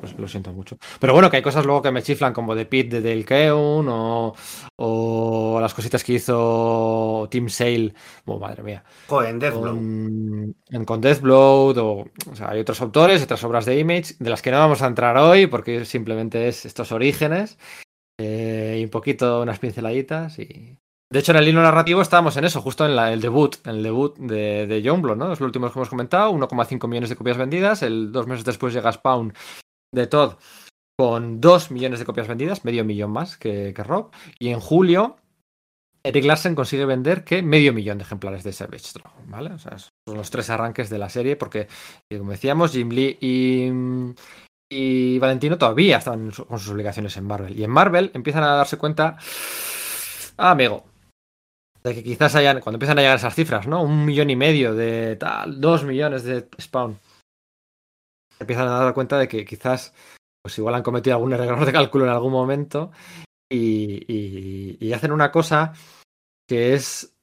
pues 0.00 0.16
lo 0.18 0.28
siento 0.28 0.52
mucho. 0.52 0.78
Pero 0.98 1.12
bueno, 1.12 1.30
que 1.30 1.36
hay 1.36 1.42
cosas 1.42 1.66
luego 1.66 1.82
que 1.82 1.90
me 1.90 2.02
chiflan, 2.02 2.32
como 2.32 2.54
The 2.54 2.66
Pit 2.66 2.90
de 2.90 3.02
Dale 3.02 3.24
Keown 3.24 3.86
o, 3.88 4.34
o 4.76 5.58
las 5.60 5.74
cositas 5.74 6.02
que 6.04 6.14
hizo 6.14 7.28
Team 7.30 7.48
Sale. 7.48 7.92
Oh, 8.24 8.38
madre 8.38 8.62
mía. 8.62 8.84
joder, 9.06 9.30
en 9.30 9.38
Deathblow. 9.38 9.74
Con, 9.74 10.84
con 10.84 11.00
Deathblood, 11.00 11.78
o, 11.78 12.06
o 12.30 12.36
sea, 12.36 12.50
hay 12.50 12.60
otros 12.60 12.80
autores, 12.80 13.22
otras 13.22 13.42
obras 13.44 13.66
de 13.66 13.78
Image, 13.78 14.14
de 14.18 14.30
las 14.30 14.40
que 14.40 14.50
no 14.50 14.58
vamos 14.58 14.82
a 14.82 14.86
entrar 14.86 15.16
hoy, 15.18 15.46
porque 15.46 15.84
simplemente 15.84 16.48
es 16.48 16.64
estos 16.64 16.92
orígenes, 16.92 17.58
eh, 18.18 18.78
y 18.80 18.84
un 18.84 18.90
poquito 18.90 19.42
unas 19.42 19.58
pinceladitas. 19.58 20.38
y 20.38 20.79
De 21.12 21.18
hecho, 21.18 21.32
en 21.32 21.38
el 21.38 21.48
hilo 21.48 21.62
narrativo 21.62 22.02
estábamos 22.02 22.36
en 22.36 22.44
eso, 22.44 22.62
justo 22.62 22.86
en 22.86 22.96
el 22.96 23.20
debut, 23.20 23.56
en 23.66 23.76
el 23.76 23.82
debut 23.82 24.16
de, 24.16 24.68
de 24.68 24.82
Youngblood, 24.82 25.16
¿no? 25.16 25.32
Es 25.32 25.40
lo 25.40 25.50
que 25.50 25.58
hemos 25.58 25.88
comentado, 25.88 26.32
1,5 26.32 26.86
millones 26.86 27.10
de 27.10 27.16
copias 27.16 27.36
vendidas, 27.36 27.84
dos 28.12 28.28
meses 28.28 28.44
después 28.44 28.72
llega 28.72 28.92
Spawn 28.92 29.34
de 29.92 30.06
Todd 30.06 30.34
con 30.96 31.40
2 31.40 31.70
millones 31.72 31.98
de 31.98 32.04
copias 32.04 32.28
vendidas, 32.28 32.64
medio 32.64 32.84
millón 32.84 33.10
más 33.10 33.36
que, 33.36 33.72
que 33.74 33.82
Rob, 33.82 34.10
y 34.38 34.50
en 34.50 34.60
julio 34.60 35.16
Eric 36.02 36.24
Larsen 36.24 36.54
consigue 36.54 36.84
vender 36.84 37.24
que 37.24 37.42
medio 37.42 37.72
millón 37.72 37.98
de 37.98 38.04
ejemplares 38.04 38.44
de 38.44 38.52
Savage 38.52 38.92
Dragon, 38.94 39.30
¿vale? 39.30 39.58
Son 39.58 40.16
los 40.16 40.30
tres 40.30 40.48
arranques 40.48 40.88
de 40.90 40.98
la 40.98 41.08
serie, 41.08 41.36
porque, 41.36 41.68
eh, 42.08 42.18
como 42.18 42.30
decíamos, 42.30 42.72
Jim 42.72 42.88
Lee 42.88 43.18
y, 43.20 43.70
y 44.70 45.18
Valentino 45.18 45.58
todavía 45.58 45.98
están 45.98 46.30
con 46.30 46.58
sus 46.58 46.70
obligaciones 46.70 47.16
en 47.16 47.24
Marvel. 47.24 47.58
Y 47.58 47.64
en 47.64 47.70
Marvel 47.70 48.10
empiezan 48.14 48.44
a 48.44 48.54
darse 48.54 48.78
cuenta, 48.78 49.18
ah, 50.38 50.52
amigo, 50.52 50.89
de 51.82 51.94
que 51.94 52.02
quizás 52.02 52.34
hayan, 52.34 52.60
cuando 52.60 52.76
empiezan 52.76 52.98
a 52.98 53.02
llegar 53.02 53.16
esas 53.16 53.34
cifras, 53.34 53.66
¿no? 53.66 53.82
Un 53.82 54.04
millón 54.04 54.30
y 54.30 54.36
medio 54.36 54.74
de 54.74 55.16
tal, 55.16 55.60
dos 55.60 55.84
millones 55.84 56.24
de 56.24 56.48
Spawn. 56.60 56.98
Empiezan 58.38 58.68
a 58.68 58.78
dar 58.78 58.94
cuenta 58.94 59.18
de 59.18 59.28
que 59.28 59.44
quizás, 59.44 59.94
pues 60.42 60.56
igual 60.58 60.74
han 60.74 60.82
cometido 60.82 61.16
algún 61.16 61.32
error 61.32 61.64
de 61.64 61.72
cálculo 61.72 62.04
en 62.04 62.10
algún 62.10 62.32
momento 62.32 62.90
y, 63.50 64.04
y- 64.12 64.76
y 64.80 64.92
hacen 64.92 65.12
una 65.12 65.30
cosa 65.30 65.72
que 66.48 66.74
es 66.74 67.14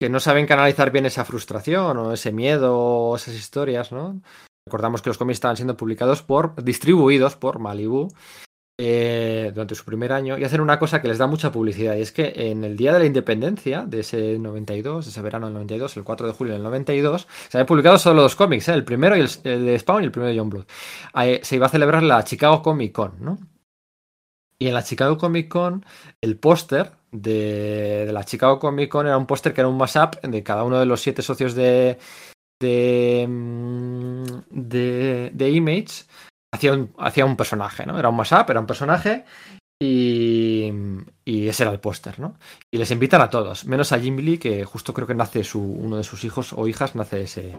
que 0.00 0.08
no 0.08 0.18
saben 0.18 0.46
canalizar 0.46 0.90
bien 0.90 1.06
esa 1.06 1.24
frustración 1.24 1.96
o 1.96 2.12
ese 2.12 2.32
miedo 2.32 2.76
o 2.76 3.16
esas 3.16 3.34
historias, 3.34 3.92
¿no? 3.92 4.20
Recordamos 4.66 5.00
que 5.02 5.10
los 5.10 5.18
cómics 5.18 5.36
estaban 5.36 5.56
siendo 5.56 5.76
publicados 5.76 6.22
por, 6.22 6.62
distribuidos 6.62 7.36
por 7.36 7.58
Malibu 7.60 8.08
eh, 8.78 9.50
durante 9.52 9.74
su 9.74 9.84
primer 9.84 10.12
año 10.12 10.38
y 10.38 10.44
hacen 10.44 10.60
una 10.60 10.78
cosa 10.78 11.02
que 11.02 11.08
les 11.08 11.18
da 11.18 11.26
mucha 11.26 11.52
publicidad 11.52 11.94
y 11.94 12.00
es 12.00 12.10
que 12.10 12.32
en 12.34 12.64
el 12.64 12.76
día 12.76 12.92
de 12.92 13.00
la 13.00 13.04
independencia 13.04 13.82
de 13.82 14.00
ese 14.00 14.38
92, 14.38 15.04
de 15.04 15.10
ese 15.10 15.22
verano 15.22 15.46
del 15.46 15.54
92, 15.54 15.96
el 15.98 16.04
4 16.04 16.26
de 16.26 16.32
julio 16.32 16.54
del 16.54 16.62
92, 16.62 17.28
se 17.48 17.58
habían 17.58 17.66
publicado 17.66 17.98
solo 17.98 18.22
dos 18.22 18.34
cómics, 18.34 18.68
¿eh? 18.68 18.74
el 18.74 18.84
primero 18.84 19.16
y 19.16 19.20
el, 19.20 19.64
de 19.64 19.78
Spawn 19.78 20.02
y 20.02 20.06
el 20.06 20.10
primero 20.10 20.32
de 20.32 20.38
John 20.38 20.50
Blood. 20.50 20.64
Se 21.42 21.56
iba 21.56 21.66
a 21.66 21.68
celebrar 21.68 22.02
la 22.02 22.24
Chicago 22.24 22.62
Comic 22.62 22.92
Con, 22.92 23.12
¿no? 23.20 23.38
Y 24.58 24.68
en 24.68 24.74
la 24.74 24.82
Chicago 24.82 25.18
Comic 25.18 25.48
Con, 25.48 25.84
el 26.20 26.38
póster 26.38 26.92
de, 27.10 28.04
de 28.06 28.12
la 28.12 28.24
Chicago 28.24 28.58
Comic 28.58 28.88
Con 28.88 29.06
era 29.06 29.18
un 29.18 29.26
póster 29.26 29.52
que 29.52 29.60
era 29.60 29.68
un 29.68 29.76
mashup 29.76 30.20
de 30.22 30.42
cada 30.42 30.64
uno 30.64 30.78
de 30.78 30.86
los 30.86 31.00
siete 31.00 31.20
socios 31.20 31.54
de, 31.54 31.98
de, 32.62 33.26
mm, 33.28 34.24
de, 34.50 35.30
de 35.34 35.50
Image. 35.50 36.04
Hacía 36.52 36.72
un, 36.72 36.94
un 37.30 37.36
personaje, 37.36 37.86
¿no? 37.86 37.98
Era 37.98 38.10
un 38.10 38.16
mashup, 38.16 38.50
era 38.50 38.60
un 38.60 38.66
personaje 38.66 39.24
y, 39.82 41.48
ese 41.48 41.64
era 41.64 41.72
el 41.72 41.80
póster, 41.80 42.20
¿no? 42.20 42.36
Y 42.70 42.78
les 42.78 42.90
invitan 42.92 43.20
a 43.20 43.30
todos, 43.30 43.64
menos 43.64 43.90
a 43.92 43.98
Jim 43.98 44.16
Lee, 44.16 44.38
que 44.38 44.64
justo 44.64 44.94
creo 44.94 45.06
que 45.08 45.14
nace 45.14 45.42
su, 45.42 45.60
uno 45.60 45.96
de 45.96 46.04
sus 46.04 46.22
hijos 46.24 46.52
o 46.52 46.68
hijas, 46.68 46.94
nace 46.94 47.22
ese, 47.22 47.58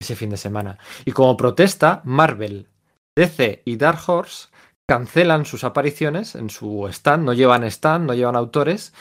ese 0.00 0.14
fin 0.14 0.30
de 0.30 0.36
semana. 0.36 0.78
Y 1.04 1.12
como 1.12 1.36
protesta, 1.36 2.00
Marvel, 2.04 2.68
DC 3.16 3.62
y 3.64 3.76
Dark 3.76 3.98
Horse 4.06 4.48
cancelan 4.88 5.46
sus 5.46 5.64
apariciones 5.64 6.34
en 6.36 6.48
su 6.50 6.86
stand, 6.88 7.24
no 7.24 7.32
llevan 7.32 7.64
stand, 7.64 8.06
no 8.06 8.14
llevan 8.14 8.36
autores 8.36 8.92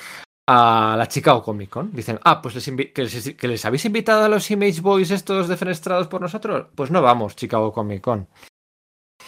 a 0.48 0.95
la 0.98 1.07
Chicago 1.07 1.44
Comic 1.44 1.70
Con. 1.70 1.91
Dicen, 1.91 2.20
ah, 2.24 2.41
pues 2.41 2.56
les 2.56 2.91
que, 2.91 3.03
les, 3.03 3.36
que 3.36 3.48
les 3.48 3.65
habéis 3.65 3.86
invitado 3.86 4.24
a 4.24 4.30
los 4.30 4.49
Image 4.49 4.82
Boys 4.82 5.11
estos 5.11 5.48
defenestrados 5.48 6.07
por 6.07 6.22
nosotros. 6.22 6.68
Pues 6.74 6.90
no 6.90 7.02
vamos, 7.02 7.36
Chicago 7.36 7.72
Comic 7.72 8.02
Con. 8.02 8.28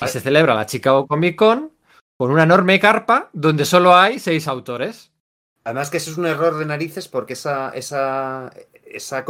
Y 0.01 0.07
se 0.07 0.19
celebra 0.19 0.53
la 0.53 0.65
Chicago 0.65 1.07
Comic 1.07 1.35
Con 1.35 1.75
con 2.17 2.31
una 2.31 2.43
enorme 2.43 2.79
carpa 2.79 3.29
donde 3.33 3.65
solo 3.65 3.95
hay 3.95 4.19
seis 4.19 4.47
autores. 4.47 5.11
Además 5.63 5.89
que 5.89 5.97
eso 5.97 6.11
es 6.11 6.17
un 6.17 6.27
error 6.27 6.57
de 6.57 6.65
narices 6.65 7.07
porque 7.07 7.33
esa, 7.33 7.69
esa, 7.71 8.51
esa, 8.85 9.25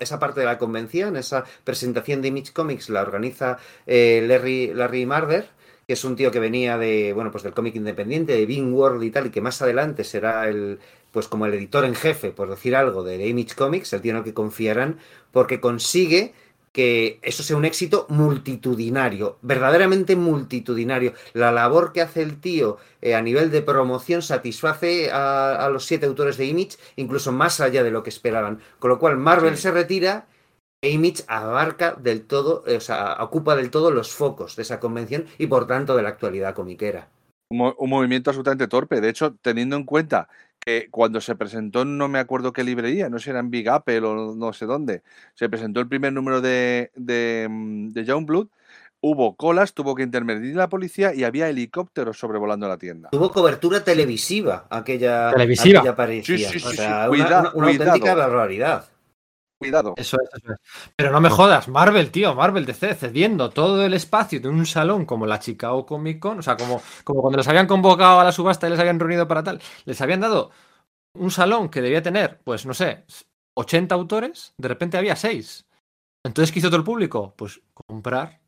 esa 0.00 0.18
parte 0.18 0.40
de 0.40 0.46
la 0.46 0.58
convención, 0.58 1.16
esa 1.16 1.44
presentación 1.64 2.22
de 2.22 2.28
Image 2.28 2.52
Comics 2.52 2.88
la 2.88 3.02
organiza 3.02 3.58
eh, 3.86 4.24
Larry, 4.26 4.72
Larry 4.74 5.06
Marder, 5.06 5.48
que 5.86 5.92
es 5.92 6.02
un 6.04 6.16
tío 6.16 6.32
que 6.32 6.40
venía 6.40 6.78
de, 6.78 7.12
bueno, 7.12 7.30
pues 7.30 7.44
del 7.44 7.52
cómic 7.52 7.76
independiente, 7.76 8.32
de 8.32 8.46
Bean 8.46 8.72
World 8.72 9.04
y 9.04 9.10
tal, 9.10 9.26
y 9.26 9.30
que 9.30 9.40
más 9.40 9.60
adelante 9.62 10.02
será 10.02 10.48
el, 10.48 10.80
pues 11.12 11.28
como 11.28 11.46
el 11.46 11.54
editor 11.54 11.84
en 11.84 11.94
jefe, 11.94 12.30
por 12.30 12.50
decir 12.50 12.74
algo, 12.74 13.04
de, 13.04 13.18
de 13.18 13.28
Image 13.28 13.54
Comics, 13.54 13.92
el 13.92 14.00
tío 14.00 14.12
en 14.12 14.18
el 14.18 14.24
que 14.24 14.34
confiarán, 14.34 14.98
porque 15.30 15.60
consigue 15.60 16.34
que 16.76 17.18
eso 17.22 17.42
sea 17.42 17.56
un 17.56 17.64
éxito 17.64 18.06
multitudinario, 18.10 19.38
verdaderamente 19.42 20.14
multitudinario. 20.14 21.14
La 21.32 21.50
labor 21.50 21.92
que 21.92 22.02
hace 22.02 22.20
el 22.22 22.38
tío 22.40 22.76
eh, 23.00 23.14
a 23.14 23.22
nivel 23.22 23.50
de 23.50 23.62
promoción 23.62 24.20
satisface 24.22 25.10
a, 25.10 25.64
a 25.64 25.70
los 25.70 25.86
siete 25.86 26.04
autores 26.06 26.36
de 26.36 26.44
Image, 26.46 26.76
incluso 26.96 27.32
más 27.32 27.60
allá 27.60 27.82
de 27.82 27.90
lo 27.90 28.02
que 28.02 28.10
esperaban. 28.10 28.60
Con 28.78 28.90
lo 28.90 28.98
cual 28.98 29.16
Marvel 29.16 29.56
Sí. 29.56 29.62
se 29.62 29.70
retira 29.70 30.26
e 30.82 30.90
Image 30.90 31.24
abarca 31.28 31.94
del 31.94 32.26
todo, 32.26 32.62
eh, 32.66 32.76
o 32.76 32.80
sea, 32.80 33.16
ocupa 33.20 33.56
del 33.56 33.70
todo 33.70 33.90
los 33.90 34.10
focos 34.12 34.54
de 34.56 34.62
esa 34.62 34.78
convención 34.78 35.24
y 35.38 35.46
por 35.46 35.66
tanto 35.66 35.96
de 35.96 36.02
la 36.02 36.10
actualidad 36.10 36.54
comiquera. 36.54 37.08
Un 37.48 37.90
movimiento 37.90 38.30
absolutamente 38.30 38.66
torpe. 38.66 39.00
De 39.00 39.08
hecho, 39.08 39.34
teniendo 39.40 39.76
en 39.76 39.84
cuenta 39.84 40.28
que 40.66 40.88
cuando 40.90 41.20
se 41.20 41.36
presentó, 41.36 41.84
no 41.84 42.08
me 42.08 42.18
acuerdo 42.18 42.52
qué 42.52 42.64
librería, 42.64 43.08
no 43.08 43.18
sé 43.20 43.24
si 43.26 43.30
era 43.30 43.38
en 43.38 43.50
Big 43.50 43.68
Apple 43.68 44.00
o 44.00 44.34
no 44.34 44.52
sé 44.52 44.66
dónde, 44.66 45.02
se 45.34 45.48
presentó 45.48 45.78
el 45.78 45.86
primer 45.86 46.12
número 46.12 46.40
de, 46.40 46.90
de, 46.96 47.46
mm, 47.48 47.90
de 47.90 48.04
Youngblood, 48.04 48.48
hubo 49.00 49.36
colas, 49.36 49.74
tuvo 49.74 49.94
que 49.94 50.02
intervenir 50.02 50.56
la 50.56 50.68
policía 50.68 51.14
y 51.14 51.22
había 51.22 51.48
helicópteros 51.48 52.18
sobrevolando 52.18 52.66
la 52.66 52.78
tienda. 52.78 53.10
Tuvo 53.10 53.30
cobertura 53.30 53.84
televisiva 53.84 54.66
aquella, 54.68 55.30
Televisiva. 55.30 55.78
aquella 55.78 55.92
aparición. 55.92 56.36
Sí, 56.38 56.44
sí, 56.44 56.58
sí, 56.58 56.66
o 56.66 56.70
sí, 56.70 56.76
sea, 56.78 57.08
una- 57.10 57.26
una, 57.26 57.38
una 57.38 57.66
cuidado. 57.68 57.90
auténtica 57.92 58.14
barbaridad. 58.16 58.84
Cuidado. 59.58 59.94
Eso 59.96 60.18
es, 60.22 60.28
eso 60.42 60.52
es. 60.52 60.58
Pero 60.94 61.10
no 61.10 61.20
me 61.20 61.30
jodas, 61.30 61.68
Marvel, 61.68 62.10
tío, 62.10 62.34
Marvel 62.34 62.66
DC 62.66 62.94
cediendo 62.94 63.48
todo 63.50 63.84
el 63.84 63.94
espacio 63.94 64.40
de 64.40 64.48
un 64.48 64.66
salón 64.66 65.06
como 65.06 65.26
la 65.26 65.38
Chicago 65.38 65.86
Comic 65.86 66.18
Con, 66.18 66.40
o 66.40 66.42
sea, 66.42 66.56
como, 66.56 66.82
como 67.04 67.22
cuando 67.22 67.38
les 67.38 67.48
habían 67.48 67.66
convocado 67.66 68.20
a 68.20 68.24
la 68.24 68.32
subasta 68.32 68.66
y 68.66 68.70
les 68.70 68.80
habían 68.80 69.00
reunido 69.00 69.26
para 69.26 69.42
tal, 69.42 69.60
les 69.86 70.00
habían 70.00 70.20
dado 70.20 70.50
un 71.14 71.30
salón 71.30 71.70
que 71.70 71.80
debía 71.80 72.02
tener, 72.02 72.40
pues 72.44 72.66
no 72.66 72.74
sé, 72.74 73.04
80 73.54 73.94
autores, 73.94 74.54
de 74.58 74.68
repente 74.68 74.98
había 74.98 75.16
6. 75.16 75.66
Entonces, 76.24 76.52
¿qué 76.52 76.58
hizo 76.58 76.68
todo 76.68 76.78
el 76.78 76.84
público? 76.84 77.34
Pues 77.36 77.62
comprar 77.72 78.40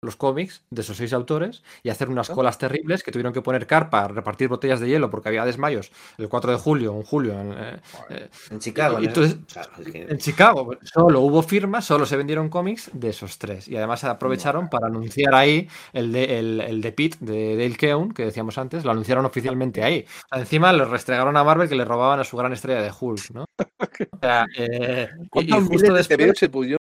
los 0.00 0.14
cómics 0.16 0.62
de 0.70 0.82
esos 0.82 0.96
seis 0.96 1.12
autores 1.12 1.62
y 1.82 1.88
hacer 1.90 2.08
unas 2.08 2.30
colas 2.30 2.56
terribles 2.56 3.02
que 3.02 3.10
tuvieron 3.10 3.32
que 3.32 3.42
poner 3.42 3.66
carpa, 3.66 4.06
repartir 4.06 4.48
botellas 4.48 4.78
de 4.78 4.88
hielo 4.88 5.10
porque 5.10 5.28
había 5.28 5.44
desmayos 5.44 5.90
el 6.18 6.28
4 6.28 6.52
de 6.52 6.58
julio, 6.58 6.94
en 6.94 7.02
julio, 7.02 7.32
en, 7.32 7.52
eh, 7.52 7.76
eh, 8.10 8.28
En 8.50 8.60
Chicago. 8.60 8.98
y 8.98 9.02
¿no? 9.02 9.08
entonces- 9.08 9.36
O 9.46 9.50
sea, 9.50 9.62
es 9.78 9.92
que- 9.92 10.02
en 10.02 10.18
Chicago. 10.18 10.76
Solo 10.84 11.20
hubo 11.20 11.42
firmas, 11.42 11.84
solo 11.84 12.06
se 12.06 12.16
vendieron 12.16 12.48
cómics 12.48 12.90
de 12.92 13.08
esos 13.08 13.38
tres. 13.38 13.66
Y 13.66 13.76
además 13.76 14.04
aprovecharon 14.04 14.68
para 14.68 14.86
anunciar 14.86 15.34
ahí 15.34 15.68
el 15.92 16.12
de, 16.12 16.38
el, 16.38 16.60
el 16.60 16.80
de 16.80 16.92
Pete, 16.92 17.16
de 17.20 17.56
Dale 17.56 17.76
Keown, 17.76 18.12
que 18.12 18.24
decíamos 18.24 18.56
antes, 18.56 18.84
lo 18.84 18.92
anunciaron 18.92 19.24
oficialmente 19.26 19.82
ahí. 19.82 20.06
Encima 20.32 20.72
le 20.72 20.84
restregaron 20.84 21.36
a 21.36 21.42
Marvel 21.42 21.68
que 21.68 21.74
le 21.74 21.84
robaban 21.84 22.20
a 22.20 22.24
su 22.24 22.36
gran 22.36 22.52
estrella 22.52 22.82
de 22.82 22.92
Hulk, 22.98 23.30
¿no? 23.32 23.44
O 24.12 24.18
sea, 24.20 24.46
eh, 24.56 25.08
y- 25.12 25.24
y 25.24 25.28
¿Cuántos 25.28 25.68
justo 25.68 25.92
después- 25.92 26.38
se 26.38 26.48
pudieron 26.48 26.78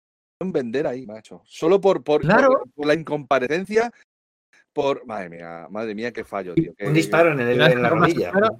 vender 0.50 0.86
ahí, 0.86 1.06
macho? 1.06 1.42
Solo 1.44 1.80
por, 1.80 2.02
por, 2.02 2.22
Claro. 2.22 2.48
por- 2.48 2.70
por 2.72 2.86
la 2.86 2.94
incomparecencia, 2.94 3.92
por... 4.72 5.04
Madre 5.06 5.28
mía, 5.28 5.66
madre 5.70 5.94
mía, 5.94 6.10
qué 6.12 6.24
fallo, 6.24 6.54
tío. 6.54 6.72
qué- 6.76 6.86
Un 6.86 6.94
disparo 6.94 7.32
en, 7.32 7.40
el- 7.40 7.60
en 7.60 7.82
la 7.82 7.88
rodilla. 7.90 8.30
Claro, 8.32 8.58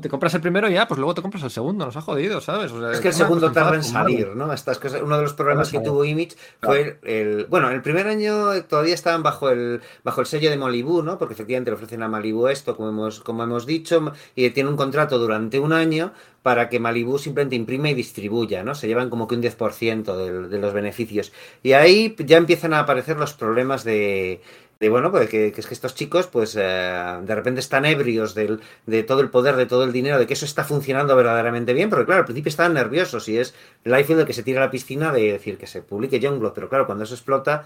te 0.00 0.08
compras 0.08 0.32
el 0.32 0.40
primero 0.40 0.70
y 0.70 0.72
ya, 0.72 0.88
pues 0.88 0.96
luego 0.98 1.12
te 1.12 1.20
compras 1.20 1.44
el 1.44 1.50
segundo, 1.50 1.84
nos 1.84 1.94
ha 1.98 2.00
jodido, 2.00 2.40
¿sabes? 2.40 2.72
O 2.72 2.80
sea, 2.80 2.92
Es 2.92 3.00
que 3.00 3.08
el 3.08 3.14
segundo 3.14 3.52
tarda 3.52 3.74
en 3.74 3.84
salir, 3.84 4.28
¿no? 4.34 4.50
Estas 4.54 4.78
cosas. 4.78 5.02
Uno 5.02 5.16
de 5.18 5.22
los 5.22 5.34
problemas 5.34 5.70
que 5.70 5.80
tuvo 5.80 6.02
Image 6.06 6.30
fue 6.62 6.98
el, 7.02 7.44
Bueno, 7.50 7.68
el 7.70 7.82
primer 7.82 8.06
año 8.06 8.62
todavía 8.64 8.94
estaban 8.94 9.22
bajo 9.22 9.50
el 9.50 9.82
bajo 10.02 10.22
el 10.22 10.26
sello 10.26 10.48
de 10.48 10.56
Malibu, 10.56 11.02
¿no? 11.02 11.18
Porque 11.18 11.34
efectivamente 11.34 11.70
le 11.70 11.74
ofrecen 11.74 12.02
a 12.02 12.08
Malibu 12.08 12.48
esto, 12.48 12.74
como 12.74 12.88
hemos, 12.88 13.20
como 13.20 13.42
hemos 13.44 13.66
dicho, 13.66 14.12
y 14.34 14.48
tiene 14.48 14.70
un 14.70 14.76
contrato 14.76 15.18
durante 15.18 15.58
un 15.60 15.74
año 15.74 16.14
para 16.42 16.70
que 16.70 16.80
Malibu 16.80 17.18
simplemente 17.18 17.56
imprime 17.56 17.90
y 17.90 17.94
distribuya, 17.94 18.62
¿no? 18.62 18.74
Se 18.74 18.86
llevan 18.86 19.10
como 19.10 19.28
que 19.28 19.34
un 19.34 19.42
10% 19.42 20.16
del- 20.16 20.48
de 20.50 20.58
los 20.58 20.72
beneficios. 20.72 21.32
Y 21.62 21.72
ahí 21.72 22.14
ya 22.18 22.38
empiezan 22.38 22.72
a 22.72 22.80
aparecer 22.80 23.18
los 23.18 23.34
problemas 23.34 23.84
de. 23.84 24.40
De, 24.80 24.88
bueno, 24.88 25.10
pues 25.10 25.28
que, 25.30 25.52
que 25.52 25.60
es 25.60 25.66
que 25.66 25.74
estos 25.74 25.94
chicos, 25.94 26.26
pues 26.26 26.56
eh, 26.58 27.18
de 27.22 27.34
repente 27.34 27.60
están 27.60 27.84
ebrios 27.84 28.34
del, 28.34 28.60
de 28.86 29.02
todo 29.02 29.20
el 29.20 29.30
poder, 29.30 29.56
de 29.56 29.66
todo 29.66 29.84
el 29.84 29.92
dinero, 29.92 30.18
de 30.18 30.26
que 30.26 30.34
eso 30.34 30.44
está 30.44 30.64
funcionando 30.64 31.14
verdaderamente 31.16 31.72
bien, 31.72 31.90
porque 31.90 32.06
claro, 32.06 32.20
al 32.20 32.24
principio 32.26 32.48
estaban 32.50 32.74
nerviosos 32.74 33.28
y 33.28 33.38
es 33.38 33.54
Liefeld 33.84 34.20
el 34.20 34.26
que 34.26 34.32
se 34.32 34.42
tira 34.42 34.60
a 34.62 34.66
la 34.66 34.70
piscina 34.70 35.12
de 35.12 35.32
decir 35.32 35.58
que 35.58 35.66
se 35.66 35.82
publique 35.82 36.20
Youngblood, 36.20 36.52
pero 36.54 36.68
claro, 36.68 36.86
cuando 36.86 37.04
eso 37.04 37.14
explota, 37.14 37.64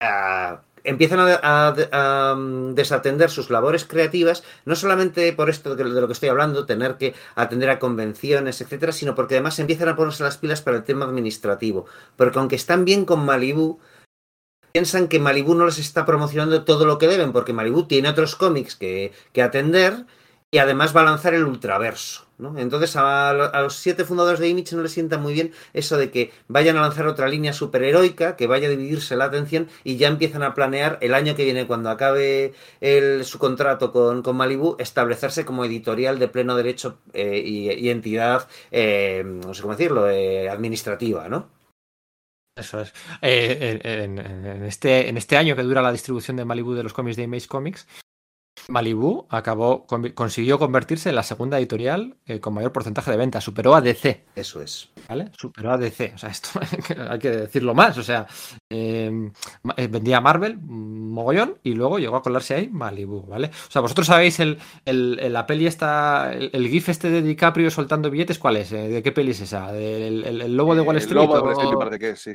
ah, 0.00 0.62
empiezan 0.84 1.18
a, 1.20 1.40
a- 1.42 2.34
mm, 2.36 2.74
desatender 2.74 3.30
sus 3.30 3.50
labores 3.50 3.84
creativas, 3.84 4.44
no 4.64 4.76
solamente 4.76 5.32
por 5.32 5.50
esto 5.50 5.74
de 5.76 5.84
lo 5.84 6.06
que 6.06 6.12
estoy 6.12 6.28
hablando, 6.28 6.66
tener 6.66 6.96
que 6.96 7.14
atender 7.34 7.70
a 7.70 7.78
convenciones, 7.78 8.60
etcétera, 8.60 8.92
sino 8.92 9.14
porque 9.14 9.34
además 9.34 9.58
empiezan 9.58 9.88
a 9.88 9.96
ponerse 9.96 10.22
las 10.24 10.38
pilas 10.38 10.62
para 10.62 10.76
el 10.76 10.84
tema 10.84 11.04
administrativo, 11.06 11.86
porque 12.16 12.38
aunque 12.38 12.56
están 12.56 12.84
bien 12.84 13.04
con 13.04 13.24
Malibu, 13.24 13.78
piensan 14.76 15.08
que 15.08 15.18
Malibu 15.18 15.54
no 15.54 15.64
les 15.64 15.78
está 15.78 16.04
promocionando 16.04 16.64
todo 16.64 16.84
lo 16.84 16.98
que 16.98 17.08
deben, 17.08 17.32
porque 17.32 17.54
Malibu 17.54 17.84
tiene 17.84 18.10
otros 18.10 18.36
cómics 18.36 18.76
que, 18.76 19.10
atender 19.42 20.04
y 20.50 20.58
además 20.58 20.94
va 20.94 21.00
a 21.00 21.04
lanzar 21.04 21.32
el 21.32 21.44
ultraverso. 21.46 22.26
¿no? 22.36 22.58
Entonces 22.58 22.94
a 22.96 23.32
los 23.62 23.74
siete 23.76 24.04
fundadores 24.04 24.38
de 24.38 24.50
Image 24.50 24.76
no 24.76 24.82
les 24.82 24.92
sienta 24.92 25.16
muy 25.16 25.32
bien 25.32 25.52
eso 25.72 25.96
de 25.96 26.10
que 26.10 26.30
vayan 26.46 26.76
a 26.76 26.82
lanzar 26.82 27.06
otra 27.06 27.26
línea 27.26 27.54
superheroica, 27.54 28.36
que 28.36 28.46
vaya 28.46 28.66
a 28.68 28.70
dividirse 28.70 29.16
la 29.16 29.24
atención 29.24 29.68
y 29.82 29.96
ya 29.96 30.08
empiezan 30.08 30.42
a 30.42 30.52
planear 30.52 30.98
el 31.00 31.14
año 31.14 31.34
que 31.36 31.44
viene, 31.44 31.66
cuando 31.66 31.88
acabe 31.88 32.52
el- 32.82 33.24
su 33.24 33.38
contrato 33.38 33.92
con, 33.92 34.20
con 34.22 34.36
Malibu, 34.36 34.76
establecerse 34.78 35.46
como 35.46 35.64
editorial 35.64 36.18
de 36.18 36.28
pleno 36.28 36.54
derecho 36.54 36.98
eh, 37.14 37.42
y, 37.42 37.70
y 37.72 37.88
entidad, 37.88 38.46
eh, 38.70 39.22
no 39.24 39.54
sé 39.54 39.62
cómo 39.62 39.74
decirlo, 39.74 40.10
eh, 40.10 40.50
administrativa, 40.50 41.30
¿no? 41.30 41.55
Eso 42.56 42.80
es. 42.80 42.94
Eh, 43.20 43.80
en, 43.84 44.18
este, 44.64 45.10
en 45.10 45.18
este 45.18 45.36
año 45.36 45.54
que 45.54 45.62
dura 45.62 45.82
la 45.82 45.92
distribución 45.92 46.38
de 46.38 46.46
Malibu 46.46 46.72
de 46.72 46.82
los 46.82 46.94
cómics 46.94 47.16
de 47.16 47.24
Image 47.24 47.48
Comics, 47.48 47.86
Malibu 48.68 49.26
acabó, 49.30 49.86
consiguió 50.14 50.58
convertirse 50.58 51.08
en 51.10 51.14
la 51.14 51.22
segunda 51.22 51.58
editorial 51.58 52.16
eh, 52.26 52.40
con 52.40 52.54
mayor 52.54 52.72
porcentaje 52.72 53.10
de 53.10 53.16
ventas. 53.16 53.44
Superó 53.44 53.74
a 53.74 53.80
DC, 53.80 54.24
Eso 54.34 54.60
es. 54.60 54.90
¿vale? 55.08 55.30
Superó 55.38 55.72
a 55.72 55.78
DC. 55.78 56.12
O 56.14 56.18
sea, 56.18 56.30
esto 56.30 56.48
hay 57.10 57.18
que 57.18 57.30
decirlo 57.30 57.74
más. 57.74 57.96
O 57.98 58.02
sea, 58.02 58.26
eh, 58.70 59.30
eh, 59.76 59.86
vendía 59.88 60.20
Marvel, 60.20 60.56
mm, 60.58 61.10
mogollón, 61.12 61.58
y 61.62 61.74
luego 61.74 61.98
llegó 61.98 62.16
a 62.16 62.22
colarse 62.22 62.54
ahí 62.54 62.68
Malibu, 62.68 63.26
¿vale? 63.26 63.48
O 63.68 63.70
sea, 63.70 63.82
vosotros 63.82 64.06
sabéis 64.08 64.40
el, 64.40 64.58
el- 64.84 65.18
el- 65.20 65.32
la 65.32 65.46
peli 65.46 65.66
esta, 65.66 66.32
el, 66.32 66.50
el 66.52 66.68
GIF 66.68 66.88
este 66.88 67.10
de 67.10 67.22
DiCaprio 67.22 67.70
soltando 67.70 68.10
billetes, 68.10 68.38
¿cuál 68.38 68.56
es? 68.56 68.72
Eh, 68.72 68.88
¿De 68.88 69.02
qué 69.02 69.12
peli 69.12 69.30
es 69.32 69.40
esa? 69.42 69.70
¿Del 69.72 70.24
el, 70.24 70.40
el 70.42 70.56
lobo 70.56 70.74
de 70.74 70.80
Wall 70.80 70.96
El 70.96 71.02
Street? 71.02 71.16
lobo 71.22 71.36
de 71.36 71.40
Wall 71.42 71.52
Street, 71.52 71.74
o- 71.74 71.78
parece 71.78 71.98
que 71.98 72.16
sí. 72.16 72.32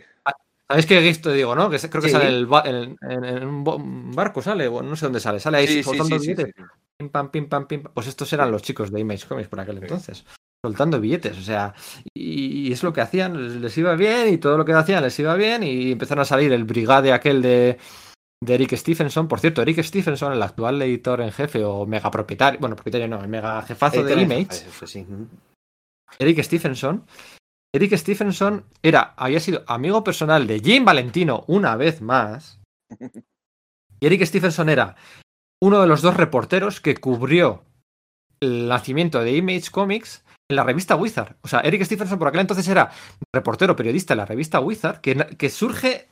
¿Sabéis 0.72 0.86
qué 0.86 1.02
GIF 1.02 1.20
te 1.22 1.34
digo, 1.34 1.54
no? 1.54 1.70
Que 1.70 1.78
creo 1.78 2.02
que 2.02 2.08
Sí. 2.08 2.14
sale 2.14 2.30
en, 2.30 2.34
el 2.34 2.46
ba- 2.46 2.64
en- 2.66 2.98
en- 3.02 3.26
en 3.26 3.44
un 3.46 4.12
barco, 4.16 4.42
sale, 4.42 4.70
no 4.70 4.96
sé 4.96 5.06
dónde 5.06 5.20
sale, 5.20 5.42
sale 5.42 5.58
ahí 5.58 5.68
Sí, 5.68 5.84
soltando 5.84 6.18
sí, 6.18 6.30
billetes. 6.34 6.54
Pim, 6.98 7.10
pam, 7.10 7.30
pim, 7.30 7.50
pam, 7.50 7.68
pim. 7.68 7.84
Pues 7.94 8.08
estos 8.08 8.32
eran 8.32 8.50
los 8.52 8.62
chicos 8.62 8.90
de 8.90 9.02
Image 9.02 9.28
Comics 9.28 9.50
por 9.50 9.60
aquel 9.60 9.80
entonces. 9.80 10.24
Soltando 10.66 11.02
billetes, 11.02 11.38
o 11.38 11.42
sea, 11.42 11.74
y, 12.16 12.68
y 12.70 12.72
es 12.72 12.84
lo 12.84 12.94
que 12.94 13.02
hacían, 13.02 13.62
les, 13.62 13.78
iba 13.78 13.96
bien 13.96 14.34
y 14.34 14.38
todo 14.38 14.58
lo 14.58 14.64
que 14.64 14.72
hacían 14.74 15.04
les 15.04 15.20
iba 15.20 15.36
bien 15.36 15.62
y 15.64 15.92
empezaron 15.92 16.22
a 16.22 16.26
salir 16.26 16.54
el 16.54 16.64
brigade 16.64 17.12
aquel 17.12 17.42
de, 17.42 17.78
de 18.42 18.54
Eric 18.54 18.76
Stephenson. 18.78 19.28
Por 19.28 19.40
cierto, 19.40 19.62
Eric 19.62 19.82
Stephenson, 19.84 20.32
el 20.34 20.42
actual 20.42 20.82
editor 20.84 21.20
en 21.22 21.32
jefe 21.32 21.64
o 21.66 21.86
mega 21.86 22.10
propietario, 22.12 22.60
bueno, 22.62 22.76
propietario 22.78 23.08
no, 23.10 23.20
el 23.22 23.28
mega 23.28 23.62
jefazo 23.64 24.04
de 24.04 24.14
Editorial, 24.14 24.32
Image. 24.42 24.66
Eric 26.20 26.44
Stephenson. 26.44 27.04
Eric 27.74 27.96
Stephenson 27.96 28.66
era, 28.84 29.14
había 29.16 29.40
sido 29.40 29.64
amigo 29.68 30.04
personal 30.04 30.46
de 30.46 30.60
Jim 30.60 30.84
Valentino 30.84 31.44
una 31.48 31.76
vez 31.76 32.02
más. 32.02 32.60
Y 34.04 34.08
Eric 34.08 34.26
Stephenson 34.26 34.68
era 34.68 34.96
uno 35.62 35.80
de 35.80 35.86
los 35.86 36.02
dos 36.02 36.18
reporteros 36.18 36.82
que 36.82 36.98
cubrió 36.98 37.64
el 38.42 38.68
nacimiento 38.68 39.20
de 39.20 39.38
Image 39.38 39.70
Comics 39.70 40.24
en 40.50 40.56
la 40.56 40.64
revista 40.64 40.96
Wizard. 40.96 41.36
O 41.42 41.48
sea, 41.48 41.60
Eric 41.60 41.84
Stephenson 41.84 42.18
por 42.18 42.28
aquel 42.28 42.42
entonces 42.42 42.68
era 42.68 42.90
reportero, 43.32 43.76
periodista 43.76 44.16
en 44.16 44.18
la 44.18 44.26
revista 44.26 44.60
Wizard, 44.60 45.02
que, 45.02 45.16
que 45.38 45.50
surge 45.52 46.10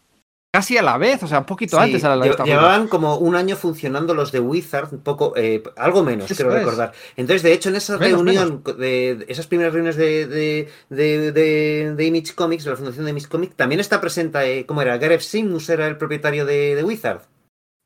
casi 0.52 0.78
a 0.78 0.82
la 0.82 0.98
vez, 0.98 1.22
o 1.24 1.28
sea, 1.28 1.40
un 1.40 1.46
poquito 1.46 1.78
Sí, 1.78 1.84
antes 1.84 2.04
a 2.04 2.16
la 2.16 2.26
Wizard. 2.26 2.46
llevaban 2.46 2.88
como 2.88 3.18
un 3.18 3.36
año 3.36 3.56
funcionando 3.56 4.14
los 4.14 4.32
de 4.32 4.40
Wizard, 4.40 4.90
un 4.94 5.02
poco, 5.02 5.34
eh, 5.36 5.62
algo 5.78 6.04
menos, 6.04 6.28
quiero 6.28 6.52
recordar. 6.52 6.92
Entonces, 7.16 7.44
de 7.44 7.54
hecho, 7.54 7.70
en 7.70 7.76
esa 7.76 7.98
Menos, 7.98 8.24
reunión, 8.24 8.64
De, 8.64 9.16
de 9.16 9.26
esas 9.28 9.48
primeras 9.48 9.74
reuniones 9.74 9.96
de, 9.96 10.26
de, 10.28 10.70
de- 10.90 11.32
de- 11.32 11.94
de 11.96 12.06
Image 12.06 12.34
Comics, 12.34 12.64
de 12.64 12.72
la 12.72 12.78
fundación 12.78 13.06
de 13.06 13.12
Image 13.12 13.28
Comics, 13.28 13.56
también 13.56 13.80
está 13.80 14.02
presente, 14.02 14.60
eh, 14.60 14.66
¿cómo 14.66 14.82
era? 14.82 14.98
Gareth 14.98 15.22
Simus 15.22 15.70
era 15.70 15.88
el 15.88 15.98
propietario 15.98 16.46
de, 16.46 16.76
de 16.76 16.84
Wizard. 16.84 17.22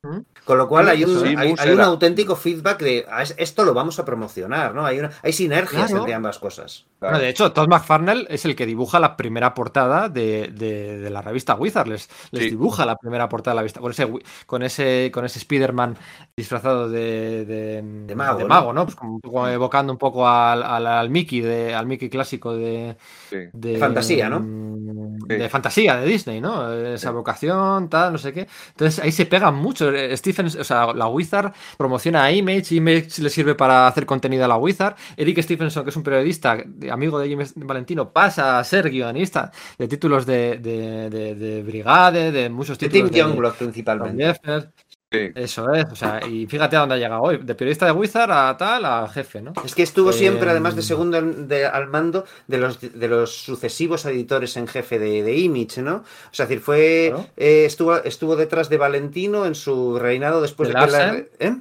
¿Mm? 0.03 0.19
Con 0.45 0.57
lo 0.57 0.67
cual 0.67 0.85
Sí, 0.85 0.91
hay 0.91 1.03
un, 1.05 1.57
hay, 1.59 1.69
un 1.71 1.79
auténtico 1.81 2.35
feedback 2.35 2.81
de 2.81 3.05
"Ah, 3.09 3.23
es- 3.23 3.33
esto 3.37 3.63
lo 3.63 3.73
vamos 3.73 3.97
a 3.99 4.03
promocionar, 4.05 4.75
¿no? 4.75 4.85
Hay, 4.85 4.99
una, 4.99 5.11
hay 5.21 5.31
sinergias 5.31 5.85
Claro. 5.87 5.99
entre 6.01 6.13
ambas 6.13 6.37
cosas. 6.37 6.85
Bueno, 6.99 7.19
de 7.19 7.29
hecho, 7.29 7.51
Todd 7.53 7.67
McFarnell 7.69 8.27
es 8.29 8.43
el 8.45 8.55
que 8.55 8.65
dibuja 8.65 8.99
la 8.99 9.15
primera 9.17 9.53
portada 9.53 10.09
de, 10.09 10.49
de- 10.53 10.97
de 10.99 11.09
la 11.09 11.21
revista 11.21 11.55
Wizard. 11.55 11.87
Les, 11.87 12.09
les 12.31 12.43
Sí. 12.43 12.49
dibuja 12.49 12.85
la 12.85 12.95
primera 12.97 13.27
portada 13.29 13.53
de 13.53 13.55
la 13.55 13.61
revista. 13.61 13.79
Con 13.79 13.91
ese, 13.91 14.09
con 14.45 14.63
ese, 14.63 15.11
con 15.13 15.25
ese 15.25 15.39
Spider-Man 15.39 15.97
disfrazado 16.35 16.89
de, 16.89 17.45
de, 17.45 17.81
De 18.07 18.15
mago, 18.15 18.73
¿no? 18.73 18.83
Pues 18.85 18.95
como 18.95 19.15
un 19.15 19.21
poco 19.21 19.47
evocando 19.47 19.93
un 19.93 19.99
poco 19.99 20.27
al, 20.27 20.61
al, 20.63 20.87
al 20.87 21.09
Mickey, 21.09 21.41
de, 21.41 21.73
al 21.73 21.85
Mickey 21.87 22.09
clásico 22.09 22.53
de, 22.55 22.95
Sí. 23.29 23.37
de, 23.53 23.77
fantasía, 23.77 24.29
¿no? 24.29 24.39
mm, 24.41 25.03
Sí. 25.29 25.35
De 25.35 25.49
fantasía 25.49 25.95
de 25.97 26.05
Disney, 26.05 26.41
¿no? 26.41 26.71
Esa 26.73 27.11
vocación, 27.11 27.87
tal, 27.89 28.11
no 28.11 28.17
sé 28.17 28.33
qué. 28.33 28.47
Entonces 28.69 28.99
ahí 29.03 29.11
se 29.11 29.25
pegan 29.25 29.55
mucho. 29.55 29.89
O 30.39 30.63
sea, 30.63 30.93
la 30.93 31.07
Wizard 31.07 31.53
promociona 31.77 32.23
a 32.23 32.31
Image, 32.31 32.75
Image 32.75 33.21
le 33.21 33.29
sirve 33.29 33.55
para 33.55 33.87
hacer 33.87 34.05
contenido 34.05 34.45
a 34.45 34.47
la 34.47 34.57
Wizard. 34.57 34.95
Eric 35.17 35.41
Stephenson, 35.41 35.83
que 35.83 35.89
es 35.89 35.95
un 35.95 36.03
periodista, 36.03 36.57
amigo 36.91 37.19
de 37.19 37.27
Jim 37.29 37.39
Valentino, 37.55 38.11
pasa 38.11 38.59
a 38.59 38.63
ser 38.63 38.89
guionista 38.89 39.51
de 39.77 39.87
títulos 39.87 40.25
de, 40.25 40.57
de, 40.57 41.09
de- 41.09 41.35
de 41.35 41.63
Brigade, 41.63 42.31
de 42.31 42.49
muchos 42.49 42.77
De 42.79 42.89
Tim 42.89 43.05
títulos. 43.05 43.15
Youngblood 43.27 43.53
principalmente. 43.53 44.23
Jeffers. 44.25 44.67
Sí. 45.13 45.29
Eso 45.35 45.71
es, 45.71 45.85
o 45.91 45.95
sea, 45.95 46.21
y 46.27 46.47
fíjate 46.47 46.75
a 46.75 46.79
dónde 46.79 46.95
ha 46.95 46.97
llegado 46.97 47.21
hoy. 47.21 47.37
De 47.37 47.53
periodista 47.53 47.85
de 47.85 47.91
Wizard 47.91 48.31
a 48.31 48.57
tal, 48.57 48.83
a 48.83 49.07
jefe, 49.07 49.43
¿no? 49.43 49.53
Es 49.63 49.75
que 49.75 49.83
estuvo 49.83 50.11
siempre, 50.11 50.47
Eh, 50.47 50.51
además 50.51 50.75
de 50.75 50.81
segundo 50.81 51.17
al, 51.19 51.47
de- 51.47 51.67
al 51.67 51.87
mando 51.87 52.25
de 52.47 52.57
los, 52.57 52.81
de 52.81 53.07
los 53.07 53.31
sucesivos 53.31 54.05
editores 54.05 54.57
en 54.57 54.67
jefe 54.67 54.97
de, 54.97 55.21
de 55.21 55.37
Image, 55.37 55.83
¿no? 55.83 55.97
O 55.97 56.03
sea, 56.31 56.45
es 56.45 56.49
decir, 56.49 56.63
fue 56.63 57.09
Claro. 57.13 57.27
eh, 57.37 57.65
estuvo, 57.65 57.95
estuvo 57.97 58.35
detrás 58.35 58.69
de 58.69 58.77
Valentino 58.77 59.45
en 59.45 59.53
su 59.53 59.99
reinado 59.99 60.41
después 60.41 60.69
¿De 60.69 60.73
de 60.79 60.85
que 60.85 60.91
la-? 60.91 61.15
¿eh? 61.39 61.57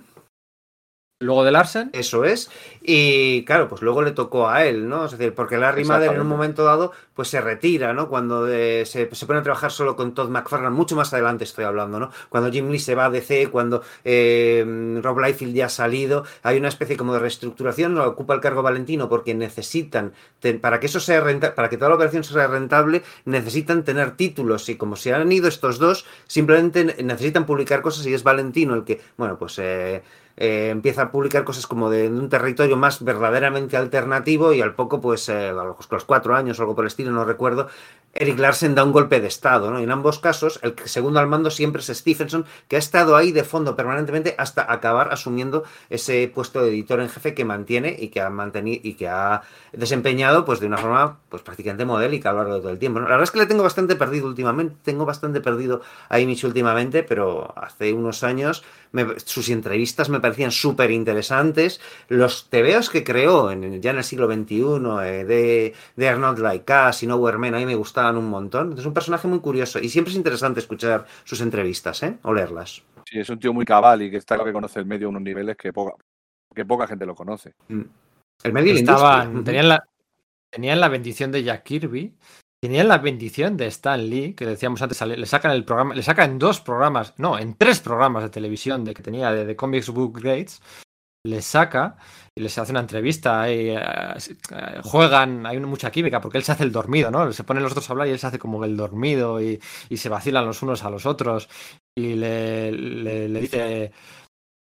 Luego 1.23 1.45
de 1.45 1.53
Larsen. 1.53 1.91
Eso 1.93 2.25
es. 2.25 2.51
Y 2.83 3.45
claro, 3.45 3.69
pues 3.69 3.81
luego 3.83 4.03
le 4.03 4.11
tocó 4.11 4.49
a 4.49 4.65
él, 4.67 4.89
¿no? 4.89 5.05
Es 5.07 5.13
decir, 5.13 5.35
porque 5.35 5.57
Larry 5.57 5.85
Madden 5.85 6.09
en 6.17 6.21
un 6.21 6.27
momento 6.29 6.65
dado, 6.65 6.93
pues 7.15 7.29
se 7.29 7.41
retira, 7.41 7.93
¿no? 7.93 8.09
Cuando 8.09 8.49
eh, 8.49 8.85
se, 8.87 9.09
se 9.15 9.27
pone 9.27 9.39
a 9.39 9.43
trabajar 9.43 9.71
solo 9.71 9.95
con 9.97 10.15
Todd 10.15 10.29
McFarlane, 10.31 10.75
mucho 10.75 10.97
más 10.97 11.13
adelante 11.13 11.45
estoy 11.45 11.65
hablando, 11.65 12.01
¿no? 12.01 12.11
Cuando 12.29 12.51
Jim 12.51 12.69
Lee 12.71 12.79
se 12.81 12.95
va 12.95 13.05
a 13.07 13.11
DC, 13.11 13.49
cuando 13.51 13.83
eh, 14.05 14.65
Rob 15.03 15.21
Liefeld 15.21 15.55
ya 15.55 15.67
ha 15.67 15.69
salido, 15.69 16.25
hay 16.43 16.59
una 16.59 16.69
especie 16.69 16.97
como 16.97 17.13
de 17.15 17.21
reestructuración, 17.21 17.95
lo 17.95 18.09
ocupa 18.09 18.35
el 18.35 18.41
cargo 18.41 18.63
Valentino 18.63 19.09
porque 19.09 19.35
necesitan, 19.35 20.13
para 20.61 20.81
que 20.81 20.87
eso 20.87 20.99
sea 21.01 21.21
rentable, 21.21 21.55
para 21.55 21.69
que 21.69 21.77
toda 21.77 21.91
la 21.91 21.95
operación 21.97 22.25
sea 22.25 22.47
rentable, 22.49 23.03
necesitan 23.25 23.85
tener 23.85 24.17
títulos 24.17 24.69
y 24.69 24.77
como 24.77 24.97
se 24.97 25.15
han 25.15 25.31
ido 25.31 25.47
estos 25.49 25.79
dos, 25.79 26.05
simplemente 26.27 26.85
ne- 26.85 26.97
necesitan 27.03 27.47
publicar 27.47 27.81
cosas 27.83 28.07
y 28.07 28.15
es 28.15 28.23
Valentino 28.25 28.75
el 28.75 28.85
que, 28.85 29.01
bueno, 29.17 29.39
pues... 29.39 29.59
eh, 29.61 30.03
eh, 30.37 30.69
empieza 30.71 31.03
a 31.03 31.13
publicar 31.13 31.45
cosas 31.45 31.67
como 31.67 31.91
de, 31.91 32.09
un 32.09 32.29
territorio 32.29 32.77
más 32.77 33.03
verdaderamente 33.03 33.77
alternativo 33.77 34.53
y 34.53 34.61
al 34.61 34.75
poco, 34.75 35.01
pues 35.01 35.29
eh, 35.29 35.49
a 35.49 35.53
los, 35.53 35.91
los 35.91 36.05
cuatro 36.05 36.35
años 36.35 36.59
o 36.59 36.63
algo 36.63 36.75
por 36.75 36.85
el 36.85 36.89
estilo, 36.89 37.11
no 37.11 37.25
recuerdo, 37.25 37.69
Eric 38.15 38.39
Larsen 38.39 38.75
da 38.75 38.85
un 38.85 38.93
golpe 38.93 39.21
de 39.21 39.27
estado, 39.27 39.71
¿no? 39.71 39.79
En 39.79 39.91
ambos 39.91 40.19
casos, 40.19 40.61
el 40.63 40.75
segundo 40.85 41.19
al 41.19 41.29
mando 41.29 41.51
siempre 41.51 41.81
es 41.81 41.89
Stephenson, 41.89 42.45
que 42.69 42.77
ha 42.77 42.79
estado 42.79 43.17
ahí 43.17 43.33
de 43.33 43.43
fondo 43.43 43.75
permanentemente 43.75 44.35
hasta 44.39 44.71
acabar 44.71 45.13
asumiendo 45.13 45.65
ese 45.89 46.31
puesto 46.33 46.61
de 46.63 46.69
editor 46.69 47.01
en 47.01 47.09
jefe 47.09 47.35
que 47.35 47.45
mantiene 47.45 47.97
y 47.99 48.09
que 48.09 48.21
ha 48.21 48.29
mantenido 48.29 48.81
y 48.83 48.95
que 48.95 49.09
ha 49.09 49.43
desempeñado 49.73 50.45
pues 50.45 50.61
de 50.61 50.67
una 50.67 50.77
forma 50.77 51.21
pues 51.31 51.43
prácticamente 51.43 51.87
modélica 51.87 52.31
a 52.31 52.33
lo 52.33 52.39
largo 52.41 52.55
de 52.55 52.61
todo 52.61 52.71
el 52.71 52.79
tiempo. 52.79 53.01
¿no? 53.01 53.07
La 53.07 53.13
verdad 53.13 53.25
es 53.25 53.31
que 53.31 53.39
le 53.39 53.47
tengo 53.47 53.63
bastante 53.63 53.97
perdido 53.97 54.27
últimamente, 54.27 54.77
tengo 54.83 55.07
bastante 55.07 55.41
perdido 55.41 55.81
a 56.11 56.21
Image 56.21 56.47
últimamente, 56.47 57.03
pero 57.03 57.55
hace 57.57 57.93
unos 57.93 58.23
años 58.25 58.63
sus 59.25 59.49
entrevistas 59.49 60.11
me 60.11 60.21
parecían 60.21 60.51
súper 60.51 60.91
interesantes. 60.91 61.81
Los 62.09 62.51
tebeos 62.51 62.91
que 62.91 63.05
creó 63.05 63.51
en, 63.51 63.81
ya 63.81 63.91
en 63.93 63.97
el 63.97 64.05
siglo 64.05 64.27
XXI 64.31 64.63
eh, 65.03 65.25
de, 65.25 65.75
de 65.97 66.09
Arnold 66.09 66.41
Like 66.41 66.71
Us 66.91 67.03
y 67.03 67.07
Nowhere 67.07 67.39
Man, 67.39 67.55
a 67.55 67.59
mí 67.59 67.65
me 67.65 67.75
gustaban 67.75 68.02
un 68.11 68.29
montón. 68.29 68.77
Es 68.79 68.85
un 68.85 68.95
personaje 68.95 69.29
muy 69.29 69.41
curioso 69.41 69.79
y 69.79 69.89
siempre 69.89 70.11
es 70.11 70.17
interesante 70.17 70.61
escuchar 70.61 71.07
sus 71.25 71.41
entrevistas 71.41 72.03
¿eh? 72.03 72.19
o 72.23 72.33
leerlas. 72.33 72.83
Sí, 73.05 73.19
es 73.19 73.29
un 73.31 73.39
tío 73.39 73.53
muy 73.53 73.65
cabal 73.65 74.03
y 74.03 74.11
que 74.11 74.17
está 74.17 74.35
claro 74.35 74.49
que 74.49 74.53
conoce 74.53 74.79
el 74.79 74.87
medio 74.87 75.07
a 75.07 75.11
unos 75.11 75.23
niveles 75.23 75.57
que 75.57 75.73
poca, 75.73 75.95
que 76.55 76.65
poca 76.65 76.87
gente 76.87 77.07
lo 77.07 77.15
conoce. 77.15 77.55
El 77.69 78.53
medio 78.53 78.75
Estaban, 78.75 79.45
tenían, 79.45 79.69
la, 79.69 79.85
tenían 80.51 80.81
la 80.81 80.89
bendición 80.89 81.31
de 81.31 81.43
Jack 81.43 81.63
Kirby, 81.63 82.15
tenían 82.61 82.89
la 82.89 82.99
bendición 82.99 83.57
de 83.57 83.67
Stan 83.67 84.09
Lee, 84.09 84.35
que 84.35 84.47
decíamos 84.47 84.83
antes, 84.83 85.01
le 85.01 85.27
sacan 85.27 85.53
el 85.53 85.65
programa, 85.65 85.95
le 85.95 86.03
sacan 86.03 86.39
dos 86.39 86.61
programas, 86.61 87.15
no, 87.19 87.39
en 87.39 87.55
tres 87.55 87.81
programas 87.81 88.23
de 88.23 88.31
televisión 88.31 88.85
de 88.85 88.95
que 88.95 89.03
tenía 89.03 89.33
de, 89.33 89.45
de 89.45 89.57
Comics 89.57 89.91
Book 89.91 90.21
Greats, 90.21 90.61
le 91.25 91.41
saca 91.43 91.97
y 92.35 92.43
les 92.43 92.57
hace 92.59 92.73
una 92.73 92.81
entrevista 92.81 93.51
y 93.51 93.71
eh, 93.71 93.79
eh, 93.79 94.81
juegan, 94.83 95.47
hay 95.47 95.59
mucha 95.61 95.91
química 95.91 96.21
porque 96.21 96.39
él 96.39 96.45
se 96.45 96.53
hace 96.53 96.65
el 96.65 96.73
dormido, 96.73 97.11
¿no? 97.11 97.33
Se 97.33 97.45
ponen 97.45 97.63
los 97.63 97.73
otros 97.73 97.89
a 97.89 97.93
hablar 97.93 98.09
y 98.09 98.11
él 98.13 98.19
se 98.19 98.27
hace 98.27 98.39
como 98.39 98.65
el 98.65 98.77
dormido 98.77 99.41
y, 99.41 99.61
y 99.89 99.97
se 99.99 100.09
vacilan 100.09 100.47
los 100.47 100.63
unos 100.63 100.83
a 100.85 100.91
los 100.91 101.07
otros 101.07 101.49
y 101.97 102.15
le, 102.15 102.73
le- 102.73 103.29
le 103.29 103.41
dice 103.41 103.93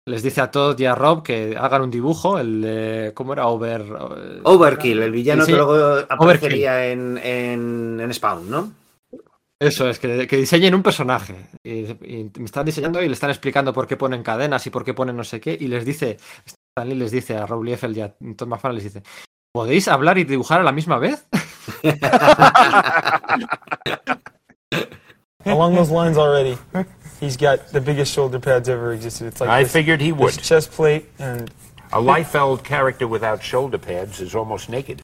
les 0.06 0.22
dice 0.22 0.40
a 0.42 0.50
Todd 0.50 0.78
y 0.80 0.84
a 0.86 0.94
Rob 0.94 1.22
que 1.22 1.56
hagan 1.58 1.82
un 1.82 1.90
dibujo, 1.90 2.38
el 2.38 2.60
de, 2.60 3.12
¿cómo 3.14 3.32
era? 3.32 3.46
Over... 3.46 3.80
eh, 3.82 4.40
Overkill, 4.44 5.02
el 5.02 5.10
villano 5.12 5.44
sí. 5.46 5.52
que 5.52 5.56
luego 5.56 5.96
aparecería 6.08 6.86
en, 6.88 7.18
en, 7.18 8.00
en 8.00 8.12
Spawn, 8.14 8.50
¿no? 8.50 8.72
Eso 9.60 9.88
es, 9.88 9.98
que, 9.98 10.26
que 10.26 10.36
diseñen 10.36 10.74
un 10.74 10.82
personaje. 10.82 11.36
Y, 11.62 11.84
y 12.04 12.30
me 12.38 12.44
están 12.44 12.66
diseñando 12.66 13.02
y 13.02 13.08
le 13.08 13.14
están 13.14 13.30
explicando 13.30 13.72
por 13.72 13.86
qué 13.86 13.96
ponen 13.96 14.22
cadenas 14.22 14.66
y 14.66 14.70
por 14.70 14.84
qué 14.84 14.94
ponen 14.94 15.16
no 15.16 15.24
sé 15.24 15.40
qué. 15.40 15.56
Y 15.58 15.68
les 15.68 15.84
dice, 15.84 16.18
Stanley 16.76 16.98
les 16.98 17.12
dice 17.12 17.36
a 17.36 17.46
Rob 17.46 17.62
Liefeld 17.62 17.96
y 17.96 18.00
a 18.02 18.14
Todd 18.36 18.48
McFarlane 18.48 18.82
les 18.82 18.92
dice, 18.92 19.02
¿podéis 19.54 19.88
hablar 19.88 20.18
y 20.18 20.24
dibujar 20.24 20.60
a 20.60 20.64
la 20.64 20.72
misma 20.72 20.98
vez? 20.98 21.26
Along 25.46 25.74
those 25.74 25.90
lines 25.90 26.16
already, 26.16 26.56
he's 27.20 27.36
got 27.36 27.68
the 27.70 27.80
biggest 27.80 28.12
shoulder 28.12 28.40
pads 28.40 28.68
ever 28.68 28.94
existed. 28.94 29.26
It's 29.26 29.40
like 29.40 29.50
I 29.50 29.62
this, 29.62 29.72
figured 29.72 30.00
he 30.00 30.10
this 30.10 30.18
would. 30.20 30.42
chest 30.42 30.72
plate 30.72 31.04
and 31.18 31.50
A 31.92 32.00
Liefeld 32.00 32.64
character 32.64 33.06
without 33.06 33.42
shoulder 33.42 33.78
pads 33.78 34.20
is 34.20 34.34
almost 34.34 34.68
naked. 34.70 35.02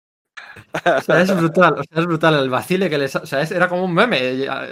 O 0.98 1.00
sea, 1.02 1.20
es 1.22 1.36
brutal, 1.36 1.74
es 1.90 2.06
brutal 2.06 2.34
el 2.34 2.50
vacile 2.50 2.88
que 2.90 2.98
les... 2.98 3.14
O 3.16 3.26
sea, 3.26 3.42
era 3.42 3.68
como 3.68 3.84
un 3.84 3.94
meme. 3.94 4.36
ya- 4.38 4.68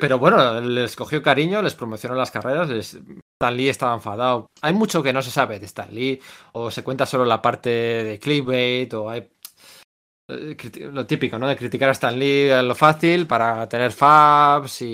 Pero 0.00 0.18
bueno, 0.18 0.60
les 0.60 0.96
cogió 0.96 1.22
cariño, 1.22 1.62
les 1.62 1.74
promocionó 1.74 2.14
las 2.14 2.30
carreras. 2.30 2.68
les- 2.68 2.94
Stan 2.94 3.56
Lee 3.56 3.68
estaba 3.68 3.94
enfadado. 3.94 4.46
Hay 4.62 4.72
mucho 4.74 5.02
que 5.02 5.12
no 5.12 5.22
se 5.22 5.30
sabe 5.30 5.58
de 5.58 5.66
Stan 5.66 5.92
Lee, 5.94 6.20
o 6.52 6.70
se 6.70 6.82
cuenta 6.84 7.06
solo 7.06 7.24
la 7.24 7.42
parte 7.42 7.68
de 7.70 8.18
clickbait, 8.18 8.92
o 8.94 9.10
hay... 9.10 9.28
eh, 10.28 10.56
Lo 10.92 11.06
típico, 11.06 11.38
¿no? 11.38 11.48
De 11.48 11.56
criticar 11.56 11.88
a 11.88 11.92
Stan 11.92 12.18
Lee 12.18 12.50
lo 12.62 12.74
fácil 12.74 13.26
para 13.26 13.68
tener 13.68 13.92
fabs. 13.92 14.84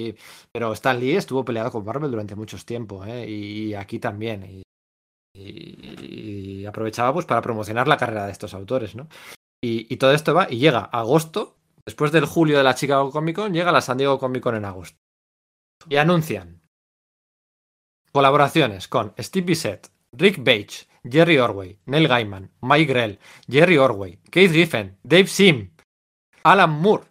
Pero 0.53 0.73
Stan 0.73 0.99
Lee 0.99 1.17
estuvo 1.17 1.45
peleado 1.45 1.71
con 1.71 1.85
Marvel 1.85 2.11
durante 2.11 2.35
mucho 2.35 2.57
tiempo, 2.65 3.05
¿eh? 3.05 3.29
Y 3.29 3.75
aquí 3.75 3.99
también. 3.99 4.45
Y- 4.45 4.63
y 6.63 6.67
aprovechaba 6.67 7.13
pues 7.13 7.25
para 7.27 7.41
promocionar 7.41 7.87
la 7.89 7.97
carrera 7.97 8.27
de 8.27 8.33
estos 8.33 8.53
autores, 8.55 8.95
¿no? 8.97 9.09
Y, 9.63 9.93
y 9.93 9.97
todo 9.99 10.13
esto 10.13 10.33
va 10.35 10.47
y 10.51 10.59
llega 10.59 10.81
agosto, 10.81 11.57
después 11.85 12.13
del 12.13 12.25
julio 12.25 12.57
de 12.59 12.65
la 12.65 12.75
Chicago 12.75 13.11
Comic 13.11 13.37
Con, 13.37 13.53
llega 13.53 13.73
la 13.73 13.81
San 13.83 13.99
Diego 13.99 14.19
Comic 14.19 14.43
Con 14.43 14.55
en 14.57 14.65
agosto. 14.65 14.99
Y 15.89 15.97
anuncian 15.97 16.61
colaboraciones 18.13 18.89
con 18.89 19.15
Steve 19.19 19.47
Bissett, 19.47 19.89
Rick 20.13 20.43
Page, 20.43 20.87
Jerry 21.05 21.39
Orway, 21.39 21.79
Neil 21.87 22.09
Gaiman, 22.09 22.51
Mike 22.63 22.93
Grell, 22.93 23.19
Jerry 23.49 23.79
Orway, 23.79 24.19
Keith 24.31 24.53
Giffen, 24.53 24.99
Dave 25.03 25.27
Sim, 25.27 25.71
Alan 26.43 26.71
Moore. 26.71 27.05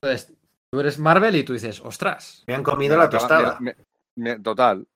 Entonces, 0.00 0.32
tú 0.70 0.80
eres 0.80 0.98
Marvel 0.98 1.34
y 1.36 1.42
tú 1.44 1.54
dices, 1.54 1.80
ostras. 1.80 2.44
Me 2.46 2.54
han 2.54 2.62
comido 2.62 2.96
Me 2.96 3.02
la 3.04 3.10
tostada. 3.10 3.58
me- 3.60 3.74
me- 4.16 4.34
me- 4.36 4.38
total. 4.40 4.86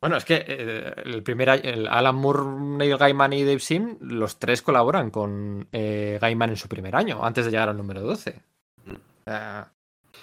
Bueno, 0.00 0.16
es 0.16 0.24
que 0.24 0.44
eh, 0.46 0.92
el 1.04 1.22
primer 1.24 1.50
año- 1.50 1.62
el 1.64 1.88
Alan 1.88 2.14
Moore, 2.14 2.42
Neil 2.44 2.96
Gaiman 2.96 3.32
y 3.32 3.42
Dave 3.44 3.58
Sim, 3.58 3.96
los 4.00 4.38
tres 4.38 4.62
colaboran 4.62 5.10
con 5.10 5.66
eh, 5.72 6.18
Gaiman 6.20 6.50
en 6.50 6.56
su 6.56 6.68
primer 6.68 6.94
año, 6.94 7.24
antes 7.24 7.44
de 7.44 7.50
llegar 7.50 7.68
al 7.68 7.76
número 7.76 8.00
12. 8.02 8.40
Eh, 9.26 9.62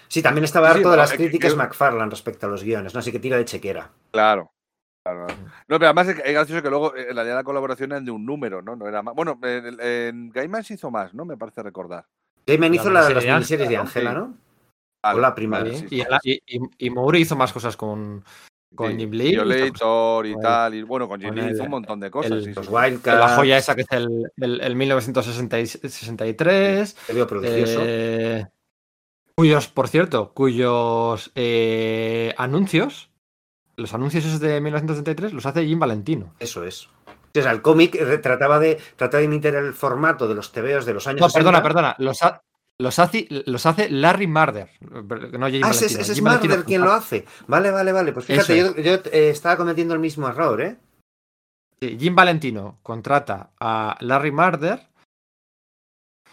Sí, 0.07 0.21
también 0.21 0.43
estaba 0.45 0.67
Sí, 0.69 0.77
harto 0.77 0.87
no, 0.89 0.91
de 0.91 0.97
las 0.97 1.13
críticas 1.13 1.51
que- 1.53 1.57
McFarlane 1.57 2.09
respecto 2.09 2.45
a 2.45 2.49
los 2.49 2.63
guiones, 2.63 2.93
¿no? 2.93 2.99
Así 2.99 3.11
que 3.11 3.19
tira 3.19 3.37
de 3.37 3.45
chequera. 3.45 3.89
Claro. 4.11 4.51
claro. 5.03 5.27
No, 5.67 5.77
pero 5.79 5.85
además 5.87 6.07
es, 6.09 6.19
es 6.23 6.33
gracioso 6.33 6.61
que 6.61 6.69
luego 6.69 6.95
eh, 6.95 7.13
la 7.13 7.23
idea 7.23 7.33
de 7.33 7.39
la 7.39 7.43
colaboración 7.43 7.91
era 7.91 8.01
de 8.01 8.11
un 8.11 8.25
número, 8.25 8.61
¿no? 8.61 8.75
No 8.75 8.87
era 8.87 9.01
más. 9.01 9.13
Bueno, 9.15 9.39
en, 9.43 9.79
en 9.81 10.29
Gaiman 10.31 10.63
se 10.63 10.75
hizo 10.75 10.89
más, 10.91 11.13
¿no? 11.13 11.25
Me 11.25 11.37
parece 11.37 11.63
recordar. 11.63 12.05
Gaiman 12.47 12.69
La 12.71 12.75
hizo 12.75 12.89
la, 12.91 12.99
miniserie 13.01 13.15
las 13.15 13.23
de 13.23 13.31
miniseries 13.33 13.69
de 13.69 13.77
Ángela, 13.77 14.13
¿no? 14.13 14.19
¿no? 14.19 14.37
Vale, 15.03 15.17
O 15.17 15.21
la 15.21 15.35
primera, 15.35 15.63
vale, 15.63 15.75
sí, 15.77 15.87
sí, 15.89 16.03
sí. 16.21 16.41
Y- 16.47 16.57
y- 16.57 16.69
y 16.77 16.89
Moore 16.89 17.19
hizo 17.19 17.35
más 17.35 17.51
cosas 17.53 17.75
con, 17.77 18.23
con 18.73 18.97
Jim 18.97 19.11
Lee. 19.11 19.35
cosas 19.35 19.45
Violator 19.45 20.25
y 20.25 20.33
con 20.33 20.41
tal. 20.41 20.73
Y 20.73 20.81
bueno, 20.83 21.07
con 21.07 21.21
Jim 21.21 21.33
Lee 21.33 21.51
hizo 21.53 21.63
un 21.63 21.69
montón 21.69 21.99
de 21.99 22.09
cosas. 22.11 22.31
el- 22.31 22.39
sí, 22.43 22.49
sí, 22.49 22.55
Los. 22.55 22.69
Wildcats. 22.69 23.19
la 23.19 23.35
joya 23.35 23.57
esa 23.57 23.75
que 23.75 23.81
es 23.81 23.87
el, 23.91 24.31
el, 24.37 24.61
el 24.61 24.75
1963. 24.75 26.95
Te 27.07 27.13
veo 27.13 27.27
prodigioso. 27.27 27.79
eh, 27.83 28.45
cuyos, 29.35 29.67
por 29.67 29.87
cierto, 29.87 30.33
cuyos 30.33 31.31
eh, 31.35 32.33
anuncios, 32.37 33.09
los 33.75 33.93
anuncios 33.93 34.25
esos 34.25 34.39
de 34.39 34.61
1963 34.61 35.33
los 35.33 35.45
hace 35.45 35.65
Jim 35.65 35.79
Valentino. 35.79 36.33
Eso 36.39 36.63
es. 36.63 36.87
O 37.37 37.41
sea, 37.41 37.51
el 37.51 37.61
cómic 37.61 37.97
trataba 38.21 38.59
de, 38.59 38.79
trataba 38.95 39.19
de 39.19 39.25
imitar 39.25 39.55
el 39.55 39.73
formato 39.73 40.25
de 40.27 40.35
los 40.35 40.53
TVOs 40.53 40.85
de 40.85 40.93
los 40.93 41.05
años 41.07 41.19
No, 41.19 41.27
60. 41.29 41.39
perdona, 41.39 41.61
perdona. 41.63 41.95
Los, 41.99 42.21
ha- 42.23 42.41
los, 42.77 42.99
hace, 42.99 43.27
los 43.29 43.65
hace 43.65 43.89
Larry 43.89 44.27
Marder. 44.27 44.69
No 44.81 45.45
Ah, 45.45 45.71
ese, 45.71 45.85
es 46.01 46.21
Marder 46.21 46.63
quien 46.63 46.81
lo 46.81 46.91
hace. 46.91 47.25
Vale, 47.47 47.71
vale, 47.71 47.91
vale. 47.91 48.11
Pues 48.11 48.25
fíjate, 48.25 48.57
yo, 48.57 48.75
yo, 48.75 48.93
eh, 49.11 49.29
estaba 49.29 49.57
cometiendo 49.57 49.93
el 49.93 49.99
mismo 49.99 50.27
error, 50.27 50.61
¿eh? 50.61 50.77
Jim 51.81 52.15
Valentino 52.15 52.79
contrata 52.81 53.51
a 53.59 53.97
Larry 53.99 54.31
Marder 54.31 54.87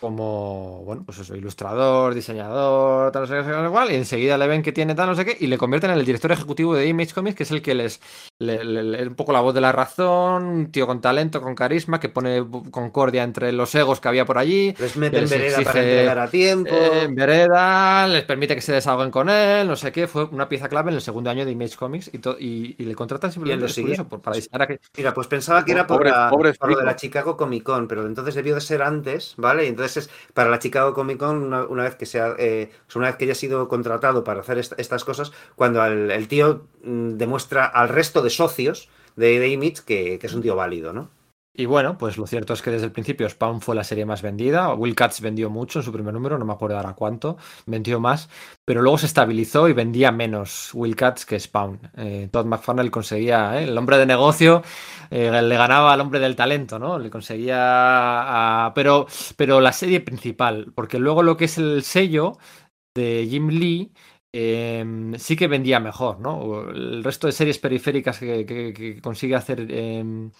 como, 0.02 0.82
bueno, 0.84 1.04
pues 1.06 1.18
eso, 1.20 1.34
ilustrador, 1.34 2.12
diseñador, 2.14 3.10
tal, 3.12 3.22
no 3.22 3.26
sé 3.28 3.36
qué, 3.36 3.44
sé 3.44 3.70
cuál, 3.70 3.90
y 3.92 3.94
enseguida 3.94 4.36
le 4.36 4.46
ven 4.48 4.62
que 4.62 4.72
tiene 4.72 4.94
tal, 4.94 5.08
no 5.08 5.14
sé 5.14 5.24
qué, 5.24 5.38
y 5.40 5.46
le 5.46 5.56
convierten 5.56 5.92
en 5.92 5.98
el 5.98 6.04
director 6.04 6.30
ejecutivo 6.32 6.74
de 6.74 6.86
Image 6.88 7.14
Comics, 7.14 7.36
que 7.36 7.44
es 7.44 7.50
el 7.52 7.62
que 7.62 7.74
les, 7.74 8.00
le, 8.38 8.64
le- 8.64 8.82
le- 8.82 9.08
un 9.08 9.14
poco 9.14 9.32
la 9.32 9.40
voz 9.40 9.54
de 9.54 9.62
la 9.62 9.72
razón, 9.72 10.44
un 10.44 10.72
tío 10.72 10.86
con 10.86 11.00
talento, 11.00 11.40
con 11.40 11.54
carisma, 11.54 12.00
que 12.00 12.10
pone 12.10 12.44
concordia 12.70 13.22
entre 13.22 13.52
los 13.52 13.74
egos 13.74 14.00
que 14.00 14.08
había 14.08 14.26
por 14.26 14.36
allí, 14.38 14.74
Les 14.78 14.96
meten 14.96 15.22
les 15.22 15.30
vereda 15.30 15.62
para 15.62 15.80
entregar 15.80 16.18
a 16.18 16.28
tiempo. 16.28 16.70
eh, 16.74 17.02
en 17.04 17.14
vereda, 17.14 18.08
les 18.08 18.24
permite 18.24 18.54
que 18.54 18.60
se 18.60 18.72
desahoguen 18.72 19.10
con 19.10 19.30
él, 19.30 19.66
no 19.68 19.76
sé 19.76 19.92
qué, 19.92 20.06
fue 20.06 20.24
una 20.24 20.48
pieza 20.48 20.68
clave 20.68 20.90
en 20.90 20.96
el 20.96 21.02
segundo 21.02 21.30
año 21.30 21.44
de 21.46 21.52
Image 21.52 21.76
Comics 21.76 22.10
y, 22.12 22.18
to- 22.18 22.36
y, 22.38 22.74
y 22.78 22.84
le 22.84 22.94
contratan 22.94 23.32
simplemente 23.32 23.66
por 23.80 23.90
eso, 23.90 24.08
por- 24.08 24.20
para 24.20 24.36
Mira, 24.96 25.14
pues 25.14 25.26
pensaba 25.26 25.64
que 25.64 25.72
era 25.72 25.86
por, 25.86 25.98
Pobre- 25.98 26.10
la- 26.10 26.30
pobre 26.30 26.52
por 26.54 26.70
lo 26.70 26.78
de 26.78 26.84
la. 26.84 26.96
Chicago 26.96 27.36
Comic 27.36 27.62
Con, 27.62 27.88
pero 27.88 28.06
entonces 28.06 28.34
debió 28.34 28.54
de 28.54 28.60
ser 28.60 28.82
antes, 28.82 29.34
¿vale? 29.36 29.64
Y 29.64 29.68
entonces 29.68 29.91
para 30.34 30.50
la 30.50 30.58
Chicago 30.58 30.94
Comic 30.94 31.18
Con, 31.18 31.42
una, 31.42 31.64
una 31.64 31.84
vez 31.84 31.94
que 31.96 32.06
sea, 32.06 32.34
eh, 32.38 32.70
una 32.94 33.06
vez 33.08 33.16
que 33.16 33.24
haya 33.24 33.34
sido 33.34 33.68
contratado 33.68 34.24
para 34.24 34.40
hacer 34.40 34.58
est- 34.58 34.78
estas 34.78 35.04
cosas, 35.04 35.32
cuando 35.56 35.84
el, 35.84 36.10
el 36.10 36.28
tío 36.28 36.66
mm, 36.84 37.12
demuestra 37.18 37.64
al 37.66 37.88
resto 37.88 38.22
de 38.22 38.30
socios 38.30 38.88
de, 39.16 39.38
de 39.38 39.48
Image 39.48 39.82
que 39.86 40.18
es 40.22 40.34
un 40.34 40.42
tío 40.42 40.56
válido, 40.56 40.92
¿no? 40.92 41.08
Y 41.54 41.66
bueno, 41.66 41.98
pues 41.98 42.16
lo 42.16 42.26
cierto 42.26 42.54
es 42.54 42.62
que 42.62 42.70
desde 42.70 42.86
el 42.86 42.92
principio 42.92 43.28
Spawn 43.28 43.60
fue 43.60 43.74
la 43.74 43.84
serie 43.84 44.06
más 44.06 44.22
vendida. 44.22 44.72
Will 44.74 44.94
Cats 44.94 45.20
vendió 45.20 45.50
mucho 45.50 45.80
en 45.80 45.84
su 45.84 45.92
primer 45.92 46.14
número, 46.14 46.38
no 46.38 46.46
me 46.46 46.52
acuerdo 46.54 46.78
ahora 46.78 46.94
cuánto, 46.94 47.36
vendió 47.66 48.00
más, 48.00 48.30
pero 48.64 48.80
luego 48.80 48.96
se 48.96 49.04
estabilizó 49.04 49.68
y 49.68 49.74
vendía 49.74 50.10
menos 50.12 50.70
Will 50.72 50.96
Cats 50.96 51.26
que 51.26 51.38
Spawn. 51.38 51.78
Eh, 51.98 52.28
Todd 52.32 52.46
McFarlane 52.46 52.90
conseguía, 52.90 53.60
¿eh? 53.60 53.64
el 53.64 53.76
hombre 53.76 53.98
de 53.98 54.06
negocio, 54.06 54.62
eh, 55.10 55.42
le 55.42 55.56
ganaba 55.58 55.92
al 55.92 56.00
hombre 56.00 56.20
del 56.20 56.36
talento, 56.36 56.78
¿no? 56.78 56.98
Le 56.98 57.10
conseguía. 57.10 57.58
a- 58.66 58.72
pero, 58.74 59.06
pero 59.36 59.60
la 59.60 59.72
serie 59.72 60.00
principal, 60.00 60.72
porque 60.74 60.98
luego 60.98 61.22
lo 61.22 61.36
que 61.36 61.44
es 61.46 61.58
el 61.58 61.82
sello 61.82 62.38
de 62.94 63.26
Jim 63.30 63.48
Lee. 63.48 63.92
eh, 64.34 64.84
sí 65.18 65.36
que 65.36 65.48
vendía 65.48 65.80
mejor, 65.80 66.20
¿no? 66.20 66.70
El 66.70 67.04
resto 67.04 67.26
de 67.26 67.32
series 67.34 67.58
periféricas 67.58 68.18
que, 68.18 69.00
consigue 69.02 69.34
hacer 69.36 69.66
eh, 69.70 70.30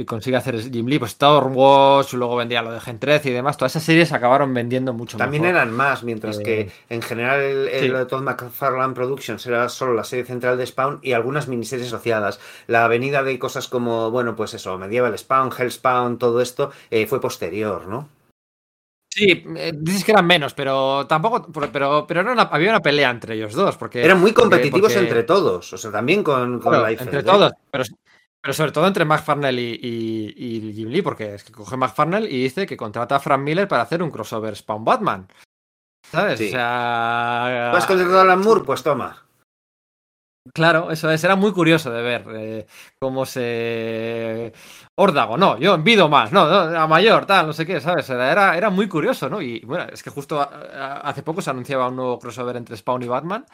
y 0.00 0.04
consigue 0.04 0.36
hacer 0.36 0.60
Jim 0.70 0.86
Lee, 0.86 0.98
pues 0.98 1.12
Star 1.12 1.44
Wars, 1.44 2.12
luego 2.14 2.36
vendía 2.36 2.62
lo 2.62 2.72
de 2.72 2.80
Gen 2.80 2.98
13 2.98 3.30
y 3.30 3.32
demás, 3.32 3.56
todas 3.56 3.72
esas 3.72 3.82
series 3.84 4.12
acabaron 4.12 4.52
vendiendo 4.54 4.92
mucho 4.92 5.18
También 5.18 5.42
mejor. 5.42 5.56
eran 5.56 5.72
más, 5.72 6.02
mientras 6.02 6.38
Eh, 6.38 6.42
que 6.42 6.70
en 6.88 7.02
general 7.02 7.40
el, 7.40 7.68
el 7.68 7.80
sí. 7.82 7.88
lo 7.88 7.98
de 7.98 8.06
Todd 8.06 8.22
McFarlane 8.22 8.94
Productions 8.94 9.44
era 9.46 9.68
solo 9.68 9.94
la 9.94 10.04
serie 10.04 10.24
central 10.24 10.56
de 10.58 10.66
Spawn 10.66 10.98
y 11.02 11.12
algunas 11.12 11.48
miniseries 11.48 11.88
asociadas. 11.88 12.40
La 12.66 12.84
avenida 12.84 13.22
de 13.22 13.38
cosas 13.38 13.68
como, 13.68 14.10
bueno, 14.10 14.34
pues 14.36 14.54
eso, 14.54 14.78
Medieval 14.78 15.16
Spawn, 15.18 15.50
Hell 15.56 15.70
Spawn, 15.70 16.18
todo 16.18 16.40
esto 16.40 16.70
eh, 16.90 17.06
fue 17.06 17.20
posterior, 17.20 17.86
¿no? 17.86 18.08
Sí, 19.12 19.42
eh, 19.56 19.72
dices 19.76 20.04
que 20.04 20.12
eran 20.12 20.26
menos, 20.26 20.54
pero 20.54 21.04
tampoco, 21.08 21.48
pero, 21.72 22.06
pero 22.06 22.20
era 22.20 22.32
una- 22.32 22.42
había 22.42 22.70
una 22.70 22.80
pelea 22.80 23.10
entre 23.10 23.34
ellos 23.34 23.54
dos, 23.54 23.76
porque 23.76 24.04
Eran 24.04 24.20
muy 24.20 24.32
competitivos 24.32 24.92
porque- 24.92 25.04
entre 25.04 25.24
todos, 25.24 25.72
o 25.72 25.76
sea, 25.76 25.90
también 25.90 26.22
con, 26.22 26.60
con 26.60 26.70
Claro, 26.72 26.86
Liefeld, 26.86 27.08
entre 27.08 27.20
¿eh? 27.20 27.24
todos, 27.24 27.52
pero, 27.72 27.84
pero 28.42 28.54
sobre 28.54 28.72
todo 28.72 28.86
entre 28.86 29.04
McFarnell 29.04 29.58
y, 29.58 29.78
y, 29.82 30.34
y 30.68 30.72
Jim 30.74 30.88
Lee, 30.88 31.02
porque 31.02 31.34
es 31.34 31.44
que 31.44 31.52
coge 31.52 31.76
McFarnell 31.76 32.24
y 32.26 32.42
dice 32.42 32.66
que 32.66 32.76
contrata 32.76 33.16
a 33.16 33.20
Frank 33.20 33.40
Miller 33.42 33.68
para 33.68 33.82
hacer 33.82 34.02
un 34.02 34.10
crossover 34.10 34.56
Spawn 34.56 34.84
Batman. 34.84 35.28
¿Sabes? 36.10 36.38
Sí. 36.38 36.48
O 36.48 36.50
sea. 36.50 37.68
¿Tú 37.72 37.76
has 37.76 37.86
contratado 37.86 38.18
a 38.18 38.22
Alan 38.22 38.40
Moore? 38.40 38.62
Pues 38.64 38.82
toma. 38.82 39.26
Claro, 40.54 40.90
eso 40.90 41.10
es, 41.10 41.22
era 41.22 41.36
muy 41.36 41.52
curioso 41.52 41.90
de 41.92 42.02
ver 42.02 42.24
eh, 42.34 42.66
cómo 42.98 43.26
se. 43.26 44.52
Órdago, 44.98 45.36
no, 45.36 45.58
yo 45.58 45.74
envido 45.74 46.08
más, 46.08 46.32
no, 46.32 46.48
no, 46.48 46.78
a 46.78 46.86
mayor, 46.86 47.26
tal, 47.26 47.46
no 47.48 47.52
sé 47.52 47.66
qué, 47.66 47.80
¿sabes? 47.80 48.08
Era, 48.08 48.32
era, 48.32 48.56
era 48.56 48.70
muy 48.70 48.88
curioso, 48.88 49.28
¿no? 49.28 49.42
Y 49.42 49.60
bueno, 49.60 49.84
es 49.92 50.02
que 50.02 50.10
justo 50.10 50.40
a- 50.40 50.44
a- 50.44 51.00
hace 51.02 51.22
poco 51.22 51.42
se 51.42 51.50
anunciaba 51.50 51.88
un 51.88 51.96
nuevo 51.96 52.18
crossover 52.18 52.56
entre 52.56 52.76
Spawn 52.76 53.02
y 53.02 53.08
Batman, 53.08 53.44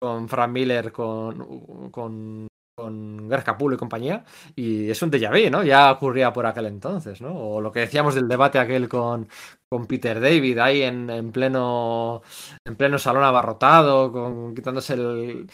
con 0.00 0.26
Frank 0.28 0.50
Miller, 0.50 0.90
con, 0.90 1.90
con, 1.90 2.48
con 2.74 3.28
Greg 3.28 3.44
Capullo 3.44 3.74
y 3.74 3.78
compañía, 3.78 4.24
y 4.56 4.90
es 4.90 5.02
un 5.02 5.10
déjà 5.10 5.30
vu, 5.30 5.50
¿no? 5.50 5.62
Ya 5.62 5.92
ocurría 5.92 6.32
por 6.32 6.46
aquel 6.46 6.66
entonces, 6.66 7.20
¿no? 7.20 7.34
O 7.34 7.60
lo 7.60 7.70
que 7.72 7.80
decíamos 7.80 8.14
del 8.14 8.28
debate 8.28 8.58
aquel 8.58 8.88
con, 8.88 9.28
con 9.68 9.86
Peter 9.86 10.20
David 10.20 10.58
ahí 10.58 10.82
en, 10.82 11.10
en 11.10 11.32
pleno 11.32 12.22
en 12.64 12.76
pleno 12.76 12.98
salón 12.98 13.24
abarrotado, 13.24 14.10
con, 14.12 14.54
quitándose 14.54 14.94
el, 14.94 15.46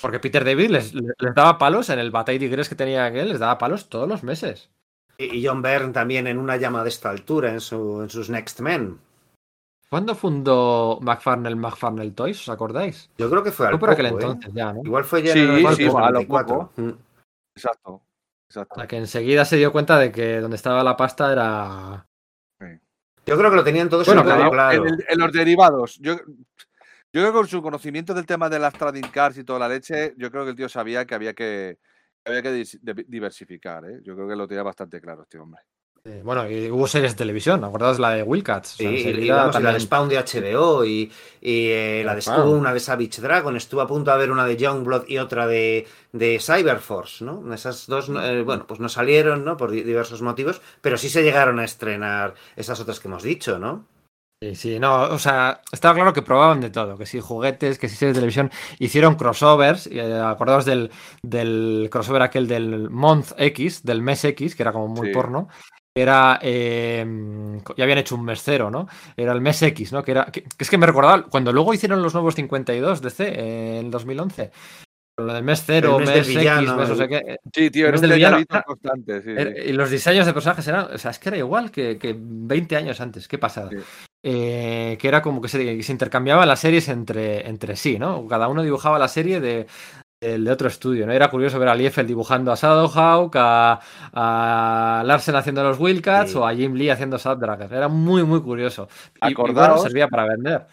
porque 0.00 0.20
Peter 0.20 0.44
David 0.44 0.70
les, 0.70 0.94
les 0.94 1.34
daba 1.34 1.58
palos 1.58 1.88
en 1.88 1.98
el 1.98 2.10
Battle 2.10 2.38
Digress 2.38 2.68
que 2.68 2.74
tenía 2.74 3.06
aquel, 3.06 3.28
les 3.30 3.38
daba 3.38 3.58
palos 3.58 3.88
todos 3.88 4.08
los 4.08 4.22
meses. 4.22 4.70
Y 5.16 5.46
John 5.46 5.62
Byrne 5.62 5.92
también 5.92 6.26
en 6.26 6.38
una 6.38 6.56
llama 6.56 6.82
de 6.82 6.88
esta 6.88 7.10
altura 7.10 7.50
en, 7.50 7.60
su, 7.60 8.02
en 8.02 8.10
sus 8.10 8.28
Next 8.30 8.60
Men. 8.60 8.98
¿Cuándo 9.94 10.16
fundó 10.16 10.98
McFarnell 11.02 11.54
McFarnell 11.54 12.14
Toys? 12.14 12.40
¿Os 12.40 12.48
acordáis? 12.48 13.12
Yo 13.16 13.30
creo 13.30 13.44
que 13.44 13.52
fue 13.52 13.66
al 13.66 13.74
Fue 13.74 13.78
por 13.78 13.90
aquel 13.90 14.06
¿eh? 14.06 14.08
entonces 14.08 14.52
ya, 14.52 14.72
¿no? 14.72 14.80
Igual 14.82 15.04
fue 15.04 15.22
ya 15.22 15.32
Sí, 15.32 15.38
en 15.38 15.50
el 15.50 15.56
sí, 15.58 15.62
93, 15.62 15.94
a 15.94 15.98
lo 16.00 16.10
94. 16.10 16.58
poco. 16.58 16.72
Mm. 16.82 16.90
Exacto. 17.54 18.02
Exacto. 18.48 18.74
Sea, 18.74 18.86
que 18.88 18.96
enseguida 18.96 19.44
se 19.44 19.56
dio 19.56 19.70
cuenta 19.70 19.96
de 19.96 20.10
que 20.10 20.40
donde 20.40 20.56
estaba 20.56 20.82
la 20.82 20.96
pasta 20.96 21.30
era. 21.30 22.08
Yo 23.24 23.38
creo 23.38 23.50
que 23.50 23.56
lo 23.56 23.62
tenían 23.62 23.88
todos 23.88 24.04
Bueno, 24.04 24.24
claro, 24.24 24.50
claro. 24.50 24.82
En, 24.84 24.94
el- 24.94 25.04
en 25.08 25.16
los 25.20 25.30
derivados. 25.32 25.96
Yo, 26.00 26.14
yo 26.16 26.24
creo 27.12 27.26
que 27.26 27.32
con 27.32 27.46
su 27.46 27.62
conocimiento 27.62 28.14
del 28.14 28.26
tema 28.26 28.48
de 28.48 28.58
las 28.58 28.74
trading 28.74 29.08
cards 29.12 29.38
y 29.38 29.44
toda 29.44 29.60
la 29.60 29.68
leche, 29.68 30.12
yo 30.16 30.28
creo 30.28 30.42
que 30.42 30.50
el 30.50 30.56
tío 30.56 30.68
sabía 30.68 31.04
que 31.06 31.14
había 31.14 31.34
que, 31.34 31.78
que 32.24 32.32
había 32.32 32.42
que 32.42 32.64
diversificar. 33.06 33.84
¿eh? 33.84 34.00
Yo 34.02 34.16
creo 34.16 34.26
que 34.26 34.34
lo 34.34 34.48
tenía 34.48 34.64
bastante 34.64 35.00
claro 35.00 35.22
este 35.22 35.38
hombre. 35.38 35.62
Eh, 36.04 36.20
Bueno, 36.24 36.48
y 36.50 36.70
hubo 36.70 36.86
series 36.86 37.12
de 37.12 37.18
televisión, 37.18 37.64
¿acordaos 37.64 37.98
la 37.98 38.10
de 38.10 38.22
Wildcats? 38.22 38.74
O 38.74 38.76
sea, 38.76 38.90
Sí, 38.90 39.08
y, 39.22 39.28
vamos, 39.30 39.60
la 39.60 39.72
de 39.72 39.80
Spawn 39.80 40.08
de 40.08 40.18
HBO 40.18 40.84
y, 40.84 41.10
y, 41.40 41.68
eh, 41.70 42.02
la 42.04 42.14
de 42.14 42.20
Claro. 42.22 42.42
estuvo 42.42 42.56
una 42.58 42.72
de 42.74 42.80
Savage 42.80 43.20
Dragon, 43.22 43.56
estuvo 43.56 43.80
a 43.80 43.86
punto 43.86 44.10
de 44.10 44.16
haber 44.16 44.30
una 44.32 44.44
de 44.44 44.56
Youngblood 44.56 45.06
y 45.08 45.18
otra 45.18 45.46
de, 45.46 45.86
de 46.12 46.40
Cyberforce, 46.40 47.24
¿no? 47.24 47.54
Esas 47.54 47.86
dos, 47.86 48.08
eh, 48.10 48.42
bueno, 48.44 48.66
pues 48.66 48.80
no 48.80 48.88
salieron, 48.88 49.44
¿no? 49.44 49.56
Por 49.56 49.70
di- 49.70 49.82
diversos 49.82 50.22
motivos, 50.22 50.60
pero 50.80 50.98
sí 50.98 51.08
se 51.08 51.22
llegaron 51.22 51.58
a 51.60 51.64
estrenar 51.64 52.34
esas 52.56 52.80
otras 52.80 52.98
que 53.00 53.08
hemos 53.08 53.22
dicho, 53.22 53.58
¿no? 53.58 53.86
Sí, 54.42 54.54
sí, 54.56 54.78
no, 54.78 55.04
o 55.04 55.18
sea, 55.18 55.62
estaba 55.72 55.94
claro 55.94 56.12
que 56.12 56.20
probaban 56.20 56.60
de 56.60 56.68
todo, 56.68 56.98
que 56.98 57.06
si 57.06 57.18
juguetes, 57.20 57.78
que 57.78 57.88
si 57.88 57.96
series 57.96 58.14
de 58.14 58.18
televisión, 58.20 58.50
hicieron 58.78 59.14
crossovers, 59.14 59.86
eh, 59.86 60.20
acordaos 60.20 60.66
del, 60.66 60.90
del 61.22 61.88
crossover 61.90 62.20
aquel 62.20 62.46
del 62.46 62.90
Month 62.90 63.32
X, 63.38 63.84
del 63.84 64.02
mes 64.02 64.22
X, 64.24 64.54
que 64.54 64.62
era 64.62 64.72
como 64.72 64.88
muy 64.88 65.06
Sí. 65.06 65.12
porno, 65.14 65.48
era, 65.96 66.38
eh, 66.42 67.06
ya 67.76 67.84
habían 67.84 67.98
hecho 67.98 68.16
un 68.16 68.24
mes 68.24 68.42
cero, 68.42 68.70
¿no? 68.70 68.88
Era 69.16 69.32
el 69.32 69.40
mes 69.40 69.62
X, 69.62 69.92
¿no? 69.92 70.02
Que 70.02 70.10
era, 70.10 70.26
que, 70.26 70.42
que 70.42 70.48
es 70.58 70.68
que 70.70 70.78
me 70.78 70.86
recordaba, 70.86 71.22
cuando 71.26 71.52
luego 71.52 71.72
hicieron 71.72 72.02
los 72.02 72.14
nuevos 72.14 72.34
52 72.34 73.00
DC 73.00 73.24
eh, 73.28 73.78
en 73.80 73.90
2011, 73.90 74.50
con 75.16 75.28
lo 75.28 75.34
del 75.34 75.44
mes 75.44 75.62
cero, 75.64 75.98
El 76.00 76.06
mes 76.06 76.28
X, 76.28 76.36
mes 76.36 76.66
no 76.66 76.96
sé 76.96 77.02
el- 77.04 77.08
qué, 77.08 77.16
eh, 77.18 77.36
Sí, 77.54 77.70
tío, 77.70 77.86
era 77.86 77.96
un 77.96 78.00
del 78.02 78.12
villano. 78.14 78.38
detalladito 78.38 78.66
constante. 78.66 79.22
Sí, 79.22 79.30
sí. 79.36 79.70
Y 79.70 79.72
los 79.72 79.90
diseños 79.90 80.26
de 80.26 80.32
personajes 80.32 80.66
eran, 80.66 80.86
o 80.92 80.98
sea, 80.98 81.12
es 81.12 81.18
que 81.20 81.28
era 81.28 81.38
igual 81.38 81.70
que, 81.70 81.96
que 81.98 82.16
20 82.18 82.76
años 82.76 83.00
antes, 83.00 83.28
qué 83.28 83.38
pasada. 83.38 83.70
Sí. 83.70 83.76
Eh, 84.26 84.96
que 84.98 85.06
era 85.06 85.20
como 85.22 85.40
que 85.42 85.48
se, 85.48 85.58
que 85.76 85.82
se 85.82 85.92
intercambiaban 85.92 86.48
las 86.48 86.58
series 86.58 86.88
entre, 86.88 87.46
entre 87.48 87.76
sí, 87.76 87.98
¿no? 87.98 88.26
Cada 88.26 88.48
uno 88.48 88.62
dibujaba 88.62 88.98
la 88.98 89.06
serie 89.06 89.38
de, 89.38 89.66
del 90.28 90.44
de 90.44 90.50
otro 90.50 90.68
estudio, 90.68 91.06
¿no? 91.06 91.12
Era 91.12 91.30
curioso 91.30 91.58
ver 91.58 91.68
a 91.68 91.74
Liefeld 91.74 92.08
dibujando 92.08 92.50
a 92.52 92.54
Shadowhawk, 92.56 93.34
a, 93.36 93.80
a 94.12 95.02
Larsen 95.04 95.36
haciendo 95.36 95.62
los 95.62 95.78
Wildcats 95.78 96.32
Sí. 96.32 96.36
o 96.38 96.46
a 96.46 96.54
Jim 96.54 96.74
Lee 96.74 96.90
haciendo 96.90 97.18
Snapdragon. 97.18 97.72
Era 97.72 97.88
muy, 97.88 98.24
muy 98.24 98.40
curioso. 98.42 98.88
Y, 99.22 99.30
y 99.30 99.34
bueno, 99.34 99.54
Acordaos- 99.54 99.82
servía 99.82 100.08
para 100.08 100.26
vender. 100.26 100.66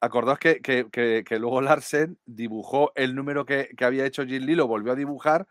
Acordaos 0.00 0.38
que, 0.38 0.60
que, 0.60 0.86
que, 0.90 1.22
que 1.26 1.38
luego 1.38 1.60
Larsen 1.60 2.18
dibujó 2.26 2.90
el 2.96 3.14
número 3.14 3.44
que, 3.46 3.68
que 3.76 3.84
había 3.84 4.04
hecho 4.06 4.24
Jim 4.26 4.42
Lee, 4.44 4.54
lo 4.56 4.66
volvió 4.66 4.92
a 4.92 4.96
dibujar 4.96 5.46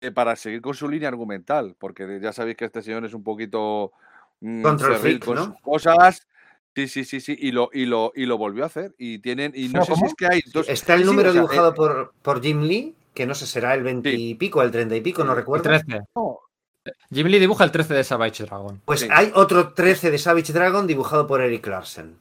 eh, 0.00 0.10
para 0.10 0.36
seguir 0.36 0.60
con 0.60 0.74
su 0.74 0.88
línea 0.88 1.08
argumental, 1.08 1.74
porque 1.78 2.18
ya 2.20 2.32
sabéis 2.32 2.56
que 2.56 2.66
este 2.66 2.82
señor 2.82 3.04
es 3.06 3.14
un 3.14 3.22
poquito 3.24 3.92
mm, 4.40 4.62
Control 4.62 4.96
freak, 4.96 5.24
con 5.24 5.34
¿no? 5.36 5.44
sus 5.46 5.60
cosas. 5.62 6.26
Sí, 6.74 6.88
sí, 6.88 7.04
sí, 7.04 7.20
sí, 7.20 7.36
y 7.38 7.52
lo, 7.52 7.68
y 7.72 7.84
lo, 7.84 8.12
y 8.14 8.24
lo 8.26 8.38
volvió 8.38 8.64
a 8.64 8.66
hacer. 8.66 8.94
Y 8.98 9.18
tienen, 9.18 9.52
y 9.54 9.68
no 9.68 9.80
¿Cómo, 9.80 9.84
sé 9.84 9.92
si 9.94 10.00
cómo? 10.00 10.06
es 10.06 10.14
que 10.14 10.26
hay 10.26 10.40
dos. 10.52 10.68
Está 10.68 10.94
el 10.94 11.00
sí, 11.00 11.04
sí, 11.04 11.10
número 11.10 11.28
o 11.30 11.32
sea, 11.32 11.42
dibujado 11.42 11.70
eh, 11.70 11.74
por, 11.74 12.12
por 12.22 12.42
Jim 12.42 12.62
Lee, 12.62 12.94
que 13.12 13.26
no 13.26 13.34
sé, 13.34 13.46
será 13.46 13.74
el 13.74 13.82
20 13.82 14.10
y 14.12 14.34
pico, 14.36 14.62
el 14.62 14.70
30 14.70 14.96
y 14.96 15.00
pico, 15.02 15.22
no 15.22 15.26
Sí, 15.26 15.30
el 15.32 15.36
El 15.38 15.42
recuerdo. 15.42 15.64
13. 15.64 16.00
no, 16.16 16.38
Jim 17.12 17.26
Lee 17.26 17.38
dibuja 17.38 17.64
el 17.64 17.70
13 17.72 17.92
de 17.94 18.04
Savage 18.04 18.44
Dragon. 18.44 18.80
Pues 18.84 19.00
Sí. 19.00 19.08
hay 19.10 19.30
otro 19.34 19.72
13 19.74 20.10
de 20.10 20.18
Savage 20.18 20.52
Dragon 20.52 20.86
dibujado 20.86 21.26
por 21.26 21.40
Eric 21.42 21.66
Larsen. 21.66 22.16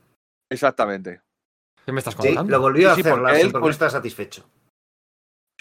exactamente. 0.49 1.21
¿Qué 1.85 1.91
me 1.93 1.99
estás 1.99 2.13
Sí, 2.13 2.27
contando? 2.27 2.51
lo 2.51 2.59
volvió 2.61 2.91
a 2.91 2.95
Sí, 2.95 3.01
sí, 3.01 3.07
hacer 3.07 3.13
porque 3.13 3.23
Larsen 3.31 3.45
él, 3.47 3.51
porque 3.53 3.61
pues- 3.63 3.69
no 3.79 3.85
está 3.85 3.89
satisfecho. 3.89 4.43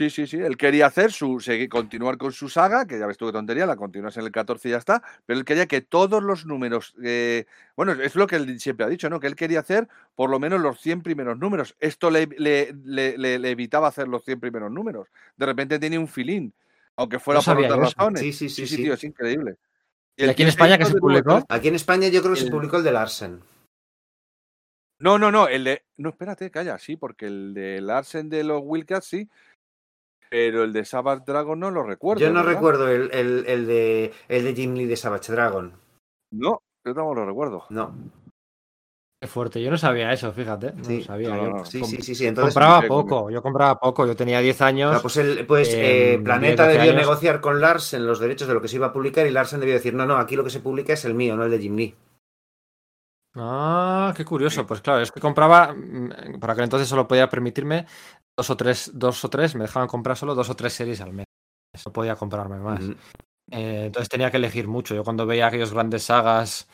Sí, 0.00 0.08
sí, 0.08 0.26
sí. 0.26 0.38
Él 0.38 0.56
quería 0.56 0.86
hacer 0.86 1.12
su, 1.12 1.40
seguir, 1.40 1.68
continuar 1.68 2.16
con 2.16 2.32
su 2.32 2.48
saga, 2.48 2.86
que 2.86 2.98
ya 2.98 3.06
ves 3.06 3.18
tú 3.18 3.26
qué 3.26 3.32
tontería, 3.32 3.66
la 3.66 3.76
continúas 3.76 4.16
en 4.16 4.24
el 4.24 4.32
14 4.32 4.66
y 4.68 4.70
ya 4.70 4.78
está, 4.78 5.02
pero 5.26 5.38
él 5.38 5.44
quería 5.44 5.66
que 5.66 5.82
todos 5.82 6.22
los 6.22 6.46
números, 6.46 6.94
eh, 7.04 7.44
bueno, 7.76 7.92
es 7.92 8.16
lo 8.16 8.26
que 8.26 8.36
él 8.36 8.58
siempre 8.60 8.86
ha 8.86 8.88
dicho, 8.88 9.10
¿no? 9.10 9.20
Que 9.20 9.26
él 9.26 9.36
quería 9.36 9.60
hacer 9.60 9.88
por 10.14 10.30
lo 10.30 10.40
menos 10.40 10.58
los 10.58 10.80
100 10.80 11.02
primeros 11.02 11.36
números. 11.38 11.76
Esto 11.80 12.10
le, 12.10 12.26
le- 12.38 12.74
le- 12.82 13.18
le- 13.18 13.38
le 13.38 13.50
evitaba 13.50 13.88
hacer 13.88 14.08
los 14.08 14.24
100 14.24 14.40
primeros 14.40 14.72
números. 14.72 15.08
De 15.36 15.44
repente 15.44 15.78
tenía 15.78 16.00
un 16.00 16.08
filín, 16.08 16.54
aunque 16.96 17.18
fuera 17.18 17.40
No 17.40 17.44
por 17.44 17.58
otras 17.62 17.72
eso. 17.72 17.80
razones. 17.98 18.20
Sí, 18.22 18.32
sí, 18.32 18.48
sí, 18.48 18.66
sí. 18.66 18.76
tío, 18.76 18.94
es 18.94 19.04
increíble. 19.04 19.56
¿Y 20.16 20.22
el 20.24 20.30
aquí 20.30 20.40
en 20.44 20.48
España 20.48 20.78
que 20.78 20.86
se 20.86 20.94
publicó? 20.94 21.44
Aquí 21.46 21.68
en 21.68 21.74
España 21.74 22.08
yo 22.08 22.22
creo 22.22 22.32
que 22.32 22.40
se 22.40 22.50
publicó 22.50 22.78
el 22.78 22.84
de 22.84 22.92
Larsen. 22.92 23.40
No, 24.98 25.18
no, 25.18 25.30
no, 25.30 25.48
el 25.48 25.64
de. 25.64 25.82
No, 25.96 26.10
espérate, 26.10 26.50
calla, 26.50 26.78
sí, 26.78 26.96
porque 26.96 27.26
el 27.26 27.54
de 27.54 27.80
Larsen 27.80 28.28
de 28.28 28.44
los 28.44 28.60
Wildcats 28.62 29.06
sí. 29.06 29.28
Pero 30.30 30.62
el 30.62 30.72
de 30.72 30.84
Savage 30.84 31.24
Dragon 31.26 31.58
no 31.58 31.70
lo 31.70 31.82
recuerdo. 31.82 32.20
Yo 32.20 32.28
no 32.30 32.40
¿verdad? 32.40 32.52
recuerdo 32.52 32.88
el, 32.88 33.10
el- 33.12 33.44
el 33.46 33.66
de, 33.66 34.12
el 34.28 34.44
de 34.44 34.54
Jim 34.54 34.74
Lee 34.74 34.86
de 34.86 34.96
Savage 34.96 35.32
Dragon. 35.32 35.72
No, 36.32 36.62
yo 36.86 36.94
tampoco 36.94 37.14
lo 37.16 37.26
recuerdo. 37.26 37.64
No. 37.70 37.92
Qué 39.22 39.26
fuerte, 39.28 39.60
yo 39.60 39.70
no 39.70 39.76
sabía 39.76 40.12
eso, 40.12 40.32
fíjate. 40.32 40.72
No 40.72 40.84
Sí. 40.84 40.98
lo 40.98 41.04
sabía. 41.04 41.28
No, 41.30 41.36
no, 41.36 41.42
yo. 41.42 41.50
no. 41.58 41.64
Sí, 41.66 41.84
sí, 41.84 42.00
sí, 42.00 42.14
sí. 42.14 42.26
Entonces, 42.26 42.54
compraba 42.54 42.80
sí, 42.82 42.86
poco, 42.88 43.28
yo 43.30 43.42
compraba 43.42 43.78
poco, 43.78 44.06
yo 44.06 44.14
tenía 44.16 44.40
10 44.40 44.62
años. 44.62 44.94
Ah, 44.96 45.00
pues, 45.02 45.16
el- 45.18 45.44
pues, 45.46 45.68
eh, 45.74 46.14
eh, 46.14 46.18
Planeta 46.20 46.62
10, 46.62 46.68
12 46.68 46.78
debió 46.78 46.92
años. 46.92 47.02
negociar 47.08 47.40
con 47.40 47.60
Larsen 47.60 48.06
los 48.06 48.18
derechos 48.20 48.46
de 48.48 48.54
lo 48.54 48.62
que 48.62 48.68
se 48.68 48.76
iba 48.76 48.86
a 48.86 48.92
publicar 48.92 49.26
y 49.26 49.30
Larsen 49.30 49.60
debió 49.60 49.74
decir, 49.74 49.92
no, 49.94 50.06
no, 50.06 50.16
aquí 50.16 50.36
lo 50.36 50.44
que 50.44 50.50
se 50.50 50.60
publica 50.60 50.92
es 50.94 51.04
el 51.04 51.14
mío, 51.14 51.36
no 51.36 51.44
el 51.44 51.50
de 51.50 51.58
Jim 51.58 51.76
Lee. 51.76 51.94
Ah, 53.36 54.12
qué 54.16 54.24
curioso. 54.24 54.66
Pues 54.66 54.80
claro, 54.80 55.02
es 55.02 55.12
que 55.12 55.20
compraba, 55.20 55.72
mm, 55.72 56.40
por 56.40 56.50
aquel 56.50 56.64
entonces 56.64 56.88
solo 56.88 57.06
podía 57.06 57.28
permitirme 57.28 57.86
dos 58.40 58.48
o 58.50 58.56
tres, 58.56 58.90
dos 58.94 59.22
o 59.24 59.28
tres, 59.28 59.54
me 59.54 59.62
dejaban 59.64 59.86
comprar 59.86 60.16
solo 60.16 60.34
dos 60.34 60.48
o 60.48 60.56
tres 60.56 60.72
series 60.72 61.00
al 61.02 61.12
mes. 61.12 61.26
no 61.84 61.92
podía 61.92 62.16
comprarme 62.16 62.58
más. 62.58 62.80
Eh, 63.50 63.84
entonces 63.86 64.08
tenía 64.08 64.30
que 64.30 64.38
elegir 64.38 64.66
mucho. 64.66 64.94
Yo 64.94 65.04
cuando 65.04 65.26
veía 65.26 65.46
aquellos 65.48 65.72
grandes 65.74 66.04
sagas 66.04 66.66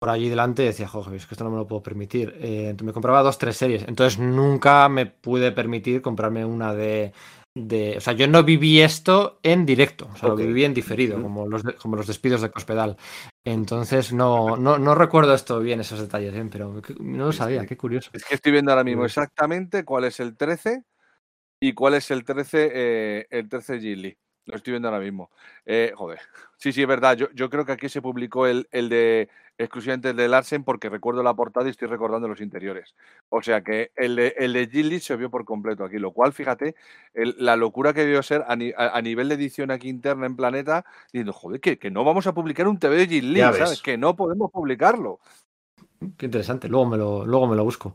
por 0.00 0.10
allí 0.10 0.28
delante 0.28 0.62
decía, 0.62 0.88
joder, 0.88 1.14
es 1.14 1.26
que 1.26 1.34
esto 1.34 1.44
no 1.44 1.50
me 1.50 1.56
lo 1.58 1.66
puedo 1.66 1.82
permitir. 1.82 2.34
Eh, 2.40 2.68
entonces 2.70 2.86
me 2.86 2.92
compraba 2.92 3.22
dos, 3.22 3.38
tres 3.38 3.56
series. 3.56 3.84
Entonces 3.86 4.18
nunca 4.18 4.88
me 4.88 5.06
pude 5.06 5.52
permitir 5.52 6.02
comprarme 6.02 6.44
una 6.44 6.74
de... 6.74 7.12
de- 7.56 7.94
o 7.96 8.00
sea, 8.00 8.12
yo 8.12 8.26
no 8.26 8.42
viví 8.42 8.80
esto 8.82 9.38
en 9.42 9.64
directo, 9.64 10.08
o 10.12 10.16
sea, 10.16 10.28
lo 10.28 10.36
viví 10.36 10.64
en 10.64 10.74
diferido, 10.74 11.22
como, 11.22 11.46
los 11.48 11.62
de- 11.62 11.74
como 11.76 11.96
los 11.96 12.06
despidos 12.08 12.42
de 12.42 12.50
Cospedal. 12.50 12.96
Entonces 13.46 14.12
no, 14.12 14.56
no, 14.56 14.76
no 14.78 14.94
recuerdo 14.94 15.32
esto 15.32 15.60
bien, 15.60 15.80
esos 15.80 16.00
detalles, 16.00 16.32
bien, 16.34 16.50
pero 16.50 16.82
no 17.00 17.26
lo 17.26 17.32
sabía, 17.32 17.64
qué 17.64 17.76
curioso. 17.76 18.10
Es 18.12 18.24
que 18.24 18.34
estoy 18.34 18.52
viendo 18.52 18.72
ahora 18.72 18.84
mismo 18.84 19.04
exactamente 19.06 19.84
cuál 19.84 20.04
es 20.04 20.20
el 20.20 20.36
13 20.36 20.82
y 21.60 21.72
cuál 21.72 21.94
es 21.94 22.10
el 22.10 22.24
13, 22.24 22.70
eh, 22.72 23.26
el 23.30 23.48
13 23.48 23.80
Gilly. 23.80 24.16
Lo 24.48 24.54
estoy 24.54 24.72
viendo 24.72 24.86
ahora 24.88 25.00
mismo. 25.00 25.30
Eh, 25.64 25.90
joder. 25.96 26.20
Sí, 26.56 26.72
sí, 26.72 26.82
es 26.82 26.86
verdad. 26.86 27.16
Yo, 27.16 27.28
yo 27.32 27.50
creo 27.50 27.64
que 27.66 27.72
aquí 27.72 27.88
se 27.88 28.00
publicó 28.00 28.46
el, 28.46 28.68
el 28.70 28.88
de 28.88 29.28
exclusivamente 29.58 30.10
el 30.10 30.16
de 30.16 30.28
Larsen 30.28 30.62
porque 30.62 30.88
recuerdo 30.88 31.22
la 31.24 31.34
portada 31.34 31.66
y 31.66 31.70
estoy 31.70 31.88
recordando 31.88 32.28
los 32.28 32.40
interiores. 32.40 32.94
O 33.28 33.42
sea 33.42 33.62
que 33.64 33.90
el 33.96 34.14
de, 34.14 34.34
el 34.38 34.52
de 34.52 34.68
Gilly 34.68 35.00
se 35.00 35.16
vio 35.16 35.30
por 35.30 35.44
completo 35.44 35.82
aquí, 35.82 35.98
lo 35.98 36.12
cual, 36.12 36.32
fíjate, 36.32 36.76
el- 37.12 37.34
la 37.40 37.56
locura 37.56 37.92
que 37.92 38.02
debió 38.02 38.22
ser 38.22 38.44
a, 38.46 38.54
ni- 38.54 38.70
a- 38.76 38.90
a 38.96 39.02
nivel 39.02 39.28
de 39.28 39.34
edición 39.34 39.72
aquí 39.72 39.88
interna 39.88 40.26
en 40.26 40.36
Planeta, 40.36 40.84
diciendo, 41.12 41.32
joder, 41.32 41.60
que, 41.60 41.76
que 41.78 41.90
no 41.90 42.04
vamos 42.04 42.28
a 42.28 42.34
publicar 42.34 42.68
un 42.68 42.78
TV 42.78 42.98
de 42.98 43.06
Gilly, 43.08 43.40
¿sabes? 43.64 43.82
Que 43.82 43.98
no 43.98 44.14
podemos 44.14 44.52
publicarlo. 44.52 45.18
Qué 46.16 46.26
interesante, 46.26 46.68
luego 46.68 46.86
me 46.86 46.98
lo, 46.98 47.26
luego 47.26 47.48
me 47.48 47.56
lo 47.56 47.64
busco. 47.64 47.94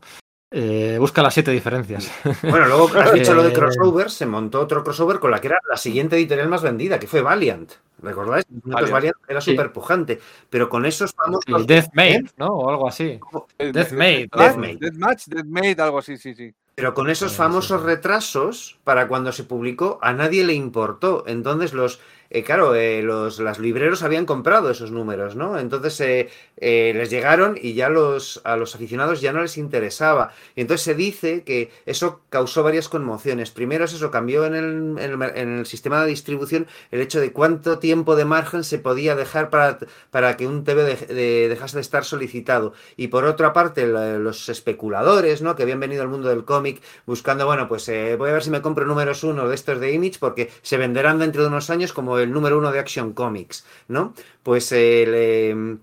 Eh, 0.52 0.96
busca 0.98 1.22
las 1.22 1.32
siete 1.34 1.50
diferencias. 1.50 2.10
Bueno, 2.42 2.66
luego 2.66 2.88
has 2.98 3.12
dicho 3.12 3.34
lo 3.34 3.42
de 3.42 3.50
Eh, 3.50 3.52
crossover, 3.52 4.10
se 4.10 4.26
montó 4.26 4.60
otro 4.60 4.84
crossover 4.84 5.18
con 5.18 5.30
la 5.30 5.40
que 5.40 5.46
era 5.48 5.58
la 5.68 5.76
siguiente 5.76 6.16
editorial 6.16 6.48
más 6.48 6.62
vendida, 6.62 6.98
que 6.98 7.06
fue 7.06 7.22
Valiant. 7.22 7.72
¿Recordáis? 8.02 8.44
Valiant. 8.48 8.92
Valiant 8.92 9.16
era 9.28 9.40
Sí. 9.40 9.52
súper 9.52 9.72
pujante, 9.72 10.20
pero 10.50 10.68
con 10.68 10.84
esos 10.84 11.12
famosos... 11.12 11.44
El 11.46 11.66
Deathmate, 11.66 12.16
¿Eh? 12.16 12.24
¿no? 12.36 12.48
O 12.48 12.68
algo 12.68 12.88
así. 12.88 13.18
Deathmate, 13.58 14.28
Deathmate. 14.36 14.76
Deathmatch, 14.80 15.26
Deathmate, 15.28 15.80
algo 15.82 15.98
así, 15.98 16.16
sí, 16.16 16.34
sí. 16.34 16.52
Pero 16.74 16.94
con 16.94 17.08
esos 17.10 17.34
famosos 17.34 17.82
retrasos, 17.82 18.78
para 18.82 19.06
cuando 19.06 19.30
se 19.30 19.44
publicó, 19.44 19.98
a 20.02 20.12
nadie 20.14 20.42
le 20.44 20.54
importó. 20.54 21.22
Entonces, 21.26 21.74
los, 21.74 22.00
eh, 22.34 22.42
claro, 22.44 22.74
eh, 22.74 23.02
los 23.02 23.38
libreros 23.58 24.02
habían 24.02 24.24
comprado 24.26 24.70
esos 24.70 24.90
números, 24.90 25.36
¿no? 25.36 25.58
Entonces 25.58 26.00
eh, 26.00 26.28
eh, 26.56 26.92
les 26.96 27.10
llegaron 27.10 27.58
y 27.60 27.74
ya 27.74 27.88
los, 27.88 28.40
a 28.44 28.56
los 28.56 28.74
aficionados 28.74 29.20
ya 29.20 29.32
no 29.32 29.42
les 29.42 29.58
interesaba. 29.58 30.32
Y 30.56 30.62
entonces 30.62 30.82
se 30.84 30.94
dice 30.94 31.44
que 31.44 31.70
eso 31.86 32.22
causó 32.30 32.62
varias 32.62 32.88
conmociones. 32.88 33.50
Primero 33.50 33.84
es 33.84 33.92
eso, 33.92 34.10
cambió 34.10 34.46
en 34.46 34.54
el, 34.54 34.98
en 35.34 35.58
el 35.58 35.66
sistema 35.66 36.00
de 36.02 36.08
distribución 36.08 36.66
el 36.90 37.00
hecho 37.02 37.20
de 37.20 37.32
cuánto 37.32 37.78
tiempo 37.78 38.16
de 38.16 38.24
margen 38.24 38.64
se 38.64 38.78
podía 38.78 39.14
dejar 39.14 39.50
para, 39.50 39.78
para 40.10 40.36
que 40.36 40.46
un 40.46 40.64
TV 40.64 40.84
de- 40.84 41.14
de- 41.14 41.48
dejase 41.48 41.76
de 41.76 41.82
estar 41.82 42.04
solicitado. 42.04 42.72
Y 42.96 43.08
por 43.08 43.24
otra 43.24 43.52
parte, 43.52 43.86
los 43.86 44.48
especuladores, 44.48 45.42
¿no? 45.42 45.54
Que 45.54 45.64
habían 45.64 45.80
venido 45.80 46.02
al 46.02 46.08
mundo 46.08 46.28
del 46.28 46.44
cómic 46.44 46.80
buscando, 47.06 47.46
bueno, 47.46 47.68
pues 47.68 47.88
eh, 47.88 48.16
voy 48.16 48.30
a 48.30 48.32
ver 48.34 48.42
si 48.42 48.50
me 48.50 48.62
compro 48.62 48.86
números 48.86 49.22
uno 49.24 49.48
de 49.48 49.54
estos 49.54 49.80
de 49.80 49.92
Image 49.92 50.16
porque 50.18 50.50
se 50.62 50.76
venderán 50.78 51.18
dentro 51.18 51.42
de 51.42 51.48
unos 51.48 51.68
años 51.70 51.92
como 51.92 52.21
el 52.22 52.32
número 52.32 52.58
uno 52.58 52.70
de 52.72 52.78
Action 52.78 53.12
Comics, 53.12 53.64
¿no? 53.88 54.14
Pues 54.42 54.70
eh, 54.72 55.04
le- 55.08 55.78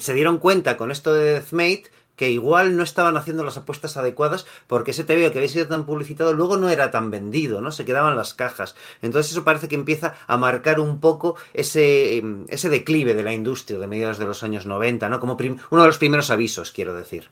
se 0.00 0.14
dieron 0.14 0.38
cuenta 0.38 0.76
con 0.76 0.90
esto 0.90 1.12
de 1.14 1.32
Deathmate 1.34 1.84
que 2.14 2.30
igual 2.30 2.76
no 2.76 2.82
estaban 2.82 3.16
haciendo 3.16 3.42
las 3.42 3.56
apuestas 3.56 3.96
adecuadas 3.96 4.46
porque 4.66 4.90
ese 4.92 5.02
TVO 5.02 5.32
que 5.32 5.38
había 5.38 5.48
sido 5.48 5.66
tan 5.66 5.86
publicitado 5.86 6.34
luego 6.34 6.56
no 6.58 6.68
era 6.68 6.90
tan 6.90 7.10
vendido, 7.10 7.60
¿no? 7.62 7.72
Se 7.72 7.84
quedaban 7.86 8.16
las 8.16 8.34
cajas. 8.34 8.76
Entonces 9.00 9.32
eso 9.32 9.44
parece 9.44 9.66
que 9.66 9.74
empieza 9.74 10.14
a 10.26 10.36
marcar 10.36 10.78
un 10.78 11.00
poco 11.00 11.36
ese, 11.54 12.18
em, 12.18 12.44
ese 12.48 12.68
declive 12.68 13.14
de 13.14 13.22
la 13.22 13.32
industria 13.32 13.78
de 13.78 13.86
mediados 13.86 14.18
de 14.18 14.26
los 14.26 14.42
años 14.42 14.66
90, 14.66 15.08
¿no? 15.08 15.18
Como 15.20 15.36
uno 15.70 15.82
de 15.82 15.86
los 15.88 15.98
primeros 15.98 16.30
avisos, 16.30 16.70
quiero 16.70 16.94
decir. 16.94 17.28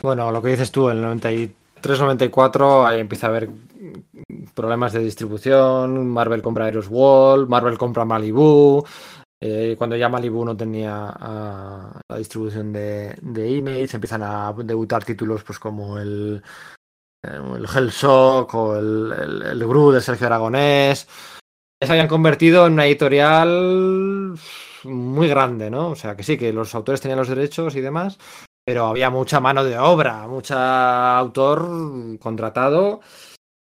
Bueno, 0.00 0.30
lo 0.32 0.40
que 0.40 0.48
dices 0.50 0.70
tú, 0.70 0.88
el 0.88 1.02
93-94 1.02 2.86
ahí 2.86 3.00
empieza 3.00 3.26
a 3.26 3.30
haber 3.30 3.50
problemas 4.54 4.92
de 4.92 5.00
distribución, 5.00 6.08
Marvel 6.08 6.42
compra 6.42 6.68
Heroes 6.68 6.88
Wall, 6.88 7.48
Marvel 7.48 7.78
compra 7.78 8.04
Malibu, 8.04 8.84
eh, 9.44 9.74
cuando 9.76 9.96
ya 9.96 10.08
Malibu 10.08 10.44
no 10.44 10.56
tenía 10.56 11.12
ah, 11.18 12.00
la 12.08 12.16
distribución 12.16 12.72
de, 12.72 13.16
de 13.20 13.50
Image, 13.50 13.96
empiezan 13.96 14.22
a 14.22 14.54
debutar 14.56 15.04
títulos 15.04 15.42
pues 15.42 15.58
como 15.58 15.98
el, 15.98 16.40
eh, 17.24 17.40
el 17.56 17.66
Hellshock 17.66 18.54
o 18.54 18.76
el, 18.76 19.12
el, 19.12 19.42
el 19.42 19.66
Gru 19.66 19.90
de 19.90 20.00
Sergio 20.00 20.28
Aragonés. 20.28 21.08
Se 21.82 21.90
habían 21.90 22.06
convertido 22.06 22.68
en 22.68 22.74
una 22.74 22.86
editorial 22.86 24.38
muy 24.84 25.26
grande, 25.26 25.70
¿no? 25.70 25.90
O 25.90 25.96
sea, 25.96 26.14
que 26.16 26.22
sí, 26.22 26.38
que 26.38 26.52
los 26.52 26.72
autores 26.76 27.00
tenían 27.00 27.18
los 27.18 27.28
derechos 27.28 27.74
y 27.74 27.80
demás, 27.80 28.18
pero 28.64 28.86
había 28.86 29.10
mucha 29.10 29.40
mano 29.40 29.64
de 29.64 29.76
obra, 29.76 30.28
mucha 30.28 31.18
autor 31.18 31.68
contratado 32.20 33.00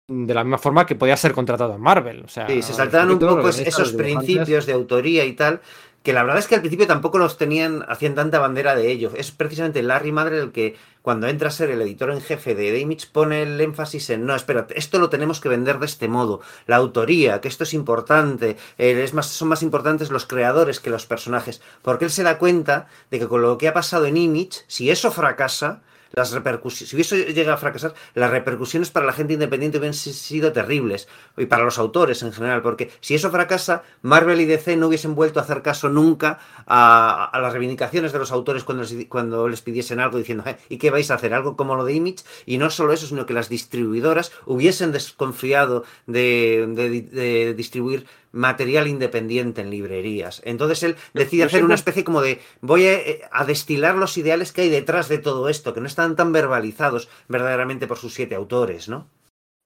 de 0.09 0.33
la 0.33 0.43
misma 0.43 0.57
forma 0.57 0.85
que 0.85 0.95
podía 0.95 1.15
ser 1.15 1.33
contratado 1.33 1.75
en 1.75 1.81
Marvel. 1.81 2.23
O 2.25 2.27
sea, 2.27 2.47
Sí, 2.47 2.61
se 2.61 2.73
saltaban 2.73 3.11
un 3.11 3.19
poco 3.19 3.47
esos 3.49 3.93
principios 3.93 4.65
de 4.65 4.73
autoría 4.73 5.23
y 5.25 5.33
tal, 5.33 5.61
que 6.03 6.13
la 6.13 6.23
verdad 6.23 6.39
es 6.39 6.47
que 6.47 6.55
al 6.55 6.61
principio 6.61 6.87
tampoco 6.87 7.17
los 7.19 7.37
tenían, 7.37 7.85
hacían 7.87 8.15
tanta 8.15 8.39
bandera 8.39 8.75
de 8.75 8.89
ello. 8.91 9.11
Es 9.15 9.31
precisamente 9.31 9.83
Larry 9.83 10.11
Madre 10.11 10.39
el 10.39 10.51
que 10.51 10.75
cuando 11.01 11.27
entra 11.27 11.49
a 11.49 11.51
ser 11.51 11.69
el 11.69 11.81
editor 11.81 12.11
en 12.11 12.21
jefe 12.21 12.55
de 12.55 12.71
The 12.71 12.79
Image 12.79 13.07
pone 13.11 13.43
el 13.43 13.61
énfasis 13.61 14.09
en, 14.09 14.25
no, 14.25 14.35
espera, 14.35 14.65
esto 14.75 14.97
lo 14.97 15.09
tenemos 15.09 15.39
que 15.39 15.49
vender 15.49 15.79
de 15.79 15.85
este 15.85 16.07
modo, 16.07 16.41
la 16.67 16.77
autoría, 16.77 17.39
que 17.41 17.47
esto 17.47 17.63
es 17.63 17.73
importante, 17.73 18.57
eh, 18.77 19.01
es 19.03 19.13
más, 19.13 19.27
son 19.27 19.47
más 19.47 19.61
importantes 19.61 20.09
los 20.09 20.25
creadores 20.25 20.79
que 20.79 20.89
los 20.89 21.05
personajes, 21.05 21.61
porque 21.81 22.05
él 22.05 22.11
se 22.11 22.23
da 22.23 22.37
cuenta 22.37 22.87
de 23.11 23.19
que 23.19 23.27
con 23.27 23.41
lo 23.41 23.57
que 23.57 23.67
ha 23.67 23.73
pasado 23.73 24.05
en 24.05 24.17
Image, 24.17 24.63
si 24.67 24.89
eso 24.89 25.11
fracasa, 25.11 25.81
las 26.11 26.31
repercusiones, 26.31 26.89
si 26.89 26.99
eso 27.01 27.15
llega 27.15 27.53
a 27.53 27.57
fracasar, 27.57 27.93
las 28.15 28.31
repercusiones 28.31 28.89
para 28.91 29.05
la 29.05 29.13
gente 29.13 29.33
independiente 29.33 29.77
hubieran 29.77 29.93
si- 29.93 30.13
sido 30.13 30.51
terribles 30.51 31.07
y 31.37 31.45
para 31.45 31.63
los 31.63 31.77
autores 31.77 32.23
en 32.23 32.31
general, 32.33 32.61
porque 32.61 32.89
si 32.99 33.15
eso 33.15 33.29
fracasa, 33.31 33.83
Marvel 34.01 34.41
y 34.41 34.45
DC 34.45 34.75
no 34.77 34.87
hubiesen 34.87 35.15
vuelto 35.15 35.39
a 35.39 35.43
hacer 35.43 35.61
caso 35.61 35.89
nunca 35.89 36.39
a, 36.65 37.25
a 37.31 37.39
las 37.41 37.53
reivindicaciones 37.53 38.11
de 38.11 38.19
los 38.19 38.31
autores 38.31 38.63
cuando 38.63 38.83
les, 38.83 39.05
cuando 39.07 39.47
les 39.47 39.61
pidiesen 39.61 39.99
algo 39.99 40.17
diciendo, 40.17 40.43
"Eh, 40.47 40.57
¿y 40.69 40.77
qué 40.77 40.89
vais 40.91 41.09
a 41.11 41.15
hacer? 41.15 41.33
Algo 41.33 41.55
como 41.55 41.75
lo 41.75 41.85
de 41.85 41.93
Image, 41.93 42.23
y 42.45 42.57
no 42.57 42.69
solo 42.69 42.93
eso, 42.93 43.05
sino 43.07 43.25
que 43.25 43.33
las 43.33 43.49
distribuidoras 43.49 44.31
hubiesen 44.45 44.91
desconfiado 44.91 45.83
de, 46.07 46.65
de- 46.75 47.01
de 47.01 47.53
distribuir 47.53 48.05
material 48.31 48.87
independiente 48.87 49.61
en 49.61 49.69
librerías. 49.69 50.41
Entonces 50.45 50.83
él 50.83 50.95
decide 51.13 51.43
hacer 51.43 51.63
una 51.63 51.75
especie 51.75 52.03
como 52.03 52.21
de 52.21 52.39
voy 52.61 52.85
a, 52.85 52.93
eh, 52.93 53.21
a 53.31 53.45
destilar 53.45 53.95
los 53.95 54.17
ideales 54.17 54.51
que 54.51 54.61
hay 54.61 54.69
detrás 54.69 55.09
de 55.09 55.17
todo 55.17 55.49
esto, 55.49 55.73
que 55.73 55.81
no 55.81 55.87
están 55.87 56.15
tan 56.15 56.31
verbalizados 56.31 57.09
verdaderamente 57.27 57.87
por 57.87 57.97
sus 57.97 58.13
siete 58.13 58.35
autores, 58.35 58.89
¿no? 58.89 59.07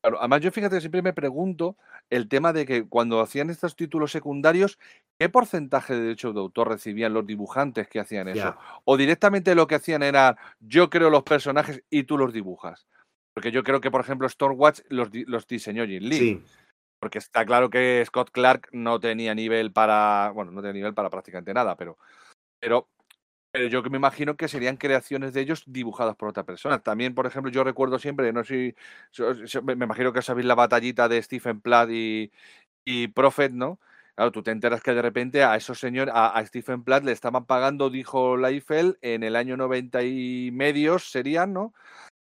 Claro, 0.03 0.19
además 0.19 0.41
yo 0.41 0.51
fíjate, 0.51 0.81
siempre 0.81 1.01
me 1.01 1.13
pregunto 1.13 1.77
el 2.09 2.27
tema 2.27 2.51
de 2.51 2.65
que 2.65 2.85
cuando 2.87 3.21
hacían 3.21 3.49
estos 3.49 3.77
títulos 3.77 4.11
secundarios, 4.11 4.77
¿qué 5.17 5.29
porcentaje 5.29 5.95
de 5.95 6.01
derechos 6.01 6.33
de 6.33 6.41
autor 6.41 6.67
recibían 6.67 7.13
los 7.13 7.25
dibujantes 7.25 7.87
que 7.87 8.01
hacían 8.01 8.27
eso? 8.27 8.57
O 8.83 8.97
directamente 8.97 9.55
lo 9.55 9.65
que 9.65 9.75
hacían 9.75 10.03
era, 10.03 10.37
yo 10.59 10.89
creo 10.89 11.09
los 11.09 11.23
personajes 11.23 11.83
y 11.89 12.03
tú 12.03 12.17
los 12.17 12.33
dibujas. 12.33 12.85
Porque 13.33 13.51
yo 13.51 13.63
creo 13.63 13.79
que, 13.79 13.89
por 13.89 14.01
ejemplo, 14.01 14.27
Stormwatch 14.27 14.81
los, 14.89 15.07
los 15.11 15.47
diseñó 15.47 15.85
Jim 15.85 16.03
Lee. 16.03 16.17
Sí. 16.17 16.43
Porque 17.03 17.17
está 17.17 17.45
claro 17.45 17.69
que 17.69 18.01
Scott 18.05 18.31
Clark 18.31 18.69
no 18.71 18.97
tenía 18.97 19.35
nivel 19.35 19.73
para. 19.73 20.31
Bueno, 20.33 20.51
no 20.51 20.61
tenía 20.61 20.71
nivel 20.71 20.93
para 20.93 21.09
prácticamente 21.09 21.53
nada, 21.53 21.75
pero. 21.75 21.97
Pero, 22.61 22.87
pero 23.51 23.67
yo 23.67 23.83
me 23.83 23.97
imagino 23.97 24.37
que 24.37 24.47
serían 24.47 24.77
creaciones 24.77 25.33
de 25.33 25.41
ellos 25.41 25.63
dibujadas 25.67 26.15
por 26.15 26.29
otra 26.29 26.45
persona. 26.45 26.79
También, 26.79 27.13
por 27.13 27.27
ejemplo, 27.27 27.51
yo 27.51 27.65
recuerdo 27.65 27.99
siempre, 27.99 28.31
no 28.31 28.45
sé 28.45 28.75
Me 29.63 29.73
imagino 29.73 30.13
que 30.13 30.21
sabéis 30.21 30.45
la 30.47 30.55
batallita 30.55 31.09
de 31.09 31.21
Stephen 31.21 31.59
Platt 31.59 31.89
y, 31.91 32.31
y 32.85 33.09
Prophet, 33.09 33.51
¿no? 33.51 33.81
Claro, 34.15 34.31
tú 34.31 34.41
te 34.41 34.51
enteras 34.51 34.81
que 34.81 34.93
de 34.93 35.01
repente 35.01 35.43
a 35.43 35.57
esos 35.57 35.79
señores, 35.79 36.13
a, 36.15 36.37
a 36.37 36.45
Stephen 36.45 36.85
Platt 36.85 37.03
le 37.03 37.11
estaban 37.11 37.45
pagando, 37.45 37.89
dijo 37.89 38.37
Leifel, 38.37 38.97
en 39.01 39.23
el 39.23 39.35
año 39.35 39.57
90 39.57 40.03
y 40.03 40.51
medios 40.53 41.11
serían, 41.11 41.51
¿no? 41.51 41.73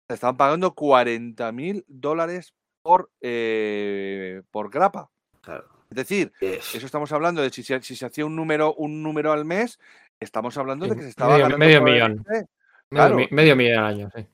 Le 0.09 0.15
estaban 0.15 0.39
pagando 0.39 0.75
40 0.75 1.53
mil 1.53 1.85
dólares 1.89 2.55
por, 2.83 3.11
eh, 3.21 4.43
por 4.51 4.71
grapa. 4.71 5.09
Claro. 5.41 5.67
Es 5.91 5.97
decir, 5.97 6.33
Es- 6.41 6.75
eso 6.75 6.87
estamos 6.87 7.13
hablando 7.13 7.43
de 7.43 7.51
si 7.51 7.63
se, 7.63 7.81
si 7.83 7.97
se 7.97 8.07
hacía 8.07 8.25
un 8.27 8.35
número, 8.37 8.75
un 8.75 9.03
número 9.03 9.33
al 9.33 9.45
mes, 9.45 9.79
estamos 10.21 10.57
hablando 10.59 10.87
de 10.87 10.97
que 10.97 11.03
se 11.03 11.09
estaba 11.11 11.33
medio- 11.35 11.45
ganando 11.45 11.59
medio 11.59 11.81
probablemente- 11.81 12.31
Medio, 12.31 12.49
Claro. 12.91 13.17
medio 13.31 13.57
millón 13.57 13.79
al 13.79 13.85
año, 13.87 14.11
sí. 14.15 14.27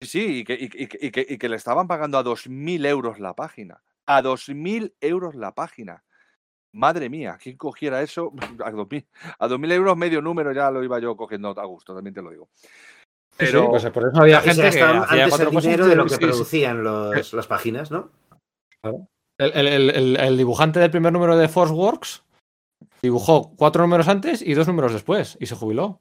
Sí, 0.00 0.08
sí, 0.08 0.38
y 0.40 0.44
que, 0.44 0.54
y, 0.54 0.68
que- 0.68 0.98
y 1.00 1.10
que, 1.10 1.26
y 1.28 1.38
que 1.38 1.48
le 1.48 1.56
estaban 1.56 1.86
pagando 1.86 2.18
a 2.18 2.22
2.000 2.24 2.84
euros 2.86 3.20
la 3.20 3.34
página. 3.34 3.82
A 4.06 4.20
2.000 4.22 4.92
euros 5.00 5.34
la 5.34 5.52
página. 5.54 6.02
Madre 6.72 7.08
mía, 7.08 7.38
¿quién 7.40 7.56
cogiera 7.56 8.02
eso? 8.02 8.32
A 8.66 8.70
2.000 8.72 9.06
a 9.38 9.46
2.000 9.48 9.70
euros 9.72 9.96
medio 9.96 10.20
número 10.20 10.52
ya 10.52 10.70
lo 10.72 10.82
iba 10.82 10.98
yo 10.98 11.16
cogiendo 11.16 11.48
a 11.50 11.64
gusto, 11.64 11.94
también 11.94 12.14
te 12.14 12.20
lo 12.22 12.30
digo. 12.30 12.48
Sí, 13.36 13.46
Pero, 13.46 13.68
pues 13.70 13.84
por 13.90 14.08
eso 14.08 14.20
había 14.20 14.40
gente 14.40 14.62
que 14.62 14.68
hacía 14.68 14.90
antes 15.00 15.28
cuatro 15.28 15.48
el 15.48 15.54
cosas 15.54 15.62
dinero 15.64 15.88
de 15.88 15.96
lo 15.96 16.06
que 16.06 16.18
producían 16.18 16.84
los- 16.84 17.32
las 17.32 17.46
páginas, 17.48 17.90
¿no? 17.90 18.10
El, 18.84 19.52
el- 19.52 19.66
el- 19.66 19.90
el- 19.90 20.16
el 20.20 20.36
dibujante 20.36 20.78
del 20.78 20.90
primer 20.92 21.12
número 21.12 21.36
de 21.36 21.48
Force 21.48 21.74
Works 21.74 22.22
dibujó 23.02 23.52
cuatro 23.56 23.82
números 23.82 24.06
antes 24.06 24.40
y 24.40 24.54
dos 24.54 24.68
números 24.68 24.92
después 24.92 25.36
y 25.40 25.46
se 25.46 25.56
jubiló. 25.56 26.00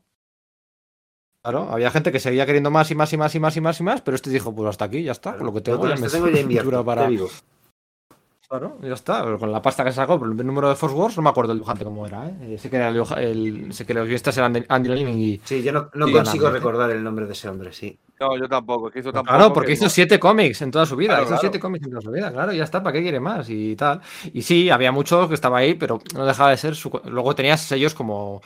Claro, 1.44 1.70
había 1.72 1.90
gente 1.92 2.12
que 2.12 2.20
seguía 2.20 2.46
queriendo 2.46 2.70
más 2.72 2.90
y 2.92 2.96
más 2.96 3.12
y 3.12 3.18
más 3.18 3.34
y 3.36 3.40
más 3.40 3.58
y 3.58 3.62
más 3.62 3.80
y 3.80 3.84
más, 3.84 4.02
pero 4.02 4.16
este 4.16 4.30
dijo, 4.30 4.54
pues 4.56 4.70
hasta 4.70 4.86
aquí, 4.86 5.04
ya 5.04 5.12
está, 5.12 5.36
con 5.36 5.48
lo 5.48 5.54
que 5.54 5.62
tengo, 5.62 5.88
ya 5.88 5.96
me 5.96 6.08
tengo 6.10 6.30
ya 6.30 6.84
para... 6.86 7.08
te 7.08 7.12
Claro, 8.54 8.78
ya 8.84 8.94
está, 8.94 9.36
con 9.40 9.52
la 9.52 9.64
pasta 9.64 9.84
que 9.84 9.92
sacó, 9.92 10.20
pero 10.20 10.32
el 10.32 10.46
número 10.46 10.70
de 10.70 10.76
Force 10.76 10.96
Wars 10.96 11.18
no 11.18 11.24
me 11.24 11.30
acuerdo 11.32 11.54
el 11.54 11.58
dibujante 11.58 11.84
cómo 11.84 12.06
era, 12.06 12.30
¿eh? 12.30 12.56
Sé 12.60 12.70
que, 12.70 12.76
era 12.76 12.90
el, 12.90 12.98
el- 13.18 13.74
sé 13.74 13.84
que 13.84 13.96
los 13.96 14.06
guionistas 14.06 14.38
eran 14.38 14.64
Andy 14.70 14.90
Levin 14.90 15.10
y... 15.20 15.42
Sí, 15.44 15.64
yo 15.64 15.72
no, 15.72 15.90
consigo 15.90 16.50
¿eh? 16.50 16.52
recordar 16.52 16.92
el 16.92 17.04
nombre 17.04 17.26
de 17.26 17.32
ese 17.34 17.50
hombre, 17.50 17.74
sí. 17.74 17.98
No, 18.20 18.38
yo 18.38 18.48
tampoco. 18.48 18.92
Que 18.92 19.00
hizo 19.00 19.12
tampoco. 19.12 19.36
Claro, 19.36 19.52
porque 19.54 19.70
que 19.70 19.74
hizo 19.74 19.90
siete 19.90 20.20
cómics 20.20 20.62
en 20.62 20.70
toda 20.70 20.86
su 20.86 20.96
vida. 20.96 21.08
Claro, 21.14 21.24
hizo 21.24 21.30
claro. 21.30 21.42
siete 21.42 21.60
cómics 21.60 21.84
en 21.86 21.90
toda 21.94 22.02
su 22.04 22.12
vida, 22.12 22.32
claro, 22.32 22.54
ya 22.54 22.64
está, 22.64 22.84
¿para 22.84 22.94
qué 22.94 23.02
quiere 23.02 23.20
más? 23.20 23.50
Y 23.50 23.76
tal. 23.76 24.02
Y 24.32 24.44
sí, 24.44 24.70
había 24.70 24.92
muchos 24.92 25.28
que 25.28 25.34
estaba 25.34 25.58
ahí, 25.58 25.74
pero 25.74 26.00
no 26.14 26.24
dejaba 26.24 26.52
de 26.52 26.58
ser 26.58 26.76
su. 26.76 26.92
Luego 27.06 27.34
tenías 27.34 27.60
sellos 27.60 27.96
como 27.96 28.40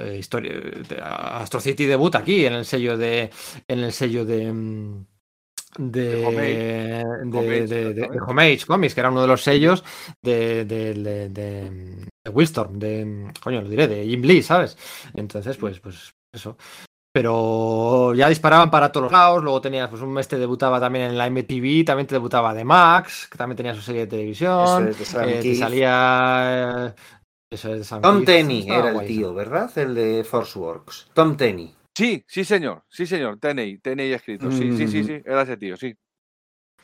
eh, 0.00 0.16
historia, 0.18 0.52
de- 0.52 1.00
Astro 1.02 1.60
City 1.60 1.86
debut 1.86 2.14
aquí, 2.14 2.44
en 2.44 2.52
el 2.52 2.66
sello 2.66 2.98
de. 2.98 3.30
En 3.66 3.78
el 3.78 3.92
sello 3.92 4.26
de. 4.26 4.52
mm, 4.52 5.04
De, 5.78 6.16
De 6.16 6.26
Homage. 6.26 6.56
de, 6.56 7.04
Homage, 7.38 7.66
de- 7.66 7.94
de-. 7.94 8.08
Homage 8.26 8.66
Comics, 8.66 8.94
que 8.94 9.00
era 9.00 9.10
uno 9.10 9.22
de 9.22 9.28
los 9.28 9.42
sellos 9.42 9.84
de, 10.22 10.64
de, 10.64 10.94
de, 10.94 11.28
de- 11.28 12.08
coño, 13.40 13.62
lo 13.62 13.68
diré, 13.68 13.88
de 13.88 14.04
Jim 14.06 14.22
Lee, 14.22 14.42
¿sabes? 14.42 14.76
Entonces, 15.14 15.56
pues, 15.56 15.80
pues 15.80 16.12
eso. 16.34 16.56
Pero 17.12 18.14
ya 18.14 18.28
disparaban 18.28 18.70
para 18.70 18.92
todos 18.92 19.04
los 19.04 19.12
lados. 19.12 19.42
Luego 19.42 19.60
tenías, 19.60 19.88
pues 19.88 20.00
un 20.02 20.12
mes 20.12 20.28
te 20.28 20.38
debutaba 20.38 20.78
también 20.78 21.06
en 21.06 21.18
la 21.18 21.26
MTV, 21.28 21.84
también 21.84 22.06
te 22.06 22.14
debutaba 22.14 22.54
de 22.54 22.64
Max, 22.64 23.28
que 23.30 23.36
también 23.36 23.56
tenía 23.56 23.74
su 23.74 23.80
serie 23.80 24.02
de 24.02 24.06
televisión. 24.06 24.88
Es 24.88 25.14
eh, 25.14 25.40
te 25.42 25.54
salía. 25.56 26.86
eh, 26.88 26.94
Eso 27.52 27.72
es 27.72 27.78
de 27.78 27.84
Sam 27.84 28.02
Tom 28.02 28.16
Keith, 28.18 28.26
Tenney 28.26 28.68
era 28.68 28.88
el 28.88 28.94
guay, 28.94 29.06
tío, 29.08 29.34
¿verdad? 29.34 29.76
El 29.76 29.94
de 29.94 30.22
Forceworks. 30.22 31.08
Tom 31.12 31.36
Tenney. 31.36 31.74
Sí, 31.96 32.24
sí, 32.26 32.44
señor. 32.44 32.84
Sí, 32.88 33.06
señor. 33.06 33.38
TNI, 33.38 33.78
TNI 33.78 34.12
escrito. 34.12 34.50
Sí, 34.50 34.76
sí, 34.76 34.88
sí, 34.88 35.02
Mm. 35.02 35.06
sí. 35.06 35.12
Era 35.24 35.42
ese 35.42 35.56
tío, 35.56 35.76
sí. 35.76 35.94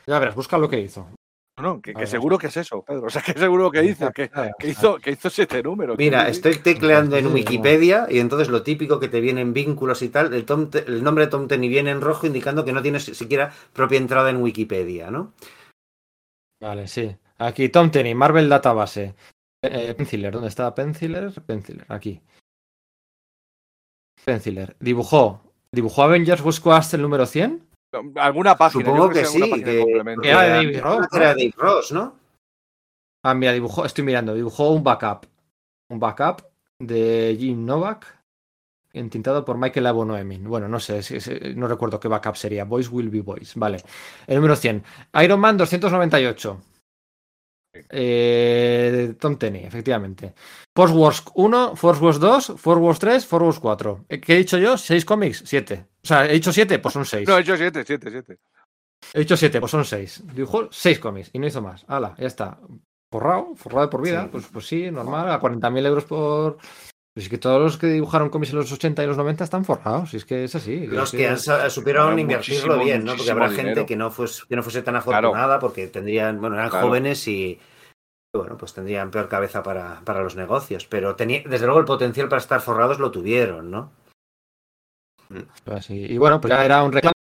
Ya 0.05 0.19
verás, 0.19 0.35
busca 0.35 0.57
lo 0.57 0.69
que 0.69 0.79
hizo. 0.79 1.09
No, 1.57 1.63
no, 1.63 1.81
que, 1.81 1.91
que 1.93 1.99
ver. 1.99 2.07
seguro 2.07 2.37
que 2.37 2.47
es 2.47 2.57
eso, 2.57 2.83
Pedro. 2.83 3.07
O 3.07 3.09
sea, 3.09 3.21
que 3.23 3.33
seguro 3.33 3.71
que 3.71 3.83
hizo, 3.83 4.11
que, 4.11 4.29
que 4.59 4.67
hizo, 4.69 4.97
que 4.97 5.11
hizo 5.11 5.29
siete 5.29 5.63
números. 5.63 5.97
Mira, 5.97 6.21
Sí, 6.21 6.25
sí. 6.25 6.31
estoy 6.33 6.55
tecleando 6.61 7.17
en 7.17 7.25
Sí, 7.27 7.33
Wikipedia 7.33 8.05
y 8.09 8.19
entonces 8.19 8.49
lo 8.49 8.61
típico 8.61 8.99
que 8.99 9.07
te 9.07 9.21
vienen 9.21 9.53
vínculos 9.53 10.03
y 10.03 10.09
tal, 10.09 10.33
el, 10.35 10.45
Tom 10.45 10.69
el 10.85 11.03
nombre 11.03 11.25
de 11.25 11.31
Tom 11.31 11.47
Tenney 11.47 11.67
viene 11.67 11.89
en 11.89 12.01
rojo 12.01 12.27
indicando 12.27 12.63
que 12.63 12.73
no 12.73 12.83
tienes 12.83 13.05
siquiera 13.05 13.51
propia 13.73 13.97
entrada 13.97 14.29
en 14.29 14.37
Wikipedia, 14.37 15.09
¿no? 15.09 15.33
Vale, 16.61 16.87
sí. 16.87 17.15
Aquí, 17.39 17.69
Tom 17.69 17.89
Tenney, 17.91 18.13
Marvel 18.13 18.49
Database. 18.49 19.15
Eh, 19.63 19.95
Penciler, 19.95 20.33
¿dónde 20.33 20.49
está 20.49 20.73
Penciler? 20.75 21.31
Penciler, 21.41 21.85
aquí. 21.89 22.21
Penciler. 24.27 24.75
Dibujó. 24.81 25.41
¿Dibujó 25.71 26.03
Avengers 26.03 26.43
West 26.43 26.93
el 26.93 27.01
número 27.01 27.25
100? 27.25 27.65
Alguna 28.17 28.57
página. 28.57 28.83
Supongo 28.83 29.09
que 29.09 29.23
sí, 29.23 29.39
que. 29.63 29.85
Que 30.21 30.29
era 30.29 30.41
de 30.41 30.49
David 30.49 30.81
Ross, 30.81 31.07
¿no? 31.13 31.17
era 31.17 31.27
Dave 31.29 31.53
Ross, 31.55 31.91
¿no? 31.93 32.15
Ah, 33.23 33.33
mira, 33.33 33.53
dibujó, 33.53 33.85
estoy 33.85 34.03
mirando, 34.03 34.33
dibujó 34.33 34.71
un 34.71 34.83
backup. 34.83 35.27
Un 35.89 35.99
backup 36.01 36.41
de 36.77 37.37
Jim 37.39 37.65
Novak, 37.65 38.05
entintado 38.91 39.45
por 39.45 39.57
Michael 39.57 39.87
Abonoemin. 39.87 40.43
Bueno, 40.43 40.67
no 40.67 40.81
sé, 40.81 41.01
no 41.55 41.69
recuerdo 41.69 41.97
qué 41.97 42.09
backup 42.09 42.35
sería. 42.35 42.65
Boys 42.65 42.91
will 42.91 43.09
be 43.09 43.21
boys. 43.21 43.55
Vale. 43.55 43.81
El 44.27 44.35
número 44.35 44.57
100. 44.57 44.83
Iron 45.23 45.39
Man 45.39 45.55
298. 45.55 46.61
Eh, 47.73 49.15
Tom 49.19 49.37
Tenney, 49.37 49.65
efectivamente. 49.65 50.33
Force 50.75 50.93
Wars 50.93 51.23
1, 51.33 51.75
Force 51.75 52.01
Wars 52.01 52.19
2, 52.19 52.53
Force 52.57 52.81
Wars 52.81 52.99
3, 52.99 53.25
Force 53.25 53.45
Wars 53.45 53.59
4. 53.59 54.05
Eh, 54.09 54.19
¿Qué 54.19 54.33
he 54.33 54.37
dicho 54.37 54.57
yo? 54.57 54.77
¿Seis 54.77 55.05
cómics? 55.05 55.43
Siete. 55.45 55.85
O 56.03 56.07
sea, 56.07 56.25
he 56.25 56.33
dicho 56.33 56.53
siete, 56.53 56.79
pues 56.79 56.93
son 56.93 57.05
seis. 57.05 57.27
No, 57.27 57.37
he 57.37 57.41
hecho 57.41 57.57
siete, 57.57 57.83
siete, 57.85 58.09
siete. 58.09 58.37
He 59.13 59.19
dicho 59.19 59.35
siete, 59.35 59.59
pues 59.59 59.71
son 59.71 59.85
seis. 59.85 60.23
Dibujó 60.33 60.69
seis 60.71 60.99
cómics 60.99 61.29
y 61.33 61.39
no 61.39 61.47
hizo 61.47 61.61
más. 61.61 61.83
Hala, 61.87 62.15
ya 62.17 62.27
está. 62.27 62.59
Forrado, 63.11 63.55
forrado 63.55 63.87
de 63.87 63.91
por 63.91 64.01
vida. 64.01 64.23
Sí. 64.23 64.29
Pues, 64.31 64.47
pues 64.51 64.67
sí, 64.67 64.91
normal, 64.91 65.29
a 65.31 65.39
40.000 65.39 65.85
euros 65.85 66.05
por. 66.05 66.57
Pues 67.17 67.25
es 67.25 67.29
que 67.31 67.39
todos 67.39 67.59
los 67.59 67.77
que 67.79 67.87
dibujaron 67.87 68.29
cómics 68.29 68.51
en 68.51 68.59
los 68.59 68.71
80 68.71 69.03
y 69.03 69.07
los 69.07 69.17
90 69.17 69.43
están 69.43 69.65
forrados. 69.65 70.13
Y 70.13 70.17
es 70.17 70.25
que 70.25 70.43
es 70.43 70.53
así. 70.53 70.85
Los 70.85 71.11
es 71.15 71.17
que 71.17 71.27
han 71.27 71.71
supieron 71.71 72.19
invertirlo 72.19 72.77
bien, 72.77 73.03
¿no? 73.05 73.15
Porque 73.15 73.31
habrá 73.31 73.49
gente 73.49 73.87
que 73.87 73.95
no, 73.95 74.11
fuese, 74.11 74.43
que 74.47 74.55
no 74.55 74.61
fuese 74.61 74.83
tan 74.83 75.01
Claro. 75.01 75.29
afortunada 75.29 75.57
porque 75.59 75.87
tendrían, 75.87 76.39
bueno, 76.39 76.57
eran 76.57 76.69
Claro. 76.69 76.85
jóvenes 76.85 77.27
y 77.27 77.59
bueno, 78.35 78.55
pues 78.55 78.71
tendrían 78.75 79.09
peor 79.09 79.27
cabeza 79.27 79.63
para, 79.63 79.99
para 80.05 80.21
los 80.21 80.35
negocios. 80.35 80.85
Pero 80.85 81.15
tenía, 81.15 81.41
desde 81.43 81.65
luego 81.65 81.79
el 81.79 81.87
potencial 81.87 82.29
para 82.29 82.39
estar 82.39 82.61
forrados 82.61 82.99
lo 82.99 83.09
tuvieron, 83.09 83.71
¿no? 83.71 83.91
así. 85.71 85.95
Y 85.95 86.19
bueno, 86.19 86.39
pues 86.39 86.53
ya 86.53 86.63
era 86.63 86.83
un 86.83 86.91
reclamo. 86.91 87.13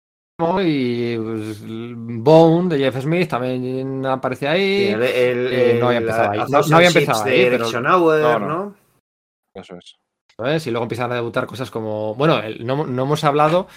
Y 0.60 1.16
pues, 1.16 1.60
Bone 1.64 2.68
de 2.76 2.78
Jeff 2.82 3.00
Smith 3.00 3.28
también 3.30 4.04
aparece 4.04 4.48
ahí. 4.48 4.86
Sí, 4.88 4.92
el, 4.92 5.02
el- 5.04 5.52
eh, 5.52 5.78
no 5.80 5.86
había 5.86 6.00
empezado 6.00 6.30
ahí. 6.32 6.40
A 6.40 6.46
No- 6.48 6.60
no 6.66 6.76
había 6.76 6.88
empezado 6.88 7.22
ahí, 7.24 7.40
Eric 7.42 7.62
pero- 7.72 8.40
¿no? 8.40 8.83
Eso 9.54 9.76
es. 9.76 9.96
¿sabes? 10.36 10.66
Y 10.66 10.70
luego 10.70 10.84
empiezan 10.84 11.12
a 11.12 11.16
debutar 11.16 11.46
cosas 11.46 11.70
como. 11.70 12.14
Bueno, 12.16 12.38
el- 12.40 12.66
no, 12.66 12.86
no 12.86 13.02
hemos 13.04 13.22
hablado 13.24 13.68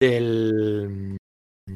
del. 0.00 1.16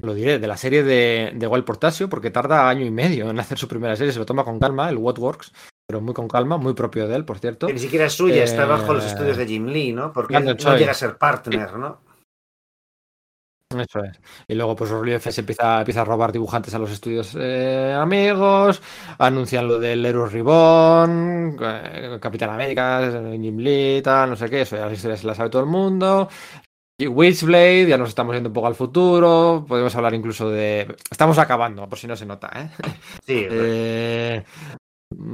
Lo 0.03 0.13
diré, 0.13 0.39
de 0.39 0.47
la 0.47 0.57
serie 0.59 0.83
de, 0.83 1.33
de 1.35 1.47
Wild 1.47 1.65
Portasio, 1.65 2.11
porque 2.11 2.31
tarda 2.31 2.69
año 2.69 2.85
y 2.85 2.91
medio 2.91 3.31
en 3.31 3.41
hacer 3.41 3.57
su 3.57 3.67
primera 3.69 3.97
serie, 3.97 4.13
se 4.13 4.19
lo 4.19 4.27
toma 4.27 4.45
con 4.45 4.59
calma, 4.61 4.91
el 4.91 4.99
What 4.99 5.19
Works, 5.19 5.51
pero 5.89 6.03
muy 6.03 6.13
con 6.13 6.29
calma, 6.29 6.59
muy 6.59 6.75
propio 6.75 7.09
de 7.09 7.17
él, 7.17 7.25
por 7.25 7.39
cierto. 7.39 7.69
Que 7.69 7.73
ni 7.73 7.79
siquiera 7.79 8.05
es 8.05 8.13
suya, 8.13 8.45
está 8.45 8.65
Eh, 8.65 8.67
bajo 8.67 8.93
los 8.93 9.07
estudios 9.07 9.39
de 9.39 9.47
Jim 9.47 9.67
Lee, 9.69 9.93
¿no? 9.93 10.13
Porque 10.13 10.35
no 10.41 10.77
llega 10.77 10.91
a 10.91 10.95
ser 10.95 11.17
partner, 11.17 11.73
¿no? 11.75 12.03
Eso 13.77 14.03
es. 14.03 14.19
Y 14.47 14.55
luego, 14.55 14.75
pues 14.75 14.91
Relief 14.91 15.29
se 15.29 15.41
empieza, 15.43 15.81
empieza 15.81 16.01
a 16.01 16.05
robar 16.05 16.33
dibujantes 16.33 16.75
a 16.75 16.79
los 16.79 16.91
estudios 16.91 17.37
eh, 17.39 17.95
amigos, 17.95 18.81
anuncian 19.19 19.69
lo 19.69 19.79
del 19.79 20.07
Héroe 20.07 20.31
Ribón, 20.31 21.59
eh, 21.61 22.19
Capitán 22.19 22.49
América, 22.49 23.29
Jim 23.31 23.59
Lee, 23.59 24.01
tal, 24.03 24.31
no 24.31 24.37
sé 24.37 24.49
qué, 24.49 24.63
eso 24.63 24.77
ya 24.77 24.87
las 24.87 24.95
historias 24.95 25.21
se 25.21 25.27
las 25.27 25.37
sabe 25.37 25.51
todo 25.51 25.61
el 25.63 25.69
mundo. 25.69 26.31
Y 26.99 27.09
Witchblade, 27.09 27.87
ya 27.89 27.99
nos 27.99 28.09
estamos 28.09 28.35
yendo 28.35 28.49
un 28.49 28.55
poco 28.55 28.69
al 28.69 28.75
futuro, 28.75 29.65
podemos 29.69 29.95
hablar 29.95 30.15
incluso 30.15 30.51
de... 30.51 30.97
Estamos 31.11 31.39
acabando, 31.39 31.89
por 31.89 31.99
si 31.99 32.07
no 32.07 32.17
se 32.17 32.27
nota, 32.27 32.51
¿eh? 32.57 32.71
Sí, 33.27 33.47
Eh, 33.51 34.45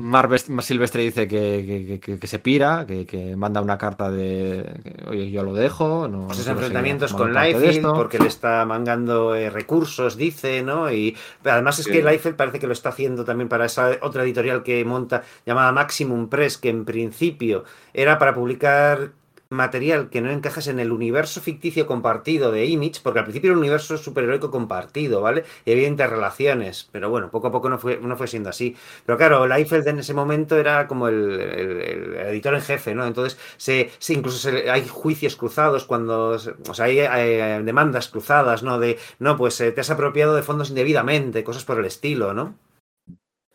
Mar 0.04 0.28
Vest- 0.28 0.50
Mar 0.50 0.62
Silvestre 0.62 1.02
dice 1.02 1.26
que, 1.26 1.86
que- 1.88 1.98
que- 2.00 2.18
que 2.18 2.26
se 2.26 2.38
pira, 2.38 2.84
que, 2.86 3.06
que 3.06 3.36
manda 3.36 3.62
una 3.62 3.78
carta 3.78 4.10
de 4.10 4.62
que, 4.84 5.08
oye, 5.08 5.30
yo 5.30 5.42
lo 5.42 5.54
dejo. 5.54 6.08
No, 6.08 6.26
Pues 6.26 6.46
no 6.46 6.52
enfrentamientos 6.52 7.14
con 7.14 7.32
Liefeld 7.32 7.86
porque 7.94 8.18
le 8.18 8.28
está 8.28 8.64
mangando 8.66 9.34
eh, 9.34 9.48
recursos, 9.48 10.16
dice, 10.18 10.62
¿no? 10.62 10.92
Y 10.92 11.16
además 11.42 11.78
es 11.78 11.86
Sí. 11.86 11.92
que 11.92 12.02
Liefeld 12.02 12.36
parece 12.36 12.58
que 12.58 12.66
lo 12.66 12.74
está 12.74 12.90
haciendo 12.90 13.24
también 13.24 13.48
para 13.48 13.64
esa 13.64 13.92
otra 14.02 14.22
editorial 14.24 14.62
que 14.62 14.84
monta 14.84 15.22
llamada 15.46 15.72
Maximum 15.72 16.28
Press, 16.28 16.58
que 16.58 16.68
en 16.68 16.84
principio 16.84 17.64
era 17.94 18.18
para 18.18 18.34
publicar 18.34 19.12
material 19.50 20.10
que 20.10 20.20
no 20.20 20.30
encajas 20.30 20.66
en 20.68 20.80
el 20.80 20.90
universo 20.92 21.40
ficticio 21.40 21.86
compartido 21.86 22.50
de 22.52 22.66
Image, 22.66 23.00
porque 23.02 23.18
al 23.20 23.24
principio 23.24 23.48
era 23.50 23.54
un 23.56 23.60
universo 23.60 23.96
superheroico 23.98 24.50
compartido, 24.50 25.20
¿vale? 25.20 25.44
Y 25.64 25.72
había 25.72 25.86
interrelaciones, 25.88 26.88
pero 26.92 27.10
bueno, 27.10 27.30
poco 27.30 27.48
a 27.48 27.52
poco 27.52 27.68
no 27.68 27.78
fue, 27.78 27.98
no 27.98 28.16
fue 28.16 28.26
siendo 28.26 28.48
así. 28.50 28.76
Pero 29.06 29.18
claro, 29.18 29.46
Liefeld 29.46 29.86
en 29.88 29.98
ese 30.00 30.14
momento 30.14 30.56
era 30.56 30.86
como 30.88 31.08
el, 31.08 31.40
el- 31.40 31.80
el 31.82 32.14
editor 32.28 32.54
en 32.54 32.62
jefe, 32.62 32.94
¿no? 32.94 33.06
Entonces, 33.06 33.38
se, 33.56 33.90
se- 33.98 34.14
incluso 34.14 34.38
se- 34.38 34.70
hay 34.70 34.86
juicios 34.88 35.36
cruzados 35.36 35.84
cuando, 35.84 36.30
o 36.30 36.74
sea, 36.74 36.86
hay 36.86 36.98
eh, 37.00 37.60
demandas 37.64 38.08
cruzadas, 38.08 38.62
¿no? 38.62 38.78
De, 38.78 38.98
no, 39.18 39.36
pues 39.36 39.60
eh, 39.60 39.72
te 39.72 39.80
has 39.80 39.90
apropiado 39.90 40.34
de 40.34 40.42
fondos 40.42 40.70
indebidamente, 40.70 41.44
cosas 41.44 41.64
por 41.64 41.78
el 41.78 41.84
estilo, 41.84 42.34
¿no? 42.34 42.54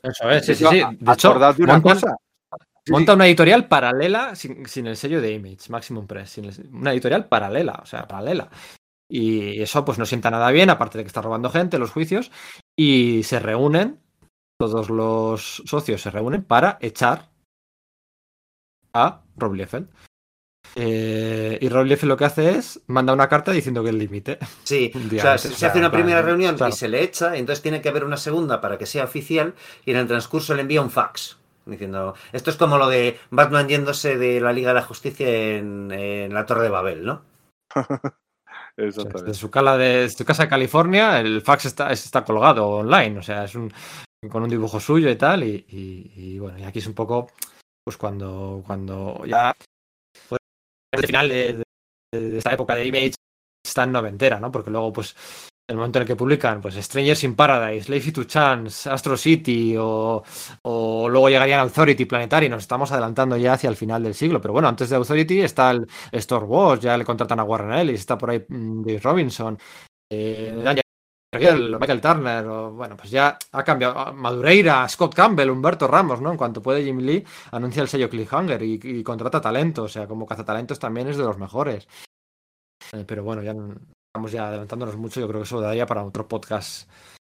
Eso 0.01 0.30
es, 0.30 0.45
sí, 0.45 0.56
sí, 0.56 0.64
sí. 0.72 0.80
De 1.00 1.11
hecho, 1.14 1.27
de 1.58 1.64
una 1.64 1.74
montan- 1.74 1.82
cosa. 1.82 2.16
Monta 2.90 3.11
sí. 3.14 3.16
una 3.16 3.27
editorial 3.27 3.68
paralela 3.68 4.35
sin, 4.35 4.66
sin 4.68 4.88
el 4.88 4.98
sello 4.98 5.22
de 5.22 5.32
Image, 5.34 5.69
Maximum 5.69 6.08
Press. 6.08 6.30
sin 6.32 6.45
el- 6.45 6.69
una 6.74 6.92
editorial 6.93 7.27
paralela, 7.27 7.80
o 7.82 7.85
sea, 7.85 8.08
paralela. 8.08 8.50
Y 9.11 9.61
eso 9.61 9.84
pues 9.85 9.98
no 9.98 10.06
sienta 10.06 10.30
nada 10.30 10.51
bien, 10.51 10.69
aparte 10.69 10.98
de 10.98 11.03
que 11.03 11.08
está 11.08 11.22
robando 11.22 11.50
gente, 11.50 11.80
los 11.80 11.92
juicios, 11.92 12.32
y 12.77 13.24
se 13.24 13.40
reúnen, 13.40 14.00
todos 14.59 14.90
los 14.90 15.64
socios 15.66 16.01
se 16.01 16.11
reúnen 16.11 16.43
para 16.43 16.77
echar 16.82 17.30
a 18.93 19.22
Rob 19.35 19.53
Liefeld. 19.53 19.88
Eh, 20.76 21.58
y 21.59 21.69
Rob 21.69 21.85
Liefeld 21.85 22.09
lo 22.09 22.18
que 22.18 22.26
hace 22.26 22.51
es 22.51 22.82
manda 22.88 23.14
una 23.14 23.27
carta 23.27 23.51
diciendo 23.51 23.84
que 23.84 23.90
el 23.90 23.98
límite. 23.98 24.38
Sí, 24.64 24.92
o 25.18 25.19
sea, 25.19 25.38
se, 25.38 25.50
se 25.50 25.66
hace 25.66 25.80
una 25.80 25.92
primera 25.92 26.22
reunión 26.22 26.56
claro. 26.56 26.72
y 26.72 26.77
se 26.77 26.88
le 26.88 27.01
echa, 27.01 27.35
entonces 27.35 27.64
tiene 27.64 27.82
que 27.82 27.90
haber 27.90 28.03
una 28.03 28.18
segunda 28.18 28.61
para 28.61 28.77
que 28.77 28.85
sea 28.85 29.06
oficial 29.06 29.56
y 29.85 29.92
en 29.92 29.98
el 29.98 30.08
transcurso 30.08 30.53
le 30.53 30.61
envía 30.61 30.82
un 30.82 30.92
fax. 30.92 31.39
Diciendo, 31.70 32.16
esto 32.32 32.50
es 32.50 32.58
como 32.58 32.78
lo 32.78 32.88
de 32.88 33.20
Batman 33.30 33.68
yéndose 33.68 34.18
de 34.18 34.40
la 34.42 34.52
Liga 34.54 34.70
de 34.70 34.76
la 34.76 34.82
Justicia 34.86 35.28
en, 35.58 35.92
en 35.92 36.34
la 36.34 36.46
Torre 36.46 36.64
de 36.64 36.70
Babel, 36.70 37.06
¿no? 37.06 37.22
O 38.78 38.82
sea, 38.82 38.88
Exactamente. 38.88 39.24
Desde 39.26 39.40
su, 39.40 39.52
cala 39.52 39.78
de, 39.78 40.10
su 40.10 40.24
casa 40.26 40.44
de 40.44 40.50
California, 40.50 41.20
el 41.20 41.42
fax 41.42 41.66
está, 41.66 41.92
está 41.92 42.24
colgado 42.24 42.66
online. 42.70 43.20
O 43.20 43.22
sea, 43.22 43.44
es 43.44 43.54
un, 43.56 43.72
con 44.32 44.42
un 44.44 44.50
dibujo 44.50 44.80
suyo 44.80 45.10
y 45.10 45.18
tal. 45.18 45.44
Y, 45.44 45.66
y- 45.68 46.12
y 46.16 46.40
bueno, 46.40 46.58
y 46.60 46.64
aquí 46.64 46.80
es 46.80 46.88
un 46.88 46.94
poco, 46.94 47.28
pues 47.84 47.98
cuando, 47.98 48.64
cuando 48.66 49.26
ya 49.26 49.54
fue 50.28 50.38
el 50.94 51.06
final 51.06 51.28
de, 51.28 51.64
de- 52.14 52.20
de 52.30 52.38
esta 52.38 52.54
época 52.54 52.76
de 52.76 52.86
Image 52.88 53.14
tan 53.76 53.92
noventera, 53.92 54.40
¿no? 54.40 54.50
Porque 54.52 54.72
luego, 54.72 54.94
pues, 54.94 55.16
el 55.70 55.76
momento 55.76 56.00
en 56.00 56.02
el 56.02 56.08
que 56.08 56.16
publican, 56.16 56.62
pues, 56.62 56.76
Strangers 56.76 57.24
in 57.24 57.36
Paradise, 57.36 57.92
Lazy 57.92 58.12
to 58.12 58.24
Chance, 58.24 58.90
Astro 58.90 59.16
City, 59.16 59.76
o, 59.78 60.24
o 60.64 61.08
luego 61.08 61.30
llegarían 61.30 61.60
Authority, 61.60 62.06
Planetary, 62.06 62.50
nos 62.50 62.64
estamos 62.64 62.92
adelantando 62.92 63.38
ya 63.38 63.54
hacia 63.54 63.70
el 63.70 63.76
final 63.76 64.02
del 64.02 64.16
siglo. 64.16 64.42
Pero 64.42 64.54
bueno, 64.54 64.68
antes 64.68 64.90
de 64.90 64.96
Authority 64.96 65.42
está 65.42 65.72
el 65.72 65.88
Star 66.12 66.44
Wars, 66.44 66.82
ya 66.82 66.98
le 66.98 67.06
contratan 67.06 67.40
a 67.40 67.44
Warren 67.44 67.74
Ellis, 67.74 68.00
está 68.00 68.18
por 68.18 68.32
ahí 68.32 68.44
mm, 68.48 68.82
Dave 68.84 69.00
Robinson, 69.00 69.60
eh, 70.12 70.60
Daniel 71.32 71.78
Michael 71.80 72.02
Turner, 72.02 72.48
o, 72.48 72.72
bueno, 72.72 72.98
pues 72.98 73.12
ya 73.12 73.38
ha 73.52 73.64
cambiado. 73.64 74.00
a 74.00 74.12
Madureira, 74.12 74.90
Scott 74.90 75.14
Campbell, 75.14 75.52
Humberto 75.52 75.88
Ramos, 75.88 76.20
¿no? 76.20 76.32
En 76.32 76.38
cuanto 76.38 76.64
puede 76.64 76.84
Jim 76.84 76.98
Lee, 76.98 77.24
anuncia 77.52 77.84
el 77.84 77.88
sello 77.88 78.10
Cliffhanger 78.10 78.64
y, 78.64 79.04
contrata 79.04 79.40
talento, 79.40 79.84
o 79.84 79.88
sea, 79.88 80.08
como 80.08 80.26
cazatalentos 80.26 80.80
también 80.80 81.08
es 81.10 81.18
de 81.18 81.24
los 81.24 81.38
mejores. 81.38 81.88
Eh, 82.92 83.06
pero 83.06 83.24
bueno, 83.24 83.44
ya 83.44 83.54
estamos 84.10 84.32
ya 84.32 84.48
adelantándonos 84.48 84.98
mucho, 84.98 85.20
yo 85.20 85.28
creo 85.28 85.42
que 85.42 85.46
eso 85.46 85.62
daría 85.62 85.86
para 85.86 86.04
otro 86.04 86.28
podcast 86.28 86.90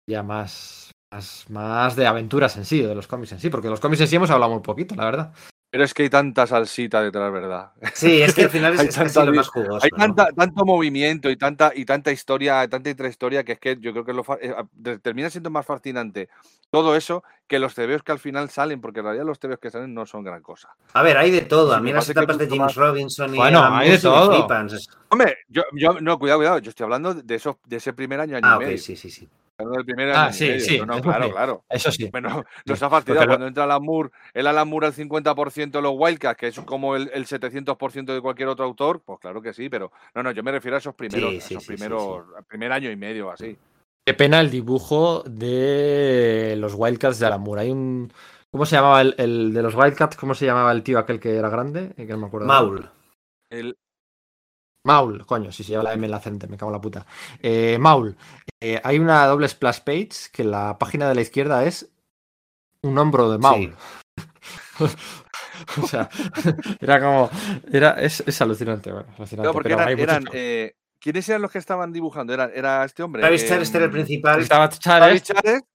ya 0.09 0.23
más, 0.23 0.93
más, 1.13 1.51
más 1.51 1.97
de 1.97 2.07
aventuras 2.07 2.57
en 2.57 2.65
sí, 2.65 2.81
de 2.81 2.95
los 2.95 3.09
cómics 3.09 3.33
en 3.33 3.41
sí, 3.41 3.51
porque 3.51 3.69
los 3.69 3.81
cómics 3.81 4.03
en 4.03 4.09
sí 4.09 4.17
hemos 4.17 4.31
hablado 4.31 4.53
muy 4.53 4.63
poquito, 4.63 4.95
la 4.95 5.05
verdad. 5.05 5.35
Pero 5.71 5.85
es 5.85 5.95
que 5.95 6.03
hay 6.03 6.11
tanta 6.11 6.47
salsita 6.49 7.01
detrás, 7.01 7.33
¿verdad? 7.33 7.71
Sí, 7.95 8.21
es 8.21 8.35
que 8.35 8.45
al 8.45 8.51
final 8.51 8.75
es, 8.75 8.81
Hay 8.81 8.87
es 8.89 8.95
tanta 8.95 9.25
lo 9.25 9.33
más 9.33 9.49
jugoso. 9.49 9.79
Hay 9.85 9.91
¿no? 9.93 9.99
tanta, 9.99 10.27
tanto 10.33 10.65
movimiento 10.65 11.31
y 11.31 11.37
tanta, 11.37 11.73
y 11.75 11.85
tanta 11.85 12.11
historia, 12.11 12.67
tanta 12.69 12.91
intrahistoria 12.91 13.45
que 13.45 13.53
es 13.53 13.59
que 13.61 13.77
yo 13.81 13.93
creo 13.93 14.05
que 14.05 14.13
lo 14.13 14.25
eh, 14.41 14.99
termina 15.01 15.31
siendo 15.31 15.51
más 15.51 15.65
fascinante 15.65 16.29
todo 16.71 16.95
eso 16.97 17.23
que 17.47 17.59
los 17.59 17.75
tebeos 17.75 18.03
que 18.03 18.13
al 18.13 18.19
final 18.21 18.49
salen, 18.49 18.81
porque 18.81 19.01
en 19.01 19.07
realidad 19.07 19.27
los 19.27 19.39
tebeos 19.39 19.59
que 19.59 19.71
salen 19.71 19.93
no 19.93 20.07
son 20.07 20.23
gran 20.23 20.41
cosa. 20.41 20.71
A 20.93 21.03
ver, 21.03 21.17
hay 21.17 21.31
de 21.31 21.43
todo. 21.43 21.75
A 21.75 21.81
mí 21.81 21.93
las 21.93 22.09
etapas 22.09 22.39
de 22.39 22.49
James 22.49 22.75
Robinson 22.77 23.35
y 23.35 23.39
Bueno, 23.39 23.59
Alan 23.59 23.81
hay 23.81 23.91
de 23.91 23.99
todo. 23.99 24.47
Hombre, 25.09 25.39
yo, 25.49 25.63
yo, 25.73 26.01
no, 26.01 26.19
cuidado, 26.19 26.39
cuidado, 26.39 26.59
yo 26.61 26.71
estoy 26.71 26.85
hablando 26.85 27.15
de, 27.15 27.35
esos, 27.35 27.57
de 27.67 27.77
ese 27.77 27.93
primer 27.93 28.21
año, 28.21 28.37
año 28.37 28.47
Ah, 28.47 28.53
y 28.53 28.57
ok, 28.57 28.63
medio. 28.63 28.79
sí, 28.79 28.95
sí, 28.95 29.11
sí. 29.11 29.29
Hablando 29.61 29.77
del 29.79 29.85
primer 29.87 30.11
Ah, 30.13 30.27
año 30.27 30.33
sí, 30.33 30.47
medio. 30.49 30.61
sí, 30.61 30.79
No, 30.87 31.01
claro, 31.01 31.31
claro. 31.31 31.65
Eso 31.69 31.91
sí. 31.93 32.09
Bueno, 32.11 32.45
nos 32.67 32.79
Sí, 32.79 32.85
ha 32.85 32.91
fastidiado 32.91 33.27
cuando 33.27 33.47
entra 33.47 33.65
Alan 33.65 33.83
Moore, 33.83 34.11
el 34.35 34.47
Alan 34.47 34.69
Moore 34.69 34.87
al 34.89 34.93
50% 34.95 35.79
de 35.79 35.83
los 35.83 35.95
Wildcats, 35.97 36.37
que 36.39 36.47
es 36.49 36.61
como 36.61 36.97
el, 36.97 37.11
el 37.13 37.27
700% 37.27 38.15
de 38.15 38.21
cualquier 38.21 38.49
otro 38.49 38.65
autor, 38.65 39.03
pues 39.03 39.19
claro 39.21 39.41
que 39.43 39.53
sí, 39.53 39.69
pero 39.69 39.93
no, 40.15 40.23
no, 40.23 40.31
yo 40.33 40.43
me 40.43 40.53
refiero 40.53 40.77
a 40.77 40.79
esos 40.79 40.95
primeros, 40.95 41.31
Sí, 41.31 41.41
a 41.41 41.41
sí, 41.41 41.55
esos 41.55 41.65
sí, 41.65 41.77
sí, 41.77 41.77
primeros, 41.77 42.25
al 42.37 42.45
primer 42.45 42.73
año 42.73 42.91
y 42.91 42.97
medio, 42.97 43.31
así. 43.31 43.57
Qué 44.05 44.15
pena 44.15 44.41
el 44.41 44.51
dibujo 44.51 45.23
de 45.25 46.55
los 46.59 46.75
Wildcats 46.75 47.19
de 47.19 47.27
Alan 47.27 47.41
Moore. 47.43 47.63
Hay 47.63 47.71
un. 47.71 48.13
¿Cómo 48.51 48.67
se 48.67 48.77
llamaba 48.77 49.01
el, 49.03 49.15
el 49.19 49.53
de 49.53 49.63
los 49.63 49.75
Wildcats? 49.75 50.17
¿Cómo 50.17 50.35
se 50.35 50.47
llamaba 50.47 50.73
el 50.73 50.83
tío 50.83 50.99
aquel 50.99 51.21
que 51.21 51.37
era 51.37 51.49
grande? 51.49 51.93
Eh, 51.97 52.07
Que 52.07 52.13
no 52.13 52.19
me 52.19 52.27
acuerdo. 52.27 52.47
Maul. 52.49 52.91
El, 53.51 53.77
Maul, 54.85 55.27
coño, 55.27 55.53
si 55.53 55.63
se 55.63 55.73
lleva 55.73 55.83
la 55.83 55.93
M 55.93 56.05
en 56.07 56.11
la 56.11 56.21
frente, 56.21 56.47
me 56.47 56.57
cago 56.57 56.71
en 56.71 56.77
la 56.77 56.81
puta. 56.81 57.07
Eh, 57.41 57.77
Maul, 57.79 58.17
eh, 58.61 58.81
hay 58.83 58.99
una 58.99 59.27
doble 59.27 59.49
splash 59.49 59.81
page 59.81 60.31
que 60.33 60.45
la 60.45 60.79
página 60.79 61.09
de 61.09 61.15
la 61.15 61.21
izquierda 61.21 61.65
es 61.65 61.91
un 62.83 62.97
hombro 62.97 63.31
de 63.31 63.39
Maul. 63.39 63.77
o 65.83 65.87
sea, 65.87 66.09
era 66.81 67.01
como. 67.01 67.31
Era, 67.71 68.01
es, 68.01 68.23
es 68.27 68.41
alucinante, 68.41 68.91
bueno, 68.91 69.09
alucinante. 69.17 69.47
no, 69.47 69.53
porque 69.53 69.69
pero 69.71 69.83
eran, 69.83 69.99
eran, 69.99 70.25
eh, 70.33 70.75
¿quiénes 70.99 71.29
eran 71.29 71.43
los 71.43 71.51
que 71.51 71.59
estaban 71.59 71.93
dibujando? 71.93 72.33
Era, 72.33 72.51
era 72.55 72.85
este 72.85 73.03
hombre. 73.03 73.21
Travis 73.21 73.47
Charest 73.47 73.75
era 73.75 73.85
el 73.85 73.91
principal. 73.91 74.41
Estaba 74.41 74.69
Travis 74.71 75.23
Charest, 75.23 75.67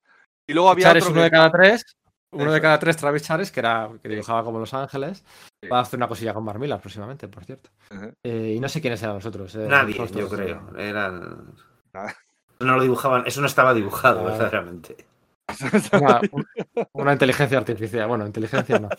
y 0.47 0.53
luego 0.53 0.69
había 0.69 0.89
otro 0.91 1.05
uno 1.07 1.15
que- 1.15 1.21
de 1.21 1.31
cada 1.31 1.51
tres. 1.51 1.83
Uno 2.31 2.51
de 2.51 2.59
cada 2.61 2.77
tres, 2.79 2.97
Travis 2.97 3.23
Chares, 3.23 3.51
que 3.51 3.59
era 3.61 3.89
que 4.01 4.09
dibujaba 4.09 4.43
como 4.43 4.59
Los 4.59 4.73
Ángeles. 4.73 5.23
Sí. 5.61 5.69
Va 5.69 5.79
a 5.79 5.81
hacer 5.81 5.97
una 5.97 6.07
cosilla 6.07 6.33
con 6.33 6.43
Mark 6.43 6.59
Millar 6.59 6.81
próximamente, 6.81 7.27
por 7.27 7.45
cierto. 7.45 7.69
Eh, 8.23 8.53
y 8.57 8.59
no 8.59 8.67
sé 8.67 8.81
quiénes 8.81 9.01
eran 9.03 9.15
los 9.15 9.25
otros. 9.25 9.55
eh, 9.55 9.65
Nadie, 9.69 9.95
los 9.97 10.11
yo 10.11 10.27
creo. 10.29 10.77
Eran. 10.77 11.53
Nada. 11.93 12.13
No 12.59 12.75
lo 12.75 12.81
dibujaban, 12.81 13.23
eso 13.25 13.41
no 13.41 13.47
estaba 13.47 13.73
dibujado, 13.73 14.21
Ah. 14.21 14.23
verdaderamente. 14.31 14.97
Una, 16.01 16.21
un- 16.31 16.45
una 16.93 17.13
inteligencia 17.13 17.57
artificial. 17.57 18.07
Bueno, 18.07 18.25
inteligencia 18.25 18.79
no. 18.79 18.89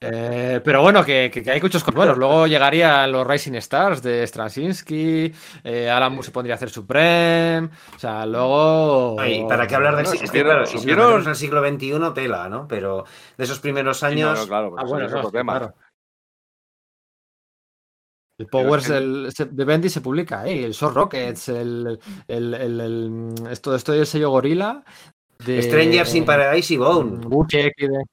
Eh, 0.00 0.60
pero 0.64 0.82
bueno, 0.82 1.04
que, 1.04 1.30
que- 1.32 1.42
que 1.42 1.50
hay 1.52 1.60
muchos 1.60 1.84
buenos. 1.86 2.18
Luego 2.18 2.46
llegarían 2.46 3.10
los 3.12 3.26
Rising 3.26 3.54
Stars 3.54 4.02
de 4.02 4.26
Straczynski. 4.26 5.32
eh, 5.62 5.88
Alan 5.90 6.12
Moore 6.12 6.26
se 6.26 6.32
pondría 6.32 6.54
a 6.54 6.56
hacer 6.56 6.70
Supreme. 6.70 7.70
O 7.94 7.98
sea, 7.98 8.26
luego. 8.26 9.16
Ay, 9.20 9.44
¿Para 9.48 9.66
qué 9.66 9.76
hablar 9.76 9.94
del 9.96 10.04
Bueno, 10.06 10.18
siglo? 10.20 10.66
si 10.66 10.78
supieron- 10.78 11.26
al 11.28 11.36
siglo 11.36 11.60
XXI, 11.66 12.14
tela, 12.14 12.48
¿no? 12.48 12.66
Pero 12.66 13.04
de 13.36 13.44
esos 13.44 13.60
primeros 13.60 13.98
Sí, 13.98 14.04
no, 14.06 14.10
años. 14.10 14.40
no, 14.40 14.46
claro, 14.48 14.66
Ah, 14.72 14.76
pero 14.78 14.88
bueno, 14.88 15.06
eso 15.06 15.16
es 15.16 15.22
no, 15.22 15.28
otro 15.28 15.38
tema. 15.38 15.58
claro. 15.58 15.74
El 18.38 18.46
Powers 18.48 18.88
que- 18.88 18.96
el- 18.96 19.32
de 19.50 19.64
Bendy 19.64 19.88
se 19.88 20.00
publica 20.00 20.40
ahí, 20.40 20.64
el 20.64 20.72
Short 20.72 20.96
Rockets, 20.96 21.48
el, 21.50 22.00
el, 22.26 22.54
el- 22.54 22.80
el- 22.80 23.34
esto, 23.50 23.74
esto 23.74 23.92
del 23.92 24.06
sello 24.06 24.30
Gorila. 24.30 24.82
De, 25.44 25.62
Strangers 25.62 26.14
in 26.14 26.24
Paradise 26.24 26.74
y 26.74 26.76
Bone. 26.76 27.26
Y 27.50 27.86
de- 27.86 28.04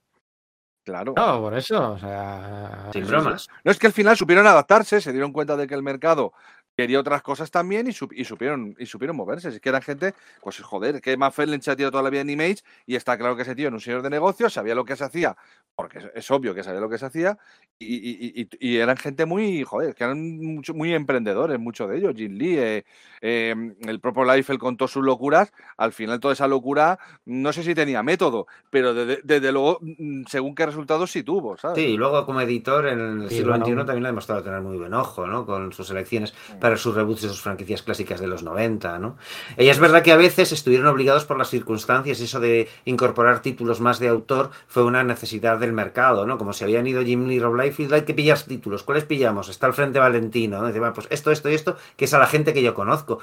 Claro. 0.84 1.14
No, 1.16 1.42
por 1.42 1.54
eso. 1.56 1.92
O 1.92 2.00
sea, 2.00 2.90
Sin 2.92 3.06
bromas. 3.06 3.48
No 3.64 3.72
es 3.72 3.78
que 3.78 3.88
al 3.88 3.94
final 3.94 4.18
supieron 4.18 4.48
adaptarse, 4.48 5.00
se 5.02 5.12
dieron 5.12 5.32
cuenta 5.32 5.56
de 5.56 5.68
que 5.68 5.76
el 5.76 5.84
mercado 5.84 6.34
quería 6.76 7.00
otras 7.00 7.22
cosas 7.22 7.52
también 7.52 7.88
y, 7.88 7.92
sup- 7.92 8.14
y 8.16 8.24
supieron 8.26 8.76
y 8.80 8.86
supieron 8.86 9.16
moverse. 9.18 9.50
Es 9.50 9.60
que 9.60 9.70
eran 9.70 9.82
gente, 9.82 10.14
pues 10.42 10.60
joder, 10.62 11.02
que 11.02 11.18
Matt 11.18 11.34
Fellen 11.34 11.62
se 11.62 11.72
ha 11.72 11.76
tirado 11.76 11.92
toda 11.92 12.04
la 12.04 12.10
vida 12.10 12.22
en 12.22 12.30
Image 12.30 12.60
y 12.86 12.96
está 12.96 13.18
claro 13.18 13.36
que 13.36 13.42
ese 13.42 13.56
tío 13.56 13.68
era 13.68 13.76
un 13.76 13.82
señor 13.82 14.02
de 14.02 14.10
negocios, 14.10 14.54
sabía 14.54 14.76
lo 14.76 14.86
que 14.86 14.96
se 14.96 15.04
hacía, 15.04 15.36
porque 15.76 16.00
es, 16.00 16.06
es 16.16 16.32
obvio 16.32 16.54
que 16.56 16.64
sabía 16.64 16.80
lo 16.80 16.90
que 16.90 16.98
se 16.98 17.06
hacía, 17.06 17.38
y, 17.78 17.96
y- 17.96 18.42
y- 18.42 18.50
y 18.60 18.78
eran 18.78 18.98
gente 18.98 19.26
muy, 19.26 19.64
joder, 19.64 19.94
que 19.96 20.04
eran 20.04 20.38
mucho- 20.40 20.74
muy 20.74 20.94
emprendedores, 20.94 21.60
muchos 21.60 21.90
de 21.90 21.98
ellos. 21.98 22.14
Jim 22.16 22.34
Lee, 22.38 22.58
eh, 22.58 22.86
eh, 23.22 23.56
el 23.88 24.00
propio 24.00 24.24
Liefeld 24.26 24.60
con 24.60 24.78
todas 24.78 24.92
sus 24.92 25.04
locuras, 25.04 25.52
al 25.78 25.92
final 25.94 26.20
toda 26.20 26.34
esa 26.34 26.48
locura, 26.48 26.98
no 27.26 27.52
sé 27.54 27.64
si 27.64 27.74
tenía 27.76 28.04
método, 28.04 28.48
pero 28.70 28.94
desde, 28.94 29.22
desde 29.24 29.52
luego, 29.52 29.80
mm, 29.82 30.24
según 30.28 30.56
qué 30.56 30.66
resultados 30.66 31.12
sí 31.12 31.24
tuvo, 31.24 31.58
¿sabes? 31.58 31.78
Sí, 31.78 31.86
y 31.92 31.98
luego 31.98 32.26
como 32.26 32.42
editor 32.42 32.88
en 32.88 33.00
el 33.24 33.30
Sí, 33.30 33.38
siglo 33.38 33.52
bueno. 33.52 33.66
XXI 33.66 33.86
también 33.86 34.06
ha 34.06 34.10
demostrado 34.10 34.44
tener 34.44 34.62
muy 34.62 34.78
buen 34.78 34.94
ojo, 34.94 35.28
¿no? 35.28 35.46
Con 35.46 35.72
sus 35.74 35.90
elecciones 35.92 36.34
para 36.60 36.78
sus 36.78 36.96
reboots 36.96 37.22
de 37.22 37.30
sus 37.30 37.42
franquicias 37.42 37.82
clásicas 37.84 38.20
de 38.20 38.28
los 38.28 38.44
90, 38.44 39.00
¿no? 39.00 39.18
Y 39.58 39.70
es 39.70 39.80
verdad 39.80 40.04
que 40.04 40.12
a 40.12 40.18
veces 40.18 40.52
estuvieron 40.52 40.88
obligados 40.88 41.26
por 41.26 41.38
las 41.38 41.50
circunstancias, 41.50 42.20
eso 42.20 42.40
de 42.40 42.68
incorporar 42.86 43.42
títulos 43.42 43.82
más 43.82 44.00
de 44.00 44.08
autor 44.08 44.52
fue 44.68 44.84
una 44.84 45.04
necesidad 45.04 45.58
del 45.60 45.74
mercado, 45.74 46.26
¿no? 46.26 46.38
Como 46.38 46.54
si 46.54 46.64
habían 46.64 46.88
ido 46.88 47.04
Jim 47.04 47.28
Lee 47.28 47.40
Rob 47.40 47.56
Liefeld, 47.56 47.94
hay 47.94 48.02
que 48.04 48.14
pillar 48.14 48.40
títulos. 48.42 48.84
¿Cuáles 48.84 49.06
pillamos? 49.06 49.50
Está 49.50 49.68
al 49.68 49.74
frente 49.74 50.00
Valentino, 50.00 50.60
¿no? 50.62 50.68
Dice, 50.68 50.80
"Va, 50.80 50.94
pues 50.94 51.08
esto, 51.10 51.32
esto 51.32 51.50
y 51.50 51.56
esto, 51.56 51.78
que 51.96 52.06
es 52.06 52.14
a 52.14 52.20
la 52.20 52.28
gente 52.28 52.54
que 52.54 52.62
yo 52.62 52.74
conozco. 52.74 53.20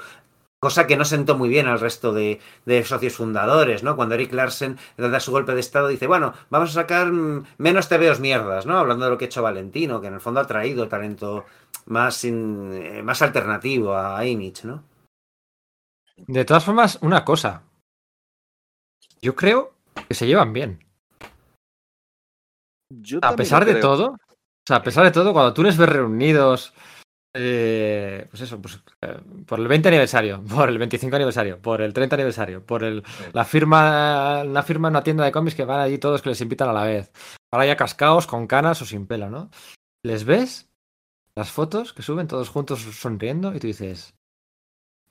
Cosa 0.59 0.87
que 0.87 0.97
no 0.97 1.05
sentó 1.05 1.37
muy 1.37 1.49
bien 1.49 1.67
al 1.67 1.79
resto 1.79 2.13
de, 2.13 2.39
de 2.65 2.83
socios 2.83 3.13
fundadores, 3.13 3.83
¿no? 3.83 3.95
Cuando 3.95 4.15
Eric 4.15 4.33
Larsen 4.33 4.79
da 4.97 5.19
su 5.19 5.29
golpe 5.29 5.53
de 5.53 5.59
estado, 5.59 5.87
dice, 5.87 6.07
bueno, 6.07 6.33
vamos 6.49 6.71
a 6.71 6.73
sacar 6.73 7.11
mm, 7.11 7.45
menos 7.59 7.87
TVOs 7.89 8.19
mierdas, 8.19 8.65
¿no? 8.65 8.79
Hablando 8.79 9.05
de 9.05 9.11
lo 9.11 9.17
que 9.19 9.25
ha 9.25 9.27
hecho 9.27 9.43
Valentino, 9.43 10.01
que 10.01 10.07
en 10.07 10.15
el 10.15 10.19
fondo 10.19 10.39
ha 10.39 10.47
traído 10.47 10.87
talento 10.87 11.45
más, 11.87 12.23
eh, 12.23 13.01
más 13.03 13.21
alternativo 13.21 13.95
a 13.95 14.25
Image, 14.25 14.65
¿no? 14.65 14.83
De 16.15 16.45
todas 16.45 16.63
formas, 16.63 16.99
una 17.01 17.23
cosa. 17.23 17.63
Yo 19.21 19.35
creo 19.35 19.73
que 20.07 20.13
se 20.13 20.27
llevan 20.27 20.53
bien. 20.53 20.83
Yo 22.89 23.19
A 23.21 23.35
pesar 23.35 23.65
de 23.65 23.73
creo. 23.73 23.81
todo, 23.81 24.05
o 24.11 24.65
sea, 24.65 24.77
a 24.77 24.83
pesar 24.83 25.03
de 25.05 25.11
todo, 25.11 25.33
cuando 25.33 25.53
tú 25.53 25.63
les 25.63 25.77
ves 25.77 25.89
reunidos, 25.89 26.73
eh, 27.35 28.27
pues 28.29 28.41
eso, 28.41 28.61
pues 28.61 28.81
eh, 29.01 29.19
por 29.45 29.59
el 29.59 29.67
20 29.67 29.87
aniversario, 29.89 30.43
por 30.43 30.69
el 30.69 30.77
25 30.77 31.15
aniversario, 31.15 31.61
por 31.61 31.81
el 31.81 31.93
30 31.93 32.15
aniversario, 32.15 32.65
por 32.65 32.83
el, 32.83 33.03
la 33.33 33.45
firma, 33.45 34.43
una 34.43 34.63
firma 34.63 34.87
en 34.87 34.93
una 34.93 35.03
tienda 35.03 35.25
de 35.25 35.31
cómics 35.31 35.55
que 35.55 35.65
van 35.65 35.81
allí 35.81 35.97
todos 35.97 36.21
que 36.21 36.29
les 36.29 36.41
invitan 36.41 36.69
a 36.69 36.73
la 36.73 36.85
vez. 36.85 37.11
Ahora 37.51 37.65
ya 37.65 37.77
cascaos, 37.77 38.27
con 38.27 38.47
canas 38.47 38.81
o 38.81 38.85
sin 38.85 39.07
pelo, 39.07 39.29
¿no? 39.29 39.49
Les 40.03 40.23
ves 40.25 40.66
las 41.37 41.51
fotos 41.51 41.93
que 41.93 42.01
suben 42.01 42.27
todos 42.27 42.49
juntos 42.49 42.81
sonriendo 42.81 43.53
y 43.55 43.59
tú 43.59 43.67
dices, 43.67 44.15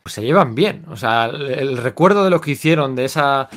pues 0.02 0.12
se 0.14 0.22
llevan 0.22 0.54
bien. 0.54 0.84
O 0.88 0.96
sea, 0.96 1.26
el, 1.26 1.76
recuerdo 1.78 2.24
de 2.24 2.30
lo 2.30 2.40
que 2.40 2.50
hicieron, 2.50 2.96
de 2.96 3.04
esa, 3.04 3.48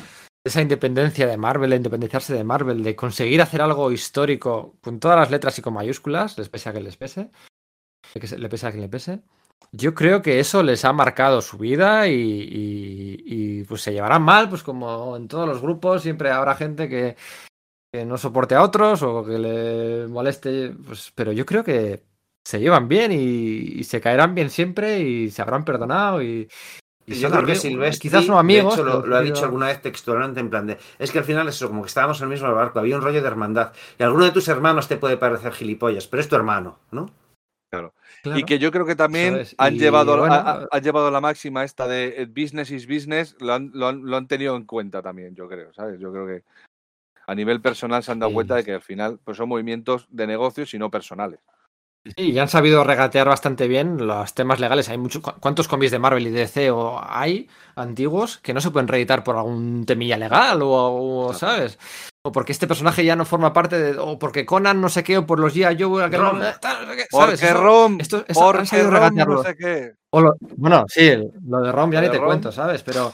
esa 0.44 0.62
independencia 0.62 1.26
de 1.26 1.36
Marvel, 1.36 1.70
de 1.70 1.76
independiarse 1.76 2.32
de 2.34 2.44
Marvel, 2.44 2.82
de 2.82 2.94
conseguir 2.96 3.42
hacer 3.42 3.60
algo 3.60 3.90
histórico 3.92 4.76
con 4.80 5.00
todas 5.00 5.18
las 5.18 5.30
letras 5.30 5.58
y 5.58 5.62
con 5.62 5.74
mayúsculas, 5.74 6.38
les 6.38 6.48
pese 6.48 6.68
a 6.68 6.72
que 6.72 6.80
les 6.80 6.96
pese, 6.96 7.30
le 8.38 8.48
pese 8.48 8.66
a 8.66 8.72
que 8.72 8.78
le 8.78 8.88
pese. 8.88 9.22
Yo 9.72 9.94
creo 9.94 10.22
que 10.22 10.40
eso 10.40 10.62
les 10.62 10.84
ha 10.84 10.92
marcado 10.92 11.40
su 11.42 11.58
vida 11.58 12.08
y, 12.08 12.12
y- 12.14 13.22
y, 13.60 13.64
pues 13.64 13.82
se 13.82 13.92
llevarán 13.92 14.22
mal, 14.22 14.48
pues 14.48 14.62
como 14.62 15.16
en 15.16 15.28
todos 15.28 15.46
los 15.48 15.60
grupos 15.60 16.02
siempre 16.02 16.30
habrá 16.30 16.54
gente 16.56 16.88
que, 16.88 17.16
que 17.92 18.04
no 18.04 18.16
soporte 18.18 18.54
a 18.54 18.62
otros 18.62 19.02
o 19.02 19.24
que 19.24 19.38
le 19.38 20.08
moleste, 20.08 20.70
pues, 20.86 21.12
pero 21.14 21.32
yo 21.32 21.44
creo 21.46 21.62
que 21.62 22.02
se 22.44 22.58
llevan 22.60 22.88
bien 22.88 23.12
y, 23.12 23.16
y 23.80 23.84
se 23.84 24.00
caerán 24.00 24.34
bien 24.34 24.50
siempre 24.50 25.00
y 25.00 25.30
se 25.30 25.42
habrán 25.42 25.64
perdonado 25.64 26.22
y, 26.22 26.48
y 27.06 27.14
Yo 27.14 27.28
son 27.28 27.32
creo 27.32 27.46
que 27.46 27.54
Silvestri, 27.56 28.08
quizás 28.08 28.28
no 28.28 28.38
amigos. 28.38 28.76
de 28.76 28.82
hecho, 28.82 28.88
lo, 28.90 29.06
lo 29.06 29.16
ha 29.16 29.20
dicho 29.22 29.44
alguna 29.44 29.66
vez 29.66 29.80
textualmente 29.82 30.40
en 30.40 30.50
plan 30.50 30.66
de, 30.66 30.78
es 30.98 31.10
que 31.12 31.18
al 31.18 31.24
final 31.24 31.48
es 31.48 31.56
eso, 31.56 31.68
como 31.68 31.82
que 31.82 31.88
estábamos 31.88 32.18
en 32.20 32.24
el 32.24 32.30
mismo 32.30 32.52
barco, 32.54 32.78
había 32.78 32.96
un 32.96 33.02
rollo 33.02 33.20
de 33.20 33.28
hermandad. 33.28 33.72
Y 33.98 34.02
alguno 34.02 34.24
de 34.24 34.30
tus 34.32 34.48
hermanos 34.48 34.88
te 34.88 34.96
puede 34.96 35.16
parecer 35.16 35.52
gilipollas, 35.52 36.06
pero 36.06 36.20
es 36.22 36.28
tu 36.28 36.36
hermano, 36.36 36.78
¿no? 36.90 37.10
claro. 37.70 37.94
Y 38.24 38.44
que 38.44 38.58
yo 38.58 38.70
creo 38.72 38.84
que 38.84 38.96
también 38.96 39.46
han, 39.58 39.74
Y, 39.74 39.78
llevado, 39.78 40.18
bueno, 40.18 40.34
ha- 40.34 40.50
ha- 40.62 40.68
han 40.70 40.82
llevado 40.82 41.10
la 41.10 41.20
máxima 41.20 41.64
esta 41.64 41.86
de 41.86 42.22
eh, 42.22 42.26
business 42.26 42.70
is 42.70 42.86
business, 42.86 43.36
lo 43.40 43.54
han, 43.54 43.70
lo, 43.74 43.88
han, 43.88 44.04
lo 44.04 44.16
han 44.16 44.26
tenido 44.26 44.56
en 44.56 44.64
cuenta 44.64 45.00
también, 45.02 45.34
yo 45.34 45.48
creo, 45.48 45.72
¿sabes? 45.72 45.98
Yo 46.00 46.12
creo 46.12 46.26
que 46.26 46.42
a 47.26 47.34
nivel 47.34 47.60
personal 47.60 48.02
se 48.02 48.10
han 48.12 48.18
dado 48.18 48.30
Sí. 48.30 48.34
cuenta 48.34 48.56
de 48.56 48.64
que 48.64 48.74
al 48.74 48.82
final 48.82 49.20
pues 49.22 49.36
son 49.36 49.48
movimientos 49.48 50.06
de 50.10 50.26
negocios 50.26 50.74
y 50.74 50.78
no 50.78 50.90
personales. 50.90 51.38
Sí, 52.16 52.30
y 52.32 52.38
han 52.38 52.48
sabido 52.48 52.82
regatear 52.82 53.28
bastante 53.28 53.68
bien 53.68 54.06
los 54.06 54.32
temas 54.32 54.58
legales. 54.58 54.88
Hay 54.88 54.96
muchos. 54.96 55.20
¿cu- 55.22 55.34
¿Cuántos 55.38 55.68
cómics 55.68 55.90
de 55.92 55.98
Marvel 55.98 56.26
y 56.26 56.30
DC 56.30 56.70
o 56.70 56.98
hay 57.06 57.46
antiguos 57.76 58.38
que 58.38 58.54
no 58.54 58.60
se 58.62 58.70
pueden 58.70 58.88
reeditar 58.88 59.22
por 59.22 59.36
algún 59.36 59.84
temilla 59.84 60.16
legal 60.16 60.62
o, 60.62 60.68
o, 61.26 61.34
¿sabes? 61.34 61.78
O 62.22 62.32
porque 62.32 62.52
este 62.52 62.66
personaje 62.66 63.04
ya 63.04 63.16
no 63.16 63.26
forma 63.26 63.52
parte 63.52 63.78
de. 63.78 63.98
O 63.98 64.18
porque 64.18 64.46
Conan 64.46 64.80
no 64.80 64.88
sé 64.88 65.04
qué, 65.04 65.18
o 65.18 65.26
por 65.26 65.38
los 65.40 65.54
G.I. 65.54 65.76
Joe. 65.82 66.08
que 66.10 66.16
no- 66.16 66.30
¿sabes? 67.10 67.38
Porque 67.40 67.52
Rom, 67.54 68.00
esto- 68.00 68.24
han 68.28 68.34
porque 68.34 68.66
sabido 68.66 68.90
Rom, 68.90 69.14
no 69.36 69.42
sé 69.42 69.56
qué. 69.56 69.92
O 70.10 70.20
lo- 70.22 70.36
bueno, 70.56 70.84
sí, 70.88 71.10
lo 71.46 71.60
de 71.60 71.70
Rom 71.72 71.92
ya 71.92 72.00
Lo 72.00 72.06
ni 72.06 72.12
te 72.12 72.18
Rom. 72.18 72.26
cuento, 72.28 72.50
¿sabes? 72.50 72.82
Pero, 72.82 73.12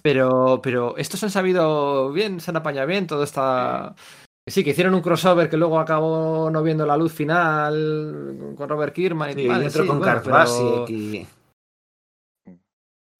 pero, 0.00 0.60
pero 0.62 0.96
estos 0.96 1.22
han 1.24 1.30
sabido 1.30 2.12
bien, 2.12 2.40
se 2.40 2.50
han 2.52 2.56
apañado 2.56 2.86
bien, 2.86 3.06
todo 3.08 3.24
está. 3.24 3.94
Sí, 3.96 4.21
que 4.44 4.70
hicieron 4.70 4.94
un 4.94 5.00
crossover 5.02 5.48
que 5.48 5.56
luego 5.56 5.78
acabó 5.78 6.50
no 6.50 6.62
viendo 6.62 6.84
la 6.84 6.96
luz 6.96 7.12
final 7.12 8.54
con 8.56 8.68
Robert 8.68 8.92
Kirkman 8.94 9.30
y 9.30 9.34
Sí, 9.34 9.46
vale, 9.46 9.64
y 9.64 9.68
otro 9.68 9.82
sí, 9.82 9.88
con 9.88 9.98
bueno, 10.00 10.20
pero- 10.24 10.84
y- 10.88 11.26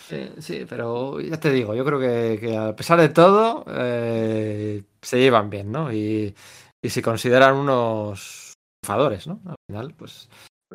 Sí, 0.08 0.30
sí, 0.40 0.66
pero 0.68 1.20
ya 1.20 1.38
te 1.38 1.50
digo, 1.52 1.74
yo 1.76 1.84
creo 1.84 2.00
que, 2.00 2.38
que 2.40 2.56
a 2.56 2.74
pesar 2.74 3.00
de 3.00 3.08
todo 3.10 3.64
eh, 3.68 4.82
se 5.00 5.18
llevan 5.20 5.48
bien, 5.48 5.70
¿no? 5.70 5.92
Y, 5.92 6.34
y 6.82 6.90
se 6.90 7.00
consideran 7.00 7.54
unos 7.56 8.54
triunfadores, 8.82 9.28
¿no? 9.28 9.40
Al 9.46 9.54
final, 9.68 9.94
pues, 9.96 10.28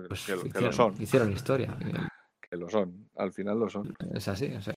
pues 0.08 0.26
que, 0.26 0.32
lo- 0.36 0.42
que 0.44 0.48
hicieron, 0.48 0.70
lo 0.70 0.72
son, 0.74 0.96
hicieron 1.02 1.32
historia. 1.34 1.78
que 2.50 2.56
lo 2.56 2.70
son, 2.70 3.10
al 3.18 3.34
final 3.34 3.60
lo 3.60 3.70
son. 3.70 3.94
Es 4.14 4.28
así, 4.30 4.46
o 4.56 4.62
sea, 4.62 4.74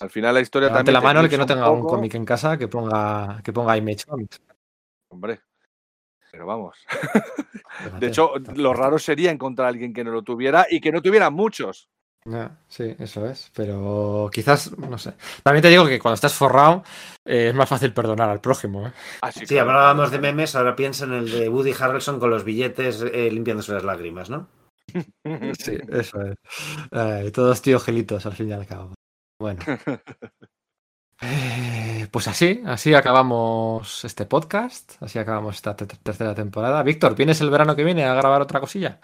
Al 0.00 0.10
final 0.10 0.34
la 0.34 0.40
historia 0.40 0.68
Levante 0.68 0.90
también 0.90 1.04
la 1.04 1.08
mano 1.14 1.20
el 1.20 1.30
que 1.30 1.38
no 1.38 1.46
tenga 1.46 1.70
un 1.70 1.82
poco, 1.82 1.94
cómic 1.94 2.14
en 2.16 2.24
casa 2.24 2.58
que 2.58 2.66
ponga, 2.66 3.40
que 3.44 3.52
ponga 3.52 3.76
Image 3.76 4.04
Comics. 4.04 4.40
Hombre, 5.08 5.40
pero 6.30 6.46
vamos. 6.46 6.76
De 8.00 8.08
hecho, 8.08 8.32
lo 8.54 8.74
raro 8.74 8.98
sería 8.98 9.30
encontrar 9.30 9.66
a 9.66 9.68
alguien 9.70 9.92
que 9.92 10.04
no 10.04 10.10
lo 10.10 10.22
tuviera 10.22 10.66
y 10.68 10.80
que 10.80 10.92
no 10.92 11.02
tuviera 11.02 11.30
muchos. 11.30 11.88
Sí, 12.68 12.94
eso 12.98 13.26
es. 13.26 13.50
Pero 13.54 14.28
quizás, 14.32 14.76
no 14.76 14.98
sé. 14.98 15.14
También 15.42 15.62
te 15.62 15.68
digo 15.68 15.86
que 15.86 15.98
cuando 15.98 16.14
estás 16.16 16.34
forrado 16.34 16.82
eh, 17.24 17.48
es 17.48 17.54
más 17.54 17.68
fácil 17.68 17.92
perdonar 17.92 18.28
al 18.28 18.40
prójimo. 18.40 18.88
¿eh? 18.88 18.92
Así 19.22 19.46
Sí, 19.46 19.58
hablábamos 19.58 20.10
de 20.10 20.18
memes, 20.18 20.56
ahora 20.56 20.74
piensa 20.74 21.04
en 21.04 21.12
el 21.12 21.30
de 21.30 21.48
Woody 21.48 21.72
Harrelson 21.78 22.18
con 22.18 22.30
los 22.30 22.44
billetes 22.44 23.02
eh, 23.02 23.30
limpiándose 23.30 23.72
las 23.72 23.84
lágrimas, 23.84 24.28
¿no? 24.28 24.48
Sí, 25.58 25.78
eso 25.88 26.18
es. 26.22 27.32
Todos 27.32 27.62
tíos 27.62 27.84
gelitos 27.84 28.26
al 28.26 28.32
fin 28.32 28.48
y 28.48 28.52
al 28.52 28.66
cabo. 28.66 28.94
Bueno. 29.38 29.60
Eh, 31.22 32.06
pues 32.10 32.28
así, 32.28 32.62
así 32.66 32.94
acabamos 32.94 34.04
este 34.04 34.26
podcast, 34.26 35.00
así 35.02 35.18
acabamos 35.18 35.56
esta 35.56 35.74
te- 35.74 35.86
tercera 35.86 36.34
temporada. 36.34 36.82
Víctor, 36.82 37.14
¿vienes 37.16 37.40
el 37.40 37.50
verano 37.50 37.74
que 37.74 37.84
viene 37.84 38.04
a 38.04 38.14
grabar 38.14 38.42
otra 38.42 38.60
cosilla? 38.60 39.00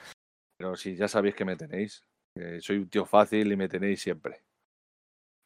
Pero 0.58 0.76
sí, 0.76 0.94
ya 0.94 1.08
sabéis 1.08 1.34
que 1.34 1.44
me 1.44 1.56
tenéis. 1.56 2.04
soy 2.60 2.76
un 2.78 2.88
tío 2.88 3.04
fácil 3.04 3.50
y 3.52 3.56
me 3.56 3.68
tenéis 3.68 4.00
siempre. 4.02 4.42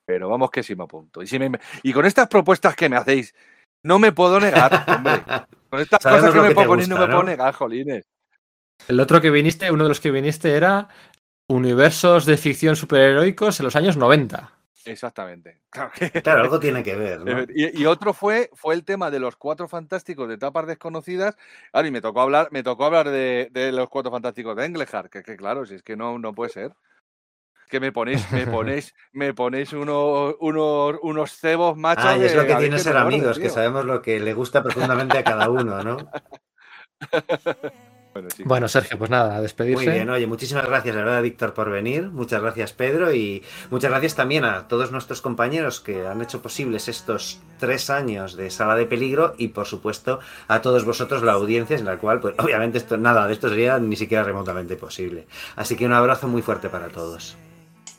Pero 0.07 0.29
vamos 0.29 0.51
que 0.51 0.63
sí 0.63 0.77
me 0.77 0.85
apunto. 0.85 1.23
Y, 1.23 1.27
si 1.27 1.39
me- 1.39 1.59
y 1.83 1.93
con 1.93 2.05
estas 2.07 2.29
propuestas 2.29 2.77
que 2.77 2.89
me 2.89 2.97
hacéis, 2.97 3.35
no 3.85 3.99
me 3.99 4.13
puedo 4.13 4.39
negar, 4.41 4.85
hombre. 4.89 5.23
Con 5.71 5.81
estas 5.81 6.01
cosas 6.01 6.33
que 6.33 6.41
me 6.41 6.49
te 6.49 6.55
proponéis 6.55 6.89
no 6.89 6.97
me 6.97 7.07
puedo 7.07 7.23
negar, 7.25 7.53
jolines. 7.53 8.05
El 8.87 9.01
otro 9.01 9.21
que 9.21 9.31
viniste, 9.31 9.71
uno 9.73 9.83
de 9.83 9.89
los 9.89 10.01
que 10.01 10.13
viniste 10.13 10.55
era 10.55 10.89
universos 11.51 12.25
de 12.25 12.37
ficción 12.37 12.77
superheroicos 12.77 13.59
en 13.59 13.65
los 13.65 13.75
años 13.75 13.97
90. 13.97 14.53
Exactamente. 14.87 15.61
Claro 15.71 15.91
que- 15.95 16.11
Claro, 16.23 16.41
algo 16.43 16.59
tiene 16.61 16.83
que 16.83 16.95
ver, 16.97 17.21
¿no? 17.25 17.43
Y, 17.55 17.83
y 17.83 17.87
otro 17.87 18.13
fue, 18.15 18.51
fue 18.55 18.75
el 18.75 18.85
tema 18.85 19.11
de 19.11 19.19
los 19.21 19.37
cuatro 19.37 19.69
fantásticos 19.69 20.29
de 20.29 20.39
tapas 20.39 20.67
desconocidas. 20.67 21.37
Y 21.75 21.91
me 21.91 22.01
tocó 22.01 22.21
hablar, 22.23 22.49
me 22.53 22.63
tocó 22.63 22.85
hablar 22.87 23.11
de, 23.11 23.49
de 23.53 23.73
los 23.73 23.89
cuatro 23.89 24.11
fantásticos 24.11 24.57
de 24.57 24.65
Englehart, 24.65 25.11
que, 25.11 25.23
que 25.23 25.37
claro, 25.37 25.67
si 25.67 25.75
es 25.75 25.83
que 25.83 25.97
no, 25.97 26.19
no 26.19 26.33
puede 26.35 26.51
ser. 26.51 26.73
Que 27.69 27.81
me 27.81 27.91
ponéis, 27.91 28.31
me 28.31 28.47
ponéis, 28.47 28.95
me 29.13 29.35
ponéis 29.35 29.73
unos, 29.73 30.37
unos, 30.41 30.97
unos 31.03 31.33
cebos 31.33 31.77
machos. 31.77 32.05
Ah, 32.07 32.17
y 32.17 32.25
es 32.25 32.35
lo 32.35 32.47
que 32.47 32.55
tiene 32.55 32.79
ser 32.79 32.97
amigos, 32.97 33.39
que 33.39 33.51
sabemos 33.51 33.85
lo 33.85 34.01
que 34.03 34.21
le 34.21 34.35
gusta 34.35 34.63
profundamente 34.63 35.19
a 35.19 35.25
cada 35.25 35.51
uno, 35.51 35.83
¿no? 35.83 35.97
Bueno, 38.17 38.31
sí. 38.35 38.43
Bueno, 38.45 38.69
Sergio, 38.69 38.99
pues 38.99 39.11
nada, 39.11 39.37
a 39.37 39.41
despedirse. 39.43 39.85
Muy 39.85 39.93
bien, 39.93 40.09
oye, 40.09 40.27
muchísimas 40.27 40.67
gracias, 40.67 40.95
la 40.95 41.05
verdad, 41.05 41.23
Víctor, 41.23 41.53
por 41.53 41.71
venir. 41.71 42.09
Muchas 42.11 42.41
gracias, 42.41 42.73
Pedro, 42.73 43.13
y 43.13 43.43
muchas 43.71 43.91
gracias 43.91 44.15
también 44.15 44.45
a 44.45 44.69
todos 44.69 44.91
nuestros 44.91 45.21
compañeros 45.21 45.81
que 45.81 46.07
han 46.07 46.23
hecho 46.23 46.41
posibles 46.41 46.89
estos 46.89 47.41
tres 47.59 47.91
años 47.91 48.37
de 48.37 48.51
Sala 48.51 48.75
de 48.75 48.87
Peligro 48.87 49.35
y, 49.37 49.49
por 49.49 49.67
supuesto, 49.67 50.21
a 50.49 50.63
todos 50.63 50.85
vosotros, 50.87 51.23
la 51.23 51.33
audiencia, 51.33 51.77
en 51.77 51.85
la 51.85 51.99
cual, 51.99 52.21
pues, 52.21 52.35
obviamente, 52.39 52.79
esto, 52.79 52.97
nada 52.97 53.27
de 53.27 53.35
esto 53.35 53.51
sería 53.51 53.79
ni 53.79 53.97
siquiera 53.97 54.25
remotamente 54.25 54.77
posible. 54.77 55.27
Así 55.57 55.77
que 55.77 55.85
un 55.85 55.93
abrazo 55.93 56.27
muy 56.27 56.41
fuerte 56.41 56.71
para 56.71 56.89
todos. 56.89 57.37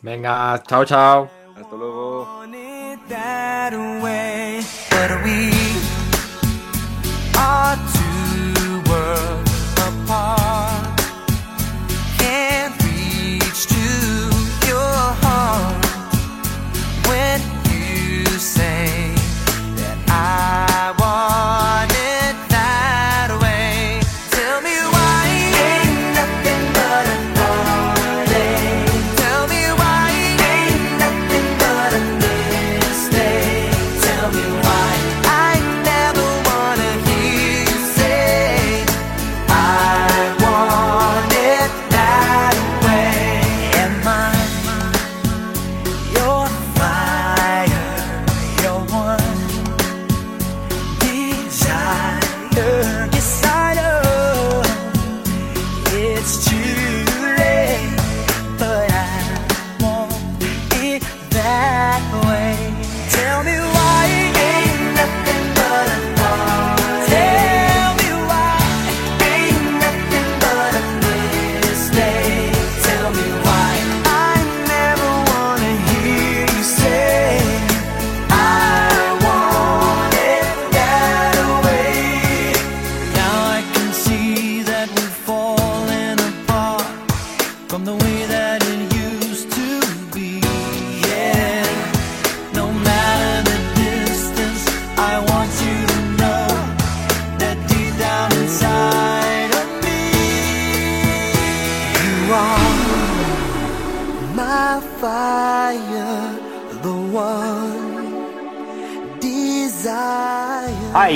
Venga, 0.01 0.61
chao, 0.67 0.83
chao. 0.83 1.29
Hasta 1.55 1.75
luego. 1.75 2.27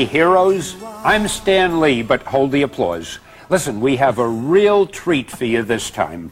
Heroes. 0.05 0.75
I'm 0.83 1.27
Stan 1.27 1.80
Lee, 1.80 2.01
but 2.01 2.23
hold 2.23 2.51
the 2.51 2.61
applause. 2.61 3.19
Listen, 3.49 3.81
we 3.81 3.97
have 3.97 4.17
a 4.17 4.27
real 4.27 4.85
treat 4.85 5.30
for 5.30 5.45
you 5.45 5.63
this 5.63 5.89
time. 5.91 6.31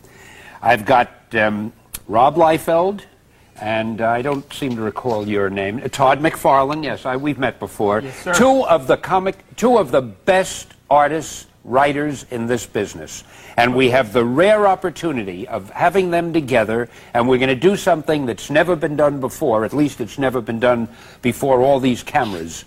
I've 0.62 0.86
got 0.86 1.10
um, 1.36 1.74
Rob 2.08 2.36
Liefeld 2.36 3.02
and 3.62 4.02
I 4.02 4.22
don't 4.22 4.52
seem 4.54 4.76
to 4.76 4.82
recall 4.82 5.28
your 5.28 5.50
name. 5.50 5.82
Todd 5.90 6.20
McFarlane. 6.22 6.84
Yes, 6.84 7.06
I, 7.06 7.18
we've 7.18 7.40
met 7.40 7.60
before. 7.60 8.02
Yes, 8.02 8.24
sir. 8.24 8.34
Two 8.34 8.64
of 8.66 8.88
the 8.88 8.98
comic, 8.98 9.38
two 9.56 9.78
of 9.78 9.92
the 9.92 10.02
best 10.02 10.68
artists, 10.90 11.48
writers 11.66 12.26
in 12.32 12.48
this 12.48 12.66
business, 12.66 13.24
and 13.58 13.76
we 13.76 13.90
have 13.90 14.14
the 14.14 14.24
rare 14.24 14.66
opportunity 14.66 15.48
of 15.48 15.70
having 15.72 16.10
them 16.10 16.32
together. 16.32 16.90
And 17.14 17.28
we're 17.28 17.38
going 17.38 17.50
to 17.50 17.56
do 17.56 17.76
something 17.76 18.26
that's 18.26 18.50
never 18.50 18.76
been 18.76 18.96
done 18.96 19.20
before. 19.20 19.66
At 19.66 19.74
least 19.74 20.00
it's 20.02 20.18
never 20.18 20.42
been 20.42 20.60
done 20.60 20.88
before 21.22 21.62
all 21.62 21.80
these 21.80 22.02
cameras. 22.02 22.66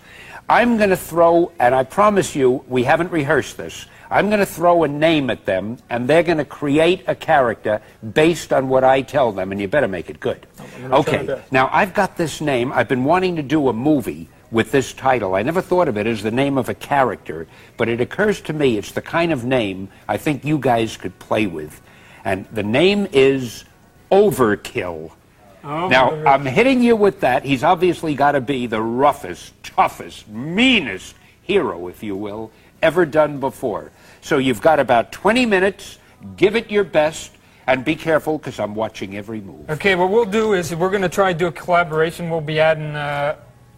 I'm 0.52 0.76
going 0.76 0.90
to 0.90 0.98
throw, 0.98 1.50
and 1.58 1.74
I 1.74 1.82
promise 1.82 2.36
you, 2.36 2.62
we 2.68 2.82
haven't 2.82 3.10
rehearsed 3.10 3.56
this. 3.56 3.86
I'm 4.10 4.28
going 4.28 4.40
to 4.40 4.44
throw 4.44 4.84
a 4.84 4.88
name 4.88 5.30
at 5.30 5.46
them, 5.46 5.78
and 5.88 6.06
they're 6.06 6.22
going 6.22 6.36
to 6.36 6.44
create 6.44 7.04
a 7.06 7.14
character 7.14 7.80
based 8.12 8.52
on 8.52 8.68
what 8.68 8.84
I 8.84 9.00
tell 9.00 9.32
them, 9.32 9.50
and 9.50 9.58
you 9.58 9.66
better 9.66 9.88
make 9.88 10.10
it 10.10 10.20
good. 10.20 10.46
my 10.82 10.98
Okay, 10.98 11.42
now 11.50 11.70
I've 11.72 11.94
got 11.94 12.18
this 12.18 12.42
name. 12.42 12.70
I've 12.70 12.86
been 12.86 13.04
wanting 13.04 13.36
to 13.36 13.42
do 13.42 13.68
a 13.68 13.72
movie 13.72 14.28
with 14.50 14.72
this 14.72 14.92
title. 14.92 15.34
I 15.36 15.42
never 15.42 15.62
thought 15.62 15.88
of 15.88 15.96
it 15.96 16.06
as 16.06 16.22
the 16.22 16.30
name 16.30 16.58
of 16.58 16.68
a 16.68 16.74
character, 16.74 17.46
but 17.78 17.88
it 17.88 18.02
occurs 18.02 18.42
to 18.42 18.52
me 18.52 18.76
it's 18.76 18.92
the 18.92 19.00
kind 19.00 19.32
of 19.32 19.46
name 19.46 19.88
I 20.06 20.18
think 20.18 20.44
you 20.44 20.58
guys 20.58 20.98
could 20.98 21.18
play 21.18 21.46
with. 21.46 21.80
And 22.26 22.44
the 22.52 22.62
name 22.62 23.08
is 23.12 23.64
Overkill. 24.10 25.12
Now, 25.62 26.10
I'm 26.26 26.44
hitting 26.44 26.82
you 26.82 26.96
with 26.96 27.20
that. 27.20 27.44
He's 27.44 27.62
obviously 27.62 28.14
got 28.14 28.32
to 28.32 28.40
be 28.40 28.66
the 28.66 28.82
roughest, 28.82 29.54
toughest, 29.62 30.28
meanest 30.28 31.14
hero, 31.42 31.88
if 31.88 32.02
you 32.02 32.16
will, 32.16 32.50
ever 32.82 33.06
done 33.06 33.40
before. 33.40 33.92
So 34.20 34.38
you've 34.38 34.60
got 34.60 34.80
about 34.80 35.12
20 35.12 35.46
minutes. 35.46 35.98
Give 36.36 36.56
it 36.56 36.70
your 36.70 36.84
best. 36.84 37.32
And 37.64 37.84
be 37.84 37.94
careful 37.94 38.38
because 38.38 38.58
I'm 38.58 38.74
watching 38.74 39.16
every 39.16 39.40
move. 39.40 39.70
Okay, 39.70 39.94
what 39.94 40.10
we'll 40.10 40.24
do 40.24 40.54
is 40.54 40.74
we're 40.74 40.90
going 40.90 41.02
to 41.02 41.08
try 41.08 41.32
to 41.32 41.38
do 41.38 41.46
a 41.46 41.52
collaboration. 41.52 42.28
We'll 42.28 42.40
be 42.40 42.58
adding 42.58 42.96
uh, 42.96 43.36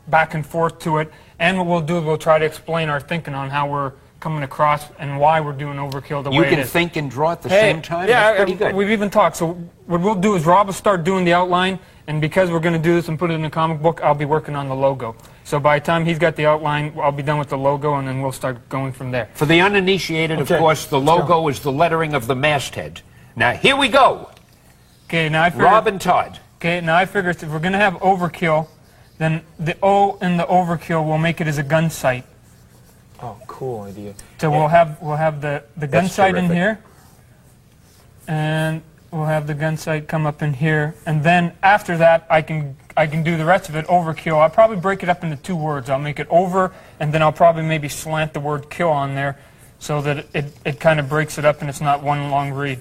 back 0.09 0.33
and 0.33 0.45
forth 0.45 0.79
to 0.81 0.99
it. 0.99 1.13
And 1.39 1.59
what 1.59 1.67
we'll 1.67 1.83
do 1.83 1.99
is 1.99 2.05
we'll 2.05 2.17
try 2.17 2.39
to 2.39 2.47
explain 2.47 2.89
our 2.89 2.99
thinking 2.99 3.35
on 3.35 3.51
how 3.51 3.69
we're 3.71 3.93
coming 4.25 4.43
across 4.43 4.87
and 4.99 5.21
why 5.21 5.39
we're 5.39 5.53
doing 5.53 5.77
Overkill 5.77 6.25
the 6.25 6.31
You 6.31 6.41
way 6.41 6.51
You 6.51 6.57
can 6.57 6.67
think 6.67 6.97
and 6.97 7.11
draw 7.11 7.33
at 7.33 7.43
the 7.43 7.51
Hey, 7.51 7.73
same 7.73 7.83
time? 7.83 8.09
Yeah, 8.09 8.33
That's 8.33 8.37
pretty 8.39 8.55
uh, 8.55 8.69
good. 8.69 8.75
we've 8.75 8.91
even 8.91 9.11
talked. 9.11 9.37
So 9.37 9.53
what 9.85 10.01
we'll 10.01 10.15
do 10.15 10.35
is 10.35 10.47
Rob 10.47 10.67
will 10.67 10.73
start 10.73 11.05
doing 11.05 11.27
the 11.27 11.35
outline, 11.35 11.79
and 12.07 12.23
because 12.23 12.51
we're 12.51 12.59
going 12.67 12.73
to 12.73 12.81
do 12.89 12.95
this 12.95 13.09
and 13.09 13.19
put 13.19 13.31
it 13.31 13.35
in 13.35 13.45
a 13.45 13.51
comic 13.51 13.83
book, 13.83 14.01
I'll 14.03 14.15
be 14.15 14.25
working 14.25 14.57
on 14.57 14.71
the 14.71 14.75
logo. 14.75 15.15
So 15.45 15.61
by 15.61 15.79
the 15.79 15.85
time 15.85 16.07
he's 16.07 16.19
got 16.19 16.37
the 16.37 16.47
outline, 16.47 16.99
I'll 16.99 17.13
be 17.13 17.23
done 17.23 17.39
with 17.39 17.51
the 17.51 17.59
logo, 17.59 17.97
and 17.97 18.09
then 18.09 18.23
we'll 18.23 18.33
start 18.33 18.67
going 18.71 18.93
from 18.95 19.11
there. 19.11 19.29
For 19.35 19.45
the 19.45 19.61
uninitiated, 19.61 20.41
Okay, 20.41 20.55
of 20.55 20.59
course, 20.59 20.87
the 20.87 20.99
logo 20.99 21.47
is 21.49 21.61
the 21.61 21.71
lettering 21.73 22.15
of 22.15 22.27
the 22.27 22.35
masthead. 22.35 23.03
Now, 23.37 23.53
here 23.53 23.77
we 23.77 23.89
go. 23.89 24.31
Okay, 25.07 25.29
now 25.29 25.43
I 25.43 25.51
figure. 25.51 25.67
Rob 25.67 25.87
and 25.87 26.01
Todd. 26.01 26.41
Okay, 26.57 26.81
now 26.81 26.97
I 26.97 27.05
figure 27.05 27.29
if 27.29 27.43
we're 27.43 27.59
going 27.59 27.73
to 27.73 27.79
have 27.79 27.93
overkill, 27.97 28.69
then 29.19 29.43
the 29.59 29.77
O 29.83 30.17
in 30.23 30.39
the 30.39 30.45
overkill 30.45 31.05
will 31.07 31.19
make 31.19 31.43
it 31.43 31.47
as 31.47 31.59
a 31.59 31.63
gun 31.63 31.91
sight. 31.91 32.25
Oh, 33.25 33.39
cool 33.47 33.83
idea. 33.83 34.13
So 34.39 34.51
we'll 34.51 34.69
have 34.69 35.01
we'll 35.01 35.17
have 35.17 35.41
the 35.41 35.63
the 35.79 35.87
gun 35.87 36.05
That's 36.05 36.15
sight 36.15 36.35
in 36.35 36.51
here, 36.51 36.79
and 38.29 38.83
we'll 39.11 39.25
have 39.25 39.47
the 39.47 39.55
gun 39.55 39.79
sight 39.79 40.09
come 40.09 40.27
up 40.27 40.43
in 40.43 40.53
here, 40.53 40.95
and 41.07 41.25
then 41.25 41.53
after 41.63 41.97
that 41.97 42.27
I 42.29 42.43
can 42.43 42.77
I 42.99 43.07
can 43.07 43.23
do 43.23 43.39
the 43.39 43.47
rest 43.47 43.71
of 43.71 43.77
it 43.77 43.87
overkill. 43.87 44.39
I'll 44.41 44.51
probably 44.51 44.77
break 44.77 45.03
it 45.03 45.09
up 45.09 45.25
into 45.25 45.37
two 45.37 45.57
words. 45.57 45.89
I'll 45.89 45.99
make 45.99 46.21
it 46.21 46.29
over, 46.29 46.73
and 47.01 47.15
then 47.15 47.23
I'll 47.23 47.33
probably 47.33 47.63
maybe 47.63 47.89
slant 47.89 48.35
the 48.35 48.41
word 48.41 48.69
kill 48.69 48.91
on 48.91 49.15
there, 49.15 49.39
so 49.79 50.03
that 50.03 50.19
it 50.19 50.29
it, 50.35 50.45
it 50.67 50.81
kind 50.81 51.01
of 51.01 51.09
breaks 51.09 51.39
it 51.39 51.47
up 51.47 51.61
and 51.63 51.71
it's 51.71 51.81
not 51.81 52.03
one 52.03 52.31
long 52.31 52.53
read. 52.53 52.79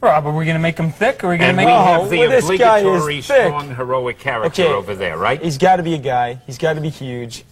Rob, 0.00 0.26
are 0.26 0.36
we 0.36 0.44
going 0.44 0.56
to 0.56 0.60
make 0.60 0.78
him 0.78 0.90
thick? 0.90 1.22
Or 1.24 1.28
are 1.28 1.30
we 1.30 1.38
going 1.38 1.50
And 1.50 1.58
to 1.58 1.64
we 1.64 1.70
make 1.70 1.74
have 1.74 2.10
the 2.10 2.18
well, 2.18 2.30
this 2.30 2.44
guy 2.58 2.78
is 2.78 2.84
obligatory 2.84 3.22
thick. 3.22 3.46
strong, 3.46 3.74
heroic 3.74 4.18
character 4.18 4.62
Okay. 4.64 4.72
over 4.72 4.94
there, 4.94 5.16
right? 5.16 5.40
He's 5.40 5.58
got 5.58 5.76
to 5.76 5.82
be 5.82 5.94
a 5.94 5.98
guy. 5.98 6.34
He's 6.46 6.58
got 6.58 6.74
to 6.74 6.80
be 6.82 6.90
huge. 6.90 7.44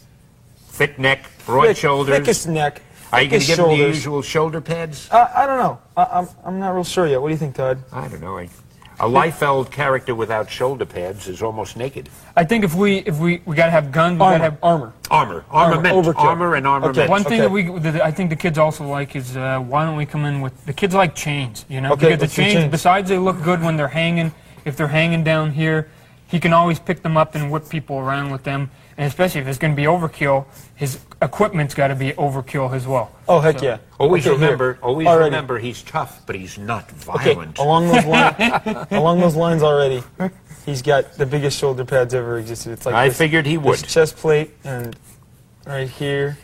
Thick 0.74 0.98
neck, 0.98 1.30
broad 1.46 1.66
Thick- 1.68 1.76
shoulders. 1.76 2.16
Thickest 2.18 2.48
neck. 2.48 2.82
Are 3.12 3.22
you 3.22 3.28
going 3.30 3.40
to 3.42 3.46
thickest 3.46 3.58
give 3.60 3.70
him 3.70 3.78
the 3.78 3.86
usual 3.86 4.22
shoulder 4.22 4.60
pads? 4.60 5.08
Uh, 5.08 5.30
I 5.36 5.46
don't 5.46 5.58
know. 5.58 5.78
I, 5.96 6.02
I'm, 6.04 6.28
I'm 6.44 6.58
not 6.58 6.70
real 6.70 6.82
sure 6.82 7.06
yet. 7.06 7.22
What 7.22 7.28
do 7.28 7.32
you 7.32 7.38
think, 7.38 7.54
Todd? 7.54 7.78
I 7.92 8.08
don't 8.08 8.20
know. 8.20 8.38
I- 8.38 8.48
A 8.98 9.08
Liefeld 9.08 9.70
character 9.70 10.16
without 10.16 10.50
shoulder 10.50 10.84
pads 10.84 11.28
is 11.28 11.42
almost 11.42 11.76
naked. 11.76 12.08
I 12.36 12.42
think 12.44 12.64
if 12.64 12.74
we 12.74 12.98
if 13.10 13.18
we 13.20 13.40
we 13.44 13.54
got 13.54 13.66
to 13.66 13.70
have 13.72 13.90
guns, 13.92 14.14
we 14.14 14.18
got 14.18 14.38
to 14.38 14.44
have 14.50 14.58
armor. 14.64 14.92
Armor. 15.12 15.44
Armor, 15.50 15.74
Armament. 15.76 15.94
overkill. 15.94 16.24
Armor 16.30 16.54
and 16.56 16.66
armament. 16.66 17.08
One 17.10 17.22
thing 17.24 17.40
that 17.40 17.50
we 17.50 17.62
that 17.80 18.00
I 18.02 18.10
think 18.10 18.30
the 18.30 18.36
kids 18.36 18.56
also 18.58 18.84
like 18.86 19.14
is 19.14 19.36
uh, 19.36 19.58
why 19.60 19.84
don't 19.84 19.96
we 19.96 20.06
come 20.06 20.24
in 20.24 20.40
with 20.40 20.54
the 20.66 20.72
kids 20.72 20.92
like 20.94 21.14
chains, 21.14 21.64
you 21.68 21.80
know? 21.80 21.92
Okay, 21.92 22.06
because 22.14 22.18
the 22.18 22.24
let's 22.26 22.34
chains, 22.34 22.52
chains. 22.54 22.70
besides 22.70 23.08
they 23.08 23.18
look 23.18 23.40
good 23.42 23.60
when 23.62 23.76
they're 23.76 23.88
hanging, 24.02 24.32
if 24.64 24.76
they're 24.76 24.94
hanging 25.00 25.22
down 25.24 25.50
here, 25.52 25.88
he 26.28 26.38
can 26.40 26.52
always 26.52 26.78
pick 26.78 27.02
them 27.02 27.16
up 27.16 27.34
and 27.36 27.50
whip 27.50 27.68
people 27.68 27.98
around 27.98 28.30
with 28.30 28.42
them. 28.44 28.70
And 28.96 29.06
especially 29.08 29.40
if 29.40 29.46
it's 29.48 29.58
going 29.58 29.72
to 29.72 29.76
be 29.76 29.84
overkill, 29.86 30.46
his 30.76 31.00
equipment's 31.20 31.74
got 31.74 31.88
to 31.88 31.94
be 31.96 32.12
overkill 32.12 32.72
as 32.72 32.86
well. 32.86 33.10
Oh, 33.28 33.40
heck 33.40 33.58
So- 33.58 33.64
yeah. 33.64 33.78
Always 33.98 34.26
Okay, 34.26 34.36
here. 34.36 34.44
remember, 34.44 34.78
always 34.82 35.06
Alrighty. 35.08 35.24
remember, 35.24 35.58
he's 35.58 35.82
tough, 35.82 36.22
but 36.26 36.36
he's 36.36 36.58
not 36.58 36.90
violent. 36.90 37.20
Okay, 37.22 37.34
violent. 37.34 37.58
along 37.58 37.88
those 37.88 38.04
lines, 38.04 38.86
along 38.92 39.20
those 39.20 39.36
lines 39.36 39.62
already, 39.62 40.02
he's 40.66 40.82
got 40.82 41.14
the 41.14 41.26
biggest 41.26 41.58
shoulder 41.58 41.84
pads 41.84 42.14
ever 42.14 42.38
existed. 42.38 42.72
It's 42.72 42.86
like 42.86 42.94
I 42.94 43.08
this- 43.08 43.18
figured 43.18 43.46
he 43.46 43.58
would. 43.58 43.74
This 43.78 43.82
chest 43.92 44.16
plate 44.16 44.50
and 44.64 44.96
right 45.66 45.88
here. 45.88 46.38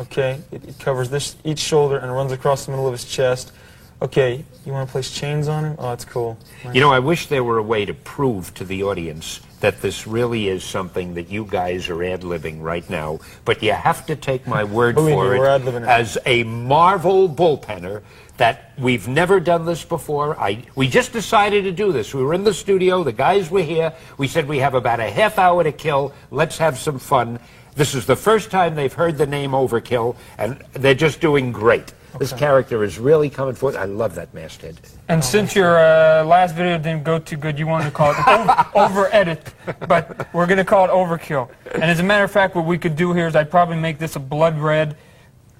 Okay, 0.00 0.40
it, 0.50 0.64
it 0.68 0.78
covers 0.78 1.10
this 1.10 1.36
each 1.44 1.58
shoulder 1.60 1.98
and 1.98 2.12
runs 2.12 2.32
across 2.32 2.64
the 2.64 2.70
middle 2.72 2.86
of 2.86 2.92
his 2.92 3.04
chest. 3.04 3.52
Okay, 4.00 4.44
you 4.66 4.72
want 4.72 4.88
to 4.88 4.92
place 4.92 5.10
chains 5.12 5.46
on 5.48 5.64
him? 5.64 5.76
Oh, 5.78 5.90
that's 5.90 6.04
cool. 6.04 6.36
Nice. 6.64 6.74
You 6.74 6.80
know, 6.80 6.90
I 6.90 6.98
wish 6.98 7.26
there 7.26 7.44
were 7.44 7.58
a 7.58 7.62
way 7.62 7.84
to 7.84 7.94
prove 7.94 8.52
to 8.54 8.64
the 8.64 8.82
audience 8.82 9.40
that 9.62 9.80
this 9.80 10.08
really 10.08 10.48
is 10.48 10.64
something 10.64 11.14
that 11.14 11.30
you 11.30 11.44
guys 11.44 11.88
are 11.88 12.02
ad-libbing 12.02 12.60
right 12.60 12.88
now, 12.90 13.20
but 13.44 13.62
you 13.62 13.72
have 13.72 14.04
to 14.06 14.16
take 14.16 14.44
my 14.46 14.64
word 14.64 14.96
for 14.96 15.36
it 15.36 15.66
it. 15.68 15.82
as 15.84 16.18
a 16.26 16.42
Marvel 16.42 17.28
bullpenner 17.28 18.02
that 18.38 18.72
we've 18.76 19.06
never 19.06 19.38
done 19.38 19.64
this 19.64 19.84
before. 19.84 20.38
I 20.38 20.64
we 20.74 20.88
just 20.88 21.12
decided 21.12 21.62
to 21.62 21.70
do 21.70 21.92
this. 21.92 22.12
We 22.12 22.24
were 22.24 22.34
in 22.34 22.42
the 22.42 22.52
studio, 22.52 23.04
the 23.04 23.12
guys 23.12 23.52
were 23.52 23.62
here. 23.62 23.92
We 24.18 24.26
said 24.26 24.48
we 24.48 24.58
have 24.58 24.74
about 24.74 24.98
a 24.98 25.08
half 25.08 25.38
hour 25.38 25.62
to 25.62 25.70
kill. 25.70 26.12
Let's 26.32 26.58
have 26.58 26.76
some 26.76 26.98
fun. 26.98 27.38
This 27.76 27.94
is 27.94 28.04
the 28.04 28.16
first 28.16 28.50
time 28.50 28.74
they've 28.74 28.92
heard 28.92 29.16
the 29.16 29.28
name 29.28 29.52
Overkill, 29.52 30.16
and 30.38 30.60
they're 30.72 30.94
just 30.94 31.20
doing 31.20 31.52
great. 31.52 31.94
This 32.18 32.32
character 32.32 32.84
is 32.84 32.98
really 32.98 33.30
coming 33.30 33.54
forth. 33.54 33.76
I 33.76 33.84
love 33.84 34.14
that 34.16 34.32
masthead. 34.34 34.78
And 35.08 35.24
since 35.24 35.54
your 35.54 35.78
uh, 35.78 36.24
last 36.24 36.54
video 36.54 36.76
didn't 36.78 37.04
go 37.04 37.18
too 37.18 37.36
good, 37.36 37.58
you 37.58 37.66
wanted 37.66 37.86
to 37.86 37.90
call 37.90 38.12
it 38.12 38.28
over, 38.28 38.66
over 38.74 39.14
edit, 39.14 39.54
but 39.88 40.32
we're 40.34 40.46
going 40.46 40.58
to 40.58 40.64
call 40.64 40.84
it 40.84 40.90
overkill. 40.90 41.48
And 41.72 41.84
as 41.84 42.00
a 42.00 42.02
matter 42.02 42.24
of 42.24 42.30
fact, 42.30 42.54
what 42.54 42.66
we 42.66 42.78
could 42.78 42.96
do 42.96 43.12
here 43.12 43.26
is 43.26 43.34
I'd 43.34 43.50
probably 43.50 43.76
make 43.76 43.98
this 43.98 44.16
a 44.16 44.20
blood 44.20 44.58
red, 44.58 44.96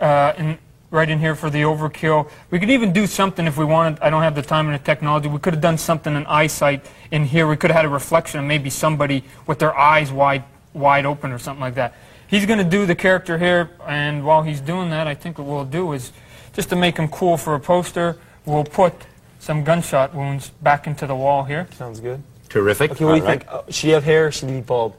uh, 0.01 0.35
in, 0.37 0.59
right 0.91 1.09
in 1.09 1.19
here 1.19 1.35
for 1.35 1.49
the 1.49 1.63
overkill. 1.63 2.31
We 2.51 2.61
could 2.61 2.71
even 2.71 2.93
do 2.93 3.07
something 3.07 3.47
if 3.47 3.57
we 3.57 3.65
wanted. 3.65 4.01
I 4.01 4.11
don't 4.11 4.23
have 4.23 4.35
the 4.35 4.43
time 4.43 4.67
and 4.67 4.75
the 4.75 4.85
technology. 4.85 5.29
We 5.29 5.39
could 5.39 5.55
have 5.55 5.63
done 5.63 5.79
something 5.79 6.15
in 6.15 6.27
eyesight 6.27 6.85
in 7.11 7.25
here. 7.25 7.49
We 7.49 7.57
could 7.57 7.71
have 7.71 7.77
had 7.79 7.85
a 7.87 7.89
reflection 7.89 8.41
of 8.41 8.47
maybe 8.47 8.69
somebody 8.69 9.25
with 9.47 9.59
their 9.59 9.77
eyes 9.77 10.13
wide, 10.13 10.45
wide 10.75 11.07
open 11.07 11.33
or 11.33 11.39
something 11.39 11.63
like 11.63 11.75
that. 11.77 11.95
He's 12.27 12.47
going 12.47 12.59
to 12.59 12.65
do 12.65 12.87
the 12.87 12.95
character 12.95 13.37
here, 13.37 13.71
and 13.87 14.25
while 14.25 14.43
he's 14.43 14.61
doing 14.61 14.89
that, 14.91 15.07
I 15.07 15.15
think 15.15 15.39
what 15.39 15.47
we'll 15.47 15.65
do 15.67 15.93
is 15.93 16.13
just 16.53 16.69
to 16.71 16.77
make 16.77 16.97
him 16.97 17.09
cool 17.09 17.37
for 17.37 17.55
a 17.55 17.61
poster, 17.61 18.17
we'll 18.47 18.65
put 18.65 18.93
some 19.39 19.65
gunshot 19.65 20.15
wounds 20.15 20.51
back 20.63 20.87
into 20.87 21.07
the 21.07 21.15
wall 21.17 21.45
here. 21.45 21.67
Sounds 21.77 22.01
good. 22.01 22.23
Terrific. 22.49 22.93
Okay, 22.93 23.05
what 23.05 23.13
do 23.13 23.17
you 23.17 23.23
All 23.23 23.29
right. 23.29 23.41
think? 23.43 23.53
Uh, 23.53 23.63
should 23.71 23.87
he 23.87 23.91
have 23.91 24.05
hair 24.05 24.27
or 24.27 24.31
should 24.31 24.49
he 24.51 24.57
be 24.57 24.61
bald? 24.61 24.95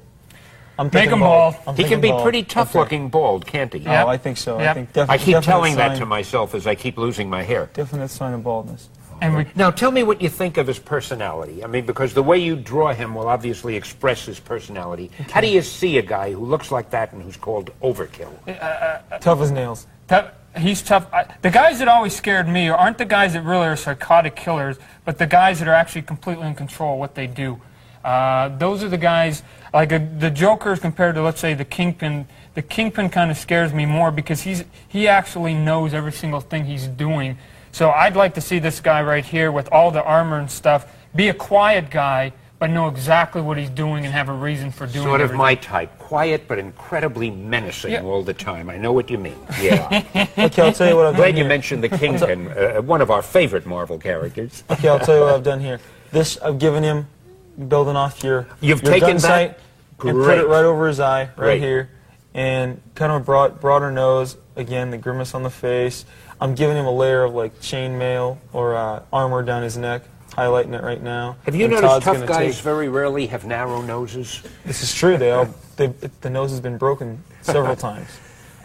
I'm 0.80 0.90
Make 0.92 1.12
him 1.12 1.20
bald. 1.20 1.56
I'm 1.68 1.76
He 1.76 1.84
can 1.84 2.02
be 2.02 2.10
bald. 2.10 2.24
pretty 2.24 2.44
tough 2.44 2.72
Okay. 2.72 2.80
looking 2.80 3.10
bald, 3.10 3.46
can't 3.46 3.72
he? 3.72 3.86
Oh, 3.88 4.08
I 4.08 4.18
think 4.18 4.38
so. 4.38 4.58
I 4.58 4.74
think 4.74 4.92
defi- 4.92 5.12
I 5.12 5.18
keep 5.20 5.28
definite 5.36 5.44
telling 5.46 5.76
that 5.76 5.98
to 6.00 6.06
myself 6.08 6.56
as 6.56 6.66
I 6.66 6.74
keep 6.74 6.98
losing 6.98 7.30
my 7.30 7.44
hair. 7.44 7.70
Definite 7.74 8.08
sign 8.10 8.34
of 8.34 8.44
baldness. 8.44 8.90
And 9.22 9.36
we, 9.38 9.46
Now, 9.56 9.70
tell 9.70 9.92
me 9.92 10.02
what 10.02 10.20
you 10.22 10.28
think 10.30 10.58
of 10.58 10.66
his 10.66 10.80
personality. 10.80 11.64
I 11.64 11.68
mean, 11.68 11.86
because 11.86 12.16
the 12.16 12.24
way 12.24 12.40
you 12.40 12.56
draw 12.56 12.92
him 12.94 13.14
will 13.14 13.28
obviously 13.28 13.76
express 13.76 14.26
his 14.26 14.40
personality. 14.40 15.12
How 15.32 15.40
do 15.40 15.48
you 15.48 15.62
see 15.62 16.00
a 16.00 16.02
guy 16.02 16.32
who 16.34 16.44
looks 16.44 16.72
like 16.72 16.90
that 16.90 17.14
and 17.14 17.22
who's 17.22 17.38
called 17.38 17.70
overkill? 17.84 18.34
Uh, 18.48 18.52
uh, 18.52 19.02
uh, 19.12 19.18
tough 19.20 19.40
as 19.42 19.52
nails. 19.52 19.86
tough, 20.08 20.32
he's 20.58 20.82
tough. 20.82 21.08
I, 21.14 21.26
the 21.42 21.50
guys 21.50 21.80
that 21.80 21.88
always 21.88 22.16
scared 22.16 22.48
me 22.48 22.70
aren't 22.70 22.98
the 22.98 23.06
guys 23.06 23.34
that 23.34 23.44
really 23.44 23.68
are 23.68 23.76
psychotic 23.76 24.36
killers, 24.36 24.78
but 25.06 25.18
the 25.18 25.28
guys 25.28 25.60
that 25.60 25.68
are 25.68 25.74
actually 25.74 26.04
completely 26.04 26.48
in 26.48 26.56
control 26.56 26.94
of 26.94 27.00
what 27.00 27.16
they 27.16 27.28
do. 27.28 27.60
Uh, 28.04 28.50
those 28.58 28.84
are 28.84 28.90
the 28.90 28.98
guys, 28.98 29.44
like 29.74 29.92
a, 29.92 30.00
the 30.00 30.30
Joker's 30.30 30.80
compared 30.80 31.16
to, 31.16 31.22
let's 31.22 31.40
say, 31.40 31.54
the 31.54 31.66
Kingpin. 31.66 32.28
The 32.54 32.62
Kingpin 32.62 33.10
kind 33.10 33.32
of 33.32 33.38
scares 33.38 33.74
me 33.74 33.86
more 33.86 34.12
because 34.12 34.42
he's 34.42 34.64
he 34.88 35.08
actually 35.08 35.54
knows 35.54 35.94
every 35.94 36.12
single 36.12 36.42
thing 36.42 36.66
he's 36.66 36.88
doing. 36.88 37.38
So 37.72 37.90
I'd 37.90 38.16
like 38.16 38.34
to 38.36 38.42
see 38.42 38.60
this 38.60 38.80
guy 38.80 39.02
right 39.02 39.26
here 39.26 39.52
with 39.52 39.72
all 39.72 39.90
the 39.90 40.04
armor 40.04 40.38
and 40.38 40.52
stuff 40.52 40.86
be 41.16 41.30
a 41.30 41.34
quiet 41.34 41.90
guy, 41.90 42.34
but 42.64 42.70
know 42.70 42.88
exactly 42.88 43.42
what 43.42 43.58
he's 43.58 43.70
doing 43.70 44.06
and 44.06 44.14
have 44.14 44.30
a 44.30 44.34
reason 44.34 44.72
for 44.72 44.88
doing 44.88 45.04
it. 45.06 45.10
Sort 45.10 45.20
of 45.20 45.26
everything. 45.26 45.38
my 45.38 45.56
type. 45.56 46.00
Quiet 46.00 46.48
but 46.48 46.58
incredibly 46.60 47.30
menacing 47.30 47.92
Yeah. 47.92 48.04
all 48.04 48.24
the 48.24 48.34
time. 48.34 48.70
I 48.70 48.78
know 48.78 48.94
what 48.94 49.10
you 49.10 49.18
mean. 49.18 49.36
Yeah. 49.62 50.02
Okay, 50.38 50.62
I'll 50.62 50.72
tell 50.72 50.88
you 50.88 50.96
what 50.96 51.08
I've 51.08 51.14
done 51.14 51.16
Glad 51.16 51.38
you 51.38 51.44
here. 51.44 51.48
mentioned 51.50 51.84
the 51.84 51.90
Kingpin, 51.90 52.48
uh, 52.48 52.82
one 52.82 53.02
of 53.02 53.12
our 53.12 53.22
favorite 53.22 53.66
Marvel 53.66 53.98
characters. 53.98 54.64
Okay, 54.70 54.88
I'll 54.88 54.98
tell 54.98 55.16
you 55.18 55.24
what 55.26 55.34
I've 55.36 55.44
done 55.44 55.60
here. 55.60 55.82
This 56.14 56.38
I've 56.38 56.58
given 56.58 56.84
him, 56.84 57.08
building 57.68 57.98
off 57.98 58.24
your 58.24 58.48
You've 58.62 58.82
your 58.82 58.94
taken 58.94 59.08
gun 59.10 59.16
that? 59.18 59.22
sight 59.22 59.50
and 60.00 60.24
put 60.24 60.38
it 60.40 60.48
right 60.48 60.64
over 60.64 60.88
his 60.88 61.02
eye, 61.02 61.24
right 61.24 61.36
Great. 61.36 61.60
here, 61.60 61.90
and 62.34 62.80
kind 62.96 63.12
of 63.12 63.22
a 63.22 63.26
broad, 63.26 63.60
broader 63.60 63.92
nose. 63.92 64.38
Again, 64.56 64.90
the 64.90 64.98
grimace 64.98 65.34
on 65.34 65.44
the 65.44 65.50
face. 65.50 66.06
I'm 66.40 66.56
giving 66.56 66.78
him 66.78 66.86
a 66.86 66.92
layer 66.96 67.24
of 67.24 67.34
like 67.34 67.60
chainmail 67.60 68.38
or 68.54 68.76
uh, 68.76 69.04
armor 69.12 69.44
down 69.44 69.64
his 69.64 69.78
neck, 69.78 70.04
highlighting 70.38 70.74
it 70.74 70.84
right 70.84 71.02
now. 71.02 71.36
Have 71.46 71.56
you 71.56 71.66
And 71.66 71.74
noticed 71.74 71.92
Todd's 71.94 72.06
tough 72.06 72.28
guys 72.28 72.56
take- 72.56 72.64
very 72.64 72.90
rarely 72.90 73.28
have 73.28 73.46
narrow 73.46 73.82
noses? 73.82 74.42
This 74.66 74.82
is 74.84 74.94
true. 74.94 75.18
They 75.18 75.32
all 75.32 75.48
the 75.76 76.30
nose 76.30 76.52
has 76.52 76.60
been 76.60 76.78
broken 76.78 77.24
several 77.42 77.76
times. 77.76 78.08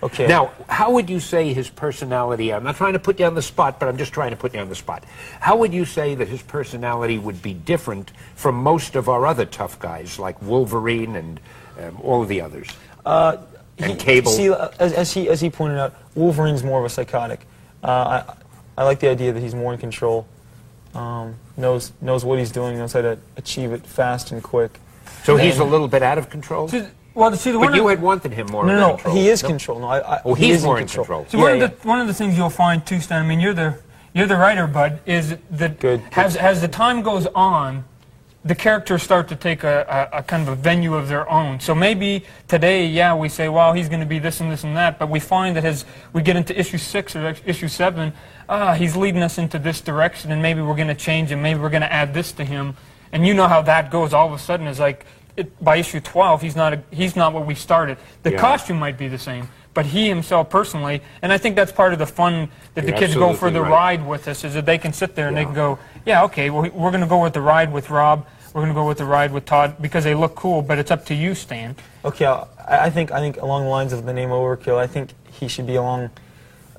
Okay. 0.00 0.28
Now, 0.28 0.52
how 0.68 0.92
would 0.92 1.10
you 1.10 1.18
say 1.18 1.52
his 1.52 1.68
personality? 1.68 2.52
I'm 2.52 2.62
not 2.62 2.76
trying 2.76 2.92
to 2.92 3.00
put 3.00 3.18
you 3.18 3.26
on 3.26 3.34
the 3.34 3.42
spot, 3.42 3.80
but 3.80 3.88
I'm 3.88 3.96
just 3.96 4.12
trying 4.12 4.30
to 4.30 4.36
put 4.36 4.54
you 4.54 4.60
on 4.60 4.68
the 4.68 4.76
spot. 4.76 5.02
How 5.40 5.56
would 5.56 5.72
you 5.74 5.84
say 5.84 6.14
that 6.14 6.28
his 6.28 6.40
personality 6.40 7.18
would 7.18 7.42
be 7.42 7.52
different 7.52 8.12
from 8.36 8.54
most 8.54 8.94
of 8.94 9.08
our 9.08 9.26
other 9.26 9.44
tough 9.44 9.78
guys, 9.80 10.18
like 10.18 10.40
Wolverine 10.40 11.16
and 11.16 11.40
um, 11.82 11.98
all 12.00 12.22
of 12.22 12.28
the 12.28 12.40
others? 12.40 12.68
Uh, 13.04 13.38
And 13.78 13.92
he- 13.92 13.96
Cable. 13.96 14.30
See, 14.30 14.50
uh, 14.50 14.68
as, 14.78 14.92
as 14.92 15.12
he 15.12 15.28
as 15.28 15.40
he 15.40 15.50
pointed 15.50 15.78
out, 15.78 15.94
Wolverine's 16.14 16.62
more 16.62 16.78
of 16.78 16.84
a 16.84 16.88
psychotic. 16.90 17.40
Uh, 17.82 18.22
I 18.22 18.34
I 18.76 18.84
like 18.84 19.00
the 19.00 19.08
idea 19.08 19.32
that 19.32 19.40
he's 19.42 19.54
more 19.54 19.72
in 19.72 19.80
control. 19.80 20.26
Um, 20.98 21.36
knows 21.56 21.92
knows 22.00 22.24
what 22.24 22.38
he's 22.38 22.50
doing. 22.50 22.76
Knows 22.78 22.92
how 22.92 23.02
to 23.02 23.18
achieve 23.36 23.72
it 23.72 23.86
fast 23.86 24.32
and 24.32 24.42
quick. 24.42 24.78
So 25.24 25.36
he's 25.36 25.58
a 25.58 25.64
little 25.64 25.88
bit 25.88 26.02
out 26.02 26.18
of 26.18 26.28
control. 26.30 26.68
See, 26.68 26.84
well, 27.14 27.34
see, 27.36 27.50
the 27.52 27.58
But 27.58 27.66
one 27.66 27.74
you 27.74 27.84
of- 27.84 27.90
had 27.90 28.02
wanted 28.02 28.32
him 28.32 28.46
more 28.48 28.64
No, 28.64 28.74
no, 28.74 28.80
no. 28.80 28.94
control. 28.94 29.14
He 29.16 29.28
is 29.28 29.42
No? 29.42 29.48
control. 29.48 29.78
No, 29.80 29.86
I, 29.88 29.98
I, 30.16 30.20
Oh, 30.24 30.34
he 30.34 30.46
he's 30.46 30.56
is 30.56 30.64
more 30.64 30.78
in 30.78 30.86
control. 30.86 31.26
See, 31.28 31.36
Yeah, 31.36 31.42
one, 31.44 31.58
yeah. 31.58 31.64
of 31.64 31.80
the, 31.82 31.88
one 31.88 32.00
of 32.00 32.06
the 32.06 32.14
things 32.14 32.36
you'll 32.36 32.50
find 32.50 32.84
too, 32.84 33.00
Stan. 33.00 33.24
I 33.24 33.26
mean, 33.28 33.40
you're 33.40 33.54
the 33.54 33.74
you're 34.14 34.26
the 34.26 34.36
writer, 34.36 34.66
bud. 34.66 35.00
Is 35.06 35.36
that 35.50 35.78
Good, 35.80 36.02
as 36.16 36.36
as 36.36 36.60
the 36.60 36.68
time 36.68 37.02
goes 37.02 37.26
on, 37.34 37.84
the 38.48 38.54
characters 38.54 39.02
start 39.02 39.28
to 39.28 39.36
take 39.36 39.62
a, 39.62 40.08
a, 40.12 40.18
a 40.18 40.22
kind 40.22 40.42
of 40.42 40.48
a 40.48 40.56
venue 40.56 40.94
of 40.94 41.06
their 41.08 41.28
own. 41.28 41.60
So 41.60 41.74
maybe 41.74 42.24
today, 42.48 42.86
yeah, 42.86 43.14
we 43.14 43.28
say, 43.28 43.50
well, 43.50 43.74
he's 43.74 43.90
going 43.90 44.00
to 44.00 44.06
be 44.06 44.18
this 44.18 44.40
and 44.40 44.50
this 44.50 44.64
and 44.64 44.74
that, 44.74 44.98
but 44.98 45.10
we 45.10 45.20
find 45.20 45.54
that 45.56 45.66
as 45.66 45.84
we 46.14 46.22
get 46.22 46.34
into 46.34 46.58
issue 46.58 46.78
six 46.78 47.14
or 47.14 47.36
issue 47.44 47.68
seven, 47.68 48.14
ah, 48.48 48.72
he's 48.72 48.96
leading 48.96 49.22
us 49.22 49.36
into 49.36 49.58
this 49.58 49.82
direction, 49.82 50.32
and 50.32 50.40
maybe 50.40 50.62
we're 50.62 50.76
going 50.76 50.88
to 50.88 50.94
change 50.94 51.30
him. 51.30 51.42
Maybe 51.42 51.60
we're 51.60 51.68
going 51.68 51.82
to 51.82 51.92
add 51.92 52.14
this 52.14 52.32
to 52.32 52.44
him, 52.44 52.74
and 53.12 53.26
you 53.26 53.34
know 53.34 53.48
how 53.48 53.60
that 53.62 53.90
goes. 53.90 54.14
All 54.14 54.26
of 54.26 54.32
a 54.32 54.38
sudden, 54.38 54.66
it's 54.66 54.80
like 54.80 55.04
it, 55.36 55.62
by 55.62 55.76
issue 55.76 56.00
12, 56.00 56.40
he's 56.40 56.56
not 56.56 56.72
a, 56.72 56.82
he's 56.90 57.16
not 57.16 57.34
what 57.34 57.44
we 57.44 57.54
started. 57.54 57.98
The 58.22 58.32
Yeah. 58.32 58.40
costume 58.40 58.78
might 58.78 58.96
be 58.96 59.08
the 59.08 59.18
same. 59.18 59.48
But 59.74 59.86
he 59.86 60.08
himself 60.08 60.50
personally, 60.50 61.02
and 61.22 61.32
I 61.32 61.38
think 61.38 61.54
that's 61.54 61.70
part 61.70 61.92
of 61.92 62.00
the 62.00 62.06
fun 62.06 62.48
that 62.74 62.82
You're 62.82 62.94
the 62.94 62.98
kids 62.98 63.14
go 63.14 63.32
for 63.34 63.48
the 63.48 63.60
right. 63.60 63.70
ride 63.70 64.06
with 64.06 64.26
us, 64.26 64.42
is 64.42 64.54
that 64.54 64.66
they 64.66 64.78
can 64.78 64.92
sit 64.92 65.14
there 65.14 65.28
and 65.28 65.36
they 65.36 65.44
can 65.44 65.54
go, 65.54 65.78
yeah, 66.04 66.24
okay, 66.24 66.50
well, 66.50 66.62
we're 66.62 66.90
going 66.90 67.02
to 67.02 67.06
go 67.06 67.22
with 67.22 67.34
the 67.34 67.40
ride 67.42 67.72
with 67.72 67.88
Rob, 67.88 68.26
we're 68.52 68.62
going 68.62 68.68
to 68.68 68.74
go 68.74 68.86
with 68.86 68.98
the 68.98 69.04
ride 69.04 69.32
with 69.32 69.44
Todd 69.44 69.76
because 69.80 70.04
they 70.04 70.14
look 70.14 70.34
cool, 70.34 70.62
but 70.62 70.78
it's 70.78 70.90
up 70.90 71.04
to 71.06 71.14
you, 71.14 71.34
Stan. 71.34 71.76
Okay, 72.04 72.26
I, 72.26 72.46
I 72.86 72.90
think 72.90 73.12
I 73.12 73.20
think 73.20 73.36
along 73.38 73.64
the 73.64 73.70
lines 73.70 73.92
of 73.92 74.04
the 74.04 74.12
name 74.12 74.30
Overkill, 74.30 74.76
I 74.76 74.86
think 74.86 75.12
he 75.30 75.48
should 75.48 75.66
be 75.66 75.76
along 75.76 76.10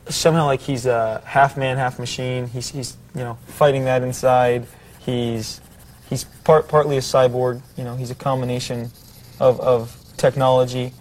somehow 0.07 0.45
like 0.45 0.61
he's 0.61 0.85
a 0.85 1.21
half 1.25 1.57
man, 1.57 1.77
half 1.77 1.99
machine. 1.99 2.47
He's 2.47 2.69
he's 2.69 2.97
you 3.15 3.21
know 3.21 3.37
fighting 3.47 3.85
that 3.85 4.01
inside. 4.01 4.67
He's 4.99 5.61
he's 6.09 6.23
part 6.23 6.67
partly 6.67 6.97
a 6.97 7.01
cyborg. 7.01 7.61
You 7.77 7.83
know, 7.83 7.95
he's 7.95 8.11
a 8.11 8.15
combination 8.15 8.91
of 9.39 9.59
of 9.59 9.95
technology 10.17 10.93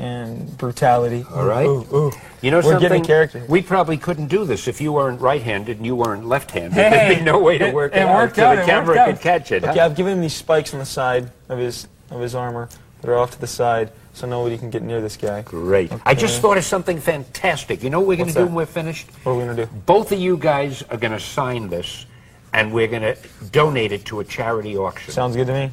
and 0.00 0.56
brutality. 0.56 1.24
All 1.30 1.44
right. 1.44 1.66
Ooh, 1.66 1.86
ooh. 1.94 2.12
You 2.40 2.50
know 2.50 2.56
We're 2.56 2.62
something? 2.62 2.80
getting 2.80 3.04
character. 3.04 3.44
We 3.48 3.60
probably 3.60 3.98
couldn't 3.98 4.28
do 4.28 4.46
this 4.46 4.66
if 4.66 4.80
you 4.80 4.92
weren't 4.94 5.20
right-handed 5.20 5.76
and 5.76 5.84
you 5.84 5.94
weren't 5.94 6.26
left-handed. 6.26 6.72
Hey, 6.72 6.90
There'd 6.90 7.18
be 7.18 7.24
no 7.24 7.38
way 7.38 7.58
to 7.58 7.70
work 7.70 7.92
it 7.92 7.98
it, 7.98 8.02
out 8.08 8.14
worked 8.16 8.36
so 8.36 8.46
out, 8.46 8.54
the 8.56 8.62
it 8.62 8.66
camera 8.66 8.94
could 9.04 9.14
out. 9.16 9.20
catch 9.20 9.52
it. 9.52 9.62
Okay, 9.62 9.78
huh? 9.78 9.84
I've 9.84 9.94
given 9.94 10.14
him 10.14 10.22
these 10.22 10.34
spikes 10.34 10.72
on 10.72 10.80
the 10.80 10.86
side 10.86 11.30
of 11.50 11.58
his 11.58 11.86
of 12.10 12.20
his 12.20 12.34
armor 12.34 12.68
that 13.02 13.10
are 13.10 13.16
off 13.18 13.32
to 13.32 13.40
the 13.40 13.46
side, 13.46 13.92
so 14.14 14.26
nobody 14.26 14.56
can 14.56 14.70
get 14.70 14.82
near 14.82 15.02
this 15.02 15.16
guy. 15.18 15.42
Great. 15.42 15.92
I 16.06 16.14
just 16.14 16.40
thought 16.40 16.56
of 16.56 16.64
something 16.64 16.98
fantastic. 16.98 17.82
You 17.82 17.90
know 17.90 18.00
what 18.00 18.08
we're 18.08 18.16
going 18.16 18.28
to 18.28 18.32
do 18.34 18.40
that? 18.40 18.46
when 18.46 18.54
we're 18.54 18.66
finished? 18.66 19.08
What 19.22 19.32
are 19.32 19.34
we 19.36 19.44
gonna 19.44 19.66
do? 19.66 19.70
Both 19.86 20.12
of 20.12 20.18
you 20.18 20.36
guys 20.36 20.82
are 20.90 20.96
going 20.96 21.12
to 21.12 21.20
sign 21.20 21.68
this, 21.68 22.06
and 22.52 22.72
we're 22.72 22.88
going 22.88 23.02
to 23.02 23.16
donate 23.52 23.92
it 23.92 24.04
to 24.06 24.20
a 24.20 24.24
charity 24.24 24.76
auction. 24.76 25.12
Sounds 25.12 25.36
good 25.36 25.46
to 25.46 25.52
me. 25.52 25.70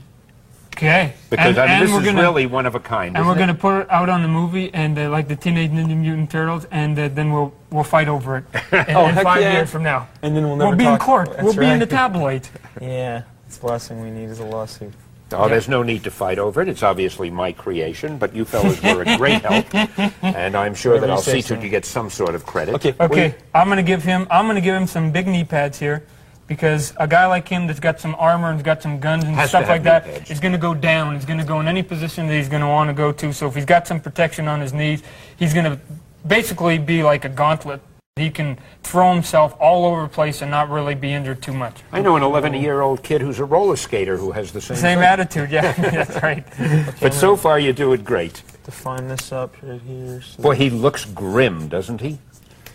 Okay. 0.78 1.14
because 1.30 1.58
and, 1.58 1.60
I 1.60 1.68
mean, 1.68 1.80
this 1.82 1.92
we're 1.92 2.00
is 2.02 2.06
gonna, 2.06 2.22
really 2.22 2.46
one 2.46 2.66
of 2.66 2.76
a 2.76 2.80
kind. 2.80 3.18
And 3.18 3.26
we're 3.26 3.36
going 3.36 3.48
to 3.48 3.54
put 3.56 3.82
it 3.82 3.90
out 3.90 4.10
on 4.10 4.22
the 4.22 4.28
movie, 4.28 4.72
and 4.74 4.98
uh, 4.98 5.10
like 5.10 5.28
the 5.28 5.36
Teenage 5.36 5.72
Ninja 5.72 5.98
Mutant 5.98 6.30
Turtles, 6.30 6.66
and 6.72 6.98
uh, 6.98 7.08
then 7.10 7.32
we'll 7.34 7.52
we'll 7.72 7.84
fight 7.84 8.08
over 8.08 8.38
it 8.38 8.44
in, 8.88 8.96
Oh, 8.96 9.08
in 9.08 9.16
heck 9.16 9.24
five 9.24 9.42
yeah. 9.42 9.54
years 9.54 9.72
from 9.72 9.84
now. 9.84 10.08
And 10.22 10.36
then 10.36 10.44
we'll 10.44 10.56
never 10.56 10.70
We'll 10.70 10.78
be 10.78 10.86
in 10.86 10.98
court. 10.98 11.30
That's 11.32 11.44
We'll 11.44 11.56
be 11.56 11.66
in 11.66 11.80
the 11.80 11.86
tabloid. 11.88 12.48
Yeah, 12.80 13.24
it's 13.48 13.58
the 13.58 13.66
last 13.66 13.88
thing 13.88 14.02
we 14.04 14.12
need 14.12 14.30
is 14.30 14.40
a 14.40 14.46
lawsuit. 14.46 14.94
Oh, 15.34 15.50
there's 15.50 15.68
no 15.68 15.82
need 15.82 16.04
to 16.04 16.12
fight 16.12 16.38
over 16.38 16.62
it. 16.62 16.70
It's 16.70 16.84
obviously 16.84 17.30
my 17.32 17.52
creation, 17.52 18.18
but 18.20 18.34
you 18.36 18.46
fellas 18.46 18.82
were 18.84 19.02
a 19.02 19.18
great 19.18 19.42
help, 19.42 19.66
and 20.24 20.56
I'm 20.56 20.76
sure 20.76 20.94
Whatever 20.94 21.08
that 21.08 21.14
I'll 21.14 21.22
say, 21.22 21.42
see 21.42 21.42
to 21.42 21.48
sir. 21.56 21.60
you 21.62 21.70
get 21.70 21.84
some 21.86 22.10
sort 22.12 22.36
of 22.36 22.46
credit. 22.46 22.76
Okay. 22.76 22.94
Okay, 23.00 23.36
I'm 23.56 23.68
gonna 23.68 23.82
give 23.84 24.04
him. 24.04 24.28
I'm 24.30 24.46
gonna 24.48 24.62
give 24.62 24.76
him 24.76 24.86
some 24.88 25.12
big 25.12 25.28
knee 25.28 25.44
pads 25.44 25.80
here, 25.80 26.06
because 26.48 26.94
a 26.98 27.08
guy 27.08 27.26
like 27.28 27.48
him 27.48 27.68
that's 27.68 27.80
got 27.80 28.00
some 28.00 28.16
armor 28.18 28.48
and's 28.48 28.64
got 28.64 28.82
some 28.82 29.00
guns 29.00 29.24
and 29.26 29.36
Has 29.36 29.50
stuff 29.50 29.68
like 29.68 29.82
knee 29.82 29.86
that 29.86 30.04
pads. 30.06 30.32
is 30.32 30.40
gonna 30.40 30.58
go 30.58 30.74
down. 30.74 31.16
He's 31.16 31.26
gonna 31.26 31.46
go 31.46 31.60
in 31.60 31.68
any 31.68 31.84
position 31.84 32.28
that 32.28 32.34
he's 32.34 32.50
gonna 32.50 32.70
want 32.70 32.90
to 32.90 32.94
go 32.94 33.12
to. 33.12 33.34
So 33.34 33.48
if 33.48 33.56
he's 33.56 33.66
got 33.66 33.88
some 33.88 34.00
protection 34.00 34.48
on 34.48 34.62
his 34.62 34.74
knees, 34.74 35.04
he's 35.38 35.54
gonna 35.54 35.80
basically 36.26 36.78
be 36.78 37.04
like 37.04 37.26
a 37.26 37.30
gauntlet. 37.30 37.82
He 38.16 38.32
can 38.32 38.58
throw 38.82 39.14
himself 39.14 39.56
all 39.60 39.86
over 39.86 40.02
the 40.02 40.08
place 40.08 40.42
and 40.42 40.50
not 40.50 40.70
really 40.72 40.96
be 40.96 41.14
injured 41.14 41.44
too 41.44 41.54
much. 41.54 41.84
I 41.92 42.02
know 42.02 42.16
an 42.16 42.24
11-year-old 42.24 43.04
kid 43.04 43.22
who's 43.22 43.38
a 43.38 43.46
roller 43.46 43.76
skater 43.76 44.18
who 44.18 44.32
has 44.32 44.52
the 44.52 44.60
same. 44.60 44.76
Same 44.78 44.98
thing. 44.98 45.06
attitude, 45.08 45.52
yeah, 45.52 45.72
that's 45.92 46.24
right. 46.24 46.44
But 47.00 47.14
so 47.14 47.36
far, 47.36 47.60
you 47.60 47.74
do 47.74 47.94
it 47.94 48.04
great. 48.04 48.42
Define 48.64 49.08
this 49.08 49.32
up 49.32 49.56
right 49.62 49.80
here. 49.82 50.22
So 50.24 50.42
Boy, 50.42 50.56
he 50.56 50.72
looks 50.72 51.06
grim, 51.06 51.68
doesn't 51.68 52.02
he? 52.02 52.18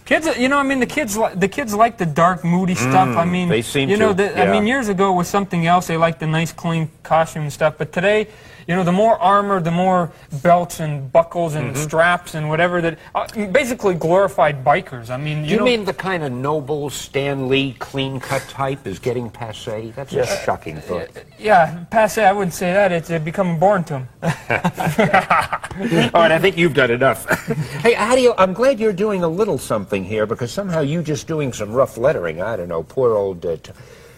Kids, 0.05 0.27
you 0.37 0.49
know, 0.49 0.59
I 0.59 0.65
mean, 0.65 0.81
the 0.81 0.87
kids, 0.87 1.17
li- 1.17 1.35
the 1.35 1.47
kids 1.49 1.73
like 1.75 1.97
the 1.97 2.07
dark, 2.07 2.43
moody 2.45 2.75
stuff. 2.75 3.17
I 3.17 3.25
mean, 3.25 3.49
Mm, 3.49 3.51
they 3.51 3.63
seem 3.63 3.89
you 3.89 3.97
know, 3.97 4.09
to, 4.09 4.15
the, 4.15 4.43
I 4.43 4.51
mean, 4.51 4.67
years 4.67 4.89
ago 4.89 5.13
was 5.13 5.29
something 5.29 5.67
else. 5.67 5.87
They 5.87 5.97
liked 5.97 6.19
the 6.21 6.27
nice, 6.27 6.53
clean 6.53 6.91
costume 7.05 7.43
and 7.43 7.53
stuff. 7.53 7.75
But 7.79 7.93
today, 7.93 8.27
you 8.69 8.75
know, 8.77 8.85
the 8.85 8.93
more 8.93 9.19
armor, 9.19 9.61
the 9.61 9.71
more 9.71 10.11
belts 10.43 10.81
and 10.81 11.11
buckles 11.13 11.55
and 11.55 11.73
Mm-hmm. 11.75 11.83
straps 11.85 12.35
and 12.35 12.49
whatever 12.49 12.81
that, 12.81 12.99
uh, 13.15 13.27
basically 13.49 13.95
glorified 13.95 14.65
bikers. 14.65 15.11
I 15.11 15.17
mean, 15.17 15.45
you, 15.45 15.53
you 15.53 15.57
know, 15.59 15.65
mean 15.65 15.85
the 15.85 15.95
kind 15.95 16.23
of 16.23 16.33
noble 16.33 16.91
Stan 16.91 17.49
Lee 17.49 17.75
clean-cut 17.79 18.43
type 18.49 18.87
is 18.87 18.99
getting 18.99 19.31
passe? 19.31 19.91
That's 19.97 20.13
a 20.13 20.27
shocking 20.45 20.77
thought. 20.81 21.09
yeah, 21.39 21.85
passe. 21.91 22.19
I 22.25 22.33
wouldn't 22.33 22.55
say 22.55 22.73
that. 22.73 22.93
It's 22.93 23.11
uh, 23.11 23.19
becoming 23.21 23.59
boring 23.59 23.85
to 23.85 23.93
them. 23.95 24.09
All 26.15 26.21
right, 26.21 26.33
I 26.33 26.39
think 26.39 26.57
you've 26.59 26.75
done 26.75 26.91
enough. 26.91 27.27
hey, 27.83 27.95
how 27.95 28.15
do 28.15 28.21
you? 28.21 28.35
I'm 28.37 28.53
glad 28.53 28.79
you're 28.79 28.93
doing 28.93 29.23
a 29.25 29.29
little 29.29 29.59
something 29.59 30.05
here 30.05 30.27
because 30.27 30.53
somehow 30.53 30.81
you 30.81 31.03
just 31.03 31.27
doing 31.27 31.53
some 31.53 31.73
rough 31.73 31.97
lettering. 31.97 32.43
I 32.43 32.57
don't 32.57 32.69
know, 32.69 32.83
poor 32.83 33.15
old 33.15 33.45
uh, 33.47 33.57
t- 33.57 33.73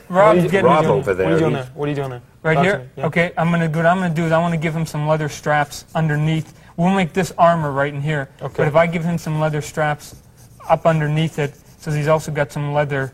Rob's 0.09 0.53
you- 0.53 0.61
Rob 0.61 0.85
over 0.87 1.15
there. 1.15 1.27
What 1.27 1.33
are 1.33 1.37
you 1.37 1.41
doing 1.41 1.53
there? 1.55 1.71
What 1.75 1.87
are 1.87 1.89
you 1.91 1.95
doing 1.97 2.11
there? 2.11 2.23
Right 2.45 2.59
here? 2.59 2.91
Yeah. 2.97 3.07
Okay, 3.07 3.33
I'm 3.39 3.51
gonna 3.51 3.69
do 3.69 3.79
what 3.79 3.87
I'm 3.87 3.99
gonna 4.01 4.15
do 4.15 4.27
is 4.27 4.31
I 4.33 4.39
want 4.39 4.53
to 4.53 4.61
give 4.61 4.77
him 4.77 4.85
some 4.85 5.09
leather 5.09 5.31
straps 5.31 5.87
underneath. 5.95 6.53
We'll 6.77 6.95
make 6.95 7.15
this 7.15 7.33
armor 7.39 7.73
right 7.73 7.93
in 7.93 8.03
here. 8.03 8.29
Okay. 8.43 8.55
But 8.59 8.69
if 8.69 8.77
I 8.77 8.87
give 8.87 9.03
him 9.03 9.17
some 9.17 9.41
leather 9.41 9.63
straps 9.63 10.17
up 10.69 10.85
underneath 10.85 11.39
it, 11.39 11.55
so 11.79 11.91
he's 11.91 12.07
also 12.07 12.31
got 12.31 12.53
some 12.53 12.75
leather 12.75 13.13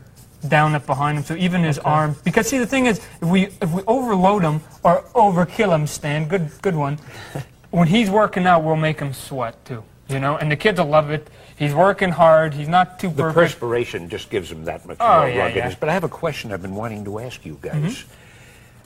down 0.49 0.75
up 0.75 0.85
behind 0.85 1.17
him, 1.19 1.23
so 1.23 1.35
even 1.35 1.63
his 1.63 1.79
arm. 1.79 2.15
Because 2.25 2.47
see, 2.47 2.57
the 2.57 2.65
thing 2.67 2.87
is, 2.87 2.97
if 3.21 3.27
we 3.29 3.45
if 3.61 3.71
we 3.71 3.81
overload 3.87 4.41
him 4.43 4.59
or 4.83 5.03
overkill 5.15 5.73
him, 5.73 5.87
Stan, 5.87 6.27
good 6.27 6.51
good 6.61 6.75
one. 6.75 6.99
when 7.71 7.87
he's 7.87 8.09
working 8.09 8.45
out, 8.45 8.63
we'll 8.65 8.75
make 8.75 8.99
him 8.99 9.13
sweat 9.13 9.63
too. 9.63 9.81
You 10.09 10.19
know, 10.19 10.35
and 10.35 10.51
the 10.51 10.57
kids 10.57 10.77
will 10.77 10.87
love 10.87 11.09
it. 11.09 11.29
He's 11.55 11.73
working 11.73 12.09
hard. 12.09 12.53
He's 12.53 12.67
not 12.67 12.99
too 12.99 13.07
The 13.07 13.21
perfect. 13.23 13.35
perspiration 13.35 14.09
just 14.09 14.29
gives 14.29 14.51
him 14.51 14.65
that 14.65 14.85
much 14.85 14.97
Oh, 14.99 15.19
more 15.19 15.29
yeah, 15.29 15.43
ruggedness. 15.45 15.73
yeah. 15.73 15.77
But 15.79 15.87
I 15.87 15.93
have 15.93 16.03
a 16.03 16.09
question 16.09 16.51
I've 16.51 16.61
been 16.61 16.75
wanting 16.75 17.05
to 17.05 17.19
ask 17.19 17.45
you 17.45 17.57
guys. 17.61 17.75
Mm-hmm. 17.75 18.13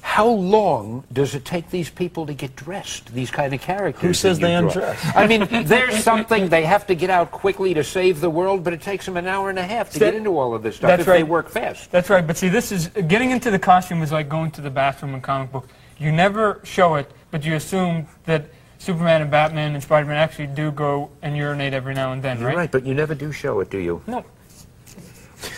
How 0.05 0.27
long 0.27 1.03
does 1.11 1.33
it 1.35 1.43
take 1.43 1.71
these 1.71 1.89
people 1.89 2.27
to 2.27 2.33
get 2.33 2.55
dressed? 2.55 3.11
These 3.13 3.31
kind 3.31 3.53
of 3.53 3.59
characters. 3.59 4.01
Who 4.03 4.13
says 4.13 4.39
they 4.39 4.51
draw? 4.51 4.67
undress? 4.69 5.03
I 5.15 5.25
mean, 5.27 5.47
there's 5.65 6.01
something 6.03 6.47
they 6.47 6.63
have 6.63 6.85
to 6.87 6.95
get 6.95 7.09
out 7.09 7.31
quickly 7.31 7.73
to 7.73 7.83
save 7.83 8.21
the 8.21 8.29
world, 8.29 8.63
but 8.63 8.71
it 8.71 8.81
takes 8.81 9.05
them 9.05 9.17
an 9.17 9.25
hour 9.27 9.49
and 9.49 9.57
a 9.59 9.63
half 9.63 9.89
to 9.91 9.99
That- 9.99 10.05
get 10.05 10.13
into 10.15 10.37
all 10.37 10.53
of 10.53 10.61
this 10.63 10.77
stuff 10.77 10.89
that's 10.89 11.01
if 11.01 11.07
they 11.07 11.23
work 11.23 11.49
fast. 11.49 11.91
That's 11.91 12.09
right, 12.09 12.25
but 12.25 12.37
see, 12.37 12.49
this 12.49 12.71
is 12.71 12.87
getting 13.07 13.31
into 13.31 13.49
the 13.51 13.59
costume 13.59 14.03
is 14.03 14.11
like 14.11 14.29
going 14.29 14.51
to 14.51 14.61
the 14.61 14.69
bathroom 14.69 15.15
in 15.15 15.21
comic 15.21 15.51
book. 15.51 15.67
You 15.97 16.11
never 16.11 16.61
show 16.63 16.95
it, 16.95 17.11
but 17.31 17.43
you 17.43 17.55
assume 17.55 18.05
that 18.25 18.45
Superman 18.77 19.23
and 19.23 19.31
Batman 19.31 19.73
and 19.73 19.83
Spider-Man 19.83 20.17
actually 20.17 20.47
do 20.47 20.69
go 20.71 21.09
and 21.23 21.35
urinate 21.35 21.73
every 21.73 21.95
now 21.95 22.13
and 22.13 22.21
then, 22.21 22.37
You're 22.39 22.49
right? 22.49 22.55
right, 22.57 22.71
but 22.71 22.85
you 22.85 22.93
never 22.93 23.15
do 23.15 23.31
show 23.31 23.59
it, 23.59 23.69
do 23.71 23.79
you? 23.79 24.01
No. 24.07 24.23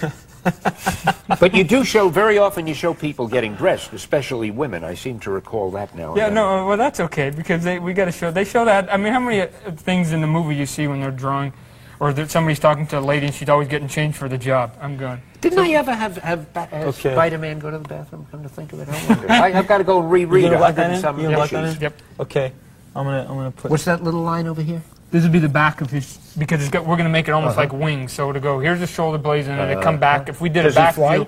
but 1.39 1.53
you 1.55 1.63
do 1.63 1.83
show 1.83 2.09
very 2.09 2.37
often. 2.37 2.67
You 2.67 2.73
show 2.73 2.93
people 2.93 3.27
getting 3.27 3.55
dressed, 3.55 3.93
especially 3.93 4.51
women. 4.51 4.83
I 4.83 4.93
seem 4.95 5.19
to 5.21 5.31
recall 5.31 5.71
that 5.71 5.95
now. 5.95 6.15
Yeah, 6.15 6.25
then. 6.25 6.35
no, 6.35 6.65
well, 6.67 6.77
that's 6.77 6.99
okay 6.99 7.29
because 7.29 7.63
they, 7.63 7.79
we 7.79 7.93
got 7.93 8.05
to 8.05 8.11
show. 8.11 8.31
They 8.31 8.45
show 8.45 8.65
that. 8.65 8.91
I 8.93 8.97
mean, 8.97 9.13
how 9.13 9.19
many 9.19 9.41
uh, 9.41 9.47
things 9.75 10.11
in 10.11 10.21
the 10.21 10.27
movie 10.27 10.55
you 10.55 10.65
see 10.65 10.87
when 10.87 11.01
they're 11.01 11.11
drawing, 11.11 11.53
or 11.99 12.13
that 12.13 12.31
somebody's 12.31 12.59
talking 12.59 12.87
to 12.87 12.99
a 12.99 13.01
lady 13.01 13.25
and 13.27 13.35
she's 13.35 13.49
always 13.49 13.67
getting 13.67 13.87
changed 13.87 14.17
for 14.17 14.29
the 14.29 14.37
job? 14.37 14.75
I'm 14.81 14.97
going. 14.97 15.21
Didn't 15.41 15.59
I 15.59 15.69
ever 15.71 15.93
have 15.93 16.17
have 16.17 16.51
ba- 16.53 16.67
uh, 16.71 16.75
Okay. 16.87 17.13
Spider-Man 17.13 17.59
go 17.59 17.69
to 17.69 17.77
the 17.77 17.87
bathroom? 17.87 18.25
Come 18.31 18.41
to 18.43 18.49
think 18.49 18.73
of 18.73 18.79
it, 18.79 18.89
I 18.89 19.51
I, 19.51 19.59
I've 19.59 19.67
got 19.67 19.77
to 19.77 19.83
go 19.83 19.99
reread 19.99 20.41
You 20.43 20.47
a 20.47 20.51
gonna 20.51 20.59
block 20.59 20.75
hundred 20.75 20.77
that 20.77 20.85
and 20.85 20.95
in? 20.95 21.01
some 21.01 21.17
You 21.17 21.23
gonna 21.25 21.35
block 21.37 21.49
that 21.51 21.63
issues. 21.65 21.75
in? 21.77 21.81
Yep. 21.83 22.01
Okay, 22.21 22.51
I'm 22.95 23.05
gonna 23.05 23.21
I'm 23.21 23.35
gonna 23.35 23.51
put. 23.51 23.69
What's 23.71 23.85
that 23.85 24.03
little 24.03 24.21
line 24.23 24.47
over 24.47 24.61
here? 24.61 24.81
This 25.09 25.23
would 25.23 25.31
be 25.31 25.39
the 25.39 25.47
back 25.49 25.79
of 25.81 25.89
his 25.89 26.17
because 26.37 26.61
it's 26.61 26.69
got, 26.69 26.85
we're 26.85 26.95
going 26.97 27.05
to 27.05 27.09
make 27.11 27.27
it 27.27 27.31
almost 27.31 27.53
Uh-huh. 27.57 27.61
like 27.61 27.73
wings. 27.73 28.11
So 28.11 28.31
to 28.31 28.39
go 28.39 28.59
here's 28.59 28.79
the 28.79 28.87
shoulder 28.87 29.17
blades 29.17 29.47
and 29.47 29.57
then 29.57 29.69
it 29.77 29.81
come 29.81 29.97
back. 29.97 30.27
If 30.29 30.41
we 30.41 30.49
did 30.49 30.63
Does 30.63 30.75
a 30.75 30.79
he 30.81 30.85
back 30.85 30.95
fly? 30.95 31.15
view, 31.17 31.27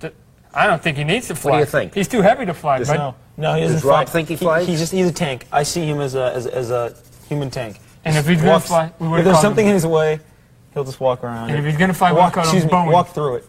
th- 0.00 0.14
I 0.54 0.66
don't 0.66 0.82
think 0.82 0.96
he 0.96 1.04
needs 1.04 1.28
to 1.28 1.34
fly. 1.34 1.50
What 1.52 1.56
do 1.58 1.60
you 1.60 1.66
think? 1.66 1.94
He's 1.94 2.08
too 2.08 2.22
heavy 2.22 2.46
to 2.46 2.54
fly. 2.54 2.78
Does 2.78 2.88
But 2.88 2.96
no, 2.96 3.14
no, 3.36 3.54
he 3.54 3.60
Does 3.62 3.72
doesn't 3.74 3.88
Rob 3.88 4.06
fly. 4.06 4.12
think 4.12 4.28
he 4.30 4.36
flies? 4.36 4.66
he's 4.66 4.78
just 4.80 4.92
he's 4.92 5.08
a 5.08 5.12
tank. 5.12 5.46
I 5.52 5.62
see 5.62 5.84
him 5.86 6.00
as 6.00 6.14
a 6.14 6.32
as, 6.34 6.46
as 6.46 6.70
a 6.70 6.94
human 7.28 7.50
tank. 7.50 7.80
And 8.04 8.16
if 8.16 8.26
he's 8.26 8.40
gonna 8.40 8.60
fly, 8.60 8.90
we 8.98 9.18
if 9.18 9.24
there's 9.24 9.40
something 9.40 9.66
him- 9.66 9.70
in 9.70 9.74
his 9.74 9.86
way, 9.86 10.20
he'll 10.72 10.84
just 10.84 10.98
walk 11.00 11.22
around. 11.22 11.50
And 11.50 11.58
if 11.58 11.64
he's 11.66 11.76
gonna 11.76 11.92
fly, 11.92 12.12
we'll 12.12 12.22
walk, 12.22 12.32
call 12.32 12.44
him 12.44 12.56
excuse 12.56 12.64
me, 12.72 12.90
walk 12.90 13.08
through 13.08 13.36
it. 13.36 13.46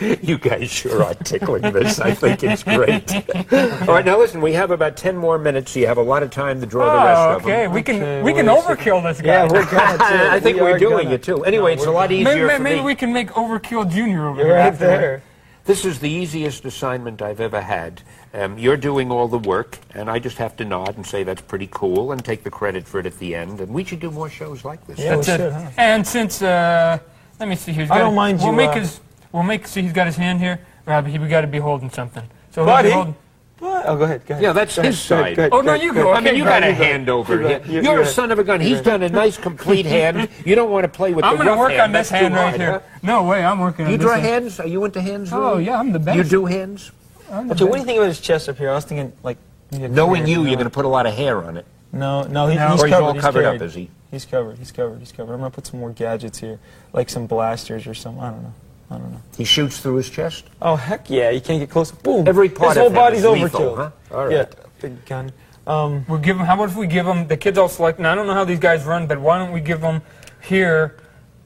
You 0.22 0.38
guys 0.38 0.70
sure 0.70 1.02
are 1.04 1.14
tickling 1.14 1.62
this. 1.72 2.00
I 2.00 2.12
think 2.14 2.42
it's 2.42 2.62
great. 2.64 3.12
All 3.52 3.94
right, 3.94 4.04
now 4.04 4.18
listen. 4.18 4.40
We 4.40 4.52
have 4.54 4.70
about 4.70 4.96
ten 4.96 5.16
more 5.16 5.38
minutes. 5.38 5.70
So 5.72 5.80
you 5.80 5.86
have 5.86 5.98
a 5.98 6.02
lot 6.02 6.22
of 6.22 6.30
time 6.30 6.60
to 6.60 6.66
draw 6.66 6.84
the 7.00 7.06
rest 7.06 7.20
Oh, 7.20 7.36
of 7.36 7.42
them. 7.42 7.50
okay. 7.52 7.68
We 7.68 7.82
can 7.82 7.96
Okay, 7.96 8.22
we 8.22 8.32
can 8.32 8.46
wait 8.46 8.58
a 8.58 8.60
overkill 8.60 9.02
this 9.04 9.20
guy. 9.20 9.26
Yeah, 9.26 9.44
we're 9.44 9.64
gonna. 9.70 9.98
too. 9.98 10.04
I 10.34 10.40
think 10.40 10.56
We 10.56 10.62
we 10.64 10.70
are 10.72 10.74
are 10.74 10.78
doing 10.78 11.04
gonna. 11.04 11.14
it 11.14 11.22
too. 11.22 11.44
Anyway, 11.44 11.74
it's 11.74 11.86
a 11.86 11.90
lot 11.90 12.10
easier 12.10 12.46
maybe, 12.46 12.56
for 12.56 12.62
maybe 12.62 12.78
me. 12.80 12.84
we 12.84 12.94
can 12.96 13.12
make 13.12 13.30
Overkill 13.30 13.90
Junior 13.90 14.26
over 14.28 14.38
You're 14.38 14.48
here. 14.48 14.56
right 14.56 14.78
there. 14.78 15.22
This 15.64 15.84
is 15.86 15.98
the 16.00 16.10
easiest 16.10 16.64
assignment 16.66 17.22
I've 17.22 17.40
ever 17.40 17.60
had. 17.62 18.02
Um, 18.34 18.58
you're 18.58 18.76
doing 18.76 19.10
all 19.10 19.28
the 19.28 19.38
work, 19.38 19.78
and 19.94 20.10
I 20.10 20.18
just 20.18 20.36
have 20.38 20.56
to 20.56 20.64
nod 20.64 20.96
and 20.96 21.06
say 21.06 21.22
that's 21.22 21.40
pretty 21.40 21.68
cool 21.70 22.12
and 22.12 22.22
take 22.22 22.42
the 22.44 22.50
credit 22.50 22.86
for 22.86 22.98
it 23.00 23.06
at 23.06 23.18
the 23.18 23.34
end. 23.34 23.60
And 23.60 23.72
we 23.72 23.82
should 23.84 24.00
do 24.00 24.10
more 24.10 24.28
shows 24.28 24.64
like 24.64 24.84
this. 24.86 24.98
Yeah, 24.98 25.10
we 25.12 25.16
That's 25.22 25.28
it. 25.28 25.36
should, 25.38 25.52
huh? 25.52 25.70
And 25.78 26.06
since 26.06 26.42
uh, 26.42 26.98
let 27.40 27.48
me 27.48 27.54
see, 27.56 27.72
here. 27.72 27.86
I 27.90 27.98
don't 27.98 28.14
mind 28.16 28.38
We'll 28.40 28.48
you, 28.48 28.56
make 28.56 28.70
uh, 28.70 28.80
his. 28.80 29.00
We'll 29.34 29.42
make. 29.42 29.66
See, 29.66 29.82
he's 29.82 29.92
got 29.92 30.06
his 30.06 30.14
hand 30.16 30.38
here. 30.38 30.60
Rob, 30.86 31.06
he, 31.08 31.18
we 31.18 31.26
got 31.26 31.40
to 31.40 31.48
be 31.48 31.58
holding 31.58 31.90
something. 31.90 32.22
So 32.52 32.64
he'll 32.64 32.66
be 32.66 32.70
Buddy. 32.76 32.90
holding- 32.92 33.16
What? 33.58 33.84
Oh, 33.88 33.96
go 33.96 34.04
ahead. 34.04 34.24
Go 34.26 34.34
ahead. 34.34 34.42
Yeah, 34.44 34.52
that's 34.52 34.76
Go 34.76 34.82
his 34.82 35.10
ahead, 35.10 35.26
side. 35.26 35.36
go 35.36 35.42
ahead, 35.42 35.52
Oh, 35.52 35.60
no, 35.60 35.74
you 35.74 35.92
go 35.92 36.04
go. 36.04 36.12
I 36.12 36.20
mean, 36.20 36.36
you 36.36 36.42
Okay, 36.44 36.50
got 36.60 36.62
a 36.62 36.66
you 36.70 36.72
go. 36.78 36.84
hand 36.84 37.08
over 37.08 37.34
You 37.34 37.48
here. 37.48 37.58
go. 37.58 37.64
You- 37.66 37.72
You're 37.82 37.94
you 37.96 38.00
a 38.02 38.06
son 38.06 38.30
of 38.30 38.38
a 38.38 38.44
gun. 38.44 38.60
He's 38.60 38.80
done 38.80 39.02
a 39.02 39.08
nice 39.08 39.36
complete 39.36 39.86
hand. 39.86 40.28
You 40.46 40.54
don't 40.54 40.70
want 40.70 40.84
to 40.84 40.88
play 40.88 41.12
with 41.14 41.24
I'm 41.24 41.36
the 41.38 41.42
going 41.44 41.56
to 41.56 41.60
work 41.60 41.70
hand. 41.72 41.82
on 41.82 41.92
this 41.92 42.10
hand 42.10 42.32
right 42.34 42.48
hard, 42.50 42.60
here. 42.60 42.70
huh? 42.70 42.80
No 43.02 43.24
way, 43.24 43.44
I'm 43.44 43.58
working 43.58 43.86
on 43.86 43.90
You 43.90 43.96
this 43.98 44.04
draw 44.04 44.14
one. 44.14 44.20
hands? 44.20 44.60
Are 44.60 44.68
you 44.68 44.84
into 44.84 45.00
hands? 45.00 45.32
Oh 45.32 45.52
really? 45.54 45.64
yeah, 45.64 45.80
I'm 45.80 45.90
the 45.92 45.98
best. 45.98 46.16
You 46.16 46.22
do 46.24 46.44
hands? 46.46 46.92
I'm 47.32 47.48
the 47.48 47.56
So 47.58 47.66
what 47.66 47.72
do 47.74 47.78
you 47.80 47.84
think 47.86 47.96
about 47.98 48.06
his 48.08 48.20
chest 48.20 48.48
up 48.48 48.56
here? 48.56 48.70
I 48.70 48.74
was 48.74 48.84
thinking 48.84 49.12
like. 49.24 49.38
Knowing 49.72 50.28
you, 50.28 50.42
you're 50.44 50.54
going 50.54 50.64
to 50.64 50.70
put 50.70 50.84
a 50.84 50.88
lot 50.88 51.06
of 51.06 51.14
hair 51.14 51.42
on 51.42 51.56
it. 51.56 51.66
No, 51.92 52.22
no, 52.22 52.46
he, 52.46 52.54
No. 52.54 52.68
he's 52.70 52.82
Or 52.82 52.86
he's 52.86 52.92
covered. 52.94 53.04
all 53.06 53.12
he's 53.14 53.22
covered 53.22 53.42
carried. 53.42 53.62
up, 53.62 53.66
is 53.66 53.74
he? 53.74 53.90
He's 54.12 54.24
covered. 54.24 54.58
He's 54.58 54.70
covered. 54.70 54.98
He's 55.00 55.10
covered. 55.10 55.32
I'm 55.32 55.40
gonna 55.40 55.50
put 55.50 55.66
some 55.66 55.80
more 55.80 55.90
gadgets 55.90 56.38
here, 56.38 56.60
like 56.92 57.08
some 57.10 57.26
blasters 57.26 57.86
or 57.88 57.94
some. 57.94 58.20
I 58.20 58.30
don't 58.30 58.42
know. 58.44 58.52
I 58.94 58.98
don't 58.98 59.12
know. 59.12 59.20
He 59.36 59.44
shoots 59.44 59.78
through 59.80 59.96
his 59.96 60.08
chest? 60.10 60.44
Oh 60.62 60.76
heck 60.76 61.10
yeah! 61.10 61.30
You 61.30 61.40
can't 61.40 61.60
get 61.60 61.70
close. 61.70 61.90
Boom. 61.90 62.26
Every 62.28 62.48
part 62.48 62.70
His 62.70 62.78
whole 62.78 62.86
of 62.88 62.94
body's 62.94 63.20
is 63.20 63.24
lethal, 63.26 63.60
overkill. 63.60 63.76
huh? 63.76 63.90
All 64.16 64.26
right. 64.26 64.32
Yeah, 64.36 64.44
big 64.80 65.04
gun. 65.06 65.32
Um, 65.66 66.04
We'll 66.08 66.18
give 66.18 66.38
him, 66.38 66.44
How 66.44 66.54
about 66.54 66.68
if 66.68 66.76
we 66.76 66.86
give 66.86 67.06
them 67.06 67.26
the 67.26 67.36
kids 67.36 67.56
all 67.58 67.68
select? 67.68 67.98
Now 67.98 68.12
I 68.12 68.14
don't 68.14 68.26
know 68.26 68.34
how 68.34 68.44
these 68.44 68.58
guys 68.58 68.84
run, 68.84 69.06
but 69.06 69.18
why 69.20 69.38
don't 69.38 69.50
we 69.52 69.60
give 69.60 69.80
them 69.80 70.02
here 70.42 70.96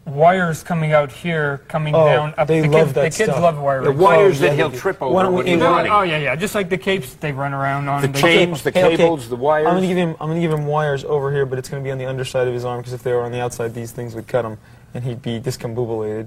wires 0.07 0.63
coming 0.63 0.93
out 0.93 1.13
here, 1.13 1.59
coming 1.69 1.95
Oh, 1.95 2.05
down 2.07 2.35
up. 2.39 2.49
they 2.49 2.61
the 2.63 2.69
love 2.69 2.87
kids, 2.87 2.93
that 2.95 3.01
the 3.13 3.17
kids 3.17 3.31
stuff. 3.31 3.43
love 3.43 3.59
wiring. 3.61 3.85
The 3.85 3.93
wires 3.93 4.41
Oh, 4.41 4.45
yeah, 4.45 4.51
that 4.51 4.57
he'll 4.57 4.73
trip 4.73 5.01
over 5.03 5.15
Why 5.15 5.23
don't 5.23 5.33
we- 5.33 5.37
when 5.39 5.47
he's 5.47 5.61
running. 5.61 5.93
Oh 5.93 6.01
yeah, 6.03 6.19
yeah, 6.19 6.35
just 6.35 6.55
like 6.55 6.69
the 6.69 6.79
capes 6.79 7.15
they 7.15 7.31
run 7.33 7.53
around 7.55 7.89
on. 7.89 8.03
The 8.03 8.09
They- 8.09 8.21
chains, 8.21 8.63
the 8.63 8.71
Hey, 8.71 8.85
okay. 8.85 8.97
cables, 8.97 9.29
the 9.29 9.37
wires. 9.37 9.67
I'm 9.69 9.75
gonna 9.75 9.87
give 9.87 9.97
him. 9.99 10.17
I'm 10.21 10.29
gonna 10.29 10.41
give 10.41 10.53
him 10.53 10.67
wires 10.67 11.05
over 11.05 11.31
here, 11.31 11.47
but 11.47 11.59
it's 11.59 11.69
gonna 11.69 11.83
be 11.83 11.91
on 11.91 11.99
the 11.99 12.07
underside 12.07 12.49
of 12.49 12.55
his 12.55 12.65
arm 12.65 12.81
because 12.81 12.93
if 12.95 13.03
they 13.03 13.13
were 13.13 13.23
on 13.23 13.33
the 13.33 13.41
outside, 13.41 13.75
these 13.75 13.93
things 13.93 14.15
would 14.15 14.27
cut 14.27 14.45
him, 14.45 14.57
and 14.95 15.05
he'd 15.05 15.21
be 15.23 15.39
discombobulated. 15.41 16.27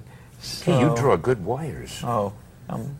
Hey, 0.63 0.79
you 0.79 0.95
draw 0.95 1.15
good 1.15 1.43
wires. 1.45 2.01
Oh, 2.03 2.33
um, 2.69 2.95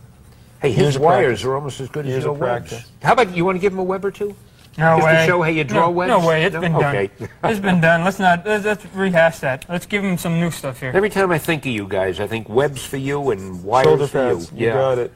Hey, 0.62 0.72
his 0.72 1.00
wires 1.00 1.44
are 1.44 1.56
almost 1.56 1.80
as 1.82 1.90
good 1.90 2.06
as 2.06 2.24
your 2.24 2.38
practice. 2.38 2.84
How 3.02 3.14
about 3.14 3.36
you 3.36 3.44
want 3.46 3.56
to 3.56 3.60
give 3.60 3.74
him 3.74 3.80
a 3.80 3.84
web 3.84 4.06
or 4.06 4.12
two? 4.12 4.36
No 4.78 4.98
Just 4.98 5.00
to 5.02 5.06
way. 5.06 5.26
show 5.26 5.42
how 5.42 5.50
you 5.50 5.64
draw 5.64 5.82
no, 5.88 5.90
webs? 5.92 6.10
No 6.10 6.28
way. 6.28 6.44
It's 6.46 6.54
No? 6.54 6.62
been 6.62 6.72
done. 6.74 6.96
Okay. 6.96 7.10
it's 7.44 7.60
been 7.60 7.82
done. 7.82 8.04
Let's 8.06 8.20
not. 8.20 8.46
Let's, 8.46 8.64
let's 8.64 8.86
rehash 8.94 9.40
that. 9.40 9.66
Let's 9.68 9.86
give 9.86 10.04
him 10.04 10.18
some 10.18 10.40
new 10.40 10.50
stuff 10.52 10.80
here. 10.80 10.92
Every 10.94 11.10
time 11.10 11.32
I 11.32 11.40
think 11.40 11.66
of 11.66 11.72
you 11.72 11.88
guys, 11.88 12.20
I 12.20 12.28
think 12.28 12.48
webs 12.48 12.86
for 12.86 12.98
you 12.98 13.32
and 13.32 13.64
wires 13.64 13.86
shoulder 13.86 14.08
for 14.08 14.14
pads. 14.36 14.52
you. 14.54 14.68
You 14.68 14.74
got 14.74 14.98
it. 15.00 15.12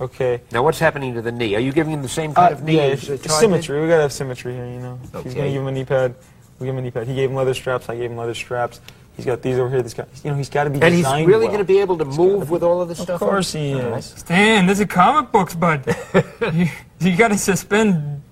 Okay. 0.00 0.40
Now, 0.52 0.62
what's 0.62 0.78
happening 0.78 1.14
to 1.14 1.22
the 1.22 1.32
knee? 1.32 1.56
Are 1.56 1.60
you 1.60 1.72
giving 1.72 1.92
him 1.92 2.02
the 2.02 2.08
same 2.08 2.32
kind 2.32 2.54
Uh, 2.54 2.56
of 2.58 2.62
knee 2.62 2.76
yeah, 2.76 2.82
as 2.82 3.08
it's 3.08 3.22
Todd 3.24 3.32
did? 3.32 3.40
symmetry. 3.40 3.80
We 3.80 3.88
gotta 3.88 4.02
have 4.02 4.12
symmetry 4.12 4.54
here, 4.54 4.66
you 4.66 4.78
know. 4.78 4.98
If 5.02 5.24
He's 5.24 5.34
gonna 5.34 5.46
Okay. 5.46 5.52
give 5.52 5.62
him 5.62 5.68
a 5.68 5.72
knee 5.72 5.84
pad. 5.84 6.14
We 6.58 6.66
give 6.66 6.74
him 6.74 6.78
a 6.78 6.82
knee 6.82 6.90
pad. 6.90 7.08
He 7.08 7.14
gave 7.14 7.28
him 7.30 7.36
leather 7.36 7.54
straps. 7.54 7.88
I 7.88 7.96
gave 7.96 8.10
him 8.10 8.16
leather 8.18 8.34
straps. 8.34 8.80
He's 9.20 9.26
got 9.26 9.42
these 9.42 9.58
over 9.58 9.68
here. 9.68 9.82
This 9.82 9.92
guy, 9.92 10.06
you 10.24 10.30
know, 10.30 10.36
he's 10.38 10.48
got 10.48 10.64
to 10.64 10.70
be 10.70 10.80
And 10.80 10.94
he's 10.94 11.04
really 11.04 11.26
well. 11.26 11.46
going 11.48 11.58
to 11.58 11.64
be 11.64 11.78
able 11.78 11.98
to 11.98 12.06
move 12.06 12.48
with 12.48 12.62
all 12.62 12.80
of 12.80 12.88
this 12.88 13.00
Of 13.00 13.04
stuff? 13.04 13.20
Of 13.20 13.28
course 13.28 13.52
he 13.52 13.72
is. 13.72 13.84
right. 13.84 14.02
Stan, 14.02 14.64
this 14.64 14.80
is 14.80 14.86
comic 14.86 15.30
books, 15.30 15.54
bud. 15.54 15.84
you 16.54 16.66
you 17.00 17.16
got 17.18 17.28
to 17.28 17.36
suspend, 17.36 18.22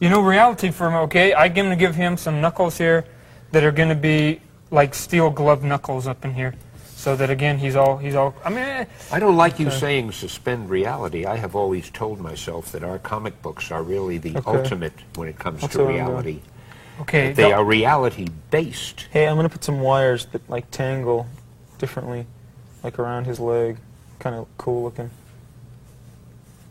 you 0.00 0.10
know, 0.10 0.20
reality 0.20 0.72
for 0.72 0.88
him. 0.88 0.94
Okay, 1.06 1.32
I'm 1.32 1.54
gonna 1.54 1.76
give 1.76 1.94
him 1.94 2.16
some 2.16 2.40
knuckles 2.40 2.76
here 2.76 3.04
that 3.52 3.62
are 3.62 3.70
gonna 3.70 3.94
be 3.94 4.40
like 4.72 4.94
steel 4.94 5.30
glove 5.30 5.62
knuckles 5.62 6.08
up 6.08 6.24
in 6.24 6.34
here, 6.34 6.54
so 6.96 7.14
that 7.14 7.30
again 7.30 7.56
he's 7.58 7.76
all 7.76 7.96
he's 7.98 8.16
all. 8.16 8.34
I 8.44 8.50
mean, 8.50 8.58
eh, 8.58 8.84
I 9.12 9.20
don't 9.20 9.36
like 9.36 9.60
you 9.60 9.70
saying 9.70 10.10
suspend 10.10 10.70
reality. 10.70 11.24
I 11.24 11.36
have 11.36 11.54
always 11.54 11.88
told 11.90 12.18
myself 12.20 12.72
that 12.72 12.82
our 12.82 12.98
comic 12.98 13.40
books 13.42 13.70
are 13.70 13.84
really 13.84 14.18
the 14.18 14.36
Okay. 14.38 14.58
ultimate 14.58 14.92
when 15.14 15.28
it 15.28 15.38
comes 15.38 15.60
That's 15.60 15.74
to 15.74 15.84
what 15.84 15.90
I'm 15.90 15.94
reality. 15.94 16.40
Okay. 17.02 17.32
They 17.32 17.52
are 17.52 17.64
reality 17.64 18.28
based. 18.50 19.06
Hey, 19.10 19.26
I'm 19.28 19.36
gonna 19.36 19.48
put 19.48 19.64
some 19.64 19.80
wires 19.80 20.26
that 20.26 20.48
like 20.50 20.70
tangle 20.70 21.26
differently, 21.78 22.26
like 22.82 22.98
around 22.98 23.24
his 23.26 23.38
leg. 23.40 23.78
Kind 24.18 24.34
of 24.36 24.46
cool 24.58 24.84
looking. 24.84 25.10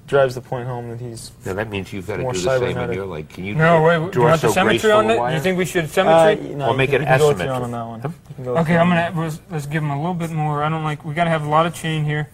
Drives 0.07 0.35
the 0.35 0.41
point 0.41 0.67
home 0.67 0.89
that 0.91 0.99
he's. 0.99 1.31
Now 1.45 1.53
that 1.53 1.69
means 1.69 1.91
you've 1.91 2.05
got 2.05 2.17
to 2.17 2.21
More 2.23 2.33
do 2.33 2.37
the 2.39 2.43
same 2.43 2.51
on 2.53 2.59
cybernetic. 2.73 2.95
your 2.95 3.05
leg. 3.07 3.27
Can 3.29 3.43
you 3.43 3.55
No, 3.55 3.81
wait. 3.81 3.97
Do 3.97 4.03
you 4.05 4.11
draw 4.11 4.25
want 4.29 4.41
the 4.41 4.49
symmetry 4.51 4.91
on 4.91 5.09
it? 5.09 5.17
wire? 5.17 5.33
You 5.33 5.39
think 5.41 5.57
we 5.57 5.65
should 5.65 5.85
Uh, 5.85 5.87
symmetry? 5.87 6.53
no, 6.55 6.65
Or 6.67 6.71
you 6.73 6.77
make 6.77 6.89
can- 6.91 7.01
it 7.01 7.05
you 7.05 7.07
can 7.07 7.17
go 7.19 7.27
with 7.29 7.37
asymmetric. 7.39 7.61
on 7.63 7.71
that 7.71 7.87
one. 7.87 7.99
Huh? 8.01 8.09
You 8.29 8.35
can 8.35 8.43
go 8.45 8.51
with 8.53 8.61
Okay, 8.61 8.73
your 8.73 8.81
I'm 8.81 8.89
gonna 8.89 9.11
let's, 9.19 9.41
let's 9.49 9.65
give 9.65 9.81
him 9.81 9.89
a 9.89 9.97
little 9.97 10.13
bit 10.13 10.29
more. 10.29 10.63
I 10.63 10.69
don't 10.69 10.83
like. 10.83 11.03
We 11.03 11.15
gotta 11.15 11.31
have 11.31 11.43
a 11.43 11.49
lot 11.49 11.65
of 11.65 11.73
chain 11.73 12.03
here. 12.05 12.29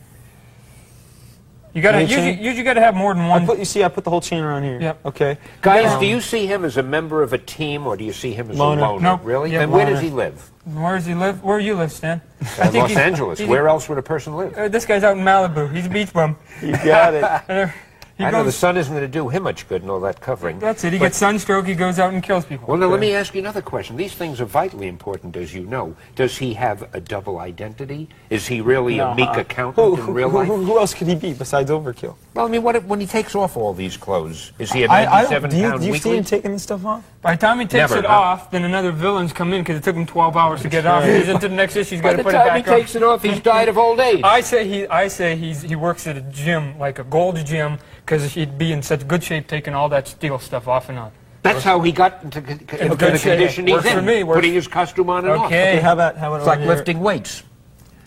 You 1.73 1.81
gotta 1.81 1.99
Any 1.99 2.07
usually, 2.11 2.53
chain? 2.53 2.65
gotta 2.65 2.81
have 2.81 2.95
more 2.95 3.13
than 3.13 3.23
I 3.23 3.29
one. 3.29 3.45
put, 3.45 3.57
you 3.59 3.65
see, 3.65 3.83
I 3.83 3.87
put 3.87 4.03
the 4.03 4.09
whole 4.09 4.19
chain 4.21 4.43
around 4.43 4.63
here. 4.63 4.79
Yep. 4.81 5.05
Okay. 5.05 5.37
Guys, 5.61 5.91
Um, 5.93 5.99
do 6.01 6.05
you 6.05 6.19
see 6.19 6.45
him 6.45 6.65
as 6.65 6.75
a 6.77 6.83
member 6.83 7.23
of 7.23 7.31
a 7.31 7.37
team 7.37 7.87
or 7.87 7.95
do 7.95 8.03
you 8.03 8.11
see 8.11 8.33
him 8.33 8.51
as 8.51 8.57
Loner. 8.57 8.81
a 8.81 8.89
loner? 8.89 9.01
Nope. 9.01 9.21
Really? 9.23 9.51
Yeah, 9.51 9.59
then 9.59 9.71
where 9.71 9.83
loner. 9.85 9.95
does 9.95 10.03
he 10.03 10.09
live? 10.09 10.51
Where 10.65 10.95
does 10.95 11.05
he 11.05 11.13
live? 11.15 11.41
Where 11.43 11.59
do 11.59 11.65
you 11.65 11.75
live, 11.75 11.91
Stan? 11.91 12.21
I 12.41 12.45
Uh, 12.45 12.47
think 12.63 12.73
Los 12.75 12.89
he's- 12.89 13.01
Angeles. 13.01 13.39
he's- 13.39 13.49
Where 13.49 13.67
else 13.69 13.87
would 13.87 13.97
a 13.97 14.01
person 14.03 14.35
live? 14.35 14.53
Uh, 14.57 14.67
this 14.67 14.85
guy's 14.85 15.03
out 15.03 15.17
in 15.17 15.23
Malibu. 15.23 15.71
He's 15.73 15.85
a 15.85 15.89
beach 15.89 16.11
bum. 16.11 16.35
You 16.61 16.73
got 16.83 17.13
it. 17.49 17.69
He 18.21 18.27
I 18.27 18.31
know 18.31 18.43
the 18.43 18.51
sun 18.51 18.77
isn't 18.77 18.93
going 18.93 19.03
to 19.05 19.11
do 19.11 19.27
him 19.29 19.43
much 19.43 19.67
good 19.67 19.81
and 19.81 19.91
all 19.91 19.99
that 20.01 20.21
covering. 20.21 20.59
that's 20.59 20.83
it. 20.83 20.93
He 20.93 20.99
But- 20.99 21.05
gets 21.05 21.17
sunstroke. 21.17 21.65
He 21.67 21.75
goes 21.75 21.99
out 21.99 22.13
and 22.13 22.21
kills 22.23 22.45
people. 22.45 22.67
Well, 22.67 22.77
now 22.77 22.87
let 22.87 22.99
me 22.99 23.13
ask 23.13 23.33
you 23.33 23.41
another 23.41 23.61
question. 23.61 23.95
These 23.97 24.13
things 24.13 24.39
are 24.39 24.45
vitally 24.45 24.87
important, 24.87 25.35
as 25.35 25.53
you 25.53 25.61
know. 25.65 25.95
Does 26.15 26.37
he 26.37 26.53
have 26.53 26.87
a 26.93 26.99
double 27.01 27.39
identity? 27.39 28.09
Is 28.29 28.47
he 28.47 28.61
really 28.61 28.97
No, 28.97 29.09
a 29.09 29.15
meek 29.15 29.27
uh, 29.29 29.41
accountant 29.41 29.97
who, 29.99 30.07
in 30.09 30.13
real 30.13 30.29
life? 30.29 30.47
who, 30.47 30.63
who 30.63 30.77
else 30.79 30.93
could 30.93 31.07
he 31.07 31.15
be 31.15 31.33
besides 31.33 31.69
Overkill? 31.71 32.15
Well, 32.33 32.45
I 32.45 32.49
mean, 32.49 32.63
what 32.63 32.75
if, 32.75 32.85
when 32.85 32.99
he 32.99 33.07
takes 33.07 33.35
off 33.35 33.57
all 33.57 33.73
these 33.73 33.97
clothes, 33.97 34.51
is 34.59 34.71
he 34.71 34.83
a 34.83 34.87
I, 34.89 35.01
I 35.01 35.05
97 35.23 35.49
don't, 35.49 35.49
do 35.49 35.57
you, 35.57 35.79
do 35.79 35.85
you 35.95 35.97
see 36.01 36.15
him 36.15 36.23
taking 36.23 36.51
this 36.53 36.63
stuff 36.63 36.85
off? 36.85 37.03
By 37.21 37.35
the 37.35 37.41
time 37.41 37.59
he 37.59 37.65
takes 37.65 37.91
Never, 37.91 37.97
it 37.99 38.05
huh? 38.05 38.13
off, 38.13 38.51
then 38.51 38.63
another 38.63 38.91
villain's 38.91 39.33
come 39.33 39.53
in 39.53 39.61
because 39.61 39.77
it 39.77 39.83
took 39.83 39.95
him 39.95 40.05
12 40.05 40.35
hours 40.37 40.61
to 40.63 40.69
get 40.69 40.85
it 40.85 40.87
off. 40.87 41.03
He's 41.03 41.27
into 41.29 41.47
the 41.47 41.55
next 41.55 41.75
issue. 41.75 41.95
He's 41.95 42.01
got 42.01 42.11
to 42.15 42.23
put 42.23 42.29
it 42.29 42.33
back 42.33 42.41
on. 42.41 42.47
By 42.47 42.57
the 42.59 42.63
time 42.63 42.63
he 42.65 42.71
on. 42.71 42.79
takes 42.79 42.95
it 42.95 43.03
off, 43.03 43.21
he's 43.23 43.39
died 43.41 43.67
of 43.69 43.77
old 43.77 43.99
age. 43.99 44.21
I 44.23 44.41
say 44.41 44.67
he. 44.67 44.87
I 44.87 45.07
say 45.07 45.35
he's 45.35 45.61
he 45.61 45.75
works 45.75 46.07
at 46.07 46.17
a 46.17 46.21
gym, 46.21 46.79
like 46.79 46.97
a 46.99 47.03
gold 47.03 47.43
gym, 47.45 47.77
because 48.11 48.33
he'd 48.33 48.57
be 48.57 48.73
in 48.73 48.81
such 48.83 49.07
good 49.07 49.23
shape 49.23 49.47
taking 49.47 49.73
all 49.73 49.87
that 49.87 50.05
steel 50.05 50.37
stuff 50.37 50.67
off 50.67 50.89
and 50.89 50.99
on. 50.99 51.11
That's 51.43 51.63
how 51.63 51.79
he 51.79 51.93
got 51.93 52.21
into, 52.23 52.41
c- 52.41 52.47
c- 52.47 52.79
into 52.81 52.95
good 52.97 53.13
the 53.13 53.17
shape. 53.17 53.37
condition 53.37 53.65
he's 53.67 53.75
Works 53.75 53.89
for 53.89 54.01
me, 54.01 54.23
works- 54.23 54.37
putting 54.37 54.53
his 54.53 54.67
costume 54.67 55.09
on 55.09 55.23
and 55.23 55.33
off. 55.33 55.45
Okay. 55.45 55.71
Okay, 55.75 55.79
how 55.81 55.93
about 55.93 56.17
how 56.17 56.27
about 56.27 56.39
It's 56.41 56.47
like 56.47 56.59
here? 56.59 56.67
lifting 56.67 56.99
weights. 56.99 57.43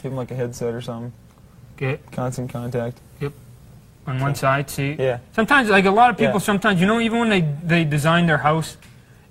Give 0.02 0.12
him 0.12 0.16
like 0.18 0.30
a 0.30 0.34
headset 0.34 0.74
or 0.74 0.82
something. 0.82 1.10
Okay. 1.76 1.98
Constant 2.12 2.52
contact. 2.52 2.98
Yep. 3.20 3.32
On 4.06 4.20
one 4.20 4.34
side, 4.34 4.68
see. 4.68 4.94
Yeah. 4.98 5.18
Sometimes, 5.32 5.70
like 5.70 5.86
a 5.86 5.90
lot 5.90 6.10
of 6.10 6.18
people, 6.18 6.34
Yeah. 6.34 6.38
sometimes 6.40 6.80
you 6.82 6.86
know, 6.86 7.00
even 7.00 7.18
when 7.18 7.30
they 7.30 7.40
they 7.64 7.84
design 7.84 8.26
their 8.26 8.38
house, 8.38 8.76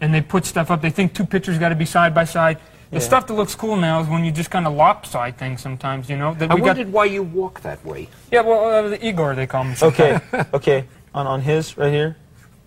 and 0.01 0.11
they 0.11 0.21
put 0.21 0.43
stuff 0.45 0.71
up, 0.71 0.81
they 0.81 0.89
think 0.89 1.13
two 1.13 1.25
pictures 1.25 1.59
got 1.59 1.69
to 1.69 1.75
be 1.75 1.85
side 1.85 2.15
by 2.15 2.23
side. 2.23 2.57
The 2.93 2.99
Yeah. 2.99 3.05
stuff 3.05 3.25
that 3.27 3.33
looks 3.33 3.55
cool 3.55 3.75
now 3.75 4.01
is 4.01 4.07
when 4.07 4.23
you 4.23 4.31
just 4.31 4.51
kind 4.51 4.67
of 4.67 4.73
lopside 4.73 5.35
things. 5.37 5.61
Sometimes, 5.61 6.09
you 6.09 6.17
know. 6.17 6.35
That 6.35 6.51
I 6.51 6.53
we 6.55 6.61
got- 6.61 6.67
wondered 6.77 6.91
why 6.93 7.05
you 7.05 7.23
walk 7.23 7.61
that 7.61 7.83
way. 7.83 8.07
yeah, 8.31 8.41
well, 8.41 8.85
uh, 8.85 8.89
the 8.89 9.03
Igor 9.05 9.33
they 9.35 9.47
call 9.47 9.63
him. 9.63 9.75
Okay, 9.81 10.19
okay. 10.53 10.85
On 11.15 11.25
on 11.27 11.41
his 11.41 11.75
right 11.77 11.91
here, 11.91 12.15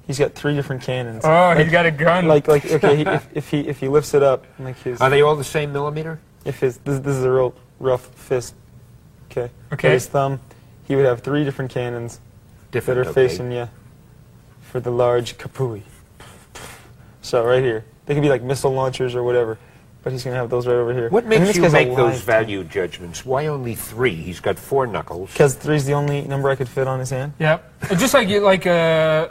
he's 0.07 0.19
got 0.19 0.35
three 0.35 0.55
different 0.55 0.83
cannons. 0.83 1.25
Oh, 1.25 1.29
like, 1.29 1.59
he's 1.59 1.71
got 1.73 1.87
a 1.87 1.91
gun. 1.93 2.27
like 2.27 2.49
like 2.49 2.65
okay. 2.71 2.97
He, 2.97 3.03
if, 3.03 3.29
if 3.35 3.51
he 3.51 3.61
if 3.69 3.79
he 3.81 3.89
lifts 3.89 4.15
it 4.15 4.23
up, 4.23 4.45
like 4.59 4.79
his 4.83 5.01
Are 5.01 5.11
they 5.11 5.23
all 5.23 5.37
the 5.37 5.45
same 5.45 5.73
millimeter? 5.73 6.19
if 6.45 6.59
his 6.61 6.79
this, 6.79 6.99
this 7.01 7.15
is 7.17 7.25
a 7.25 7.31
real 7.31 7.55
rough 7.79 8.07
fist. 8.15 8.55
Okay. 9.31 9.51
Okay. 9.73 9.89
But 9.89 9.93
his 9.93 10.07
thumb, 10.07 10.41
he 10.89 10.97
would 10.97 11.05
have 11.05 11.21
three 11.21 11.45
different 11.45 11.71
cannons 11.71 12.21
Different, 12.73 12.99
that 12.99 13.07
are 13.07 13.11
okay. 13.11 13.29
facing 13.29 13.53
you 13.53 13.69
for 14.61 14.81
the 14.81 14.91
large 14.91 15.39
kapui. 15.39 15.83
So 17.23 17.45
right 17.45 17.63
here, 17.63 17.85
they 18.07 18.15
could 18.15 18.23
be 18.23 18.29
like 18.29 18.43
missile 18.43 18.73
launchers 18.73 19.15
or 19.15 19.23
whatever, 19.25 19.59
but 20.07 20.13
he's 20.13 20.23
gonna 20.23 20.37
have 20.37 20.49
those 20.49 20.69
right 20.69 20.77
over 20.77 20.95
here. 20.95 21.09
What 21.09 21.25
I 21.25 21.27
mean, 21.27 21.41
makes 21.41 21.49
this 21.49 21.57
you 21.57 21.63
guy's 21.63 21.73
make 21.73 21.97
those 21.97 22.21
value 22.21 22.63
judgments? 22.63 23.27
Why 23.27 23.49
only 23.49 23.75
three? 23.75 24.15
He's 24.15 24.39
got 24.39 24.57
four 24.57 24.87
knuckles. 24.87 25.33
Because 25.33 25.57
three's 25.57 25.85
the 25.85 25.95
only 25.95 26.23
number 26.23 26.49
I 26.49 26.55
could 26.55 26.69
fit 26.69 26.87
on 26.87 27.01
his 27.01 27.11
hand. 27.11 27.33
Yep. 27.41 27.89
Just 27.99 28.15
like 28.15 28.29
you 28.29 28.39
like 28.39 28.69
uh, 28.69 29.27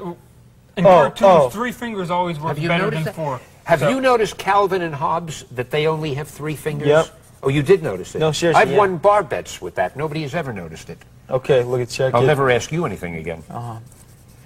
in 0.76 0.86
Oh, 0.86 0.90
cartoons, 0.90 1.22
oh. 1.22 1.50
three 1.50 1.72
fingers 1.72 2.10
always 2.10 2.38
work 2.38 2.50
Have 2.50 2.60
you 2.60 2.68
better 2.68 2.84
noticed 2.84 3.06
than 3.06 3.14
that? 3.14 3.16
four. 3.16 3.40
Have 3.64 3.80
So- 3.80 3.88
you 3.88 4.02
noticed 4.02 4.38
Calvin 4.38 4.82
and 4.82 4.94
Hobbes 4.94 5.46
that 5.52 5.72
they 5.72 5.88
only 5.88 6.14
have 6.16 6.28
three 6.28 6.58
fingers? 6.58 6.90
Yep. 6.90 7.22
Oh, 7.42 7.48
you 7.48 7.64
did 7.64 7.82
notice 7.82 8.14
it. 8.14 8.20
No, 8.20 8.34
seriously, 8.34 8.62
I've 8.62 8.72
yeah. 8.72 8.78
won 8.78 8.98
bar 8.98 9.24
bets 9.24 9.62
with 9.62 9.76
that. 9.76 9.96
Nobody 9.96 10.24
has 10.24 10.36
ever 10.36 10.52
noticed 10.52 10.90
it. 10.90 10.98
Okay, 11.30 11.64
look 11.64 11.80
at 11.80 11.88
check. 11.88 12.14
I'll 12.14 12.24
it. 12.24 12.28
never 12.28 12.52
ask 12.52 12.70
you 12.74 12.86
anything 12.86 13.16
again. 13.16 13.44
Uh-huh. 13.50 13.80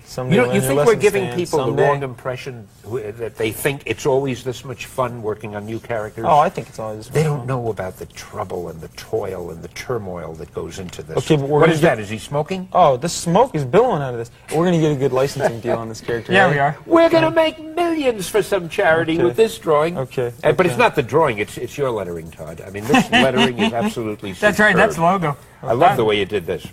Someday 0.09 0.37
You, 0.37 0.41
don't, 0.41 0.55
you 0.55 0.61
think 0.61 0.85
we're 0.87 0.95
giving 0.95 1.25
Stan, 1.25 1.37
people 1.37 1.65
the 1.65 1.83
wrong 1.83 2.01
impression 2.01 2.67
who- 2.83 2.99
that 3.11 3.35
they 3.37 3.51
think 3.51 3.83
it's 3.85 4.07
always 4.07 4.43
this 4.43 4.65
much 4.65 4.87
fun 4.87 5.21
working 5.21 5.55
on 5.55 5.67
new 5.67 5.79
characters? 5.79 6.25
Oh, 6.27 6.39
I 6.39 6.49
think 6.49 6.67
it's 6.67 6.79
always. 6.79 7.09
They 7.09 7.21
don't 7.21 7.45
know 7.45 7.69
about 7.69 7.97
the 7.97 8.07
trouble 8.07 8.69
and 8.69 8.81
the 8.81 8.87
toil 8.89 9.51
and 9.51 9.61
the 9.61 9.67
turmoil 9.69 10.33
that 10.33 10.51
goes 10.51 10.79
into 10.79 11.03
this. 11.03 11.15
Okay, 11.19 11.35
but 11.35 11.47
we're 11.47 11.59
what 11.59 11.65
gonna 11.67 11.73
is 11.73 11.81
get- 11.81 11.97
that? 11.97 11.99
Is 12.01 12.09
he 12.09 12.17
smoking? 12.17 12.67
Oh, 12.73 12.97
the 12.97 13.07
smoke 13.07 13.53
is 13.53 13.63
billowing 13.63 14.01
out 14.01 14.13
of 14.13 14.17
this. 14.19 14.31
We're 14.51 14.65
gonna 14.65 14.79
get 14.79 14.93
a 14.93 14.95
good 14.95 15.13
licensing 15.13 15.59
deal 15.59 15.77
on 15.77 15.89
this 15.89 16.01
character. 16.01 16.33
Yeah, 16.33 16.45
right? 16.45 16.53
we 16.53 16.59
are. 16.59 16.77
We're 16.87 17.09
going 17.09 17.23
to 17.23 17.29
make 17.31 17.63
millions 17.63 18.27
for 18.27 18.41
some 18.41 18.67
charity 18.67 19.13
Okay. 19.13 19.23
with 19.25 19.35
this 19.35 19.59
drawing. 19.59 19.95
Okay, 19.95 20.33
Uh, 20.43 20.53
but 20.53 20.65
it's 20.65 20.77
not 20.77 20.95
the 20.95 21.03
drawing, 21.03 21.37
it's, 21.37 21.55
it's 21.59 21.77
your 21.77 21.91
lettering, 21.91 22.31
Todd. 22.31 22.61
I 22.65 22.71
mean, 22.71 22.83
this 22.85 23.11
lettering 23.11 23.59
is 23.59 23.73
absolutely 23.73 24.31
That's 24.31 24.57
right. 24.57 24.75
That's 24.75 24.95
superb. 24.95 25.21
logo. 25.23 25.37
I 25.61 25.73
love 25.73 25.97
the 25.97 26.05
way 26.05 26.17
you 26.17 26.25
did 26.25 26.47
this. 26.47 26.65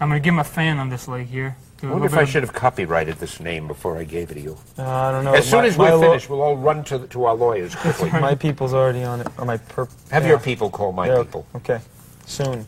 I'm 0.00 0.08
gonna 0.10 0.20
give 0.20 0.34
him 0.34 0.40
a 0.40 0.44
fan 0.44 0.78
on 0.78 0.90
this 0.90 1.08
leg 1.08 1.28
here. 1.28 1.56
Do 1.80 1.88
I 1.88 1.90
a 1.90 1.92
wonder 1.92 2.06
if 2.06 2.14
I 2.14 2.24
should 2.24 2.42
have 2.42 2.52
copyrighted 2.52 3.16
this 3.16 3.40
name 3.40 3.66
before 3.68 3.98
I 3.98 4.04
gave 4.04 4.30
it 4.30 4.34
to 4.34 4.40
you. 4.40 4.56
Uh, 4.78 4.82
I 4.88 5.10
don't 5.12 5.24
know. 5.24 5.34
As 5.34 5.48
soon 5.48 5.62
My- 5.62 5.66
as 5.66 5.76
we 5.78 5.84
my 5.86 5.92
lo- 5.92 6.00
finish, 6.00 6.28
we'll 6.28 6.40
all 6.42 6.56
run 6.56 6.84
to, 6.84 6.98
the, 6.98 7.06
to 7.08 7.24
our 7.24 7.34
lawyers 7.34 7.74
quickly. 7.84 8.10
My 8.12 8.34
people's 8.34 8.72
already 8.72 9.02
on 9.02 9.20
it, 9.20 9.28
or 9.38 9.44
my 9.44 9.56
perp. 9.58 9.90
Have 10.10 10.22
yeah. 10.22 10.30
your 10.30 10.38
people 10.38 10.70
call 10.70 10.92
my 10.92 11.08
Yeah, 11.08 11.22
people. 11.22 11.46
Okay, 11.56 11.80
soon. 12.26 12.66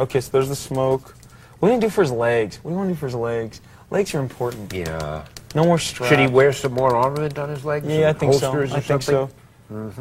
Okay, 0.00 0.20
so 0.20 0.30
there's 0.32 0.48
the 0.48 0.56
smoke. 0.56 1.14
What 1.58 1.68
do 1.68 1.74
you 1.74 1.80
do 1.80 1.90
for 1.90 2.02
his 2.02 2.10
legs? 2.12 2.56
What 2.62 2.70
do 2.70 2.74
you 2.74 2.78
want 2.78 2.88
to 2.90 2.94
do 2.94 2.98
for 2.98 3.06
his 3.06 3.14
legs? 3.14 3.60
Legs 3.90 4.14
are 4.14 4.20
important. 4.20 4.72
Yeah. 4.72 5.24
No 5.54 5.64
more 5.64 5.78
straps. 5.78 6.08
Should 6.08 6.18
he 6.18 6.26
wear 6.26 6.52
some 6.52 6.72
more 6.72 6.96
ornament 6.96 7.38
on 7.38 7.50
his 7.50 7.64
legs? 7.64 7.86
Yeah, 7.86 8.08
I 8.08 8.12
think 8.14 8.32
so. 8.34 8.52
I 8.52 8.56
or 8.56 8.66
think 8.66 8.84
something? 8.84 9.14
so. 9.14 9.30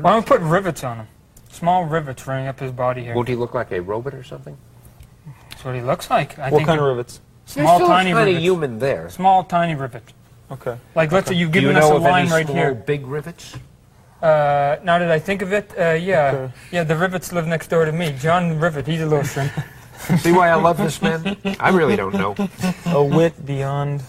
Why 0.01 0.11
don't 0.13 0.23
we 0.23 0.27
put 0.27 0.41
rivets 0.41 0.83
on 0.83 0.97
him? 0.97 1.07
Small 1.49 1.83
rivets 1.85 2.25
running 2.25 2.47
up 2.47 2.59
his 2.59 2.71
body 2.71 3.03
here. 3.03 3.13
Won't 3.13 3.27
he 3.27 3.35
look 3.35 3.53
like 3.53 3.71
a 3.71 3.81
robot 3.81 4.13
or 4.13 4.23
something? 4.23 4.57
That's 5.49 5.65
what 5.65 5.75
he 5.75 5.81
looks 5.81 6.09
like. 6.09 6.39
I 6.39 6.49
What 6.49 6.59
think 6.59 6.67
kind 6.67 6.79
of 6.79 6.87
rivets? 6.87 7.19
Small, 7.51 7.65
There's 7.65 7.75
still 7.79 7.87
tiny 7.89 8.11
a 8.11 8.13
kind 8.15 8.29
of 8.37 8.41
human 8.41 8.79
there. 8.79 9.09
Small, 9.09 9.43
tiny 9.43 9.75
rivet. 9.75 10.03
Okay. 10.51 10.77
Like, 10.95 11.11
let's 11.11 11.27
say 11.27 11.35
you've 11.35 11.51
Do 11.51 11.59
you 11.59 11.67
given 11.67 11.83
us 11.83 11.89
a 11.89 11.95
of 11.95 12.01
line 12.01 12.23
any 12.23 12.31
right 12.31 12.45
small, 12.45 12.55
here. 12.55 12.73
big 12.73 13.05
rivets? 13.05 13.55
Uh, 14.21 14.77
now 14.83 14.99
that 14.99 15.11
I 15.11 15.19
think 15.19 15.41
of 15.41 15.51
it, 15.51 15.69
uh, 15.77 15.91
yeah, 15.91 16.31
Okay. 16.33 16.53
yeah, 16.71 16.83
the 16.85 16.95
rivets 16.95 17.33
live 17.33 17.47
next 17.47 17.67
door 17.69 17.83
to 17.85 17.91
me. 17.91 18.13
John 18.19 18.57
Rivet, 18.59 18.87
he's 18.87 19.01
a 19.01 19.05
little 19.05 19.23
shrimp. 19.25 19.51
See 20.19 20.31
why 20.31 20.49
I 20.49 20.55
love 20.55 20.77
this 20.77 21.01
man? 21.01 21.35
I 21.59 21.69
really 21.69 21.95
don't 21.97 22.13
know. 22.13 22.35
A 22.85 23.03
wit 23.03 23.45
beyond. 23.45 24.01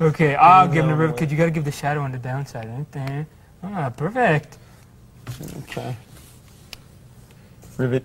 Okay, 0.00 0.34
I'll 0.36 0.66
No 0.68 0.72
give 0.72 0.84
him 0.84 0.90
the 0.90 0.96
rivet 0.96 1.16
way. 1.16 1.20
because 1.20 1.32
you 1.32 1.38
got 1.38 1.46
to 1.46 1.50
give 1.50 1.64
the 1.64 1.72
shadow 1.72 2.00
on 2.02 2.12
the 2.12 2.18
downside, 2.18 2.68
right 2.68 2.92
there. 2.92 3.26
Ah, 3.64 3.90
perfect. 3.90 4.58
Okay. 5.64 5.96
Rivet. 7.78 8.04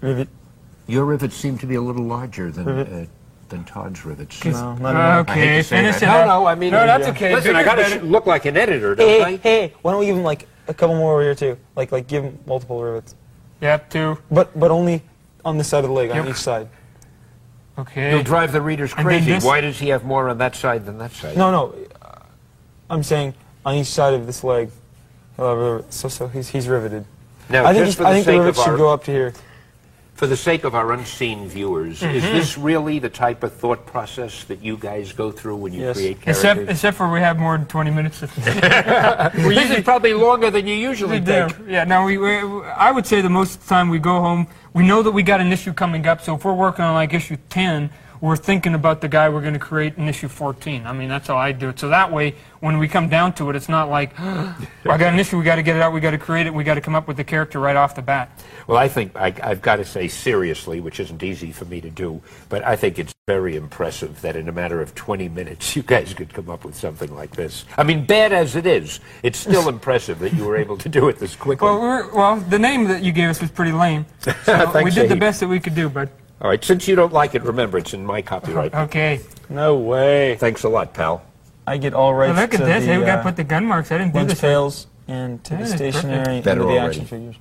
Rivet. 0.00 0.28
Your 0.86 1.04
rivets 1.04 1.36
seem 1.36 1.56
to 1.58 1.66
be 1.66 1.76
a 1.76 1.80
little 1.80 2.04
larger 2.04 2.50
than 2.50 2.64
Rivet. 2.66 3.08
uh, 3.08 3.10
than 3.52 3.64
Todd's 3.64 4.04
rivets. 4.04 4.44
No, 4.44 4.74
not 4.74 4.90
enough. 4.90 5.28
I 5.28 5.34
hate 5.34 5.40
Okay, 5.42 5.56
to 5.58 5.62
say 5.62 5.76
finish 5.76 6.00
that. 6.00 6.02
it 6.02 6.26
No, 6.26 6.40
no, 6.40 6.46
I 6.46 6.54
mean, 6.56 6.72
No, 6.72 6.84
that's 6.86 7.04
yeah. 7.06 7.12
okay. 7.12 7.34
Listen, 7.34 7.54
I 7.54 7.62
got 7.62 7.76
to 7.76 7.82
better. 7.82 8.02
look 8.02 8.26
like 8.26 8.44
an 8.46 8.56
editor, 8.56 8.94
don't 8.96 9.06
Hey, 9.06 9.22
I? 9.22 9.36
hey, 9.36 9.72
why 9.82 9.92
don't 9.92 10.00
we 10.00 10.06
give 10.06 10.16
him 10.16 10.24
like 10.24 10.48
a 10.66 10.74
couple 10.74 10.96
more 10.96 11.12
over 11.12 11.22
here 11.22 11.34
too? 11.34 11.56
Like, 11.76 11.92
like 11.92 12.08
give 12.08 12.24
him 12.24 12.38
multiple 12.46 12.82
rivets, 12.82 13.14
Yep, 13.60 13.90
two. 13.90 14.18
but 14.30 14.58
but 14.58 14.70
only 14.70 15.02
on 15.44 15.58
this 15.58 15.68
side 15.68 15.84
of 15.84 15.88
the 15.90 15.94
leg, 15.94 16.10
on 16.10 16.26
each 16.28 16.36
side. 16.36 16.68
Okay. 17.78 18.10
You'll 18.10 18.22
drive 18.22 18.52
the 18.52 18.60
readers 18.60 18.92
crazy. 18.92 19.32
this- 19.32 19.44
Why 19.44 19.60
does 19.60 19.78
he 19.78 19.88
have 19.90 20.04
more 20.04 20.28
on 20.28 20.38
that 20.38 20.54
side 20.56 20.84
than 20.84 20.98
that 20.98 21.12
side? 21.12 21.36
No, 21.36 21.50
no. 21.50 21.74
uh, 22.02 22.08
I'm 22.90 23.02
saying 23.02 23.34
on 23.64 23.74
each 23.76 23.86
side 23.86 24.14
of 24.14 24.26
this 24.26 24.42
leg. 24.44 24.70
he'll 25.36 25.48
have 25.48 25.58
a 25.58 25.72
rivet. 25.76 25.92
So, 25.94 26.08
so 26.08 26.28
he's 26.28 26.48
he's 26.48 26.68
riveted. 26.68 27.04
Now, 27.48 27.64
I 27.64 27.72
think 27.72 27.86
just 27.86 27.86
he's- 27.86 27.94
for 27.96 28.02
the 28.04 28.08
I 28.08 28.12
think 28.14 28.26
the 28.26 28.32
sake 28.32 28.38
rivets 28.40 28.62
should 28.64 28.76
go 28.78 28.92
up 28.92 29.04
to 29.04 29.10
here. 29.10 29.32
For 30.22 30.28
the 30.28 30.36
sake 30.36 30.62
of 30.62 30.76
our 30.76 30.92
unseen 30.92 31.48
viewers, 31.48 32.00
is 32.00 32.22
Mm-hmm. 32.22 32.36
this 32.36 32.56
really 32.56 33.00
the 33.00 33.08
type 33.10 33.42
of 33.42 33.52
thought 33.52 33.84
process 33.86 34.44
that 34.44 34.62
you 34.62 34.76
guys 34.76 35.12
go 35.12 35.32
through 35.32 35.56
when 35.56 35.72
you 35.72 35.80
Yes. 35.80 35.96
create 35.96 36.18
Except, 36.24 36.42
characters? 36.42 36.68
except 36.68 36.96
for 36.96 37.10
we 37.10 37.18
have 37.18 37.40
more 37.40 37.58
than 37.58 37.66
20 37.66 37.90
minutes. 37.90 38.20
this 38.44 39.70
is 39.76 39.82
probably 39.82 40.14
longer 40.14 40.48
than 40.48 40.68
you 40.68 40.76
usually 40.76 41.18
do. 41.18 41.48
Yeah, 41.66 41.82
no, 41.82 42.04
we, 42.04 42.18
we, 42.18 42.36
I 42.36 42.92
would 42.92 43.04
say 43.04 43.20
the 43.20 43.28
most 43.28 43.56
of 43.56 43.62
the 43.64 43.68
time 43.70 43.88
we 43.88 43.98
go 43.98 44.20
home, 44.20 44.46
we 44.74 44.86
know 44.86 45.02
that 45.02 45.10
we 45.10 45.24
got 45.24 45.40
an 45.40 45.52
issue 45.52 45.72
coming 45.72 46.06
up, 46.06 46.20
so 46.20 46.36
if 46.36 46.44
we're 46.44 46.52
working 46.52 46.84
on 46.84 46.94
like 46.94 47.12
issue 47.14 47.36
10, 47.48 47.90
we're 48.22 48.36
thinking 48.36 48.74
about 48.74 49.00
the 49.00 49.08
guy 49.08 49.28
we're 49.28 49.40
going 49.40 49.52
to 49.52 49.58
create 49.58 49.96
in 49.98 50.08
issue 50.08 50.28
14. 50.28 50.86
I 50.86 50.92
mean, 50.92 51.08
that's 51.08 51.26
how 51.26 51.36
I 51.36 51.50
do 51.50 51.70
it. 51.70 51.80
So 51.80 51.88
that 51.88 52.12
way, 52.12 52.36
when 52.60 52.78
we 52.78 52.86
come 52.86 53.08
down 53.08 53.32
to 53.34 53.50
it, 53.50 53.56
it's 53.56 53.68
not 53.68 53.90
like, 53.90 54.18
I 54.20 54.54
got 54.84 55.12
an 55.12 55.18
issue, 55.18 55.36
we 55.36 55.44
got 55.44 55.56
to 55.56 55.62
get 55.64 55.74
it 55.74 55.82
out, 55.82 55.92
we 55.92 55.98
got 55.98 56.12
to 56.12 56.18
create 56.18 56.46
it, 56.46 56.54
we 56.54 56.62
got 56.62 56.74
to 56.74 56.80
come 56.80 56.94
up 56.94 57.08
with 57.08 57.16
the 57.16 57.24
character 57.24 57.58
right 57.58 57.74
off 57.74 57.96
the 57.96 58.02
bat. 58.02 58.40
Well, 58.68 58.78
I 58.78 58.86
think 58.86 59.16
I, 59.16 59.34
I've 59.42 59.60
got 59.60 59.76
to 59.76 59.84
say 59.84 60.06
seriously, 60.06 60.78
which 60.78 61.00
isn't 61.00 61.20
easy 61.20 61.50
for 61.50 61.64
me 61.64 61.80
to 61.80 61.90
do, 61.90 62.22
but 62.48 62.64
I 62.64 62.76
think 62.76 63.00
it's 63.00 63.12
very 63.26 63.56
impressive 63.56 64.20
that 64.22 64.36
in 64.36 64.48
a 64.48 64.52
matter 64.52 64.80
of 64.80 64.94
20 64.94 65.28
minutes 65.28 65.74
you 65.76 65.82
guys 65.82 66.14
could 66.14 66.32
come 66.32 66.48
up 66.48 66.64
with 66.64 66.76
something 66.76 67.12
like 67.12 67.34
this. 67.34 67.64
I 67.76 67.82
mean, 67.82 68.06
bad 68.06 68.32
as 68.32 68.54
it 68.54 68.66
is, 68.66 69.00
it's 69.24 69.40
still 69.40 69.68
impressive 69.76 70.20
that 70.20 70.32
you 70.32 70.44
were 70.44 70.56
able 70.56 70.78
to 70.78 70.88
do 70.88 71.08
it 71.08 71.18
this 71.18 71.34
quickly. 71.34 71.66
Well, 71.66 72.08
well, 72.14 72.36
the 72.36 72.58
name 72.60 72.84
that 72.84 73.02
you 73.02 73.10
gave 73.10 73.30
us 73.30 73.40
was 73.40 73.50
pretty 73.50 73.72
lame. 73.72 74.06
So 74.44 74.82
we 74.82 74.90
did 74.90 75.08
the 75.08 75.16
best 75.16 75.40
that 75.40 75.48
we 75.48 75.60
could 75.60 75.74
do, 75.74 75.88
but 75.88 76.08
All 76.42 76.48
right, 76.50 76.62
since 76.64 76.88
you 76.88 76.96
don't 76.96 77.12
like 77.12 77.34
it, 77.36 77.42
remember 77.42 77.78
it's 77.78 77.94
in 77.94 78.04
my 78.04 78.20
copyright. 78.20 78.74
okay. 78.74 79.20
No 79.48 79.76
way. 79.76 80.34
Thanks 80.36 80.64
a 80.64 80.68
lot, 80.68 80.92
pal. 80.92 81.22
I 81.66 81.76
get 81.76 81.94
all 81.94 82.10
Well, 82.10 82.28
rights 82.32 82.38
look 82.40 82.54
at 82.54 82.58
to 82.58 82.64
this. 82.66 82.84
the 82.84 82.92
hey, 82.92 82.98
we 82.98 83.04
got 83.04 83.14
to 83.16 83.20
uh, 83.20 83.22
put 83.22 83.36
the 83.36 83.44
gun 83.44 83.64
marks. 83.64 83.92
I 83.92 83.98
didn't 83.98 84.12
do 84.12 84.18
lunch 84.18 84.30
this. 84.30 84.40
pails 84.40 84.86
and 85.06 85.42
to 85.44 85.54
Yeah, 85.54 85.58
the 85.58 85.62
it's 85.62 85.72
perfect. 85.74 85.96
stationery 85.98 86.36
and 86.38 86.44
the 86.44 86.78
action 86.78 87.04
figures. 87.06 87.36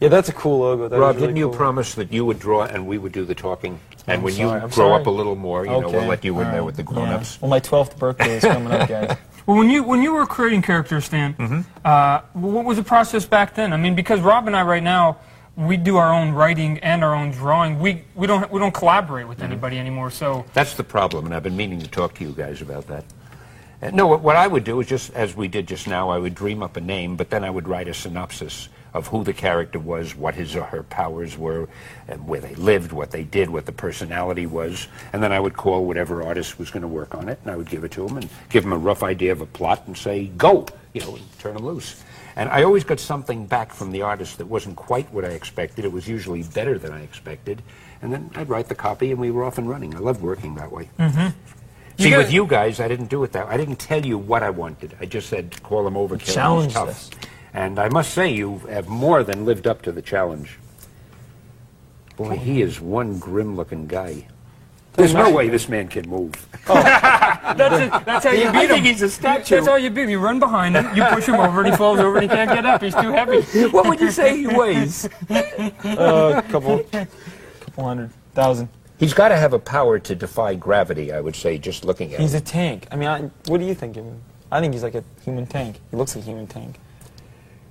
Yeah, 0.00 0.08
that's 0.08 0.28
a 0.28 0.32
cool 0.32 0.58
logo. 0.58 0.88
That 0.88 0.96
is 0.96 1.00
Rob, 1.00 1.14
really 1.14 1.26
didn't 1.28 1.36
you 1.38 1.48
cool. 1.48 1.56
promise 1.56 1.94
that 1.94 2.12
you 2.12 2.24
would 2.24 2.40
draw 2.40 2.64
and 2.64 2.86
we 2.88 2.98
would 2.98 3.12
do 3.12 3.24
the 3.24 3.34
talking? 3.36 3.78
And 4.08 4.18
I'm 4.18 4.22
when 4.22 4.32
sorry, 4.32 4.48
you 4.48 4.54
I'm 4.56 4.60
grow 4.62 4.70
sorry. 4.70 5.00
up 5.00 5.06
a 5.06 5.10
little 5.10 5.36
more, 5.36 5.64
you 5.64 5.70
know, 5.70 5.88
we'll 5.88 6.06
let 6.06 6.24
you 6.24 6.38
in 6.40 6.46
all 6.46 6.52
there 6.52 6.64
with 6.64 6.76
the 6.76 6.82
yeah. 6.82 6.88
grown-ups. 6.92 7.40
Well, 7.40 7.48
my 7.48 7.60
12th 7.60 7.96
birthday 7.96 8.36
is 8.38 8.42
coming 8.44 8.72
up, 8.72 8.88
guys. 8.88 9.16
Well, 9.46 9.56
when 9.58 9.70
you 9.70 9.84
when 9.84 10.02
you 10.02 10.12
were 10.14 10.26
creating 10.26 10.62
characters, 10.62 11.04
Stan, 11.04 11.34
Mm-hmm. 11.34 11.60
uh, 11.84 12.20
what 12.32 12.64
was 12.64 12.76
the 12.76 12.82
process 12.82 13.24
back 13.24 13.54
then? 13.54 13.72
I 13.72 13.76
mean, 13.76 13.94
because 13.94 14.20
Rob 14.20 14.46
and 14.48 14.56
I 14.56 14.62
right 14.62 14.82
now, 14.82 15.18
we 15.56 15.76
do 15.76 15.96
our 15.96 16.12
own 16.12 16.32
writing 16.32 16.78
and 16.80 17.04
our 17.04 17.14
own 17.14 17.30
drawing. 17.30 17.78
We 17.78 18.02
we 18.14 18.26
don't 18.26 18.50
we 18.50 18.58
don't 18.60 18.74
collaborate 18.74 19.22
Mm-hmm. 19.24 19.28
with 19.28 19.42
anybody 19.42 19.78
anymore. 19.78 20.10
So 20.10 20.44
That's 20.54 20.74
the 20.74 20.84
problem, 20.84 21.26
and 21.26 21.34
I've 21.34 21.42
been 21.42 21.56
meaning 21.56 21.80
to 21.80 21.88
talk 21.88 22.14
to 22.14 22.24
you 22.24 22.32
guys 22.32 22.60
about 22.62 22.86
that. 22.88 23.04
Uh, 23.82 23.90
no, 23.90 24.06
what, 24.06 24.20
what 24.22 24.36
I 24.36 24.46
would 24.46 24.64
do 24.64 24.80
is 24.80 24.86
just, 24.86 25.12
as 25.14 25.36
we 25.36 25.48
did 25.48 25.66
just 25.66 25.86
now, 25.86 26.08
I 26.08 26.18
would 26.18 26.34
dream 26.34 26.62
up 26.62 26.76
a 26.76 26.80
name, 26.80 27.16
but 27.16 27.30
then 27.30 27.44
I 27.44 27.50
would 27.50 27.68
write 27.68 27.88
a 27.88 27.94
synopsis 27.94 28.68
of 28.94 29.08
who 29.08 29.24
the 29.24 29.32
character 29.32 29.78
was, 29.80 30.14
what 30.14 30.34
his 30.34 30.54
or 30.54 30.62
her 30.62 30.82
powers 30.84 31.36
were, 31.36 31.68
and 32.06 32.26
where 32.26 32.40
they 32.40 32.54
lived, 32.54 32.92
what 32.92 33.10
they 33.10 33.24
did, 33.24 33.50
what 33.50 33.66
the 33.66 33.72
personality 33.72 34.46
was, 34.46 34.86
and 35.12 35.22
then 35.22 35.32
I 35.32 35.40
would 35.40 35.54
call 35.54 35.84
whatever 35.84 36.22
artist 36.22 36.58
was 36.58 36.70
going 36.70 36.82
to 36.82 36.88
work 36.88 37.14
on 37.14 37.28
it, 37.28 37.38
and 37.42 37.50
I 37.50 37.56
would 37.56 37.68
give 37.68 37.82
it 37.84 37.90
to 37.92 38.06
him 38.06 38.16
and 38.16 38.28
give 38.48 38.64
him 38.64 38.72
a 38.72 38.78
rough 38.78 39.02
idea 39.02 39.32
of 39.32 39.40
a 39.40 39.46
plot 39.46 39.82
and 39.86 39.96
say, 39.98 40.26
go, 40.36 40.66
you 40.92 41.00
know, 41.00 41.16
and 41.16 41.38
turn 41.40 41.56
him 41.56 41.64
loose. 41.64 42.02
And 42.36 42.48
I 42.50 42.62
always 42.64 42.82
got 42.84 42.98
something 42.98 43.46
back 43.46 43.72
from 43.72 43.92
the 43.92 44.02
artist 44.02 44.38
that 44.38 44.46
wasn't 44.46 44.76
quite 44.76 45.12
what 45.12 45.24
I 45.24 45.28
expected. 45.28 45.84
It 45.84 45.92
was 45.92 46.08
usually 46.08 46.42
better 46.42 46.78
than 46.78 46.92
I 46.92 47.02
expected. 47.02 47.62
And 48.02 48.12
then 48.12 48.30
I'd 48.34 48.48
write 48.48 48.68
the 48.68 48.74
copy, 48.74 49.12
and 49.12 49.20
we 49.20 49.30
were 49.30 49.44
off 49.44 49.56
and 49.58 49.68
running. 49.68 49.94
I 49.94 49.98
loved 49.98 50.20
working 50.20 50.56
that 50.56 50.72
way. 50.72 50.90
Mhm. 50.98 51.32
See, 51.98 52.10
You 52.10 52.16
with 52.18 52.32
you 52.32 52.44
guys, 52.46 52.80
I 52.80 52.88
didn't 52.88 53.06
do 53.08 53.22
it 53.22 53.30
that. 53.32 53.46
Way. 53.48 53.54
I 53.54 53.56
didn't 53.56 53.76
tell 53.78 54.04
you 54.04 54.18
what 54.18 54.42
I 54.42 54.50
wanted. 54.50 54.96
I 55.00 55.06
just 55.06 55.28
said 55.28 55.62
call 55.62 55.84
them 55.84 55.94
overkill. 55.94 56.10
and 56.10 56.12
it 56.12 56.26
was 56.26 56.34
Challenged 56.34 56.74
tough. 56.74 56.88
us. 56.88 57.10
And 57.54 57.78
I 57.78 57.88
must 57.88 58.12
say, 58.12 58.30
you 58.32 58.58
have 58.68 58.88
more 58.88 59.22
than 59.22 59.44
lived 59.44 59.68
up 59.68 59.82
to 59.82 59.92
the 59.92 60.02
challenge. 60.02 60.58
Boy, 62.16 62.36
he 62.36 62.62
is 62.62 62.80
one 62.80 63.18
grim-looking 63.20 63.86
guy. 63.86 64.26
There's 64.94 65.14
no 65.14 65.30
way 65.30 65.48
this 65.48 65.68
man 65.68 65.88
can 65.88 66.08
move. 66.08 66.32
that's 66.66 67.80
it. 67.80 68.04
That's 68.06 68.24
how 68.24 68.30
you 68.30 68.46
I 68.48 68.52
beat 68.52 68.60
him. 68.62 68.68
think 68.68 68.86
he's 68.86 69.02
a 69.02 69.10
statue. 69.10 69.56
That's 69.56 69.66
how 69.66 69.76
you 69.76 69.90
beat 69.90 70.04
him. 70.04 70.10
You 70.10 70.20
run 70.20 70.38
behind 70.38 70.76
him, 70.76 70.96
you 70.96 71.04
push 71.04 71.26
him 71.26 71.34
over, 71.34 71.62
and 71.62 71.70
he 71.70 71.76
falls 71.76 71.98
over, 71.98 72.18
and 72.18 72.22
he 72.22 72.28
can't 72.28 72.50
get 72.50 72.64
up. 72.64 72.80
He's 72.80 72.94
too 72.94 73.10
heavy. 73.10 73.40
What 73.68 73.86
would 73.88 74.00
you 74.00 74.10
say 74.10 74.36
he 74.36 74.46
weighs? 74.46 75.08
Uh, 75.84 76.42
a 76.44 76.50
couple, 76.50 76.78
couple 77.60 77.84
hundred 77.84 78.10
thousand. 78.34 78.68
He's 78.98 79.12
got 79.12 79.28
to 79.28 79.36
have 79.36 79.52
a 79.52 79.58
power 79.58 79.98
to 79.98 80.14
defy 80.14 80.54
gravity, 80.54 81.12
I 81.12 81.20
would 81.20 81.36
say, 81.36 81.58
just 81.58 81.84
looking 81.84 82.14
at 82.14 82.20
He's 82.20 82.32
him. 82.32 82.40
He's 82.40 82.50
a 82.50 82.52
tank. 82.52 82.86
I 82.90 82.96
mean, 82.96 83.08
I, 83.08 83.20
what 83.48 83.58
do 83.58 83.66
you 83.66 83.74
think? 83.74 83.96
of 83.96 84.04
him? 84.04 84.20
I 84.50 84.60
think 84.60 84.72
he's 84.72 84.82
like 84.82 84.94
a 84.94 85.04
human 85.24 85.46
tank. 85.46 85.80
He 85.90 85.96
looks 85.96 86.14
like 86.14 86.24
a 86.24 86.26
human 86.26 86.46
tank. 86.46 86.78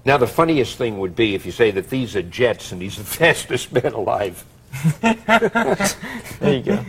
Now, 0.05 0.17
the 0.17 0.27
funniest 0.27 0.77
thing 0.77 0.99
would 0.99 1.15
be 1.15 1.33
if 1.33 1.45
you 1.45 1.51
say 1.51 1.71
that 1.71 1.89
these 1.89 2.15
are 2.15 2.21
jets 2.21 2.71
and 2.71 2.81
he's 2.81 2.97
the 2.97 3.03
fastest 3.05 3.71
man 3.71 3.93
alive. 3.93 4.43
There 5.01 6.53
you 6.53 6.61
go. 6.61 6.85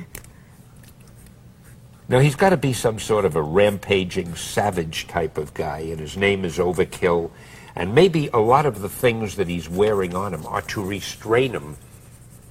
Now, 2.07 2.19
he's 2.19 2.35
got 2.35 2.51
to 2.51 2.59
be 2.59 2.75
some 2.75 2.99
sort 2.99 3.25
of 3.25 3.35
a 3.35 3.43
rampaging 3.43 4.35
savage 4.35 5.09
type 5.09 5.39
of 5.39 5.55
guy, 5.55 5.79
and 5.79 5.99
his 5.99 6.19
name 6.19 6.45
is 6.45 6.59
Overkill. 6.59 7.31
And 7.75 7.95
maybe 7.95 8.29
a 8.29 8.39
lot 8.39 8.67
of 8.67 8.83
the 8.83 8.91
things 8.91 9.37
that 9.37 9.49
he's 9.49 9.71
wearing 9.71 10.15
on 10.15 10.35
him 10.35 10.47
are 10.47 10.61
to 10.63 10.85
restrain 10.85 11.53
him, 11.53 11.77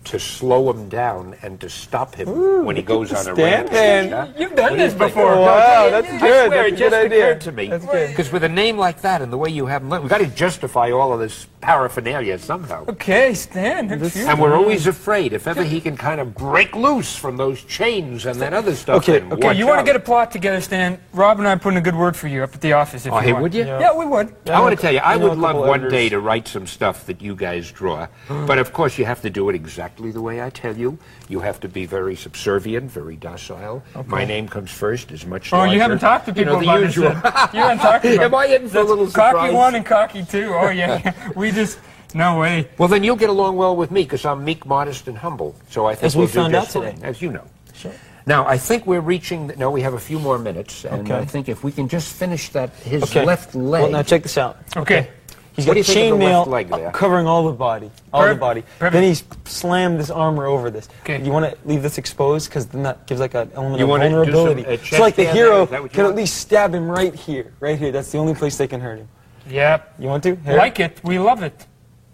to 0.05 0.19
slow 0.19 0.69
him 0.69 0.89
down, 0.89 1.35
and 1.41 1.59
to 1.61 1.69
stop 1.69 2.15
him 2.15 2.65
when 2.65 2.75
he 2.75 2.81
goes 2.81 3.11
on 3.11 3.19
a 3.19 3.21
Stan, 3.21 3.35
rampage. 3.35 4.09
huh? 4.11 4.27
You've 4.37 4.55
done 4.55 4.71
What 4.71 4.77
this 4.79 4.93
before. 4.93 5.35
Wow, 5.35 5.85
I 5.85 5.89
that's 5.89 6.07
swear, 6.19 6.49
good. 6.49 6.51
That's 6.51 6.67
it 6.67 6.73
a 6.73 6.77
just 6.77 6.89
good 6.91 7.05
idea. 7.05 7.25
occurred 7.31 7.41
to 7.41 7.51
me. 7.53 7.67
Because 8.09 8.31
with 8.31 8.43
a 8.43 8.49
name 8.49 8.77
like 8.77 9.01
that 9.01 9.21
and 9.21 9.31
the 9.31 9.37
way 9.37 9.49
you 9.49 9.65
have 9.67 9.81
him, 9.81 9.89
we've 9.89 10.09
got 10.09 10.17
to 10.19 10.27
justify 10.27 10.91
all 10.91 11.13
of 11.13 11.19
this 11.19 11.47
paraphernalia 11.61 12.37
somehow. 12.37 12.85
Okay, 12.89 13.33
Stan. 13.33 13.87
that's. 13.87 14.17
And 14.17 14.39
we're 14.41 14.55
always 14.55 14.87
afraid 14.87 15.31
if 15.33 15.47
ever 15.47 15.63
he 15.63 15.79
can 15.79 15.95
kind 15.95 16.19
of 16.19 16.35
break 16.35 16.75
loose 16.75 17.15
from 17.15 17.37
those 17.37 17.63
chains 17.63 18.25
and 18.25 18.41
that 18.41 18.53
other 18.53 18.75
stuff. 18.75 18.97
Okay, 19.03 19.19
then 19.19 19.31
okay, 19.33 19.53
you 19.53 19.65
want 19.65 19.79
to 19.79 19.85
get 19.85 19.95
a 19.95 19.99
plot 20.01 20.31
together, 20.31 20.59
Stan? 20.59 20.99
Rob 21.13 21.39
and 21.39 21.47
I 21.47 21.53
are 21.53 21.59
putting 21.59 21.77
a 21.77 21.81
good 21.81 21.95
word 21.95 22.15
for 22.17 22.27
you 22.27 22.43
up 22.43 22.53
at 22.53 22.61
the 22.61 22.73
office. 22.73 23.05
If 23.05 23.13
Oh, 23.13 23.17
you 23.19 23.21
hey, 23.27 23.31
want. 23.33 23.43
would 23.43 23.53
you? 23.53 23.63
Yeah. 23.65 23.79
Yeah, 23.79 23.97
we 23.97 24.05
would. 24.05 24.35
I 24.49 24.59
want 24.59 24.75
to 24.75 24.81
tell 24.81 24.91
you, 24.93 24.99
I 24.99 25.13
I 25.13 25.17
would 25.17 25.37
love 25.37 25.55
one 25.55 25.81
editors. 25.85 25.91
day 25.91 26.09
to 26.09 26.19
write 26.19 26.47
some 26.47 26.67
stuff 26.67 27.05
that 27.05 27.21
you 27.21 27.35
guys 27.35 27.71
draw. 27.71 28.07
but 28.27 28.57
of 28.57 28.73
course, 28.73 28.97
you 28.97 29.05
have 29.05 29.21
to 29.21 29.29
do 29.29 29.47
it 29.49 29.55
exactly 29.55 29.92
the 29.97 30.21
way 30.21 30.41
I 30.41 30.49
tell 30.49 30.75
you. 30.75 30.97
You 31.29 31.39
have 31.41 31.59
to 31.61 31.67
be 31.69 31.85
very 31.85 32.15
subservient, 32.15 32.91
very 32.91 33.15
docile. 33.15 33.83
My 34.07 34.25
name 34.25 34.47
comes 34.47 34.71
first, 34.71 35.11
is 35.11 35.25
much 35.25 35.53
Oh, 35.53 35.57
larger. 35.57 35.73
you 35.73 35.79
haven't 35.81 35.99
talked 35.99 36.25
to 36.27 36.33
You 36.33 36.45
know, 36.45 36.59
people 36.59 36.67
the 36.67 36.73
about 36.73 36.81
usual. 36.83 37.09
this. 37.09 37.23
yet. 37.23 37.53
You 37.53 37.59
haven't 37.61 37.77
talked 37.79 38.03
to 38.03 38.09
them. 38.17 38.21
Am 38.21 38.35
I 38.35 38.45
in 38.47 38.69
for 38.69 38.79
a 38.79 38.83
little 38.83 39.07
Cocky 39.07 39.53
one 39.53 39.75
and 39.75 39.85
cocky 39.85 40.23
two. 40.23 40.53
Oh 40.53 40.69
yeah, 40.69 41.13
we 41.35 41.51
just 41.51 41.79
no 42.13 42.39
way. 42.39 42.67
Well, 42.77 42.87
then 42.89 43.03
you'll 43.03 43.15
get 43.15 43.29
along 43.29 43.55
well 43.57 43.75
with 43.75 43.91
me 43.91 44.03
because 44.03 44.25
I'm 44.25 44.43
meek, 44.45 44.65
modest, 44.65 45.07
and 45.07 45.17
humble. 45.17 45.55
So 45.69 45.85
I 45.85 45.95
think 45.95 46.03
As 46.05 46.15
we 46.15 46.19
we'll 46.21 46.27
do 46.27 46.33
found 46.33 46.53
just 46.53 46.75
out 46.75 46.81
today. 46.83 46.95
fine, 46.95 47.03
as 47.03 47.21
you 47.21 47.31
know. 47.31 47.43
Sure. 47.73 47.91
Now, 48.25 48.47
I 48.47 48.57
think 48.57 48.85
we're 48.85 49.01
reaching. 49.01 49.47
The, 49.47 49.55
no, 49.57 49.69
we 49.71 49.81
have 49.81 49.95
a 49.95 49.99
few 49.99 50.17
more 50.19 50.37
minutes, 50.39 50.85
and 50.85 51.01
Okay. 51.09 51.19
I 51.19 51.25
think 51.25 51.49
if 51.49 51.63
we 51.63 51.71
can 51.71 51.87
just 51.89 52.13
finish 52.13 52.49
that, 52.49 52.69
his 52.85 53.03
Okay. 53.03 53.25
left 53.25 53.53
leg. 53.55 53.81
Well, 53.83 53.91
now 53.91 54.03
check 54.03 54.23
this 54.23 54.37
out. 54.37 54.57
Okay. 54.77 55.09
He's 55.55 55.67
What 55.67 55.75
got 55.75 55.85
do 55.85 55.91
you 55.91 55.93
think 55.95 56.13
of 56.13 56.19
the 56.19 56.25
left 56.25 56.69
chainmail 56.69 56.93
covering 56.93 57.27
all 57.27 57.45
the 57.45 57.51
body, 57.53 57.91
all 58.11 58.27
the 58.27 58.33
body. 58.33 58.63
Perfect. 58.79 58.93
Then 58.93 59.03
he's 59.03 59.23
slammed 59.45 59.99
this 59.99 60.09
armor 60.09 60.47
over 60.47 60.71
this. 60.71 60.89
Okay. 61.03 61.23
You 61.23 61.31
want 61.31 61.45
to 61.51 61.55
leave 61.67 61.83
this 61.83 61.97
exposed 61.99 62.49
because 62.49 62.65
then 62.65 62.81
that 62.83 63.05
gives 63.05 63.21
like 63.21 63.35
an 63.35 63.51
element 63.53 63.77
You 63.77 63.83
of 63.85 63.89
wanna 63.89 64.09
do 64.09 64.15
some, 64.15 64.31
vulnerability. 64.33 64.65
uh, 64.65 64.77
so 64.77 64.83
chest 64.83 64.99
like 64.99 65.15
the 65.15 65.25
hero 65.25 65.63
Is 65.63 65.69
that 65.69 65.81
what 65.83 65.91
you 65.91 65.95
can 65.95 66.05
at 66.07 66.15
least 66.15 66.37
stab 66.37 66.73
him 66.73 66.89
right 66.89 67.13
here, 67.13 67.53
right 67.59 67.77
here. 67.77 67.91
That's 67.91 68.11
the 68.11 68.17
only 68.17 68.33
place 68.33 68.57
they 68.57 68.67
can 68.67 68.81
hurt 68.81 68.97
him. 68.97 69.07
Yep. 69.49 69.93
You 69.99 70.07
want 70.07 70.23
to? 70.23 70.35
Here? 70.37 70.57
Like 70.57 70.79
it. 70.79 70.99
We 71.03 71.19
love 71.19 71.43
it. 71.43 71.67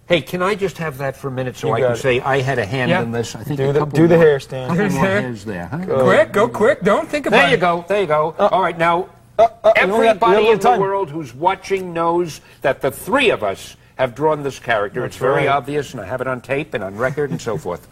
Hey, 0.07 0.21
can 0.21 0.41
I 0.41 0.55
just 0.55 0.77
have 0.79 0.97
that 0.97 1.15
for 1.15 1.27
a 1.27 1.31
minute 1.31 1.55
so 1.55 1.67
You 1.67 1.73
I 1.75 1.81
can 1.81 1.91
it. 1.91 1.95
say 1.97 2.19
I 2.19 2.41
had 2.41 2.57
a 2.59 2.65
hand 2.65 2.89
Yeah. 2.89 3.03
in 3.03 3.11
this? 3.11 3.35
I 3.35 3.43
think 3.43 3.57
Do 3.57 3.69
a 3.69 3.73
the- 3.73 3.79
couple 3.79 3.95
do 3.95 4.07
the 4.07 4.15
more- 4.15 4.25
hair, 4.25 4.39
Stan. 4.39 4.67
couple 4.67 4.81
Here's 4.81 4.95
hair. 4.97 5.21
hairs 5.21 5.45
there, 5.45 5.67
huh? 5.67 5.77
quick, 6.03 6.31
go 6.33 6.47
quick. 6.49 6.81
Don't 6.81 7.07
think 7.07 7.27
about 7.27 7.37
it. 7.37 7.39
There 7.41 7.47
it. 7.49 7.51
you 7.51 7.57
go. 7.57 7.85
There 7.87 8.01
you 8.01 8.07
go. 8.07 8.35
All 8.39 8.61
right, 8.61 8.75
now 8.77 9.07
Uh, 9.39 9.47
uh, 9.63 9.71
we 9.75 9.81
only 9.83 9.91
got- 9.91 9.91
we 9.91 9.93
got 9.93 10.03
a 10.03 10.07
everybody 10.09 10.35
little 10.35 10.51
in 10.51 10.57
the 10.59 10.63
time. 10.63 10.79
world 10.79 11.09
who's 11.09 11.33
watching 11.33 11.93
knows 11.93 12.41
that 12.61 12.81
the 12.81 12.91
three 12.91 13.29
of 13.29 13.43
us 13.43 13.75
have 13.97 14.13
drawn 14.15 14.43
this 14.43 14.59
character. 14.59 15.03
it's 15.05 15.17
very 15.17 15.45
right. 15.45 15.47
obvious, 15.47 15.91
and 15.93 16.01
I 16.01 16.05
have 16.05 16.21
it 16.21 16.27
on 16.27 16.41
tape 16.41 16.73
and 16.73 16.83
on 16.83 16.95
record 16.97 17.31
and 17.31 17.41
so 17.41 17.57
forth. 17.57 17.87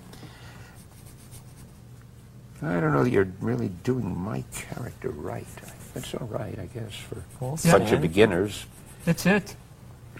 I 2.61 2.79
don't 2.79 2.91
know 2.93 3.03
that 3.03 3.11
you're 3.11 3.27
really 3.39 3.69
doing 3.83 4.17
my 4.19 4.43
character 4.53 5.09
right. 5.09 5.45
That's 5.93 6.13
all 6.15 6.27
right, 6.27 6.57
I 6.59 6.65
guess, 6.65 6.93
for 6.95 7.23
Well, 7.39 7.49
a 7.51 7.53
bunch 7.53 7.59
Stan. 7.61 7.93
of 7.93 8.01
beginners. 8.01 8.65
That's 9.05 9.25
it. 9.25 9.55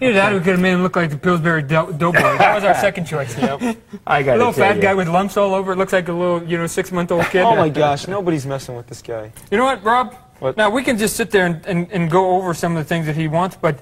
Either 0.00 0.12
that, 0.12 0.32
or 0.32 0.36
we 0.36 0.40
could 0.44 0.52
have 0.52 0.60
made 0.60 0.72
him 0.74 0.82
look 0.84 0.94
like 0.94 1.10
the 1.10 1.18
Pillsbury 1.18 1.62
Do- 1.62 1.92
Doughboy. 1.98 2.12
That 2.38 2.54
was 2.54 2.62
our 2.62 2.74
second 2.76 3.06
choice. 3.06 3.36
I 4.06 4.22
got 4.22 4.36
A 4.36 4.38
little 4.38 4.52
fat 4.52 4.80
guy 4.80 4.94
with 4.94 5.08
lumps 5.08 5.36
all 5.36 5.52
over. 5.54 5.72
It 5.72 5.76
looks 5.76 5.92
like 5.92 6.06
a 6.06 6.12
little, 6.12 6.42
you 6.44 6.56
know, 6.56 6.68
six-month-old 6.68 7.26
kid. 7.26 7.42
Oh 7.42 7.56
my 7.56 7.68
gosh, 7.84 8.06
nobody's 8.06 8.46
messing 8.46 8.76
with 8.76 8.86
this 8.86 9.02
guy. 9.02 9.32
You 9.50 9.58
know 9.58 9.64
what, 9.64 9.82
Rob? 9.82 10.14
What? 10.38 10.56
Now 10.56 10.70
we 10.70 10.82
can 10.82 10.98
just 10.98 11.16
sit 11.16 11.30
there 11.30 11.46
and, 11.46 11.64
and, 11.66 11.90
and 11.92 12.10
go 12.10 12.36
over 12.36 12.54
some 12.54 12.76
of 12.76 12.84
the 12.84 12.88
things 12.88 13.06
that 13.06 13.16
he 13.16 13.28
wants, 13.28 13.56
but 13.56 13.80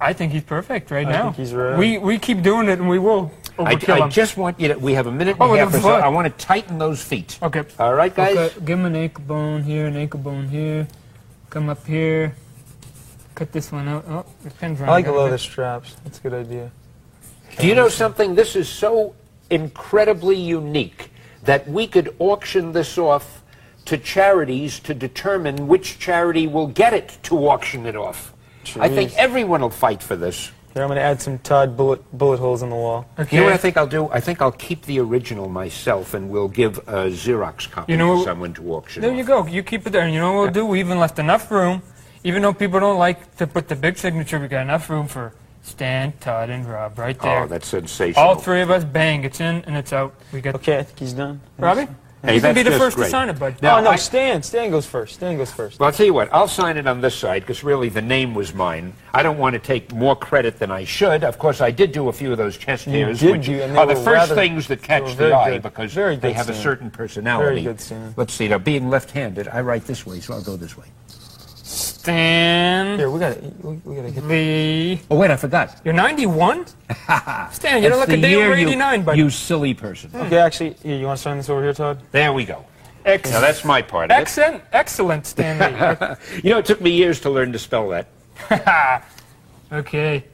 I 0.00 0.12
think 0.12 0.32
he's 0.32 0.44
perfect 0.44 0.90
right 0.90 1.06
I 1.06 1.10
now. 1.10 1.22
think 1.24 1.36
he's 1.36 1.52
right. 1.54 1.76
We 1.76 1.98
we 1.98 2.18
keep 2.18 2.42
doing 2.42 2.68
it, 2.68 2.78
and 2.78 2.88
we 2.88 2.98
will 3.00 3.32
I, 3.58 3.74
overkill 3.74 4.00
I 4.00 4.04
him. 4.04 4.10
just 4.10 4.36
want 4.36 4.60
you 4.60 4.68
to. 4.68 4.78
We 4.78 4.94
have 4.94 5.08
a 5.08 5.12
minute 5.12 5.32
and 5.32 5.42
Oh, 5.42 5.46
a 5.46 5.50
with 5.64 5.72
half 5.72 5.82
so. 5.82 5.88
I 5.90 6.08
want 6.08 6.26
to 6.38 6.46
tighten 6.46 6.78
those 6.78 7.02
feet. 7.02 7.38
Okay. 7.42 7.64
All 7.80 7.94
right, 7.94 8.14
guys. 8.14 8.36
Okay, 8.36 8.64
give 8.64 8.78
him 8.78 8.84
an 8.86 8.94
ankle 8.94 9.24
bone 9.24 9.62
here, 9.64 9.86
an 9.86 9.96
ankle 9.96 10.20
bone 10.20 10.46
here. 10.48 10.86
Come 11.50 11.68
up 11.68 11.84
here. 11.84 12.34
Cut 13.34 13.50
this 13.52 13.72
one 13.72 13.88
out. 13.88 14.04
Oh, 14.08 14.24
the 14.44 14.50
pin's 14.50 14.80
I 14.80 14.86
running 14.86 14.92
like 14.94 15.04
the 15.06 15.12
out. 15.12 15.24
leather 15.24 15.38
straps. 15.38 15.96
That's 16.04 16.18
a 16.18 16.22
good 16.22 16.34
idea. 16.34 16.70
Do 17.58 17.66
you 17.66 17.74
know 17.74 17.88
something? 17.88 18.34
This 18.36 18.54
is 18.54 18.68
so 18.68 19.14
incredibly 19.50 20.36
unique 20.36 21.10
that 21.44 21.66
we 21.66 21.86
could 21.88 22.14
auction 22.20 22.70
this 22.72 22.98
off 22.98 23.42
to 23.88 23.96
charities 23.96 24.80
to 24.80 24.92
determine 24.92 25.66
which 25.66 25.98
charity 25.98 26.46
will 26.46 26.66
get 26.66 26.92
it 26.92 27.18
to 27.22 27.48
auction 27.48 27.86
it 27.86 27.96
off. 27.96 28.34
I 28.78 28.88
think 28.88 29.16
everyone 29.16 29.62
will 29.62 29.70
fight 29.70 30.02
for 30.02 30.14
this. 30.14 30.52
Here, 30.74 30.82
I'm 30.82 30.88
going 30.88 30.96
to 30.96 31.02
add 31.02 31.22
some 31.22 31.38
Todd 31.38 31.74
bullet 31.74 32.02
bullet 32.16 32.38
holes 32.38 32.62
in 32.62 32.68
the 32.68 32.76
wall. 32.76 33.08
Okay. 33.18 33.36
You 33.36 33.40
know 33.40 33.46
what 33.46 33.54
I 33.54 33.56
think 33.56 33.78
I'll 33.78 33.86
do? 33.86 34.10
I 34.10 34.20
think 34.20 34.42
I'll 34.42 34.52
keep 34.52 34.82
the 34.82 35.00
original 35.00 35.48
myself 35.48 36.12
and 36.12 36.28
we'll 36.28 36.48
give 36.48 36.76
a 36.86 37.08
Xerox 37.08 37.70
copy 37.70 37.92
You 37.92 37.98
know 37.98 38.18
to 38.18 38.24
someone 38.24 38.52
to 38.54 38.74
auction 38.74 39.00
There 39.00 39.10
off. 39.10 39.16
you 39.16 39.24
go. 39.24 39.46
You 39.46 39.62
keep 39.62 39.86
it 39.86 39.90
there. 39.90 40.02
And 40.02 40.12
you 40.12 40.20
know 40.20 40.34
what 40.34 40.42
we'll 40.42 40.52
do? 40.52 40.66
We 40.66 40.80
even 40.80 40.98
left 40.98 41.18
enough 41.18 41.50
room. 41.50 41.82
Even 42.24 42.42
though 42.42 42.52
people 42.52 42.78
don't 42.80 42.98
like 42.98 43.36
to 43.38 43.46
put 43.46 43.68
the 43.68 43.76
big 43.76 43.96
signature, 43.96 44.38
we 44.38 44.48
got 44.48 44.60
enough 44.62 44.90
room 44.90 45.08
for 45.08 45.32
Stan, 45.62 46.12
Todd, 46.20 46.50
and 46.50 46.68
Rob 46.68 46.98
right 46.98 47.16
oh, 47.20 47.24
there. 47.24 47.42
Oh, 47.44 47.46
that's 47.46 47.68
sensational. 47.68 48.22
All 48.22 48.34
three 48.34 48.60
of 48.60 48.70
us, 48.70 48.84
bang, 48.84 49.24
it's 49.24 49.40
in 49.40 49.62
and 49.64 49.76
it's 49.76 49.94
out. 49.94 50.14
We 50.32 50.42
got 50.42 50.56
Okay, 50.56 50.78
I 50.78 50.82
think 50.82 50.98
he's 50.98 51.14
done. 51.14 51.40
Robbie. 51.58 51.88
Hey, 52.24 52.34
you 52.34 52.40
can 52.40 52.54
be 52.54 52.64
the 52.64 52.72
first 52.72 52.96
great. 52.96 53.06
to 53.06 53.10
sign 53.10 53.28
it, 53.28 53.38
bud. 53.38 53.54
Now, 53.62 53.78
oh 53.78 53.82
no, 53.82 53.90
I- 53.90 53.96
Stan. 53.96 54.42
Stan 54.42 54.70
goes 54.70 54.84
first. 54.86 55.14
Stan 55.14 55.36
goes 55.36 55.52
first. 55.52 55.78
Well, 55.78 55.86
I'll 55.86 55.92
tell 55.92 56.04
you 56.06 56.12
what, 56.14 56.28
I'll 56.32 56.48
sign 56.48 56.76
it 56.76 56.86
on 56.88 57.00
this 57.00 57.14
side 57.14 57.42
because 57.42 57.62
really 57.62 57.88
the 57.88 58.02
name 58.02 58.34
was 58.34 58.52
mine. 58.52 58.92
I 59.14 59.22
don't 59.22 59.38
want 59.38 59.52
to 59.54 59.60
take 59.60 59.92
more 59.92 60.16
credit 60.16 60.58
than 60.58 60.70
I 60.70 60.82
should. 60.84 61.22
Of 61.22 61.38
course, 61.38 61.60
I 61.60 61.70
did 61.70 61.92
do 61.92 62.08
a 62.08 62.12
few 62.12 62.32
of 62.32 62.38
those 62.38 62.56
chest 62.56 62.86
You 62.86 62.92
hairs, 63.04 63.20
did 63.20 63.32
which 63.36 63.46
do, 63.46 63.60
and 63.62 63.76
are 63.78 63.86
the 63.86 63.94
first 63.94 64.06
rather- 64.06 64.34
things 64.34 64.66
that 64.66 64.82
catch 64.82 65.14
the 65.16 65.32
eye 65.32 65.50
good. 65.52 65.62
because 65.62 65.94
they 65.94 66.16
good, 66.16 66.32
have 66.32 66.48
a 66.48 66.54
certain 66.54 66.90
personality. 66.90 67.44
Very 67.48 67.62
good, 67.62 67.80
Stan. 67.80 68.14
Let's 68.16 68.34
see, 68.34 68.48
now 68.48 68.58
being 68.58 68.90
left-handed, 68.90 69.46
I 69.48 69.60
write 69.60 69.84
this 69.86 70.04
way, 70.04 70.18
so 70.20 70.34
I'll 70.34 70.42
go 70.42 70.56
this 70.56 70.76
way. 70.76 70.86
Stan 72.08 72.98
Here, 72.98 73.10
we 73.10 73.20
got 73.20 73.34
to 73.34 73.40
we, 73.60 73.74
we 73.84 73.96
got 73.96 74.02
to 74.02 74.10
hit. 74.10 74.24
Lee. 74.24 75.00
Oh, 75.10 75.16
wait, 75.16 75.30
I 75.30 75.36
forgot. 75.36 75.78
You're 75.84 75.92
91? 75.92 76.64
Stan, 77.50 77.82
you 77.82 77.90
don't 77.90 77.98
look 77.98 78.08
That's 78.08 78.12
a 78.18 78.22
day 78.22 78.30
year 78.30 78.46
over 78.46 78.54
89, 78.54 79.02
but 79.02 79.18
You 79.18 79.28
silly 79.28 79.74
person. 79.74 80.10
Okay, 80.14 80.38
actually, 80.38 80.72
here, 80.82 80.96
you 80.96 81.04
want 81.04 81.18
to 81.18 81.22
sign 81.22 81.36
this 81.36 81.50
over 81.50 81.62
here, 81.62 81.74
Todd? 81.74 82.00
There 82.10 82.32
we 82.32 82.46
go. 82.46 82.64
ex- 83.04 83.30
Now, 83.30 83.40
that's 83.40 83.62
my 83.62 83.82
part 83.82 84.10
of 84.10 84.16
excellent, 84.16 84.62
excellent, 84.72 85.26
Stan 85.26 85.58
Lee. 85.60 86.16
You 86.42 86.48
know, 86.50 86.58
it 86.58 86.64
took 86.64 86.80
me 86.80 86.92
years 86.92 87.20
to 87.20 87.30
learn 87.30 87.52
to 87.52 87.58
spell 87.58 87.90
that. 87.90 88.08
okay. 89.70 90.24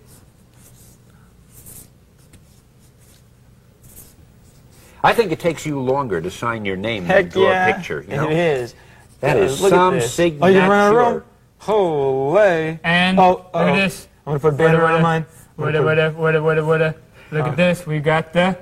I 5.02 5.12
think 5.12 5.32
it 5.32 5.40
takes 5.40 5.66
you 5.66 5.80
longer 5.80 6.20
to 6.20 6.30
sign 6.30 6.64
your 6.64 6.76
name 6.76 7.08
than 7.08 7.24
Heck 7.24 7.32
draw 7.32 7.50
yeah, 7.50 7.66
a 7.66 7.74
picture. 7.74 8.06
You 8.08 8.16
know? 8.16 8.30
it 8.30 8.36
is. 8.36 8.76
That 9.18 9.38
Yeah, 9.38 9.42
is 9.42 9.58
some 9.58 10.00
signature. 10.00 10.44
Oh, 10.44 10.46
you 10.46 10.60
run 10.60 10.70
out 10.70 10.96
of 10.96 11.14
room. 11.14 11.24
Holy. 11.64 12.78
And 12.84 13.18
Oh, 13.18 13.28
look 13.30 13.46
at 13.54 13.68
oh. 13.70 13.76
this. 13.76 14.06
I'm 14.26 14.32
gonna 14.32 14.40
put 14.40 14.54
a 14.54 14.56
banner 14.56 14.80
around 14.80 15.02
mine. 15.02 15.24
I'm 15.58 15.64
What 15.64 15.72
gonna 15.72 15.78
a, 15.78 15.82
put- 15.82 15.84
what 15.84 15.98
a, 15.98 16.10
what 16.10 16.34
a, 16.36 16.42
what 16.42 16.58
a, 16.58 16.64
what 16.64 16.82
a. 16.82 16.94
Look 17.30 17.46
at 17.46 17.52
uh. 17.52 17.56
this. 17.56 17.86
We 17.86 18.00
got 18.00 18.32
the. 18.34 18.56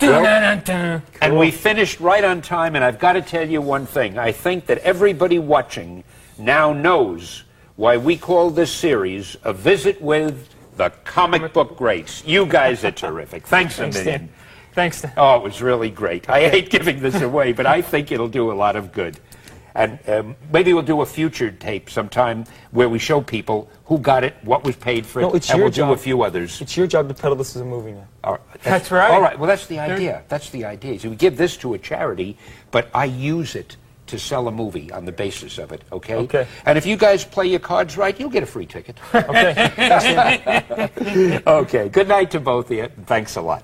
Well- 0.00 0.22
Dun-dun-dun-dun. 0.24 1.02
And 1.20 1.38
we 1.38 1.50
finished 1.50 2.00
right 2.00 2.24
on 2.24 2.40
time, 2.40 2.74
and 2.74 2.82
I've 2.82 2.98
got 2.98 3.12
to 3.12 3.20
tell 3.22 3.46
you 3.46 3.60
one 3.60 3.84
thing. 3.84 4.16
I 4.18 4.32
think 4.32 4.64
that 4.66 4.78
everybody 4.78 5.38
watching 5.38 6.02
now 6.38 6.72
knows 6.72 7.44
why 7.76 7.98
we 7.98 8.16
call 8.16 8.48
this 8.50 8.72
series 8.72 9.36
A 9.44 9.52
Visit 9.52 10.00
with 10.00 10.48
the 10.78 10.88
Comic 11.04 11.52
Book 11.52 11.76
Greats. 11.76 12.24
You 12.26 12.46
guys 12.46 12.82
are 12.84 12.90
terrific. 12.90 13.46
Thanks 13.46 13.74
a 13.74 13.82
Thanks, 13.82 13.96
million. 13.98 14.18
Stan. 14.20 14.28
Thanks, 14.72 14.98
Stan. 14.98 15.12
Oh, 15.18 15.36
it 15.36 15.42
was 15.42 15.60
really 15.60 15.90
great. 15.90 16.30
I 16.30 16.48
hate 16.48 16.70
giving 16.70 17.00
this 17.00 17.20
away, 17.20 17.52
but 17.52 17.66
I 17.66 17.82
think 17.82 18.10
it'll 18.10 18.28
do 18.28 18.50
a 18.50 18.54
lot 18.54 18.76
of 18.76 18.92
good. 18.92 19.20
And 19.74 19.98
um, 20.08 20.36
maybe 20.52 20.72
we'll 20.72 20.82
do 20.82 21.00
a 21.00 21.06
future 21.06 21.50
tape 21.50 21.90
sometime 21.90 22.44
where 22.70 22.88
we 22.88 22.98
show 22.98 23.20
people 23.20 23.70
who 23.84 23.98
got 23.98 24.24
it, 24.24 24.34
what 24.42 24.64
was 24.64 24.76
paid 24.76 25.06
for 25.06 25.20
it, 25.20 25.22
No, 25.22 25.32
it's 25.32 25.50
and 25.50 25.58
your 25.58 25.66
we'll 25.66 25.72
do 25.72 25.92
a 25.92 25.96
few 25.96 26.22
others. 26.22 26.60
It's 26.60 26.76
your 26.76 26.86
job 26.86 27.08
to 27.08 27.14
peddle 27.14 27.36
this 27.36 27.56
as 27.56 27.62
a 27.62 27.64
movie 27.64 27.92
now. 27.92 28.06
All 28.24 28.32
right. 28.32 28.62
That's 28.62 28.90
right. 28.90 29.10
All 29.10 29.20
right. 29.20 29.38
Well, 29.38 29.48
that's 29.48 29.66
the 29.66 29.78
idea. 29.78 30.22
That's 30.28 30.50
the 30.50 30.64
idea. 30.64 30.98
So 30.98 31.10
we 31.10 31.16
give 31.16 31.36
this 31.36 31.56
to 31.58 31.74
a 31.74 31.78
charity, 31.78 32.36
but 32.70 32.88
I 32.94 33.06
use 33.06 33.54
it 33.54 33.76
to 34.10 34.18
sell 34.18 34.48
a 34.48 34.52
movie 34.52 34.90
on 34.90 35.04
the 35.04 35.12
basis 35.12 35.58
of 35.58 35.70
it. 35.70 35.82
Okay. 35.92 36.16
Okay. 36.16 36.46
And 36.66 36.76
if 36.76 36.84
you 36.84 36.96
guys 36.96 37.24
play 37.24 37.46
your 37.46 37.60
cards 37.60 37.96
right, 37.96 38.18
you'll 38.18 38.30
get 38.30 38.42
a 38.42 38.46
free 38.46 38.66
ticket. 38.66 38.98
Okay. 39.14 41.40
okay. 41.46 41.88
Good 41.88 42.08
night 42.08 42.30
to 42.32 42.40
both 42.40 42.70
of 42.70 42.76
you. 42.76 42.82
and 42.84 43.06
Thanks 43.06 43.36
a 43.36 43.40
lot. 43.40 43.58